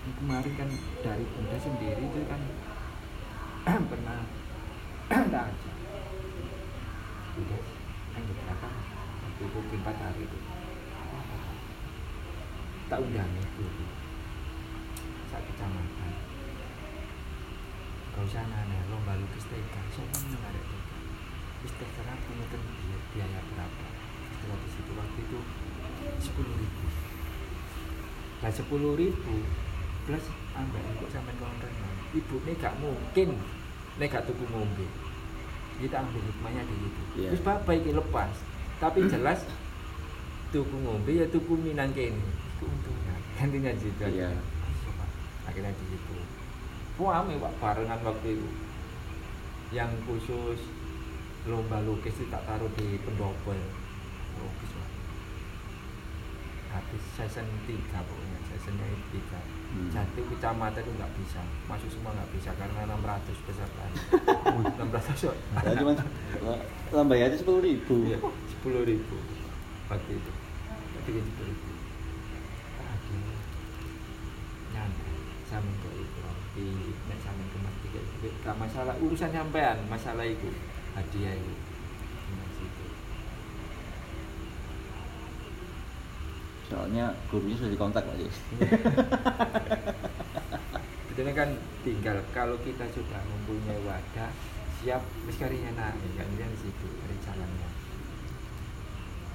kemarin 0.05 0.52
kan 0.55 0.68
dari 1.00 1.24
bunda 1.33 1.57
sendiri 1.57 1.97
itu 1.99 2.20
kan 2.28 2.41
pernah 3.89 4.20
tak 5.33 5.49
udah 7.34 7.60
kan 8.12 8.23
beberapa 8.23 8.68
waktu 9.24 9.42
itu 9.42 9.58
empat 9.74 9.97
hari 9.97 10.23
itu 10.23 10.36
tak 12.94 13.02
undang 13.02 13.26
itu 13.42 13.66
saat 15.26 15.42
kecamatan. 15.50 16.14
Kau 18.14 18.23
usah 18.23 18.47
nanya 18.47 18.86
lomba 18.86 19.18
lukis 19.18 19.50
TK. 19.50 19.74
Siapa 19.98 20.14
yang 20.31 20.39
ada 20.47 20.62
TK? 20.62 20.90
Wis 21.66 21.74
terserah 21.74 22.14
punya 22.23 22.47
biaya, 22.55 22.98
biaya 23.10 23.40
berapa? 23.50 23.86
Setelah 24.39 24.58
di 24.62 24.68
situ 24.70 24.92
waktu 24.94 25.18
itu 25.26 25.39
sepuluh 26.23 26.55
ribu. 26.55 26.86
Lah 28.47 28.52
sepuluh 28.55 28.92
ribu 28.94 29.42
plus 30.06 30.31
ambek 30.55 30.86
kok 31.02 31.10
sampean 31.10 31.34
kawan 31.42 31.58
renang. 31.66 31.98
Ibu 32.14 32.34
ini 32.47 32.52
gak 32.62 32.78
mungkin 32.78 33.28
nek 33.98 34.06
gak 34.06 34.23
tuku 34.31 34.47
ngombe. 34.55 34.86
Kita 35.82 35.98
ambil 35.98 36.23
hikmahnya 36.23 36.62
di 36.62 36.74
situ. 36.78 37.02
Iya. 37.18 37.28
terus 37.34 37.42
bapak 37.42 37.74
ini 37.74 37.90
lepas. 37.90 38.39
Tapi 38.78 39.02
jelas 39.18 39.42
tuku 40.55 40.76
ngombe 40.78 41.10
ya 41.10 41.26
tuku 41.26 41.58
minang 41.58 41.90
kene 41.90 42.43
keuntungan 42.57 43.20
gantinya 43.34 43.73
gitu 43.74 44.02
Iya. 44.05 44.31
akhirnya. 45.44 45.73
Situ. 45.76 46.15
Wame 46.97 47.34
pak 47.36 47.52
barengan 47.58 48.00
waktu 48.00 48.28
itu. 48.33 48.49
Yang 49.70 49.91
khusus 50.05 50.60
lomba 51.44 51.83
lukis 51.83 52.15
itu 52.15 52.26
tak 52.26 52.42
taruh 52.44 52.70
di 52.73 52.97
pendopo 52.99 53.52
lukis 54.34 54.70
pak. 54.73 54.89
Habis 56.73 57.02
season 57.12 57.47
3 57.66 57.76
pokoknya. 58.00 58.39
Seasonnya 58.49 58.86
itu 58.89 59.18
3 59.20 59.39
Hmm. 59.74 59.91
jatuh 59.91 60.23
kecamatan 60.31 60.81
itu 60.81 60.91
nggak 60.92 61.12
bisa. 61.18 61.42
Masuk 61.66 61.91
semua 61.91 62.15
nggak 62.15 62.31
bisa 62.31 62.50
karena 62.55 62.86
600 62.89 63.34
peserta 63.42 63.83
600 64.70 65.18
so 65.18 65.31
Saya 65.57 65.74
cuma 65.74 65.92
lambai 66.91 67.20
aja 67.20 67.34
sepuluh 67.34 67.58
ribu. 67.58 68.07
iya, 68.07 68.18
10 68.62 68.86
ribu 68.86 69.16
waktu 69.84 70.10
itu. 70.15 70.31
Bikin 71.02 71.23
10 71.26 71.42
ribu 71.44 71.64
sama 75.50 75.70
kok 75.84 75.94
itu 75.94 76.20
di 76.55 76.66
nek 77.10 77.18
ke 77.24 77.58
masjid 77.60 77.89
kayak 77.90 78.06
gitu 78.23 78.26
gak 78.47 78.56
masalah 78.56 78.94
urusan 79.02 79.31
sampean 79.34 79.76
masalah 79.90 80.24
itu 80.24 80.48
hadiah 80.94 81.34
itu. 81.34 81.55
Soalnya 86.64 87.12
gurunya 87.28 87.55
sudah 87.60 87.73
dikontak 87.76 88.02
Pak 88.08 88.16
Jis. 88.18 88.34
Sebetulnya 91.12 91.34
kan 91.36 91.50
tinggal 91.86 92.18
kalau 92.32 92.56
kita 92.64 92.89
sudah 92.90 93.20
mempunyai 93.23 93.78
wadah 93.84 94.31
siap 94.82 95.02
wis 95.28 95.39
karinya 95.39 95.70
naik 95.76 96.12
kan 96.18 96.26
dia 96.34 96.47
di 96.50 96.58
situ 96.58 96.86
dari 96.98 97.16
jalannya 97.23 97.68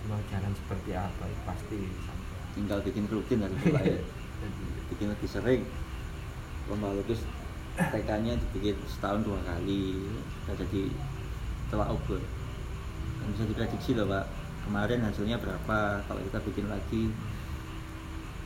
mau 0.10 0.20
jalan 0.34 0.52
seperti 0.58 0.92
apa 0.98 1.26
pasti 1.46 1.80
sampai 2.04 2.38
Tinggal 2.58 2.82
bikin 2.82 3.06
rutin 3.08 3.46
harus 3.46 3.62
Pak 3.62 3.84
ya. 3.94 4.02
Jadi, 4.02 4.64
Bikin 4.90 5.08
lebih 5.14 5.30
sering. 5.30 5.62
Lomba 6.70 6.94
lukis 6.94 7.26
TK-nya 7.76 8.38
dibikin 8.38 8.78
setahun 8.86 9.26
dua 9.26 9.42
kali. 9.42 9.98
Sudah 10.46 10.56
jadi 10.62 10.84
telah 11.74 11.90
ukur. 11.90 12.22
Dan 13.20 13.28
bisa 13.34 13.44
diprediksi 13.50 13.98
loh 13.98 14.06
Pak. 14.06 14.26
Kemarin 14.70 15.02
hasilnya 15.02 15.42
berapa? 15.42 16.06
Kalau 16.06 16.22
kita 16.22 16.40
bikin 16.46 16.70
lagi 16.70 17.10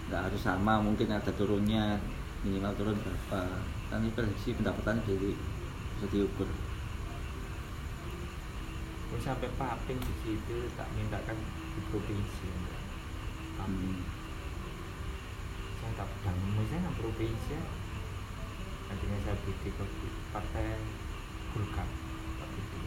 nggak 0.07 0.31
harus 0.31 0.41
sama, 0.41 0.79
mungkin 0.79 1.11
ada 1.11 1.31
turunnya 1.35 1.99
minimal 2.47 2.71
turun 2.79 2.95
berapa. 2.95 3.59
Nanti 3.91 4.07
prediksi 4.15 4.55
pendapatan 4.55 5.03
jadi 5.03 5.35
bisa 5.99 6.05
diukur. 6.11 6.47
Sampai 9.21 9.47
paping 9.55 10.01
di 10.01 10.13
situ 10.25 10.57
tak 10.73 10.89
mintakan 10.97 11.37
di 11.37 11.79
provinsi 11.93 12.47
Paping. 13.53 13.85
Hmm. 13.85 14.01
saya 15.77 15.91
tak 16.01 16.07
pedang 16.09 16.37
misalnya 16.57 16.91
provinsi 16.97 17.55
nantinya 18.93 19.17
saya 19.25 19.33
bikin 19.41 19.73
ke 19.73 19.85
partai 20.29 20.77
Golkar. 21.57 21.89
Waktu 22.37 22.59
itu 22.61 22.77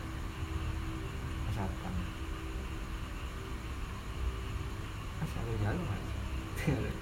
Mas 1.43 1.59
Adnan 1.59 1.95
Mas 5.19 5.33
ada 5.35 5.53
jalan 5.67 5.83
mas? 5.83 6.03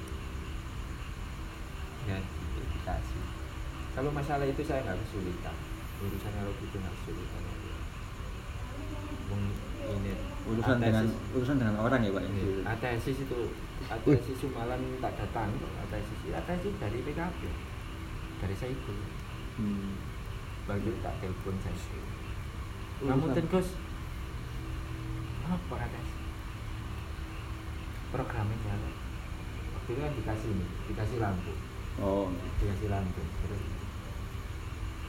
Ya 2.05 2.21
dikasih. 2.57 3.25
Kalau 3.93 4.09
masalah 4.13 4.49
itu 4.49 4.61
saya 4.65 4.81
nggak 4.89 4.97
kesulitan. 5.05 5.57
Urusan 6.01 6.33
kalau 6.33 6.53
gitu 6.65 6.77
nggak 6.81 6.95
kesulitan 7.05 7.43
Wong 9.29 9.43
ini 10.01 10.13
Urusan 10.49 10.81
ada 10.81 10.85
dengan 10.89 11.05
urusan 11.37 11.57
dengan 11.61 11.77
orang 11.77 12.01
ya 12.05 12.11
Pak. 12.13 12.23
ya? 12.25 12.29
ini, 12.33 12.45
ATSIS 12.65 13.19
itu 13.21 13.41
ATSIS 13.85 14.37
Sumalan 14.41 14.81
tak 15.05 15.13
datang 15.21 15.53
ATSIS 15.89 16.33
ATSIS 16.33 16.77
dari 16.81 17.05
PKB 17.05 17.74
dari 18.43 18.55
saya 18.57 18.73
itu. 18.75 18.95
Hmm. 19.55 19.95
bagi 20.67 20.91
tak 20.99 21.15
telepon 21.23 21.55
saya 21.63 21.77
itu 21.79 22.01
kamu 23.05 23.37
Gus? 23.53 23.69
Apa 25.45 25.75
ATSIS 25.77 26.11
programnya 28.15 28.57
jalan 28.65 28.95
waktu 29.75 29.91
itu 29.93 30.01
kan 30.01 30.13
dikasih 30.15 30.51
ini 30.55 30.67
dikasih 30.89 31.19
lampu. 31.19 31.53
Oh, 31.99 32.31
dikasih 32.63 32.89
lampu. 32.89 33.21
Terus 33.21 33.63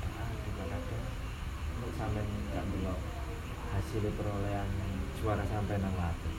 ah 0.05 0.29
ada 0.65 0.97
untuk 1.77 1.93
sampai 1.95 2.21
nggak 2.25 2.65
belok 2.73 2.99
hasil 3.77 4.03
perolehan 4.17 4.69
suara 5.21 5.43
sampai 5.45 5.77
nang 5.79 5.95
latar 5.95 6.33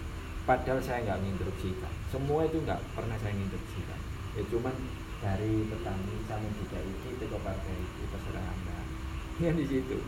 padahal 0.45 0.81
saya 0.83 1.05
nggak 1.07 1.21
menginstruksikan 1.23 1.93
semua 2.11 2.45
itu 2.45 2.59
nggak 2.65 2.81
pernah 2.93 3.17
saya 3.21 3.33
menginstruksikan 3.37 4.01
ya 4.37 4.43
cuman 4.51 4.75
dari 5.27 5.67
petani 5.67 6.15
sama 6.31 6.47
juga 6.55 6.79
itu 6.79 7.07
itu 7.19 7.25
ke 7.27 7.39
partai 7.43 7.75
itu 7.75 8.03
terserah 8.15 8.47
anda 8.47 8.79
ya 9.43 9.51
di 9.51 9.65
situ. 9.67 9.99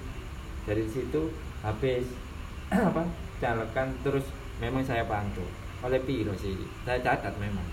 Dari 0.62 0.84
situ 0.86 1.22
habis 1.66 2.06
apa 2.70 3.02
calekan 3.42 3.98
terus 4.06 4.30
memang 4.62 4.86
saya 4.86 5.02
pantau. 5.10 5.42
Oleh 5.82 5.98
piro 6.06 6.38
sih? 6.38 6.54
Saya 6.86 7.02
catat 7.02 7.34
memang. 7.42 7.66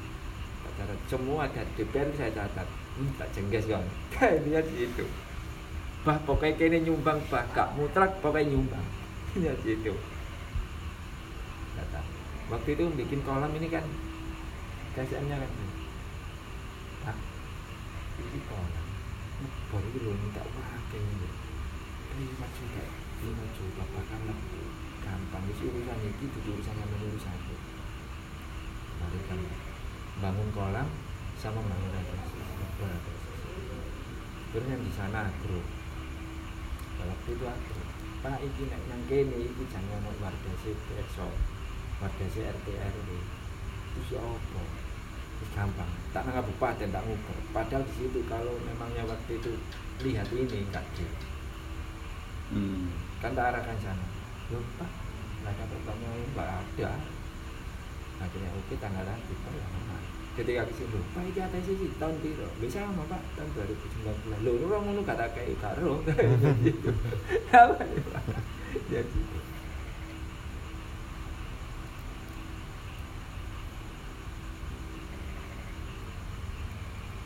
Catat. 0.81 0.97
Semua 1.05 1.45
ada 1.45 1.61
DPR 1.77 2.09
saya 2.17 2.33
catat. 2.33 2.65
Hmm, 2.97 3.13
tak 3.21 3.29
jengges 3.37 3.69
kan? 3.69 3.85
Dia 4.45 4.65
itu 4.65 5.05
bah 6.05 6.21
pokoknya 6.21 6.53
kini 6.53 6.85
nyumbang 6.85 7.17
bah 7.33 7.41
gak 7.49 7.73
mutlak 7.73 8.13
pokoknya 8.21 8.53
nyumbang. 8.53 8.85
Ya 9.35 9.51
gitu 9.65 9.91
Kata. 11.75 11.99
waktu 12.47 12.77
itu 12.77 12.87
bikin 12.93 13.19
kolam 13.25 13.51
ini 13.57 13.67
kan 13.67 13.83
KSM-nya 14.95 15.35
kan 15.41 15.51
ini 18.19 18.39
kolam 18.47 18.87
baru 19.67 19.87
itu 19.91 19.99
loh 20.07 20.15
minta 20.15 20.43
wah 20.55 20.79
kayaknya 20.87 21.29
lima 22.15 22.47
juta 22.55 22.83
lima 23.19 23.45
juta 23.51 23.83
bahkan 23.91 24.21
lebih. 24.23 24.67
Gampang 25.05 25.45
itu 25.53 25.69
urusan 25.69 25.99
itu 26.01 26.23
itu 26.25 26.39
urusan 26.49 26.75
yang 26.81 26.89
menurut 26.89 27.21
aku 27.21 27.55
mari 28.97 29.19
kan 29.29 29.39
bangun 30.23 30.49
kolam 30.55 30.87
sama 31.37 31.61
bangun 31.61 31.91
restoran 31.93 32.99
terus 34.49 34.65
yang 34.65 34.81
di 34.81 34.91
sana 34.95 35.29
agro 35.29 35.61
waktu 37.05 37.29
itu 37.37 37.45
agro 37.45 37.81
pak 38.23 38.39
iki 38.41 38.63
nek 38.71 38.81
nang 38.89 39.03
kene 39.05 39.35
iki 39.35 39.63
jangan 39.69 40.01
warga 40.23 40.51
sih 40.65 40.73
desa 40.89 41.27
warga 42.01 42.25
sih 42.33 42.41
RT 42.41 42.67
RW 42.71 43.09
itu 43.93 43.99
siapa 44.09 44.63
Terus 44.63 44.84
gampang. 45.55 45.91
Tak 46.11 46.21
nang 46.27 46.35
kabupaten 46.39 46.89
tak 46.91 47.03
ngukur. 47.05 47.37
Padahal 47.51 47.83
di 47.87 47.93
situ 47.95 48.19
kalau 48.27 48.55
memangnya 48.63 49.03
waktu 49.07 49.39
itu 49.39 49.51
lihat 50.03 50.27
ini 50.31 50.67
enggak 50.67 50.83
dia 50.95 51.07
Hmm. 52.45 52.93
kan 53.23 53.33
tak 53.33 53.49
arahkan 53.51 53.77
sana. 53.81 54.05
Lupa 54.53 54.85
nggak 55.41 55.53
ada 55.57 55.65
pertanyaan 55.65 56.21
nggak 56.33 56.49
ada. 56.49 56.91
Akhirnya 58.21 58.49
oke 58.53 58.73
tanggalan 58.79 59.19
kita 59.27 59.49
ya 59.49 59.65
mana 59.73 59.97
ketika 60.35 60.67
ke 60.67 60.73
sini 60.75 60.99
pak 61.15 61.23
iki 61.31 61.39
atas 61.39 61.63
sih 61.63 61.89
tahun 61.95 62.15
biru. 62.19 62.47
Bisa 62.59 62.83
sama 62.83 63.07
pak? 63.07 63.23
Tahun 63.39 63.49
2019 63.55 64.43
lo 64.43 64.51
lu 64.59 64.65
orang 64.67 64.91
lu 64.91 65.03
kata 65.07 65.31
kayak 65.31 65.55
karo 65.63 66.03
jadi 68.91 69.19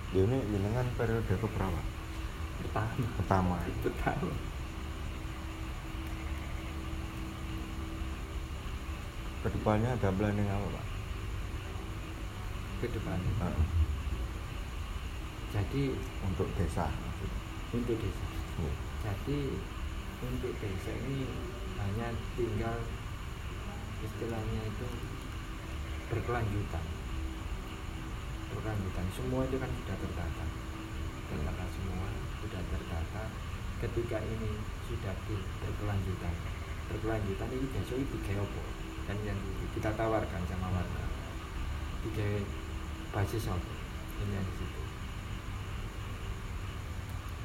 Ya, 0.09 0.25
ini 0.25 0.37
jenengan 0.49 0.89
periode 0.97 1.33
keberapa? 1.37 1.81
Pertama. 2.65 3.05
Pertama. 3.21 3.55
Pertama. 3.85 4.33
Ke 9.39 9.47
depannya 9.53 9.89
ada 9.95 10.09
planning 10.11 10.49
apa 10.49 10.67
pak? 10.73 10.85
Ke 12.81 12.87
depan 12.89 13.19
Nah, 13.39 13.55
jadi 15.49 15.83
untuk 16.25 16.49
desa 16.57 16.85
untuk 17.73 17.97
desa. 17.97 18.25
Iya. 18.59 18.73
jadi 19.05 19.39
untuk 20.25 20.53
desa 20.57 20.91
ini 21.05 21.25
hanya 21.79 22.07
tinggal 22.35 22.77
istilahnya 24.03 24.61
itu 24.67 24.87
berkelanjutan 26.11 26.98
berkelanjutan 28.51 29.07
semua 29.13 29.45
itu 29.45 29.57
kan 29.61 29.69
sudah 29.69 29.97
tertata 29.97 30.45
tertata 31.29 31.65
semua 31.77 32.07
sudah 32.39 32.61
tertata 32.71 33.23
ketika 33.79 34.19
ini 34.19 34.51
sudah 34.87 35.15
berkelanjutan. 35.63 36.35
Berkelanjutan 36.91 37.49
ini 37.53 37.67
besok 37.71 38.01
kayak 38.27 38.43
apa? 38.43 38.63
Kan 39.07 39.17
yang 39.23 39.39
kita 39.71 39.89
tawarkan 39.95 40.41
sama 40.49 40.67
warga. 40.73 41.03
Tiga 42.03 42.27
basis 43.15 43.47
apa? 43.47 43.73
Ini 44.19 44.33
yang 44.35 44.45
di 44.45 44.53
situ. 44.59 44.83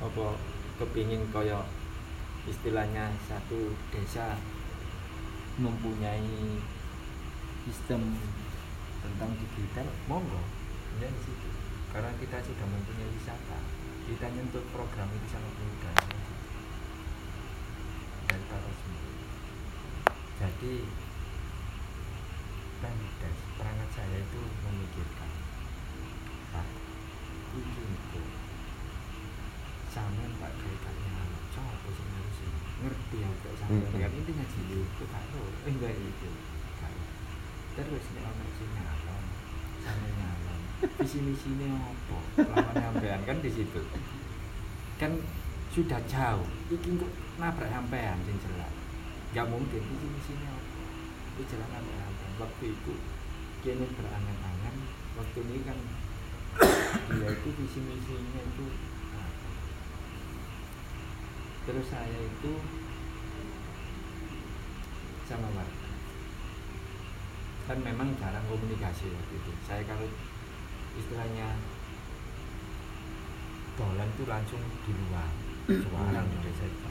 Apa 0.03 0.27
kepingin 0.83 1.31
koyo 1.31 1.63
istilahnya 2.51 3.15
satu 3.31 3.73
desa 3.95 4.35
mempunyai 5.55 6.59
sistem 7.63 8.03
tentang 9.01 9.31
digital 9.39 9.87
monggo 10.11 10.43
ya 11.01 11.09
di 11.11 11.21
situ. 11.23 11.49
Karena 11.95 12.11
kita 12.19 12.37
sudah 12.43 12.67
mempunyai 12.67 13.11
wisata 13.15 13.59
kita 14.05 14.29
nyentuh 14.37 14.61
program 14.69 15.09
itu 15.17 15.27
sangat 15.33 15.49
mudah 15.57 15.97
dari 18.29 18.45
para 18.53 18.61
resmi 18.69 19.01
jadi 20.37 20.75
Pemdas 22.85 23.39
perangkat 23.57 23.91
saya 23.97 24.19
itu 24.21 24.43
memikirkan 24.61 25.31
Pak 26.53 26.69
niku 27.57 28.21
sampean 29.89 30.33
Pak 30.37 30.53
kaitannya 30.53 31.25
coba 31.57 31.89
sih 31.89 32.05
sih 32.45 32.51
ngerti 32.85 33.17
ya 33.25 33.29
kok 33.41 33.55
sampean. 33.57 33.89
Hmm. 33.89 34.01
kan 34.05 34.13
intinya 34.13 34.45
jadi 34.53 34.77
itu 34.85 35.05
karo 35.09 35.43
eh 35.65 35.73
enggak 35.73 35.97
itu 35.97 36.29
terus 37.73 38.05
nek 38.13 38.25
ono 38.29 38.45
sing 38.61 38.69
nyalon 38.69 39.25
sama 39.81 40.09
nyalon 40.13 40.34
visi 40.87 41.19
misinya 41.25 41.69
apa 41.81 42.17
sampean 42.77 43.21
kan 43.25 43.39
di 43.41 43.51
situ. 43.51 43.81
Kan 45.01 45.19
sudah 45.75 46.01
jauh. 46.07 46.47
Iki 46.71 47.01
kok 47.01 47.13
nabrak 47.41 47.71
sampean 47.71 48.19
sing 48.25 48.37
jelas. 48.41 48.73
Nggak 49.33 49.47
mungkin. 49.51 49.83
Visi 49.83 50.07
misinya 50.07 50.51
apa? 50.53 50.83
Itu 51.35 51.43
jelas 51.51 51.69
nabrak 51.73 51.97
sampean. 51.99 52.33
Waktu 52.35 52.65
itu 52.75 52.95
kini 53.65 53.87
berangan-angan 53.97 54.77
waktu 55.17 55.39
ini 55.41 55.59
kan 55.65 55.79
dia 57.17 57.29
itu 57.33 57.49
visi 57.49 57.81
misinya 57.81 58.41
itu 58.45 58.67
terus 61.65 61.87
saya 61.89 62.21
itu 62.21 62.53
sama 65.25 65.49
warga. 65.57 65.91
Kan 67.65 67.81
memang 67.81 68.13
jarang 68.21 68.45
komunikasi 68.45 69.09
waktu 69.09 69.35
itu. 69.41 69.53
Saya 69.65 69.81
kalau 69.89 70.05
istilahnya 70.95 71.49
dolan 73.75 74.09
itu 74.15 74.25
langsung 74.31 74.63
di 74.87 74.93
luar 74.95 75.31
suarang 75.67 76.27
di 76.31 76.39
desa 76.47 76.65
itu. 76.71 76.91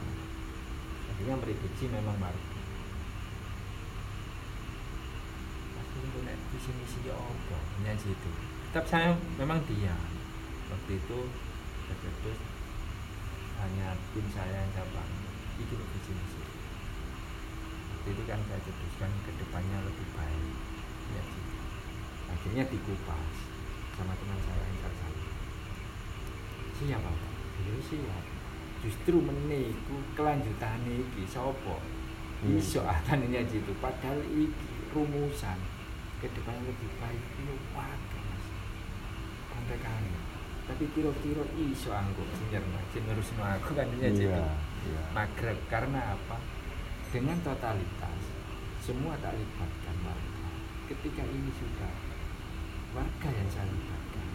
Akhirnya 1.14 1.36
prediksi 1.40 1.84
memang 1.88 2.18
warga 2.18 2.52
pasti 5.74 5.96
punya 6.10 6.34
visi 6.52 6.70
misi 6.74 6.98
ya 7.06 7.14
apa 7.14 7.58
hanya 7.78 7.94
situ. 7.96 8.30
Tetap 8.70 8.84
saya 8.84 9.16
memang 9.40 9.62
diam. 9.64 10.00
Waktu 10.68 10.98
itu 10.98 11.18
terus 11.94 12.40
hanya 13.62 13.94
tim 14.12 14.26
saya 14.34 14.64
yang 14.66 14.72
saya 14.74 14.86
bangun 14.90 15.32
itu 15.62 15.72
loh 15.78 15.86
visi 15.94 16.10
misi 16.10 16.42
waktu 17.94 18.08
itu 18.10 18.22
kan 18.26 18.40
saya 18.50 18.60
cetuskan 18.66 19.10
ke 19.24 19.30
depannya 19.38 19.78
lebih 19.86 20.08
baik. 20.18 20.56
Ya 21.14 21.24
akhirnya 22.34 22.64
dikupas 22.66 23.36
sama 23.94 24.12
teman 24.18 24.38
saya 24.42 24.62
yang 24.62 24.78
satu 24.82 25.06
siap 26.74 27.02
apa 27.02 27.28
beliau 27.58 27.80
siap 27.80 28.24
justru 28.82 29.16
meniku 29.22 29.96
kelanjutan 30.18 30.82
iki 30.86 31.22
sopo 31.24 31.78
Hmm. 32.44 32.60
iso 32.60 32.84
akan 32.84 33.24
ini 33.24 33.40
aja 33.40 33.56
itu 33.56 33.72
padahal 33.80 34.20
iki 34.28 34.68
rumusan. 34.92 35.56
Ke 36.20 36.28
depan 36.28 36.60
lebih 36.60 36.90
baik 37.00 37.24
itu 37.40 37.56
waduh 37.72 38.22
mas. 38.28 38.46
Sampai 39.48 39.80
kali 39.80 40.12
tapi 40.64 40.84
kira-kira 40.96 41.44
iso 41.56 41.92
anggo 41.92 42.24
sing 42.36 42.48
nyerna 42.52 42.80
sing 42.92 43.04
ngurusno 43.08 43.40
aku 43.44 43.76
kan 43.76 43.88
ini 43.96 44.12
aja 44.12 44.24
iya 44.28 44.44
iya. 44.84 45.02
Magreb. 45.16 45.56
Karena 45.72 46.16
apa? 46.16 46.36
Dengan 47.08 47.40
totalitas 47.40 48.20
semua 48.84 49.16
tak 49.24 49.40
libatkan 49.40 49.96
warga 50.04 50.48
ketika 50.92 51.24
ini 51.24 51.48
sudah 51.56 51.92
warga 52.94 53.28
yang 53.28 53.48
saya 53.50 53.66
libatkan 53.66 54.28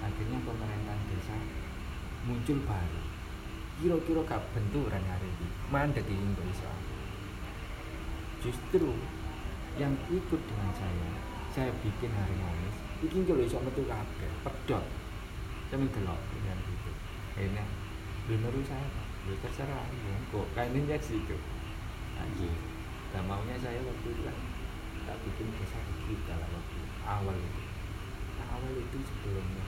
akhirnya 0.00 0.38
pemerintahan 0.40 1.00
desa 1.12 1.36
muncul 2.24 2.58
baru. 2.64 3.02
Kira-kira 3.80 4.20
gak 4.28 4.44
benturan 4.52 5.00
hari 5.08 5.24
ini. 5.24 5.48
Mandek 5.72 6.04
di 6.04 6.12
Indonesia. 6.12 6.68
Justru 8.44 8.92
yang 9.76 9.96
ikut 10.12 10.40
dengan 10.48 10.70
saya 10.76 11.08
saya 11.50 11.70
bikin 11.82 12.10
harmonis 12.14 12.76
iki 13.02 13.26
kalau 13.26 13.42
iso 13.42 13.58
metu 13.64 13.82
kabeh 13.88 14.32
pedot 14.46 14.84
saya 15.72 15.82
delok 15.82 16.20
dengan 16.34 16.58
akhirnya 17.34 17.64
lu 18.28 18.36
menurut 18.38 18.62
saya 18.66 18.86
Pak, 18.86 19.06
ya 19.26 19.34
terserah 19.42 19.86
monggo 20.06 20.46
kayaknya 20.54 20.98
situ. 21.00 21.36
Anjir 22.20 22.52
dan 23.10 23.26
maunya 23.26 23.56
saya 23.58 23.80
waktu 23.82 24.06
itu 24.12 24.22
kan 24.22 24.36
tak 25.08 25.16
bikin 25.26 25.48
desa 25.58 25.80
digital 25.88 26.38
waktu 26.44 26.78
awal 27.02 27.34
itu. 27.34 27.50
nah, 27.50 27.59
awal 28.60 28.76
itu 28.76 28.98
sebelumnya 29.08 29.64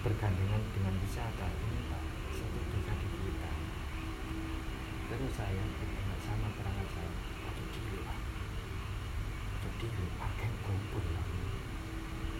bergandengan 0.00 0.62
dengan 0.72 0.96
wisata 1.04 1.52
ini 1.52 1.84
pak 1.92 2.02
satu 2.32 2.58
desa 2.72 2.92
digital 2.96 3.56
terus 5.12 5.32
saya 5.36 5.64
bersama 5.76 6.16
sama 6.24 6.48
perangkat 6.56 6.88
saya 6.96 7.12
ojo 7.44 7.62
dile 7.76 8.00
Pak. 8.08 8.18
Ojo 9.60 9.68
dile 9.76 10.04
pakai 10.16 10.48
kumpul 10.64 11.04
ya 11.12 11.22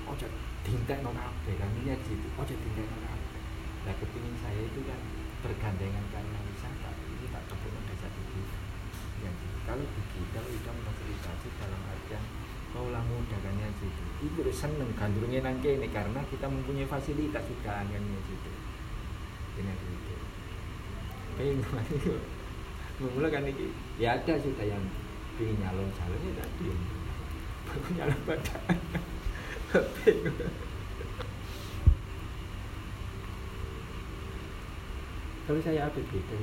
ojo 0.09 0.27
dintekno 0.65 1.13
kabeh 1.13 1.55
kan? 1.61 1.69
Ini 1.77 1.93
aja 1.93 2.09
itu 2.09 2.29
ojo 2.41 2.55
dintekno 2.57 2.97
kabeh. 2.97 3.41
Nah 3.85 3.95
kepingin 4.01 4.35
saya 4.41 4.61
itu 4.65 4.81
kan 4.89 5.01
bergandengan 5.45 6.05
karena 6.09 6.39
wisata 6.41 6.91
ini 7.05 7.29
tak 7.29 7.45
kebun 7.53 7.85
desa 7.85 8.09
itu 8.09 8.41
ya 9.21 9.31
kalau 9.69 9.85
digital 9.93 10.45
itu 10.49 10.69
memfasilitasi 10.73 11.49
dalam 11.61 11.81
artian 11.85 12.25
kaulah 12.73 13.05
muda 13.05 13.37
kan 13.45 13.55
ya 13.61 13.69
situ 13.77 14.06
itu 14.25 14.37
udah 14.41 14.57
seneng 14.57 14.91
gandrungnya 14.97 15.45
nangke 15.45 15.77
ini 15.77 15.93
karena 15.93 16.25
kita 16.33 16.49
mempunyai 16.49 16.89
fasilitas 16.89 17.45
juga 17.45 17.85
kan 17.85 17.89
situ 17.93 18.53
ini 19.61 19.73
gitu 19.73 20.15
pengen 21.37 21.61
itu. 21.93 22.17
Memulai 22.97 23.29
kan 23.29 23.45
ini? 23.45 23.69
Ya 24.01 24.17
ada 24.17 24.41
sudah 24.41 24.65
yang 24.65 24.81
pengen 25.37 25.61
nyalon 25.61 25.93
calon 25.93 26.17
ya 26.17 26.33
tadi 26.41 26.65
baru 27.69 27.89
nyalon 27.93 28.21
pada 28.25 28.57
kalau 35.45 35.61
saya 35.61 35.93
apa 35.93 36.01
beda 36.01 36.39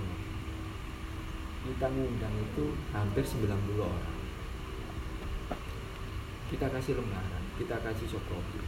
kita 1.63 1.87
ngundang 1.89 2.35
itu 2.37 2.75
hampir 2.91 3.23
90 3.23 3.49
orang. 3.79 4.19
Kita 6.51 6.69
kasih 6.69 6.99
lembaran 7.01 7.42
kita 7.59 7.75
kasih 7.85 8.07
sop 8.09 8.23
kopi. 8.25 8.59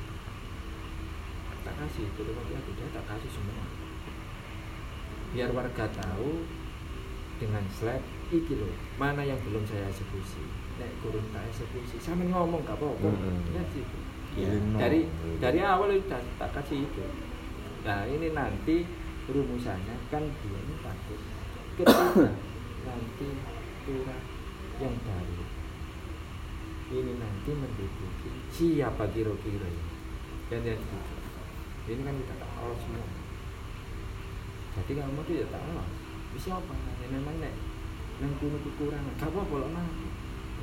Tak 1.66 1.74
kasih 1.82 2.06
itu 2.06 2.22
kopi 2.22 2.54
aku 2.54 2.72
dia 2.78 2.88
tak 2.94 3.06
kasih 3.10 3.30
semua. 3.34 3.66
Biar 5.34 5.50
warga 5.52 5.86
tahu 5.90 6.46
dengan 7.42 7.66
slide 7.74 8.06
iki 8.32 8.56
loh 8.56 8.72
mana 9.02 9.26
yang 9.26 9.42
belum 9.42 9.66
saya 9.66 9.90
eksekusi. 9.90 10.46
Nek 10.78 10.92
kurun 11.02 11.26
tak 11.34 11.50
eksekusi 11.50 11.98
sama 11.98 12.24
ngomong 12.30 12.62
gak 12.64 12.78
apa-apa. 12.78 13.10
Mm-mm. 13.10 13.56
ya 13.56 13.64
gitu 13.74 13.98
Iya. 14.36 14.52
Lino. 14.52 14.76
dari 14.76 15.08
dari 15.40 15.60
awal 15.64 15.96
itu 15.96 16.12
tak, 16.12 16.20
tak 16.36 16.52
kasih 16.60 16.84
itu. 16.84 17.02
Nah 17.88 18.04
ini 18.04 18.36
nanti 18.36 18.84
rumusannya 19.32 19.96
kan 20.12 20.24
dia 20.28 20.60
ini 20.60 20.76
takut. 20.84 21.20
Ketika 21.80 22.28
nanti 22.88 23.28
lurah 23.88 24.22
yang 24.84 24.96
baru 25.08 25.46
ini 26.92 27.14
nanti 27.18 27.50
menduduki 27.50 28.08
siapa 28.56 29.04
kira-kira 29.12 29.68
ini? 29.68 29.86
Dan 30.48 30.64
yang 30.64 30.80
gitu 30.80 31.92
ini 31.92 32.02
kan 32.08 32.16
kita 32.16 32.34
tak 32.40 32.52
tahu 32.56 32.74
semua. 32.80 33.08
Jadi 34.80 34.92
kamu 34.96 35.20
tuh 35.28 35.36
ya 35.36 35.46
tak 35.52 35.60
tahu. 35.60 35.84
Bisa 36.32 36.50
apa 36.56 36.74
ya 37.04 37.08
memang 37.12 37.36
nek 37.44 37.54
nang 38.24 38.32
kuno 38.40 38.58
kekurangan. 38.64 39.20
Gak 39.20 39.28
apa-apa 39.28 39.56
lah 39.60 39.70
mati 39.76 40.08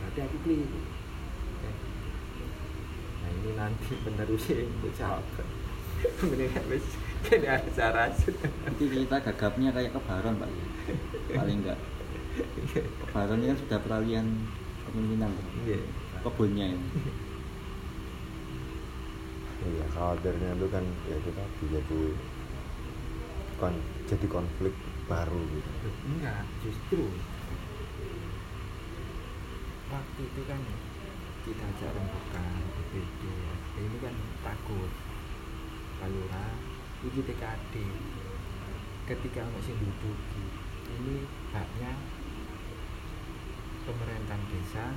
berarti 0.00 0.18
aku 0.24 0.36
keliru. 0.42 0.80
Ya. 1.62 1.72
nah 3.22 3.30
ini 3.30 3.50
nanti 3.54 3.92
penerusnya 4.08 4.54
yang 4.64 4.92
jawab. 4.96 5.26
Mendingan 6.26 6.64
wis 6.72 6.86
kene 7.22 7.46
acara 7.46 8.10
nanti 8.10 8.84
kita 8.90 9.16
gagapnya 9.20 9.70
kayak 9.70 9.92
kebaron 9.94 10.40
pak. 10.40 10.50
Ya 10.50 10.66
paling 11.36 11.60
enggak. 11.60 11.78
Kebaron 13.04 13.44
ini 13.44 13.52
kan 13.52 13.58
sudah 13.60 13.78
peralihan 13.84 14.26
kepemimpinan. 14.88 15.30
Iya. 15.68 15.80
kebunnya 16.22 16.66
ini 16.70 16.86
iya 19.62 19.86
khawatirnya 19.94 20.50
itu 20.58 20.66
kan 20.70 20.84
ya 21.06 21.14
itu 21.18 21.30
tadi 21.30 21.64
jadi 21.70 22.02
kon 23.60 23.74
jadi 24.10 24.26
konflik 24.26 24.74
baru 25.06 25.38
gitu. 25.38 25.88
Enggak 26.08 26.42
justru 26.66 27.06
waktu 29.92 30.20
itu 30.24 30.42
kan 30.48 30.60
kita 31.42 31.62
ajak 31.74 31.90
rembukan 31.92 32.48
BPD 32.74 33.22
ini 33.82 33.96
kan 33.98 34.14
takut 34.46 34.90
kalura 35.98 36.46
ini 37.02 37.20
TKD 37.22 37.74
ketika 39.10 39.42
masih 39.52 39.74
duduki 39.74 40.44
ini 41.02 41.26
haknya 41.50 41.92
pemerintahan 43.82 44.42
desa 44.48 44.94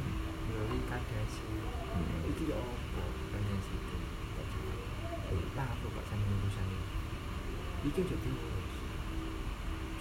melalui 0.48 0.82
kadesi 0.86 1.50
Hmm. 1.96 2.28
itu 2.28 2.52
ya 2.52 2.60
lah 5.56 5.68
apa 5.68 5.86
pak 5.92 6.06
sama 6.08 6.26
urusan 6.28 6.66
ini. 6.70 6.88
Itu 7.88 8.00
aja 8.02 8.16
diurus 8.20 8.76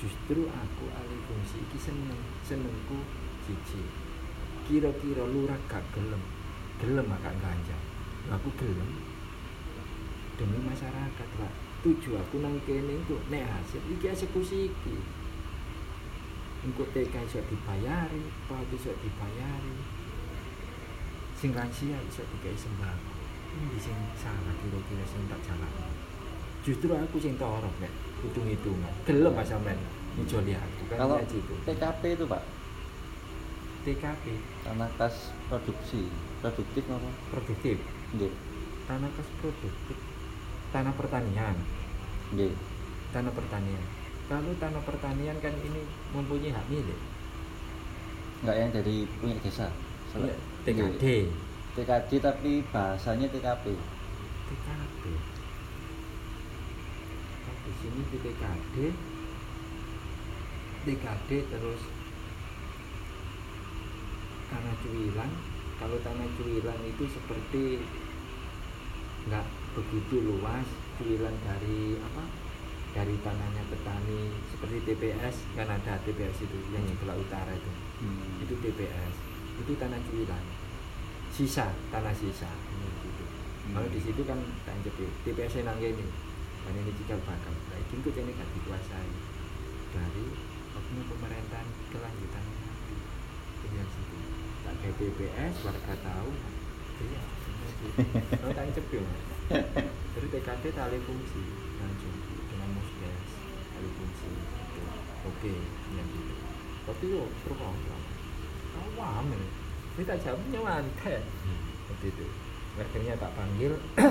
justru 0.05 0.45
aku 0.53 0.85
alih 0.93 1.21
fungsi 1.25 1.65
iki 1.65 1.81
seneng 1.81 2.21
senengku 2.45 3.01
cici 3.49 3.81
kira-kira 4.69 5.25
lurah 5.25 5.57
gak 5.65 5.81
gelem. 5.97 6.21
Gelem 6.77 7.09
agak 7.09 7.33
ganja 7.41 7.79
aku 8.29 8.53
gelem. 8.61 8.91
Demi 10.37 10.59
masyarakat 10.61 11.29
pak. 11.41 11.53
Tuju 11.85 12.17
aku 12.17 12.41
nang 12.41 12.57
kene 12.65 13.01
itu 13.01 13.17
nek 13.29 13.45
hasil 13.45 13.81
iki 13.93 14.09
eksekusi 14.09 14.73
iki. 14.73 14.97
Engko 16.65 16.89
TK 16.97 17.29
iso 17.29 17.45
dibayari, 17.45 18.25
PAUD 18.49 18.73
iso 18.73 18.89
dibayari, 19.05 19.77
sing 21.37 21.53
lansia 21.53 22.01
iso 22.09 22.25
dikai 22.25 22.57
sembako. 22.57 23.14
Ini 23.55 23.79
sing 23.79 23.97
salah 24.15 24.55
kira-kira 24.59 25.05
sing 25.07 25.23
tak 25.31 25.41
jalan. 25.47 25.71
Justru 26.65 26.91
aku 26.91 27.17
sing 27.19 27.35
torok 27.37 27.71
nek 27.79 27.93
hitung-hitungan. 28.21 28.93
Gelem 29.05 29.33
Mas 29.33 29.47
sampean 29.47 29.79
ngijoli 30.15 30.55
aku 30.55 30.83
kan 30.91 30.97
kalau 30.97 31.17
gitu. 31.27 31.55
TKP 31.67 32.03
itu 32.15 32.25
pak 32.25 32.43
TKP 33.85 34.25
tanah 34.63 34.89
kas 34.97 35.29
produksi 35.47 36.09
produktif 36.41 36.83
apa 36.89 37.11
produktif, 37.29 37.77
Nggih. 38.15 38.33
tanah 38.87 39.11
kas 39.13 39.29
produktif, 39.39 39.97
tanah 40.71 40.95
pertanian, 40.97 41.57
Nggih. 42.33 42.55
tanah 43.13 43.33
pertanian. 43.35 43.85
Kalau 44.25 44.53
tanah 44.57 44.83
pertanian 44.83 45.37
kan 45.37 45.53
ini 45.61 45.83
mempunyai 46.17 46.55
hak 46.55 46.67
milik. 46.71 47.01
enggak 48.41 48.57
yang 48.57 48.71
dari 48.73 48.97
punya 49.19 49.37
desa 49.41 49.69
Iya, 50.15 50.31
Nggih. 50.65 50.95
TKD. 50.95 51.05
TKD 51.75 52.23
tapi 52.23 52.63
bahasanya 52.71 53.27
TKP 53.27 53.75
Oh, 57.45 57.57
di 57.67 57.73
sini 57.83 58.01
di 58.15 58.19
TKD 58.23 58.77
TKD 60.87 61.31
terus 61.51 61.83
tanah 64.55 64.75
cuilan. 64.87 65.31
Kalau 65.83 65.99
tanah 65.99 66.29
cuilan 66.39 66.81
itu 66.87 67.05
seperti 67.11 67.83
nggak 69.27 69.47
begitu 69.75 70.15
luas 70.31 70.69
cuilan 71.03 71.35
dari 71.43 71.99
apa? 71.99 72.25
Dari 72.95 73.19
tanahnya 73.27 73.67
petani 73.67 74.31
seperti 74.55 74.79
TPS 74.87 75.59
kan 75.59 75.67
ada 75.67 75.99
TPS 76.07 76.47
itu 76.47 76.57
yang 76.71 76.87
sebelah 76.87 77.19
utara 77.19 77.51
itu. 77.51 77.73
Hmm. 77.99 78.47
itu 78.47 78.55
TPS 78.63 79.15
itu 79.67 79.73
tanah 79.75 79.99
cuilan 80.07 80.45
sisa 81.35 81.67
tanah 81.91 82.15
sisa. 82.15 82.47
Ini 82.47 82.87
gitu. 83.03 83.25
Kalau 83.75 83.89
di 83.91 83.99
situ 83.99 84.23
kan 84.23 84.39
tanjep 84.63 84.95
TPS 85.27 85.67
nang 85.67 85.83
ini 85.83 86.07
dan 86.63 86.75
ini 86.79 86.95
cikal 86.95 87.19
bakal. 87.27 87.51
Nah 87.51 87.79
itu 87.83 87.99
kok 87.99 88.15
ini 88.15 88.31
gak 88.39 88.47
dikuasai. 88.55 89.11
Dari 89.91 90.27
oknum 90.79 91.05
pemerintahan 91.11 91.67
kelanjutannya 91.91 92.55
nanti. 92.63 92.95
Itu 93.59 93.67
yang 93.75 93.91
situ 93.91 94.17
tak 94.63 94.75
kayak 94.79 94.95
TPS 94.95 95.55
warga 95.67 95.95
tahu. 96.07 96.31
Iya 97.03 97.23
kalau 98.39 98.55
tanjep 98.55 98.87
ya 98.95 99.03
jadi 100.15 100.27
TKD 100.39 100.65
tali 100.71 100.99
fungsi. 101.03 101.43
Langsung 101.83 102.15
dengan 102.47 102.69
musdes 102.79 103.27
tali 103.75 103.91
fungsi. 103.99 104.31
Oke 105.27 105.55
yang 105.99 106.09
gitu. 106.15 106.35
Tapi 106.87 107.05
yo 107.11 107.27
pro 107.43 107.55
kontra 107.59 107.99
awam 108.79 109.35
ini 109.35 109.64
ini 109.95 110.03
tak 110.03 110.19
jawabnya 110.27 110.59
mantek 110.59 111.23
seperti 111.85 112.07
itu 112.11 112.27
akhirnya 112.75 113.15
tak 113.15 113.33
panggil. 113.39 113.73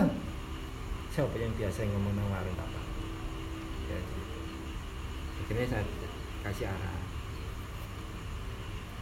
Siapa 1.13 1.35
yang 1.35 1.53
biasa 1.59 1.83
ngomong 1.83 2.15
nang 2.15 2.31
warung 2.31 2.55
tak 2.55 2.69
panggil. 2.71 3.09
Ya 3.91 3.97
gitu 3.99 4.39
akhirnya 5.43 5.65
saya 5.67 5.83
kasih 6.47 6.71
arah 6.71 6.97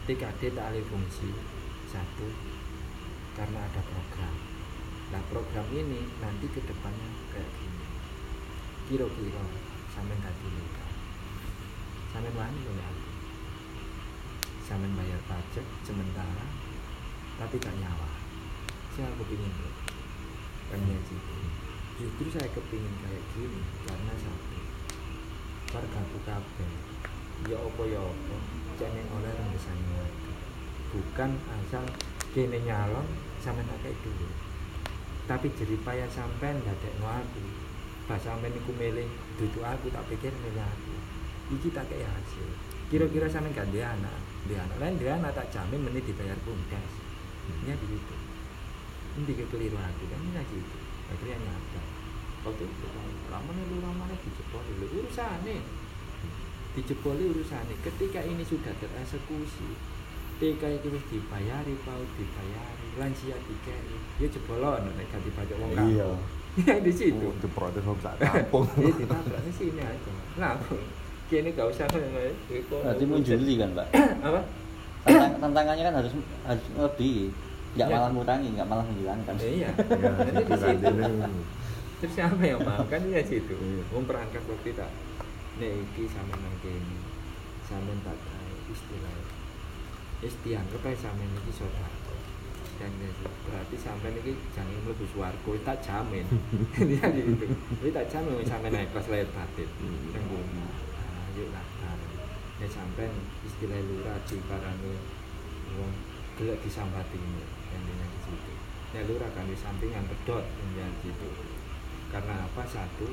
TKD 0.10 0.58
tak 0.58 0.66
alih 0.74 0.84
fungsi. 0.90 1.30
Satu 1.92 2.28
karena 3.38 3.60
ada 3.62 3.82
program. 3.86 4.36
Nah 5.14 5.22
program 5.30 5.68
ini 5.70 6.08
nanti 6.18 6.50
ke 6.50 6.64
depannya 6.66 7.10
kayak 7.30 7.52
gini. 7.62 7.86
Kira-kira 8.90 9.44
sampai 9.94 10.18
tadi 10.18 10.48
nikah 10.50 10.92
sampai 12.12 12.32
wani 12.34 12.60
loh 12.66 12.76
ya. 12.76 12.90
Sampai 14.66 14.90
bayar 14.96 15.20
pajak 15.28 15.68
sementara 15.84 16.61
tapi 17.42 17.58
gak 17.58 17.74
nyawa. 17.82 18.10
Saya 18.94 19.10
kepingin 19.18 19.50
loh 19.50 19.74
pengen 20.70 21.02
gitu. 21.10 21.34
Justru 21.98 22.38
saya 22.38 22.46
kepingin 22.54 22.94
kayak 23.02 23.24
gini 23.34 23.62
karena 23.90 24.14
satu 24.22 24.58
warga 25.74 26.00
aku 26.06 26.18
kabeh. 26.22 26.72
Ya 27.50 27.58
apa 27.58 27.84
ya 27.90 27.98
apa? 27.98 28.36
Jangan 28.78 29.06
oleh 29.18 29.32
rembesan 29.34 29.78
bukan 30.94 31.32
asal 31.58 31.84
kene 32.38 32.62
nyalon 32.62 33.10
sampean 33.42 33.66
tak 33.66 33.90
kayak 33.90 33.98
dulu. 34.06 34.30
Tapi 35.26 35.50
jeripaya 35.58 36.06
sampean 36.14 36.62
ndadekno 36.62 37.10
aku. 37.10 37.42
Pas 38.06 38.22
sampean 38.22 38.54
iku 38.54 38.70
milih 38.78 39.10
duduk 39.42 39.66
aku 39.66 39.90
tak 39.90 40.06
pikir 40.14 40.30
milih 40.46 40.62
aku. 40.62 40.94
Iki 41.58 41.74
tak 41.74 41.90
kayak 41.90 42.06
hasil. 42.06 42.50
Kira-kira 42.94 43.26
sampean 43.26 43.58
gak 43.58 43.74
dia 43.74 43.90
anak. 43.98 44.20
Dia 44.46 44.62
anak 44.62 44.78
lain 44.78 44.96
dia 45.02 45.18
anak 45.18 45.34
tak 45.34 45.50
jamin 45.50 45.90
menit 45.90 46.06
dibayar 46.06 46.38
pundas 46.46 47.01
ini 47.52 47.74
di 47.76 47.88
situ. 47.92 48.16
Ini 49.12 49.32
kekeliru 49.36 49.78
aku 49.78 50.04
kan? 50.08 50.20
Ini 50.20 50.42
gitu 50.48 50.78
akhirnya 51.12 51.38
nyata 51.44 51.82
waktu 52.48 52.64
itu 52.66 52.88
lama 53.30 53.52
nih 53.54 53.66
lu 53.70 53.78
lama 53.84 54.04
nih 54.10 54.18
dijebol 54.24 54.62
dulu 54.66 54.86
urusan 55.04 55.38
nih 55.46 55.62
dijeboli 56.74 57.24
urusan 57.36 57.64
nih 57.68 57.78
ketika 57.84 58.20
ini 58.24 58.44
sudah 58.48 58.74
tereksekusi 58.80 59.70
TK 60.42 60.64
itu 60.82 60.88
wis 60.90 61.06
dibayari 61.14 61.78
paut 61.86 62.10
dibayari 62.18 62.88
lansia 62.98 63.38
dikei. 63.46 63.94
Ya 64.18 64.26
jebolon 64.26 64.90
nek 64.98 65.06
gak 65.14 65.22
dibajak 65.22 65.54
wong 65.62 65.70
kampung. 65.78 65.94
Iya. 65.94 66.10
ya 66.66 66.76
di 66.82 66.90
situ. 66.90 67.30
Oh, 67.30 67.38
diprotes 67.38 67.86
wong 67.86 68.00
sak 68.02 68.18
kampung. 68.18 68.66
Iya 68.82 68.90
ditabrak 69.06 69.42
di 69.46 69.54
sini 69.54 69.86
aja. 69.86 70.12
Langsung 70.42 70.82
kini 71.30 71.54
gak 71.54 71.70
usah 71.70 71.86
Berarti 71.94 73.04
menjuli 73.06 73.54
kan, 73.54 73.70
Pak? 73.78 73.88
apa 74.26 74.42
Tantang- 75.02 75.38
tantangannya 75.40 75.84
kan 75.84 75.96
harus 75.98 76.14
harus 76.44 76.66
lebih. 76.72 77.34
Nggak 77.72 77.88
Ya. 77.88 77.94
malah 77.94 78.10
ngurangi 78.12 78.50
nggak 78.52 78.68
malah 78.68 78.84
menghilangkan. 78.84 79.36
Iya. 79.38 79.70
Ya, 80.02 80.10
Nanti 80.12 80.32
di 80.34 80.44
itu 80.44 80.56
situ. 80.58 80.88
Ini. 80.92 81.44
terus 82.02 82.14
siapa 82.14 82.42
yang 82.42 82.60
mau 82.60 82.82
kan 82.84 83.02
dia 83.02 83.22
situ. 83.22 83.54
Iya. 83.54 83.84
wong 83.90 84.04
perangkat 84.04 84.42
waktu 84.44 84.74
tak 84.74 84.90
nek 85.56 85.72
iki 85.72 86.04
sampe 86.06 86.34
nang 86.36 86.56
kene 86.60 86.98
sampe 87.64 87.94
tak 88.02 88.18
istilah. 88.68 89.16
Dianggap 90.22 90.82
ae 90.84 90.96
sampe 90.96 91.24
iki 91.26 91.52
saudara 91.52 91.90
dan 92.78 92.90
ya 92.98 93.10
berarti 93.46 93.78
sampe 93.78 94.10
iki 94.16 94.34
jangan 94.52 94.74
mlebu 94.82 95.06
swarga 95.08 95.48
wis 95.48 95.62
tak 95.62 95.78
jamin. 95.80 96.26
Dia 96.90 97.06
gitu 97.08 97.46
wis 97.80 97.94
tak 97.94 98.06
jamin 98.08 98.42
sampe 98.42 98.68
naik 98.68 98.90
kelas 98.90 99.08
lahir 99.08 99.30
batin 99.32 99.70
Hmm. 99.78 100.12
nang 100.12 100.26
bumi 100.26 100.62
ayo 101.32 101.46
lah 101.50 101.66
bareng. 101.78 102.14
Nek 102.58 102.70
lurah 103.70 104.18
diparani 104.26 104.98
wong 105.78 105.94
gelek 106.42 106.58
disambati 106.66 107.14
ini 107.14 107.46
yang 107.70 108.10
di 108.10 108.20
situ. 108.26 108.54
Nek 108.98 109.06
lurah 109.06 109.30
kan 109.38 109.46
di 109.46 109.54
sampingan 109.54 110.10
pedot 110.10 110.42
yang 110.74 110.90
di 110.98 111.14
situ. 111.14 111.30
Karena 112.10 112.42
apa? 112.50 112.66
Satu 112.66 113.06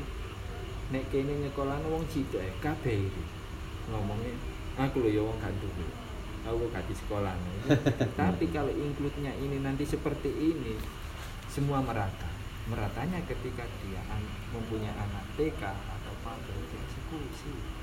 nek 0.88 1.04
kene 1.12 1.44
nyekolah 1.44 1.84
wong 1.84 2.08
cilik 2.08 2.40
eh, 2.40 2.54
kabeh 2.64 3.12
itu 3.12 3.22
ngomongnya 3.92 4.32
aku 4.80 5.04
lho 5.04 5.10
ya 5.12 5.20
wong 5.20 5.36
duwe. 5.36 5.86
Aku 6.48 6.72
gak 6.72 6.86
di 6.88 6.96
sekolah 6.96 7.34
tapi 8.20 8.48
kalau 8.48 8.72
include-nya 8.72 9.36
ini 9.36 9.60
nanti 9.60 9.84
seperti 9.84 10.32
ini 10.32 10.80
semua 11.52 11.84
merata. 11.84 12.30
Meratanya 12.72 13.20
ketika 13.28 13.68
dia 13.84 14.00
an- 14.08 14.32
mempunyai 14.56 14.96
anak 14.96 15.28
TK 15.36 15.60
atau 15.60 16.14
pabrik 16.24 16.56
dieksekusi 16.72 17.78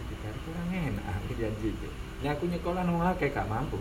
jadi 0.00 0.14
kan 0.24 0.34
kurang 0.48 0.70
enak 0.72 1.20
gitu 1.60 1.88
ya 2.20 2.36
aku 2.36 2.44
nyekolah 2.48 2.84
akeh 3.16 3.32
gak 3.32 3.48
mampu. 3.48 3.80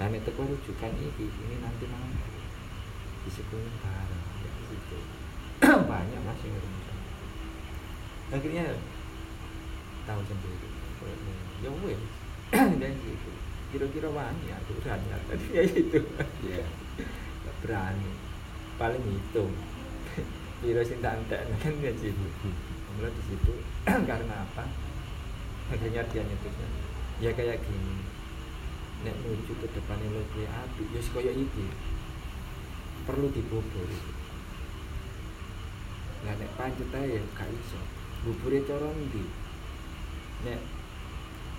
Dan 0.00 0.16
itu 0.16 0.32
rujukan 0.32 0.92
ini 0.96 1.28
ini 1.28 1.56
nanti 1.60 1.84
mampu 1.86 2.40
disekuling 3.28 3.76
bareng 3.84 4.24
ya 4.44 4.52
gitu 4.72 4.98
banyak 5.60 6.20
masih 6.24 6.48
ngerumuskan 6.48 6.98
akhirnya 8.32 8.64
tahu 10.08 10.20
sendiri 10.24 10.68
ya 11.60 11.70
wes 11.84 12.02
dan 12.50 12.92
gitu. 13.04 13.30
Kira-kira 13.70 14.10
wani 14.10 14.50
aku 14.50 14.82
berani 14.82 15.06
tadi 15.30 15.46
ya 15.54 15.62
itu. 15.62 16.02
Nggak 16.42 17.54
berani. 17.62 18.10
Paling 18.74 19.04
hitung 19.06 19.52
kira 20.64 20.82
sing 20.82 20.98
tak 21.04 21.20
entek 21.20 21.40
kan 21.62 21.74
ya 21.78 21.92
gitu 21.94 22.48
mulai 22.98 23.12
di 23.14 23.22
situ 23.30 23.54
karena 24.10 24.34
apa? 24.34 24.64
Akhirnya 25.70 26.02
dia 26.10 26.26
nyetusnya 26.26 26.66
ya 27.20 27.36
kayak 27.36 27.60
gini 27.68 28.00
nek 29.04 29.12
menuju 29.20 29.52
ke 29.60 29.68
depan 29.76 30.00
lebih 30.00 30.48
api 30.48 30.82
ya 30.88 31.00
kaya 31.12 31.32
iki 31.36 31.68
perlu 33.04 33.28
itu 33.28 33.60
Lah 36.20 36.36
nek 36.36 36.52
pancet 36.56 36.92
ae 36.96 37.16
ya 37.16 37.22
gak 37.32 37.48
iso. 37.48 37.80
Bubure 38.24 38.60
cara 38.64 38.92
ndi? 38.92 39.24
Nek 40.44 40.60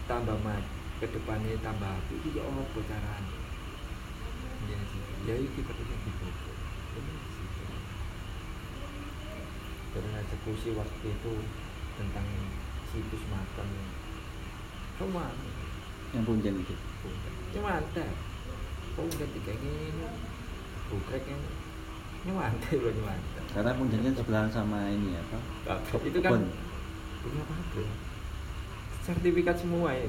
tambah 0.05 0.37
maju 0.41 0.69
ke 1.01 1.05
depannya 1.09 1.57
tambah 1.65 1.89
api 1.89 2.13
iki 2.21 2.37
ya 2.37 2.45
apa 2.45 2.79
carane? 2.85 3.37
Ya. 4.69 4.77
Ya. 5.25 5.33
Bener 6.93 7.17
sih. 7.37 7.49
Karena 9.97 10.17
eksekusi 10.25 10.69
waktu 10.77 11.05
itu 11.09 11.33
tentang 11.97 12.27
situs 12.93 13.23
makam 13.33 13.69
semua 15.01 15.33
yang 16.11 16.23
punjen 16.27 16.55
itu? 16.59 16.75
Cuma 17.55 17.79
ada. 17.79 18.05
Kok 18.95 19.03
udah 19.07 19.29
tiga 19.39 19.53
ini 19.55 19.95
bukrek 20.91 21.23
yang 21.23 21.41
nyewantai 22.21 22.75
loh 22.77 22.91
nyewantai 22.93 23.41
karena 23.49 23.71
punjen 23.73 23.99
kan 24.05 24.13
sebelahan 24.13 24.51
sama 24.51 24.79
ini 24.91 25.17
apa? 25.17 25.37
Itu 26.03 26.19
kan 26.19 26.43
punya 27.21 27.43
pabrik 27.47 27.89
sertifikat 29.01 29.55
semua 29.57 29.91
ya? 29.91 30.07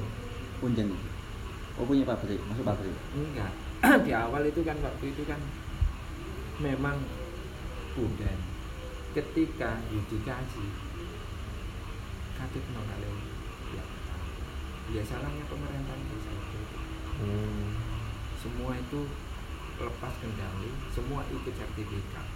Punjen 0.61 0.93
itu. 0.93 1.09
Oh 1.81 1.85
punya 1.89 2.05
pabrik 2.05 2.39
masuk 2.45 2.63
pabrik? 2.63 2.93
Enggak. 3.17 3.51
Di 4.05 4.11
awal 4.13 4.47
itu 4.47 4.61
kan 4.61 4.77
waktu 4.79 5.05
itu 5.09 5.23
kan 5.25 5.41
memang 6.61 7.01
punden 7.97 8.37
ketika 9.13 9.81
yudikasi 9.89 10.65
katut 12.37 12.65
no 12.73 12.81
kali. 12.85 13.05
ya 13.05 13.22
ya 14.93 15.01
salahnya 15.01 15.43
pemerintah 15.49 15.97
desa 16.05 16.29
itu. 16.29 16.59
Hmm. 17.13 17.77
semua 18.37 18.75
itu 18.75 19.05
lepas 19.81 20.13
kendali 20.21 20.71
semua 20.93 21.25
ikut 21.33 21.53
sertifikat. 21.53 22.27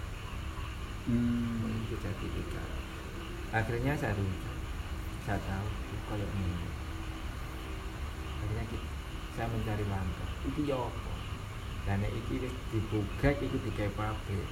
Hmm. 1.05 1.85
ikut 1.85 1.99
sertifikat. 2.01 2.69
Akhirnya 3.53 3.93
saya 3.93 4.17
rujuk. 4.17 4.55
Saya 5.23 5.37
tahu 5.43 5.67
kayak 6.09 6.29
ini 6.33 6.67
akhirnya 8.37 8.63
kita, 8.69 8.89
saya 9.35 9.47
mencari 9.51 9.85
langkah 9.91 10.29
itu 10.47 10.59
ya 10.65 10.77
apa? 10.79 11.13
Dan 11.83 12.03
iki 12.03 12.35
wis 12.41 12.53
dibuka 12.71 13.29
itu 13.37 13.57
digawe 13.59 13.91
pabrik. 13.95 14.49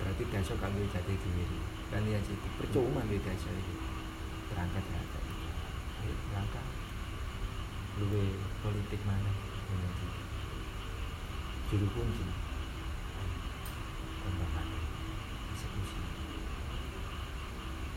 Berarti 0.00 0.22
desa 0.32 0.54
kan 0.58 0.72
wis 0.74 0.90
jadi 0.90 1.12
diri. 1.12 1.58
Kan 1.92 2.02
ya 2.08 2.18
situ 2.24 2.48
percuma 2.58 3.04
di 3.06 3.20
desa 3.20 3.52
itu 3.52 3.74
berangkat 4.48 4.80
berangkat 4.80 5.03
luwe 7.94 8.26
politik 8.58 8.98
mana? 9.06 9.30
Ini 9.70 9.90
juru 11.70 11.86
kunci 11.94 12.26
pembangunan 14.18 14.68
eksekusi. 15.54 15.98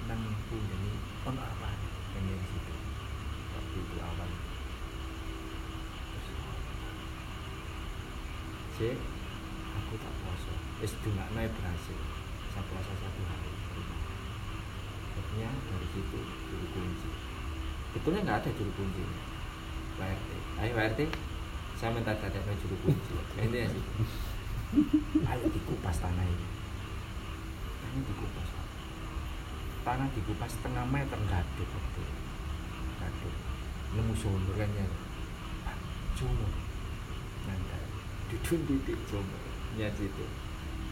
Nang 0.06 0.22
jadi 0.22 0.92
ono 1.26 1.42
apa? 1.42 1.69
Yang 2.14 2.30
di 2.30 2.45
situ. 2.45 2.74
Waktu 3.58 3.77
itu 3.82 3.95
awal. 4.06 4.30
C 8.77 8.77
aku 9.82 9.93
tak 9.98 10.14
puasa. 10.22 10.53
Es 10.85 10.93
nggak 10.93 11.30
naik 11.34 11.50
berhasil. 11.58 12.00
Saya 12.53 12.64
puasa 12.69 12.93
satu 13.01 13.22
hari. 13.26 13.50
Akhirnya 15.17 15.50
dari 15.58 15.88
situ 15.90 16.19
juru 16.22 16.66
kunci. 16.69 17.09
Betulnya 17.98 18.22
nggak 18.30 18.40
ada 18.45 18.50
juru 18.53 18.69
kunci 19.98 20.06
WRT 20.06 20.30
ayo 20.61 20.72
WRT 20.77 21.00
saya 21.77 21.90
minta 21.93 22.14
dada 22.14 22.53
juru 22.61 22.76
kunci. 22.85 23.14
Ini 23.42 23.66
sih 23.69 23.84
ayo 25.26 25.45
dikupas 25.50 25.98
tanah 25.98 26.26
ini. 26.26 26.48
Tanah 27.82 28.01
dikupas 28.06 28.48
tanah 29.82 30.08
dikupas 30.14 30.50
setengah 30.53 30.85
meter 30.85 31.19
gaduk 31.26 31.69
waktu. 31.69 32.03
Gaduk 33.01 33.35
nemu 33.98 34.14
sumur 34.14 34.53
kan 34.53 34.69
ya. 34.69 34.85
Pak, 35.66 35.77
sumur. 36.14 36.51
Nanti 37.50 37.77
duduk 38.30 38.59
didik 38.69 38.98
sumur. 39.09 39.42
Ya 39.77 39.90
situ 39.93 40.26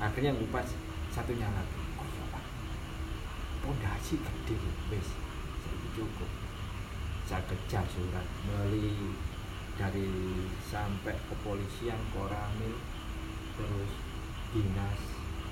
akhirnya 0.01 0.34
ngupas 0.34 0.74
satunya 1.14 1.50
lagi. 1.50 1.77
Oh 1.98 2.06
iya 2.09 2.24
pak? 2.34 2.43
Pondasi 3.61 4.17
gede 4.17 4.56
wes 4.90 5.09
cukup 5.95 6.27
saya 7.25 7.41
kejar 7.49 7.85
surat. 7.89 8.25
Melalui 8.45 9.17
dari 9.75 10.07
sampai 10.71 11.15
kepolisian 11.27 11.99
koramil 12.15 12.79
terus 13.59 13.91
dinas 14.55 14.99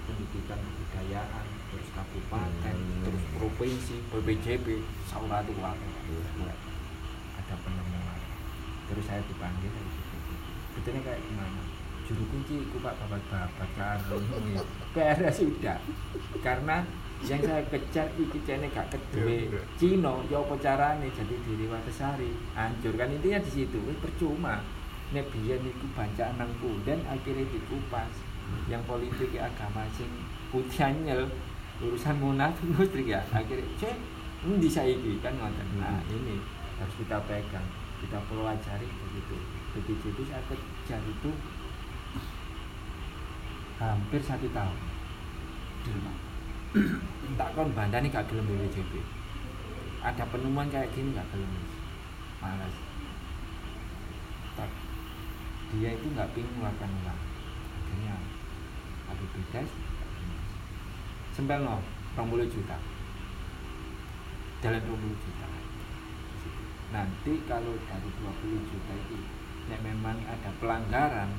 pendidikan 0.03 0.59
kebudayaan 0.59 1.45
terus 1.71 1.87
kabupaten 1.95 2.75
Hmm. 2.75 3.03
terus 3.03 3.23
provinsi 3.35 3.95
BPJB 4.11 4.67
saurat 5.07 5.43
itu 5.47 5.59
ada 7.35 7.55
penemuan. 7.59 8.19
Terus 8.87 9.05
saya 9.07 9.21
dipanggil 9.27 9.71
betulnya 10.73 11.01
kayak 11.03 11.21
gimana? 11.23 11.61
Juru 12.03 12.23
kunci 12.27 12.67
kupak 12.75 12.99
babat 12.99 13.23
babat 13.31 13.69
karo 13.79 14.19
PR 14.91 15.19
sudah 15.31 15.79
karena 16.43 16.83
yang 17.23 17.39
saya 17.39 17.63
kejar 17.71 18.07
iki 18.19 18.39
cene 18.43 18.67
gak 18.67 18.91
kedue 18.91 19.47
Cino 19.79 20.27
ya 20.27 20.43
apa 20.43 20.55
carane? 20.59 21.07
Jadi 21.07 21.35
diri 21.47 21.71
Watesari 21.71 22.35
hancur. 22.51 22.99
Kan 22.99 23.15
intinya 23.15 23.39
di 23.39 23.51
situ 23.51 23.79
wis 23.87 23.95
percuma. 24.03 24.59
Nek 25.15 25.31
biyen 25.31 25.63
iku 25.63 25.87
bancaan 25.95 26.35
nang 26.35 26.51
punden 26.59 26.99
akhirnya 27.07 27.47
dikupas. 27.47 28.11
Yang 28.67 28.83
politik 28.83 29.39
agama 29.39 29.87
sing 29.95 30.11
putih 30.51 30.83
anyel 30.83 31.31
urusan 31.79 32.19
munafik 32.19 32.67
musrik 32.75 33.07
ya. 33.15 33.23
Akhirnya 33.31 33.71
cek 33.79 33.95
ini 34.43 34.67
saiki? 34.67 35.23
Kan 35.23 35.39
ngoten. 35.39 35.67
Nah 35.79 36.03
ini 36.11 36.43
harus 36.75 36.95
kita 36.99 37.23
pegang. 37.23 37.67
Kita 38.03 38.19
pelajari 38.27 38.87
begitu. 38.99 39.35
Begitu 39.79 40.05
itu 40.11 40.21
saya 40.27 40.43
kejar 40.51 40.99
itu 41.07 41.31
hampir 43.79 44.19
satu 44.19 44.47
tahun. 44.51 44.79
Di 45.83 45.91
rumah 45.91 46.22
tak 47.39 47.49
kon 47.53 47.69
bandani 47.77 48.09
gak 48.09 48.25
gelem 48.29 48.49
BPJP 48.49 48.93
ada 50.03 50.23
penemuan 50.27 50.67
kayak 50.73 50.89
gini 50.91 51.13
gak 51.13 51.29
gelem 51.29 51.51
malas 52.43 52.75
tak. 54.53 54.69
Dia 55.73 55.89
itu 55.97 56.05
nggak 56.13 56.29
pingin 56.37 56.49
mengeluarkan 56.53 56.89
uang. 57.01 57.19
Akhirnya 57.73 58.15
aku 59.09 59.23
bidas 59.33 59.69
sempel 61.33 61.65
no 61.65 61.81
20 62.13 62.53
juta. 62.53 62.77
Jalan 64.61 64.81
20 64.85 65.23
juta. 65.25 65.47
Nanti 66.93 67.33
kalau 67.49 67.73
dari 67.89 68.09
20 68.21 68.69
juta 68.69 68.93
itu 68.93 69.17
ya 69.65 69.77
memang 69.81 70.21
ada 70.29 70.49
pelanggaran 70.61 71.29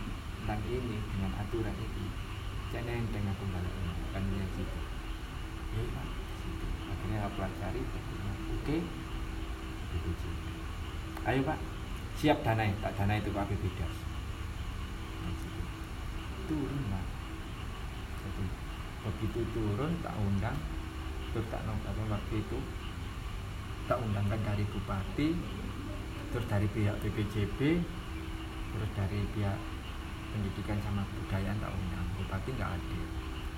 tentang 0.42 0.60
ini 0.66 0.98
dengan 1.14 1.32
aturan 1.38 1.76
itu 1.78 2.04
saya 2.72 2.82
nenteng 2.88 3.28
aku 3.30 3.44
balik 3.54 3.72
kan 4.10 4.24
dia 4.34 4.46
gitu 4.56 4.93
ya 5.82 6.02
akhirnya 6.92 7.18
aku 7.26 7.34
pelajari 7.36 7.82
oke. 8.54 8.76
BPJP 9.94 10.44
ayo 11.24 11.40
pak. 11.44 11.58
Siap 12.14 12.38
dana 12.46 12.64
tak 12.78 12.92
dana 12.94 13.18
itu 13.18 13.30
pak 13.34 13.50
situ. 13.50 13.86
turun 16.48 16.82
pak. 16.92 17.04
Begitu 19.04 19.40
turun 19.52 19.92
tak 20.00 20.14
undang. 20.16 20.58
Terus 21.34 21.46
tak 21.50 21.60
apa 21.66 22.02
waktu 22.08 22.34
itu. 22.38 22.58
Tak 23.84 24.00
undangkan 24.00 24.40
dari 24.40 24.64
bupati 24.70 25.28
terus 26.32 26.50
dari 26.50 26.66
pihak 26.66 26.98
BPJB 26.98 27.78
terus 28.74 28.90
dari 28.98 29.22
pihak 29.38 29.58
pendidikan 30.34 30.78
sama 30.82 31.02
kebudayaan 31.04 31.58
tak 31.60 31.72
undang. 31.72 32.06
Bupati 32.16 32.50
nggak 32.54 32.72
ada 32.80 33.00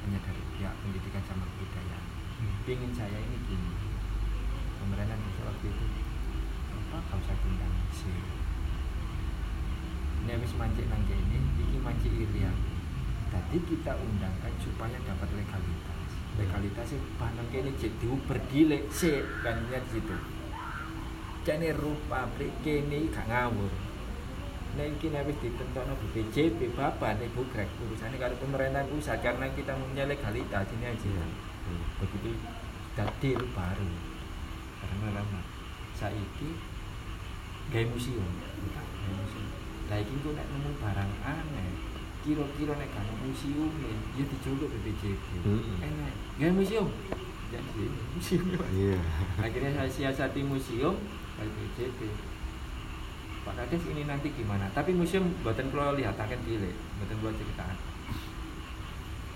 hanya 0.06 0.22
dari 0.22 0.42
pihak 0.54 0.74
pendidikan 0.86 1.22
sama 1.26 1.42
kebudayaan. 1.50 2.06
Pingin 2.62 2.94
saya 2.94 3.18
ini 3.18 3.38
gini. 3.50 3.70
Pemerintah 4.78 5.18
desa 5.18 5.42
waktu 5.50 5.66
itu 5.66 5.86
apa? 6.76 7.02
kau 7.10 7.18
saya 7.26 7.34
undang 7.42 7.74
sih 7.90 8.14
ini 10.22 10.30
habis 10.30 10.54
mancing 10.54 10.86
nang 10.90 11.02
ini 11.06 11.38
iki 11.58 11.78
mancing 11.82 12.14
irian. 12.14 12.54
Jadi 13.30 13.58
kita 13.62 13.94
undangkan 13.94 14.54
supaya 14.62 14.98
dapat 15.02 15.28
legalitas. 15.34 16.10
Legalitasnya 16.38 16.98
bahkan 17.18 17.46
kini 17.50 17.70
jadi 17.78 18.06
berdilek 18.26 18.90
sih 18.90 19.22
kan 19.42 19.54
lihat 19.70 19.86
situ. 19.90 20.16
Jadi 21.46 21.70
ruh 21.78 21.98
pabrik 22.10 22.50
kini 22.66 23.06
gak 23.10 23.26
ngawur 23.30 23.85
nah 24.76 24.84
ini 24.84 25.16
habis 25.16 25.40
ditentokno 25.40 25.96
BPJP 25.96 26.76
bapak 26.76 27.16
nih 27.16 27.32
bugrek 27.32 27.64
urusannya 27.80 28.20
kalau 28.20 28.36
pemerintah 28.36 28.84
pusat 28.92 29.24
karena 29.24 29.48
kita 29.56 29.72
punya 29.72 30.04
legalitas 30.04 30.68
ini 30.76 30.84
aja. 30.84 31.08
Begitu 31.96 32.36
jadi 32.92 33.32
baru. 33.56 33.88
Karena 34.84 35.06
lama. 35.16 35.40
Saiki 35.96 36.60
gaya 37.72 37.88
museum. 37.88 38.28
Gaya 38.76 39.12
museum. 39.16 39.48
Lah 39.88 39.98
iki 40.04 40.12
kok 40.20 40.32
nek 40.36 40.44
nemu 40.44 40.70
barang 40.76 41.12
aneh 41.24 41.70
kira-kira 42.20 42.74
nek 42.76 42.90
kan 42.92 43.06
museum 43.24 43.72
ya 43.80 44.24
dicolok 44.28 44.68
BPJP 44.76 45.24
enak 45.80 46.12
gaya 46.36 46.52
museum? 46.52 46.92
Jadi 47.48 47.84
museum. 48.12 48.44
Iya. 48.76 49.00
Akhirnya 49.40 49.72
saya 49.72 50.12
siasati 50.12 50.44
museum 50.44 51.00
BPJP 51.40 52.12
Pak 53.46 53.54
Kades 53.54 53.82
ini 53.86 54.02
nanti 54.02 54.34
gimana? 54.34 54.66
Tapi 54.74 54.90
museum 54.90 55.30
buatan 55.46 55.70
kalau 55.70 55.94
lihat 55.94 56.18
akan 56.18 56.38
dile 56.42 56.74
buatan 56.98 57.16
buat 57.22 57.34
ceritaan. 57.38 57.76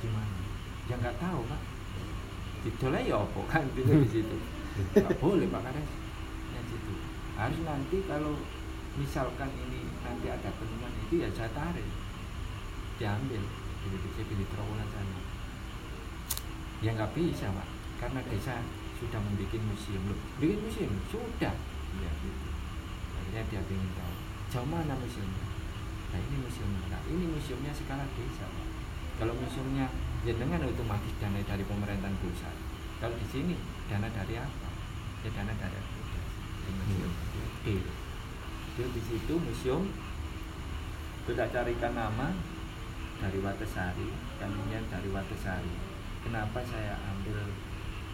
Gimana? 0.02 0.38
Ya 0.90 0.94
nggak 0.98 1.16
tahu 1.22 1.46
pak. 1.46 1.60
Ditolak 2.66 3.06
ya 3.06 3.22
apa? 3.22 3.40
Kan 3.46 3.70
itu 3.70 3.86
di 3.86 4.08
situ. 4.10 4.36
Nggak 4.98 5.14
boleh 5.22 5.46
Pak 5.46 5.62
Kades 5.62 5.88
ya 6.50 6.60
situ 6.66 6.94
harus 7.40 7.60
nanti 7.64 8.04
kalau 8.04 8.36
misalkan 9.00 9.48
ini 9.54 9.88
nanti 10.04 10.28
ada 10.28 10.50
penemuan 10.60 10.92
itu 11.08 11.24
ya 11.24 11.28
saya 11.32 11.48
tarik. 11.54 11.86
Diambil. 12.98 13.40
Di 13.80 13.86
BPJP 13.88 14.28
di 14.36 14.44
terowongan 14.44 14.88
sana. 14.92 15.20
Ya 16.84 16.90
nggak 16.92 17.16
bisa 17.16 17.48
pak. 17.48 17.68
Karena 17.96 18.20
desa 18.28 18.60
sudah 19.00 19.20
membuat 19.24 19.62
museum. 19.64 20.02
Loh 20.04 20.18
bikin 20.36 20.58
museum? 20.60 20.92
Sudah. 21.08 21.54
Ya 21.96 22.10
gitu 22.20 22.49
akhirnya 23.30 23.62
dia 23.62 23.62
ingin 23.62 23.90
tahu 23.94 24.14
jauh 24.50 24.66
mana 24.66 24.94
museumnya? 24.98 25.46
Nah 26.10 26.18
ini 26.18 26.36
museumnya. 26.42 26.82
Nah 26.90 27.02
ini 27.06 27.24
museumnya 27.30 27.70
skala 27.70 28.02
desa 28.18 28.42
pak 28.42 28.66
kalau 29.22 29.34
museumnya 29.38 29.86
ya 30.26 30.34
dengan 30.34 30.66
otomatis 30.66 31.14
dana 31.22 31.38
dari 31.38 31.62
pemerintahan 31.62 32.16
pusat. 32.18 32.56
Kalau 32.98 33.14
di 33.14 33.26
sini 33.30 33.54
dana 33.86 34.10
dari 34.10 34.34
apa? 34.34 34.68
Ya 35.22 35.30
dana 35.30 35.54
dari 35.54 35.78
APBD 35.78 36.14
di 36.66 36.70
museum. 36.74 37.12
Jadi 38.74 38.90
di 38.98 39.02
situ 39.06 39.34
museum 39.38 39.86
kita 41.30 41.46
carikan 41.54 41.94
nama 41.94 42.34
dari 43.22 43.38
Watesari 43.38 44.10
kaminya 44.42 44.82
dari 44.90 45.08
Watesari. 45.14 45.74
Kenapa 46.26 46.58
saya 46.66 46.98
ambil 47.14 47.46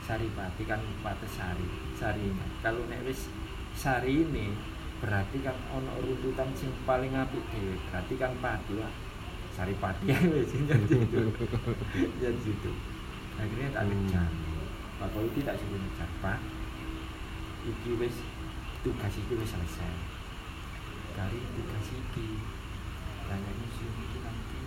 Saripati? 0.05 0.69
Kan 0.69 0.85
Watesari 1.01 1.65
Sarina. 1.97 2.45
Kalau 2.61 2.85
nek 2.85 3.01
wis 3.09 3.33
Sari 3.73 4.25
ini 4.25 4.76
berarti 4.97 5.39
kan 5.45 5.57
ono 5.77 5.93
runtutan 6.01 6.49
sing 6.57 6.73
paling 6.89 7.13
apik 7.13 7.45
dhewe. 7.53 7.77
Berarti 7.93 8.15
kan 8.17 8.33
padu 8.41 8.81
lah 8.81 8.93
Saripati 9.57 10.13
ya 10.13 10.21
wis 10.21 10.53
jadi 10.69 10.85
itu. 10.85 11.21
Jadi 12.21 12.41
itu. 12.45 12.73
Akhirnya 13.41 13.69
tak 13.73 13.89
kejar 13.89 14.29
Pak 15.01 15.09
Polisi 15.17 15.41
tak 15.45 15.57
suruh 15.57 15.81
ngejar 15.81 16.11
Pak. 16.21 16.41
Iki 17.65 17.91
wis 17.97 18.17
tugas 18.85 19.17
iki 19.17 19.33
wis 19.33 19.49
selesai. 19.49 19.97
Dari 21.17 21.41
tugas 21.57 21.87
iki 21.89 22.29
banyak 23.25 23.55
museum 23.65 23.97
itu 23.97 24.19
nanti. 24.21 24.61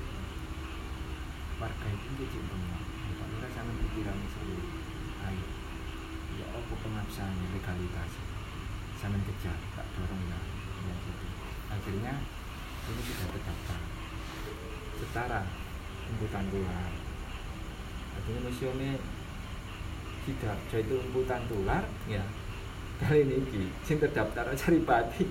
Warga 1.61 1.87
itu 1.93 2.09
jadi 2.17 2.37
bengok 2.49 2.83
Pak 3.17 3.27
Lurah 3.29 3.51
sangat 3.53 3.75
pikiran 3.77 4.17
sendiri. 4.25 4.65
Ayo. 5.29 5.47
Ya 6.41 6.45
apa 6.49 6.73
pengabsahannya 6.81 7.45
legalitas 7.53 8.11
sama 8.97 9.21
kejar 9.21 9.68
dorong 9.99 10.21
ya 10.31 10.39
ya 10.87 10.93
gitu. 11.03 11.25
Akhirnya 11.67 12.13
ini 12.89 13.01
sudah 13.03 13.27
terdaftar. 13.35 13.79
Setara 15.03 15.41
umputan 16.15 16.45
tular. 16.47 16.91
Akhirnya 18.15 18.41
museumnya 18.47 18.93
tidak 20.23 20.57
itu 20.71 20.95
umputan 21.03 21.41
tular. 21.51 21.83
Ya 22.07 22.23
kali 22.99 23.23
ini 23.23 23.39
ki 23.47 23.63
sing 23.87 23.95
terdaftar 23.99 24.51
cari 24.55 24.79
pati 24.83 25.23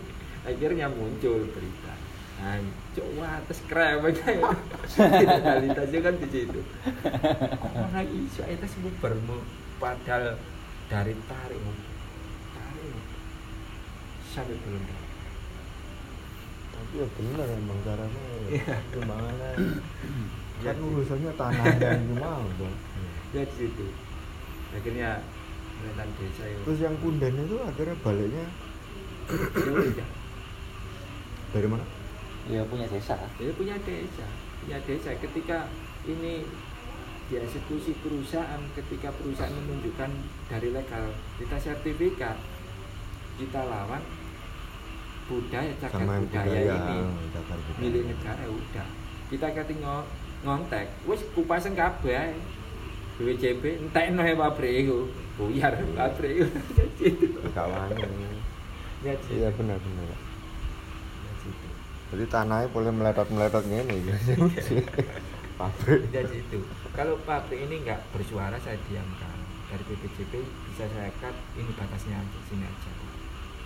akhirnya 0.44 0.88
muncul 0.92 1.48
berita. 1.52 1.94
Ancok 2.38 3.08
wates 3.18 3.58
krewek 3.66 4.22
legalitasnya 4.22 5.98
kan 6.06 6.14
di 6.22 6.28
situ. 6.30 6.60
Orang 7.74 8.06
iso 8.14 8.46
itu 8.46 8.66
semua 8.70 8.94
bermu 9.02 9.42
padahal 9.82 10.38
dari 10.86 11.18
tarik 11.26 11.58
sampai 14.38 14.58
belum. 14.58 14.82
Dapat. 14.82 15.06
tapi 16.68 16.94
ya 16.94 17.06
bener 17.10 17.46
emang 17.52 17.78
caranya 17.82 18.22
Iya. 18.48 18.76
kembangannya 18.90 19.50
Ya, 20.58 20.72
kan 20.74 20.76
urusannya 20.80 21.32
tanah 21.34 21.66
dan 21.76 21.98
gimana 22.08 22.38
dong 22.54 22.74
ya 23.30 23.42
di 23.42 23.54
situ. 23.54 23.86
Akhirnya 24.70 25.10
pemerintahan 25.78 26.10
desa 26.16 26.44
itu 26.46 26.60
terus 26.64 26.80
yang 26.80 26.96
punden 26.98 27.32
itu 27.34 27.56
akhirnya 27.60 27.96
baliknya 28.00 28.46
dari 31.48 31.68
mana? 31.68 31.84
Ya 32.48 32.64
punya 32.64 32.86
desa. 32.88 33.16
Dia 33.36 33.52
punya 33.52 33.76
desa, 33.82 34.24
punya 34.62 34.78
desa. 34.82 35.10
Ketika 35.14 35.68
ini 36.04 36.44
dieksekusi 37.28 37.92
perusahaan, 38.00 38.60
ketika 38.72 39.12
perusahaan 39.12 39.52
menunjukkan 39.52 40.10
dari 40.48 40.72
legal 40.72 41.04
kita 41.36 41.56
sertifikat, 41.60 42.36
kita 43.36 43.60
lawan, 43.62 44.00
budaya 45.28 45.72
cagar 45.76 45.92
Sama 45.94 46.14
budaya, 46.18 46.48
budaya, 46.48 46.74
ini 46.90 47.28
cagar 47.30 47.58
budaya. 47.60 47.78
milik 47.78 48.02
negara 48.06 48.40
ya 48.40 48.50
udah 48.50 48.88
kita 49.28 49.46
kati 49.52 49.74
ngo- 49.76 50.08
ngontek 50.40 50.86
wis 51.04 51.20
kupasen 51.30 51.74
kabeh. 51.74 52.32
BWJB 53.14 53.62
entekno 53.82 54.22
ya 54.22 54.32
pabrik 54.32 54.72
iku 54.80 55.10
buyar 55.36 55.74
pabrik 55.90 56.32
iku 56.38 56.46
Gak 57.52 57.66
wani. 57.66 58.06
ya 59.00 59.12
Iya 59.28 59.50
benar 59.52 59.74
benar. 59.76 60.06
gitu 61.42 61.66
Jadi 62.08 62.24
tanahnya 62.26 62.70
boleh 62.70 62.88
meletot-meletot 62.88 63.64
gini 63.64 63.94
gitu. 64.00 64.78
Pabrik. 65.60 66.06
ya 66.08 66.22
gitu 66.24 66.62
kalau 66.94 67.18
pabrik 67.20 67.58
ini 67.60 67.82
nggak 67.82 67.98
bersuara 68.08 68.54
saya 68.56 68.78
diamkan 68.86 69.34
dari 69.66 69.82
BPJP 69.84 70.32
bisa 70.70 70.86
saya 70.86 71.10
cut 71.18 71.34
ini 71.52 71.74
batasnya 71.74 72.14
aja 72.16 72.38
sini 72.46 72.62
aja 72.62 72.90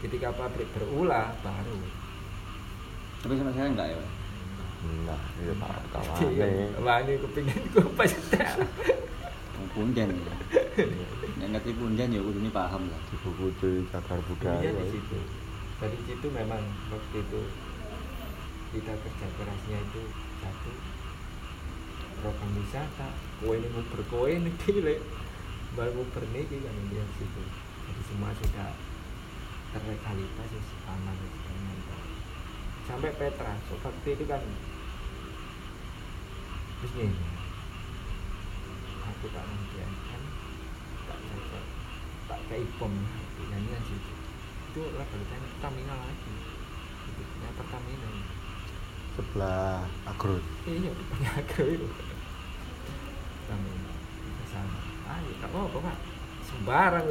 ketika 0.02 0.28
pabrik 0.34 0.66
berulah 0.74 1.31
baru 1.40 1.78
Tapi 3.22 3.39
sama 3.39 3.55
saya 3.55 3.70
enggak 3.70 3.86
ya, 3.86 3.97
Pak? 3.97 4.10
Nah, 5.06 5.22
iya 5.39 5.55
Pak 5.55 5.70
Iya, 5.70 5.86
kawane. 5.94 6.50
wah 6.82 6.98
ini 7.00 7.12
kepingin 7.22 7.62
kupas 7.70 8.10
Wong 9.55 9.68
Punden 9.70 10.08
ya. 10.10 10.34
Nek 11.39 11.48
ngerti 11.55 11.70
punden 11.78 12.10
ya 12.10 12.18
kudune 12.18 12.50
paham 12.50 12.90
lah. 12.90 12.98
Di 13.06 13.16
buku 13.22 13.47
di 13.62 13.86
cagar 13.94 14.18
budaya. 14.26 14.58
Iya 14.58 14.74
di 14.74 14.86
situ. 14.90 15.18
Dari 15.78 15.98
situ 16.02 16.26
memang 16.34 16.62
waktu 16.90 17.16
itu 17.22 17.40
kita 18.74 18.90
kerja 18.90 19.26
kerasnya 19.39 19.78
itu 19.86 20.02
satu 20.42 20.70
program 22.18 22.50
wisata, 22.58 23.08
kue 23.39 23.55
ini 23.58 23.68
mau 23.70 23.82
berkoe 23.86 24.31
ini 24.32 24.50
pilih, 24.66 24.98
baru 25.74 25.90
mau 25.94 26.06
berniki 26.10 26.58
kan 26.58 26.74
di 26.90 26.98
situ. 27.18 27.42
Jadi 27.86 28.02
semua 28.10 28.31
sudah 28.34 28.70
terlegalitas 29.73 30.49
ya, 30.52 30.62
aman 30.92 31.17
ya. 31.17 31.31
Sampai 32.83 33.12
Petra, 33.17 33.52
so, 33.67 33.75
waktu 33.81 34.09
itu 34.12 34.25
kan 34.28 34.42
terus 36.83 36.92
gini, 36.99 37.15
aku 39.07 39.25
tak 39.31 39.44
nantian 39.47 39.91
kan? 40.10 40.23
Tak 41.07 41.18
cocok. 41.18 41.65
Tak 42.26 42.41
kayak 42.51 42.67
bom 42.76 42.92
nyanyian 43.49 43.83
situ 43.86 44.12
itu 44.73 44.89
lah 44.97 45.05
beritanya 45.05 45.49
Pertamina 45.52 45.94
lagi. 46.01 46.33
Itu 47.12 47.23
ya 47.44 47.51
Pertamina. 47.60 48.09
Sebelah 49.12 49.84
agrot. 50.09 50.41
iya 50.65 50.89
depannya 50.97 51.31
agak 51.36 51.67
itu 51.68 51.84
Pertamina 53.44 53.92
bisa 54.25 54.44
sama 54.49 54.81
ayo 55.12 55.31
tak 55.44 55.52
apa 55.52 55.76
pak. 55.76 55.97
Sembarang 56.49 57.05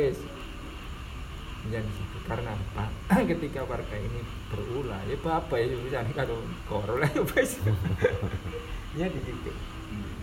menjadi 1.62 1.90
situ 1.94 2.11
karena 2.26 2.52
apa? 2.54 2.86
Ketika 3.32 3.66
warga 3.66 3.98
ini 3.98 4.22
berulah 4.52 5.02
ya 5.10 5.18
apa 5.18 5.56
ya 5.58 5.66
bisa 5.82 6.06
kalau 6.14 6.38
korol 6.70 7.02
ya 7.06 7.22
wes 7.34 7.58
ya 9.00 9.06
di 9.10 9.22
situ. 9.24 9.52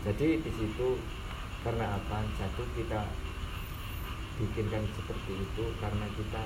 Jadi 0.07 0.29
di 0.41 0.51
situ 0.55 0.89
karena 1.67 1.99
apa? 1.99 2.23
Satu 2.39 2.63
kita 2.79 3.03
bikinkan 4.39 4.87
seperti 4.95 5.33
itu 5.35 5.65
karena 5.83 6.07
kita 6.15 6.43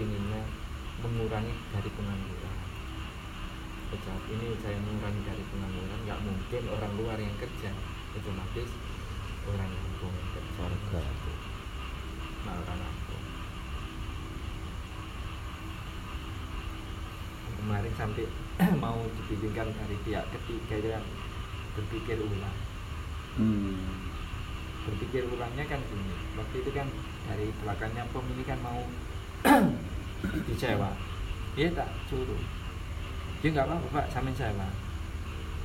inginnya 0.00 0.42
mengurangi 1.04 1.52
dari 1.74 1.90
pengangguran. 1.92 2.56
Saat 3.94 4.24
ini 4.26 4.58
saya 4.58 4.78
mengurangi 4.82 5.22
dari 5.22 5.44
pengangguran 5.52 6.00
nggak 6.08 6.20
mungkin 6.24 6.62
orang 6.72 6.92
luar 6.98 7.18
yang 7.20 7.36
kerja. 7.38 7.70
Otomatis 8.14 8.70
orang 9.50 9.70
kampung 9.70 10.14
yang 10.14 10.30
kerja. 10.32 10.58
Warga. 10.64 11.02
nah 12.44 12.54
orang 12.60 12.76
kampung 12.76 13.24
kemarin 17.64 17.94
sampai 17.96 18.28
mau 18.84 19.00
dibikinkan 19.16 19.72
dari 19.72 19.96
pihak 20.04 20.28
ketiga 20.28 21.00
yang 21.00 21.04
berpikir 21.72 22.20
ulang. 22.20 22.56
Hmm. 23.34 24.04
berpikir 24.84 25.24
ulangnya 25.26 25.64
kan 25.64 25.80
gini 25.90 26.12
waktu 26.36 26.60
itu 26.60 26.70
kan 26.70 26.86
dari 27.24 27.48
belakangnya 27.64 28.04
pom 28.12 28.22
ini 28.36 28.44
kan 28.44 28.60
mau 28.60 28.84
disewa. 30.46 30.92
Dia 31.56 31.72
tak 31.72 31.88
suruh. 32.12 32.42
Dia 33.40 33.48
nggak 33.56 33.64
apa-apa 33.64 33.88
pak 33.88 34.06
samin 34.12 34.36
sewa. 34.36 34.68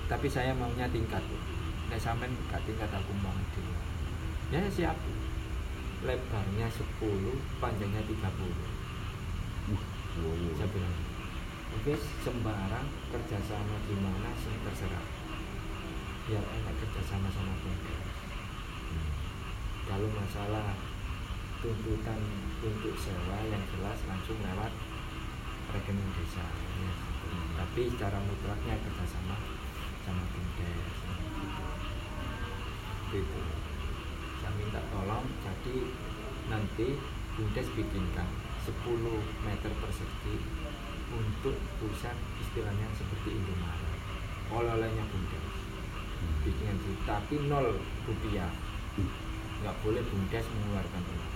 Tapi 0.08 0.32
saya 0.32 0.56
maunya 0.56 0.88
tingkat. 0.88 1.22
Nek 1.92 2.00
samin 2.00 2.32
gak 2.48 2.64
tingkat 2.64 2.90
aku 2.90 3.12
mau 3.20 3.36
di 3.54 3.62
ya 4.56 4.64
siap. 4.72 4.96
Lebarnya 6.00 6.72
10 6.72 7.60
panjangnya 7.60 8.02
30 8.08 8.80
saya 10.58 10.68
bilang 10.72 11.09
oke 11.80 11.96
sembarang 11.96 12.88
kerjasama 13.08 13.76
di 13.88 13.96
mana 14.04 14.36
sih 14.44 14.52
terserah. 14.68 15.06
Biar 16.28 16.44
enak 16.44 16.76
kerjasama 16.76 17.32
sama 17.32 17.56
bengkel 17.64 18.04
kalau 19.88 20.12
masalah 20.12 20.76
tuntutan 21.64 22.20
untuk 22.60 22.94
sewa 23.00 23.40
yang 23.48 23.64
jelas 23.72 23.96
langsung 24.12 24.36
lewat 24.44 24.76
rekening 25.72 26.12
desa 26.20 26.44
ya, 26.44 26.68
gitu. 26.84 27.28
tapi 27.56 27.82
secara 27.96 28.20
mutlaknya 28.28 28.76
kerjasama 28.84 29.40
sama 30.04 30.24
bumdes 30.36 30.84
gitu. 31.00 31.64
gitu. 33.16 33.40
Saya 34.44 34.52
minta 34.60 34.84
tolong 34.92 35.26
jadi 35.48 35.76
nanti 36.52 37.00
bumdes 37.40 37.68
bikinkan 37.72 38.28
10 38.68 39.48
meter 39.48 39.72
persegi 39.80 40.59
untuk 41.14 41.56
pusat 41.82 42.16
istilahnya 42.42 42.88
seperti 42.98 43.34
Indomaret. 43.34 44.00
Oleh-olehnya 44.54 45.04
bumdes. 45.10 45.46
Bikinan 46.46 46.76
gitu 46.82 47.00
tapi 47.06 47.36
nol 47.50 47.78
rupiah. 48.06 48.50
Nggak 49.62 49.76
boleh 49.86 50.02
bumdes 50.08 50.46
mengeluarkan 50.46 51.02
uang. 51.06 51.34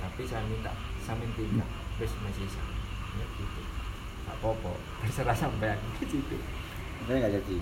Tapi 0.00 0.22
saya 0.24 0.42
minta 0.48 0.72
saya 1.04 1.16
minta 1.20 1.64
bes 2.00 2.12
masih 2.24 2.48
sama 2.48 2.74
ya 3.18 3.26
gitu. 3.36 3.62
Tak 4.24 4.36
popo 4.40 4.78
terserah 5.04 5.36
sampean. 5.36 5.78
Gitu. 6.00 6.36
Saya 7.08 7.16
nggak 7.16 7.34
jadi. 7.42 7.56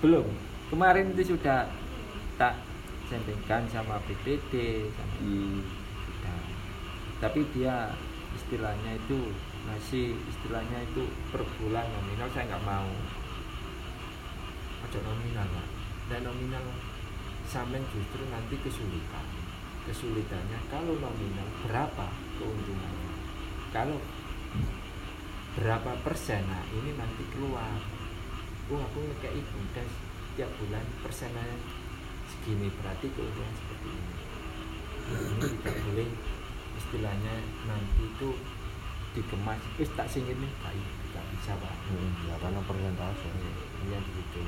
belum. 0.00 0.26
Kemarin 0.68 1.12
itu 1.16 1.36
sudah 1.36 1.68
tak 2.36 2.60
sendingkan 3.08 3.68
sama 3.68 4.00
BPD 4.08 4.84
sama 4.96 5.12
Hmm. 5.24 5.62
tapi 7.22 7.46
dia 7.54 7.94
istilahnya 8.34 8.98
itu 8.98 9.30
masih 9.64 10.12
istilahnya 10.28 10.84
itu 10.84 11.08
per 11.32 11.40
bulan 11.56 11.86
nominal 11.88 12.28
saya 12.32 12.52
nggak 12.52 12.66
mau. 12.68 12.90
Ada 14.84 14.98
nominal 15.00 15.46
Pak. 15.48 15.68
dan 16.04 16.20
nominal 16.20 16.64
sampai 17.48 17.80
justru 17.88 18.20
nanti 18.28 18.60
kesulitan. 18.60 19.26
Kesulitannya 19.88 20.60
kalau 20.68 20.96
nominal 21.00 21.48
berapa 21.64 22.06
keuntungannya? 22.40 23.12
Kalau 23.72 23.98
berapa 25.56 25.92
persen 26.04 26.44
nah 26.44 26.64
ini 26.72 26.92
nanti 26.96 27.24
keluar. 27.32 27.80
Oh 28.68 28.80
aku 28.80 28.98
ngekei 29.00 29.40
bumdes 29.48 29.92
tiap 30.36 30.50
bulan 30.60 30.84
persennya 31.04 31.44
segini 32.28 32.68
berarti 32.80 33.06
keuntungan 33.12 33.54
seperti 33.56 33.88
ini. 33.88 34.14
Ini 35.04 35.40
tidak 35.60 35.76
boleh 35.84 36.08
istilahnya 36.80 37.34
nanti 37.68 38.02
itu 38.08 38.30
dikemas 39.14 39.62
wis 39.78 39.90
tak 39.94 40.10
sing 40.10 40.26
ini 40.26 40.48
baik 40.58 40.86
tidak 41.06 41.24
bisa 41.30 41.52
pak. 41.54 41.74
Hmm, 41.86 42.10
ya 42.26 42.34
karena 42.42 42.60
persentase. 42.66 43.28
iya 43.86 43.98
begitu 44.02 44.42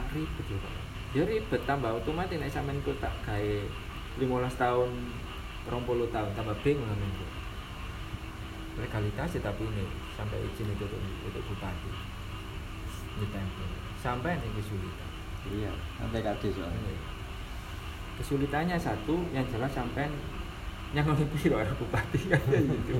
Tak 0.00 0.08
ribet 0.16 0.46
ya 0.48 0.58
pak. 0.64 0.72
Ya 1.12 1.22
ribet 1.28 1.62
tambah 1.68 1.92
otomatis 2.00 2.40
nek 2.40 2.48
sampean 2.48 2.80
ku 2.80 2.96
tak 2.96 3.12
gawe 3.28 3.54
15 4.16 4.24
tahun 4.56 4.90
20 5.68 6.14
tahun 6.14 6.30
tambah 6.32 6.56
bingung 6.64 6.88
sampean 6.88 7.12
ku 7.20 7.26
legalitas 8.78 9.34
ya 9.34 9.40
tapi 9.42 9.66
ini 9.66 9.84
sampai 10.14 10.38
izin 10.38 10.72
itu 10.72 10.86
untuk, 10.88 11.02
untuk 11.28 11.42
bupati. 11.52 11.90
Ditempel 13.20 13.68
sampai 13.98 14.38
nih 14.38 14.50
kesulitan. 14.54 15.10
Iya, 15.48 15.72
sampai 15.98 16.22
kades 16.22 16.54
soalnya. 16.54 17.17
Kesulitannya 18.18 18.74
satu 18.74 19.22
yang 19.30 19.46
jelas 19.46 19.70
sampai 19.70 20.10
yang 20.90 21.06
lebih 21.06 21.28
piro 21.38 21.56
ada 21.62 21.72
bupati? 21.78 22.32
Kan 22.32 22.40
gitu. 22.50 22.98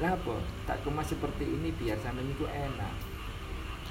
Lah 0.00 0.16
apa? 0.16 0.34
Tak 0.64 0.80
kemas 0.82 1.12
seperti 1.12 1.44
ini 1.44 1.68
biar 1.76 2.00
sampai 2.00 2.24
itu 2.24 2.48
enak. 2.48 2.94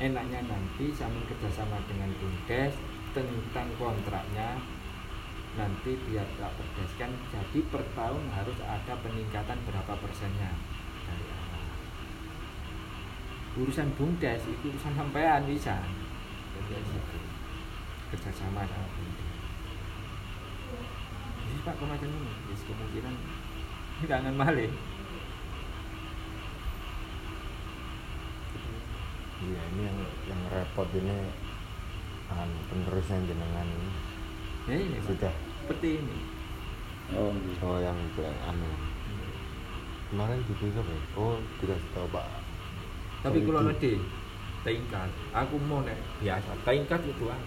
Enaknya 0.02 0.42
nanti 0.50 0.90
sampai 0.90 1.22
kerjasama 1.30 1.78
dengan 1.86 2.10
bumdes 2.18 2.74
tentang 3.14 3.70
kontraknya 3.78 4.58
nanti 5.54 5.94
biar 6.10 6.26
tak 6.42 6.50
berdaskan 6.58 7.14
jadi 7.30 7.60
per 7.70 7.86
tahun 7.94 8.26
harus 8.34 8.58
ada 8.66 8.98
peningkatan 9.06 9.62
berapa 9.70 9.94
persennya 10.02 10.50
dari 11.06 11.26
awal. 11.30 11.64
Urusan 13.62 13.94
bumdes 13.94 14.42
itu 14.50 14.74
urusan 14.74 14.98
sampean 14.98 15.46
bisa. 15.46 15.78
Jadi 16.58 16.82
situ 16.90 17.18
kerjasama 18.10 18.66
sama 18.66 18.88
bumdes 18.98 19.23
pak 21.64 21.74
kok 21.80 21.88
macam 21.88 22.08
ini. 22.12 22.32
Yes, 22.52 22.62
kemungkinan 22.68 23.16
kangen 24.12 24.36
malih 24.36 24.72
iya 29.44 29.62
ini 29.76 29.82
yang 29.84 30.00
yang 30.32 30.42
repot 30.52 30.88
ini 30.96 31.28
kan 32.32 32.50
penerusnya 32.72 33.20
jenengan 33.28 33.68
ini. 33.68 33.90
Ya 34.66 34.76
ini 34.80 34.98
sudah. 35.04 35.34
Seperti 35.64 36.00
ini. 36.00 36.18
Oh 37.14 37.36
gitu. 37.36 37.60
oh 37.68 37.78
yang 37.84 38.00
yang 38.16 38.38
anu. 38.48 38.70
Kemarin 40.08 40.40
gitu 40.48 40.70
siapa 40.72 40.88
ya? 40.88 41.02
oh 41.20 41.36
dikasih 41.60 41.90
tahu 41.92 42.08
pak. 42.10 42.26
Tapi 43.26 43.38
kalau 43.44 43.62
itu. 43.62 43.70
nanti 43.70 43.92
tingkat 44.64 45.10
aku 45.36 45.56
mau 45.68 45.84
nek 45.84 46.00
biasa. 46.24 46.52
Tingkat 46.64 47.02
itu 47.04 47.26
ah 47.28 47.42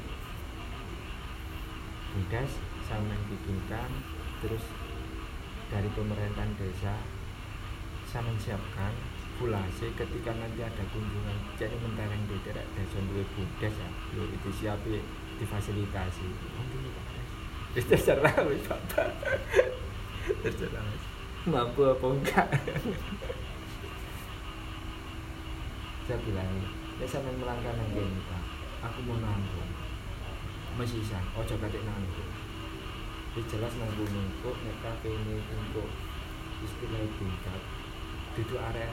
Sama 2.87 3.19
bikinkan 3.27 3.91
terus 4.39 4.63
dari 5.67 5.91
pemerintahan 5.91 6.55
desa 6.55 6.95
sama 8.07 8.31
siapkan 8.39 8.95
fulase 9.37 9.91
ketika 9.99 10.31
nanti 10.31 10.63
ada 10.63 10.87
kunjungan 10.95 11.35
jadi 11.59 11.75
mentereng 11.83 12.23
di 12.31 12.39
daerah 12.47 12.63
desa 12.79 13.03
dua 13.11 13.27
budas 13.35 13.75
ya. 13.75 13.91
Yo 14.15 14.23
itu 14.31 14.49
siap 14.55 14.79
ya 14.87 15.03
difasilitasi 15.43 16.31
mungkin 16.55 16.95
Pak. 16.95 17.07
Des. 17.11 17.31
Wis 17.75 17.87
terserah 17.91 18.37
wis 18.47 18.63
bapak 18.71 19.11
terserah 20.47 20.87
mampu 21.51 21.91
apa 21.91 22.07
enggak? 22.07 22.49
Saya 26.07 26.23
bilang 26.23 26.55
ya 27.03 27.07
sampe 27.11 27.35
melangkah 27.35 27.75
nang 27.75 27.91
kene 27.91 28.21
Pak 28.31 28.43
aku 28.87 28.99
mau 29.11 29.19
nanggung. 29.19 29.71
Masih 30.79 31.03
bisa 31.03 31.19
ojo 31.35 31.55
katik 31.59 31.83
nanggung 31.83 32.36
Wis 33.37 33.45
jelas 33.53 33.69
kok 33.77 34.57
nek 34.65 34.77
kafe 34.81 35.13
ini 35.13 35.37
untuk 35.53 35.85
istilah 36.65 37.05
tingkat 37.21 37.61
duduk 38.33 38.57
area 38.73 38.89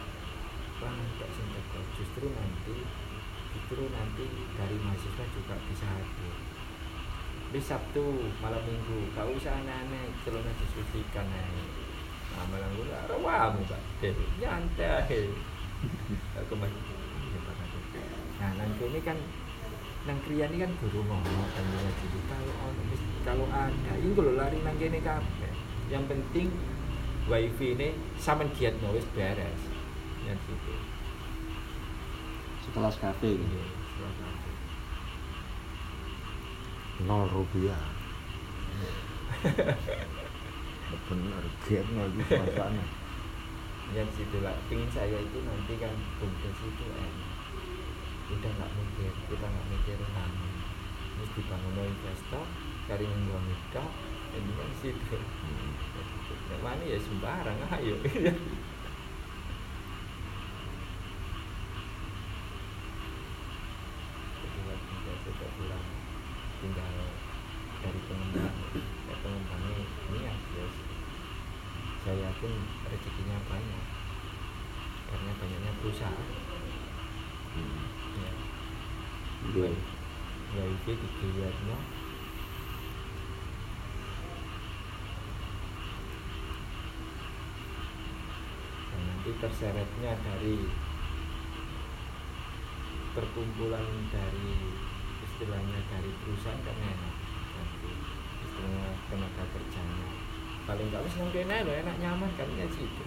lanang 0.84 1.12
tak 1.16 1.32
sing 1.32 1.48
justru 1.96 2.28
nanti 2.28 2.76
justru 3.56 3.88
nanti 3.88 4.28
dari 4.60 4.76
mahasiswa 4.84 5.26
juga 5.32 5.56
bisa 5.72 5.88
hadir. 5.88 6.36
Wis 7.56 7.72
Sabtu 7.72 8.36
malam 8.44 8.60
minggu 8.68 9.16
gak 9.16 9.32
usah 9.32 9.64
aneh-aneh 9.64 10.12
celana 10.28 10.52
disucikan 10.60 11.24
ae 11.24 11.64
nah 12.36 12.44
malam 12.52 12.68
minggu 12.76 12.92
lah 12.92 13.08
rawam 13.08 13.64
pak 13.64 13.80
nyantai 14.44 15.24
aku 16.44 16.54
ya, 16.60 17.40
Kadek. 17.48 17.84
nah 18.44 18.52
nanti 18.60 18.84
ini 18.92 19.00
kan 19.08 19.18
nang 20.04 20.20
kriya 20.28 20.52
ini 20.52 20.68
kan 20.68 20.72
guru 20.84 21.00
ngomong 21.08 21.50
kan 21.56 21.64
ya 21.64 21.80
jadi 21.96 22.20
kalau 22.28 22.54
wis- 22.92 23.12
kalau 23.24 23.48
ada 23.48 23.94
ini 23.96 24.12
kalau 24.12 24.36
lari 24.36 24.60
nang 24.60 24.76
kene 24.76 25.00
kabeh. 25.00 25.54
Yang 25.88 26.04
penting 26.12 26.48
wifi 27.32 27.68
ini 27.80 27.88
sampean 28.20 28.52
giat 28.52 28.76
wis 28.92 29.08
beres. 29.16 29.62
Ya 30.28 30.36
gitu. 30.36 30.76
Sekelas 32.68 33.00
kafe 33.00 33.32
gitu. 33.40 33.56
Iya, 33.56 34.20
nol 37.08 37.24
rupiah. 37.32 37.80
Bener 41.08 41.44
giat 41.68 41.88
lagi 41.96 42.22
suasana 42.28 42.84
ya 43.96 44.04
situ 44.16 44.38
lah. 44.44 44.56
Pingin 44.68 44.90
saya 44.92 45.16
itu 45.20 45.38
nanti 45.48 45.80
kan 45.80 45.96
bungkus 46.20 46.60
itu 46.60 46.86
enak 46.92 47.23
udah 48.32 48.52
nggak 48.56 48.72
mikir 48.80 49.12
kita 49.28 49.46
nggak 49.46 49.68
mikir 49.68 49.98
nama 50.16 50.48
terus 51.14 51.30
dibangun 51.36 51.88
investor 51.88 52.46
cari 52.88 53.06
uang 53.08 53.46
itu 53.48 53.84
ini 54.34 54.52
kan 54.58 54.72
situ. 54.82 55.18
Yang 56.50 56.62
mana 56.66 56.84
ya 56.84 56.98
sembarang 56.98 57.60
ayo. 57.78 57.96
Tinggal 66.64 66.92
ya 66.98 67.12
ya 72.04 72.32
rezekinya 72.90 73.38
banyak 73.48 73.86
karena 75.12 75.32
banyaknya 75.40 75.72
perusahaan. 75.84 76.30
Ya 77.54 77.83
iya. 79.52 79.70
Ya 80.54 80.64
itu 80.70 80.92
dilihatnya 80.94 81.78
dan 88.94 89.02
nanti 89.10 89.32
terseretnya 89.42 90.12
dari 90.22 90.56
perkumpulan 93.18 93.88
dari 94.14 94.54
istilahnya 95.26 95.80
dari 95.90 96.12
perusahaan 96.22 96.62
kan 96.62 96.78
enak. 96.78 97.16
Nanti 97.58 97.92
istilahnya 98.46 98.90
tenaga 99.10 99.44
kerjanya. 99.58 100.08
Paling 100.64 100.88
gak 100.94 101.04
wis 101.04 101.18
nang 101.20 101.34
kene 101.34 101.66
lho 101.68 101.74
enak 101.76 101.98
nyaman 102.00 102.32
kan 102.38 102.48
ya 102.56 102.70
situ 102.70 103.04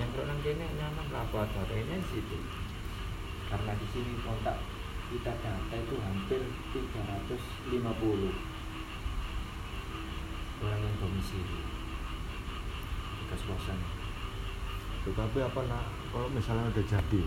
yang 0.00 0.08
kalau 0.16 0.24
nang 0.24 0.40
kene 0.40 0.64
nyaman 0.80 1.06
laboratoriumnya 1.12 2.00
situ 2.08 2.38
karena 3.52 3.72
di 3.76 3.86
sini 3.92 4.16
kontak 4.24 4.56
kita 5.12 5.32
data 5.44 5.74
itu 5.76 5.94
hampir 6.00 6.40
350 6.72 7.84
orang 10.62 10.80
yang 10.80 10.96
domisili. 10.96 11.60
Di 13.20 13.24
kos-kosan 13.28 14.02
tetapi 15.02 15.42
apa 15.42 15.60
nak 15.66 15.82
kalau 16.14 16.30
misalnya 16.30 16.70
udah 16.70 16.84
jadi 16.86 17.22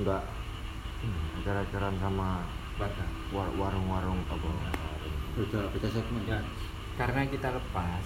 nggak 0.00 0.22
hmm, 1.04 1.44
acara-acaraan 1.44 1.96
sama 2.00 2.40
war- 3.32 3.54
warung-warung 3.60 4.20
apa? 4.32 4.48
Beda 5.36 5.68
beda 5.76 5.88
segmen. 5.92 6.24
Ya 6.24 6.40
karena 6.96 7.28
kita 7.28 7.52
lepas. 7.52 8.04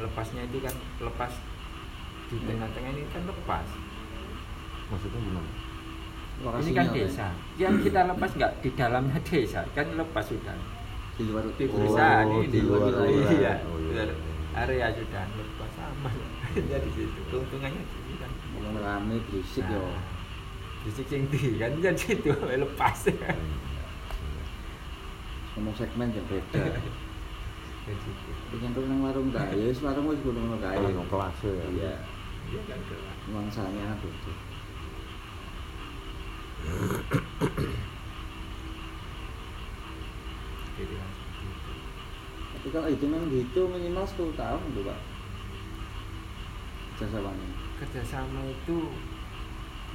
Lepasnya 0.00 0.48
itu 0.48 0.64
kan 0.64 0.72
lepas 1.04 1.32
di 2.32 2.36
tengah-tengah 2.40 2.90
ini 2.96 3.04
kan 3.12 3.28
lepas. 3.28 3.66
Maksudnya 4.88 5.20
gimana 5.20 5.69
ini 6.40 6.72
kan 6.72 6.86
desa. 6.88 7.28
yang 7.60 7.76
kita 7.84 8.00
lepas 8.08 8.30
nggak 8.32 8.52
di 8.64 8.70
dalamnya 8.72 9.18
desa 9.20 9.60
kan 9.76 9.86
lepas 9.92 10.24
sudah. 10.24 10.56
Di 11.20 11.28
luar 11.28 11.44
di 11.52 11.64
perusahaan 11.68 12.24
Oh, 12.24 12.40
ini 12.40 12.48
di 12.48 12.60
luar 12.64 12.80
wilayah. 12.88 13.28
iya 13.36 13.54
Oh, 13.68 13.76
iya. 13.76 14.08
area 14.56 14.86
sudah 14.96 15.24
lepas 15.36 15.70
sama. 15.76 16.08
Jadi 16.72 16.88
situ. 16.96 17.20
Keuntungannya 17.28 17.80
di 17.84 17.92
sini 17.92 18.14
kan. 18.16 18.30
Ngomong 18.56 18.76
rame 18.80 19.16
berisik 19.28 19.68
yo. 19.68 19.84
Nah, 19.84 20.18
Bisik 20.80 21.12
sing 21.12 21.28
di 21.28 21.60
kan 21.60 21.76
jadi 21.76 22.16
itu 22.16 22.32
lepas. 22.32 22.98
Ngomong 25.52 25.74
segmen 25.76 26.08
ya 26.08 26.24
beda. 26.24 26.64
Jadi 27.84 28.00
itu. 28.00 28.32
dengan 28.48 28.70
tuh 28.72 28.84
nang 28.88 29.00
warung 29.04 29.28
kaya 29.28 29.60
wis 29.68 29.84
warung 29.84 30.08
wis 30.08 30.20
ngono 30.24 30.56
kae 30.56 30.80
Warung 30.80 31.04
kelas 31.12 31.36
ya. 31.44 31.52
Iya. 31.68 31.94
Iya 32.48 32.60
kan 32.64 32.80
kelas. 32.88 33.16
nuansanya 33.28 33.86
beda 34.00 34.16
Jadi 34.24 34.32
kan 34.32 34.32
seperti 34.32 34.32
itu. 34.32 34.32
Tapi 42.60 42.68
kalau 42.76 42.88
hitungan 42.92 43.24
gitu 43.32 43.60
minimal 43.72 44.04
10 44.04 44.36
tahun 44.36 44.60
tuh 44.76 44.84
pak. 44.84 45.00
Jasa 47.00 47.18
wangi 47.24 47.48
kerjasama 47.80 48.44
itu 48.44 48.92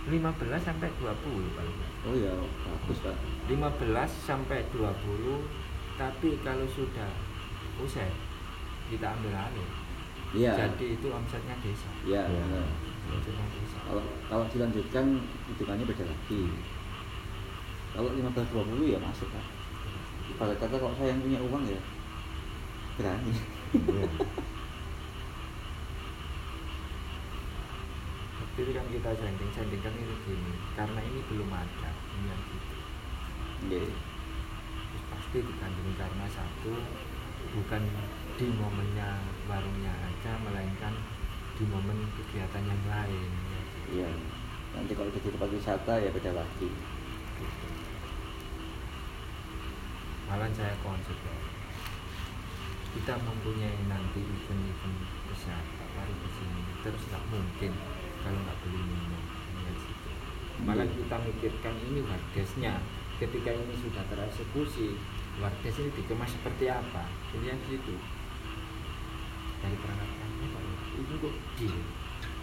15 0.09 0.17
sampai 0.57 0.89
20 0.97 1.53
paling 1.53 1.77
oh 2.09 2.15
ya 2.17 2.33
bagus 2.65 3.05
pak. 3.05 3.13
15 3.45 3.61
sampai 4.09 4.65
20 4.73 4.81
tapi 6.01 6.41
kalau 6.41 6.65
sudah 6.65 7.13
usai 7.77 8.09
kita 8.89 9.13
ambil 9.13 9.37
alih. 9.37 9.69
Iya. 10.33 10.57
Jadi 10.57 10.97
itu 10.97 11.07
omsetnya 11.13 11.53
desa. 11.61 11.89
Iya 12.01 12.25
Iya. 12.25 12.41
benar. 12.49 12.67
Kalau 13.85 14.03
kalau 14.27 14.45
dilanjutkan 14.49 15.05
hitungannya 15.53 15.85
beda 15.85 16.05
lagi 16.09 16.41
kalau 17.95 18.09
15 18.11 18.53
20 18.81 18.91
ya 18.91 18.99
masuk 18.99 19.29
pak 19.31 19.45
ibarat 20.35 20.57
kata 20.57 20.75
kalau 20.81 20.95
saya 20.97 21.13
yang 21.13 21.21
punya 21.21 21.39
uang 21.39 21.63
ya 21.69 21.79
berani. 22.95 23.33
Waktu 28.39 28.59
itu 28.63 28.71
kan 28.71 28.87
kita 28.87 29.09
sanding 29.19 29.51
sandingkan 29.51 29.93
itu 29.99 30.15
gini 30.23 30.55
karena 30.79 30.99
ini 31.03 31.19
belum 31.27 31.51
ada 31.51 31.91
ini 31.91 32.31
yang 32.31 32.41
gitu 32.47 32.75
Nggih. 33.67 33.91
Terus 33.91 35.03
pasti 35.11 35.37
digandeng 35.43 35.91
karena 35.99 36.25
satu 36.31 36.71
bukan 37.51 37.83
di 38.39 38.47
momennya 38.55 39.19
warungnya 39.51 39.91
aja 39.91 40.39
melainkan 40.39 40.95
di 41.59 41.67
momen 41.67 41.99
kegiatan 42.15 42.63
yang 42.63 42.83
lain. 42.87 43.31
Iya. 43.95 44.09
Nanti 44.75 44.91
kalau 44.91 45.07
jadi 45.07 45.31
tempat 45.31 45.49
wisata 45.55 45.93
ya 46.03 46.09
beda 46.11 46.31
lagi. 46.35 46.69
Malah 50.27 50.51
saya 50.51 50.75
konsep 50.83 51.15
ya. 51.15 51.37
Kita 52.95 53.13
mempunyai 53.19 53.79
nanti 53.87 54.19
event-event 54.23 54.97
Pak 55.47 55.89
Mari 55.95 56.13
di 56.15 56.29
sini. 56.35 56.61
Terus 56.83 57.03
nggak 57.07 57.23
mungkin 57.31 57.71
kalau 58.23 58.39
nggak 58.43 58.57
beli 58.63 58.81
minum. 58.83 59.23
Ya 59.63 59.71
situ. 59.79 60.09
malah 60.63 60.87
Iya. 60.87 60.95
kita 60.99 61.15
mikirkan 61.23 61.75
ini 61.91 61.99
wardesnya. 62.03 62.73
Ketika 63.15 63.47
ini 63.55 63.75
sudah 63.79 64.03
tereksekusi 64.11 64.99
wardes 65.39 65.75
ini 65.79 65.89
dikemas 65.95 66.35
seperti 66.35 66.67
apa? 66.67 67.07
Ini 67.31 67.55
yang 67.55 67.61
situ 67.63 67.95
dari 69.63 69.75
perangkat 69.79 70.09
Pak? 70.19 70.29
Ini 70.95 71.15
kok 71.19 71.35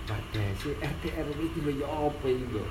di 0.02 0.10
wardes 0.10 0.66
RT 0.82 1.02
RW 1.14 1.40
itu 1.47 1.58
ya 1.78 1.86
apa 1.86 2.26
loh 2.26 2.66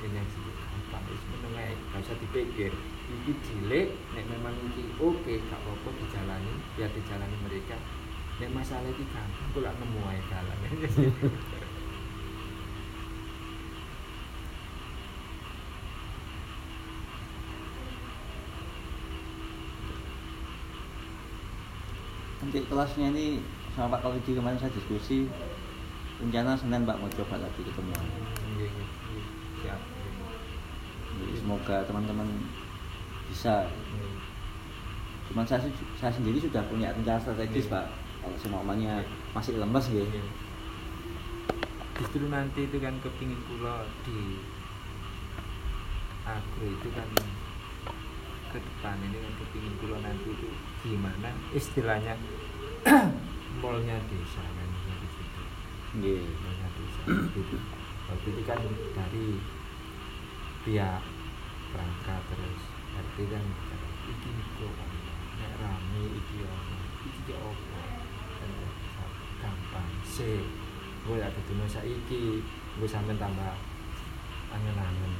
ini 0.00 0.22
situ 0.32 0.50
gampang 0.54 1.04
wis 1.12 1.20
menengah 1.28 1.76
gak 1.92 2.00
usah 2.00 2.16
dipikir. 2.24 2.72
Iki 3.10 3.32
cilik 3.44 3.92
nek 4.16 4.24
memang 4.32 4.54
iki 4.72 4.88
oke 4.96 5.34
gak 5.50 5.60
apa-apa 5.60 5.88
dijalani 6.00 6.54
biar 6.78 6.88
dijalani 6.94 7.36
mereka. 7.44 7.76
Nek 8.40 8.54
masalah 8.56 8.88
iki 8.88 9.04
gampang 9.12 9.48
kok 9.52 9.60
lak 9.60 9.76
nemu 9.76 10.00
ae 10.08 10.20
dalan. 10.32 10.58
Nanti 22.40 22.58
kelasnya 22.64 23.12
ini 23.12 23.44
sama 23.76 24.00
Pak 24.00 24.00
Kalidi 24.00 24.32
kemarin 24.32 24.56
saya 24.56 24.72
diskusi 24.72 25.28
rencana 26.20 26.52
Senin 26.52 26.84
Pak 26.84 26.96
mau 26.96 27.08
coba 27.10 27.36
lagi 27.40 27.60
ketemu 27.60 27.90
Iya, 27.90 28.04
iya, 28.60 28.68
iya. 28.68 29.24
siap 29.58 29.80
Jadi 31.16 31.32
semoga 31.36 31.76
teman-teman 31.84 32.28
bisa 33.26 33.64
Iya. 33.66 34.08
cuman 35.30 35.46
saya, 35.46 35.62
saya 35.94 36.10
sendiri 36.10 36.36
sudah 36.36 36.60
punya 36.66 36.90
rencana 36.92 37.16
strategis 37.16 37.66
Iya. 37.66 37.72
Pak 37.72 37.86
kalau 38.20 38.36
semuanya 38.36 39.00
masih 39.32 39.56
lemes 39.56 39.86
ya 39.88 40.04
Iya. 40.04 40.22
justru 41.96 42.28
nanti 42.28 42.64
itu 42.64 42.76
kan 42.76 42.96
kepingin 43.00 43.40
kula 43.44 43.84
di 44.04 44.40
agro 46.24 46.64
itu 46.64 46.88
kan 46.92 47.08
ke 48.50 48.58
depan 48.58 48.96
ini 49.04 49.16
kan 49.20 49.32
kepingin 49.36 49.74
kula 49.80 49.96
nanti 50.00 50.28
itu 50.32 50.48
gimana 50.82 51.28
istilahnya 51.52 52.16
mallnya 53.60 53.96
desa 54.08 54.40
ya 54.40 54.59
desa 55.98 56.66
gitu 57.34 57.56
waktu 58.10 58.26
itu 58.30 58.42
kan 58.46 58.60
dari 58.94 59.26
pihak 60.62 61.02
perangkat 61.74 62.22
terus 62.30 62.62
RT 62.90 63.16
kan 63.30 63.42
bicara, 63.42 63.88
iki 64.10 64.30
kan 64.58 64.90
nek 65.40 65.52
rame 65.62 66.02
iki 66.18 66.36
ono 66.42 66.78
iki 67.06 67.20
ki 67.30 67.34
opo? 67.38 67.80
Kan 68.42 68.50
gampang 69.40 69.90
sih 70.04 70.42
gue 71.06 71.16
ada 71.16 71.40
dino 71.48 71.64
saiki 71.64 72.42
gue 72.76 72.88
sampe 72.90 73.14
tambah 73.16 73.56
angen-angen. 74.52 75.14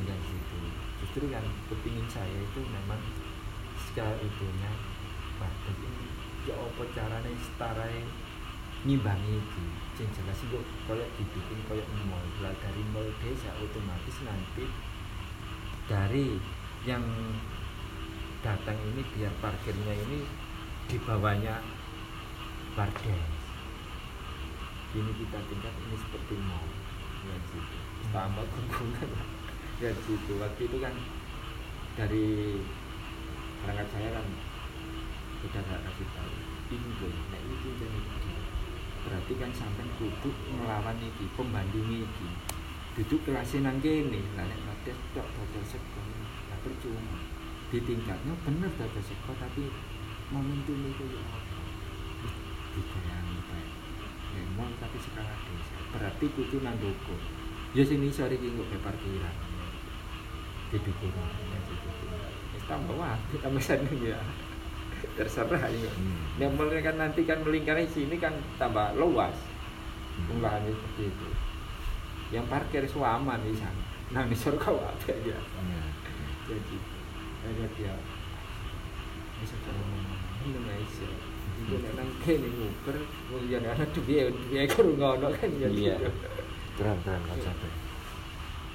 Enggak 0.00 0.18
gitu. 0.26 0.58
Justru 1.04 1.24
kan 1.30 1.44
kepingin 1.70 2.08
saya 2.10 2.34
itu 2.34 2.60
memang 2.66 2.98
secara 3.78 4.16
itunya 4.18 4.72
waduh 5.38 5.76
ini 5.86 6.06
ya 6.50 6.54
apa 6.58 6.82
caranya 6.90 7.30
setara 7.38 7.86
ngimbangi 8.82 9.38
iki 9.38 9.66
sing 9.98 10.06
jelas 10.14 10.38
itu 10.46 10.62
koyo 10.86 11.02
dibikin 11.18 11.58
koyo 11.66 11.82
mall. 12.06 12.22
Lah 12.38 12.54
dari 12.62 12.82
mall 12.94 13.10
desa 13.18 13.50
otomatis 13.58 14.22
nanti 14.22 14.70
dari 15.90 16.38
yang 16.86 17.02
datang 18.46 18.78
ini 18.94 19.02
biar 19.18 19.34
parkirnya 19.42 19.98
ini 20.06 20.22
di 20.86 20.96
bawahnya 21.02 21.58
Bardes. 22.78 23.34
Ini 24.94 25.10
kita 25.18 25.38
tingkat 25.50 25.74
ini 25.82 25.96
seperti 25.98 26.34
mall. 26.46 26.70
Ya 27.26 27.34
gitu. 27.50 27.76
Tambah 28.14 28.46
gunggungan 28.54 29.10
ya 29.82 29.90
gitu. 29.90 30.32
Waktu 30.38 30.62
itu 30.62 30.78
kan 30.78 30.94
dari 31.98 32.26
perangkat 33.66 33.88
saya 33.90 34.08
kan 34.14 34.26
sudah 35.42 35.62
saya 35.66 35.82
kasih 35.90 36.06
tahu. 36.14 36.34
Ini 36.70 36.90
nah 37.34 37.40
ini 37.42 37.56
jadi 37.82 37.98
berarti 39.08 39.32
kan 39.40 39.48
sampai 39.56 39.88
kudu 39.96 40.28
melawan 40.52 41.00
iki 41.00 41.24
pembanding 41.32 42.04
iki. 42.04 42.28
Duduk 43.00 43.24
kelasnya 43.24 43.64
nang 43.64 43.80
kene. 43.80 44.20
Lah 44.36 44.44
nek 44.44 44.60
Bardes 44.68 45.00
tok 45.16 45.24
dodol 45.32 45.64
seko 45.64 46.00
lah 46.52 46.58
percuma. 46.60 47.16
Di 47.72 47.80
tingkatnya 47.80 48.36
bener 48.44 48.68
dodol 48.76 49.00
seko 49.00 49.32
tapi 49.40 49.72
momentum 50.28 50.92
itu 50.92 51.04
ya 51.08 51.24
apa? 51.24 51.56
Dibayangi 52.76 53.40
ya 54.36 54.42
mall 54.60 54.68
tapi 54.76 55.00
skala 55.00 55.32
desa. 55.40 55.76
Berarti 55.88 56.28
kudu 56.28 56.60
nang 56.60 56.76
doko 56.76 57.16
ya 57.72 57.88
sini 57.88 58.12
sore 58.12 58.36
iki 58.36 58.52
kok 58.52 58.76
parkiran. 58.84 59.36
Didukung. 60.68 61.16
Ya 61.16 61.58
gitu 61.64 61.88
Wis 62.52 62.64
tambah 62.68 62.92
wah 62.92 63.16
tambah 63.40 63.62
seneng 63.64 63.96
ya 64.04 64.20
terserah 65.16 65.62
ya 65.70 65.92
yang 66.38 66.54
mulai 66.54 66.82
kan 66.82 66.96
nanti 66.98 67.26
kan 67.26 67.42
melingkari 67.42 67.86
sini 67.90 68.18
kan 68.18 68.34
tambah 68.58 68.94
luas 68.94 69.34
lahannya 70.42 70.74
seperti 70.74 71.02
itu. 71.14 71.26
Yang 72.34 72.44
parkir 72.50 72.82
suaman 72.90 73.38
di 73.46 73.54
sana. 73.54 73.82
Nah 74.10 74.26
di 74.26 74.34
surga 74.34 74.68
apa 74.74 75.14
dia? 75.22 75.38
Jadi 76.50 76.76
ada 77.46 77.66
dia 77.78 77.94
bisa 79.38 79.54
Indonesia. 80.42 81.10
Itu 81.58 81.74
nang 81.94 82.10
kene 82.22 82.48
nguper. 82.50 82.96
Mulia 83.30 83.58
ana 83.62 83.84
duwe 83.94 84.30
duwe 84.34 84.62
karo 84.66 84.90
ngono 84.98 85.28
kan 85.38 85.50
ya 85.54 85.68
Iya. 85.70 85.96
gitu. 86.02 86.10
keren 86.78 86.98
keren 87.02 87.22
konsepnya 87.26 87.70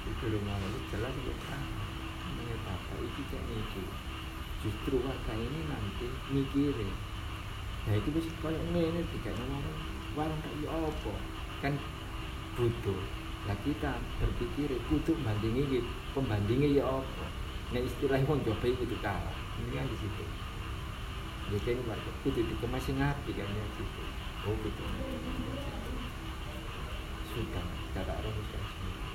itu 0.04 0.24
itu 0.28 0.76
jelas 0.92 1.14
ya 1.16 1.34
namanya 2.24 2.56
bapak. 2.68 2.96
Itu 3.00 3.20
kayak 3.32 3.44
mikir 3.48 3.84
justru 4.64 4.96
warga 5.04 5.36
ini 5.36 5.60
nanti 5.68 6.08
mikirin 6.32 6.88
nah 7.84 7.92
itu 8.00 8.08
bisa 8.16 8.32
kalau 8.40 8.56
ini 8.56 9.04
tiga 9.12 9.28
ngomong 9.36 9.60
warung. 10.16 10.40
Iya 10.62 10.70
apa 10.72 11.12
kan 11.60 11.74
butuh. 12.56 13.00
Lah 13.44 13.56
kita 13.60 14.00
berpikir 14.24 14.72
butuh 14.88 15.12
bandingi 15.20 15.68
gitu 15.68 15.90
pembandingnya 16.16 16.80
ya 16.80 16.84
apa 16.88 17.26
nah 17.76 17.80
istilahnya 17.82 18.24
mau 18.24 18.40
coba 18.40 18.66
itu 18.70 18.96
kalah. 19.04 19.36
Ini 19.60 19.70
kan 19.74 19.84
di 19.90 19.96
situ. 20.00 20.24
Ya 21.52 21.58
kan 21.60 21.76
warga 21.84 22.10
kudu 22.24 22.40
yang 22.40 22.96
ngapi 23.04 23.30
kan 23.36 23.48
ya 23.52 23.64
gitu 23.76 24.02
oh 24.48 24.56
gitu. 24.64 24.84
Sudah 27.34 28.16
rumuskan 28.24 28.62
semua 28.64 29.12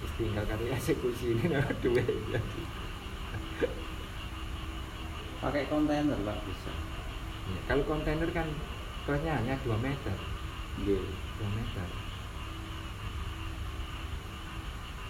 Terus 0.00 0.12
tinggal 0.16 0.44
kali 0.48 0.64
eksekusi 0.72 1.26
ini 1.36 1.44
duit 1.82 2.08
ya 2.32 2.40
pakai 5.40 5.64
kontainer 5.72 6.18
Pak 6.20 6.38
bisa. 6.44 6.72
Ya, 7.50 7.60
kalau 7.66 7.84
kontainer 7.88 8.28
kan 8.30 8.46
kelasnya 9.08 9.32
hanya 9.40 9.56
2 9.64 9.74
meter. 9.80 10.16
Nggih. 10.84 11.00
2 11.40 11.56
meter. 11.56 11.88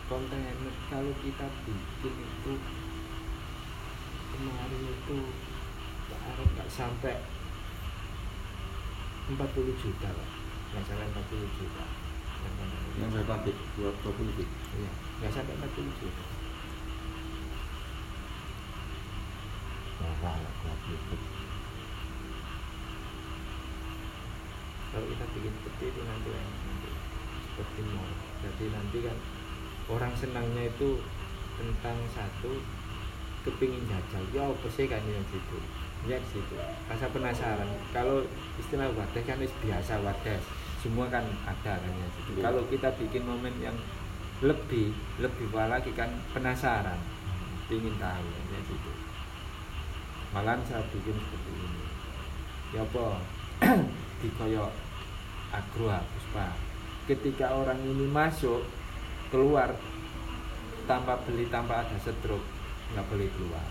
Kontainer 0.06 0.70
kalau 0.90 1.12
kita 1.22 1.46
bikin 1.66 2.14
itu 2.14 2.52
kemarin 4.30 4.82
itu 4.90 5.18
Arif 6.10 6.48
nggak 6.58 6.70
sampai 6.70 7.22
40 9.30 9.38
juta 9.78 10.10
lah 10.10 10.30
nggak 10.74 10.84
sampai 10.86 11.06
40 11.06 11.58
juta. 11.58 11.84
Yang 12.98 13.22
dua 13.22 13.36
dua 14.02 14.12
puluh 14.16 14.32
feet 14.34 14.48
Iya, 14.48 14.92
nggak 15.20 15.30
sampai 15.30 15.54
40 15.60 16.00
juta 16.02 16.22
kalau 20.20 20.74
gitu 20.88 21.16
kalau 24.90 25.06
kita 25.06 25.24
bikin 25.38 25.52
seperti 25.54 25.84
itu 25.86 26.00
nanti 26.02 26.30
seperti 27.46 27.80
mall. 27.94 28.10
Jadi 28.42 28.64
nanti 28.74 28.98
kan 29.06 29.16
orang 29.92 30.12
senangnya 30.18 30.64
itu 30.66 30.98
tentang 31.60 31.96
satu 32.10 32.58
kepingin 33.46 33.86
jajal. 33.86 34.22
Ya 34.34 34.50
apa 34.50 34.66
sih 34.72 34.90
kan 34.90 35.04
yang 35.06 35.22
situ 35.30 35.58
ya 36.08 36.18
situ. 36.32 36.56
Rasa 36.88 37.06
penasaran. 37.12 37.68
Kalau 37.94 38.24
istilah 38.58 38.88
wadah 38.96 39.22
kan 39.22 39.38
biasa 39.38 40.00
wadah. 40.02 40.40
Semua 40.80 41.06
kan 41.12 41.22
ada 41.44 41.74
kan 41.76 41.92
ya 41.92 42.08
situ 42.16 42.30
Iya. 42.40 42.42
kalau 42.48 42.62
kita 42.72 42.88
bikin 42.96 43.28
momen 43.28 43.52
yang 43.60 43.76
lebih 44.40 44.96
lebih 45.20 45.46
lagi 45.54 45.92
kan 45.92 46.08
penasaran. 46.32 46.98
Ingin 47.70 47.94
tahu 48.00 48.26
ya 48.26 48.60
situ 48.66 48.89
malahan 50.30 50.62
saya 50.66 50.82
bikin 50.90 51.16
seperti 51.16 51.50
ini. 51.54 51.82
Ya 52.70 52.82
apa? 52.86 53.06
Di 54.20 54.28
koyo 54.36 54.70
agro 55.50 55.90
puspa 55.90 56.54
ketika 57.10 57.50
orang 57.50 57.82
ini 57.82 58.06
masuk 58.06 58.62
keluar 59.34 59.74
tanpa 60.86 61.18
beli 61.26 61.50
tanpa 61.50 61.82
ada 61.82 61.96
stroke 61.98 62.46
nggak 62.94 63.06
boleh 63.10 63.28
keluar. 63.34 63.66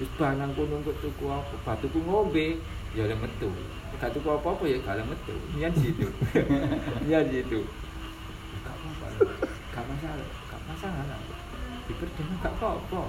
Terus 0.00 0.10
banang 0.16 0.50
kono 0.56 0.80
untuk 0.80 0.96
tuku 1.04 1.28
apa? 1.28 1.54
Batuku 1.62 2.00
ngombe 2.02 2.58
ya 2.96 3.04
oleh 3.06 3.18
metu. 3.20 3.52
Gak 4.00 4.16
tuku 4.16 4.32
apa-apa 4.32 4.64
ya 4.64 4.80
gak 4.80 5.04
metu. 5.04 5.36
Niat 5.60 5.76
situ. 5.76 6.08
Niat 7.04 7.28
situ. 7.28 7.60
Gak 8.64 8.74
apa-apa. 8.74 9.06
Gak 9.76 9.84
masalah 9.84 10.28
gak 10.48 10.62
masalah 10.64 11.20
diperdana 11.90 12.34
gak 12.38 12.54
apa-apa 12.54 13.02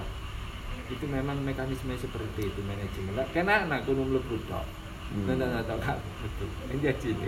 itu 0.91 1.05
memang 1.07 1.39
mekanisme 1.39 1.95
seperti 1.95 2.51
itu 2.51 2.59
manajemen. 2.67 3.15
Lah 3.15 3.27
kena 3.31 3.63
anak 3.65 3.87
kuno 3.87 4.03
mlebu 4.03 4.35
tok. 4.47 4.65
Hmm. 5.11 5.27
nggak 5.27 5.67
tahu 5.67 5.75
gak 5.83 5.99
betul 6.23 6.47
ini 6.71 6.87
aja 6.87 7.07
itu 7.11 7.27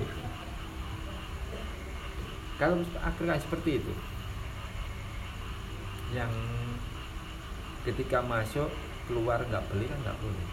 kalau 2.55 2.79
akhirnya 3.03 3.35
seperti 3.35 3.83
itu 3.83 3.93
yang 6.15 6.31
ketika 7.83 8.23
masuk 8.23 8.71
keluar 9.11 9.43
nggak 9.43 9.67
beli 9.67 9.91
kan 9.91 9.99
nggak 9.99 10.19
boleh. 10.23 10.47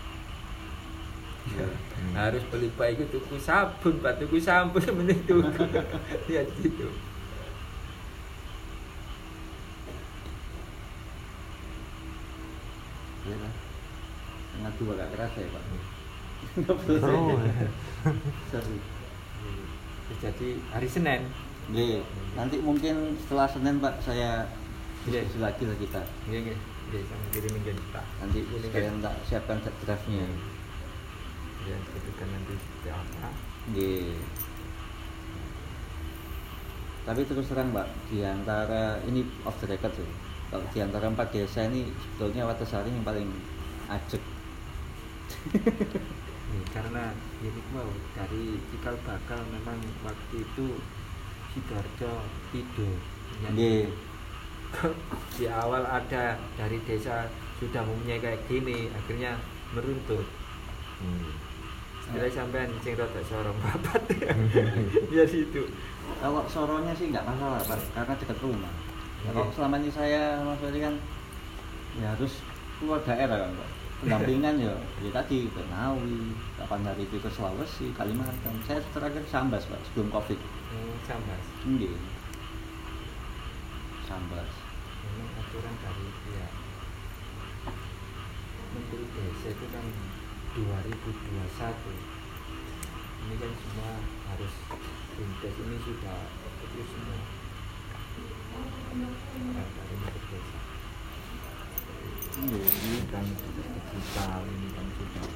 Ya, 1.54 1.64
Hmm. 1.70 2.14
harus 2.18 2.42
beli 2.52 2.68
baik 2.74 3.00
itu 3.00 3.16
tuku 3.16 3.38
sabun 3.40 3.96
pak 4.02 4.18
tuku 4.18 4.36
sabun 4.42 4.82
mending 4.98 5.22
tuku. 5.24 5.64
Ya 6.34 6.42
gitu 6.58 6.90
Iya 13.26 13.36
lah. 13.36 13.52
Setengah 14.50 14.72
dua 14.80 14.92
gak 14.96 15.10
kerasa 15.16 15.38
ya 15.40 15.48
Pak. 15.52 15.64
Seru. 16.86 17.24
Seru. 18.48 18.74
jadi 20.18 20.48
hari 20.74 20.88
Senin 20.90 21.22
Oke, 21.70 22.02
nanti 22.34 22.58
mungkin 22.58 23.14
setelah 23.22 23.46
Senin 23.46 23.78
Pak 23.78 24.02
saya 24.02 24.42
Iya. 25.06 25.24
diskusi 25.24 25.40
lagi 25.40 25.62
lah 25.64 25.76
kita. 25.80 26.02
Iya, 26.28 26.38
iya. 26.50 26.56
Iya, 26.90 27.00
sama 27.06 27.24
kirimin 27.30 27.62
ke 27.62 27.72
kita. 27.72 28.02
Nanti 28.20 28.38
sekalian 28.42 28.98
tak 29.00 29.14
siapkan 29.24 29.58
draftnya. 29.62 30.26
Ya, 31.64 31.76
itu 31.78 32.10
kan 32.18 32.28
nanti 32.28 32.52
seperti 32.58 32.88
apa. 32.90 33.30
Oke. 33.70 33.92
Tapi 37.00 37.20
terus 37.24 37.48
terang 37.48 37.70
Pak, 37.72 37.88
di 38.12 38.18
antara 38.26 39.00
ini 39.08 39.24
off 39.46 39.56
the 39.62 39.66
record 39.70 39.94
sih. 39.96 40.04
Kalau 40.50 40.66
di 40.74 40.78
antara 40.82 41.06
empat 41.06 41.30
desa 41.30 41.62
ini 41.70 41.86
sebetulnya 41.94 42.42
Watasari 42.50 42.90
yang 42.90 43.06
paling 43.06 43.30
ajek. 43.86 44.22
Ya, 46.50 46.66
karena 46.74 47.14
ini 47.46 47.62
mau 47.70 47.86
dari 48.18 48.58
cikal 48.74 48.98
bakal 49.06 49.38
memang 49.54 49.78
waktu 50.02 50.42
itu 50.42 50.82
Sidoarjo 51.54 52.26
tidur. 52.50 52.98
Ya, 53.38 53.54
Oke. 53.54 53.74
di 55.38 55.46
awal 55.46 55.86
ada 55.86 56.34
dari 56.58 56.78
desa 56.82 57.30
sudah 57.62 57.86
mempunyai 57.86 58.18
kayak 58.18 58.42
gini, 58.50 58.90
akhirnya 58.90 59.38
meruntut. 59.70 60.26
Hmm. 60.98 61.30
Setelah 62.02 62.30
sampean 62.34 62.70
sing 62.82 62.98
rada 62.98 63.22
sorong 63.30 63.58
babat. 63.66 64.02
ya 65.14 65.22
situ. 65.22 65.70
Kalau 66.18 66.42
soronya 66.50 66.90
sih 66.98 67.14
nggak 67.14 67.30
masalah 67.30 67.62
Pak, 67.62 67.78
karena 67.94 68.14
dekat 68.18 68.38
rumah. 68.42 68.74
Kalau 69.20 69.52
selama 69.52 69.76
ini 69.84 69.90
saya 69.92 70.40
Mas 70.40 70.56
Ferry 70.64 70.80
kan 70.80 70.94
ya 72.00 72.16
harus 72.16 72.40
keluar 72.80 73.04
daerah 73.04 73.36
kan 73.44 73.52
Pak. 73.52 73.70
Pendampingan 74.00 74.56
ya, 74.56 74.72
ya 75.04 75.10
tadi 75.12 75.44
ke 75.52 75.60
Ngawi, 75.60 76.32
kapan 76.56 76.88
hari 76.88 77.04
itu 77.04 77.20
ke 77.20 77.28
Sulawesi, 77.28 77.92
Kalimantan. 77.92 78.56
Saya 78.64 78.80
terakhir 78.96 79.20
Sambas 79.28 79.68
Pak, 79.68 79.76
sebelum 79.92 80.08
Covid. 80.08 80.40
Hmm, 80.40 80.96
sambas. 81.04 81.44
Iya. 81.68 81.92
Sambas. 84.08 84.50
Memang 85.04 85.28
aturan 85.36 85.74
dari 85.84 86.06
pihak 86.24 86.52
Menteri 88.72 89.04
Desa 89.04 89.48
itu 89.52 89.66
kan 89.68 89.84
2021 90.54 91.10
ini 93.20 93.34
kan 93.36 93.52
semua 93.52 93.90
harus 94.32 94.54
bumdes 95.18 95.54
ini 95.60 95.76
sudah 95.84 96.18
itu 96.64 96.80
semua 96.88 97.18
Nah, 97.90 98.06
dari 98.10 98.20
Menteri 98.20 98.70
Desa 98.70 98.79
Iya, 98.90 99.06
ini 102.58 102.98
kan 103.06 103.22
digital 103.22 104.42
ini 104.50 104.68
kan 104.74 104.86
sudah 104.98 105.26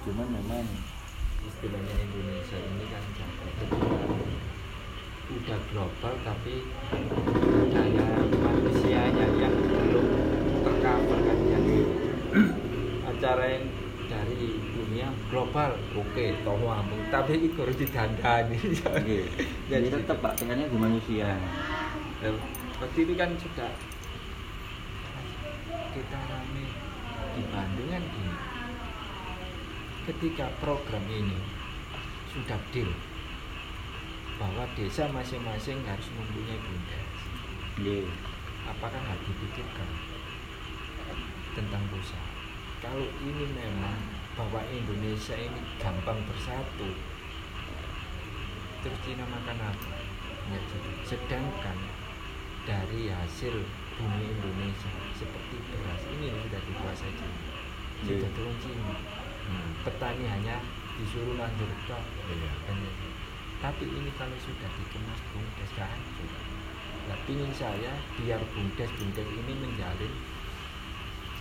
cuman 0.00 0.28
memang 0.32 0.64
istilahnya 1.44 1.94
Indonesia 2.00 2.56
ini 2.56 2.84
kan 2.88 3.04
udah 5.28 5.58
global 5.68 6.14
tapi 6.24 6.64
daya 7.68 8.06
manusianya 8.32 9.26
yang 9.36 9.52
belum 9.60 10.06
tercover 10.64 11.18
kan 11.20 11.38
yang 11.52 11.64
acara 13.12 13.44
yang 13.60 13.66
dari 14.08 14.56
dunia 14.72 15.12
global 15.28 15.76
oke 15.92 16.26
toh 16.40 16.56
ngomong 16.56 17.12
tapi 17.12 17.44
itu 17.44 17.60
harus 17.60 17.76
didandani. 17.76 18.56
Jadi 19.70 19.86
tetap 19.90 20.22
Pak, 20.22 20.38
tekannya 20.40 20.70
di 20.70 20.78
manusia. 20.78 21.36
Waktu 22.82 22.98
itu 23.06 23.14
kan 23.14 23.30
sudah 23.38 23.70
kita 25.94 26.18
rame 26.26 26.66
di 27.38 27.42
Bandung 27.52 27.88
kan 27.92 28.02
gini. 28.02 28.36
Ketika 30.10 30.46
program 30.58 31.04
ini 31.06 31.38
sudah 32.34 32.58
deal 32.74 32.90
bahwa 34.36 34.66
desa 34.74 35.06
masing-masing 35.12 35.80
harus 35.86 36.08
mempunyai 36.12 36.58
bumdes. 36.60 37.08
Iya. 37.76 38.08
apakah 38.66 38.98
nggak 38.98 39.22
dipikirkan 39.22 39.88
tentang 41.54 41.86
pusat 41.92 42.18
kalau 42.82 43.08
ini 43.24 43.44
memang 43.56 43.98
bahwa 44.36 44.60
Indonesia 44.68 45.32
ini 45.32 45.60
gampang 45.80 46.20
bersatu 46.28 46.92
terus 48.84 49.00
Cina 49.02 49.24
makan 49.26 49.58
apa? 49.58 49.90
Ya, 50.46 50.60
sedangkan 51.02 51.76
dari 52.66 53.08
hasil 53.08 53.54
bumi 53.96 54.26
Indonesia. 54.26 54.92
Seperti 55.16 55.56
beras. 55.70 56.02
Ini 56.12 56.34
sudah 56.34 56.60
dikuasai 56.60 57.14
Cina 57.16 57.56
sudah 58.04 58.30
turun 58.36 58.56
Cina 58.60 58.92
Hmm, 59.46 59.78
petani 59.86 60.26
hanya 60.26 60.58
disuruh 60.98 61.38
nandur 61.38 61.70
tok. 61.86 62.02
Iya. 62.26 62.50
itu. 62.66 63.08
tapi 63.62 63.86
ini 63.86 64.10
kalau 64.18 64.34
sudah 64.42 64.66
dikemas 64.74 65.22
bumdes 65.30 65.70
gak 65.78 65.86
hancur. 65.86 66.26
Nah 67.06 67.18
pingin 67.30 67.54
saya 67.54 67.94
biar 68.18 68.42
bumdes 68.50 68.90
bumdes 68.98 69.22
ini 69.22 69.54
menjalin 69.54 70.12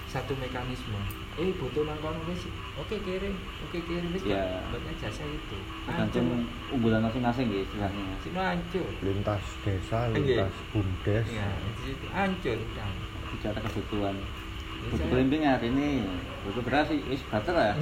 satu 0.06 0.38
mekanisme 0.38 1.02
eh 1.36 1.52
butuh 1.52 1.84
nangkon 1.84 2.16
wis. 2.26 2.48
Oke 2.80 2.96
kirim. 3.04 3.36
Oke 3.62 3.84
kirim. 3.84 4.08
Wis 4.16 4.24
Ya. 4.24 4.64
buatnya 4.72 4.94
jasa 4.96 5.24
itu. 5.28 5.58
Tergantung 5.84 6.48
unggulan 6.72 7.04
masing-masing 7.04 7.52
gitu 7.52 7.68
istilahnya. 7.68 8.16
sini 8.24 8.40
hancur. 8.40 8.88
Lintas 9.04 9.44
desa 9.62 10.00
Iya. 10.08 10.16
lintas 10.16 10.54
bumdes 10.72 11.28
ya 11.28 11.48
di 11.52 11.82
situ. 11.84 12.06
Hancur 12.10 12.58
udah 12.58 12.90
Bicara 13.36 13.60
kebutuhan. 13.60 14.16
Ini 14.16 14.88
Butuh 14.88 15.08
pelimping 15.10 15.44
hari 15.44 15.68
ini, 15.68 16.06
butuh 16.46 16.62
beras 16.62 16.88
sih, 16.88 17.02
wis 17.10 17.20
bater 17.28 17.52
lah. 17.52 17.74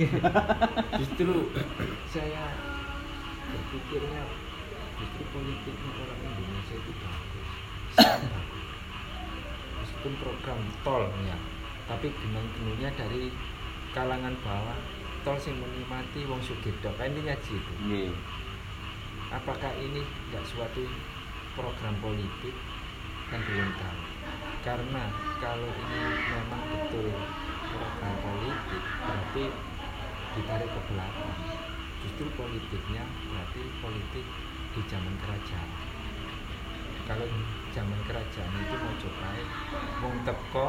justru 1.03 1.51
saya 2.09 2.45
berpikirnya 3.45 4.21
justru 4.97 5.23
politiknya 5.29 5.89
orang 5.93 6.19
Indonesia 6.23 6.73
itu 6.73 6.91
bagus. 6.95 7.49
Sangat 7.93 8.21
bagus. 8.23 8.65
Meskipun 9.83 10.13
program 10.17 10.59
tol 10.81 11.03
ya 11.21 11.37
tapi 11.89 12.07
genang-genungnya 12.15 12.89
dari 12.95 13.27
kalangan 13.91 14.33
bawah 14.41 14.77
tol 15.23 15.39
sing 15.39 15.55
menikmati 15.59 16.23
wong 16.27 16.39
sugito 16.43 16.89
kan 16.99 17.07
intinya 17.11 17.35
gitu 17.43 17.73
Iya. 17.87 18.11
apakah 19.31 19.71
ini 19.79 20.03
tidak 20.29 20.43
suatu 20.45 20.83
program 21.55 21.95
politik 22.03 22.53
kan 23.31 23.39
belum 23.47 23.69
tahu? 23.79 24.01
Karena 24.63 25.03
kalau 25.41 25.67
ini 25.75 26.03
memang 26.31 26.61
betul 26.71 27.11
program 27.73 28.15
politik 28.23 28.83
berarti 29.03 29.43
ditarik 30.33 30.69
ke 30.71 30.81
belakang. 30.91 31.39
Justru 32.03 32.27
politiknya 32.35 33.03
berarti 33.31 33.61
politik 33.79 34.25
di 34.73 34.81
zaman 34.87 35.15
kerajaan. 35.23 35.71
Kalau 37.03 37.27
zaman 37.75 37.99
kerajaan 38.07 38.53
itu 38.55 38.75
mau 38.79 38.93
coba 38.95 39.29
wong 39.99 40.15
teko 40.23 40.67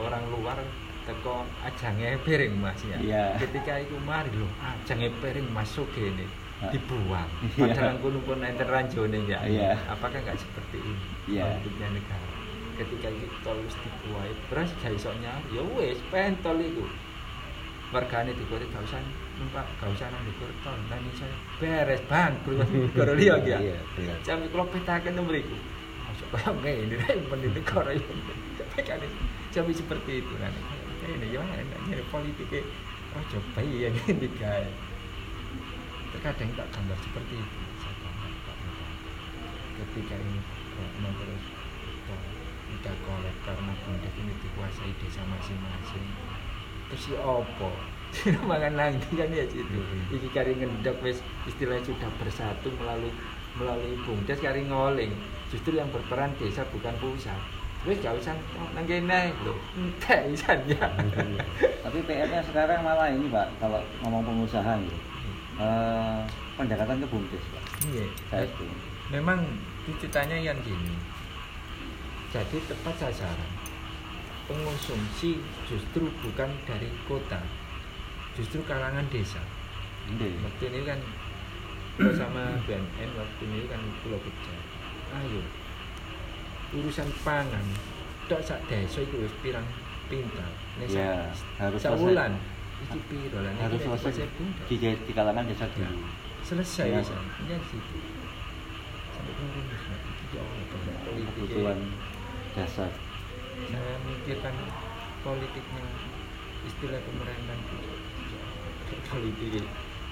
orang 0.00 0.24
luar 0.30 0.58
teko 1.04 1.44
ajangnya 1.60 2.16
piring 2.20 2.54
mas 2.56 2.80
ya 2.82 2.98
Iya. 3.00 3.24
ketika 3.38 3.80
itu 3.80 3.96
mari 4.00 4.30
loh 4.32 4.50
ajangnya 4.60 5.10
piring 5.18 5.48
masuk 5.50 5.88
ini 5.96 6.26
dibuang 6.68 7.24
Iya. 7.56 7.72
padahal 7.72 7.96
kuno 7.98 8.18
pun 8.20 8.40
enten 8.40 8.68
ranjone 8.68 9.18
ya 9.24 9.40
Iya. 9.42 9.70
apakah 9.88 10.20
nggak 10.20 10.36
seperti 10.36 10.76
ini 10.78 11.02
Iya. 11.30 11.44
politiknya 11.56 11.88
negara 11.94 12.28
ketika 12.76 13.08
itu 13.12 13.28
wis 13.60 13.76
dibuai 13.76 14.32
beras 14.48 14.70
gak 14.80 14.92
iso 14.92 15.12
nyari 15.20 15.48
ya 15.52 15.62
wis 15.76 16.00
pentol 16.08 16.56
itu 16.56 16.84
wargane 17.90 18.32
digoreng 18.32 18.70
gak 18.70 18.86
usah 18.86 19.00
numpak 19.36 19.66
gak 19.76 19.90
usah 19.90 20.06
nang 20.08 20.22
tol 20.62 20.78
nang 20.88 21.02
iso 21.10 21.26
beres 21.58 22.00
bangkrut 22.06 22.64
negara 22.64 23.12
liya 23.12 23.36
ya 23.42 23.58
Iya, 23.58 23.78
iya. 23.98 24.14
jam 24.22 24.40
kalau 24.48 24.64
petakan 24.68 25.16
mriku 25.26 25.56
masuk 26.06 26.28
kaya 26.30 26.50
ngene 26.56 26.94
rek 27.02 27.18
menit 27.26 27.50
negara 27.52 27.90
ini 27.92 28.14
tapi 28.56 28.80
jam 29.50 29.66
seperti 29.70 30.22
itu 30.22 30.34
kan. 30.38 30.52
Ini 31.00 31.34
ya 31.34 31.42
enak 31.42 31.80
nyari 31.90 32.04
politiknya 32.06 32.62
oh 33.18 33.22
coba 33.26 33.60
ya 33.66 33.90
ini 34.10 34.28
guys. 34.38 34.70
Terkadang 36.14 36.50
tak 36.54 36.66
gambar 36.70 36.98
seperti 37.02 37.34
itu. 37.34 37.58
Saya 37.82 37.94
gambar 37.98 38.30
ketika 39.80 40.14
ini 40.14 40.40
terus 41.00 41.44
oh, 42.12 42.22
udah 42.70 42.94
kolek 43.04 43.36
karena 43.42 43.72
bundek 43.82 44.14
ini 44.16 44.32
dikuasai 44.38 44.92
desa 45.02 45.22
masing-masing. 45.26 46.06
Terus 46.90 47.04
ya 47.14 47.18
opo 47.22 47.70
makan 48.50 48.74
nanti 48.74 49.06
kan 49.14 49.30
ya 49.30 49.46
situ 49.46 49.78
Hmm. 49.78 50.14
iki 50.14 50.28
kari 50.34 50.58
ngendok 50.58 50.98
wis 51.02 51.22
istilahnya 51.46 51.86
sudah 51.86 52.10
bersatu 52.18 52.74
melalui 52.78 53.14
melalui 53.54 53.94
bumdes 54.06 54.38
kari 54.38 54.66
ngoling. 54.66 55.10
Justru 55.50 55.74
yang 55.78 55.90
berperan 55.90 56.34
desa 56.38 56.62
bukan 56.70 56.94
pusat 57.02 57.38
wis 57.86 57.98
gak 58.04 58.16
usah. 58.16 58.36
Nang 58.76 58.84
kene 58.84 59.32
lho 59.44 59.54
entek 59.76 60.32
isan 60.32 60.60
ya 60.68 60.84
Tapi 61.84 61.98
PR-nya 62.04 62.40
sekarang 62.44 62.84
malah 62.84 63.08
ini 63.08 63.32
Pak, 63.32 63.48
kalau 63.56 63.80
ngomong 64.04 64.22
pengusaha 64.24 64.76
gitu. 64.80 64.98
Eh, 65.60 66.20
pendekatan 66.56 67.00
ke 67.04 67.06
bumdes 67.08 67.44
Pak. 67.52 67.64
iya. 67.92 68.06
Saya 68.28 68.44
itu. 68.48 68.64
memang 69.10 69.42
ceritanya 69.98 70.38
yang 70.38 70.58
gini. 70.62 70.94
Jadi 72.30 72.62
tepat 72.68 72.94
sasaran. 73.00 73.50
Pengonsumsi 74.46 75.38
justru 75.66 76.10
bukan 76.22 76.50
dari 76.66 76.90
kota 77.06 77.38
justru 78.34 78.62
kalangan 78.66 79.04
desa. 79.10 79.42
Ini. 80.10 80.42
waktu 80.42 80.64
ini 80.74 80.80
kan 80.82 80.98
bersama 82.00 82.56
BNN 82.64 83.10
waktu 83.14 83.42
ini 83.44 83.68
kan 83.68 83.80
Pulau 84.00 84.16
Pecah 84.16 84.58
ayo 85.20 85.42
urusan 86.72 87.08
pangan 87.20 87.64
tok 88.24 88.40
sak 88.40 88.62
desa 88.64 89.00
itu 89.00 89.16
wis 89.18 89.34
pirang 89.40 89.66
pintar. 90.06 90.46
Nek 90.76 90.86
sak- 90.86 90.96
Ya, 90.96 91.14
harus 91.58 91.78
sak 91.78 91.90
selesai. 91.92 92.02
wulan 92.04 92.32
iki 92.80 92.98
piro 93.04 93.38
lah? 93.40 93.50
Nek 93.50 93.62
Harus 93.66 93.80
selesai. 93.82 94.26
di, 94.66 94.74
di 94.78 95.12
kalangan 95.12 95.44
desa 95.44 95.66
dulu. 95.68 95.98
selesai 96.40 96.86
Ya. 96.88 96.98
bisa. 96.98 97.14
Ya 97.44 97.58
situ 97.60 97.96
sampai 99.12 99.32
kemudian 99.34 99.66
iki 99.66 99.84
ya 100.30 100.40
Allah 100.40 100.64
banyak 100.64 100.96
politik 101.04 101.34
Kebutuhan 101.36 101.78
dasar. 102.54 102.90
saya 103.60 103.94
mikirkan 104.02 104.54
politiknya 105.20 105.84
istilah 106.62 107.00
pemerintahan 107.02 107.60
politik 109.06 109.64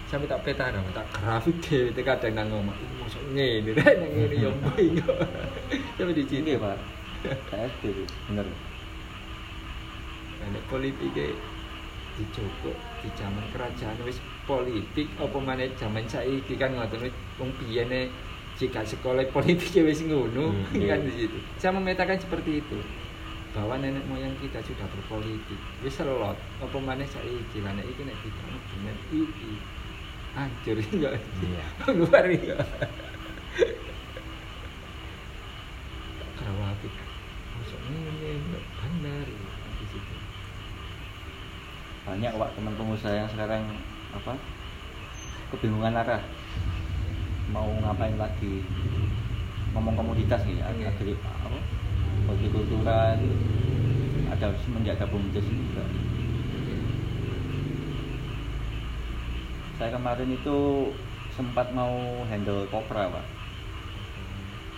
sampai 0.09 0.25
tak 0.25 0.41
peta 0.41 0.73
dong 0.73 0.89
tak 0.91 1.05
grafik 1.13 1.57
deh 1.61 1.93
itu 1.93 2.01
kadang 2.01 2.33
nang 2.33 2.49
ngomong 2.49 2.73
ini 2.75 2.95
masuk 2.99 3.23
ngene 3.31 3.71
rek 3.77 3.95
nang 4.01 4.11
ngene 4.11 4.37
yo 4.45 4.51
bingung 4.73 5.21
sampai 5.95 6.17
di 6.17 6.25
sini 6.25 6.51
Ini 6.51 6.57
Pak. 6.57 6.79
Itu 7.85 7.91
bener. 8.27 8.47
nek 10.49 10.65
politike 10.67 11.37
dicokok 12.17 12.77
di 12.99 13.09
zaman 13.15 13.45
kerajaan 13.53 13.95
wis 14.03 14.17
politik 14.43 15.07
apa 15.21 15.37
maneh 15.39 15.69
zaman 15.77 16.03
saiki 16.05 16.57
kan 16.57 16.73
ngoten 16.73 17.05
wis 17.05 17.15
wong 17.37 17.53
biyene 17.61 18.09
jika 18.57 18.81
sekolah 18.83 19.23
politik 19.29 19.71
ya 19.71 19.85
wis 19.85 20.01
ngono 20.03 20.51
Hmm, 20.51 20.83
kan 20.91 20.99
iya. 20.99 21.07
di 21.07 21.13
situ. 21.15 21.39
Saya 21.61 21.77
memetakan 21.77 22.17
seperti 22.17 22.59
itu 22.59 22.81
bahwa 23.53 23.77
nenek 23.77 24.03
moyang 24.07 24.33
kita 24.41 24.59
sudah 24.63 24.89
berpolitik 24.89 25.61
wis 25.81 25.95
selot 25.95 26.35
apa 26.59 26.77
maneh 26.81 27.05
saiki 27.05 27.61
lah 27.61 27.77
nek 27.77 27.85
iki 27.85 28.03
nek 28.03 28.17
ditangkap 28.19 28.63
dengan 28.73 28.97
iki 29.13 29.53
hancur 30.39 30.77
ya 31.03 31.11
Iya. 31.43 31.65
luar 31.99 32.27
ya 32.31 32.57
kerawatik 36.39 36.93
masuk 37.59 37.81
ini 37.91 38.39
benar 38.79 39.27
ya, 39.27 39.51
di 39.79 39.87
situ 39.91 40.15
Banyak 42.09 42.33
Pak 42.41 42.51
teman 42.57 42.73
pengusaha 42.73 43.13
yang 43.13 43.29
sekarang 43.29 43.69
apa? 44.17 44.33
Kebingungan 45.53 45.93
arah. 45.93 46.25
Mau 47.53 47.69
ngapain 47.85 48.17
lagi? 48.17 48.65
Ngomong 49.77 49.93
komoditas 49.93 50.41
nih, 50.49 50.57
Iya. 50.57 50.89
agri 50.89 51.13
apa? 51.21 51.61
Hortikultura 52.25 53.13
itu 53.21 53.29
ada 54.33 54.57
semenjak 54.65 54.97
ada 54.97 55.05
bumdes 55.13 55.45
juga. 55.45 55.85
Saya 59.79 59.95
kemarin 59.95 60.35
itu 60.35 60.91
sempat 61.39 61.71
mau 61.71 62.27
handle 62.27 62.67
kopra 62.67 63.07
pak. 63.07 63.27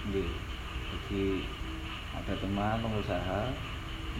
Jadi, 0.05 0.29
jadi 0.93 1.25
ada 2.13 2.35
teman 2.37 2.77
pengusaha 2.85 3.41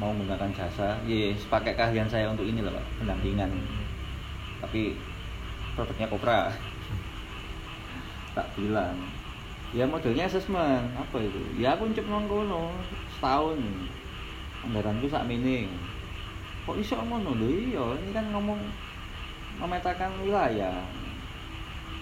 mau 0.01 0.17
menggunakan 0.17 0.49
jasa, 0.57 0.97
yes, 1.05 1.45
pakai 1.53 1.77
keahlian 1.77 2.09
saya 2.09 2.33
untuk 2.33 2.49
ini 2.49 2.65
loh 2.65 2.73
pak, 2.73 2.87
pendampingan. 2.97 3.53
Tapi 4.65 4.97
produknya 5.77 6.09
kopra. 6.09 6.49
tak 8.31 8.47
bilang, 8.57 8.97
ya 9.77 9.85
modelnya 9.85 10.25
assessment 10.25 10.97
apa 10.97 11.19
itu? 11.21 11.61
Ya 11.61 11.77
aku 11.77 11.93
cep 11.93 12.09
kono 12.09 12.73
setahun. 13.19 13.61
Anggaranku 14.65 15.13
sak 15.13 15.29
mini. 15.29 15.69
Kok 16.65 16.79
iso 16.81 16.97
ngono 16.97 17.37
lho 17.37 17.49
iya, 17.53 17.85
ini 18.01 18.11
kan 18.17 18.33
ngomong 18.33 18.61
memetakan 19.61 20.11
wilayah. 20.25 20.73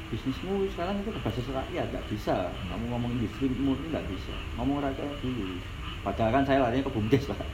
Bisnismu 0.08 0.64
sekarang 0.72 1.04
itu 1.04 1.12
berbasis 1.12 1.52
rakyat 1.52 1.90
nggak 1.92 2.06
bisa. 2.08 2.48
Kamu 2.70 2.88
ngomong 2.88 3.12
industri 3.18 3.50
murni 3.60 3.92
nggak 3.92 4.08
bisa. 4.08 4.32
Ngomong 4.56 4.80
rakyat 4.80 5.10
dulu. 5.20 5.58
Padahal 6.00 6.40
kan 6.40 6.44
saya 6.46 6.64
larinya 6.64 6.86
ke 6.86 6.94
bumdes 6.94 7.28
pak. 7.28 7.36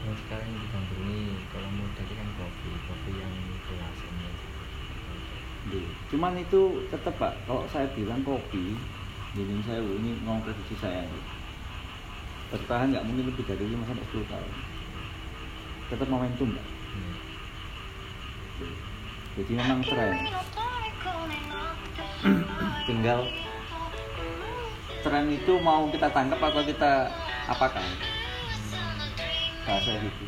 Yang 0.00 0.16
sekarang 0.26 0.48
yang 0.48 0.60
digandrungi 0.64 1.22
kalau 1.52 1.68
mau 1.76 1.86
tadi 1.92 2.12
kan 2.16 2.28
kopi, 2.40 2.72
kopi 2.88 3.12
yang 3.20 3.34
kelasannya. 3.68 4.30
Cuman 6.08 6.34
itu 6.40 6.88
tetap 6.88 7.14
pak. 7.20 7.36
Kalau 7.44 7.68
saya 7.68 7.86
bilang 7.92 8.24
kopi 8.24 8.74
ini 9.38 9.62
saya 9.62 9.78
ini 9.78 10.18
ngomong 10.24 10.42
prediksi 10.42 10.74
saya 10.80 11.04
bertahan 12.50 12.90
nggak? 12.90 13.06
Mungkin 13.06 13.28
lebih 13.30 13.44
dari 13.44 13.70
5 13.70 13.86
sampai 13.86 14.08
10 14.10 14.32
tahun. 14.32 14.52
Tetap 15.94 16.08
momentum 16.10 16.48
pak 16.58 16.69
jadi 19.38 19.52
memang 19.54 19.80
tren 19.86 20.16
tinggal 22.88 23.20
tren 25.06 25.26
itu 25.30 25.52
mau 25.62 25.86
kita 25.92 26.08
tangkap 26.10 26.40
atau 26.40 26.62
kita 26.66 27.10
apakan 27.46 27.86
bahasa 29.66 29.92
gitu 30.02 30.26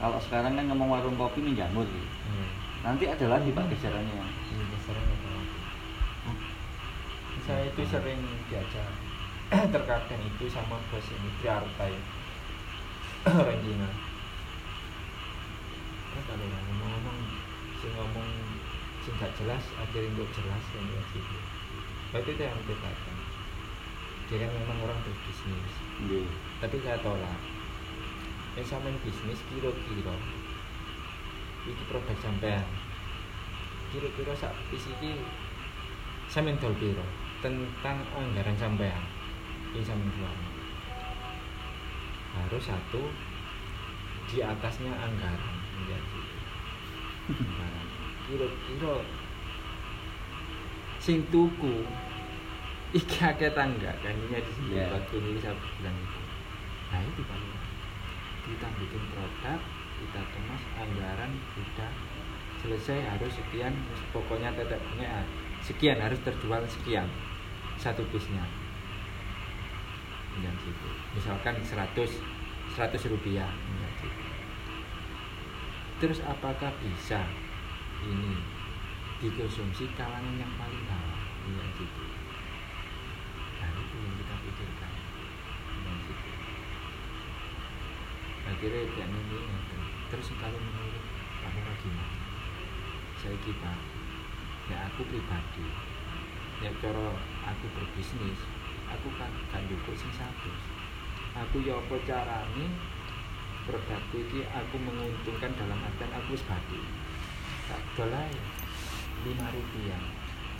kalau 0.00 0.18
sekarang 0.20 0.52
kan 0.56 0.64
ngomong 0.68 0.88
warung 0.92 1.16
kopi 1.16 1.40
ini 1.40 1.56
jamur 1.56 1.84
gitu. 1.88 2.08
Hmm. 2.28 2.48
nanti 2.84 3.08
ada 3.08 3.26
lagi 3.28 3.48
pak 3.52 3.68
besarnya 3.72 4.12
apa 4.12 5.28
lagi? 5.32 5.58
Saya 7.44 7.68
itu 7.68 7.82
sering 7.88 8.20
diajak 8.48 8.88
terkadang 9.72 10.22
itu 10.24 10.44
sama 10.48 10.80
bos 10.88 11.08
ini 11.12 11.30
Triarta 11.40 11.84
ya 11.88 12.00
orang 13.24 13.60
Cina. 13.64 13.88
Kalau 16.22 16.44
orang 16.46 16.62
ngomong-ngomong, 16.70 17.18
si 17.82 17.86
ngomong 17.90 18.28
sing 19.02 19.14
gak 19.18 19.34
jelas, 19.34 19.64
akhirnya 19.74 20.14
untuk 20.14 20.30
jelas 20.30 20.62
kan 20.70 20.84
ya 20.86 21.02
gitu. 21.10 21.36
Nah, 22.14 22.18
itu 22.22 22.30
yang 22.38 22.54
dikatakan. 22.62 23.16
Dia 24.30 24.36
kan 24.46 24.50
memang 24.54 24.78
orang 24.88 24.98
berbisnis, 25.04 25.74
Nggih. 26.06 26.24
tapi 26.62 26.76
saya 26.80 26.96
tolak. 27.02 27.40
Yang 28.54 28.66
sama 28.70 28.88
bisnis 29.02 29.42
kira-kira 29.50 30.14
iki 31.64 31.84
produk 31.88 32.16
sampean 32.20 32.64
kira-kira 33.88 34.36
sak 34.36 34.52
pis 34.68 34.84
iki 34.84 35.16
sampean 36.28 36.60
dol 36.60 36.76
piro 36.76 37.04
tentang 37.40 38.04
anggaran 38.12 38.56
sampean 38.60 39.00
ini 39.72 39.80
sampean 39.80 40.12
keluar 40.12 40.36
harus 42.36 42.68
satu 42.68 43.02
di 44.28 44.44
atasnya 44.44 44.92
anggaran 44.92 45.63
anggaran 47.28 47.86
kira-kira 48.28 48.94
sing 51.00 51.24
tuku 51.28 51.84
iki 52.96 53.18
akeh 53.20 53.52
tangga 53.52 53.92
kan 54.00 54.14
ini 54.16 54.40
di 54.40 54.52
sini 54.54 54.72
Iya. 54.80 54.86
waktu 54.92 55.14
ini 55.20 55.40
saya 55.40 55.56
bilang 55.56 55.96
itu 55.98 56.20
nah 56.92 57.00
itu 57.02 57.22
kan 57.26 57.40
kita 58.44 58.66
bikin 58.80 59.02
produk 59.12 59.60
kita 60.00 60.20
kemas 60.32 60.62
anggaran 60.76 61.32
sudah 61.56 61.90
selesai 62.60 62.98
harus 63.04 63.32
sekian 63.36 63.72
pokoknya 64.12 64.52
tetapnya 64.56 65.24
sekian 65.60 66.00
harus 66.00 66.20
terjual 66.24 66.62
sekian 66.64 67.08
satu 67.76 68.04
bisnya 68.08 68.44
dan 70.40 70.54
situ 70.60 70.88
misalkan 71.14 71.54
100 71.62 71.94
100 72.74 73.06
rupiah. 73.06 73.46
Terus 76.04 76.20
apakah 76.20 76.68
bisa 76.84 77.24
ini 78.04 78.36
dikonsumsi 79.24 79.88
kalangan 79.96 80.36
yang 80.36 80.52
paling 80.60 80.84
bawah? 80.84 81.20
Dan 81.48 81.68
situ 81.80 82.04
nah 83.56 83.72
itu 83.72 83.94
yang 83.96 84.14
kita 84.20 84.34
pikirkan. 84.44 84.92
Dan 85.80 85.96
situ 86.04 86.30
akhirnya 88.44 88.84
kayak 88.92 89.08
ini 89.08 89.40
terus 90.12 90.28
kalau 90.36 90.60
menurut 90.60 91.04
Lurah 91.40 91.76
gimana 91.80 92.16
saya 93.16 93.36
kita 93.40 93.72
ya 94.68 94.76
aku 94.92 95.08
pribadi 95.08 95.64
ya 96.60 96.68
cara 96.84 97.16
aku 97.48 97.64
berbisnis 97.72 98.44
aku 98.92 99.08
kan 99.16 99.32
gak 99.48 99.64
dukung 99.72 99.96
sing 99.96 100.12
satu. 100.12 100.52
Aku 101.34 101.64
ya 101.64 101.80
apa 101.80 101.96
carane 102.04 102.68
produkku 103.64 104.20
iki 104.20 104.44
aku 104.48 104.76
menguntungkan 104.80 105.52
dalam 105.56 105.80
artian 105.80 106.10
aku 106.12 106.36
wis 106.36 106.44
badi. 106.44 106.80
Tak 107.68 107.80
dolai 107.96 108.32
lima 109.24 109.46
rupiah. 109.52 110.00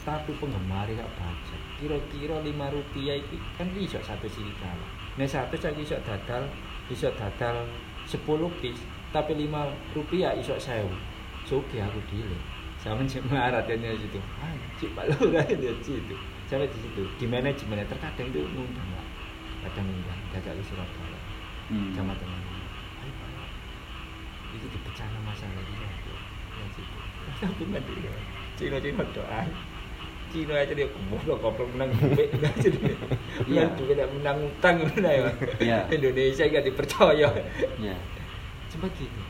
Tapi 0.05 0.37
penggemar 0.37 0.85
gak 0.85 1.09
baca 1.17 1.57
kira-kira 1.81 2.37
lima 2.45 2.69
rupiah 2.69 3.17
itu 3.17 3.41
kan 3.57 3.69
bisa 3.73 3.97
satu 4.05 4.29
serigala 4.29 4.85
nah 5.15 5.25
satu 5.25 5.55
saya 5.57 5.73
bisa 5.73 5.97
dadal 6.03 6.45
bisa 6.91 7.09
dadal 7.17 7.65
sepuluh 8.05 8.51
piece 8.59 8.85
tapi 9.15 9.33
lima 9.33 9.71
rupiah 9.95 10.35
iso 10.37 10.59
sewu. 10.59 10.91
Suki 11.45 11.77
aku 11.81 12.01
dile 12.09 12.37
sama 12.81 13.01
kan 13.01 13.81
di 13.81 13.97
situ 13.97 14.21
ah 14.45 14.53
cik 14.77 14.93
pak 14.93 15.09
lurah 15.09 15.45
di 15.61 15.73
situ 15.81 16.17
sampai 16.49 16.69
di 16.69 16.79
situ. 16.85 17.03
Di 17.17 17.25
manajemennya 17.25 17.89
terkadang 17.89 18.29
itu 18.29 18.45
ngundang 18.45 18.89
lah 18.93 19.07
kadang 19.65 19.89
ngundang 19.89 20.21
jajak 20.37 20.53
ke 20.53 20.63
Surabaya. 20.69 21.21
Hmm. 21.65 21.97
sama 21.97 22.13
teman 22.21 22.34
ini 24.55 24.67
dipecah 24.71 25.07
masalah 25.23 25.63
ini 25.75 25.85
aku 25.85 26.13
ya 26.55 26.67
situ. 26.73 26.97
Tapi 27.43 27.63
nggak 27.67 27.83
dia 27.85 28.15
Cina 28.55 28.77
Cina 28.79 29.03
doa 29.11 29.43
Cina 30.31 30.55
aja 30.59 30.73
dia 30.75 30.87
goblok 31.11 31.39
goblok 31.43 31.69
menang 31.75 31.91
duit. 31.99 32.31
Aja 32.39 32.69
dia 32.71 32.95
Iya. 33.51 33.67
menang 33.67 33.75
duit 33.75 33.95
tidak 33.99 34.09
menang 34.15 34.39
utang 34.47 34.75
gitu 34.83 34.99
ya. 35.03 35.31
Iya. 35.59 35.79
Indonesia 35.99 36.45
gak 36.47 36.65
dipercaya. 36.65 37.29
Ya 37.83 37.97
cuma 38.71 38.91
gitu 38.99 39.23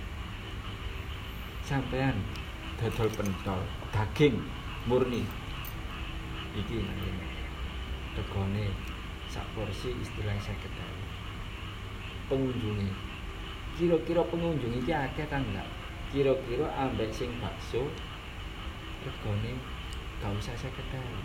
sampean 1.61 2.17
dodol 2.81 3.09
pentol 3.13 3.61
daging 3.93 4.41
murni. 4.85 5.25
Iki 6.55 6.81
namanya 6.81 7.27
regone 8.15 8.71
sak 9.29 9.45
porsi 9.53 9.91
istilah 9.99 10.37
saya 10.39 10.57
ketahui. 10.61 11.05
Pengunjungnya 12.25 12.95
kira-kira 13.75 14.23
pengunjung 14.31 14.75
iki 14.79 14.95
akeh 14.95 15.27
ta 15.27 15.43
enggak? 15.43 15.67
Kira-kira 16.15 16.71
ambek 16.79 17.11
sing 17.11 17.31
bakso 17.43 17.91
regone 19.05 19.59
gak 20.23 20.33
usah 20.33 20.57
ketahui 20.57 21.21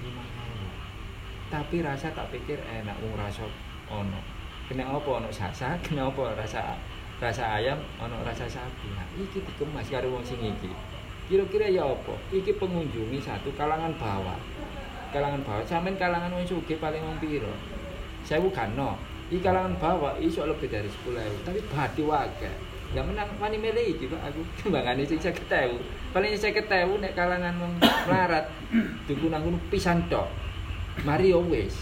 lima 0.00 0.24
tapi 1.50 1.82
rasa 1.82 2.14
tak 2.14 2.30
pikir 2.30 2.62
enak 2.62 2.94
wong 3.02 3.18
rasa 3.18 3.42
ono. 3.90 4.22
Kena 4.70 4.86
apa 4.86 5.10
ono 5.18 5.34
sasa 5.34 5.74
kena 5.84 6.06
apa 6.06 6.38
rasa 6.38 6.78
rasa 7.18 7.58
ayam 7.58 7.82
ono 7.98 8.22
rasa 8.22 8.46
sapi. 8.46 8.86
Nah 8.94 9.02
iki 9.18 9.42
dikemas 9.42 9.90
karo 9.90 10.14
wong 10.14 10.22
sing 10.22 10.38
iki. 10.38 10.70
Kira-kira 11.26 11.66
ya 11.66 11.90
apa? 11.90 12.14
Iki 12.30 12.54
pengunjungi 12.54 13.18
satu 13.18 13.50
kalangan 13.58 13.90
bawah. 13.98 14.38
Kalangan 15.10 15.42
bawah 15.42 15.66
sampean 15.66 15.98
kalangan 15.98 16.30
wong 16.30 16.46
sugih 16.46 16.78
paling 16.78 17.02
wong 17.02 17.18
piro? 17.18 17.50
Sewu 18.22 18.46
kan 18.54 18.70
iki 19.30 19.38
kalangan 19.46 19.78
bawah 19.78 20.18
iso 20.18 20.42
lebih 20.42 20.66
dari 20.66 20.90
10.000 20.90 21.46
tapi 21.46 21.62
badi 21.70 22.02
wae 22.02 22.50
Ya 22.90 23.06
menang 23.06 23.30
wani 23.38 23.54
milih 23.54 23.94
iki 23.94 24.10
Pak 24.10 24.18
aku 24.18 24.42
timbangane 24.58 25.06
sing 25.06 25.22
50.000. 25.22 25.78
Paling 26.10 26.34
50.000 26.34 26.66
nek 26.98 27.14
kalangan 27.14 27.54
melarat 28.10 28.50
tuku 29.06 29.30
nang 29.30 29.46
pisan 29.70 30.02
tok. 30.10 30.26
Mari 31.06 31.30
yo 31.30 31.38
wis. 31.46 31.78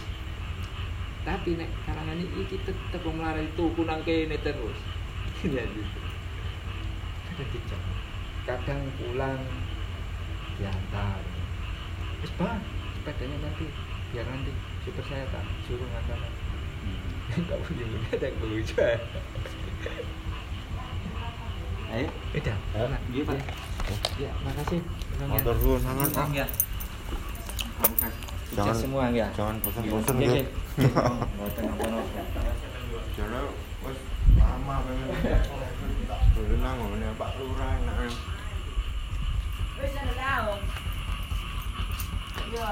Tapi 1.24 1.56
nek 1.56 1.72
kalangan 1.88 2.20
iki 2.20 2.60
tetep 2.60 3.00
wong 3.08 3.24
melarat 3.24 3.48
tuku 3.56 3.88
nang 3.88 4.04
kene 4.04 4.36
terus. 4.44 4.78
Ya 5.48 5.64
gitu. 5.64 6.00
Kadang 7.24 7.48
dicek. 7.56 7.80
Kadang 8.44 8.80
pulang 9.00 9.40
diantar. 10.60 11.22
Wis 12.20 12.32
bang, 12.36 12.60
sepedanya 12.98 13.48
nanti 13.48 13.64
biar 14.12 14.26
nanti 14.28 14.52
super 14.84 15.04
saya 15.08 15.24
tak 15.30 15.46
suruh 15.64 15.88
ngantar. 15.88 16.37
Enggak 17.38 17.58
punya 17.62 17.84
punya 17.86 18.16
tak 18.18 18.32
lucu. 18.40 18.74
ayo 21.88 22.06
Beda. 22.30 22.52
Eh, 22.52 22.84
Nah, 22.84 23.00
iya, 23.08 23.22
Pak. 23.24 23.38
Ya, 24.18 24.30
makasih. 24.44 24.80
Bang, 25.16 25.24
ya. 25.24 25.32
motor 25.32 25.54
suwun 25.56 25.80
sangat 25.80 26.08
Bang, 26.12 26.30
ya 26.32 26.46
Sukses 28.44 28.54
Jangan- 28.54 28.76
semua 28.76 29.04
ya. 29.10 29.26
jangan 29.32 29.56
bosan-bosan 29.60 30.14
Iya, 30.18 30.26
gitu 30.26 30.36
iya. 30.36 30.44
Mboten 31.32 31.62
napa-napa. 31.64 32.20
Jadi 33.14 33.40
wis 33.78 33.98
lama 34.36 34.74
pengen 34.84 35.08
dulu 36.34 36.54
nang 36.58 36.76
ngene 36.78 37.08
Pak 37.14 37.30
Lurah 37.36 37.70
enak 37.74 37.96
Wis 39.78 39.94
ana 39.94 40.12
tahu. 40.12 40.52
Yo, 42.48 42.64